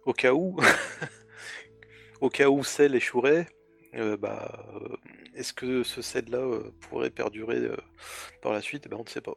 au 0.06 0.14
cas 0.14 0.34
où, 0.34 0.58
au 2.22 2.30
cas 2.30 2.48
où 2.50 2.64
Cell 2.64 2.96
échouerait, 2.96 3.48
euh, 3.96 4.16
bah, 4.18 4.70
euh, 4.76 4.96
est-ce 5.36 5.52
que 5.54 5.84
ce 5.84 6.02
Cell-là 6.02 6.38
euh, 6.40 6.72
pourrait 6.82 7.10
perdurer 7.10 7.58
euh, 7.58 7.76
par 8.42 8.54
la 8.54 8.62
suite? 8.62 8.88
Ben, 8.88 8.98
On 8.98 9.04
ne 9.04 9.10
sait 9.10 9.22
pas. 9.22 9.34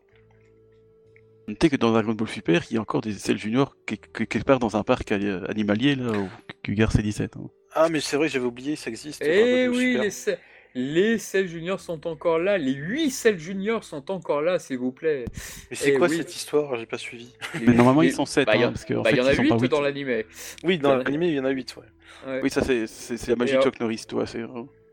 Notez 1.49 1.69
que 1.69 1.77
dans 1.77 1.93
Dragon 1.93 2.13
Ball 2.15 2.29
Super, 2.29 2.63
il 2.71 2.75
y 2.75 2.79
a 2.79 2.81
encore 2.81 3.03
des 3.03 3.13
Cell 3.13 3.37
Junior 3.37 3.77
qui- 3.87 3.99
qui- 3.99 4.27
quelque 4.27 4.45
part 4.45 4.59
dans 4.59 4.77
un 4.77 4.83
parc 4.83 5.13
ali- 5.13 5.29
animalier 5.49 5.95
là 5.95 6.13
où 6.13 6.29
Cougar 6.65 6.91
C17. 6.91 7.37
hein. 7.37 7.51
Ah, 7.75 7.89
mais 7.91 8.01
c'est 8.01 8.17
vrai, 8.17 8.29
j'avais 8.29 8.47
oublié, 8.47 8.77
ça 8.77 8.89
existe. 8.89 9.21
Eh 9.23 9.69
oui, 9.69 9.91
Super. 9.93 10.03
les, 10.05 10.39
les 10.75 11.19
Cell 11.19 11.47
Juniors 11.47 11.81
sont 11.81 12.07
encore 12.07 12.39
là. 12.39 12.59
Les 12.59 12.73
8 12.73 13.11
Cell 13.11 13.39
Juniors 13.39 13.85
sont 13.85 14.11
encore 14.11 14.43
là, 14.43 14.59
s'il 14.59 14.79
vous 14.79 14.93
plaît. 14.93 15.25
Mais 15.71 15.77
c'est 15.77 15.93
Eh 15.95 15.99
quoi 15.99 16.09
oui. 16.09 16.17
cette 16.17 16.35
histoire? 16.35 16.77
J'ai 16.77 16.87
pas 16.87 16.99
suivi. 16.99 17.33
Mais 17.65 17.75
normalement 17.75 18.03
ils 18.03 18.13
sont 18.13 18.27
7 18.27 18.47
bah, 18.47 18.57
il 18.57 18.63
y 18.63 18.65
en- 18.65 18.73
parce 18.73 18.85
qu'en 18.85 19.03
bah, 19.03 19.11
fait 19.11 19.17
y 19.17 19.21
en 19.21 19.27
a 19.27 19.35
sont 19.35 19.43
8 19.43 19.49
pas 19.51 19.59
8. 19.59 19.69
dans 19.69 19.81
l'animé. 19.81 20.27
Oui, 20.65 20.79
dans 20.79 20.97
l'animé, 20.97 21.29
il 21.29 21.35
y 21.35 21.41
en 21.41 21.45
a 21.45 21.51
8, 21.51 21.77
ouais. 21.77 21.83
Ouais. 22.27 22.41
Oui, 22.43 22.51
ça 22.51 22.63
c'est 22.63 22.87
c'est- 22.87 23.17
c'est 23.17 23.31
la 23.31 23.37
magie 23.37 23.55
de 23.57 23.61
Chuck 23.63 23.79
Norris, 23.81 24.05
toi. 24.09 24.27
C'est 24.27 24.41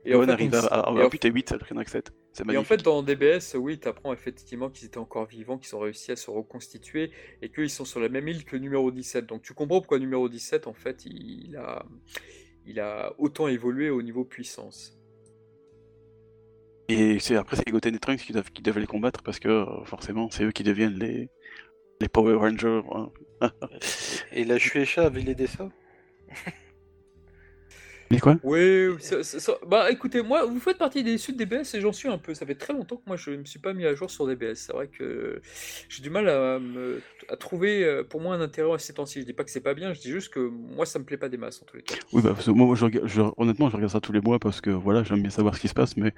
Et 0.04 0.14
fait, 0.26 0.32
arrive 0.32 0.52
on- 0.54 0.68
à, 0.68 0.80
à 0.80 0.90
en- 0.92 1.08
buter 1.10 1.30
8 1.30 1.52
alors 1.52 1.68
qu'il 1.68 1.76
y 1.76 1.78
en 1.78 1.82
a 1.82 1.86
que 1.86 1.92
7. 1.92 2.12
C'est 2.34 2.50
Et 2.50 2.58
en 2.58 2.64
fait, 2.64 2.82
dans 2.82 3.04
DBS, 3.04 3.56
oui, 3.56 3.78
tu 3.78 3.88
apprends 3.88 4.14
effectivement 4.14 4.70
qu'ils 4.70 4.88
étaient 4.88 4.98
encore 4.98 5.26
vivants, 5.26 5.58
qu'ils 5.58 5.76
ont 5.76 5.80
réussi 5.80 6.12
à 6.12 6.16
se 6.16 6.32
reconstituer 6.32 7.12
et 7.42 7.50
qu'ils 7.50 7.70
sont 7.70 7.86
sur 7.86 8.00
la 8.00 8.08
même 8.10 8.28
île 8.28 8.46
que 8.46 8.56
numéro 8.56 8.90
17. 8.90 9.26
Donc 9.28 9.42
tu 9.42 9.54
comprends 9.54 9.80
pourquoi 9.80 10.00
numéro 10.00 10.30
17, 10.30 10.66
en 10.68 10.74
fait, 10.74 11.06
il 11.06 11.56
a, 11.58 11.86
il 12.66 12.80
a 12.80 13.14
autant 13.18 13.48
évolué 13.48 13.90
au 13.90 14.02
niveau 14.02 14.24
puissance. 14.24 14.98
Et 16.90 17.20
c'est 17.20 17.36
après 17.36 17.56
c'est 17.56 17.68
Goten 17.70 17.96
et 17.96 18.00
Trunks 18.00 18.20
qui 18.20 18.34
doivent, 18.34 18.52
qui 18.52 18.62
doivent 18.62 18.80
les 18.80 18.88
combattre 18.88 19.24
parce 19.24 19.40
que 19.40 19.48
euh, 19.48 19.84
forcément 19.86 20.30
c'est 20.30 20.44
eux 20.44 20.52
qui 20.52 20.64
deviennent 20.64 20.98
les, 21.00 21.30
les 22.02 22.10
Power 22.10 22.36
Rangers. 22.36 22.82
hein. 22.94 23.12
Et 24.32 24.46
la 24.46 24.60
Shueisha 24.60 25.06
avait 25.06 25.24
aidé 25.24 25.48
ça 25.48 25.70
Mais 28.12 28.20
quoi? 28.20 28.38
Oui, 28.44 28.90
ça- 29.00 29.24
ça- 29.24 29.40
ça- 29.40 29.58
bah 29.68 29.90
écoutez, 29.92 30.22
moi, 30.22 30.46
vous 30.46 30.60
faites 30.60 30.78
partie 30.78 31.04
des 31.04 31.18
suites 31.18 31.38
DBS 31.38 31.74
et 31.76 31.82
j'en 31.82 31.92
suis 31.94 32.08
un 32.10 32.18
peu. 32.18 32.34
Ça 32.34 32.46
fait 32.46 32.56
très 32.56 32.74
longtemps 32.74 32.98
que 32.98 33.04
moi 33.08 33.16
je 33.18 33.32
ne 33.32 33.38
me 33.38 33.46
suis 33.46 33.60
pas 33.60 33.74
mis 33.74 33.86
à 33.86 33.96
jour 33.96 34.10
sur 34.12 34.28
DBS. 34.28 34.56
C'est 34.56 34.74
vrai 34.74 34.88
que 34.88 35.42
j'ai 35.90 36.04
du 36.04 36.10
mal 36.10 36.28
à, 36.30 36.60
me, 36.60 37.02
à 37.30 37.36
trouver 37.38 37.84
euh, 37.84 38.04
pour 38.04 38.22
moi 38.22 38.36
un 38.36 38.42
intérêt 38.42 38.74
à 38.74 38.78
ces 38.78 38.94
temps-ci. 38.94 39.22
Je 39.22 39.26
dis 39.26 39.34
pas 39.34 39.44
que 39.44 39.52
c'est 39.52 39.62
pas 39.62 39.74
bien, 39.74 39.94
je 39.94 40.02
dis 40.02 40.10
juste 40.12 40.34
que 40.34 40.40
moi 40.40 40.86
ça 40.86 41.00
me 41.00 41.04
plaît 41.06 41.18
pas 41.18 41.30
des 41.30 41.38
masses 41.38 41.62
en 41.62 41.66
tous 41.66 41.78
les 41.78 41.84
cas. 41.84 41.96
Oui, 42.14 42.22
bah 42.22 42.32
parce 42.34 42.46
que 42.46 42.52
moi, 42.52 42.66
moi, 42.68 42.76
je 42.76 42.86
regarde- 42.86 43.08
je- 43.08 43.22
honnêtement 43.38 43.70
je 43.70 43.76
regarde 43.76 43.92
ça 43.92 44.02
tous 44.02 44.12
les 44.12 44.22
mois 44.22 44.40
parce 44.40 44.62
que 44.62 44.70
voilà 44.70 45.04
j'aime 45.04 45.22
bien 45.22 45.32
savoir 45.32 45.56
ce 45.56 45.62
qui 45.62 45.68
se 45.68 45.74
passe, 45.74 45.96
mais 45.98 46.14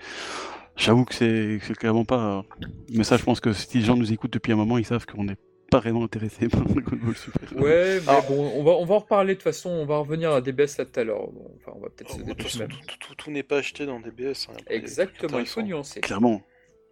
j'avoue 0.75 1.05
que 1.05 1.13
c'est 1.13 1.59
clairement 1.77 2.05
pas. 2.05 2.43
Mais 2.89 3.03
ça 3.03 3.17
je 3.17 3.23
pense 3.23 3.39
que 3.39 3.53
si 3.53 3.77
les 3.79 3.83
gens 3.85 3.95
nous 3.95 4.11
écoutent 4.11 4.33
depuis 4.33 4.51
un 4.51 4.55
moment 4.55 4.77
ils 4.77 4.85
savent 4.85 5.05
qu'on 5.05 5.25
n'est 5.25 5.37
pas 5.73 5.79
vraiment 5.79 6.03
intéressé 6.03 6.47
par 6.47 6.61
Dragon 6.65 6.97
Ball 7.01 7.15
Super. 7.15 7.61
Ouais, 7.61 7.99
mais 7.99 8.03
Ah. 8.07 8.21
bon, 8.27 8.51
on 8.55 8.63
va, 8.63 8.71
on 8.71 8.85
va 8.85 8.95
en 8.95 8.99
reparler 8.99 9.33
de 9.33 9.39
toute 9.39 9.43
façon, 9.43 9.69
on 9.69 9.85
va 9.85 9.97
revenir 9.97 10.31
à 10.31 10.41
DBS 10.41 10.77
là 10.77 10.85
tout 10.85 10.99
à 10.99 11.03
l'heure. 11.03 11.27
Bon, 11.31 11.51
enfin, 11.57 11.71
on 11.75 11.79
va 11.79 11.89
peut-être 11.89 12.15
Oh, 12.19 12.33
tout, 12.33 12.97
tout- 12.99 13.15
tout 13.15 13.31
n'est 13.31 13.43
pas 13.43 13.57
acheté 13.57 13.85
dans 13.85 13.99
DBS. 13.99 14.47
hein, 14.49 14.53
Exactement, 14.67 15.39
il 15.39 15.45
faut 15.45 15.61
nuancer. 15.61 16.01
Clairement. 16.01 16.41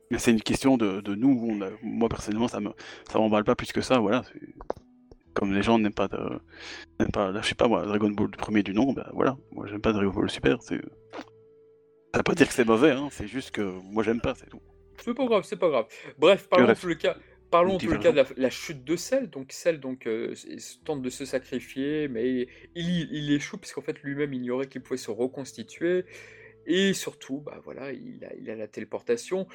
Mais 0.09 0.17
c'est 0.17 0.31
une 0.31 0.41
question 0.41 0.77
de, 0.77 0.99
de 1.01 1.15
nous. 1.15 1.47
On 1.49 1.61
a- 1.61 1.69
moi 1.83 2.09
personnellement, 2.09 2.47
ça 2.49 2.59
me 2.59 2.71
ça 3.09 3.17
m'emballe 3.19 3.43
pas 3.45 3.55
plus 3.55 3.71
que 3.71 3.81
ça. 3.81 3.99
Voilà. 3.99 4.23
Comme 5.33 5.53
les 5.53 5.63
gens 5.63 5.79
n'aiment 5.79 5.93
pas, 5.93 6.09
de, 6.09 6.17
n'aiment 6.99 7.11
pas, 7.11 7.31
là, 7.31 7.41
je 7.41 7.47
sais 7.47 7.55
pas 7.55 7.67
moi, 7.69 7.85
Dragon 7.85 8.09
Ball 8.09 8.27
le 8.31 8.37
premier 8.37 8.63
du 8.63 8.73
nom, 8.73 8.91
ben 8.91 9.07
voilà. 9.13 9.37
Moi 9.51 9.67
j'aime 9.69 9.79
pas 9.79 9.93
Dragon 9.93 10.11
Ball 10.11 10.29
Super. 10.29 10.61
C'est 10.61 10.81
ça 12.13 12.17
veut 12.17 12.23
pas 12.23 12.33
dire 12.35 12.47
que 12.47 12.53
c'est 12.53 12.65
mauvais, 12.67 12.91
hein. 12.91 13.07
C'est 13.11 13.27
juste 13.27 13.51
que 13.51 13.61
moi 13.61 14.03
j'aime 14.03 14.19
pas, 14.19 14.33
c'est 14.35 14.49
tout. 14.49 14.59
C'est 14.97 15.13
pas 15.13 15.25
grave, 15.25 15.43
c'est 15.45 15.55
pas 15.57 15.69
grave. 15.69 15.85
Bref, 16.19 16.47
parlons 16.49 16.65
en 16.65 16.67
Bref. 16.67 16.81
tous 16.81 16.87
les 16.89 16.97
cas. 16.97 17.15
Parlons 17.51 17.77
tous 17.77 17.91
les 17.91 17.99
cas 17.99 18.11
de 18.11 18.17
la, 18.17 18.25
la 18.37 18.49
chute 18.49 18.83
de 18.83 18.95
Cell. 18.95 19.29
Donc 19.29 19.51
Cell 19.51 19.79
donc, 19.79 20.07
euh, 20.07 20.33
tente 20.85 21.01
de 21.01 21.09
se 21.09 21.25
sacrifier, 21.25 22.07
mais 22.07 22.47
il, 22.75 23.09
il 23.11 23.31
échoue 23.33 23.57
parce 23.57 23.73
qu'en 23.73 23.81
fait 23.81 24.01
lui-même 24.01 24.33
ignorait 24.33 24.67
qu'il 24.67 24.81
pouvait 24.81 24.97
se 24.97 25.11
reconstituer. 25.11 26.05
Et 26.67 26.93
surtout, 26.93 27.39
bah 27.39 27.59
voilà, 27.63 27.91
il 27.91 28.23
a, 28.23 28.33
il 28.35 28.49
a 28.49 28.55
la 28.55 28.67
téléportation. 28.67 29.47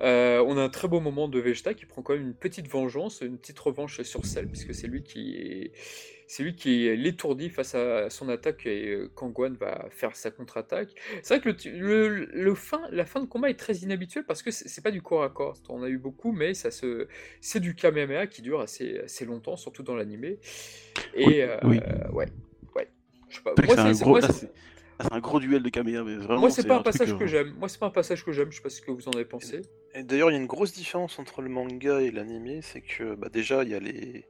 Euh, 0.00 0.44
on 0.46 0.58
a 0.58 0.62
un 0.62 0.68
très 0.68 0.88
beau 0.88 1.00
moment 1.00 1.26
de 1.26 1.40
Vegeta 1.40 1.74
qui 1.74 1.86
prend 1.86 2.02
quand 2.02 2.12
même 2.12 2.22
une 2.22 2.34
petite 2.34 2.68
vengeance, 2.68 3.22
une 3.22 3.38
petite 3.38 3.58
revanche 3.58 4.02
sur 4.02 4.26
Cell, 4.26 4.46
puisque 4.46 4.74
c'est 4.74 4.86
lui 4.86 5.02
qui 5.02 5.36
est, 5.36 5.72
c'est 6.32 6.44
lui 6.44 6.54
qui 6.54 6.86
est 6.86 6.94
l'étourdi 6.94 7.50
face 7.50 7.74
à 7.74 8.08
son 8.08 8.28
attaque 8.28 8.64
et 8.64 8.86
euh, 8.90 9.10
quand 9.16 9.30
Gohan 9.30 9.54
va 9.58 9.88
faire 9.90 10.14
sa 10.14 10.30
contre-attaque. 10.30 10.90
C'est 11.24 11.34
vrai 11.34 11.40
que 11.42 11.48
le, 11.48 11.56
tu- 11.56 11.72
le- 11.72 12.24
le 12.26 12.54
fin, 12.54 12.82
la 12.92 13.04
fin 13.04 13.20
de 13.20 13.26
combat 13.26 13.50
est 13.50 13.58
très 13.58 13.74
inhabituelle 13.78 14.24
parce 14.24 14.40
que 14.44 14.52
c'est 14.52 14.80
pas 14.80 14.92
du 14.92 15.02
corps 15.02 15.24
à 15.24 15.28
corps. 15.28 15.56
On 15.68 15.82
a 15.82 15.88
eu 15.88 15.98
beaucoup, 15.98 16.30
mais 16.30 16.54
ça 16.54 16.70
se, 16.70 17.08
c'est 17.40 17.58
du 17.58 17.74
Kamehameha 17.74 18.28
qui 18.28 18.42
dure 18.42 18.60
assez, 18.60 19.00
assez 19.00 19.24
longtemps, 19.24 19.56
surtout 19.56 19.82
dans 19.82 19.96
l'animé. 19.96 20.38
Et 21.14 21.26
Oui, 21.26 21.40
euh, 21.40 21.56
oui. 21.64 21.80
ouais, 22.12 22.26
ouais. 22.76 22.88
Je 23.28 23.36
sais 23.36 23.42
pas. 23.42 23.54
Moi, 23.64 23.74
c'est 23.74 23.80
un 23.80 23.90
gros, 23.90 24.10
moi, 24.10 24.20
là, 24.20 24.28
c'est- 24.28 24.32
c'est 24.46 24.52
ah, 25.00 25.04
c'est 25.08 25.12
un 25.14 25.20
gros 25.20 25.40
duel 25.40 25.64
de 25.64 25.68
Kamehameha, 25.68 26.04
mais 26.04 26.14
vraiment. 26.16 26.40
moi, 26.42 26.50
c'est 26.50 26.64
pas 26.64 26.76
un 26.76 26.82
passage 26.82 27.10
euh, 27.12 27.16
que 27.18 27.26
j'aime. 27.26 27.54
Moi, 27.58 27.68
c'est 27.68 27.80
pas 27.80 27.86
un 27.86 27.90
passage 27.90 28.24
que 28.24 28.30
j'aime. 28.30 28.52
Je 28.52 28.58
sais 28.58 28.62
pas 28.62 28.68
ce 28.70 28.80
que 28.80 28.92
vous 28.92 29.08
en 29.08 29.12
avez 29.12 29.24
pensé. 29.24 29.62
Et 29.96 30.04
d'ailleurs, 30.04 30.30
il 30.30 30.34
y 30.34 30.36
a 30.36 30.40
une 30.40 30.46
grosse 30.46 30.72
différence 30.74 31.18
entre 31.18 31.42
le 31.42 31.48
manga 31.48 32.00
et 32.00 32.12
l'animé, 32.12 32.60
c'est 32.62 32.82
que 32.82 33.16
bah, 33.16 33.30
déjà, 33.32 33.64
il 33.64 33.70
y 33.70 33.74
a 33.74 33.80
les, 33.80 34.26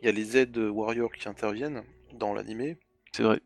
il 0.00 0.06
y 0.06 0.08
a 0.08 0.12
les 0.12 0.24
Z 0.24 0.56
Warriors 0.56 1.12
qui 1.12 1.28
interviennent 1.28 1.82
dans 2.12 2.34
l'animé. 2.34 2.76
C'est 3.12 3.22
vrai. 3.22 3.40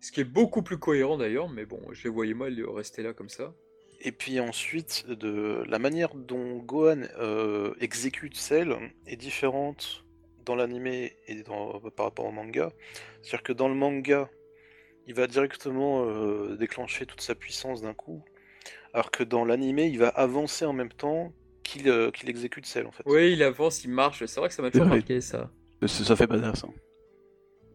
Ce 0.00 0.10
qui 0.12 0.20
est 0.20 0.24
beaucoup 0.24 0.62
plus 0.62 0.78
cohérent 0.78 1.16
d'ailleurs, 1.16 1.48
mais 1.48 1.64
bon, 1.64 1.80
je 1.92 2.04
les 2.04 2.10
voyais 2.10 2.34
mal 2.34 2.60
rester 2.68 3.02
là 3.02 3.12
comme 3.12 3.28
ça. 3.28 3.54
Et 4.00 4.10
puis 4.10 4.40
ensuite, 4.40 5.06
de 5.08 5.62
la 5.68 5.78
manière 5.78 6.14
dont 6.14 6.56
Gohan 6.58 7.02
euh, 7.18 7.72
exécute 7.80 8.36
Cell 8.36 8.76
est 9.06 9.16
différente 9.16 10.04
dans 10.44 10.56
l'animé 10.56 11.14
et 11.28 11.42
dans- 11.44 11.78
par 11.96 12.06
rapport 12.06 12.24
au 12.24 12.32
manga. 12.32 12.72
C'est-à-dire 13.22 13.44
que 13.44 13.52
dans 13.52 13.68
le 13.68 13.76
manga, 13.76 14.28
il 15.06 15.14
va 15.14 15.28
directement 15.28 16.04
euh, 16.04 16.56
déclencher 16.56 17.06
toute 17.06 17.20
sa 17.20 17.36
puissance 17.36 17.80
d'un 17.82 17.94
coup, 17.94 18.24
alors 18.92 19.12
que 19.12 19.22
dans 19.22 19.44
l'animé, 19.44 19.86
il 19.86 19.98
va 19.98 20.08
avancer 20.08 20.64
en 20.64 20.72
même 20.72 20.92
temps 20.92 21.32
qu'il 21.62 21.88
euh, 21.88 22.10
exécute 22.26 22.66
Cell 22.66 22.86
en 22.86 22.92
fait. 22.92 23.04
Oui, 23.06 23.32
il 23.32 23.42
avance, 23.44 23.84
il 23.84 23.90
marche. 23.90 24.24
C'est 24.26 24.40
vrai 24.40 24.48
que 24.48 24.54
ça 24.54 24.62
m'a 24.62 24.72
toujours 24.72 24.88
vrai. 24.88 24.96
marqué 24.96 25.20
ça. 25.20 25.48
Ça, 25.86 26.04
ça 26.04 26.16
fait 26.16 26.26
badass. 26.26 26.64
hein. 26.64 26.70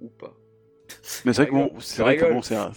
Ou 0.02 0.10
pas. 0.10 0.36
Mais 1.26 1.34
c'est 1.34 1.42
vrai 1.44 1.48
que 1.48 1.52
bon, 1.52 1.72
c'est 1.80 1.98
je 1.98 2.02
vrai 2.04 2.16
que 2.16 2.22
rigole. 2.22 2.36
bon, 2.38 2.42
c'est 2.42 2.56
un, 2.56 2.72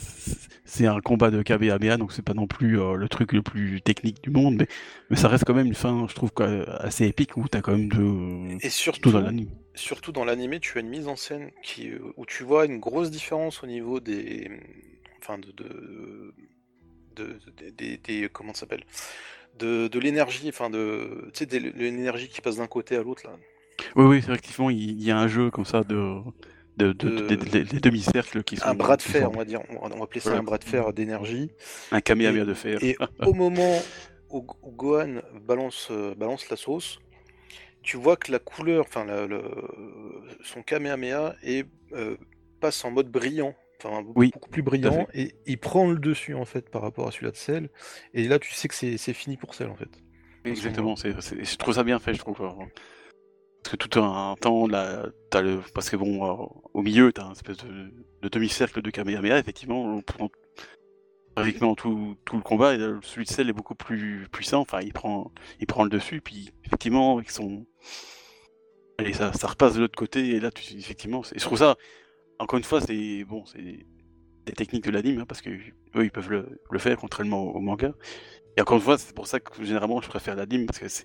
c'est 0.64 0.86
un 0.86 1.00
combat 1.00 1.30
de 1.30 1.42
Kamehameha, 1.42 1.96
donc 1.96 2.12
c'est 2.12 2.22
pas 2.24 2.34
non 2.34 2.46
plus 2.48 2.80
euh, 2.80 2.94
le 2.94 3.08
truc 3.08 3.32
le 3.32 3.42
plus 3.42 3.80
technique 3.82 4.22
du 4.22 4.30
monde, 4.30 4.56
mais, 4.56 4.66
mais 5.10 5.16
ça 5.16 5.28
reste 5.28 5.44
quand 5.44 5.54
même 5.54 5.66
une 5.66 5.74
fin, 5.74 6.06
je 6.08 6.14
trouve, 6.14 6.30
assez 6.78 7.06
épique 7.06 7.36
où 7.36 7.46
t'as 7.48 7.60
quand 7.60 7.72
même 7.76 7.88
de. 7.88 8.64
Et 8.64 8.70
Surtout 8.70 9.12
dans 9.12 9.20
l'anime. 9.20 9.48
surtout 9.74 10.10
dans 10.12 10.24
l'animé, 10.24 10.58
tu 10.58 10.76
as 10.78 10.80
une 10.80 10.88
mise 10.88 11.06
en 11.06 11.16
scène 11.16 11.50
qui, 11.62 11.90
euh, 11.90 12.00
où 12.16 12.26
tu 12.26 12.42
vois 12.42 12.66
une 12.66 12.78
grosse 12.80 13.10
différence 13.10 13.62
au 13.62 13.66
niveau 13.68 14.00
des, 14.00 14.50
enfin 15.20 15.38
de, 15.38 15.52
de, 15.52 16.34
de- 17.16 17.38
de- 17.58 17.70
des, 17.70 17.96
des- 17.98 18.28
comment 18.32 18.54
ça 18.54 18.60
s'appelle, 18.60 18.84
de, 19.58 19.86
de 19.88 19.98
l'énergie, 20.00 20.48
enfin 20.48 20.70
de, 20.70 21.30
tu 21.32 21.40
sais, 21.40 21.46
de 21.46 21.58
l'énergie 21.58 22.28
qui 22.28 22.40
passe 22.40 22.56
d'un 22.56 22.66
côté 22.66 22.96
à 22.96 23.02
l'autre 23.02 23.26
là. 23.26 23.36
Oui, 23.96 24.04
oui, 24.04 24.22
c'est 24.22 24.30
effectivement, 24.32 24.70
il 24.70 25.02
y 25.02 25.10
a 25.10 25.18
un 25.18 25.28
jeu 25.28 25.50
comme 25.50 25.64
ça 25.64 25.82
de. 25.82 26.20
de, 26.76 26.92
de, 26.92 27.26
De- 27.28 27.34
des- 27.34 27.80
demi-cercles 27.80 28.42
qui 28.42 28.56
sont. 28.56 28.66
Un 28.66 28.74
bras 28.74 28.96
de 28.96 29.02
fer, 29.02 29.26
sont- 29.26 29.34
on 29.34 29.38
va 29.38 29.44
dire, 29.44 29.60
on 29.80 29.88
va, 29.88 30.04
appeler 30.04 30.20
ça 30.20 30.36
un 30.36 30.42
bras 30.42 30.58
de 30.58 30.64
fer 30.64 30.92
d'énergie. 30.92 31.50
Un 31.92 32.00
Kamehameha 32.00 32.44
de 32.44 32.54
fer. 32.54 32.78
Et 32.82 32.96
au 33.26 33.34
moment 33.34 33.78
où, 34.30 34.46
où 34.62 34.70
Gohan 34.72 35.20
balance, 35.46 35.88
euh, 35.90 36.14
balance 36.14 36.48
la 36.50 36.56
sauce, 36.56 36.98
tu 37.82 37.96
vois 37.96 38.16
que 38.16 38.30
la 38.32 38.38
couleur, 38.38 38.84
enfin 38.86 39.06
son 40.42 40.62
Kamehameha 40.62 41.34
est, 41.42 41.66
euh, 41.92 42.16
passe 42.60 42.84
en 42.84 42.90
mode 42.90 43.10
brillant, 43.10 43.54
enfin 43.82 44.02
beaucoup, 44.02 44.18
Oui, 44.20 44.32
plus 44.50 44.62
brillant, 44.62 45.06
et 45.14 45.34
il 45.46 45.58
prend 45.58 45.90
le 45.90 45.98
dessus 45.98 46.34
en 46.34 46.44
fait 46.44 46.68
par 46.70 46.82
rapport 46.82 47.08
à 47.08 47.10
celui-là 47.10 47.32
de 47.32 47.36
Cell. 47.36 47.70
Et 48.14 48.28
là, 48.28 48.38
tu 48.38 48.52
sais 48.52 48.68
que 48.68 48.74
c'est 48.74 49.12
fini 49.14 49.36
pour 49.36 49.54
Cell 49.54 49.68
en 49.68 49.76
fait. 49.76 49.90
Exactement, 50.44 50.96
c'est, 50.96 51.18
c'est- 51.20 51.44
je 51.44 51.56
trouve 51.56 51.74
ça 51.74 51.84
bien 51.84 51.98
fait, 51.98 52.14
je 52.14 52.18
trouve. 52.20 52.38
Euh, 53.66 53.70
Parce 53.70 53.76
que 53.76 53.76
tout 53.76 54.00
un 54.00 54.36
temps, 54.40 54.66
là, 54.66 55.06
le, 55.34 55.60
parce 55.74 55.90
que 55.90 55.96
bon, 55.96 56.24
euh, 56.24 56.46
au 56.74 56.82
milieu, 56.82 57.12
t'as 57.12 57.24
un 57.24 57.32
espèce 57.32 57.58
de, 57.58 57.92
de 58.22 58.28
demi-cercle 58.28 58.82
de 58.82 58.90
Kamehameha, 58.90 59.38
effectivement, 59.38 60.00
pendant 60.02 60.30
pratiquement 61.34 61.74
tout, 61.74 62.16
le 62.32 62.40
combat, 62.42 62.74
et 62.74 62.78
là, 62.78 62.98
celui 63.02 63.24
de 63.24 63.30
Cell 63.30 63.48
est 63.48 63.52
beaucoup 63.52 63.74
plus 63.74 64.28
puissant, 64.32 64.60
enfin, 64.60 64.80
il 64.82 64.92
prend, 64.92 65.32
il 65.60 65.66
prend 65.66 65.84
le 65.84 65.90
dessus, 65.90 66.20
puis 66.20 66.50
effectivement, 66.64 67.16
avec 67.16 67.30
son. 67.30 67.66
Allez, 68.98 69.12
ça, 69.14 69.30
repasse 69.30 69.74
de 69.74 69.80
l'autre 69.80 69.96
côté, 69.96 70.30
et 70.36 70.40
là, 70.40 70.50
tu, 70.50 70.74
effectivement, 70.76 71.22
c'est- 71.22 71.38
je 71.38 71.44
trouve 71.44 71.58
ça, 71.58 71.76
encore 72.38 72.58
une 72.58 72.64
fois, 72.64 72.80
c'est 72.80 73.24
bon, 73.24 73.44
c'est 73.46 73.86
des 74.46 74.52
techniques 74.54 74.84
de 74.84 74.90
l'anime, 74.90 75.20
hein, 75.20 75.26
parce 75.26 75.42
que 75.42 75.50
eux, 75.50 76.04
ils 76.04 76.10
peuvent 76.12 76.30
le, 76.30 76.60
le 76.70 76.80
faire 76.80 76.96
contrairement 76.98 77.44
au 77.54 77.60
manga. 77.60 77.92
Et 78.56 78.60
encore 78.60 78.76
une 78.76 78.82
fois, 78.82 78.98
c'est 78.98 79.14
pour 79.14 79.26
ça 79.26 79.40
que 79.40 79.64
généralement 79.64 80.00
je 80.00 80.08
préfère 80.08 80.36
l'anime, 80.36 80.66
parce 80.66 80.78
que 80.78 80.88
ce 80.88 81.02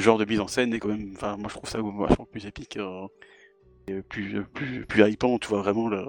genre 0.00 0.18
de 0.18 0.24
mise 0.24 0.40
en 0.40 0.48
scène 0.48 0.72
est 0.74 0.80
quand 0.80 0.88
même. 0.88 1.12
Enfin, 1.16 1.36
moi 1.36 1.48
je 1.48 1.54
trouve 1.54 1.68
ça 1.70 1.78
vachement 1.82 2.26
plus 2.26 2.46
épique, 2.46 2.76
euh, 2.78 3.06
et 3.88 4.02
plus, 4.02 4.44
plus, 4.54 4.86
plus 4.86 5.10
hypant, 5.10 5.38
tu 5.38 5.48
vois 5.48 5.60
vraiment 5.62 5.88
le. 5.88 6.04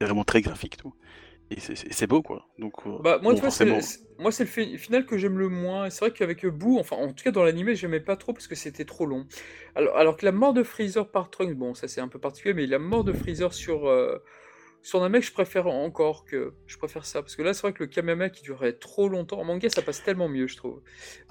C'est 0.00 0.06
vraiment 0.06 0.24
très 0.24 0.40
graphique 0.40 0.78
tout. 0.78 0.94
et 1.50 1.60
c'est- 1.60 2.06
beau 2.06 2.22
quoi. 2.22 2.48
Donc, 2.58 2.74
euh, 2.86 2.98
Bah, 2.98 3.18
moi, 3.22 3.34
bon, 3.34 3.42
forcément. 3.42 3.80
moi, 4.18 4.32
c'est 4.32 4.44
le 4.44 4.48
fi- 4.50 4.78
final 4.78 5.04
que 5.04 5.18
j'aime 5.18 5.38
le 5.38 5.48
moins. 5.50 5.90
C'est 5.90 6.00
vrai 6.00 6.12
qu'avec 6.12 6.46
Boo, 6.46 6.78
enfin, 6.78 6.96
en 6.96 7.12
tout 7.12 7.24
cas, 7.24 7.30
dans 7.30 7.44
l'animé, 7.44 7.76
j'aimais 7.76 8.00
pas 8.00 8.16
trop 8.16 8.32
parce 8.32 8.46
que 8.46 8.54
c'était 8.54 8.86
trop 8.86 9.04
long. 9.06 9.26
Alors, 9.74 9.96
alors 9.96 10.16
que 10.16 10.24
la 10.24 10.32
mort 10.32 10.54
de 10.54 10.62
Freezer 10.62 11.10
par 11.10 11.30
Trunks, 11.30 11.54
bon, 11.56 11.74
ça 11.74 11.88
c'est 11.88 12.00
un 12.00 12.08
peu 12.08 12.18
particulier, 12.18 12.54
mais 12.54 12.66
la 12.66 12.78
mort 12.78 13.04
de 13.04 13.12
Freezer 13.12 13.52
sur, 13.52 13.86
euh, 13.86 14.18
sur 14.86 15.00
Namek, 15.00 15.24
je 15.24 15.32
préfère 15.32 15.66
encore 15.66 16.24
que. 16.24 16.54
Je 16.68 16.78
préfère 16.78 17.04
ça. 17.04 17.20
Parce 17.20 17.34
que 17.34 17.42
là, 17.42 17.52
c'est 17.54 17.62
vrai 17.62 17.72
que 17.72 17.82
le 17.82 17.88
Kamehameha 17.88 18.30
qui 18.30 18.42
durait 18.44 18.72
trop 18.72 19.08
longtemps, 19.08 19.40
en 19.40 19.44
manga, 19.44 19.68
ça 19.68 19.82
passe 19.82 20.02
tellement 20.04 20.28
mieux, 20.28 20.46
je 20.46 20.56
trouve. 20.56 20.80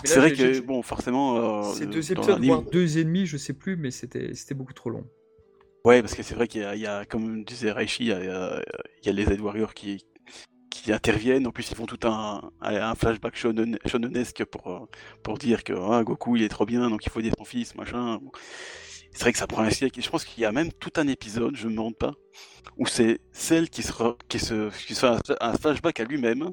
Mais 0.03 0.10
C'est 0.10 0.19
vrai 0.19 0.34
que 0.34 0.60
bon, 0.60 0.82
forcément, 0.82 1.38
euh, 1.38 1.73
c'est 1.73 1.86
deux 1.86 2.11
épisodes, 2.11 2.44
voire 2.44 2.64
deux 2.64 2.98
et 2.98 3.06
demi, 3.06 3.26
je 3.26 3.38
sais 3.38 3.53
plus, 3.53 3.77
mais 3.77 3.91
c'était 3.91 4.34
c'était 4.36 4.56
beaucoup 4.56 4.73
trop 4.73 4.90
long. 4.90 5.06
Ouais, 5.86 6.02
parce 6.02 6.15
que 6.15 6.23
c'est 6.23 6.36
vrai 6.36 6.48
qu'il 6.49 6.61
y, 6.61 6.65
a- 6.65 6.76
il 6.76 6.82
y 6.82 6.88
a, 6.88 7.06
comme 7.06 7.44
disait 7.45 7.72
Raichi, 7.72 8.06
il 8.06 8.07
y 8.10 8.11
a, 8.11 8.61
il 9.02 9.06
y 9.06 9.10
a 9.10 9.14
les 9.14 9.23
Z 9.23 9.40
Warriors 9.40 9.73
qui, 9.73 10.03
qui 10.72 10.91
interviennent. 10.91 11.48
En 11.48 11.52
plus, 11.52 11.69
ils 11.72 11.76
font 11.77 11.86
tout 11.86 12.07
un, 12.07 12.52
un 12.61 12.95
flashback 12.95 13.36
shonen, 13.36 13.77
shonenesque 13.86 14.44
pour, 14.45 14.90
pour 15.23 15.38
dire 15.38 15.64
que 15.64 15.73
ah, 15.73 16.03
Goku 16.03 16.36
il 16.36 16.44
est 16.44 16.49
trop 16.49 16.65
bien, 16.65 16.90
donc 16.90 17.06
il 17.06 17.11
faut 17.11 17.19
aider 17.19 17.32
son 17.38 17.45
fils, 17.45 17.76
machin. 17.76 18.19
C'est 19.15 19.21
vrai 19.23 19.31
que 19.31 19.37
ça 19.39 19.47
prend 19.47 19.63
un 19.63 19.69
siècle. 19.69 20.01
Je 20.01 20.09
pense 20.09 20.25
qu'il 20.25 20.43
y 20.43 20.45
a 20.45 20.51
même 20.51 20.71
tout 20.73 20.91
un 20.97 21.07
épisode, 21.07 21.55
je 21.55 21.67
me 21.67 21.71
demande 21.71 21.95
pas, 21.97 22.13
où 22.77 22.85
c'est 22.85 23.19
celle 23.31 23.69
qui 23.69 23.81
se, 23.81 23.93
re- 23.93 24.17
qui 24.27 24.39
se, 24.39 24.69
qui 24.85 24.93
se 24.93 24.99
fait 24.99 25.33
un, 25.39 25.53
flashback 25.53 26.01
à 26.01 26.03
lui-même, 26.03 26.51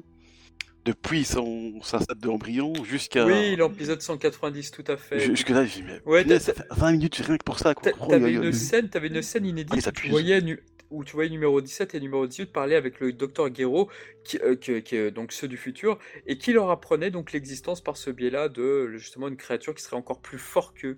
depuis 0.85 1.23
son, 1.25 1.81
sa 1.81 1.99
stade 1.99 2.19
de 2.19 2.27
embryon 2.29 2.73
jusqu'à. 2.85 3.25
Oui, 3.25 3.55
l'épisode 3.57 4.01
190, 4.01 4.71
tout 4.71 4.83
à 4.87 4.95
fait. 4.97 5.19
Jusque 5.19 5.49
là, 5.49 5.65
j'ai 5.65 5.81
mais 5.81 6.01
Ouais, 6.05 6.23
punaise, 6.23 6.45
t'as- 6.45 6.53
ça 6.53 6.63
fait 6.63 6.67
20 6.79 6.91
minutes 6.93 7.15
rien 7.15 7.37
que 7.37 7.43
pour 7.43 7.59
ça. 7.59 7.73
Oh, 7.99 8.07
T'avais 8.07 8.31
une 8.33 8.51
scène, 8.53 8.89
t'avais 8.89 9.07
une 9.07 9.21
scène 9.21 9.45
inédite 9.45 9.73
Ah, 9.85 9.91
tu 9.91 9.99
abusent. 9.99 10.11
voyais 10.11 10.41
nu- 10.41 10.59
où 10.93 11.03
tu 11.03 11.13
voyais 11.13 11.29
numéro 11.29 11.59
17 11.59 11.95
et 11.95 11.99
numéro 11.99 12.27
18 12.27 12.51
parler 12.53 12.75
avec 12.75 12.99
le 12.99 13.11
docteur 13.11 13.49
Guéraud, 13.49 13.89
qui, 14.23 14.37
euh, 14.37 14.55
qui, 14.55 14.95
est 14.95 15.11
donc 15.11 15.31
ceux 15.31 15.47
du 15.47 15.57
futur, 15.57 15.99
et 16.27 16.37
qui 16.37 16.53
leur 16.53 16.69
apprenait 16.69 17.11
donc 17.11 17.31
l'existence 17.33 17.81
par 17.81 17.97
ce 17.97 18.11
biais-là 18.11 18.47
de 18.47 18.89
justement 18.97 19.27
une 19.27 19.37
créature 19.37 19.73
qui 19.73 19.83
serait 19.83 19.97
encore 19.97 20.21
plus 20.21 20.37
fort 20.37 20.73
qu'eux. 20.73 20.97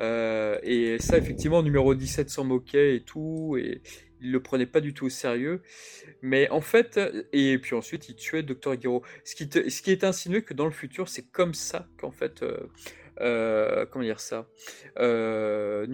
Euh, 0.00 0.58
et 0.62 0.98
ça, 1.00 1.18
effectivement, 1.18 1.62
numéro 1.62 1.94
17 1.94 2.30
s'en 2.30 2.44
moquait 2.44 2.96
et 2.96 3.00
tout, 3.00 3.56
et 3.58 3.82
il 4.20 4.30
le 4.30 4.40
prenait 4.40 4.66
pas 4.66 4.80
du 4.80 4.94
tout 4.94 5.06
au 5.06 5.10
sérieux. 5.10 5.62
Mais 6.22 6.48
en 6.50 6.60
fait, 6.60 6.98
et 7.32 7.58
puis 7.58 7.74
ensuite, 7.74 8.08
il 8.08 8.14
tuait 8.14 8.42
Docteur 8.42 8.76
Guéraud. 8.76 9.02
Ce 9.24 9.34
qui, 9.34 9.48
ce 9.70 9.82
qui 9.82 9.90
est 9.90 10.04
insinué 10.04 10.42
que 10.42 10.54
dans 10.54 10.64
le 10.64 10.70
futur, 10.70 11.08
c'est 11.08 11.30
comme 11.30 11.54
ça 11.54 11.88
qu'en 11.98 12.12
fait. 12.12 12.42
euh, 12.42 12.56
euh, 13.20 13.86
comment 13.86 14.04
dire 14.04 14.20
ça? 14.20 14.48
Euh, 14.98 15.86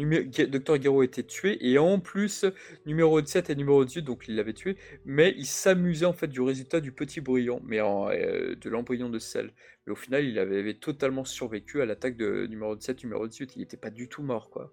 Docteur 0.49 0.79
Guéraud 0.79 1.03
était 1.03 1.23
tué 1.23 1.59
et 1.61 1.79
en 1.79 2.01
plus 2.01 2.45
numéro 2.87 3.21
17 3.21 3.51
et 3.51 3.55
numéro 3.55 3.85
18 3.85 4.03
donc 4.03 4.25
il 4.29 4.37
l'avait 4.37 4.53
tué 4.53 4.77
mais 5.05 5.35
il 5.37 5.47
s'amusait 5.47 6.07
en 6.07 6.13
fait 6.13 6.29
du 6.29 6.41
résultat 6.41 6.81
du 6.81 6.93
petit 6.93 7.21
brouillon 7.21 7.61
mais 7.65 7.81
en, 7.81 8.11
euh, 8.11 8.55
de 8.55 8.71
l'embryon 8.71 9.11
de 9.11 9.19
sel. 9.19 9.53
Mais 9.87 9.93
au 9.93 9.97
final 9.97 10.25
il 10.25 10.39
avait, 10.39 10.59
avait 10.59 10.75
totalement 10.75 11.25
survécu 11.25 11.83
à 11.83 11.87
l'attaque 11.87 12.17
de 12.17 12.47
numéro 12.47 12.77
17 12.77 13.05
numéro 13.05 13.27
18 13.27 13.57
il 13.57 13.61
n'était 13.61 13.77
pas 13.77 13.91
du 13.91 14.09
tout 14.09 14.23
mort 14.23 14.51
quoi. 14.51 14.73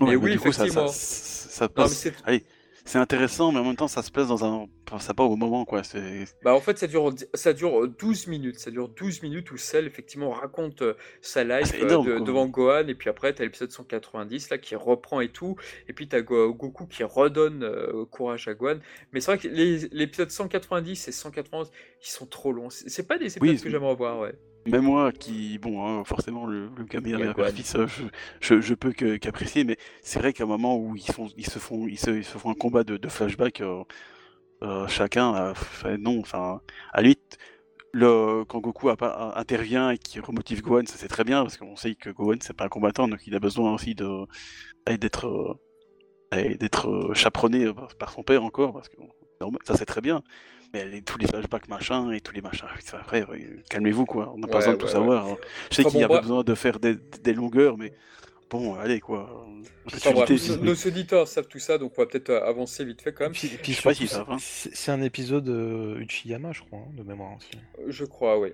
Ouais, 0.00 0.06
mais 0.06 0.06
mais 0.06 0.16
oui 0.16 0.32
du 0.32 0.38
coup, 0.38 0.52
ça, 0.52 0.66
non, 0.66 0.86
mais 1.76 2.12
Allez, 2.24 2.44
c'est 2.88 2.98
intéressant, 2.98 3.52
mais 3.52 3.58
en 3.60 3.64
même 3.64 3.76
temps, 3.76 3.88
ça 3.88 4.02
se 4.02 4.10
place 4.10 4.28
dans 4.28 4.44
un. 4.44 4.66
enfin, 4.88 4.98
ça 4.98 5.14
pas 5.14 5.22
au 5.24 5.36
moment, 5.36 5.64
quoi. 5.64 5.82
C'est. 5.84 6.24
Bah 6.42 6.54
en 6.54 6.60
fait 6.60 6.78
ça 6.78 6.86
dure 6.86 7.12
ça 7.34 7.52
dure 7.52 7.86
12 7.88 8.26
minutes, 8.26 8.58
ça 8.58 8.70
dure 8.70 8.88
12 8.88 9.22
minutes 9.22 9.50
où 9.52 9.56
Cell 9.56 9.86
effectivement 9.86 10.30
raconte 10.30 10.82
euh, 10.82 10.94
sa 11.20 11.44
life 11.44 11.66
c'est 11.70 11.82
euh, 11.82 12.02
de- 12.02 12.24
devant 12.24 12.46
Gohan 12.46 12.88
et 12.88 12.94
puis 12.94 13.10
après 13.10 13.32
t'as 13.32 13.44
l'épisode 13.44 13.70
190 13.70 14.50
là 14.50 14.58
qui 14.58 14.74
reprend 14.76 15.20
et 15.20 15.28
tout 15.28 15.56
et 15.88 15.92
puis 15.92 16.08
t'as 16.08 16.20
Go- 16.22 16.52
Goku 16.54 16.86
qui 16.86 17.04
redonne 17.04 17.62
euh, 17.62 18.04
courage 18.06 18.48
à 18.48 18.54
Gohan 18.54 18.78
mais 19.12 19.20
c'est 19.20 19.32
vrai 19.32 19.38
que 19.38 19.48
les- 19.48 19.88
l'épisode 19.92 20.30
190 20.30 21.08
et 21.08 21.12
191 21.12 21.70
ils 22.02 22.06
sont 22.08 22.26
trop 22.26 22.52
longs, 22.52 22.70
c'est 22.70 22.88
c'est 22.88 23.06
pas 23.06 23.18
des 23.18 23.36
épisodes 23.36 23.42
Oui, 23.56 23.60
que 23.60 23.68
j'aimerais 23.70 23.94
voir 23.94 24.18
ouais. 24.20 24.34
Même 24.70 24.84
moi, 24.84 25.12
qui. 25.12 25.58
Bon, 25.58 25.84
hein, 25.86 26.04
forcément, 26.04 26.46
le, 26.46 26.70
le 26.76 26.84
Gohan. 27.32 27.46
fils, 27.52 27.74
euh, 27.76 27.86
je, 27.86 28.04
je, 28.40 28.60
je 28.60 28.74
peux 28.74 28.92
qu'apprécier, 28.92 29.64
mais 29.64 29.76
c'est 30.02 30.18
vrai 30.18 30.32
qu'à 30.32 30.44
un 30.44 30.46
moment 30.46 30.76
où 30.76 30.96
ils, 30.96 31.02
font, 31.12 31.28
ils, 31.36 31.46
se, 31.46 31.58
font, 31.58 31.86
ils, 31.86 31.98
se, 31.98 32.10
ils 32.10 32.24
se 32.24 32.38
font 32.38 32.50
un 32.50 32.54
combat 32.54 32.84
de, 32.84 32.96
de 32.96 33.08
flashback, 33.08 33.60
euh, 33.60 33.82
euh, 34.62 34.88
chacun, 34.88 35.34
euh, 35.84 35.96
non, 35.98 36.20
enfin. 36.20 36.60
À 36.92 37.02
limite, 37.02 37.38
le, 37.92 38.44
quand 38.46 38.60
Goku 38.60 38.90
a 38.90 39.38
intervient 39.38 39.90
et 39.92 39.98
qui 39.98 40.20
remotive 40.20 40.62
Gohan, 40.62 40.86
ça 40.86 40.96
c'est 40.98 41.08
très 41.08 41.24
bien, 41.24 41.42
parce 41.42 41.56
qu'on 41.58 41.76
sait 41.76 41.94
que 41.96 42.10
Gohan, 42.10 42.36
c'est 42.42 42.56
pas 42.56 42.66
un 42.66 42.68
combattant, 42.70 43.08
donc 43.08 43.26
il 43.26 43.34
a 43.36 43.40
besoin 43.40 43.74
aussi 43.74 43.94
de 43.94 44.08
d'être. 44.98 45.26
euh, 45.26 45.54
d'être 46.58 47.12
chaperonné 47.14 47.72
par- 47.72 47.94
par 47.96 48.12
son 48.12 48.22
père 48.22 48.44
encore, 48.44 48.72
parce 48.72 48.88
que 48.88 48.96
ça 49.64 49.76
c'est 49.76 49.86
très 49.86 50.00
bien. 50.00 50.22
Mais 50.74 50.84
les- 50.84 51.00
tous 51.02 51.16
les 51.18 51.26
flashbacks 51.26 51.68
machin 51.68 52.10
et 52.12 52.20
tous 52.20 52.34
les 52.34 52.42
machins, 52.42 52.66
ouais, 53.12 53.24
calmez-vous 53.70 54.04
quoi, 54.04 54.32
on 54.34 54.38
n'a 54.38 54.48
pas 54.48 54.58
besoin 54.58 54.74
de 54.74 54.78
tout 54.78 54.86
ouais, 54.86 54.92
savoir. 54.92 55.26
hein. 55.26 55.36
Je 55.70 55.76
sais 55.76 55.82
Enfin, 55.82 55.90
qu'il 55.90 56.00
y 56.00 56.02
bon, 56.02 56.04
a 56.06 56.08
bref. 56.08 56.22
besoin 56.22 56.44
de 56.44 56.54
faire 56.54 56.78
des, 56.78 56.96
des 57.22 57.32
longueurs, 57.32 57.78
mais 57.78 57.92
bon, 58.50 58.74
allez 58.74 59.00
quoi. 59.00 59.46
Enfin, 59.86 60.12
bref, 60.12 60.28
nos, 60.30 60.36
si- 60.36 60.58
nos 60.58 60.74
auditeurs 60.74 61.26
savent 61.26 61.48
tout 61.48 61.58
ça 61.58 61.78
donc 61.78 61.92
on 61.96 62.02
va 62.02 62.06
peut-être 62.06 62.28
euh, 62.30 62.44
avancer 62.46 62.84
vite 62.84 63.00
fait 63.00 63.12
quand 63.14 63.24
même. 63.24 63.32
puis, 63.32 63.48
puis 63.48 63.72
Je 63.72 63.76
sais 63.78 63.82
pas 63.82 63.94
savent, 63.94 64.30
hein. 64.30 64.36
c'est 64.40 64.90
un 64.92 65.00
épisode 65.00 65.48
euh, 65.48 65.98
Uchiyama, 66.00 66.52
je 66.52 66.60
crois, 66.60 66.80
hein, 66.80 66.90
de 66.94 67.02
mémoire 67.02 67.36
aussi. 67.36 67.50
Je 67.88 68.04
crois 68.04 68.38
oui. 68.38 68.50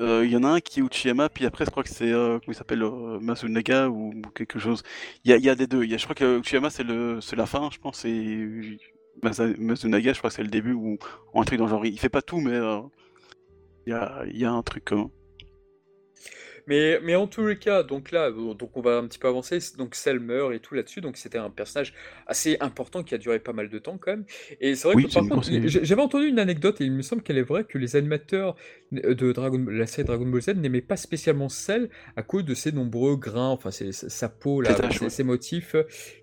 Euh, 0.00 0.24
Il 0.24 0.30
y 0.32 0.36
en 0.36 0.44
a 0.44 0.48
un 0.48 0.60
qui 0.60 0.78
est 0.80 0.82
Uchiyama, 0.84 1.28
puis 1.28 1.44
après 1.44 1.64
je 1.64 1.70
crois 1.70 1.82
que 1.82 1.88
c'est, 1.90 2.10
euh, 2.12 2.38
comment 2.38 2.52
il 2.52 2.54
s'appelle, 2.54 2.82
euh, 2.82 3.18
Masunaga 3.20 3.88
ou, 3.88 4.10
ou 4.14 4.22
quelque 4.34 4.58
chose. 4.60 4.82
Il 5.24 5.30
y 5.30 5.34
a, 5.34 5.36
il 5.38 5.44
y 5.44 5.50
a 5.50 5.54
des 5.56 5.66
deux. 5.66 5.82
Il 5.84 5.90
y 5.90 5.94
a, 5.94 5.96
je 5.96 6.04
crois 6.04 6.14
que 6.14 6.38
Uchiyama 6.38 6.70
c'est 6.70 6.84
le, 6.84 7.20
c'est 7.20 7.36
la 7.36 7.46
fin, 7.46 7.68
je 7.72 7.78
pense, 7.78 8.04
et 8.04 8.78
Masunaga, 9.22 10.12
je 10.12 10.18
crois 10.18 10.30
que 10.30 10.36
c'est 10.36 10.42
le 10.42 10.48
début 10.48 10.72
ou 10.72 10.98
un 11.34 11.44
truc 11.44 11.58
dans 11.58 11.66
le 11.66 11.70
genre. 11.70 11.86
Il 11.86 11.98
fait 11.98 12.08
pas 12.08 12.22
tout, 12.22 12.40
mais 12.40 12.54
euh, 12.54 12.80
il 13.86 13.92
y 14.36 14.44
a, 14.44 14.52
un 14.52 14.62
truc. 14.62 14.90
Mais, 16.66 17.00
mais 17.02 17.14
en 17.16 17.26
tous 17.26 17.46
les 17.46 17.58
cas, 17.58 17.82
donc 17.82 18.10
là, 18.12 18.30
donc 18.30 18.76
on 18.76 18.80
va 18.80 18.96
un 18.98 19.06
petit 19.06 19.18
peu 19.18 19.28
avancer. 19.28 19.58
Donc 19.78 19.96
meurt 20.20 20.54
et 20.54 20.60
tout 20.60 20.74
là-dessus. 20.74 21.00
Donc 21.00 21.16
c'était 21.16 21.38
un 21.38 21.50
personnage 21.50 21.92
assez 22.26 22.56
important 22.60 23.02
qui 23.02 23.14
a 23.14 23.18
duré 23.18 23.38
pas 23.40 23.52
mal 23.52 23.68
de 23.68 23.78
temps 23.78 23.98
quand 23.98 24.12
même. 24.12 24.24
Et 24.60 24.74
c'est 24.76 24.88
vrai 24.88 24.96
Oui, 24.96 25.02
que 25.02 25.08
par 25.08 25.26
contre, 25.26 25.48
j'avais 25.66 26.02
entendu 26.02 26.26
une 26.26 26.38
anecdote 26.38 26.80
et 26.80 26.84
il 26.84 26.92
me 26.92 27.02
semble 27.02 27.22
qu'elle 27.22 27.38
est 27.38 27.42
vraie 27.42 27.64
que 27.64 27.78
les 27.78 27.96
animateurs 27.96 28.56
de 28.92 29.32
Dragon, 29.32 29.64
la 29.68 29.86
série 29.86 30.06
Dragon 30.06 30.26
Ball 30.26 30.42
Z 30.42 30.48
n'aimaient 30.56 30.80
pas 30.82 30.96
spécialement 30.96 31.48
Cell 31.48 31.88
à 32.16 32.22
cause 32.22 32.44
de 32.44 32.54
ses 32.54 32.72
nombreux 32.72 33.16
grains, 33.16 33.48
enfin 33.48 33.70
ses- 33.70 33.92
sa 33.92 34.28
peau 34.28 34.60
là, 34.60 34.76
Ses 35.08 35.24
motifs 35.24 35.76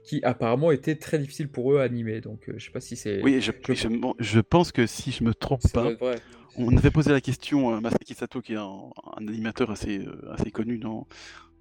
qui 0.03 0.21
apparemment 0.23 0.71
étaient 0.71 0.95
très 0.95 1.19
difficiles 1.19 1.49
pour 1.49 1.73
eux 1.73 1.79
à 1.79 1.83
animer. 1.83 2.21
Donc 2.21 2.47
euh, 2.49 2.53
je 2.57 2.65
sais 2.65 2.71
pas 2.71 2.79
si 2.81 2.95
c'est. 2.95 3.19
Oui, 3.21 3.41
je, 3.41 3.51
je- 3.67 3.73
je, 3.73 3.87
je 4.19 4.39
pense 4.39 4.71
que 4.71 4.87
si 4.87 5.11
je 5.11 5.23
me 5.23 5.33
trompe 5.33 5.67
pas, 5.73 5.91
vrai. 5.99 6.21
On 6.61 6.75
avait 6.77 6.91
posé 6.91 7.11
la 7.11 7.21
question 7.21 7.73
à 7.73 7.79
Masaki 7.79 8.13
Sato, 8.13 8.41
qui 8.41 8.53
est 8.53 8.57
un, 8.57 8.89
un 9.17 9.27
animateur 9.27 9.71
assez, 9.71 9.99
euh, 9.99 10.31
assez 10.33 10.51
connu 10.51 10.77
dans, 10.77 11.07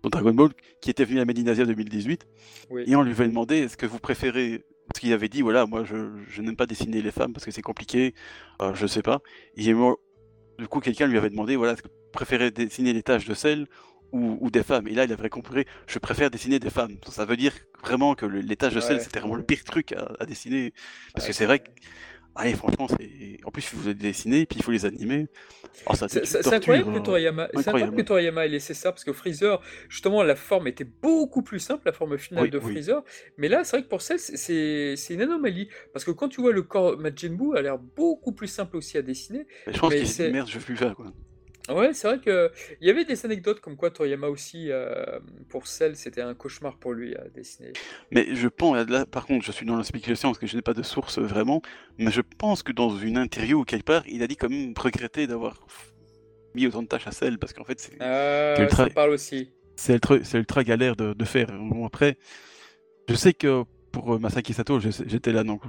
dans 0.03 0.09
Dragon 0.11 0.35
Ball, 0.35 0.51
qui 0.81 0.91
était 0.91 1.05
venu 1.05 1.21
à 1.21 1.25
Medinasia 1.25 1.65
2018, 1.65 2.27
Oui. 2.71 2.83
et 2.87 2.97
on 2.97 3.03
lui 3.03 3.13
avait 3.13 3.29
demandé 3.29 3.59
est-ce 3.59 3.77
que 3.77 3.87
vous 3.87 3.99
préférez. 4.01 4.65
Parce 4.89 5.01
qu'il 5.01 5.13
avait 5.13 5.29
dit 5.29 5.43
voilà, 5.43 5.67
moi 5.67 5.85
je, 5.85 5.97
je 6.29 6.41
n'aime 6.41 6.57
pas 6.57 6.65
dessiner 6.67 7.03
les 7.03 7.11
femmes 7.13 7.35
parce 7.35 7.45
que 7.45 7.51
c'est 7.51 7.61
compliqué, 7.63 8.15
euh, 8.63 8.75
je 8.75 8.87
sais 8.87 9.03
pas. 9.03 9.21
Et 9.55 9.75
moi, 9.75 9.97
du 10.59 10.67
coup, 10.67 10.81
quelqu'un 10.81 11.07
lui 11.07 11.19
avait 11.19 11.29
demandé 11.29 11.57
voilà, 11.57 11.75
est-ce 11.75 11.83
que 11.83 11.89
vous 11.89 12.11
préférez 12.11 12.51
dessiner 12.51 12.95
les 12.95 13.03
taches 13.03 13.27
de 13.27 13.35
sel 13.35 13.67
ou, 14.13 14.39
ou 14.41 14.51
des 14.51 14.63
femmes? 14.63 14.89
Et 14.89 14.95
là, 14.95 15.05
il 15.05 15.13
avait 15.13 15.29
compris 15.29 15.67
je 15.87 15.99
préfère 15.99 16.31
dessiner 16.31 16.59
des 16.59 16.71
femmes. 16.71 16.97
Ça 17.11 17.27
veut 17.27 17.37
dire 17.37 17.53
vraiment 17.85 18.15
que 18.15 18.25
le- 18.25 18.41
les 18.41 18.57
taches 18.57 18.73
de 18.75 18.81
sel, 18.81 18.97
Ouais. 18.97 19.03
c'était 19.03 19.21
vraiment 19.21 19.35
le 19.35 19.43
pire 19.45 19.63
truc 19.63 19.93
à, 19.93 20.11
à 20.21 20.25
dessiner. 20.25 20.73
Parce 21.13 21.27
Ouais, 21.27 21.33
que 21.33 21.37
c'est 21.37 21.45
vrai 21.47 21.59
que. 21.59 21.69
Allez, 22.41 22.55
franchement, 22.55 22.87
c'est. 22.89 23.39
En 23.45 23.51
plus, 23.51 23.63
il 23.63 23.79
faut 23.79 23.89
les 23.89 23.95
dessiner, 23.95 24.47
puis 24.47 24.59
il 24.61 24.63
faut 24.63 24.71
les 24.71 24.85
animer. 24.87 25.27
Ça, 25.95 26.09
C'est 26.09 26.23
torture, 26.23 26.53
incroyable 26.53 26.95
que 26.95 26.99
Toriyama, 27.01 27.49
c'est 27.53 27.59
incroyable 27.59 27.69
incroyable. 27.69 27.97
que 27.97 28.03
Toriyama 28.03 28.45
ait 28.47 28.49
laissé 28.49 28.75
ça 28.75 28.93
parce 28.93 29.05
que 29.05 29.13
Freezer, 29.13 29.61
justement, 29.89 30.23
la 30.23 30.37
forme 30.37 30.67
était 30.69 30.85
beaucoup 30.85 31.43
plus 31.43 31.59
simple, 31.61 31.83
la 31.87 31.93
forme 31.93 32.17
finale 32.19 32.45
Oui, 32.45 32.51
de 32.51 32.59
oui. 32.59 32.73
Freezer. 32.73 33.03
Mais 33.39 33.49
là, 33.49 33.65
c'est 33.65 33.77
vrai 33.77 33.85
que 33.85 33.89
pour 33.89 34.03
Cell, 34.03 34.19
c'est- 34.19 34.95
une 35.11 35.21
anomalie 35.23 35.69
parce 35.93 36.05
que 36.05 36.11
quand 36.13 36.29
tu 36.29 36.41
vois 36.41 36.53
le 36.53 36.63
corps 36.63 36.97
Majin 36.99 37.31
Buu, 37.35 37.57
a 37.57 37.63
l'air 37.63 37.79
beaucoup 37.79 38.33
plus 38.33 38.49
simple 38.49 38.77
aussi 38.77 38.99
à 38.99 39.03
dessiner. 39.03 39.47
Mais 39.67 39.73
je 39.73 39.79
pense 39.81 39.93
qu'il 39.95 40.07
s'est 40.07 40.13
c'est- 40.13 40.27
dit 40.29 40.33
merde, 40.33 40.49
je 40.49 40.59
veux 40.59 40.65
plus 40.65 40.77
faire 40.77 40.95
quoi. 40.95 41.13
Ouais, 41.69 41.93
c'est 41.93 42.09
vrai 42.09 42.19
que 42.19 42.51
il 42.81 42.87
y 42.87 42.91
avait 42.91 43.05
des 43.05 43.25
anecdotes 43.27 43.61
comme 43.61 43.77
quoi 43.77 43.91
Toriyama 43.91 44.29
aussi, 44.29 44.71
euh, 44.71 45.19
pour 45.51 45.67
Cell, 45.67 45.97
c'était 45.97 46.23
un 46.23 46.35
cauchemar 46.35 46.79
pour 46.79 46.93
lui 46.95 47.15
à 47.15 47.29
dessiner. 47.29 47.73
Mais 48.11 48.35
je 48.35 48.49
pense, 48.49 48.89
là, 48.89 49.05
par 49.05 49.27
contre, 49.27 49.45
je 49.45 49.53
suis 49.53 49.67
dans 49.67 49.77
la 49.77 49.85
spéculation 49.85 50.31
parce 50.31 50.39
que 50.39 50.47
je 50.47 50.57
n'ai 50.57 50.63
pas 50.63 50.75
de 50.75 50.83
source 50.83 51.19
euh, 51.19 51.23
vraiment, 51.23 51.61
mais 51.99 52.11
je 52.11 52.23
pense 52.23 52.63
que 52.63 52.73
dans 52.73 52.97
une 52.97 53.19
interview 53.19 53.61
ou 53.61 53.65
quelque 53.65 53.85
part, 53.85 54.03
il 54.09 54.23
a 54.23 54.27
dit 54.27 54.37
quand 54.37 54.49
même 54.49 54.73
regretter 54.79 55.27
d'avoir 55.27 55.67
mis 56.55 56.67
autant 56.67 56.83
de 56.83 56.89
tâches 56.89 57.07
à 57.07 57.13
Cell 57.13 57.39
parce 57.39 57.53
qu'en 57.53 57.65
fait, 57.65 57.79
c'est 57.81 58.01
Euh, 58.01 58.57
Quel 58.57 58.71
ça 58.71 58.89
parle 58.89 59.11
aussi. 59.11 59.53
c'est 59.77 59.95
ultra, 59.95 60.17
c'est 60.25 60.39
ultra 60.39 60.65
galère 60.65 60.97
de, 60.97 61.13
de 61.13 61.25
faire. 61.25 61.49
Bon, 61.53 61.85
après, 61.87 62.17
je 63.09 63.15
sais 63.15 63.33
que 63.35 63.65
pour 63.93 64.15
euh, 64.15 64.19
Masaki 64.19 64.53
Sato, 64.55 64.81
j'étais 64.81 65.33
là, 65.33 65.45
donc 65.45 65.63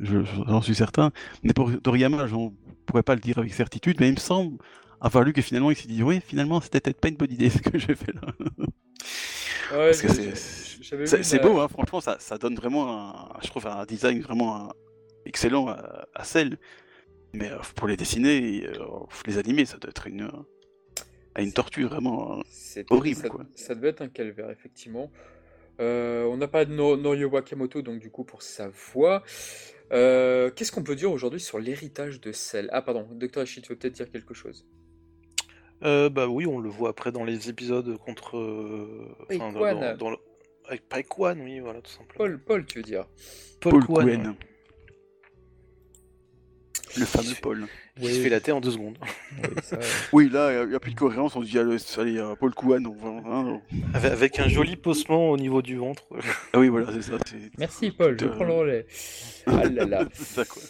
je- 0.00 0.22
je- 0.24 0.42
j'en 0.46 0.62
suis 0.62 0.74
certain. 0.74 1.12
Mais 1.42 1.52
pour 1.52 1.70
Toriyama, 1.82 2.26
je 2.26 2.34
ne 2.34 2.48
pourrais 2.86 3.02
pas 3.02 3.14
le 3.14 3.20
dire 3.20 3.38
avec 3.38 3.52
certitude, 3.54 3.96
mais 4.00 4.08
il 4.08 4.14
me 4.14 4.20
semble 4.20 4.58
avoir 5.00 5.24
lu 5.24 5.32
que 5.32 5.42
finalement, 5.42 5.70
il 5.70 5.76
s'est 5.76 5.88
dit, 5.88 6.02
oui, 6.02 6.20
finalement, 6.26 6.60
c'était 6.60 6.80
peut-être 6.80 7.00
pas 7.00 7.08
une 7.08 7.16
bonne 7.16 7.32
idée 7.32 7.50
ce 7.50 7.58
que 7.58 7.78
j'ai 7.78 7.94
fait 7.94 8.12
là. 8.14 8.20
Ouais, 9.72 9.92
c'est- 9.92 11.38
beau, 11.42 11.60
hein, 11.60 11.68
franchement, 11.68 12.00
ça, 12.00 12.16
ça 12.18 12.38
donne 12.38 12.56
vraiment, 12.56 13.34
un, 13.36 13.40
je 13.42 13.48
trouve, 13.48 13.66
un 13.66 13.84
design 13.86 14.20
vraiment 14.20 14.56
un- 14.56 14.72
excellents 15.26 15.68
à, 15.68 16.06
à 16.14 16.24
Cell. 16.24 16.58
Mais 17.32 17.50
euh, 17.50 17.58
pour 17.76 17.86
les 17.86 17.96
dessiner, 17.96 18.66
euh, 18.66 18.78
les 19.26 19.38
animer, 19.38 19.64
ça 19.64 19.76
doit 19.78 19.90
être 19.90 20.08
une, 20.08 20.28
à 21.36 21.42
une 21.42 21.52
torture 21.52 21.88
vraiment 21.88 22.40
euh, 22.40 22.82
horrible. 22.90 23.20
ça, 23.20 23.28
Quoi. 23.28 23.44
ça 23.54 23.74
devait 23.76 23.90
être 23.90 24.02
un 24.02 24.08
calvaire, 24.08 24.50
effectivement. 24.50 25.12
Euh, 25.80 26.24
on 26.24 26.36
n'a 26.36 26.48
pas 26.48 26.64
de 26.64 26.74
no 26.74 26.96
Norio 26.96 27.28
Wakamoto, 27.28 27.82
donc 27.82 28.00
du 28.00 28.10
coup, 28.10 28.24
pour 28.24 28.42
sa 28.42 28.68
voix. 28.92 29.22
Euh, 29.92 30.50
Qu'est-ce 30.50 30.72
qu'on 30.72 30.82
peut 30.82 30.96
dire 30.96 31.10
aujourd'hui 31.12 31.40
sur 31.40 31.58
l'héritage 31.60 32.20
de 32.20 32.32
Cell? 32.32 32.68
Ah, 32.72 32.82
pardon, 32.82 33.08
Dr. 33.12 33.42
Ishii, 33.42 33.62
tu 33.62 33.68
veux 33.72 33.78
peut-être 33.78 33.94
dire 33.94 34.10
quelque 34.10 34.34
chose? 34.34 34.66
Euh, 35.82 36.10
bah 36.10 36.26
oui, 36.28 36.46
on 36.46 36.58
le 36.58 36.68
voit 36.68 36.90
après 36.90 37.10
dans 37.12 37.24
les 37.24 37.48
épisodes 37.48 37.96
contre. 37.98 38.36
euh, 38.36 39.08
enfin, 39.22 39.52
dans- 39.52 39.60
Paikwan. 39.60 39.80
dans- 39.80 39.96
dans 39.96 40.10
le- 40.10 40.16
Avec 40.68 40.88
Paikwan, 40.88 41.40
oui, 41.40 41.58
voilà, 41.60 41.80
tout 41.80 41.90
simplement. 41.90 42.16
Paul, 42.16 42.38
Paul, 42.38 42.64
tu 42.66 42.78
veux 42.78 42.84
dire? 42.84 43.06
Paul 43.60 43.84
Kwan, 43.84 44.06
Cohen. 44.06 44.28
ouais. 44.30 44.36
Le 46.98 47.04
fameux 47.04 47.34
Paul. 47.40 47.66
Qui 48.00 48.06
se 48.14 48.20
fait 48.20 48.28
la 48.28 48.40
terre 48.40 48.56
en 48.56 48.60
deux 48.60 48.70
secondes. 48.72 48.96
Oui, 49.42 49.48
ça, 49.62 49.78
Oui, 50.12 50.28
là, 50.30 50.62
il 50.64 50.68
n'y 50.70 50.74
a 50.74 50.80
plus 50.80 50.92
de 50.92 50.98
cohérence, 50.98 51.36
on 51.36 51.42
se 51.42 51.46
dit, 51.48 51.58
allez, 51.58 51.76
allez, 51.98 52.18
euh, 52.18 52.34
Paul 52.34 52.52
on 52.64 52.94
va... 52.94 53.28
hein, 53.30 53.60
Avec, 53.94 54.12
avec 54.12 54.38
un 54.40 54.48
joli 54.48 54.76
posement 54.76 55.30
au 55.30 55.36
niveau 55.36 55.60
du 55.62 55.76
ventre. 55.76 56.04
Ah 56.52 56.58
oui, 56.58 56.68
voilà, 56.68 56.92
c'est 56.92 57.02
ça. 57.02 57.18
Merci 57.58 57.90
Paul, 57.92 58.16
je 58.18 58.26
Euh, 58.26 58.30
prends 58.30 58.44
le 58.44 58.52
relais. 58.52 58.86
Ah 59.46 59.64
là 59.68 59.84
là. 59.86 60.04
c'est 60.14 60.24
ça, 60.24 60.44
quoi. 60.44 60.62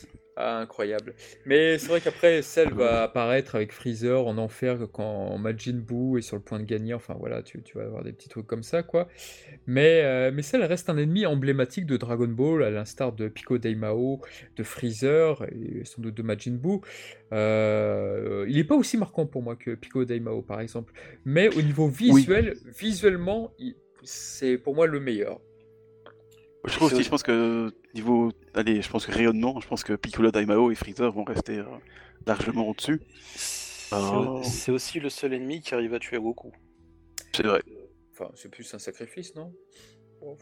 Ah, 0.43 0.59
incroyable. 0.61 1.15
Mais 1.45 1.77
c'est 1.77 1.89
vrai 1.89 2.01
qu'après, 2.01 2.41
Cell 2.41 2.73
va 2.73 3.03
apparaître 3.03 3.57
avec 3.57 3.73
Freezer 3.73 4.27
en 4.27 4.39
enfer 4.39 4.79
quand 4.91 5.37
Majin 5.37 5.75
Buu 5.75 6.19
est 6.19 6.23
sur 6.23 6.37
le 6.37 6.43
point 6.43 6.59
de 6.59 6.65
gagner. 6.65 6.95
Enfin 6.95 7.15
voilà, 7.19 7.43
tu, 7.43 7.63
tu 7.63 7.77
vas 7.77 7.85
avoir 7.85 8.03
des 8.05 8.13
petits 8.13 8.31
trucs 8.31 8.47
comme 8.47 8.63
ça, 8.63 8.83
quoi. 8.83 9.09
Mais, 9.67 10.01
euh, 10.03 10.31
mais 10.33 10.41
Cell 10.41 10.65
reste 10.65 10.89
un 10.89 10.97
ennemi 10.97 11.27
emblématique 11.27 11.85
de 11.85 11.99
Dragon 11.99 12.29
Ball, 12.29 12.63
à 12.63 12.71
l'instar 12.71 13.13
de 13.13 13.29
Pico 13.29 13.59
Daimao, 13.59 14.23
de 14.57 14.63
Freezer 14.63 15.45
et 15.53 15.85
sans 15.85 16.01
doute 16.01 16.15
de 16.15 16.23
Majin 16.23 16.53
Buu. 16.53 16.81
Euh, 17.33 18.47
il 18.49 18.57
n'est 18.57 18.65
pas 18.65 18.77
aussi 18.77 18.97
marquant 18.97 19.27
pour 19.27 19.43
moi 19.43 19.57
que 19.57 19.75
Pico 19.75 20.07
Daimao, 20.07 20.41
par 20.41 20.61
exemple. 20.61 20.95
Mais 21.27 21.55
au 21.55 21.61
niveau 21.61 21.87
visuel, 21.87 22.57
visuellement, 22.79 23.53
c'est 24.03 24.57
pour 24.57 24.75
moi 24.75 24.87
le 24.87 25.01
meilleur. 25.01 25.41
Je 26.65 26.75
trouve 26.75 26.93
aussi, 26.93 27.03
je 27.03 27.09
pense 27.09 27.23
que 27.23 27.73
niveau, 27.95 28.33
allez, 28.55 28.83
je 28.83 28.91
pense 28.91 29.07
que 29.07 29.13
rayonnement, 29.13 29.59
je 29.61 29.67
pense 29.67 29.83
que 29.83 29.95
Piccolo, 29.95 30.31
Daimao 30.31 30.71
et 30.71 30.75
Freezer 30.75 31.11
vont 31.11 31.25
rester 31.25 31.59
euh, 31.59 31.65
largement 32.27 32.69
au-dessus. 32.69 33.01
C'est 33.35 33.71
Oh. 33.93 34.41
c'est 34.45 34.71
aussi 34.71 35.01
le 35.01 35.09
seul 35.09 35.33
ennemi 35.33 35.61
qui 35.61 35.75
arrive 35.75 35.95
à 35.95 35.99
tuer 35.99 36.19
Goku. 36.19 36.53
C'est 37.33 37.45
vrai. 37.45 37.63
Enfin, 38.13 38.31
c'est 38.35 38.49
plus 38.49 38.73
un 38.75 38.79
sacrifice, 38.79 39.35
non? 39.35 39.53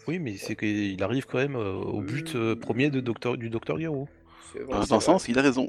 Oui, 0.06 0.18
mais 0.18 0.36
c'est 0.36 0.56
qu'il 0.56 1.02
arrive 1.02 1.26
quand 1.26 1.38
même 1.38 1.56
euh, 1.56 1.72
au 1.72 2.00
but 2.00 2.34
euh, 2.34 2.56
premier 2.56 2.90
de 2.90 3.00
Docteur, 3.00 3.36
du 3.38 3.48
Docteur 3.48 3.78
Gero. 3.78 4.08
Vrai, 4.54 4.80
Dans 4.80 4.94
un 4.94 5.00
sens, 5.00 5.28
il 5.28 5.38
a 5.38 5.42
raison. 5.42 5.68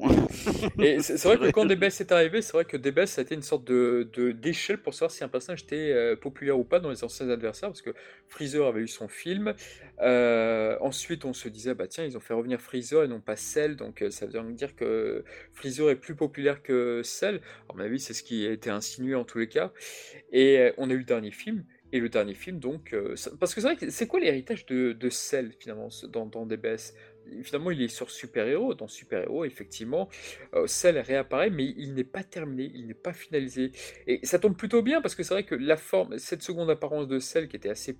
Et 0.80 1.00
c'est 1.02 1.22
vrai 1.24 1.38
que 1.48 1.52
quand 1.52 1.66
DBS 1.66 2.02
est 2.02 2.12
arrivé, 2.12 2.42
c'est 2.42 2.54
vrai 2.54 2.66
que 2.66 2.78
DBS 2.78 3.08
ça 3.08 3.22
a 3.22 3.24
été 3.24 3.36
une 3.36 3.42
sorte 3.42 3.66
de 3.66 4.08
d'échelle 4.32 4.82
pour 4.82 4.94
savoir 4.94 5.12
si 5.12 5.24
un 5.24 5.28
personnage 5.28 5.64
était 5.64 5.92
euh, 5.92 6.16
populaire 6.16 6.58
ou 6.58 6.64
pas 6.64 6.80
dans 6.80 6.90
les 6.90 7.04
anciens 7.04 7.30
adversaires, 7.30 7.70
parce 7.70 7.82
que 7.82 7.94
Freezer 8.28 8.66
avait 8.68 8.82
eu 8.82 8.88
son 8.88 9.08
film. 9.08 9.54
Euh, 10.02 10.78
ensuite, 10.82 11.26
on 11.26 11.34
se 11.34 11.50
disait, 11.50 11.74
bah 11.74 11.88
tiens, 11.88 12.06
ils 12.06 12.16
ont 12.18 12.22
fait 12.22 12.34
revenir 12.34 12.62
Freezer 12.62 13.04
et 13.04 13.08
non 13.08 13.20
pas 13.20 13.36
Cell, 13.36 13.76
donc 13.76 14.02
euh, 14.02 14.12
ça 14.12 14.26
veut 14.26 14.54
dire 14.54 14.76
que 14.76 15.24
Freezer 15.54 15.90
est 15.90 15.96
plus 15.96 16.16
populaire 16.16 16.62
que 16.62 17.02
Cell. 17.04 17.42
À 17.70 17.74
mon 17.74 17.84
avis, 17.84 18.00
c'est 18.00 18.14
ce 18.14 18.24
qui 18.24 18.46
a 18.48 18.52
été 18.52 18.70
insinué 18.70 19.16
en 19.16 19.24
tous 19.24 19.40
les 19.40 19.48
cas. 19.48 19.72
Et 20.32 20.60
euh, 20.60 20.72
on 20.78 20.90
a 20.90 20.94
eu 20.94 21.00
le 21.00 21.04
dernier 21.04 21.32
film. 21.32 21.66
Et 21.92 22.00
le 22.00 22.10
dernier 22.10 22.36
film, 22.36 22.60
donc, 22.60 22.94
euh, 22.94 23.16
parce 23.40 23.56
que 23.56 23.62
c'est 23.62 23.68
vrai 23.68 23.76
que 23.76 23.90
c'est 23.90 24.06
quoi 24.06 24.20
l'héritage 24.20 24.68
de, 24.68 24.94
de 24.94 25.10
Cell 25.10 25.54
finalement 25.60 25.90
dans, 26.10 26.28
dans 26.28 26.46
DBS? 26.46 26.94
Finalement, 27.44 27.72
il 27.72 27.82
est 27.82 27.88
sur 27.88 28.10
super-héros. 28.10 28.74
Dans 28.74 28.88
super-héros, 28.88 29.46
effectivement, 29.46 30.10
euh, 30.54 30.68
Cell 30.68 30.98
réapparaît, 30.98 31.50
mais 31.50 31.74
il 31.78 31.94
n'est 31.94 32.04
pas 32.04 32.24
terminé, 32.24 32.72
il 32.74 32.88
n'est 32.88 32.94
pas 32.94 33.14
finalisé. 33.14 33.72
Et 34.08 34.26
ça 34.26 34.40
tombe 34.40 34.56
plutôt 34.56 34.82
bien 34.82 35.02
parce 35.02 35.16
que 35.16 35.24
c'est 35.24 35.34
vrai 35.34 35.44
que 35.44 35.56
la 35.56 35.78
forme, 35.78 36.18
cette 36.18 36.42
seconde 36.42 36.70
apparence 36.70 37.08
de 37.08 37.20
Cell 37.20 37.48
qui 37.48 37.56
était 37.56 37.70
assez, 37.70 37.98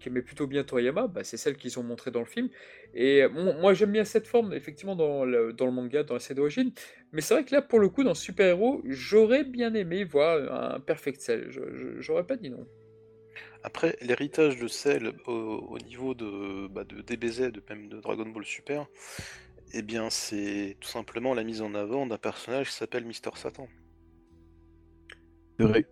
qui 0.00 0.08
aimait 0.08 0.22
plutôt 0.22 0.46
bien 0.46 0.64
Toriyama, 0.64 1.06
bah, 1.06 1.24
c'est 1.24 1.36
celle 1.36 1.56
qu'ils 1.56 1.78
ont 1.78 1.82
montrée 1.82 2.10
dans 2.10 2.20
le 2.20 2.26
film. 2.26 2.48
Et 2.94 3.22
euh, 3.22 3.28
moi, 3.28 3.74
j'aime 3.74 3.92
bien 3.92 4.04
cette 4.04 4.26
forme, 4.26 4.52
effectivement, 4.52 4.96
dans 4.96 5.24
le, 5.24 5.54
manga, 5.70 6.02
dans 6.02 6.14
la 6.14 6.20
série 6.20 6.36
d'origine. 6.36 6.72
Mais 7.12 7.20
c'est 7.20 7.34
vrai 7.34 7.44
que 7.44 7.54
là, 7.54 7.62
pour 7.62 7.78
le 7.78 7.88
coup, 7.88 8.04
dans 8.04 8.14
Super 8.14 8.46
Héros, 8.46 8.82
j'aurais 8.84 9.44
bien 9.44 9.74
aimé 9.74 10.04
voir 10.04 10.74
un 10.74 10.80
Perfect 10.80 11.20
Cell. 11.20 11.50
J'aurais 11.98 12.26
pas 12.26 12.36
dit 12.36 12.50
non. 12.50 12.66
Après, 13.66 13.96
l'héritage 14.00 14.58
de 14.60 14.68
Cell 14.68 15.12
au, 15.26 15.32
au 15.32 15.78
niveau 15.78 16.14
de, 16.14 16.68
bah, 16.68 16.84
de 16.84 17.02
DBZ, 17.02 17.50
de 17.50 17.60
même 17.68 17.88
de 17.88 18.00
Dragon 18.00 18.24
Ball 18.28 18.44
Super, 18.44 18.86
eh 19.72 19.82
bien, 19.82 20.08
c'est 20.08 20.76
tout 20.80 20.88
simplement 20.88 21.34
la 21.34 21.42
mise 21.42 21.62
en 21.62 21.74
avant 21.74 22.06
d'un 22.06 22.16
personnage 22.16 22.68
qui 22.70 22.76
s'appelle 22.76 23.04
Mister 23.04 23.30
Satan. 23.34 23.66
C'est 25.58 25.66
vrai. 25.66 25.84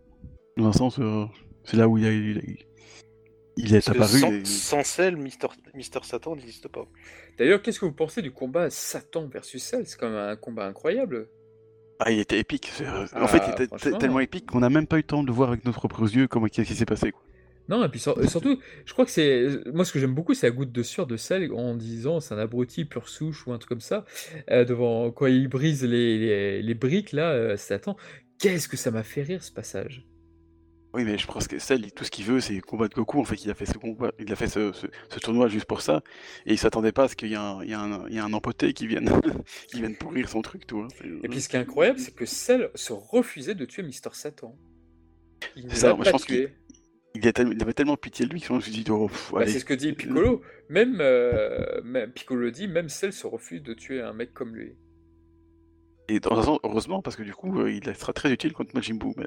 Dans 0.57 0.69
un 0.69 0.73
sens, 0.73 1.01
euh, 1.01 1.25
c'est 1.65 1.77
là 1.77 1.89
où 1.89 1.99
il, 1.99 2.07
a, 2.07 2.13
il, 2.13 2.39
a- 2.39 2.43
il 3.57 3.75
est 3.75 3.85
Parce 3.85 3.89
apparu. 3.89 4.19
sans, 4.21 4.33
et- 4.33 4.45
sans 4.45 4.85
Cell, 4.85 5.17
Mister, 5.17 5.49
Mister 5.75 5.99
Satan 6.05 6.37
n'existe 6.37 6.69
pas. 6.69 6.87
D'ailleurs, 7.39 7.61
qu'est-ce 7.61 7.81
que 7.81 7.87
vous 7.87 7.93
pensez 7.93 8.23
du 8.23 8.31
combat 8.31 8.71
Satan 8.71 9.27
versus 9.27 9.61
Cell? 9.65 9.85
C'est 9.85 9.99
quand 9.99 10.11
même 10.11 10.17
un 10.19 10.37
combat 10.37 10.67
incroyable. 10.67 11.29
Ah, 11.99 12.13
il 12.13 12.21
était 12.21 12.39
épique. 12.39 12.73
euh, 12.83 13.07
Ah, 13.13 13.25
en 13.25 13.27
fait, 13.27 13.43
il 13.49 13.63
était 13.65 13.99
tellement 13.99 14.21
épique 14.21 14.47
qu'on 14.47 14.61
n'a 14.61 14.71
même 14.71 14.87
pas 14.87 14.97
eu 14.97 15.01
le 15.01 15.07
temps 15.07 15.25
de 15.25 15.33
voir 15.33 15.49
avec 15.49 15.65
nos 15.65 15.73
propres 15.73 16.03
yeux 16.15 16.29
comment 16.29 16.47
qu'est-ce 16.47 16.69
qui 16.69 16.77
s'est 16.77 16.87
passé. 16.87 17.11
Quoi. 17.11 17.23
Non, 17.69 17.83
et 17.85 17.89
puis 17.89 17.99
sur- 18.01 18.19
euh, 18.19 18.27
surtout, 18.27 18.59
je 18.85 18.93
crois 18.93 19.05
que 19.07 19.11
c'est. 19.11 19.49
Moi, 19.73 19.85
ce 19.85 19.93
que 19.93 19.99
j'aime 19.99 20.15
beaucoup, 20.15 20.35
c'est 20.35 20.47
la 20.47 20.51
goutte 20.55 20.73
de 20.73 20.83
sueur 20.83 21.07
de 21.07 21.17
sel 21.17 21.51
en 21.53 21.75
disant 21.75 22.21
c'est 22.21 22.35
un 22.35 22.39
abruti 22.39 22.85
pur 22.85 23.09
souche 23.09 23.47
ou 23.47 23.53
un 23.53 23.59
truc 23.59 23.69
comme 23.71 23.81
ça. 23.81 24.05
euh, 24.51 24.65
devant, 24.65 25.11
quand 25.11 25.27
il 25.27 25.49
brise 25.49 25.83
les, 25.85 26.19
les, 26.19 26.63
les 26.63 26.75
briques, 26.75 27.13
là, 27.13 27.31
euh, 27.33 27.57
Satan. 27.57 27.97
Qu'est-ce 28.39 28.69
que 28.69 28.77
ça 28.77 28.91
m'a 28.91 29.03
fait 29.03 29.23
rire 29.23 29.43
ce 29.43 29.53
passage 29.53 30.05
Oui, 30.93 31.05
mais 31.05 31.17
je 31.19 31.27
pense 31.27 31.49
que 31.49 31.59
Cell, 31.59 31.91
tout 31.93 32.05
ce 32.05 32.11
qu'il 32.11 32.25
veut, 32.27 32.41
c'est 32.41 32.61
combattre 32.61 32.95
Goku. 32.97 33.19
En 33.21 33.25
fait, 33.25 33.43
il 33.45 33.51
a 33.51 33.55
fait 33.55 33.65
ce 33.67 33.79
combat, 33.79 34.13
il 34.19 34.31
a 34.31 34.37
fait 34.37 34.49
ce, 34.49 34.73
ce- 34.73 34.87
ce 35.09 35.19
tournoi 35.19 35.49
juste 35.49 35.67
pour 35.67 35.81
ça, 35.81 36.03
et 36.47 36.53
il 36.53 36.59
s'attendait 36.59 36.93
pas 36.93 37.05
à 37.05 37.09
ce 37.09 37.17
qu'il 37.17 37.29
y 37.31 37.33
ait 37.33 37.37
un, 37.37 37.61
un, 37.61 38.05
un 38.17 38.33
empoté 38.33 38.73
qui 38.75 38.87
vienne, 38.87 39.09
qui 39.69 39.79
vienne 39.81 39.97
pourrir 39.97 40.29
son 40.29 40.43
truc, 40.43 40.67
tout. 40.67 40.81
hein. 40.81 40.89
Et 41.23 41.29
puis 41.29 41.41
ce 41.41 41.49
qui 41.49 41.57
est 41.57 41.61
incroyable, 41.61 41.99
c'est 41.99 42.15
que 42.15 42.27
Cell 42.27 42.71
se 42.75 42.93
refusait 42.93 43.55
de 43.55 43.65
tuer 43.65 43.83
Mister 43.83 44.11
Satan. 44.13 44.57
Il 45.57 45.67
ne 45.67 45.71
C'est 45.71 45.77
ça, 45.77 45.89
l'a 45.89 45.95
pas 45.95 46.05
je 46.05 46.11
pense 46.11 46.27
tué. 46.27 46.49
Il, 47.15 47.27
a 47.29 47.33
tel- 47.33 47.53
il 47.53 47.63
avait 47.63 47.73
tellement 47.73 47.97
pitié 47.97 48.27
de 48.27 48.31
lui 48.33 48.41
que 48.41 48.61
je 48.61 48.71
dit, 48.71 48.85
oh, 48.91 49.09
Bah, 49.33 49.47
c'est 49.47 49.61
ce 49.61 49.65
que 49.65 49.75
dit 49.75 49.93
Piccolo. 49.93 50.43
Même, 50.69 50.99
euh, 51.01 51.81
même 51.83 52.13
Piccolo 52.13 52.51
dit, 52.51 52.69
même 52.69 52.89
Cell 52.89 53.13
se 53.13 53.27
refuse 53.27 53.63
de 53.63 53.75
tuer 53.75 54.01
un 54.01 54.13
mec 54.13 54.33
comme 54.33 54.55
lui. 54.55 54.77
Et 56.09 56.21
dans 56.21 56.39
un 56.39 56.43
sens, 56.43 56.59
heureusement, 56.65 57.01
parce 57.01 57.17
que 57.17 57.23
du 57.23 57.33
coup, 57.33 57.61
euh, 57.61 57.71
il 57.73 57.83
sera 57.97 58.13
très 58.13 58.31
utile 58.31 58.53
contre 58.53 58.75
Majin 58.75 58.97
Buu. 58.97 59.15
Mais 59.17 59.27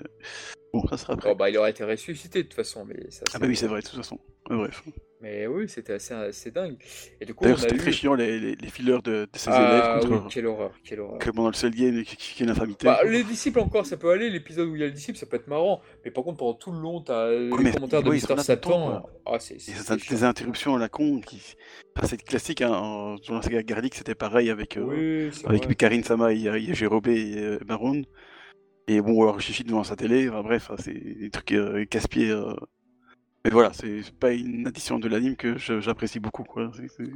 bon, 0.73 0.85
ça 0.88 0.97
sera 0.97 1.14
après. 1.14 1.31
Oh, 1.31 1.35
bah, 1.35 1.49
il 1.49 1.57
aurait 1.57 1.72
été 1.72 1.84
ressuscité 1.84 2.43
de 2.43 2.47
toute 2.47 2.55
façon, 2.55 2.85
mais 2.85 3.09
ça. 3.09 3.23
ah 3.34 3.39
bah 3.39 3.47
oui, 3.47 3.55
c'est 3.55 3.68
vrai, 3.68 3.81
de 3.81 3.85
toute 3.88 3.95
façon. 3.95 4.19
Ouais, 4.49 4.56
bref. 4.57 4.84
Mais 5.19 5.48
oui, 5.48 5.68
c'était 5.68 5.94
assez, 5.94 6.14
assez 6.14 6.52
dingue. 6.52 6.78
Et 7.19 7.26
du 7.26 7.34
coup, 7.34 7.40
on 7.44 7.45
D'ailleurs, 7.45 7.60
c'était 7.60 7.74
eu. 7.74 7.80
très 7.80 7.91
chiant 7.91 8.14
les, 8.14 8.40
les, 8.40 8.56
les 8.56 8.68
fillers 8.69 8.99
de, 9.03 9.26
de 9.26 9.28
ses 9.34 9.49
Ah 9.52 9.98
élèves 9.99 10.03
oui, 10.11 10.18
contre. 10.19 10.32
quelle 10.32 10.45
horreur, 10.45 10.72
quelle 10.84 10.99
horreur. 10.99 11.18
Pendant 11.18 11.48
le 11.48 11.53
seul 11.56 11.72
game, 11.72 12.03
qui, 12.03 12.15
qui, 12.18 12.44
est 12.44 12.45
l'infamité. 12.45 12.86
Bah, 12.86 12.99
les 13.03 13.24
disciples 13.24 13.60
encore, 13.60 13.88
ça 13.88 13.98
peut 13.98 14.11
aller. 14.11 14.30
L'épisode 14.30 14.68
où 14.69 14.76
il 14.76 14.82
y 14.82 14.84
a 14.84 14.88
les 14.88 14.91
disciples, 14.94 15.18
ça 15.18 15.26
peut 15.26 15.38
être 15.38 15.48
marrant. 15.48 15.82
Mais 16.06 16.11
par 16.11 16.24
contre, 16.24 16.38
pendant 16.38 16.53
tout 16.53 16.72
le 16.72 16.80
long, 16.80 17.02
t'as 17.02 17.32
les 17.32 17.49
mais- 17.49 17.72
commentaires 17.72 18.03
de 18.03 18.10
ouais, 18.10 18.15
Mister 18.15 18.36
le 18.36 18.41
Satan. 18.44 19.10
Ah, 19.26 19.40
c'est 19.40 19.60
c'est 19.60 19.74
chiant. 19.74 19.95
des 20.15 20.24
interruptions 20.24 20.76
à 20.76 20.80
la 20.80 20.88
con 20.88 21.19
qui. 21.19 21.41
Enfin, 21.98 22.06
c'est 22.07 22.24
classique, 22.24 22.61
hein. 22.61 22.74
en- 22.74 23.15
Dans 23.15 23.36
la 23.38 23.41
saga 23.41 23.64
Garlic, 23.64 23.95
c'était 23.95 24.14
pareil 24.14 24.52
avec, 24.52 24.78
euh, 24.78 25.30
Oui, 25.32 25.45
avec. 25.48 25.76
Karine 25.78 26.03
Sama, 26.03 26.32
il 26.34 26.41
y 26.44 26.48
a, 26.48 26.57
Jérôme 26.76 27.02
et 27.07 27.38
euh, 27.38 27.60
Baron. 27.65 28.03
Et 28.88 29.02
bon, 29.02 29.24
alors 29.24 29.41
Chichi 29.41 29.64
devant 29.64 29.84
sa 29.84 29.95
télé, 29.95 30.30
enfin, 30.30 30.44
bref, 30.44 30.69
hein, 30.72 30.76
c'est 30.78 30.94
des 30.94 31.30
trucs 31.32 31.53
euh, 31.53 31.86
casse-pieds. 31.86 32.32
Mais 33.48 33.53
voilà, 33.53 33.72
c'est 33.74 34.02
pas 34.19 34.32
une 34.34 34.68
addition 34.68 34.99
de 34.99 35.07
l'anime 35.07 35.36
que 35.38 35.57
j'apprécie 35.57 36.19
beaucoup, 36.19 36.44
quoi. 36.44 36.69
Mais, 36.99 37.06
en- 37.07 37.14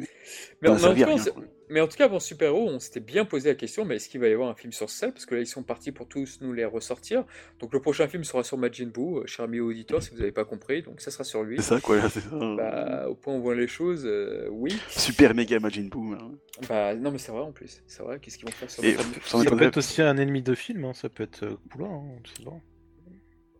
mais 0.62 0.70
en 0.70 0.78
servait 0.78 1.00
tout 1.02 1.06
cas, 1.06 1.12
on 1.12 1.16
rien, 1.16 1.18
s'est- 1.24 1.32
quoi. 1.32 1.44
mais 1.70 1.82
en 1.82 1.88
tout 1.88 1.98
cas, 1.98 2.08
pour 2.08 2.22
Super 2.22 2.48
Héros, 2.50 2.70
on 2.70 2.80
s'était 2.80 3.00
bien 3.02 3.26
posé 3.26 3.50
la 3.50 3.56
question 3.56 3.84
mais 3.84 3.98
est-ce 3.98 4.08
qu'il 4.08 4.22
va 4.22 4.30
y 4.30 4.34
avoir 4.34 4.50
un 4.50 4.56
film 4.56 4.72
sur 4.72 4.90
Cell 4.90 5.12
Parce 5.12 5.26
que 5.26 5.36
là, 5.36 5.42
ils 5.42 5.48
sont 5.48 5.64
partis 5.64 5.92
pour 5.92 6.08
tous 6.08 6.40
nous 6.42 6.54
les 6.54 6.64
ressortir. 6.64 7.26
Donc, 7.60 7.74
le 7.74 7.82
prochain 7.82 8.08
film 8.08 8.24
sera 8.24 8.44
sur 8.44 8.58
Majin 8.58 8.86
Buu, 8.88 9.18
euh, 9.20 9.26
cher 9.26 9.46
ami 9.46 9.60
auditeur, 9.60 10.02
si 10.02 10.12
vous 10.12 10.18
n'avez 10.20 10.32
pas 10.32 10.46
compris. 10.46 10.82
Donc, 10.84 11.02
ça 11.02 11.12
sera 11.12 11.24
sur 11.26 11.44
lui. 11.44 11.58
C'est 11.58 11.64
ça, 11.64 11.82
quoi, 11.82 11.98
là, 11.98 12.10
c'est 12.10 12.22
ça. 12.22 12.30
Bah, 12.56 13.08
au 13.10 13.16
point 13.16 13.34
où 13.34 13.38
on 13.38 13.42
voit 13.42 13.56
les 13.56 13.68
choses, 13.68 14.04
euh, 14.06 14.48
oui. 14.52 14.74
Super 14.90 15.36
méga 15.36 15.60
Majin 15.60 15.90
Buu. 15.92 16.14
hein. 16.16 16.32
Bah, 16.70 16.96
non, 16.96 17.12
mais 17.12 17.18
c'est 17.18 17.32
vrai 17.32 17.42
en 17.42 17.52
plus. 17.52 17.82
C'est 17.88 18.04
vrai. 18.04 18.20
Qu'est-ce 18.22 18.38
qu'ils 18.38 18.46
vont 18.48 18.52
faire 18.54 18.70
sur 18.70 18.84
Et 18.86 18.94
Majin 18.94 19.04
ça? 19.04 19.10
Buu 19.10 19.20
me 19.20 19.44
Ça 19.50 19.56
peut 19.58 19.64
être 19.66 19.78
aussi 19.78 20.02
un 20.02 20.18
ennemi 20.18 20.42
de 20.42 20.56
film, 20.56 20.86
hein, 20.86 20.94
ça 20.94 21.10
peut 21.10 21.24
être 21.24 21.44
euh, 21.44 21.58
Poulain, 21.70 21.88
hein, 21.90 22.04
on 22.24 22.28
sait 22.38 22.44
pas. 22.46 22.52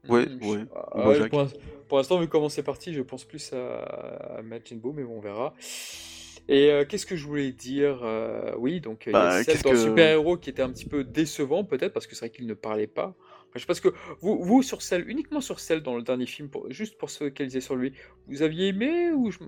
Ouais, 0.10 0.28
ah, 0.76 1.04
Bojack. 1.04 1.30
pour 1.30 1.42
l'in- 1.42 1.50
pour 1.88 1.98
l'instant, 1.98 2.20
vu 2.20 2.28
comment 2.28 2.50
c'est 2.50 2.64
parti, 2.64 2.94
je 2.94 3.02
pense 3.02 3.24
plus 3.26 3.54
à, 3.54 3.80
à 4.38 4.42
Majin 4.42 4.78
Buu, 4.78 4.92
mais 4.94 5.04
bon, 5.04 5.18
on 5.18 5.22
verra. 5.22 5.54
Et 6.48 6.72
euh, 6.72 6.86
qu'est-ce 6.86 7.06
que 7.06 7.16
je 7.16 7.26
voulais 7.28 7.52
dire 7.52 8.00
Euh, 8.04 8.54
Oui, 8.58 8.82
donc 8.82 9.04
il 9.06 9.10
y 9.10 9.14
Bah, 9.14 9.28
a 9.30 9.44
celle 9.44 9.54
qu'est-ce 9.56 9.64
dans 9.64 9.72
que- 9.72 9.78
Super 9.78 10.10
Héros 10.12 10.38
qui 10.38 10.50
était 10.50 10.62
un 10.64 10.72
petit 10.72 10.86
peu 10.88 11.04
décevant, 11.04 11.64
peut-être, 11.64 11.94
parce 11.94 12.08
que 12.08 12.16
c'est 12.16 12.26
vrai 12.26 12.30
qu'il 12.36 12.48
ne 12.48 12.54
parlait 12.54 12.88
pas. 12.88 13.16
Enfin, 13.54 13.60
je 13.68 13.74
ce 13.74 13.82
que 13.82 13.90
vous, 14.22 14.42
vous 14.44 14.64
sur 14.64 14.82
celle, 14.82 15.08
uniquement 15.10 15.42
sur 15.42 15.60
celle 15.60 15.82
dans 15.84 15.96
le 15.98 16.04
dernier 16.04 16.26
film, 16.26 16.50
pour, 16.50 16.72
juste 16.72 16.98
pour 16.98 17.10
se 17.10 17.20
focaliser 17.26 17.62
sur 17.62 17.76
lui, 17.76 17.94
vous 18.28 18.42
aviez 18.42 18.70
aimé 18.70 19.12
ou 19.12 19.30
je- 19.30 19.40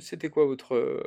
c'était 0.00 0.30
quoi 0.30 0.46
votre 0.46 0.74
euh, 0.74 1.02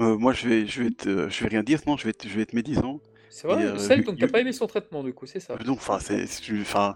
Euh, 0.00 0.16
moi, 0.16 0.32
je 0.32 0.48
vais, 0.48 0.66
je 0.66 0.84
vais, 0.84 0.90
te- 0.90 1.28
je 1.28 1.42
vais 1.42 1.48
rien 1.50 1.62
dire, 1.62 1.80
non, 1.86 1.96
je 1.96 2.06
vais, 2.06 2.12
te- 2.12 2.26
je 2.26 2.34
vais 2.34 2.42
être 2.42 2.54
médisant. 2.54 3.00
C'est 3.34 3.46
vrai, 3.48 3.62
Et, 3.62 3.66
euh, 3.66 4.02
donc 4.02 4.18
t'as 4.18 4.26
you- 4.26 4.30
pas 4.32 4.40
aimé 4.40 4.52
son 4.52 4.66
traitement 4.66 5.02
du 5.02 5.14
coup, 5.14 5.24
c'est 5.24 5.40
ça 5.40 5.56
Donc, 5.56 5.78
enfin, 5.78 5.98
c'est, 6.00 6.26
enfin, 6.60 6.92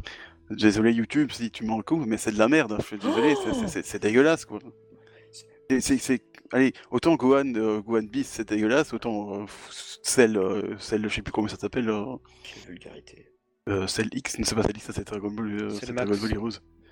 désolé 0.51 0.93
YouTube 0.93 1.31
si 1.33 1.51
tu 1.51 1.65
m'en 1.65 1.81
coupes, 1.81 2.05
mais 2.07 2.19
c'est 2.19 2.31
de 2.31 2.39
la 2.39 2.47
merde. 2.49 2.73
hein, 2.73 2.79
Je 2.81 2.87
suis 2.87 2.99
désolé, 2.99 3.35
c'est- 3.69 3.83
c'est 3.83 3.99
dégueulasse, 4.03 4.45
quoi. 4.45 4.59
C'est, 5.81 6.23
allez, 6.53 6.73
autant 6.91 7.15
Gohan, 7.17 7.55
euh, 7.57 7.81
Gohan 7.81 8.03
Beast, 8.05 8.35
c'est 8.35 8.49
dégueulasse, 8.49 8.93
autant 8.93 9.43
euh, 9.43 9.47
celle, 10.03 10.37
euh, 10.37 10.77
celle, 10.79 11.09
je 11.09 11.15
sais 11.15 11.23
plus 11.23 11.33
comment 11.33 11.49
ça 11.49 11.57
s'appelle, 11.57 11.89
euh, 11.89 12.05
Quelle 12.45 12.63
vulgarité. 12.71 13.33
euh, 13.69 13.87
celle 13.89 14.09
X, 14.13 14.39
ne 14.39 14.45
c'est 14.45 14.55
pas 14.55 14.63
celle 14.63 14.77
X, 14.77 14.85
ça 14.87 14.93
c'est 14.93 15.07
Dragon 15.07 15.31
Ball, 15.31 15.51
euh, 15.63 15.71
C'est 15.71 15.93
Dragon 15.93 16.11
Max. 16.11 16.21
Ball 16.23 16.33
Heroes. 16.35 16.51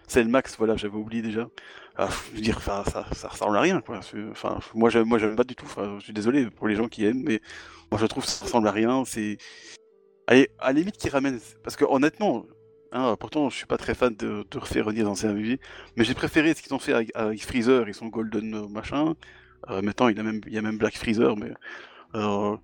C'est 0.08 0.22
le 0.24 0.28
Max, 0.28 0.56
voilà, 0.58 0.76
j'avais 0.76 0.96
oublié 0.96 1.22
déjà. 1.22 1.48
Ah, 1.96 2.08
je 2.32 2.36
veux 2.36 2.42
dire, 2.42 2.56
enfin, 2.58 2.82
ça, 2.90 3.06
ça 3.12 3.28
ressemble 3.28 3.56
à 3.56 3.60
rien, 3.60 3.80
quoi. 3.80 4.00
Enfin, 4.30 4.58
moi, 4.74 4.90
j'aime, 4.90 5.06
moi, 5.06 5.18
j'aime 5.18 5.36
pas 5.36 5.44
du 5.44 5.54
tout. 5.54 5.64
Enfin, 5.66 5.96
je 6.00 6.04
suis 6.04 6.12
désolé 6.12 6.50
pour 6.50 6.66
les 6.68 6.74
gens 6.76 6.88
qui 6.88 7.04
aiment, 7.06 7.22
mais 7.24 7.40
moi, 7.94 8.00
je 8.00 8.06
trouve 8.06 8.24
que 8.24 8.28
ça 8.28 8.44
ressemble 8.44 8.66
à 8.66 8.72
rien. 8.72 9.04
C'est, 9.04 9.38
à 10.26 10.34
la 10.34 10.72
limite, 10.72 10.96
qui 10.96 11.08
ramène, 11.08 11.38
parce 11.62 11.76
que 11.76 11.84
honnêtement, 11.84 12.44
hein, 12.90 13.14
pourtant, 13.20 13.50
je 13.50 13.56
suis 13.56 13.66
pas 13.66 13.76
très 13.76 13.94
fan 13.94 14.16
de, 14.16 14.44
refaire 14.56 14.86
revenir 14.86 15.04
dans 15.04 15.24
un 15.24 15.32
MV, 15.32 15.58
mais 15.94 16.02
j'ai 16.02 16.14
préféré 16.14 16.54
ce 16.54 16.62
qu'ils 16.62 16.74
ont 16.74 16.80
fait 16.80 16.92
avec, 16.92 17.44
Freezer 17.44 17.88
et 17.88 17.92
son 17.92 18.08
Golden 18.08 18.52
euh, 18.52 18.66
machin. 18.66 19.14
Euh, 19.70 19.80
maintenant, 19.80 20.08
il 20.08 20.16
y 20.16 20.58
a 20.58 20.62
même, 20.62 20.76
Black 20.76 20.96
Freezer, 20.96 21.36
mais 21.36 21.52
euh, 22.16 22.56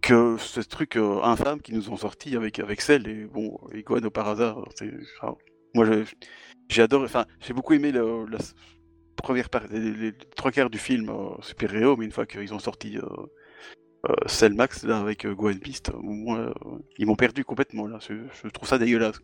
que 0.00 0.36
ce 0.38 0.58
truc 0.58 0.96
infâme 0.96 1.60
qu'ils 1.60 1.76
nous 1.76 1.90
ont 1.90 1.96
sorti 1.96 2.34
avec 2.34 2.58
avec 2.58 2.80
Cell 2.80 3.06
et 3.06 3.26
bon 3.26 3.56
et 3.72 3.84
au 3.88 4.10
par 4.10 4.26
hasard. 4.26 4.64
moi, 5.76 5.86
j'ai 6.68 6.82
adoré. 6.82 7.04
Enfin, 7.04 7.24
j'ai 7.38 7.52
beaucoup 7.52 7.74
aimé 7.74 7.92
la 7.92 8.02
première 9.14 9.48
partie, 9.48 9.78
les, 9.78 10.12
trois 10.34 10.50
quarts 10.50 10.70
du 10.70 10.78
film 10.78 11.08
super 11.40 11.72
héros, 11.72 11.96
mais 11.96 12.04
une 12.06 12.10
fois 12.10 12.26
qu'ils 12.26 12.52
ont 12.52 12.58
sorti 12.58 12.98
euh, 14.04 14.12
euh, 14.12 14.28
Cell 14.28 14.54
Max 14.54 14.84
là 14.84 14.98
avec 14.98 15.24
euh, 15.26 15.34
Gohan 15.34 15.54
Beast, 15.54 15.90
euh, 15.90 15.98
moi, 16.00 16.38
euh, 16.38 16.78
ils 16.98 17.06
m'ont 17.06 17.16
perdu 17.16 17.44
complètement 17.44 17.86
là. 17.86 17.98
Je, 18.06 18.14
je 18.42 18.48
trouve 18.48 18.68
ça 18.68 18.78
dégueulasse. 18.78 19.20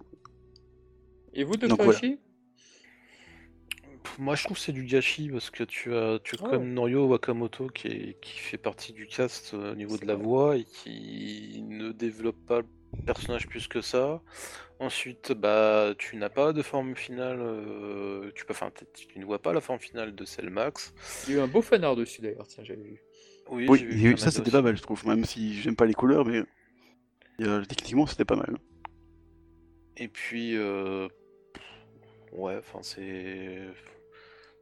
Et 1.35 1.44
vous, 1.44 1.57
Donc, 1.57 1.81
voilà. 1.82 1.98
Hachi 1.98 2.19
Pff, 4.02 4.19
Moi, 4.19 4.35
je 4.35 4.44
trouve 4.44 4.57
que 4.57 4.62
c'est 4.62 4.73
du 4.73 4.85
gâchis 4.85 5.28
parce 5.31 5.51
que 5.51 5.62
tu 5.65 5.94
as, 5.94 6.19
tu 6.24 6.36
as 6.36 6.39
Oh. 6.43 6.48
comme 6.51 6.73
Norio 6.73 7.07
Wakamoto 7.07 7.69
qui, 7.69 7.89
est- 7.89 8.20
qui 8.20 8.39
fait 8.39 8.59
partie 8.59 8.93
du 8.93 9.07
cast 9.07 9.55
au 9.55 9.74
niveau 9.74 9.97
de 9.98 10.07
la 10.07 10.15
vrai. 10.15 10.24
voix 10.24 10.57
et 10.57 10.65
qui 10.65 11.62
ne 11.69 11.93
développe 11.93 12.39
pas 12.47 12.61
le 12.61 12.66
personnage 13.05 13.47
plus 13.47 13.69
que 13.69 13.81
ça. 13.81 14.23
Ensuite, 14.81 15.32
bah, 15.32 15.94
tu 15.98 16.16
n'as 16.16 16.31
pas 16.31 16.52
de 16.55 16.62
forme 16.62 16.97
finale. 16.97 17.39
euh, 17.40 18.31
tu 18.35 18.47
peux, 18.47 18.55
tu 18.94 19.19
ne 19.19 19.24
vois 19.27 19.40
pas 19.40 19.52
la 19.52 19.61
forme 19.61 19.78
finale 19.78 20.15
de 20.15 20.24
Cell 20.24 20.48
Max. 20.51 20.94
Il 21.28 21.35
y 21.35 21.36
a 21.36 21.40
eu 21.40 21.43
un 21.43 21.47
beau 21.47 21.61
fanart 21.61 21.97
dessus 21.97 22.23
d'ailleurs, 22.23 22.48
tiens, 22.48 22.65
j'avais 22.65 22.82
vu. 22.82 23.02
Oui, 23.51 23.66
vu 23.85 24.16
ça 24.16 24.31
c'était 24.31 24.51
pas 24.51 24.62
mal, 24.62 24.77
je 24.77 24.82
trouve. 24.82 25.06
Même 25.06 25.24
si 25.24 25.60
j'aime 25.60 25.77
pas 25.77 25.86
les 25.86 25.94
couleurs, 25.94 26.24
mais 26.24 26.43
euh, 27.40 27.64
techniquement 27.64 28.06
c'était 28.06 28.24
pas 28.24 28.36
mal. 28.36 28.56
Et 29.97 30.09
puis, 30.09 30.56
euh, 30.56 31.09
ouais, 32.32 32.56
enfin, 32.56 32.78
c'est. 32.82 33.59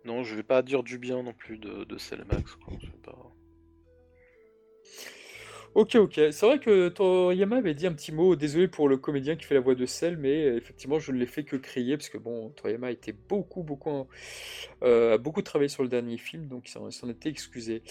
Non, 0.05 0.25
je 0.25 0.35
vais 0.35 0.43
pas 0.43 0.63
dire 0.63 0.83
du 0.83 0.99
bien 0.99 1.23
non 1.23 1.33
plus 1.33 1.59
de, 1.59 1.85
de 1.85 1.99
Cell 1.99 2.25
Max. 2.31 2.55
Quoi. 2.57 2.75
pas- 3.05 3.28
Ok, 5.75 5.95
ok. 5.97 6.15
C'est 6.15 6.47
vrai 6.47 6.59
que 6.59 6.89
Toriyama 6.89 7.57
avait 7.57 7.75
dit 7.75 7.87
un 7.87 7.93
petit 7.93 8.11
mot. 8.11 8.37
Désolé 8.37 8.69
pour 8.69 8.89
le 8.89 8.97
comédien 8.97 9.37
qui 9.37 9.45
fait 9.45 9.55
la 9.55 9.61
voix 9.61 9.75
de 9.75 9.87
Cell, 9.87 10.17
mais 10.17 10.47
euh, 10.47 10.57
effectivement, 10.57 10.99
je 10.99 11.13
ne 11.13 11.19
l'ai 11.19 11.27
fait 11.27 11.45
que 11.45 11.57
crier 11.57 11.97
parce 11.97 12.09
que 12.09 12.19
bon, 12.19 12.49
Toriyama 12.51 12.89
a 12.89 12.91
été 12.91 13.13
beaucoup, 13.13 13.63
beaucoup, 13.63 14.07
euh, 14.83 15.15
a 15.15 15.19
beaucoup 15.19 15.43
travaillé 15.43 15.69
sur 15.69 15.83
le 15.83 15.89
dernier 15.89 16.17
film, 16.17 16.49
donc 16.49 16.69
il 16.69 16.73
s'en 16.73 16.89
il 16.89 16.93
s'en 16.93 17.09
était 17.09 17.29
excusé. 17.29 17.83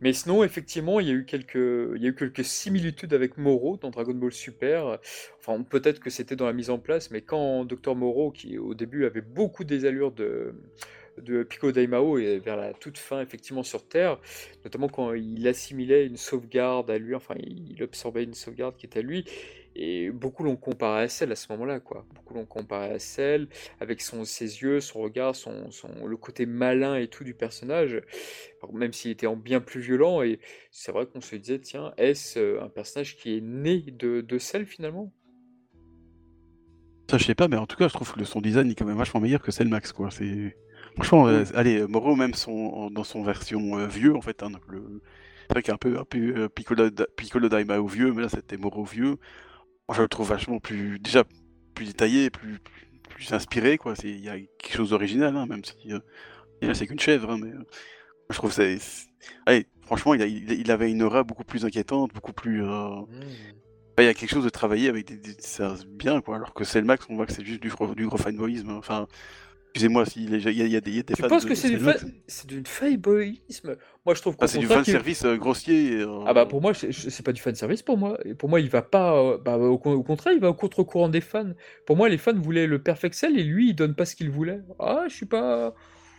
Mais 0.00 0.12
sinon, 0.12 0.44
effectivement, 0.44 1.00
il 1.00 1.08
y 1.08 1.10
a 1.10 1.14
eu 1.14 1.24
quelques, 1.24 1.54
il 1.54 2.02
y 2.02 2.06
a 2.06 2.08
eu 2.10 2.14
quelques 2.14 2.44
similitudes 2.44 3.14
avec 3.14 3.38
Moro 3.38 3.76
dans 3.76 3.90
Dragon 3.90 4.14
Ball 4.14 4.32
Super. 4.32 4.98
Enfin, 5.38 5.62
peut-être 5.62 6.00
que 6.00 6.10
c'était 6.10 6.36
dans 6.36 6.46
la 6.46 6.52
mise 6.52 6.70
en 6.70 6.78
place, 6.78 7.10
mais 7.10 7.22
quand 7.22 7.64
Dr 7.64 7.96
Moro, 7.96 8.30
qui 8.30 8.58
au 8.58 8.74
début 8.74 9.06
avait 9.06 9.22
beaucoup 9.22 9.64
des 9.64 9.84
allures 9.86 10.12
de 10.12 10.54
de 11.18 11.42
Piccolo 11.42 11.72
Daimao 11.72 12.18
et 12.18 12.38
vers 12.38 12.56
la 12.56 12.72
toute 12.72 12.98
fin 12.98 13.20
effectivement 13.20 13.62
sur 13.62 13.86
Terre, 13.86 14.18
notamment 14.64 14.88
quand 14.88 15.12
il 15.14 15.46
assimilait 15.46 16.06
une 16.06 16.16
sauvegarde 16.16 16.90
à 16.90 16.98
lui, 16.98 17.14
enfin 17.14 17.34
il 17.38 17.82
absorbait 17.82 18.24
une 18.24 18.34
sauvegarde 18.34 18.76
qui 18.76 18.86
était 18.86 19.00
à 19.00 19.02
lui, 19.02 19.24
et 19.74 20.10
beaucoup 20.10 20.44
l'ont 20.44 20.56
comparé 20.56 21.04
à 21.04 21.08
Cell 21.08 21.32
à 21.32 21.36
ce 21.36 21.50
moment-là, 21.52 21.80
quoi. 21.80 22.06
Beaucoup 22.14 22.34
l'ont 22.34 22.44
comparé 22.44 22.90
à 22.90 22.98
Cell, 22.98 23.48
avec 23.80 24.02
son, 24.02 24.24
ses 24.24 24.62
yeux, 24.62 24.80
son 24.80 25.00
regard, 25.00 25.34
son, 25.34 25.70
son- 25.70 26.06
le 26.06 26.16
côté 26.16 26.44
malin 26.46 26.96
et 26.96 27.08
tout 27.08 27.24
du 27.24 27.34
personnage, 27.34 28.02
même 28.72 28.92
s'il 28.92 29.10
était 29.10 29.26
en 29.26 29.36
bien 29.36 29.60
plus 29.60 29.80
violent, 29.80 30.22
et 30.22 30.40
c'est 30.70 30.92
vrai 30.92 31.06
qu'on 31.06 31.20
se 31.20 31.36
disait, 31.36 31.58
tiens, 31.58 31.94
est-ce 31.96 32.38
euh, 32.38 32.62
un 32.62 32.68
personnage 32.68 33.16
qui 33.16 33.36
est 33.36 33.40
né 33.40 33.80
de, 33.80 34.20
de 34.20 34.38
Cell 34.38 34.66
finalement? 34.66 35.12
Ça 37.10 37.18
je 37.18 37.24
sais 37.24 37.34
pas, 37.34 37.48
mais 37.48 37.56
en 37.56 37.66
tout 37.66 37.76
cas 37.76 37.88
je 37.88 37.92
trouve 37.92 38.10
que 38.12 38.24
son 38.24 38.40
design 38.40 38.70
est 38.70 38.74
quand 38.74 38.86
même 38.86 38.96
vachement 38.96 39.20
meilleur 39.20 39.42
que 39.42 39.50
Cell 39.52 39.68
Max 39.68 39.92
quoi. 39.92 40.10
C'est 40.10 40.56
franchement, 40.96 41.26
euh, 41.28 41.44
allez, 41.54 41.86
Moro 41.86 42.16
même 42.16 42.34
son 42.34 42.90
dans 42.90 43.04
son 43.04 43.22
version 43.22 43.78
euh, 43.78 43.86
vieux 43.86 44.14
en 44.16 44.20
fait, 44.20 44.42
hein, 44.42 44.50
donc 44.50 44.62
le 44.68 45.02
c'est 45.48 45.52
vrai 45.54 45.62
qu'il 45.62 45.68
y 45.70 45.72
a 45.72 45.74
un 45.74 45.78
peu 45.78 45.98
un 45.98 46.04
peu 46.04 46.18
euh, 46.36 46.48
Piccolo, 46.48 46.90
Da- 46.90 47.06
Piccolo 47.16 47.48
Daimao 47.48 47.86
vieux, 47.86 48.12
mais 48.12 48.22
là 48.22 48.28
c'était 48.28 48.56
Moro 48.56 48.84
vieux. 48.84 49.16
Moi 49.88 49.96
je 49.96 50.02
le 50.02 50.08
trouve 50.08 50.28
vachement 50.28 50.60
plus 50.60 50.98
déjà 51.00 51.24
plus 51.74 51.86
détaillé, 51.86 52.30
plus 52.30 52.58
plus, 52.60 52.88
plus 53.10 53.32
inspiré 53.32 53.78
quoi. 53.78 53.96
C'est 53.96 54.10
il 54.10 54.20
y 54.24 54.28
a 54.30 54.38
quelque 54.38 54.76
chose 54.76 54.90
d'original, 54.90 55.36
hein, 55.36 55.46
même 55.46 55.64
si 55.64 55.92
euh, 55.92 56.74
c'est 56.74 56.86
qu'une 56.86 57.00
chèvre, 57.00 57.30
hein, 57.30 57.38
mais 57.42 57.50
euh, 57.52 57.64
je 58.30 58.36
trouve 58.36 58.52
c'est 58.52 58.78
c'est- 58.78 59.08
allez 59.46 59.66
franchement 59.82 60.14
il, 60.14 60.22
a- 60.22 60.26
il, 60.26 60.70
avait 60.70 60.90
une 60.90 61.02
aura 61.02 61.24
beaucoup 61.24 61.44
plus 61.44 61.64
inquiétante, 61.64 62.12
beaucoup 62.14 62.32
plus 62.32 62.64
euh, 62.64 63.02
bah, 63.96 64.02
il 64.02 64.06
y 64.06 64.08
a 64.08 64.14
quelque 64.14 64.30
chose 64.30 64.44
de 64.44 64.48
travailler 64.50 64.88
avec 64.88 65.06
des, 65.06 65.16
des- 65.16 65.36
ça 65.40 65.74
bien 65.88 66.20
quoi 66.20 66.36
alors 66.36 66.54
que 66.54 66.64
Cell 66.64 66.84
Max 66.84 67.06
on 67.10 67.16
voit 67.16 67.26
que 67.26 67.32
c'est 67.32 67.44
juste 67.44 67.60
du 67.62 67.70
du 67.96 68.06
gros 68.06 68.16
fanboyisme 68.16 68.70
enfin 68.70 69.06
excusez-moi 69.74 70.04
s'il 70.04 70.30
y, 70.30 70.46
a- 70.46 70.50
il 70.50 70.56
y 70.58 70.62
a, 70.62 70.66
il 70.66 70.72
y 70.72 70.76
a 70.76 70.80
des, 70.82 71.02
des 71.02 71.14
Tu 71.14 71.22
fans 71.22 71.28
penses 71.28 71.44
de- 71.44 71.48
que 71.48 71.54
c'est 71.54 71.70
du, 71.70 71.78
Cell 71.82 71.98
fa- 71.98 72.46
du 72.46 72.62
fanboyisme? 72.66 73.76
Moi, 74.04 74.14
je 74.14 74.20
trouve 74.20 74.36
qu'au 74.36 74.44
Ah, 74.44 74.48
c'est 74.48 74.58
du 74.58 74.66
fan 74.66 74.84
service 74.84 75.24
euh, 75.24 75.36
grossier 75.36 76.00
euh, 76.00 76.24
Ah 76.26 76.34
bah 76.34 76.44
pour 76.46 76.60
moi 76.60 76.72
c'est 76.74 77.22
pas 77.24 77.32
du 77.32 77.40
fan 77.40 77.54
service 77.54 77.82
pour 77.82 77.96
moi. 77.96 78.18
Et 78.24 78.34
pour 78.34 78.48
moi 78.48 78.60
il 78.60 78.68
va 78.68 78.82
pas 78.82 79.14
euh, 79.16 79.38
bah, 79.38 79.56
au, 79.56 79.78
con- 79.78 79.92
au 79.94 80.02
contraire 80.02 80.34
il 80.34 80.40
va 80.40 80.50
au 80.50 80.54
contre-courant 80.54 81.08
des 81.08 81.20
fans. 81.22 81.52
Pour 81.86 81.96
moi 81.96 82.08
les 82.08 82.18
fans 82.18 82.34
voulaient 82.34 82.66
le 82.66 82.82
perfect 82.82 83.14
cell 83.14 83.38
et 83.38 83.42
lui 83.44 83.70
il 83.70 83.74
donne 83.74 83.94
pas 83.94 84.04
ce 84.04 84.14
qu'il 84.14 84.30
voulait. 84.30 84.60
Ah 84.78 85.04
je 85.08 85.14
suis 85.14 85.26
pas 85.26 85.74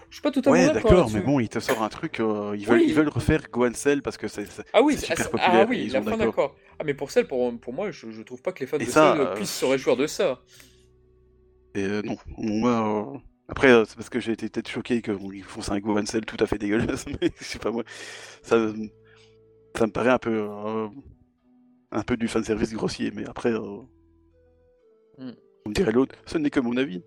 je 0.09 0.15
suis 0.17 0.21
pas 0.21 0.31
totalement 0.31 0.59
ouais 0.59 0.71
d'accord 0.71 1.09
mais 1.11 1.21
bon 1.21 1.39
il 1.39 1.49
te 1.49 1.59
sort 1.59 1.81
un 1.81 1.89
truc 1.89 2.19
euh, 2.19 2.55
ils 2.57 2.65
veulent 2.67 2.77
Oui. 2.81 2.85
ils 2.87 2.93
veulent 2.93 3.09
refaire 3.09 3.41
Gohan 3.51 3.73
Cell 3.73 4.01
parce 4.03 4.15
que 4.17 4.27
c'est 4.27 4.45
Ah 4.71 4.81
oui 4.83 4.95
c'est 4.97 5.07
ah, 5.11 5.15
super 5.15 5.29
populaire 5.31 5.65
ah 5.65 5.69
oui 5.69 5.89
d'accord. 5.89 6.55
Ah 6.79 6.83
mais 6.85 6.93
pour 6.93 7.09
celle 7.11 7.25
pour, 7.27 7.51
pour 7.59 7.73
moi 7.73 7.89
je, 7.91 8.11
je 8.11 8.21
trouve 8.21 8.41
pas 8.43 8.51
que 8.51 8.59
les 8.61 8.67
fans 8.67 8.77
Et 8.77 8.85
de 8.85 8.89
ça, 8.91 9.15
Cell 9.17 9.33
puissent 9.35 9.57
se 9.59 9.65
réjouir 9.65 9.97
de 9.97 10.05
ça. 10.07 10.39
et 11.75 11.87
non 12.03 12.15
moi 12.37 13.21
après 13.47 13.71
euh, 13.71 13.85
c'est 13.85 13.95
parce 13.95 14.09
que 14.09 14.19
j'ai 14.19 14.31
été 14.33 14.49
peut-être 14.49 14.69
choqué 14.69 15.01
qu'ils 15.01 15.43
font 15.43 15.71
un 15.71 15.79
Gohan 15.79 16.05
Cell 16.05 16.25
tout 16.25 16.37
à 16.39 16.47
fait 16.47 16.57
dégueulasse 16.57 17.05
mais 17.21 17.31
je 17.39 17.43
sais 17.43 17.59
pas 17.59 17.71
moi 17.71 17.83
ça 18.41 18.73
ça 19.75 19.87
me 19.87 19.91
paraît 19.91 20.11
un 20.11 20.19
peu 20.19 20.47
euh, 20.49 20.87
un 21.91 22.03
peu 22.03 22.17
du 22.17 22.27
fan 22.27 22.43
service 22.43 22.73
grossier 22.73 23.11
mais 23.11 23.25
après 23.27 23.51
euh, 23.51 23.81
Hmm. 25.17 25.33
on 25.65 25.69
me 25.69 25.75
dirait 25.75 25.91
l'autre 25.91 26.15
ce 26.25 26.39
n'est 26.39 26.49
que 26.49 26.59
mon 26.59 26.75
avis 26.75 27.03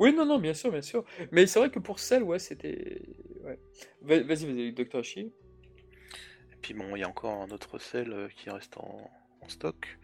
Oui 0.00 0.12
non 0.12 0.26
non 0.26 0.38
bien 0.40 0.54
sûr 0.54 0.70
bien 0.72 0.82
sûr. 0.82 1.04
Mais 1.30 1.46
c'est 1.46 1.58
vrai 1.60 1.70
que 1.70 1.78
pour 1.78 2.00
Cell 2.00 2.22
ouais 2.24 2.38
c'était 2.40 3.00
ouais. 3.44 3.58
Va- 4.02 4.22
Vas-y 4.22 4.46
vas-y 4.46 4.72
Dr 4.72 4.98
Hachi. 4.98 5.20
Et 5.20 6.56
puis 6.60 6.74
bon, 6.74 6.96
il 6.96 7.00
y 7.00 7.04
a 7.04 7.08
encore 7.08 7.42
un 7.42 7.50
autre 7.50 7.78
sel 7.78 8.12
euh, 8.12 8.28
qui 8.28 8.50
reste 8.50 8.76
en, 8.78 9.10
en 9.46 9.48
stock. 9.48 9.98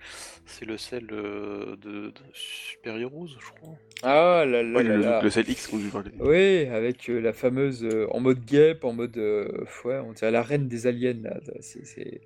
C'est 0.46 0.64
le 0.64 0.76
sel 0.76 1.06
euh, 1.12 1.76
de, 1.76 2.08
de 2.08 2.12
Super 2.32 2.96
Heroes, 2.98 3.28
je 3.28 3.50
crois. 3.60 3.74
Ah 4.02 4.44
là 4.46 4.62
là 4.62 4.76
Ouais, 4.78 4.82
là 4.84 4.96
le, 4.96 5.02
là. 5.02 5.20
le 5.22 5.30
Cell 5.30 5.48
X 5.48 5.66
qu'on 5.68 5.78
lui 5.78 5.88
parlait 5.90 6.10
Oui, 6.20 6.66
avec 6.68 7.08
euh, 7.08 7.20
la 7.20 7.32
fameuse 7.32 7.84
euh, 7.84 8.06
en 8.10 8.20
mode 8.20 8.44
guêpe, 8.44 8.84
en 8.84 8.92
mode 8.92 9.16
euh, 9.18 9.64
ouais, 9.84 9.98
on 9.98 10.12
dirait 10.12 10.30
la 10.30 10.42
reine 10.42 10.68
des 10.68 10.86
aliens 10.86 11.16
là. 11.22 11.38
C'est, 11.60 11.84
c'est- 11.86 12.20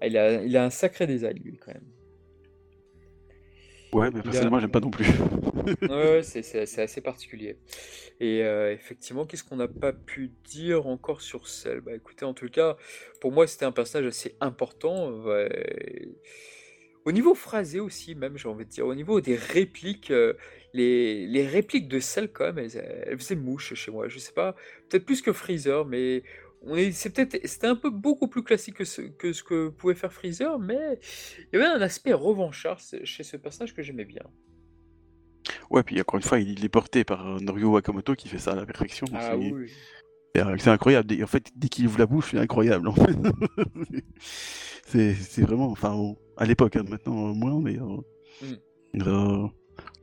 Ah, 0.00 0.06
il 0.06 0.16
a, 0.16 0.42
il 0.42 0.56
a 0.56 0.64
un 0.64 0.70
sacré 0.70 1.06
design 1.06 1.38
lui 1.44 1.58
quand 1.58 1.72
même. 1.72 1.84
Ouais, 3.92 4.10
mais 4.12 4.20
a- 4.20 4.22
personnellement, 4.22 4.60
j'aime 4.60 4.70
pas 4.70 4.80
non 4.80 4.90
plus. 4.90 5.06
Ouais, 5.88 6.22
c'est, 6.22 6.80
assez 6.80 7.00
particulier. 7.00 7.58
Et 8.20 8.42
euh, 8.42 8.72
effectivement, 8.72 9.26
qu'est-ce 9.26 9.44
qu'on 9.44 9.56
n'a 9.56 9.68
pas 9.68 9.92
pu 9.92 10.32
dire 10.44 10.86
encore 10.86 11.20
sur 11.20 11.48
Cell? 11.48 11.80
Bah 11.80 11.94
écoutez, 11.94 12.24
en 12.24 12.34
tout 12.34 12.48
cas, 12.48 12.76
pour 13.20 13.32
moi 13.32 13.46
c'était 13.46 13.64
un 13.64 13.72
personnage 13.72 14.06
assez 14.06 14.36
important. 14.40 15.10
ouais. 15.10 16.08
Au 17.06 17.12
niveau 17.12 17.34
phrasé 17.34 17.80
aussi, 17.80 18.14
même, 18.14 18.36
j'ai 18.36 18.48
envie 18.48 18.66
de 18.66 18.70
dire, 18.70 18.86
au 18.86 18.94
niveau 18.94 19.22
des 19.22 19.34
répliques, 19.34 20.10
euh, 20.10 20.34
les, 20.74 21.26
les 21.26 21.46
répliques 21.46 21.88
de 21.88 21.98
Cell, 21.98 22.30
quand 22.30 22.44
même, 22.44 22.58
elles, 22.58 22.76
elles 23.06 23.18
faisaient 23.18 23.36
mouche 23.36 23.72
chez 23.74 23.90
moi. 23.90 24.08
Je 24.08 24.18
sais 24.18 24.32
pas, 24.32 24.54
peut-être 24.88 25.06
plus 25.06 25.22
que 25.22 25.32
Freezer, 25.32 25.86
mais 25.86 26.22
on 26.62 26.76
est, 26.76 26.92
c'est 26.92 27.10
peut-être, 27.10 27.46
c'était 27.46 27.66
un 27.66 27.76
peu 27.76 27.90
beaucoup 27.90 28.28
plus 28.28 28.42
classique 28.42 28.76
que 28.76 28.84
ce, 28.84 29.02
que 29.02 29.32
ce 29.32 29.42
que 29.42 29.68
pouvait 29.68 29.94
faire 29.94 30.12
Freezer, 30.12 30.58
mais 30.58 30.98
il 31.52 31.58
y 31.58 31.62
avait 31.62 31.70
un 31.70 31.80
aspect 31.80 32.12
revanchard 32.12 32.78
chez 33.04 33.22
ce 33.22 33.36
personnage 33.36 33.74
que 33.74 33.82
j'aimais 33.82 34.04
bien. 34.04 34.22
Ouais, 35.70 35.82
puis 35.82 36.00
encore 36.00 36.16
une 36.16 36.22
fois, 36.22 36.38
il 36.38 36.64
est 36.64 36.68
porté 36.68 37.04
par 37.04 37.26
euh, 37.26 37.38
Norio 37.40 37.70
Wakamoto 37.70 38.14
qui 38.14 38.28
fait 38.28 38.38
ça 38.38 38.52
à 38.52 38.56
la 38.56 38.66
perfection. 38.66 39.06
Ah 39.14 39.30
C'est- 39.30 39.36
oui. 39.36 39.70
C'est 40.58 40.68
incroyable. 40.68 41.12
En 41.24 41.26
fait, 41.26 41.50
dès 41.56 41.68
qu'il 41.68 41.86
ouvre 41.88 41.98
la 41.98 42.06
bouche, 42.06 42.28
c'est 42.30 42.38
incroyable. 42.38 42.86
En 42.86 42.94
fait. 42.94 43.16
c'est 44.86 45.42
vraiment, 45.42 45.70
enfin, 45.70 46.14
à 46.36 46.44
l'époque, 46.44 46.76
hein, 46.76 46.84
maintenant 46.88 47.34
moins, 47.34 47.60
mais 47.60 47.76
mm. 47.76 48.52
euh, 49.06 49.48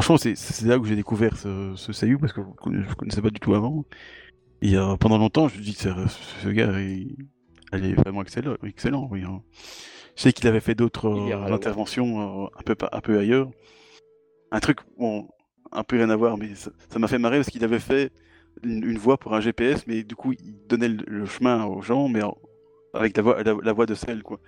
franchement, 0.02 0.18
c'est 0.18 0.66
là 0.66 0.78
où 0.78 0.86
j'ai 0.86 0.98
découvert 0.98 1.38
ce, 1.38 1.74
ce 1.78 2.18
parce 2.18 2.34
que 2.34 2.42
je 2.66 2.70
ne 2.72 2.94
connaissais 2.96 3.22
pas 3.22 3.30
du 3.30 3.40
tout 3.40 3.54
avant. 3.54 3.86
Et 4.62 4.76
euh, 4.76 4.96
pendant 4.98 5.18
longtemps, 5.18 5.48
je 5.48 5.58
me 5.58 5.64
dis 5.64 5.76
que 5.76 5.80
ce, 5.80 6.50
gars, 6.50 6.80
il, 6.80 7.16
est 7.74 7.94
vraiment 7.94 8.22
excellent. 8.22 8.56
excellent 8.64 9.08
oui, 9.12 9.24
hein. 9.24 9.42
Je 10.16 10.24
sais 10.24 10.34
qu'il 10.34 10.48
avait 10.48 10.62
fait 10.62 10.74
d'autres 10.74 11.10
euh, 11.10 11.54
interventions 11.54 12.48
un 12.48 12.62
peu 12.66 12.76
un 12.92 13.02
peu 13.02 13.20
ailleurs. 13.20 13.50
Un 14.52 14.60
truc, 14.60 14.80
bon, 14.98 15.28
un 15.72 15.84
peu 15.84 15.98
rien 15.98 16.10
à 16.10 16.16
voir, 16.16 16.38
mais 16.38 16.50
ça 16.56 17.00
m'a 17.00 17.08
fait 17.08 17.20
marrer 17.20 17.38
parce 17.38 17.50
qu'il 17.50 17.64
avait 17.64 17.80
fait 17.80 18.12
une, 18.64 18.98
voix 18.98 19.18
pour 19.18 19.36
un 19.36 19.42
GPS, 19.42 19.86
mais 19.88 20.04
du 20.04 20.16
coup, 20.16 20.34
il 20.34 20.68
donnait 20.68 20.88
le, 20.90 21.26
chemin 21.26 21.66
aux 21.66 21.82
gens, 21.82 22.08
mais 22.08 22.22
avec 22.94 23.16
la 23.18 23.24
voix, 23.24 23.44
la, 23.44 23.74
voix 23.74 23.86
de 23.86 23.94
celle, 23.94 24.24
quoi. 24.24 24.40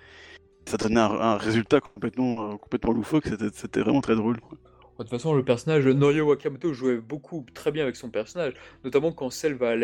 Ça 0.66 0.76
donnait 0.76 1.00
un, 1.00 1.36
résultat 1.36 1.80
complètement, 1.80 2.52
euh, 2.52 2.56
complètement 2.56 2.92
loufoque, 2.92 3.28
c'était 3.54 3.80
vraiment 3.80 4.00
très 4.00 4.16
drôle. 4.16 4.40
Quoi. 4.40 4.58
De 5.00 5.04
toute 5.04 5.12
façon, 5.12 5.32
le 5.32 5.42
personnage 5.42 5.86
Norio 5.86 6.26
Wakamoto 6.26 6.74
jouait 6.74 6.98
beaucoup 6.98 7.46
très 7.54 7.72
bien 7.72 7.84
avec 7.84 7.96
son 7.96 8.10
personnage, 8.10 8.52
notamment 8.84 9.12
quand 9.12 9.30
Cell 9.30 9.54
va 9.54 9.70
à 9.70 9.76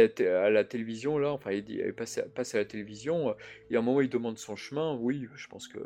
la, 0.51 0.65
télévision, 0.65 1.17
là, 1.17 1.33
enfin, 1.33 1.53
il, 1.53 1.65
dit, 1.65 1.81
passe, 1.97 2.19
à, 2.55 2.59
la 2.59 2.65
télévision, 2.67 3.35
et 3.71 3.77
à 3.77 3.79
un 3.79 3.83
moment, 3.83 4.03
il 4.03 4.11
demande 4.11 4.37
son 4.37 4.57
chemin. 4.57 4.95
Oui, 5.01 5.27
je 5.35 5.47
pense 5.49 5.69
que, 5.69 5.79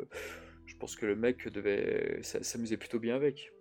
je 0.65 0.75
pense 0.75 0.97
que 0.97 1.05
le 1.05 1.15
mec 1.15 1.47
devait 1.47 2.19
s'amuser 2.21 2.75
plutôt 2.75 2.99
bien 2.99 3.15
avec. 3.15 3.53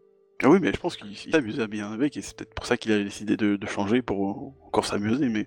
Ah 0.42 0.50
oui, 0.50 0.58
mais 0.60 0.72
je 0.72 0.80
pense 0.80 0.96
qu'il 0.96 1.16
s'amusait 1.16 1.68
bien 1.68 1.92
avec, 1.92 2.16
et 2.16 2.22
c'est 2.22 2.36
peut-être 2.36 2.54
pour 2.54 2.66
ça 2.66 2.76
qu'il 2.76 2.90
a 2.90 3.04
décidé 3.04 3.36
de, 3.36 3.56
changer 3.68 4.02
pour 4.02 4.56
encore 4.66 4.84
s'amuser. 4.84 5.28
Mais 5.28 5.46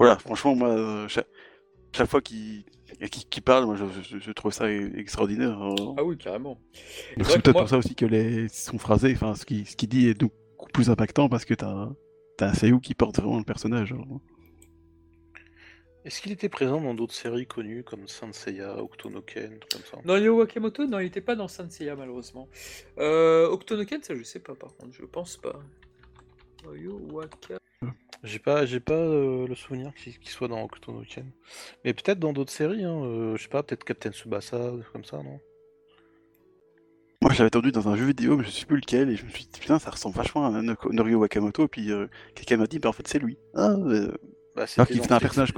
voilà, 0.00 0.18
franchement, 0.18 0.56
moi, 0.56 1.06
chaque, 1.06 2.08
fois 2.08 2.20
qu'il 2.20 2.64
parle, 3.44 3.66
moi, 3.66 3.76
je, 3.76 4.32
trouve 4.32 4.52
ça 4.52 4.70
extraordinaire. 4.70 5.60
Hein. 5.60 5.74
Ah 5.96 6.04
oui, 6.04 6.16
carrément. 6.16 6.58
C'est 7.16 7.42
peut-être 7.42 7.58
pour 7.58 7.68
ça 7.68 7.78
aussi 7.78 7.94
que 7.94 8.06
les, 8.06 8.48
son 8.48 8.78
phrasé, 8.78 9.12
enfin, 9.14 9.34
ce 9.34 9.44
qu'il 9.44 9.66
ce 9.66 9.74
dit 9.86 10.08
est 10.08 10.20
beaucoup 10.20 10.70
plus 10.72 10.90
impactant 10.90 11.28
parce 11.28 11.44
que 11.44 11.54
t'as 11.54 11.88
as 12.40 12.44
un 12.44 12.54
Seiyu 12.54 12.80
qui 12.80 12.94
porte 12.94 13.16
vraiment 13.16 13.38
le 13.38 13.44
personnage. 13.44 13.92
Hein. 13.92 14.20
Est-ce 16.04 16.22
qu'il 16.22 16.32
était 16.32 16.48
présent 16.48 16.80
dans 16.80 16.94
d'autres 16.94 17.14
séries 17.14 17.46
connues 17.46 17.82
comme 17.82 18.08
Sanseiya, 18.08 18.82
Octonoken, 18.82 19.58
tout 19.58 19.68
comme 19.72 19.84
ça? 19.84 19.98
Non, 20.04 20.16
Yo 20.16 20.38
Wakamoto, 20.38 20.86
non, 20.86 21.00
il 21.00 21.04
n'était 21.04 21.20
pas 21.20 21.34
dans 21.34 21.48
Sanseiya 21.48 21.96
malheureusement. 21.96 22.48
Euh, 22.98 23.48
Octonoken, 23.48 24.02
ça 24.02 24.14
je 24.14 24.22
sais 24.22 24.38
pas 24.38 24.54
par 24.54 24.74
contre, 24.76 24.94
je 24.94 25.04
pense 25.04 25.36
pas. 25.36 25.60
Waka... 26.66 27.58
J'ai 28.24 28.40
pas, 28.40 28.66
j'ai 28.66 28.80
pas 28.80 28.94
euh, 28.94 29.46
le 29.46 29.54
souvenir 29.54 29.94
qu'il 29.94 30.16
soit 30.24 30.48
dans 30.48 30.64
Octonoken. 30.64 31.30
Mais 31.84 31.94
peut-être 31.94 32.18
dans 32.18 32.32
d'autres 32.32 32.52
séries, 32.52 32.84
hein, 32.84 33.00
euh, 33.04 33.36
je 33.36 33.42
sais 33.44 33.48
pas, 33.48 33.62
peut-être 33.62 33.84
Captain 33.84 34.10
Tsubasa, 34.10 34.72
comme 34.92 35.04
ça, 35.04 35.18
non? 35.18 35.38
Moi 37.22 37.32
je 37.32 37.38
l'avais 37.38 37.46
entendu 37.46 37.72
dans 37.72 37.88
un 37.88 37.96
jeu 37.96 38.06
vidéo, 38.06 38.36
mais 38.36 38.44
je 38.44 38.50
sais 38.50 38.66
plus 38.66 38.76
lequel, 38.76 39.10
et 39.10 39.16
je 39.16 39.24
me 39.24 39.30
suis 39.30 39.44
dit 39.44 39.60
putain, 39.60 39.78
ça 39.78 39.90
ressemble 39.90 40.16
vachement 40.16 40.46
à 40.46 40.62
Norio 40.62 41.18
Wakamoto, 41.18 41.64
et 41.64 41.68
puis 41.68 41.90
quelqu'un 42.34 42.56
m'a 42.56 42.66
dit, 42.66 42.78
bah 42.78 42.88
en 42.88 42.92
fait 42.92 43.06
c'est 43.06 43.18
lui. 43.18 43.38
Ah, 43.54 43.74
bah, 44.58 44.64
Alors 44.76 44.88
qu'il 44.88 45.00
faisait 45.00 45.12
un 45.12 45.20
personnage. 45.20 45.52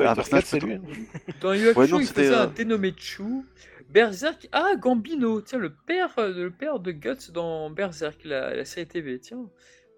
un 0.00 0.14
personnage 0.14 0.44
c'est 0.44 0.60
lui. 0.60 0.78
Dans 1.40 1.54
Yu 1.54 1.72
ouais, 1.72 1.88
il 1.88 2.06
faisait 2.06 2.34
un 2.34 2.42
euh, 2.42 2.46
dénommé 2.46 2.94
Chu. 2.96 3.44
Berserk. 3.88 4.46
Ah, 4.52 4.72
Gambino. 4.78 5.40
Tiens, 5.40 5.58
le 5.58 5.72
père, 5.72 6.12
euh, 6.18 6.44
le 6.44 6.50
père 6.50 6.80
de 6.80 6.92
Guts 6.92 7.30
dans 7.32 7.70
Berserk, 7.70 8.24
la, 8.24 8.64
série 8.66 8.86
TV. 8.86 9.18
Tiens, 9.18 9.48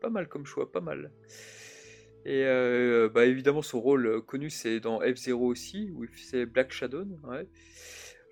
pas 0.01 0.11
mal 0.11 0.29
comme 0.29 0.47
choix, 0.47 0.71
pas 0.71 0.81
mal. 0.81 1.13
Et 2.25 2.45
euh, 2.45 3.09
bah, 3.09 3.25
évidemment, 3.25 3.63
son 3.63 3.81
rôle 3.81 4.23
connu, 4.23 4.51
c'est 4.51 4.81
dans 4.81 5.01
F-Zero 5.01 5.47
aussi, 5.47 5.91
où 5.95 6.05
il 6.05 6.11
faisait 6.11 6.47
Black 6.47 6.73
Shadow. 6.73 7.05
Ouais. 7.25 7.49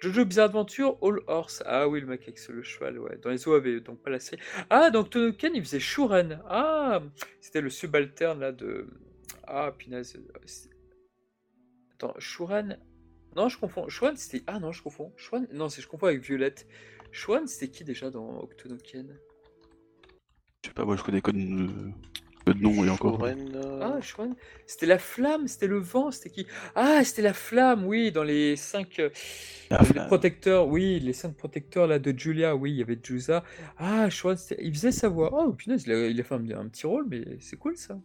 Jojo 0.00 0.24
Bizarre 0.24 0.46
Adventure, 0.46 0.96
All 1.02 1.20
Horse. 1.26 1.62
Ah 1.66 1.88
oui, 1.88 2.00
le 2.00 2.06
mec 2.06 2.22
avec 2.22 2.46
le 2.48 2.62
cheval, 2.62 2.98
ouais. 2.98 3.18
Dans 3.22 3.30
les 3.30 3.48
OAV, 3.48 3.80
donc 3.80 4.00
pas 4.02 4.10
la 4.10 4.20
série. 4.20 4.40
Ah, 4.70 4.90
donc 4.90 5.10
Tonoken, 5.10 5.54
il 5.54 5.62
faisait 5.62 5.80
Shuren. 5.80 6.40
Ah, 6.48 7.02
c'était 7.40 7.60
le 7.60 7.70
subalterne 7.70 8.40
là 8.40 8.52
de 8.52 8.86
ah, 9.44 9.72
punaise. 9.76 10.16
Euh, 10.16 10.38
attends, 11.94 12.14
Shuran. 12.18 12.76
Non, 13.34 13.48
je 13.48 13.58
confonds. 13.58 13.88
Shuan, 13.88 14.16
c'était. 14.16 14.44
Ah 14.46 14.60
non, 14.60 14.72
je 14.72 14.82
confonds. 14.82 15.12
Shuan. 15.16 15.48
Non, 15.52 15.68
c'est 15.68 15.82
je 15.82 15.88
confonds 15.88 16.06
avec 16.06 16.20
Violette. 16.20 16.66
Shuan, 17.10 17.46
c'était 17.46 17.68
qui 17.68 17.84
déjà 17.84 18.10
dans 18.10 18.40
Octonoken 18.40 19.18
Je 20.62 20.68
sais 20.68 20.74
pas, 20.74 20.84
moi 20.84 20.96
je 20.96 21.02
connais 21.02 21.20
que 21.20 21.30
de, 21.30 21.68
de 22.46 22.52
nom 22.60 22.84
et 22.84 22.90
encore. 22.90 23.22
Euh, 23.24 23.80
ah, 23.80 24.00
Shuan. 24.00 24.34
C'était 24.66 24.86
la 24.86 24.98
flamme, 24.98 25.46
c'était 25.46 25.66
le 25.66 25.78
vent, 25.78 26.10
c'était 26.10 26.30
qui? 26.30 26.46
Ah, 26.74 27.04
c'était 27.04 27.22
la 27.22 27.32
flamme, 27.32 27.86
oui, 27.86 28.10
dans 28.10 28.24
les 28.24 28.56
cinq 28.56 28.98
euh, 28.98 29.10
protecteurs, 30.08 30.66
oui, 30.66 30.98
les 31.00 31.12
cinq 31.12 31.36
protecteurs 31.36 31.86
là 31.86 31.98
de 31.98 32.16
Julia, 32.16 32.56
oui, 32.56 32.72
il 32.72 32.76
y 32.78 32.82
avait 32.82 32.98
Jusa. 33.02 33.44
Ah, 33.76 34.10
Shuan, 34.10 34.36
il 34.60 34.74
faisait 34.74 34.92
sa 34.92 35.08
voix. 35.08 35.30
Oh, 35.32 35.52
punaise, 35.52 35.84
il 35.86 35.92
a, 35.92 36.06
il 36.08 36.20
a 36.20 36.24
fait 36.24 36.34
un, 36.34 36.50
un 36.50 36.68
petit 36.68 36.86
rôle, 36.86 37.06
mais 37.08 37.24
c'est 37.40 37.56
cool 37.56 37.76
ça. 37.76 37.98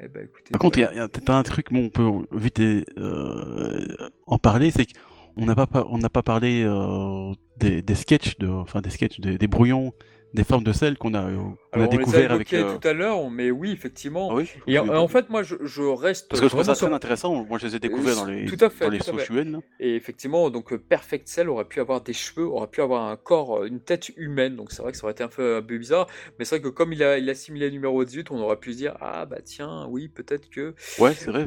Eh 0.00 0.08
ben, 0.08 0.28
Par 0.52 0.60
contre, 0.60 0.78
il 0.78 0.82
y 0.82 0.84
a, 0.84 1.08
peut-être 1.08 1.30
un 1.30 1.42
truc, 1.42 1.72
bon, 1.72 1.86
on 1.86 1.90
peut 1.90 2.26
vite 2.38 2.60
euh, 2.60 4.08
en 4.26 4.38
parler, 4.38 4.70
c'est 4.70 4.86
qu'on 5.34 5.44
n'a 5.46 5.54
pas, 5.56 5.86
on 5.90 5.98
n'a 5.98 6.08
pas 6.08 6.22
parlé 6.22 6.62
euh, 6.64 7.32
des, 7.56 7.82
des 7.82 7.94
sketchs, 7.96 8.38
de, 8.38 8.46
enfin 8.46 8.80
des 8.80 8.90
sketchs, 8.90 9.18
des, 9.18 9.38
des 9.38 9.48
brouillons 9.48 9.92
des 10.34 10.44
formes 10.44 10.64
de 10.64 10.72
sel 10.72 10.98
qu'on 10.98 11.14
a, 11.14 11.24
euh, 11.24 11.38
qu'on 11.72 11.82
a 11.82 11.86
découvert 11.86 12.32
avec. 12.32 12.52
Euh... 12.52 12.76
tout 12.76 12.86
à 12.86 12.92
l'heure, 12.92 13.30
mais 13.30 13.50
oui, 13.50 13.70
effectivement. 13.72 14.36
Ah 14.36 14.42
et 14.66 14.78
en, 14.78 15.08
fait, 15.08 15.30
moi, 15.30 15.42
je, 15.42 15.56
je, 15.62 15.82
reste. 15.82 16.28
Parce 16.28 16.40
que 16.40 16.46
je 16.46 16.50
trouve 16.50 16.64
ça 16.64 16.74
très 16.74 16.92
intéressant. 16.92 17.44
Moi, 17.44 17.58
je 17.58 17.66
les 17.66 17.76
ai 17.76 17.78
découverts 17.78 18.16
dans 18.16 18.24
les, 18.26 18.46
tout 18.46 18.62
à 18.62 18.70
fait, 18.70 18.84
dans 18.84 18.90
les 18.90 19.58
Et 19.80 19.96
effectivement, 19.96 20.50
donc 20.50 20.72
euh, 20.72 20.78
Perfect 20.78 21.28
Cell 21.28 21.48
aurait 21.48 21.64
pu 21.64 21.80
avoir 21.80 22.02
des 22.02 22.12
cheveux, 22.12 22.46
aurait 22.46 22.68
pu 22.68 22.82
avoir 22.82 23.04
un 23.04 23.16
corps, 23.16 23.64
une 23.64 23.80
tête 23.80 24.10
humaine. 24.16 24.56
Donc 24.56 24.72
c'est 24.72 24.82
vrai 24.82 24.92
que 24.92 24.98
ça 24.98 25.04
aurait 25.04 25.12
été 25.12 25.24
un 25.24 25.28
peu, 25.28 25.56
un 25.56 25.62
peu 25.62 25.78
bizarre. 25.78 26.06
Mais 26.38 26.44
c'est 26.44 26.56
vrai 26.56 26.62
que 26.62 26.68
comme 26.68 26.92
il 26.92 27.02
a, 27.02 27.18
il 27.18 27.28
a 27.30 27.34
similé 27.34 27.66
le 27.66 27.72
numéro 27.72 28.04
18, 28.04 28.30
on 28.30 28.38
aurait 28.38 28.56
pu 28.56 28.72
se 28.72 28.78
dire 28.78 28.96
ah 29.00 29.24
bah 29.26 29.38
tiens, 29.44 29.86
oui, 29.88 30.08
peut-être 30.08 30.50
que. 30.50 30.74
Ouais, 30.98 31.14
c'est 31.14 31.30
vrai. 31.30 31.46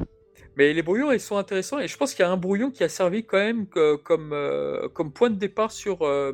Mais 0.58 0.74
les 0.74 0.82
brouillons, 0.82 1.12
ils 1.12 1.20
sont 1.20 1.38
intéressants 1.38 1.80
et 1.80 1.88
je 1.88 1.98
pense 1.98 2.14
qu'il 2.14 2.24
y 2.24 2.28
a 2.28 2.32
un 2.32 2.38
brouillon 2.38 2.72
qui 2.72 2.84
a 2.84 2.90
servi 2.90 3.24
quand 3.24 3.38
même 3.38 3.68
comme, 3.68 4.34
euh, 4.34 4.90
comme 4.90 5.12
point 5.14 5.30
de 5.30 5.36
départ 5.36 5.72
sur 5.72 6.02
euh, 6.02 6.34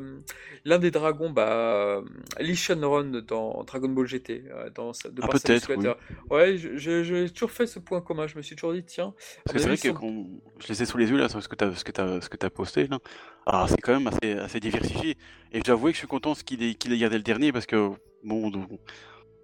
l'un 0.64 0.78
des 0.78 0.90
dragons, 0.90 1.30
bah, 1.30 2.02
Lee 2.40 2.56
Shenron 2.56 3.22
dans 3.26 3.62
Dragon 3.64 3.88
Ball 3.88 4.06
GT. 4.06 4.44
Euh, 4.50 4.70
dans, 4.70 4.90
de 4.90 5.22
ah, 5.22 5.28
peut-être. 5.28 5.70
Oui. 5.76 5.86
Ouais, 6.30 6.56
j'ai 6.56 7.30
toujours 7.30 7.52
fait 7.52 7.66
ce 7.66 7.78
point 7.78 8.00
commun. 8.00 8.26
Je 8.26 8.36
me 8.36 8.42
suis 8.42 8.56
toujours 8.56 8.72
dit, 8.72 8.82
tiens. 8.82 9.14
c'est 9.46 9.58
vrai 9.58 9.76
que 9.76 9.88
je 9.88 10.68
les 10.68 10.82
ai 10.82 10.86
sous 10.86 10.98
les 10.98 11.10
yeux 11.10 11.18
là, 11.18 11.28
sur 11.28 11.40
ce 11.42 11.48
que 11.48 11.54
tu 11.54 11.64
as, 11.64 11.74
ce 11.74 11.84
que 11.84 12.00
as, 12.00 12.20
ce 12.20 12.28
que 12.28 12.44
as 12.44 12.50
posté 12.50 12.88
là. 12.88 12.98
Ah, 13.46 13.66
c'est 13.68 13.80
quand 13.80 13.92
même 13.92 14.08
assez, 14.08 14.32
assez 14.32 14.58
diversifié. 14.58 15.16
Et 15.52 15.60
j'avoue 15.64 15.86
que 15.86 15.92
je 15.92 15.98
suis 15.98 16.08
content 16.08 16.34
qu'il 16.34 16.62
ait, 16.64 16.74
qu'il 16.74 16.92
ait 16.92 16.98
gardé 16.98 17.16
le 17.16 17.22
dernier 17.22 17.52
parce 17.52 17.66
que, 17.66 17.90
bon, 18.24 18.50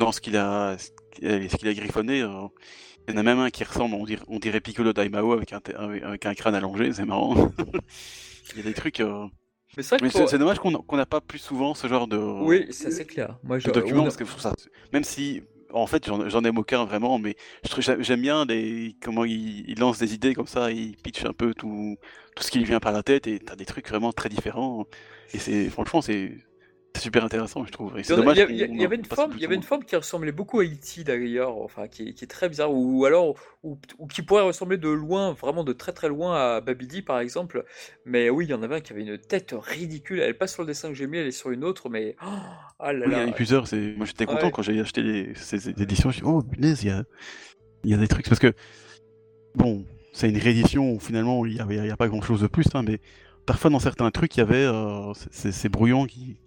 dans 0.01 0.11
ce 0.11 0.21
qu'il 0.21 0.37
a, 0.37 0.77
ce 0.79 1.57
qu'il 1.57 1.69
a 1.69 1.75
griffonné. 1.75 2.25
Il 3.07 3.15
y 3.15 3.17
en 3.17 3.21
a 3.21 3.23
même 3.23 3.39
un 3.39 3.51
qui 3.51 3.65
ressemble, 3.65 3.95
on 3.95 4.05
dirait, 4.05 4.23
on 4.29 4.39
dirait 4.39 4.61
Piccolo 4.61 4.93
Daimao 4.93 5.33
avec 5.33 5.53
un, 5.53 5.61
avec 5.77 6.27
un 6.27 6.35
crâne 6.35 6.55
allongé, 6.55 6.93
c'est 6.93 7.05
marrant. 7.05 7.35
Il 8.53 8.59
y 8.59 8.61
a 8.61 8.65
des 8.65 8.75
trucs. 8.75 9.01
Euh, 9.01 9.27
mais 9.77 9.83
c'est 9.83 10.39
dommage 10.39 10.59
qu'on 10.59 10.97
n'a 10.97 11.07
pas 11.07 11.21
plus 11.21 11.39
souvent 11.39 11.75
ce 11.75 11.87
genre 11.89 12.07
de. 12.07 12.17
Oui, 12.17 12.67
ça 12.71 12.91
c'est 12.91 13.05
clair. 13.05 13.39
Moi, 13.43 13.59
je... 13.59 13.71
document, 13.71 14.05
parce 14.05 14.17
que 14.17 14.25
ça, 14.25 14.55
même 14.93 15.05
si 15.05 15.43
en 15.73 15.87
fait, 15.87 16.07
j'en 16.07 16.45
aime 16.45 16.59
aucun 16.59 16.85
vraiment, 16.85 17.19
mais 17.19 17.37
j'aime 17.79 18.21
bien 18.21 18.45
les, 18.45 18.95
comment 19.03 19.25
il, 19.25 19.69
il, 19.69 19.79
lance 19.81 19.99
des 19.99 20.15
idées 20.15 20.33
comme 20.33 20.47
ça, 20.47 20.71
il 20.71 20.97
pitch 20.97 21.25
un 21.25 21.33
peu 21.33 21.53
tout, 21.53 21.97
tout 22.37 22.43
ce 22.45 22.51
qui 22.53 22.59
lui 22.59 22.65
vient 22.65 22.79
par 22.79 22.93
la 22.93 23.03
tête, 23.03 23.27
et 23.27 23.41
t'as 23.41 23.57
des 23.57 23.65
trucs 23.65 23.89
vraiment 23.89 24.13
très 24.13 24.29
différents. 24.29 24.87
Et 25.33 25.39
c'est 25.39 25.69
franchement, 25.71 26.01
c'est 26.01 26.37
c'est 26.95 27.03
super 27.03 27.25
intéressant, 27.25 27.65
je 27.65 27.73
trouve. 27.73 27.93
il, 27.97 28.07
y, 28.07 28.85
avait 28.85 28.95
une 28.95 29.05
forme, 29.05 29.33
il 29.35 29.43
y 29.43 29.45
avait 29.45 29.57
une 29.57 29.65
forme 29.65 29.85
qui 29.85 29.97
ressemblait 29.97 30.31
beaucoup 30.31 30.61
à 30.61 30.65
E.T. 30.65 31.03
d'ailleurs, 31.03 31.57
enfin, 31.57 31.89
qui, 31.89 32.09
est 32.09 32.31
très 32.31 32.49
bizarre, 32.49 32.73
ou 32.73 33.05
alors, 33.05 33.35
ou, 33.65 33.77
qui 34.09 34.23
pourrait 34.23 34.45
ressembler 34.45 34.77
de 34.79 34.89
loin, 34.89 35.33
vraiment 35.33 35.65
de 35.65 35.73
très 35.73 35.93
très 35.93 36.09
loin 36.09 36.37
à 36.37 36.61
Babidi 36.61 37.03
par 37.03 37.19
exemple. 37.19 37.65
Mais 38.05 38.31
oui, 38.31 38.47
il 38.47 38.51
y 38.51 38.55
en 38.55 38.63
avait 38.63 38.77
un 38.77 38.81
qui 38.81 38.93
avait 38.93 39.03
une 39.03 39.19
tête 39.19 39.57
ridicule. 39.59 40.21
Elle 40.21 40.39
passe 40.39 40.53
sur 40.55 40.63
le 40.63 40.69
dessin 40.69 40.89
que 40.89 40.95
j'ai 40.95 41.09
mis, 41.09 41.19
elle 41.19 41.27
est 41.27 41.33
sur 41.33 41.51
une 41.51 41.65
autre, 41.65 41.89
mais 41.89 42.15
oh, 42.25 42.29
ah 42.79 42.93
là 42.93 43.07
là. 43.07 43.19
il 43.19 43.23
y 43.23 43.25
en 43.25 43.29
a 43.29 43.33
plusieurs. 43.33 43.67
Moi, 43.97 44.07
j'étais 44.07 44.27
content 44.27 44.51
quand 44.51 44.63
j'ai 44.63 44.79
acheté 44.79 45.33
ces 45.35 45.71
éditions. 45.71 46.11
Je 46.11 46.21
me 46.21 46.23
suis 46.23 46.23
dit, 46.23 46.29
oh 46.29 46.43
punaise, 46.43 46.85
il 46.85 46.89
y 46.89 46.93
a, 46.93 47.03
il 47.83 47.91
y 47.91 47.95
a 47.95 47.97
des 47.97 48.09
trucs 48.09 48.29
parce 48.29 48.41
que 48.41 48.53
bon, 49.57 49.85
c'est 50.13 50.29
une 50.29 50.39
réédition 50.39 50.93
où 50.93 51.01
finalement 51.01 51.45
il 51.45 51.55
n'y 51.55 51.89
a, 51.89 51.93
a, 51.93 51.97
pas 51.97 52.07
grand 52.07 52.23
chose 52.23 52.41
de 52.41 52.47
plus, 52.47 52.67
hein, 52.75 52.85
mais 52.87 53.01
parfois 53.47 53.71
dans 53.71 53.81
certains 53.81 54.09
trucs, 54.13 54.37
il 54.37 54.41
y 54.41 54.43
avait 54.43 54.65
euh, 54.65 55.13
ces 55.31 55.69
brouillons 55.69 56.07
qui 56.07 56.39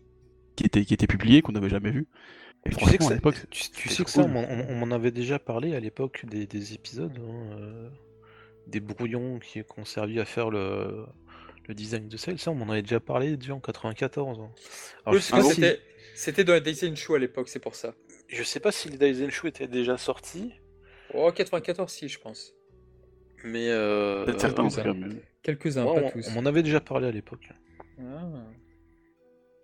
qui 0.57 0.65
était, 0.65 0.83
qui 0.83 0.93
était 0.93 1.07
publié, 1.07 1.41
qu'on 1.41 1.53
n'avait 1.53 1.69
jamais 1.69 1.91
vu. 1.91 2.07
Et 2.65 2.71
tu 2.71 2.83
sais 2.83 2.97
que, 2.97 3.03
ça, 3.05 3.15
tu, 3.49 3.89
sais 3.89 4.03
que 4.03 4.09
ça, 4.09 4.23
on, 4.23 4.75
m'en 4.75 4.93
avait 4.93 5.11
déjà 5.11 5.39
parlé 5.39 5.73
à 5.75 5.79
l'époque 5.79 6.25
des, 6.25 6.73
épisodes, 6.73 7.17
hein, 7.17 7.57
euh, 7.59 7.89
des 8.65 8.81
brouillons 8.81 9.39
qui 9.39 9.61
ont 9.77 9.85
servi 9.85 10.19
à 10.19 10.25
faire 10.25 10.49
le, 10.49 11.05
le 11.67 11.73
design 11.73 12.09
de 12.09 12.17
celle. 12.17 12.39
Ça, 12.39 12.51
on 12.51 12.55
m'en 12.55 12.69
avait 12.69 12.81
déjà 12.81 12.99
parlé 12.99 13.37
déjà 13.37 13.53
en 13.53 13.61
94. 13.61 14.39
Hein. 14.39 14.51
Alors, 15.05 15.21
c'était, 16.15 16.43
dans 16.43 16.53
les 16.53 16.61
Daisen 16.61 16.97
Show 16.97 17.15
à 17.15 17.19
l'époque, 17.19 17.47
c'est 17.47 17.59
pour 17.59 17.75
ça. 17.75 17.93
Je 18.27 18.43
sais 18.43 18.59
pas 18.59 18.73
si 18.73 18.89
les 18.89 18.97
Daisen 18.97 19.29
Show 19.29 19.47
étaient 19.47 19.67
déjà 19.67 19.97
sortis, 19.97 20.51
Oh, 21.13 21.31
94, 21.31 21.89
si, 21.89 22.09
je 22.09 22.19
pense. 22.19 22.53
Mais 23.43 23.69
euh, 23.69 24.25
Peut-être 24.25 24.41
certains, 24.41 24.67
Quelques-uns, 25.41 25.85
ouais, 25.85 26.01
pas 26.01 26.07
on, 26.07 26.11
tous. 26.11 26.27
on 26.29 26.31
m'en 26.33 26.45
avait 26.45 26.63
déjà 26.63 26.81
parlé 26.81 27.07
à 27.07 27.11
l'époque. 27.11 27.49
Ah. 27.99 28.27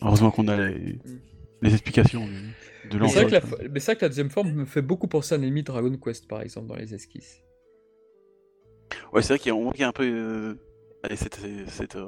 Heureusement 0.04 0.32
qu'on 0.32 0.48
a 0.48 0.58
les, 0.58 1.00
les 1.62 1.72
explications 1.74 2.28
de, 2.28 2.34
de 2.90 3.00
Mais 3.00 3.08
c'est 3.10 3.24
vrai, 3.24 3.26
que 3.28 3.36
l'enjeu. 3.36 3.48
la, 3.52 3.58
fo- 3.66 3.70
mais 3.72 3.80
c'est 3.80 3.92
vrai 3.92 3.96
que 3.98 4.06
la 4.06 4.10
deuxième 4.10 4.30
forme 4.30 4.52
me 4.52 4.66
fait 4.66 4.82
beaucoup 4.82 5.08
penser 5.08 5.36
à 5.36 5.38
un 5.38 5.42
ennemi 5.42 5.64
Dragon 5.64 5.96
Quest, 5.98 6.28
par 6.28 6.42
exemple, 6.42 6.68
dans 6.68 6.76
les 6.76 6.94
esquisses. 6.94 7.42
Ouais, 9.12 9.22
c'est 9.22 9.30
vrai 9.34 9.40
qu'il 9.40 9.48
y 9.50 9.52
a, 9.52 9.56
on 9.56 9.64
voit 9.64 9.72
qu'il 9.72 9.82
y 9.82 9.86
a 9.86 9.88
un 9.88 9.94
peu 9.94 10.04
euh, 10.06 10.56
allez, 11.04 11.16
cette, 11.16 11.40
cette 11.68 11.96
euh, 11.96 12.06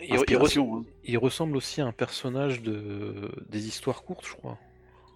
Il, 0.00 0.14
hein. 0.14 0.82
il 1.04 1.18
ressemble 1.18 1.56
aussi 1.56 1.80
à 1.80 1.86
un 1.86 1.92
personnage 1.92 2.62
de 2.62 3.30
des 3.48 3.66
histoires 3.66 4.02
courtes, 4.04 4.26
je 4.26 4.32
crois. 4.32 4.58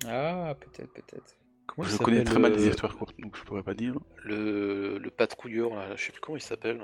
Ah, 0.07 0.55
peut-être, 0.61 0.93
peut-être. 0.93 1.37
Je 1.83 1.97
connais 1.99 2.25
très 2.25 2.39
mal 2.39 2.55
les 2.55 2.67
histoires 2.69 2.97
courtes, 2.97 3.15
donc 3.21 3.37
je 3.37 3.43
pourrais 3.45 3.63
pas 3.63 3.75
dire. 3.75 3.95
Le, 4.25 4.99
le 4.99 5.11
patrouilleur, 5.11 5.75
là, 5.75 5.95
je 5.97 6.05
sais 6.05 6.13
plus 6.13 6.21
comment 6.21 6.37
il 6.37 6.43
s'appelle. 6.43 6.81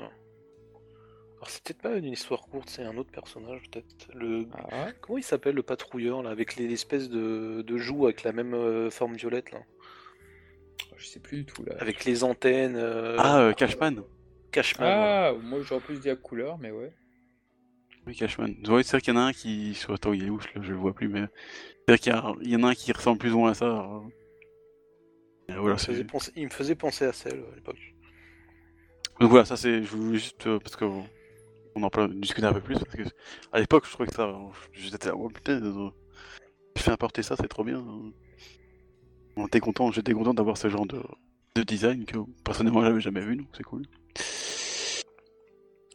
Alors 1.45 1.51
c'est 1.51 1.63
peut-être 1.63 1.83
pas 1.83 1.97
une 1.99 2.07
histoire 2.07 2.41
courte, 2.47 2.71
c'est 2.71 2.85
un 2.85 2.97
autre 2.97 3.11
personnage 3.11 3.61
peut-être. 3.71 4.09
Le... 4.15 4.47
Ah, 4.73 4.87
Comment 5.03 5.19
il 5.19 5.23
s'appelle 5.23 5.55
le 5.55 5.63
patrouilleur 5.63 6.23
là, 6.23 6.31
avec 6.31 6.57
les 6.57 6.73
espèces 6.73 7.11
de, 7.11 7.61
de 7.61 7.77
joues 7.77 8.07
avec 8.07 8.23
la 8.23 8.33
même 8.33 8.55
euh, 8.55 8.91
forme 8.91 9.15
violette 9.15 9.53
là? 9.53 9.61
Je 10.97 11.05
sais 11.05 11.21
plus 11.21 11.39
du 11.39 11.45
tout, 11.45 11.63
là. 11.65 11.75
Avec 11.81 12.07
les 12.07 12.25
antennes. 12.25 12.77
euh, 12.77 13.17
Ah, 13.19 13.41
euh, 13.41 13.53
Cashman 13.53 14.03
Cashman. 14.53 14.89
Ah, 14.89 15.33
moi 15.43 15.61
j'aurais 15.61 15.83
plus 15.83 16.01
dit 16.01 16.09
à 16.09 16.17
couleur, 16.17 16.57
mais 16.57 16.71
ouais. 16.71 16.95
Oui, 18.07 18.17
Cashman. 18.17 18.55
Ouais, 18.69 18.83
c'est 18.83 18.93
vrai 18.93 19.01
qu'il 19.03 19.13
y 19.13 19.17
en 19.19 19.21
a 19.21 19.25
un 19.25 19.33
qui. 19.35 19.79
Attends, 19.91 20.15
il 20.15 20.25
est 20.25 20.31
où 20.31 20.41
je, 20.41 20.49
je 20.63 20.71
le 20.71 20.79
vois 20.79 20.95
plus, 20.95 21.09
mais. 21.09 21.27
C'est 21.87 21.93
vrai 21.93 21.99
qu'il 21.99 22.13
y, 22.13 22.17
a- 22.17 22.35
il 22.41 22.49
y 22.49 22.57
en 22.57 22.63
a 22.63 22.69
un 22.69 22.75
qui 22.75 22.91
ressemble 22.91 23.19
plus 23.19 23.35
ou 23.35 23.41
moins 23.41 23.51
à 23.51 23.55
ça. 23.55 23.67
euh. 23.67 24.01
Voilà, 25.49 25.63
il, 25.67 25.73
me 25.73 25.77
faisait 25.77 26.05
penser, 26.05 26.33
il 26.37 26.45
me 26.45 26.51
faisait 26.51 26.75
penser 26.75 27.05
à 27.05 27.13
celle 27.13 27.45
à 27.53 27.55
l'époque. 27.55 27.95
Donc 29.21 29.31
voilà, 29.31 29.45
ça 29.45 29.59
c'est. 29.59 29.83
Je 29.83 29.95
voulais 29.95 30.19
juste. 30.19 30.49
parce 30.61 30.77
que. 30.77 30.87
On 31.75 31.83
en 31.83 31.91
peut 31.91 32.09
discuter 32.09 32.47
un 32.47 32.53
peu 32.53 32.61
plus, 32.61 32.79
parce 32.79 32.97
que. 32.97 33.03
À 33.53 33.61
l'époque, 33.61 33.85
je 33.87 33.93
trouvais 33.93 34.09
que 34.09 34.15
ça. 34.15 34.33
J'étais 34.73 35.11
oh 35.11 35.29
putain, 35.29 35.61
je 36.77 36.83
fais 36.83 36.91
importer 36.91 37.23
ça, 37.23 37.37
c'est 37.41 37.49
trop 37.49 37.65
bien. 37.65 37.85
On 39.37 39.47
était 39.47 39.61
content, 39.61 39.91
j'étais 39.91 40.13
content 40.13 40.35
d'avoir 40.35 40.57
ce 40.57 40.69
genre 40.69 40.87
de, 40.87 41.03
de 41.57 41.63
design 41.63 42.05
que 42.05 42.19
personnellement 42.45 42.83
j'avais 42.83 43.01
jamais 43.01 43.21
vu, 43.21 43.37
donc 43.37 43.49
c'est 43.57 43.63
cool. 43.63 43.83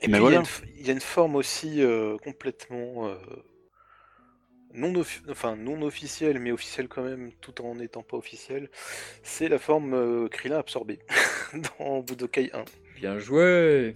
Et 0.01 0.07
Mais 0.07 0.17
puis 0.19 0.27
il 0.27 0.33
y 0.33 0.35
a 0.35 0.41
voilà. 0.41 0.43
il 0.77 0.87
y, 0.87 0.89
a 0.89 0.93
une 0.93 1.01
forme 1.01 1.35
aussi 1.35 1.81
euh, 1.81 2.17
complètement 2.23 3.07
euh, 3.07 3.15
non, 4.73 4.93
enfin, 5.29 5.55
non 5.55 5.81
officielle, 5.81 6.39
mais 6.39 6.51
officielle 6.51 6.87
quand 6.87 7.03
même, 7.03 7.31
tout 7.41 7.61
en 7.61 7.75
n'étant 7.75 8.03
pas 8.03 8.17
officielle. 8.17 8.69
C'est 9.23 9.49
la 9.49 9.59
forme 9.59 9.93
euh, 9.93 10.27
Krillin 10.29 10.59
absorbée 10.59 10.99
dans 11.79 11.99
Budokai 12.01 12.51
1. 12.53 12.63
Bien 12.97 13.19
joué 13.19 13.95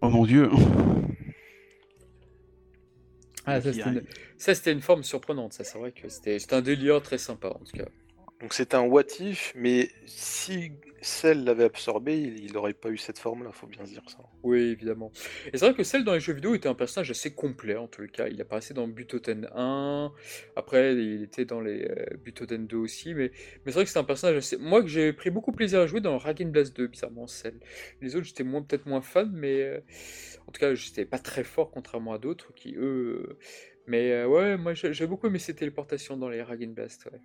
Oh 0.00 0.08
mon 0.08 0.24
dieu 0.24 0.48
Ah, 3.44 3.60
ça, 3.60 3.72
c'était 4.54 4.72
une... 4.72 4.80
forme 4.82 5.02
surprenante, 5.02 5.52
ça, 5.52 5.64
c'est 5.64 5.78
vrai 5.78 5.92
que 5.92 6.08
c'était 6.08 6.38
c'était 6.38 6.54
un 6.54 6.62
délire 6.62 7.02
très 7.02 7.18
sympa, 7.18 7.48
en 7.48 7.64
tout 7.64 7.72
cas. 7.74 7.88
Donc 8.42 8.52
c'est 8.54 8.74
un 8.74 8.82
what 8.82 9.04
if, 9.20 9.52
mais 9.56 9.90
si 10.04 10.72
Cell 11.00 11.44
l'avait 11.44 11.64
absorbé, 11.64 12.18
il 12.18 12.52
n'aurait 12.52 12.74
pas 12.74 12.90
eu 12.90 12.98
cette 12.98 13.18
forme-là, 13.18 13.52
faut 13.52 13.66
bien 13.68 13.86
se 13.86 13.92
dire 13.92 14.08
ça. 14.10 14.18
Oui, 14.42 14.60
évidemment. 14.60 15.12
Et 15.52 15.58
c'est 15.58 15.66
vrai 15.66 15.74
que 15.74 15.84
celle 15.84 16.02
dans 16.02 16.14
les 16.14 16.20
jeux 16.20 16.32
vidéo 16.32 16.54
était 16.56 16.68
un 16.68 16.74
personnage 16.74 17.10
assez 17.12 17.32
complet, 17.34 17.76
en 17.76 17.86
tout 17.86 18.04
cas. 18.08 18.26
Il 18.28 18.40
apparaissait 18.40 18.74
dans 18.74 18.88
Butoden 18.88 19.48
1, 19.54 20.12
après 20.56 20.94
il 20.96 21.22
était 21.22 21.44
dans 21.44 21.60
les 21.60 21.84
euh, 21.88 22.16
Butoden 22.16 22.66
2 22.66 22.76
aussi, 22.76 23.14
mais, 23.14 23.30
mais 23.64 23.70
c'est 23.70 23.74
vrai 23.74 23.84
que 23.84 23.90
c'est 23.90 24.00
un 24.00 24.04
personnage 24.04 24.36
assez... 24.38 24.56
Moi, 24.56 24.82
que 24.82 24.88
j'ai 24.88 25.12
pris 25.12 25.30
beaucoup 25.30 25.52
plaisir 25.52 25.80
à 25.80 25.86
jouer 25.86 26.00
dans 26.00 26.18
Raging 26.18 26.50
Blast 26.50 26.76
2, 26.76 26.88
bizarrement, 26.88 27.28
celle. 27.28 27.60
Les 28.00 28.16
autres, 28.16 28.26
j'étais 28.26 28.44
peut-être 28.44 28.86
moins 28.86 29.02
fan, 29.02 29.30
mais 29.32 29.62
euh, 29.62 29.80
en 30.48 30.52
tout 30.52 30.60
cas, 30.60 30.74
j'étais 30.74 31.04
pas 31.04 31.20
très 31.20 31.44
fort, 31.44 31.70
contrairement 31.70 32.12
à 32.14 32.18
d'autres 32.18 32.52
qui, 32.54 32.74
eux... 32.76 33.28
euh, 33.30 33.38
Mais 33.86 34.24
ouais, 34.24 34.56
moi, 34.56 34.74
j'ai 34.74 35.06
beaucoup 35.06 35.28
aimé 35.28 35.38
ces 35.38 35.54
téléportations 35.54 36.16
dans 36.16 36.28
les 36.28 36.42
Raging 36.42 36.74
Blast, 36.74 37.06
ouais. 37.06 37.20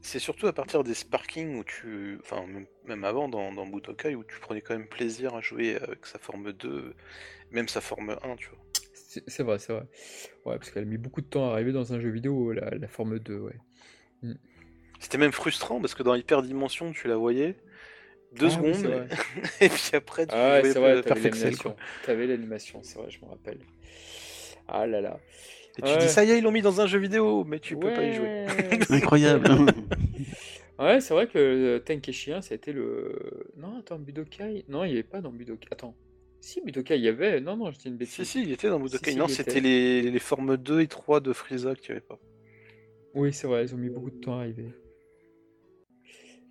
C'est 0.00 0.18
surtout 0.20 0.46
à 0.46 0.52
partir 0.52 0.84
des 0.84 0.94
sparkings 0.94 1.56
où 1.58 1.64
tu. 1.64 2.18
Enfin, 2.20 2.46
même- 2.84 3.04
avant 3.04 3.28
dans, 3.28 3.52
dans 3.52 3.66
Budokai, 3.66 4.14
où 4.14 4.22
tu 4.22 4.38
prenais 4.38 4.60
quand 4.60 4.74
même 4.76 4.86
plaisir 4.88 5.34
à 5.34 5.40
jouer 5.40 5.76
avec 5.76 6.06
sa 6.06 6.18
forme 6.18 6.52
2, 6.52 6.94
même 7.50 7.68
sa 7.68 7.80
forme 7.80 8.16
1, 8.22 8.36
tu 8.36 8.48
vois. 8.50 8.58
C'est 9.26 9.42
vrai, 9.42 9.58
c'est 9.58 9.72
vrai. 9.72 9.86
Ouais, 10.44 10.58
parce 10.58 10.70
qu'elle 10.70 10.82
a 10.82 10.86
mis 10.86 10.98
beaucoup 10.98 11.20
de 11.20 11.26
temps 11.26 11.50
à 11.50 11.52
arriver 11.54 11.72
dans 11.72 11.92
un 11.92 12.00
jeu 12.00 12.10
vidéo, 12.10 12.52
la, 12.52 12.70
la 12.70 12.88
forme 12.88 13.18
2, 13.18 13.38
ouais. 13.38 13.56
C'était 15.00 15.18
même 15.18 15.32
frustrant 15.32 15.80
parce 15.80 15.94
que 15.94 16.02
dans 16.02 16.14
Hyperdimension, 16.14 16.92
tu 16.92 17.08
la 17.08 17.16
voyais 17.16 17.56
deux 18.36 18.48
Ah 18.48 18.50
secondes, 18.50 19.06
et 19.60 19.68
puis 19.68 19.90
après, 19.94 20.26
tu 20.26 20.34
Ah 20.34 20.52
ouais, 20.54 20.60
voyais 20.60 20.74
vrai. 20.74 21.02
T'avais 22.02 22.26
l'animation, 22.26 22.80
c'est 22.82 22.98
vrai, 22.98 23.10
je 23.10 23.18
me 23.24 23.30
rappelle. 23.30 23.58
Ah 24.68 24.86
là 24.86 25.00
là. 25.00 25.18
Et 25.78 25.82
tu 25.82 25.88
Ouais. 25.88 25.98
dis, 25.98 26.08
ça 26.08 26.24
y 26.24 26.30
est, 26.30 26.38
ils 26.38 26.44
l'ont 26.44 26.52
mis 26.52 26.62
dans 26.62 26.80
un 26.80 26.86
jeu 26.86 26.98
vidéo, 26.98 27.44
mais 27.44 27.58
tu 27.58 27.76
peux 27.76 27.92
pas 27.92 28.04
y 28.04 28.14
jouer. 28.14 28.46
Ouais. 28.46 28.78
Incroyable 28.90 29.48
ouais, 30.78 31.00
c'est 31.00 31.14
vrai 31.14 31.26
que 31.26 31.78
Tenkeshi 31.78 32.32
1, 32.32 32.42
ça 32.42 32.52
a 32.52 32.56
été 32.56 32.72
le. 32.72 33.50
Non, 33.56 33.78
attends, 33.78 33.98
Budokai. 33.98 34.64
Non, 34.68 34.84
il 34.84 34.88
n'y 34.88 34.94
avait 34.94 35.02
pas 35.02 35.20
dans 35.20 35.32
Budokai. 35.32 35.68
Attends. 35.72 35.96
Si, 36.40 36.60
Budokai, 36.60 36.96
il 36.96 37.02
y 37.04 37.08
avait. 37.08 37.40
Non, 37.40 37.56
non, 37.56 37.70
j'étais 37.72 37.88
une 37.88 37.96
bêtise. 37.96 38.14
Si, 38.14 38.24
si, 38.24 38.42
il 38.42 38.52
était 38.52 38.68
dans 38.68 38.78
Budokai. 38.78 39.12
si, 39.12 39.16
non, 39.16 39.26
c'était 39.28 39.50
était. 39.52 39.60
les, 39.60 40.10
les 40.10 40.18
formes 40.20 40.56
2 40.56 40.80
et 40.82 40.86
3 40.86 41.20
de 41.20 41.32
Frieza 41.32 41.74
que 41.74 41.80
tu 41.80 41.90
avais 41.92 42.00
pas. 42.00 42.18
Oui, 43.14 43.32
c'est 43.32 43.46
vrai, 43.46 43.64
ils 43.64 43.74
ont 43.74 43.78
mis 43.78 43.88
beaucoup 43.90 44.10
de 44.10 44.20
temps 44.20 44.36
à 44.38 44.42
arriver. 44.42 44.70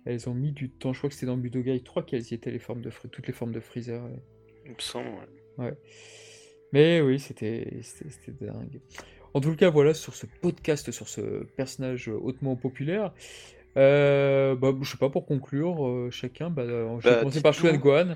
Elles 0.06 0.28
ont 0.28 0.34
mis 0.34 0.52
du 0.52 0.68
temps. 0.70 0.92
Je 0.92 0.98
crois 0.98 1.08
que 1.08 1.14
c'était 1.14 1.26
dans 1.26 1.36
Budokai 1.38 1.80
3 1.82 2.02
qu'elles 2.04 2.30
y 2.30 2.34
étaient, 2.34 2.50
les 2.50 2.58
formes 2.58 2.82
de 2.82 2.90
toutes 3.10 3.26
les 3.26 3.32
formes 3.32 3.52
de 3.52 3.60
Freezer. 3.60 4.02
ouais. 4.04 4.22
Il 4.66 4.72
me 4.72 4.76
semble, 4.80 5.08
ouais. 5.08 5.64
Ouais. 5.66 5.74
Mais 6.72 7.00
oui, 7.00 7.18
c'était 7.20 7.78
c'était 7.82 8.10
c'était 8.10 8.46
dingue. 8.46 8.80
En 9.34 9.40
tout 9.40 9.54
cas, 9.56 9.68
voilà, 9.68 9.94
sur 9.94 10.14
ce 10.14 10.26
podcast, 10.26 10.90
sur 10.92 11.08
ce 11.08 11.44
personnage 11.56 12.08
hautement 12.08 12.54
populaire, 12.56 13.12
euh, 13.76 14.54
bah, 14.54 14.72
je 14.80 14.88
sais 14.88 14.96
pas, 14.96 15.10
pour 15.10 15.26
conclure, 15.26 15.86
euh, 15.86 16.08
chacun, 16.10 16.50
bah, 16.50 16.62
euh, 16.62 16.96
je 17.00 17.08
vais 17.08 17.14
Bah, 17.14 17.20
commencer 17.20 17.42
par 17.42 17.52
dites-nous. 17.52 17.70
Shuan 17.70 17.80
Gohan. 17.80 18.14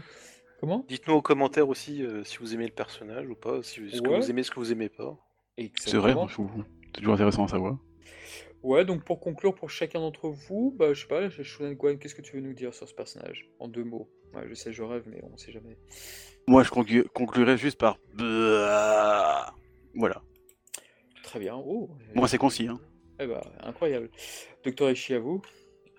Comment? 0.60 0.84
Dites-nous 0.88 1.14
aux 1.14 1.22
commentaires 1.22 1.68
aussi 1.68 2.02
euh, 2.04 2.22
si 2.24 2.38
vous 2.38 2.54
aimez 2.54 2.66
le 2.66 2.72
personnage 2.72 3.28
ou 3.28 3.34
pas, 3.34 3.62
si, 3.62 3.90
ce 3.90 4.00
que 4.00 4.08
Ouais. 4.08 4.20
vous 4.20 4.30
aimez, 4.30 4.42
ce 4.44 4.50
que 4.52 4.60
vous 4.60 4.70
aimez 4.72 4.88
pas? 4.88 5.16
C'est 5.56 5.96
vrai, 5.96 6.10
Exactement. 6.12 6.28
je 6.28 6.32
trouve- 6.34 6.64
c'est 6.86 6.92
toujours 7.00 7.14
intéressant 7.14 7.44
à 7.44 7.48
savoir. 7.48 7.76
Ouais, 8.62 8.84
donc 8.84 9.02
pour 9.04 9.18
conclure, 9.20 9.54
pour 9.54 9.70
chacun 9.70 9.98
d'entre 10.00 10.28
vous, 10.28 10.74
bah, 10.78 10.92
je 10.94 11.00
sais 11.02 11.06
pas, 11.08 11.28
Shuan 11.30 11.74
Gohan, 11.74 11.96
qu'est-ce 11.96 12.14
que 12.14 12.22
tu 12.22 12.36
veux 12.36 12.42
nous 12.42 12.54
dire 12.54 12.72
sur 12.74 12.88
ce 12.88 12.94
personnage? 12.94 13.48
En 13.58 13.66
deux 13.68 13.84
mots. 13.84 14.08
Ouais, 14.34 14.42
je 14.48 14.54
sais, 14.54 14.72
je 14.72 14.82
rêve, 14.82 15.02
mais 15.06 15.20
on 15.32 15.36
sait 15.36 15.50
jamais. 15.52 15.76
Moi, 16.46 16.62
je 16.62 16.70
conclu- 16.70 17.06
conclurai 17.12 17.56
juste 17.56 17.78
par. 17.78 17.98
Voilà. 19.94 20.22
Très 21.28 21.40
bien. 21.40 21.56
Oh, 21.56 21.90
Moi, 22.14 22.26
c'est 22.26 22.38
concis. 22.38 22.68
Hein. 22.68 22.80
eh 23.20 23.26
bah, 23.26 23.42
incroyable. 23.60 24.08
Docteur 24.64 24.90
Ishii, 24.90 25.14
à 25.14 25.18
vous? 25.18 25.42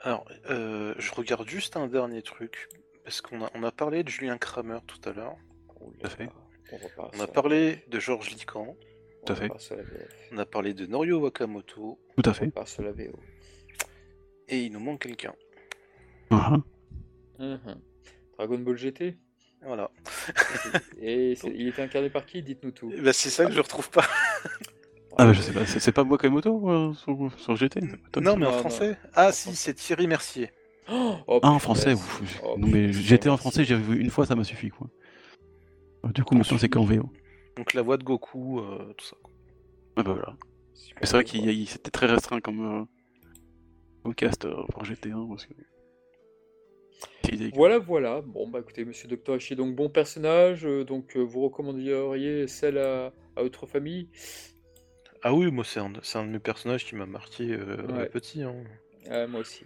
Alors, 0.01 0.25
euh, 0.49 0.95
je 0.97 1.11
regarde 1.13 1.47
juste 1.47 1.77
un 1.77 1.85
dernier 1.87 2.23
truc, 2.23 2.67
parce 3.03 3.21
qu'on 3.21 3.43
a, 3.43 3.51
on 3.53 3.61
a 3.63 3.71
parlé 3.71 4.03
de 4.03 4.09
Julien 4.09 4.37
Kramer 4.39 4.79
tout 4.87 4.97
à 5.07 5.13
l'heure, 5.13 5.35
Oh 5.79 5.93
Tout 5.99 6.07
à 6.07 6.09
fait. 6.09 6.29
On 7.13 7.19
a 7.19 7.27
parlé 7.27 7.83
de 7.89 7.99
Georges 7.99 8.31
Lican, 8.31 8.75
Tout 9.25 9.33
à 9.33 9.35
fait. 9.35 9.49
on 10.31 10.37
a 10.39 10.45
parlé 10.47 10.73
de 10.73 10.85
Norio 10.87 11.19
Wakamoto, 11.19 11.99
Tout 12.17 12.29
à 12.29 12.33
fait. 12.33 12.51
la 12.79 12.91
VO. 12.91 13.19
et 14.47 14.59
il 14.63 14.71
nous 14.71 14.79
manque 14.79 15.01
quelqu'un. 15.03 15.35
Ah, 16.31 16.57
Mhm. 17.37 17.79
Dragon 18.37 18.57
Ball 18.59 18.77
GT? 18.77 19.15
Voilà. 19.61 19.91
Et 21.01 21.33
il 21.43 21.67
était 21.67 21.81
incarné 21.83 22.09
par 22.09 22.25
qui? 22.25 22.41
Dites-nous 22.41 22.71
tout. 22.71 22.91
Bah, 23.03 23.13
c'est 23.13 23.29
ça 23.29 23.45
que 23.45 23.51
je 23.51 23.59
retrouve 23.61 23.89
pas. 23.91 24.05
Ah, 25.21 25.25
bah, 25.25 25.33
je 25.33 25.41
sais 25.41 25.51
pas, 25.51 25.65
c'est 25.65 25.91
pas 25.91 26.03
Wakamoto 26.03 26.69
euh, 26.69 26.93
sur, 26.93 27.29
sur 27.37 27.55
GT 27.57 27.81
Non, 27.81 27.87
mais 28.15 28.29
en 28.29 28.37
Non, 28.37 28.37
non. 28.37 28.51
français 28.51 28.97
Ah, 29.13 29.31
si, 29.33 29.53
c'est 29.55 29.73
Thierry 29.73 30.07
Mercier. 30.07 30.51
Oh, 31.27 31.39
Ah, 31.43 31.51
en 31.51 31.59
français, 31.59 31.93
ouf. 31.93 32.21
Oh, 32.43 32.55
non, 32.57 32.67
mais 32.67 32.93
j'étais 32.93 33.29
en 33.29 33.37
français, 33.37 33.65
j'avais 33.65 33.81
vu 33.83 33.99
une 33.99 34.09
fois, 34.09 34.25
ça 34.25 34.35
m'a 34.35 34.43
suffi, 34.45 34.69
quoi. 34.69 34.87
Euh, 36.05 36.09
Du 36.09 36.23
coup, 36.23 36.35
maintenant, 36.35 36.57
c'est 36.57 36.69
qu'en 36.69 36.85
VO. 36.85 37.09
Donc 37.57 37.73
la 37.73 37.81
voix 37.81 37.97
de 37.97 38.03
Goku, 38.03 38.59
euh, 38.59 38.93
tout 38.97 39.05
ça. 39.05 39.17
quoi. 39.21 39.31
Ah, 39.97 40.03
bah 40.03 40.13
voilà. 40.13 40.35
C'est 41.03 41.11
vrai 41.11 41.23
qu'il 41.25 41.41
quoi. 41.43 41.51
y 41.51 41.63
a- 41.63 41.67
c'était 41.67 41.91
très 41.91 42.05
restreint 42.05 42.39
comme, 42.39 42.87
euh, 44.05 44.13
cast 44.13 44.45
euh, 44.45 44.63
pour 44.71 44.85
GT1. 44.85 45.27
Parce 45.27 45.45
que... 45.45 45.53
Voilà, 47.53 47.77
voilà. 47.77 48.21
Bon, 48.21 48.47
bah 48.47 48.59
écoutez, 48.61 48.85
monsieur 48.85 49.07
Docteur 49.07 49.35
Ishii, 49.35 49.55
donc 49.57 49.75
bon 49.75 49.89
personnage. 49.89 50.65
euh, 50.65 50.83
donc 50.85 51.15
euh, 51.17 51.21
vous 51.21 51.41
recommanderiez 51.41 52.47
celle 52.47 52.77
à, 52.77 53.11
à 53.35 53.43
votre 53.43 53.65
famille? 53.67 54.09
Ah 55.21 55.33
oui, 55.33 55.49
moi 55.51 55.63
c'est 55.63 55.79
un, 55.79 55.93
c'est 56.03 56.17
un 56.17 56.25
de 56.25 56.31
mes 56.31 56.39
personnages 56.39 56.85
qui 56.85 56.95
m'a 56.95 57.05
marqué 57.05 57.51
euh, 57.51 57.77
Ouais. 57.87 58.09
petit. 58.11 58.43
hein. 58.43 58.53
Ah, 59.09 59.27
moi 59.27 59.41
aussi. 59.41 59.65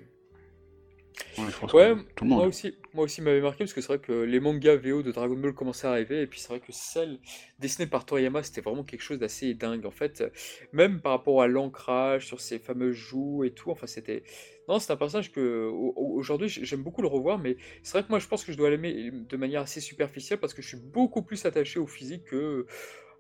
Ouais, 1.73 1.95
tout 2.15 2.25
le 2.25 2.30
moi 2.30 2.45
aussi, 2.45 2.75
moi 2.93 3.06
aussi 3.06 3.22
m'avait 3.22 3.41
marqué 3.41 3.59
parce 3.59 3.73
que 3.73 3.82
c'est 3.82 3.88
vrai 3.88 3.99
que 3.99 4.11
les 4.11 4.40
mangas 4.40 4.75
VO 4.77 5.03
de 5.03 5.11
Dragon 5.11 5.35
Ball 5.35 5.53
commençaient 5.53 5.88
à 5.88 5.91
arriver 5.91 6.22
et 6.22 6.27
puis 6.27 6.40
c'est 6.40 6.48
vrai 6.49 6.59
que 6.59 6.72
celle 6.72 7.19
dessinée 7.59 7.88
par 7.88 8.06
Toriyama 8.06 8.43
c'était 8.43 8.61
vraiment 8.61 8.83
quelque 8.83 9.01
chose 9.01 9.19
d'assez 9.19 9.53
dingue 9.53 9.85
en 9.85 9.91
fait, 9.91 10.23
même 10.72 11.01
par 11.01 11.11
rapport 11.14 11.41
à 11.41 11.48
l'ancrage 11.48 12.25
sur 12.27 12.40
ses 12.40 12.59
fameuses 12.59 12.95
joues 12.95 13.43
et 13.43 13.51
tout, 13.51 13.72
enfin 13.72 13.88
c'était 13.88 14.23
non 14.67 14.80
c'est 14.80 14.91
un 14.93 14.98
personnage 14.98 15.32
que 15.32 15.67
au- 15.72 15.93
au- 15.95 16.17
aujourd'hui 16.17 16.49
j'aime 16.49 16.83
beaucoup 16.83 17.01
le 17.01 17.07
revoir 17.07 17.38
mais 17.40 17.57
c'est 17.83 17.93
vrai 17.98 18.03
que 18.03 18.09
moi 18.09 18.19
je 18.19 18.27
pense 18.27 18.43
que 18.45 18.51
je 18.51 18.57
dois 18.57 18.69
l'aimer 18.69 19.11
de 19.11 19.38
manière 19.38 19.61
assez 19.61 19.82
superficielle 19.82 20.40
parce 20.40 20.53
que 20.53 20.61
je 20.61 20.67
suis 20.69 20.77
beaucoup 20.77 21.23
plus 21.23 21.45
attaché 21.45 21.80
au 21.80 21.88
physique 21.88 22.25
que 22.25 22.65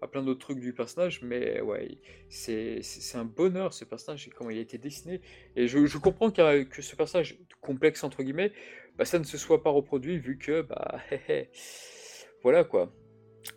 plein 0.07 0.23
d'autres 0.23 0.39
trucs 0.39 0.59
du 0.59 0.73
personnage 0.73 1.21
mais 1.21 1.61
ouais 1.61 1.97
c'est 2.29 2.81
un 3.15 3.25
bonheur 3.25 3.73
ce 3.73 3.85
personnage 3.85 4.27
et 4.27 4.31
comment 4.31 4.49
il 4.49 4.57
a 4.57 4.61
été 4.61 4.77
dessiné 4.77 5.21
et 5.55 5.67
je, 5.67 5.97
comprends 5.97 6.31
que 6.31 6.81
ce 6.81 6.95
personnage 6.95 7.37
complexe, 7.61 8.03
entre 8.03 8.23
guillemets, 8.23 8.51
bah, 8.97 9.05
ça 9.05 9.19
ne 9.19 9.23
se 9.23 9.37
soit 9.37 9.63
pas 9.63 9.69
reproduit, 9.69 10.17
vu 10.17 10.37
que, 10.37 10.61
bah, 10.61 10.99
voilà 12.43 12.63
quoi. 12.63 12.93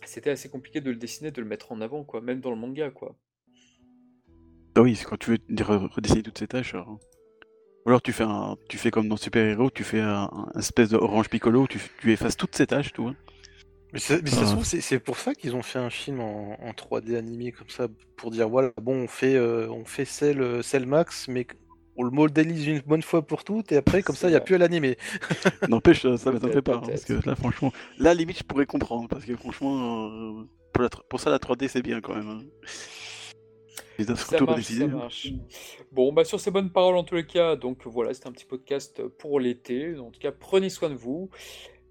C'était 0.05 0.31
assez 0.31 0.49
compliqué 0.49 0.81
de 0.81 0.91
le 0.91 0.97
dessiner, 0.97 1.31
de 1.31 1.41
le 1.41 1.47
mettre 1.47 1.73
en 1.73 1.81
avant, 1.81 2.05
quoi, 2.05 2.21
même 2.21 2.41
dans 2.41 2.51
le 2.51 2.57
manga, 2.57 2.91
quoi. 2.91 3.17
Ah 4.75 4.83
oui, 4.83 4.97
c'est 4.97 5.05
quand 5.05 5.19
tu 5.19 5.31
veux 5.31 5.37
re- 5.37 5.89
redessiner 5.89 6.23
toutes 6.23 6.39
ces 6.39 6.49
tâches. 6.49 6.75
alors. 6.75 6.99
Ou 7.85 7.89
alors 7.91 8.03
tu 8.03 8.13
fais 8.13 8.25
un, 8.25 8.57
tu 8.69 8.79
fais 8.79 8.91
comme 8.91 9.09
dans 9.09 9.17
Super 9.17 9.47
Hero, 9.47 9.71
tu 9.71 9.85
fais 9.85 10.01
un, 10.01 10.29
un 10.33 10.59
espèce 10.59 10.91
de 10.91 10.97
Orange 10.97 11.29
Piccolo, 11.29 11.67
tu, 11.69 11.79
tu 12.01 12.13
effaces 12.13 12.37
toutes 12.37 12.57
ces 12.57 12.67
tâches, 12.67 12.93
tout. 12.93 13.07
hein. 13.07 13.17
Mais, 13.93 13.99
ça, 14.01 14.17
mais 14.23 14.31
ça 14.31 14.45
se 14.47 14.51
Ah. 14.51 14.53
trouve, 14.53 14.65
c'est 14.65 14.99
pour 15.01 15.17
ça 15.19 15.35
qu'ils 15.35 15.55
ont 15.57 15.63
fait 15.63 15.79
un 15.79 15.91
film 15.91 16.21
en, 16.21 16.57
en 16.61 16.73
3D 16.73 17.17
animé 17.17 17.53
comme 17.53 17.69
ça, 17.71 17.89
pour 18.17 18.31
dire 18.31 18.49
voilà, 18.49 18.73
bon, 18.83 19.05
on 19.05 19.09
fait, 19.09 19.37
euh, 19.37 19.69
on 19.71 19.85
fait 19.85 20.05
Cell, 20.05 20.41
euh, 20.41 20.63
Cell 20.63 20.87
Max, 20.87 21.29
mais 21.29 21.47
on 21.97 22.03
le 22.03 22.11
modélise 22.11 22.67
une 22.67 22.81
bonne 22.81 23.03
fois 23.03 23.23
pour 23.27 23.45
toutes, 23.45 23.73
et 23.73 23.77
après, 23.77 24.03
comme 24.03 24.17
ça, 24.17 24.29
il 24.29 24.33
n'y 24.33 24.37
a 24.37 24.41
plus 24.41 24.57
à 24.57 24.59
l'animer. 24.59 24.99
N'empêche, 25.69 26.03
ça 26.03 26.17
ça 26.19 26.33
m'étonnerait 26.33 26.61
Peut-être, 26.63 26.63
pas. 26.63 26.77
hein, 26.77 26.83
parce 26.87 27.05
que 27.05 27.15
là, 27.27 27.35
franchement, 27.37 27.73
là, 27.99 28.13
limite, 28.13 28.39
je 28.39 28.45
pourrais 28.45 28.67
comprendre. 28.67 29.09
Parce 29.09 29.25
que 29.25 29.35
franchement, 29.37 30.09
euh, 30.09 30.45
pour, 30.73 30.83
la 30.83 30.91
pour 31.09 31.21
ça, 31.21 31.31
la 31.31 31.39
3D, 31.39 31.69
c'est 31.69 31.83
bien 31.83 32.01
quand 32.03 32.15
même. 32.15 32.29
hein. 32.29 32.43
Ça 34.15 34.41
marche, 34.41 34.73
ça 34.79 34.85
hein. 34.85 34.89
marche. 34.89 35.33
Bon, 35.91 36.13
bah 36.13 36.25
sur 36.25 36.39
ces 36.39 36.51
bonnes 36.51 36.71
paroles 36.71 36.97
en 36.97 37.05
tous 37.05 37.15
les 37.15 37.27
cas, 37.27 37.57
donc 37.57 37.87
voilà, 37.87 38.13
c'était 38.13 38.29
un 38.29 38.33
petit 38.33 38.45
podcast 38.45 39.03
pour 39.19 39.41
l'été. 39.41 39.97
En 39.99 40.11
tout 40.11 40.21
cas, 40.21 40.33
prenez 40.33 40.69
soin 40.69 40.91
de 40.91 40.95
vous. 40.95 41.31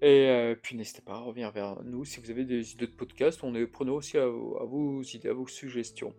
Et 0.02 0.28
euh, 0.28 0.54
puis 0.60 0.76
n'hésitez 0.76 1.00
pas 1.00 1.14
à 1.14 1.20
revenir 1.20 1.50
vers 1.52 1.82
nous 1.82 2.04
si 2.04 2.20
vous 2.20 2.30
avez 2.30 2.44
des 2.44 2.72
idées 2.72 2.86
de 2.86 2.92
podcast. 2.92 3.40
On 3.42 3.54
est 3.54 3.66
preneur 3.66 3.94
aussi 3.94 4.18
à, 4.18 4.26
vos- 4.26 5.02
idées, 5.02 5.28
à 5.30 5.32
vos 5.32 5.46
suggestions. 5.46 6.12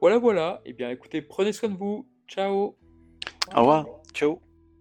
Voilà, 0.00 0.18
voilà. 0.18 0.60
Et 0.64 0.72
bien 0.74 0.90
écoutez, 0.90 1.22
prenez 1.22 1.52
soin 1.52 1.70
de 1.70 1.76
vous. 1.76 2.06
Ciao. 2.28 2.76
Au 3.54 3.60
revoir. 3.60 3.86
Ciao 4.12 4.43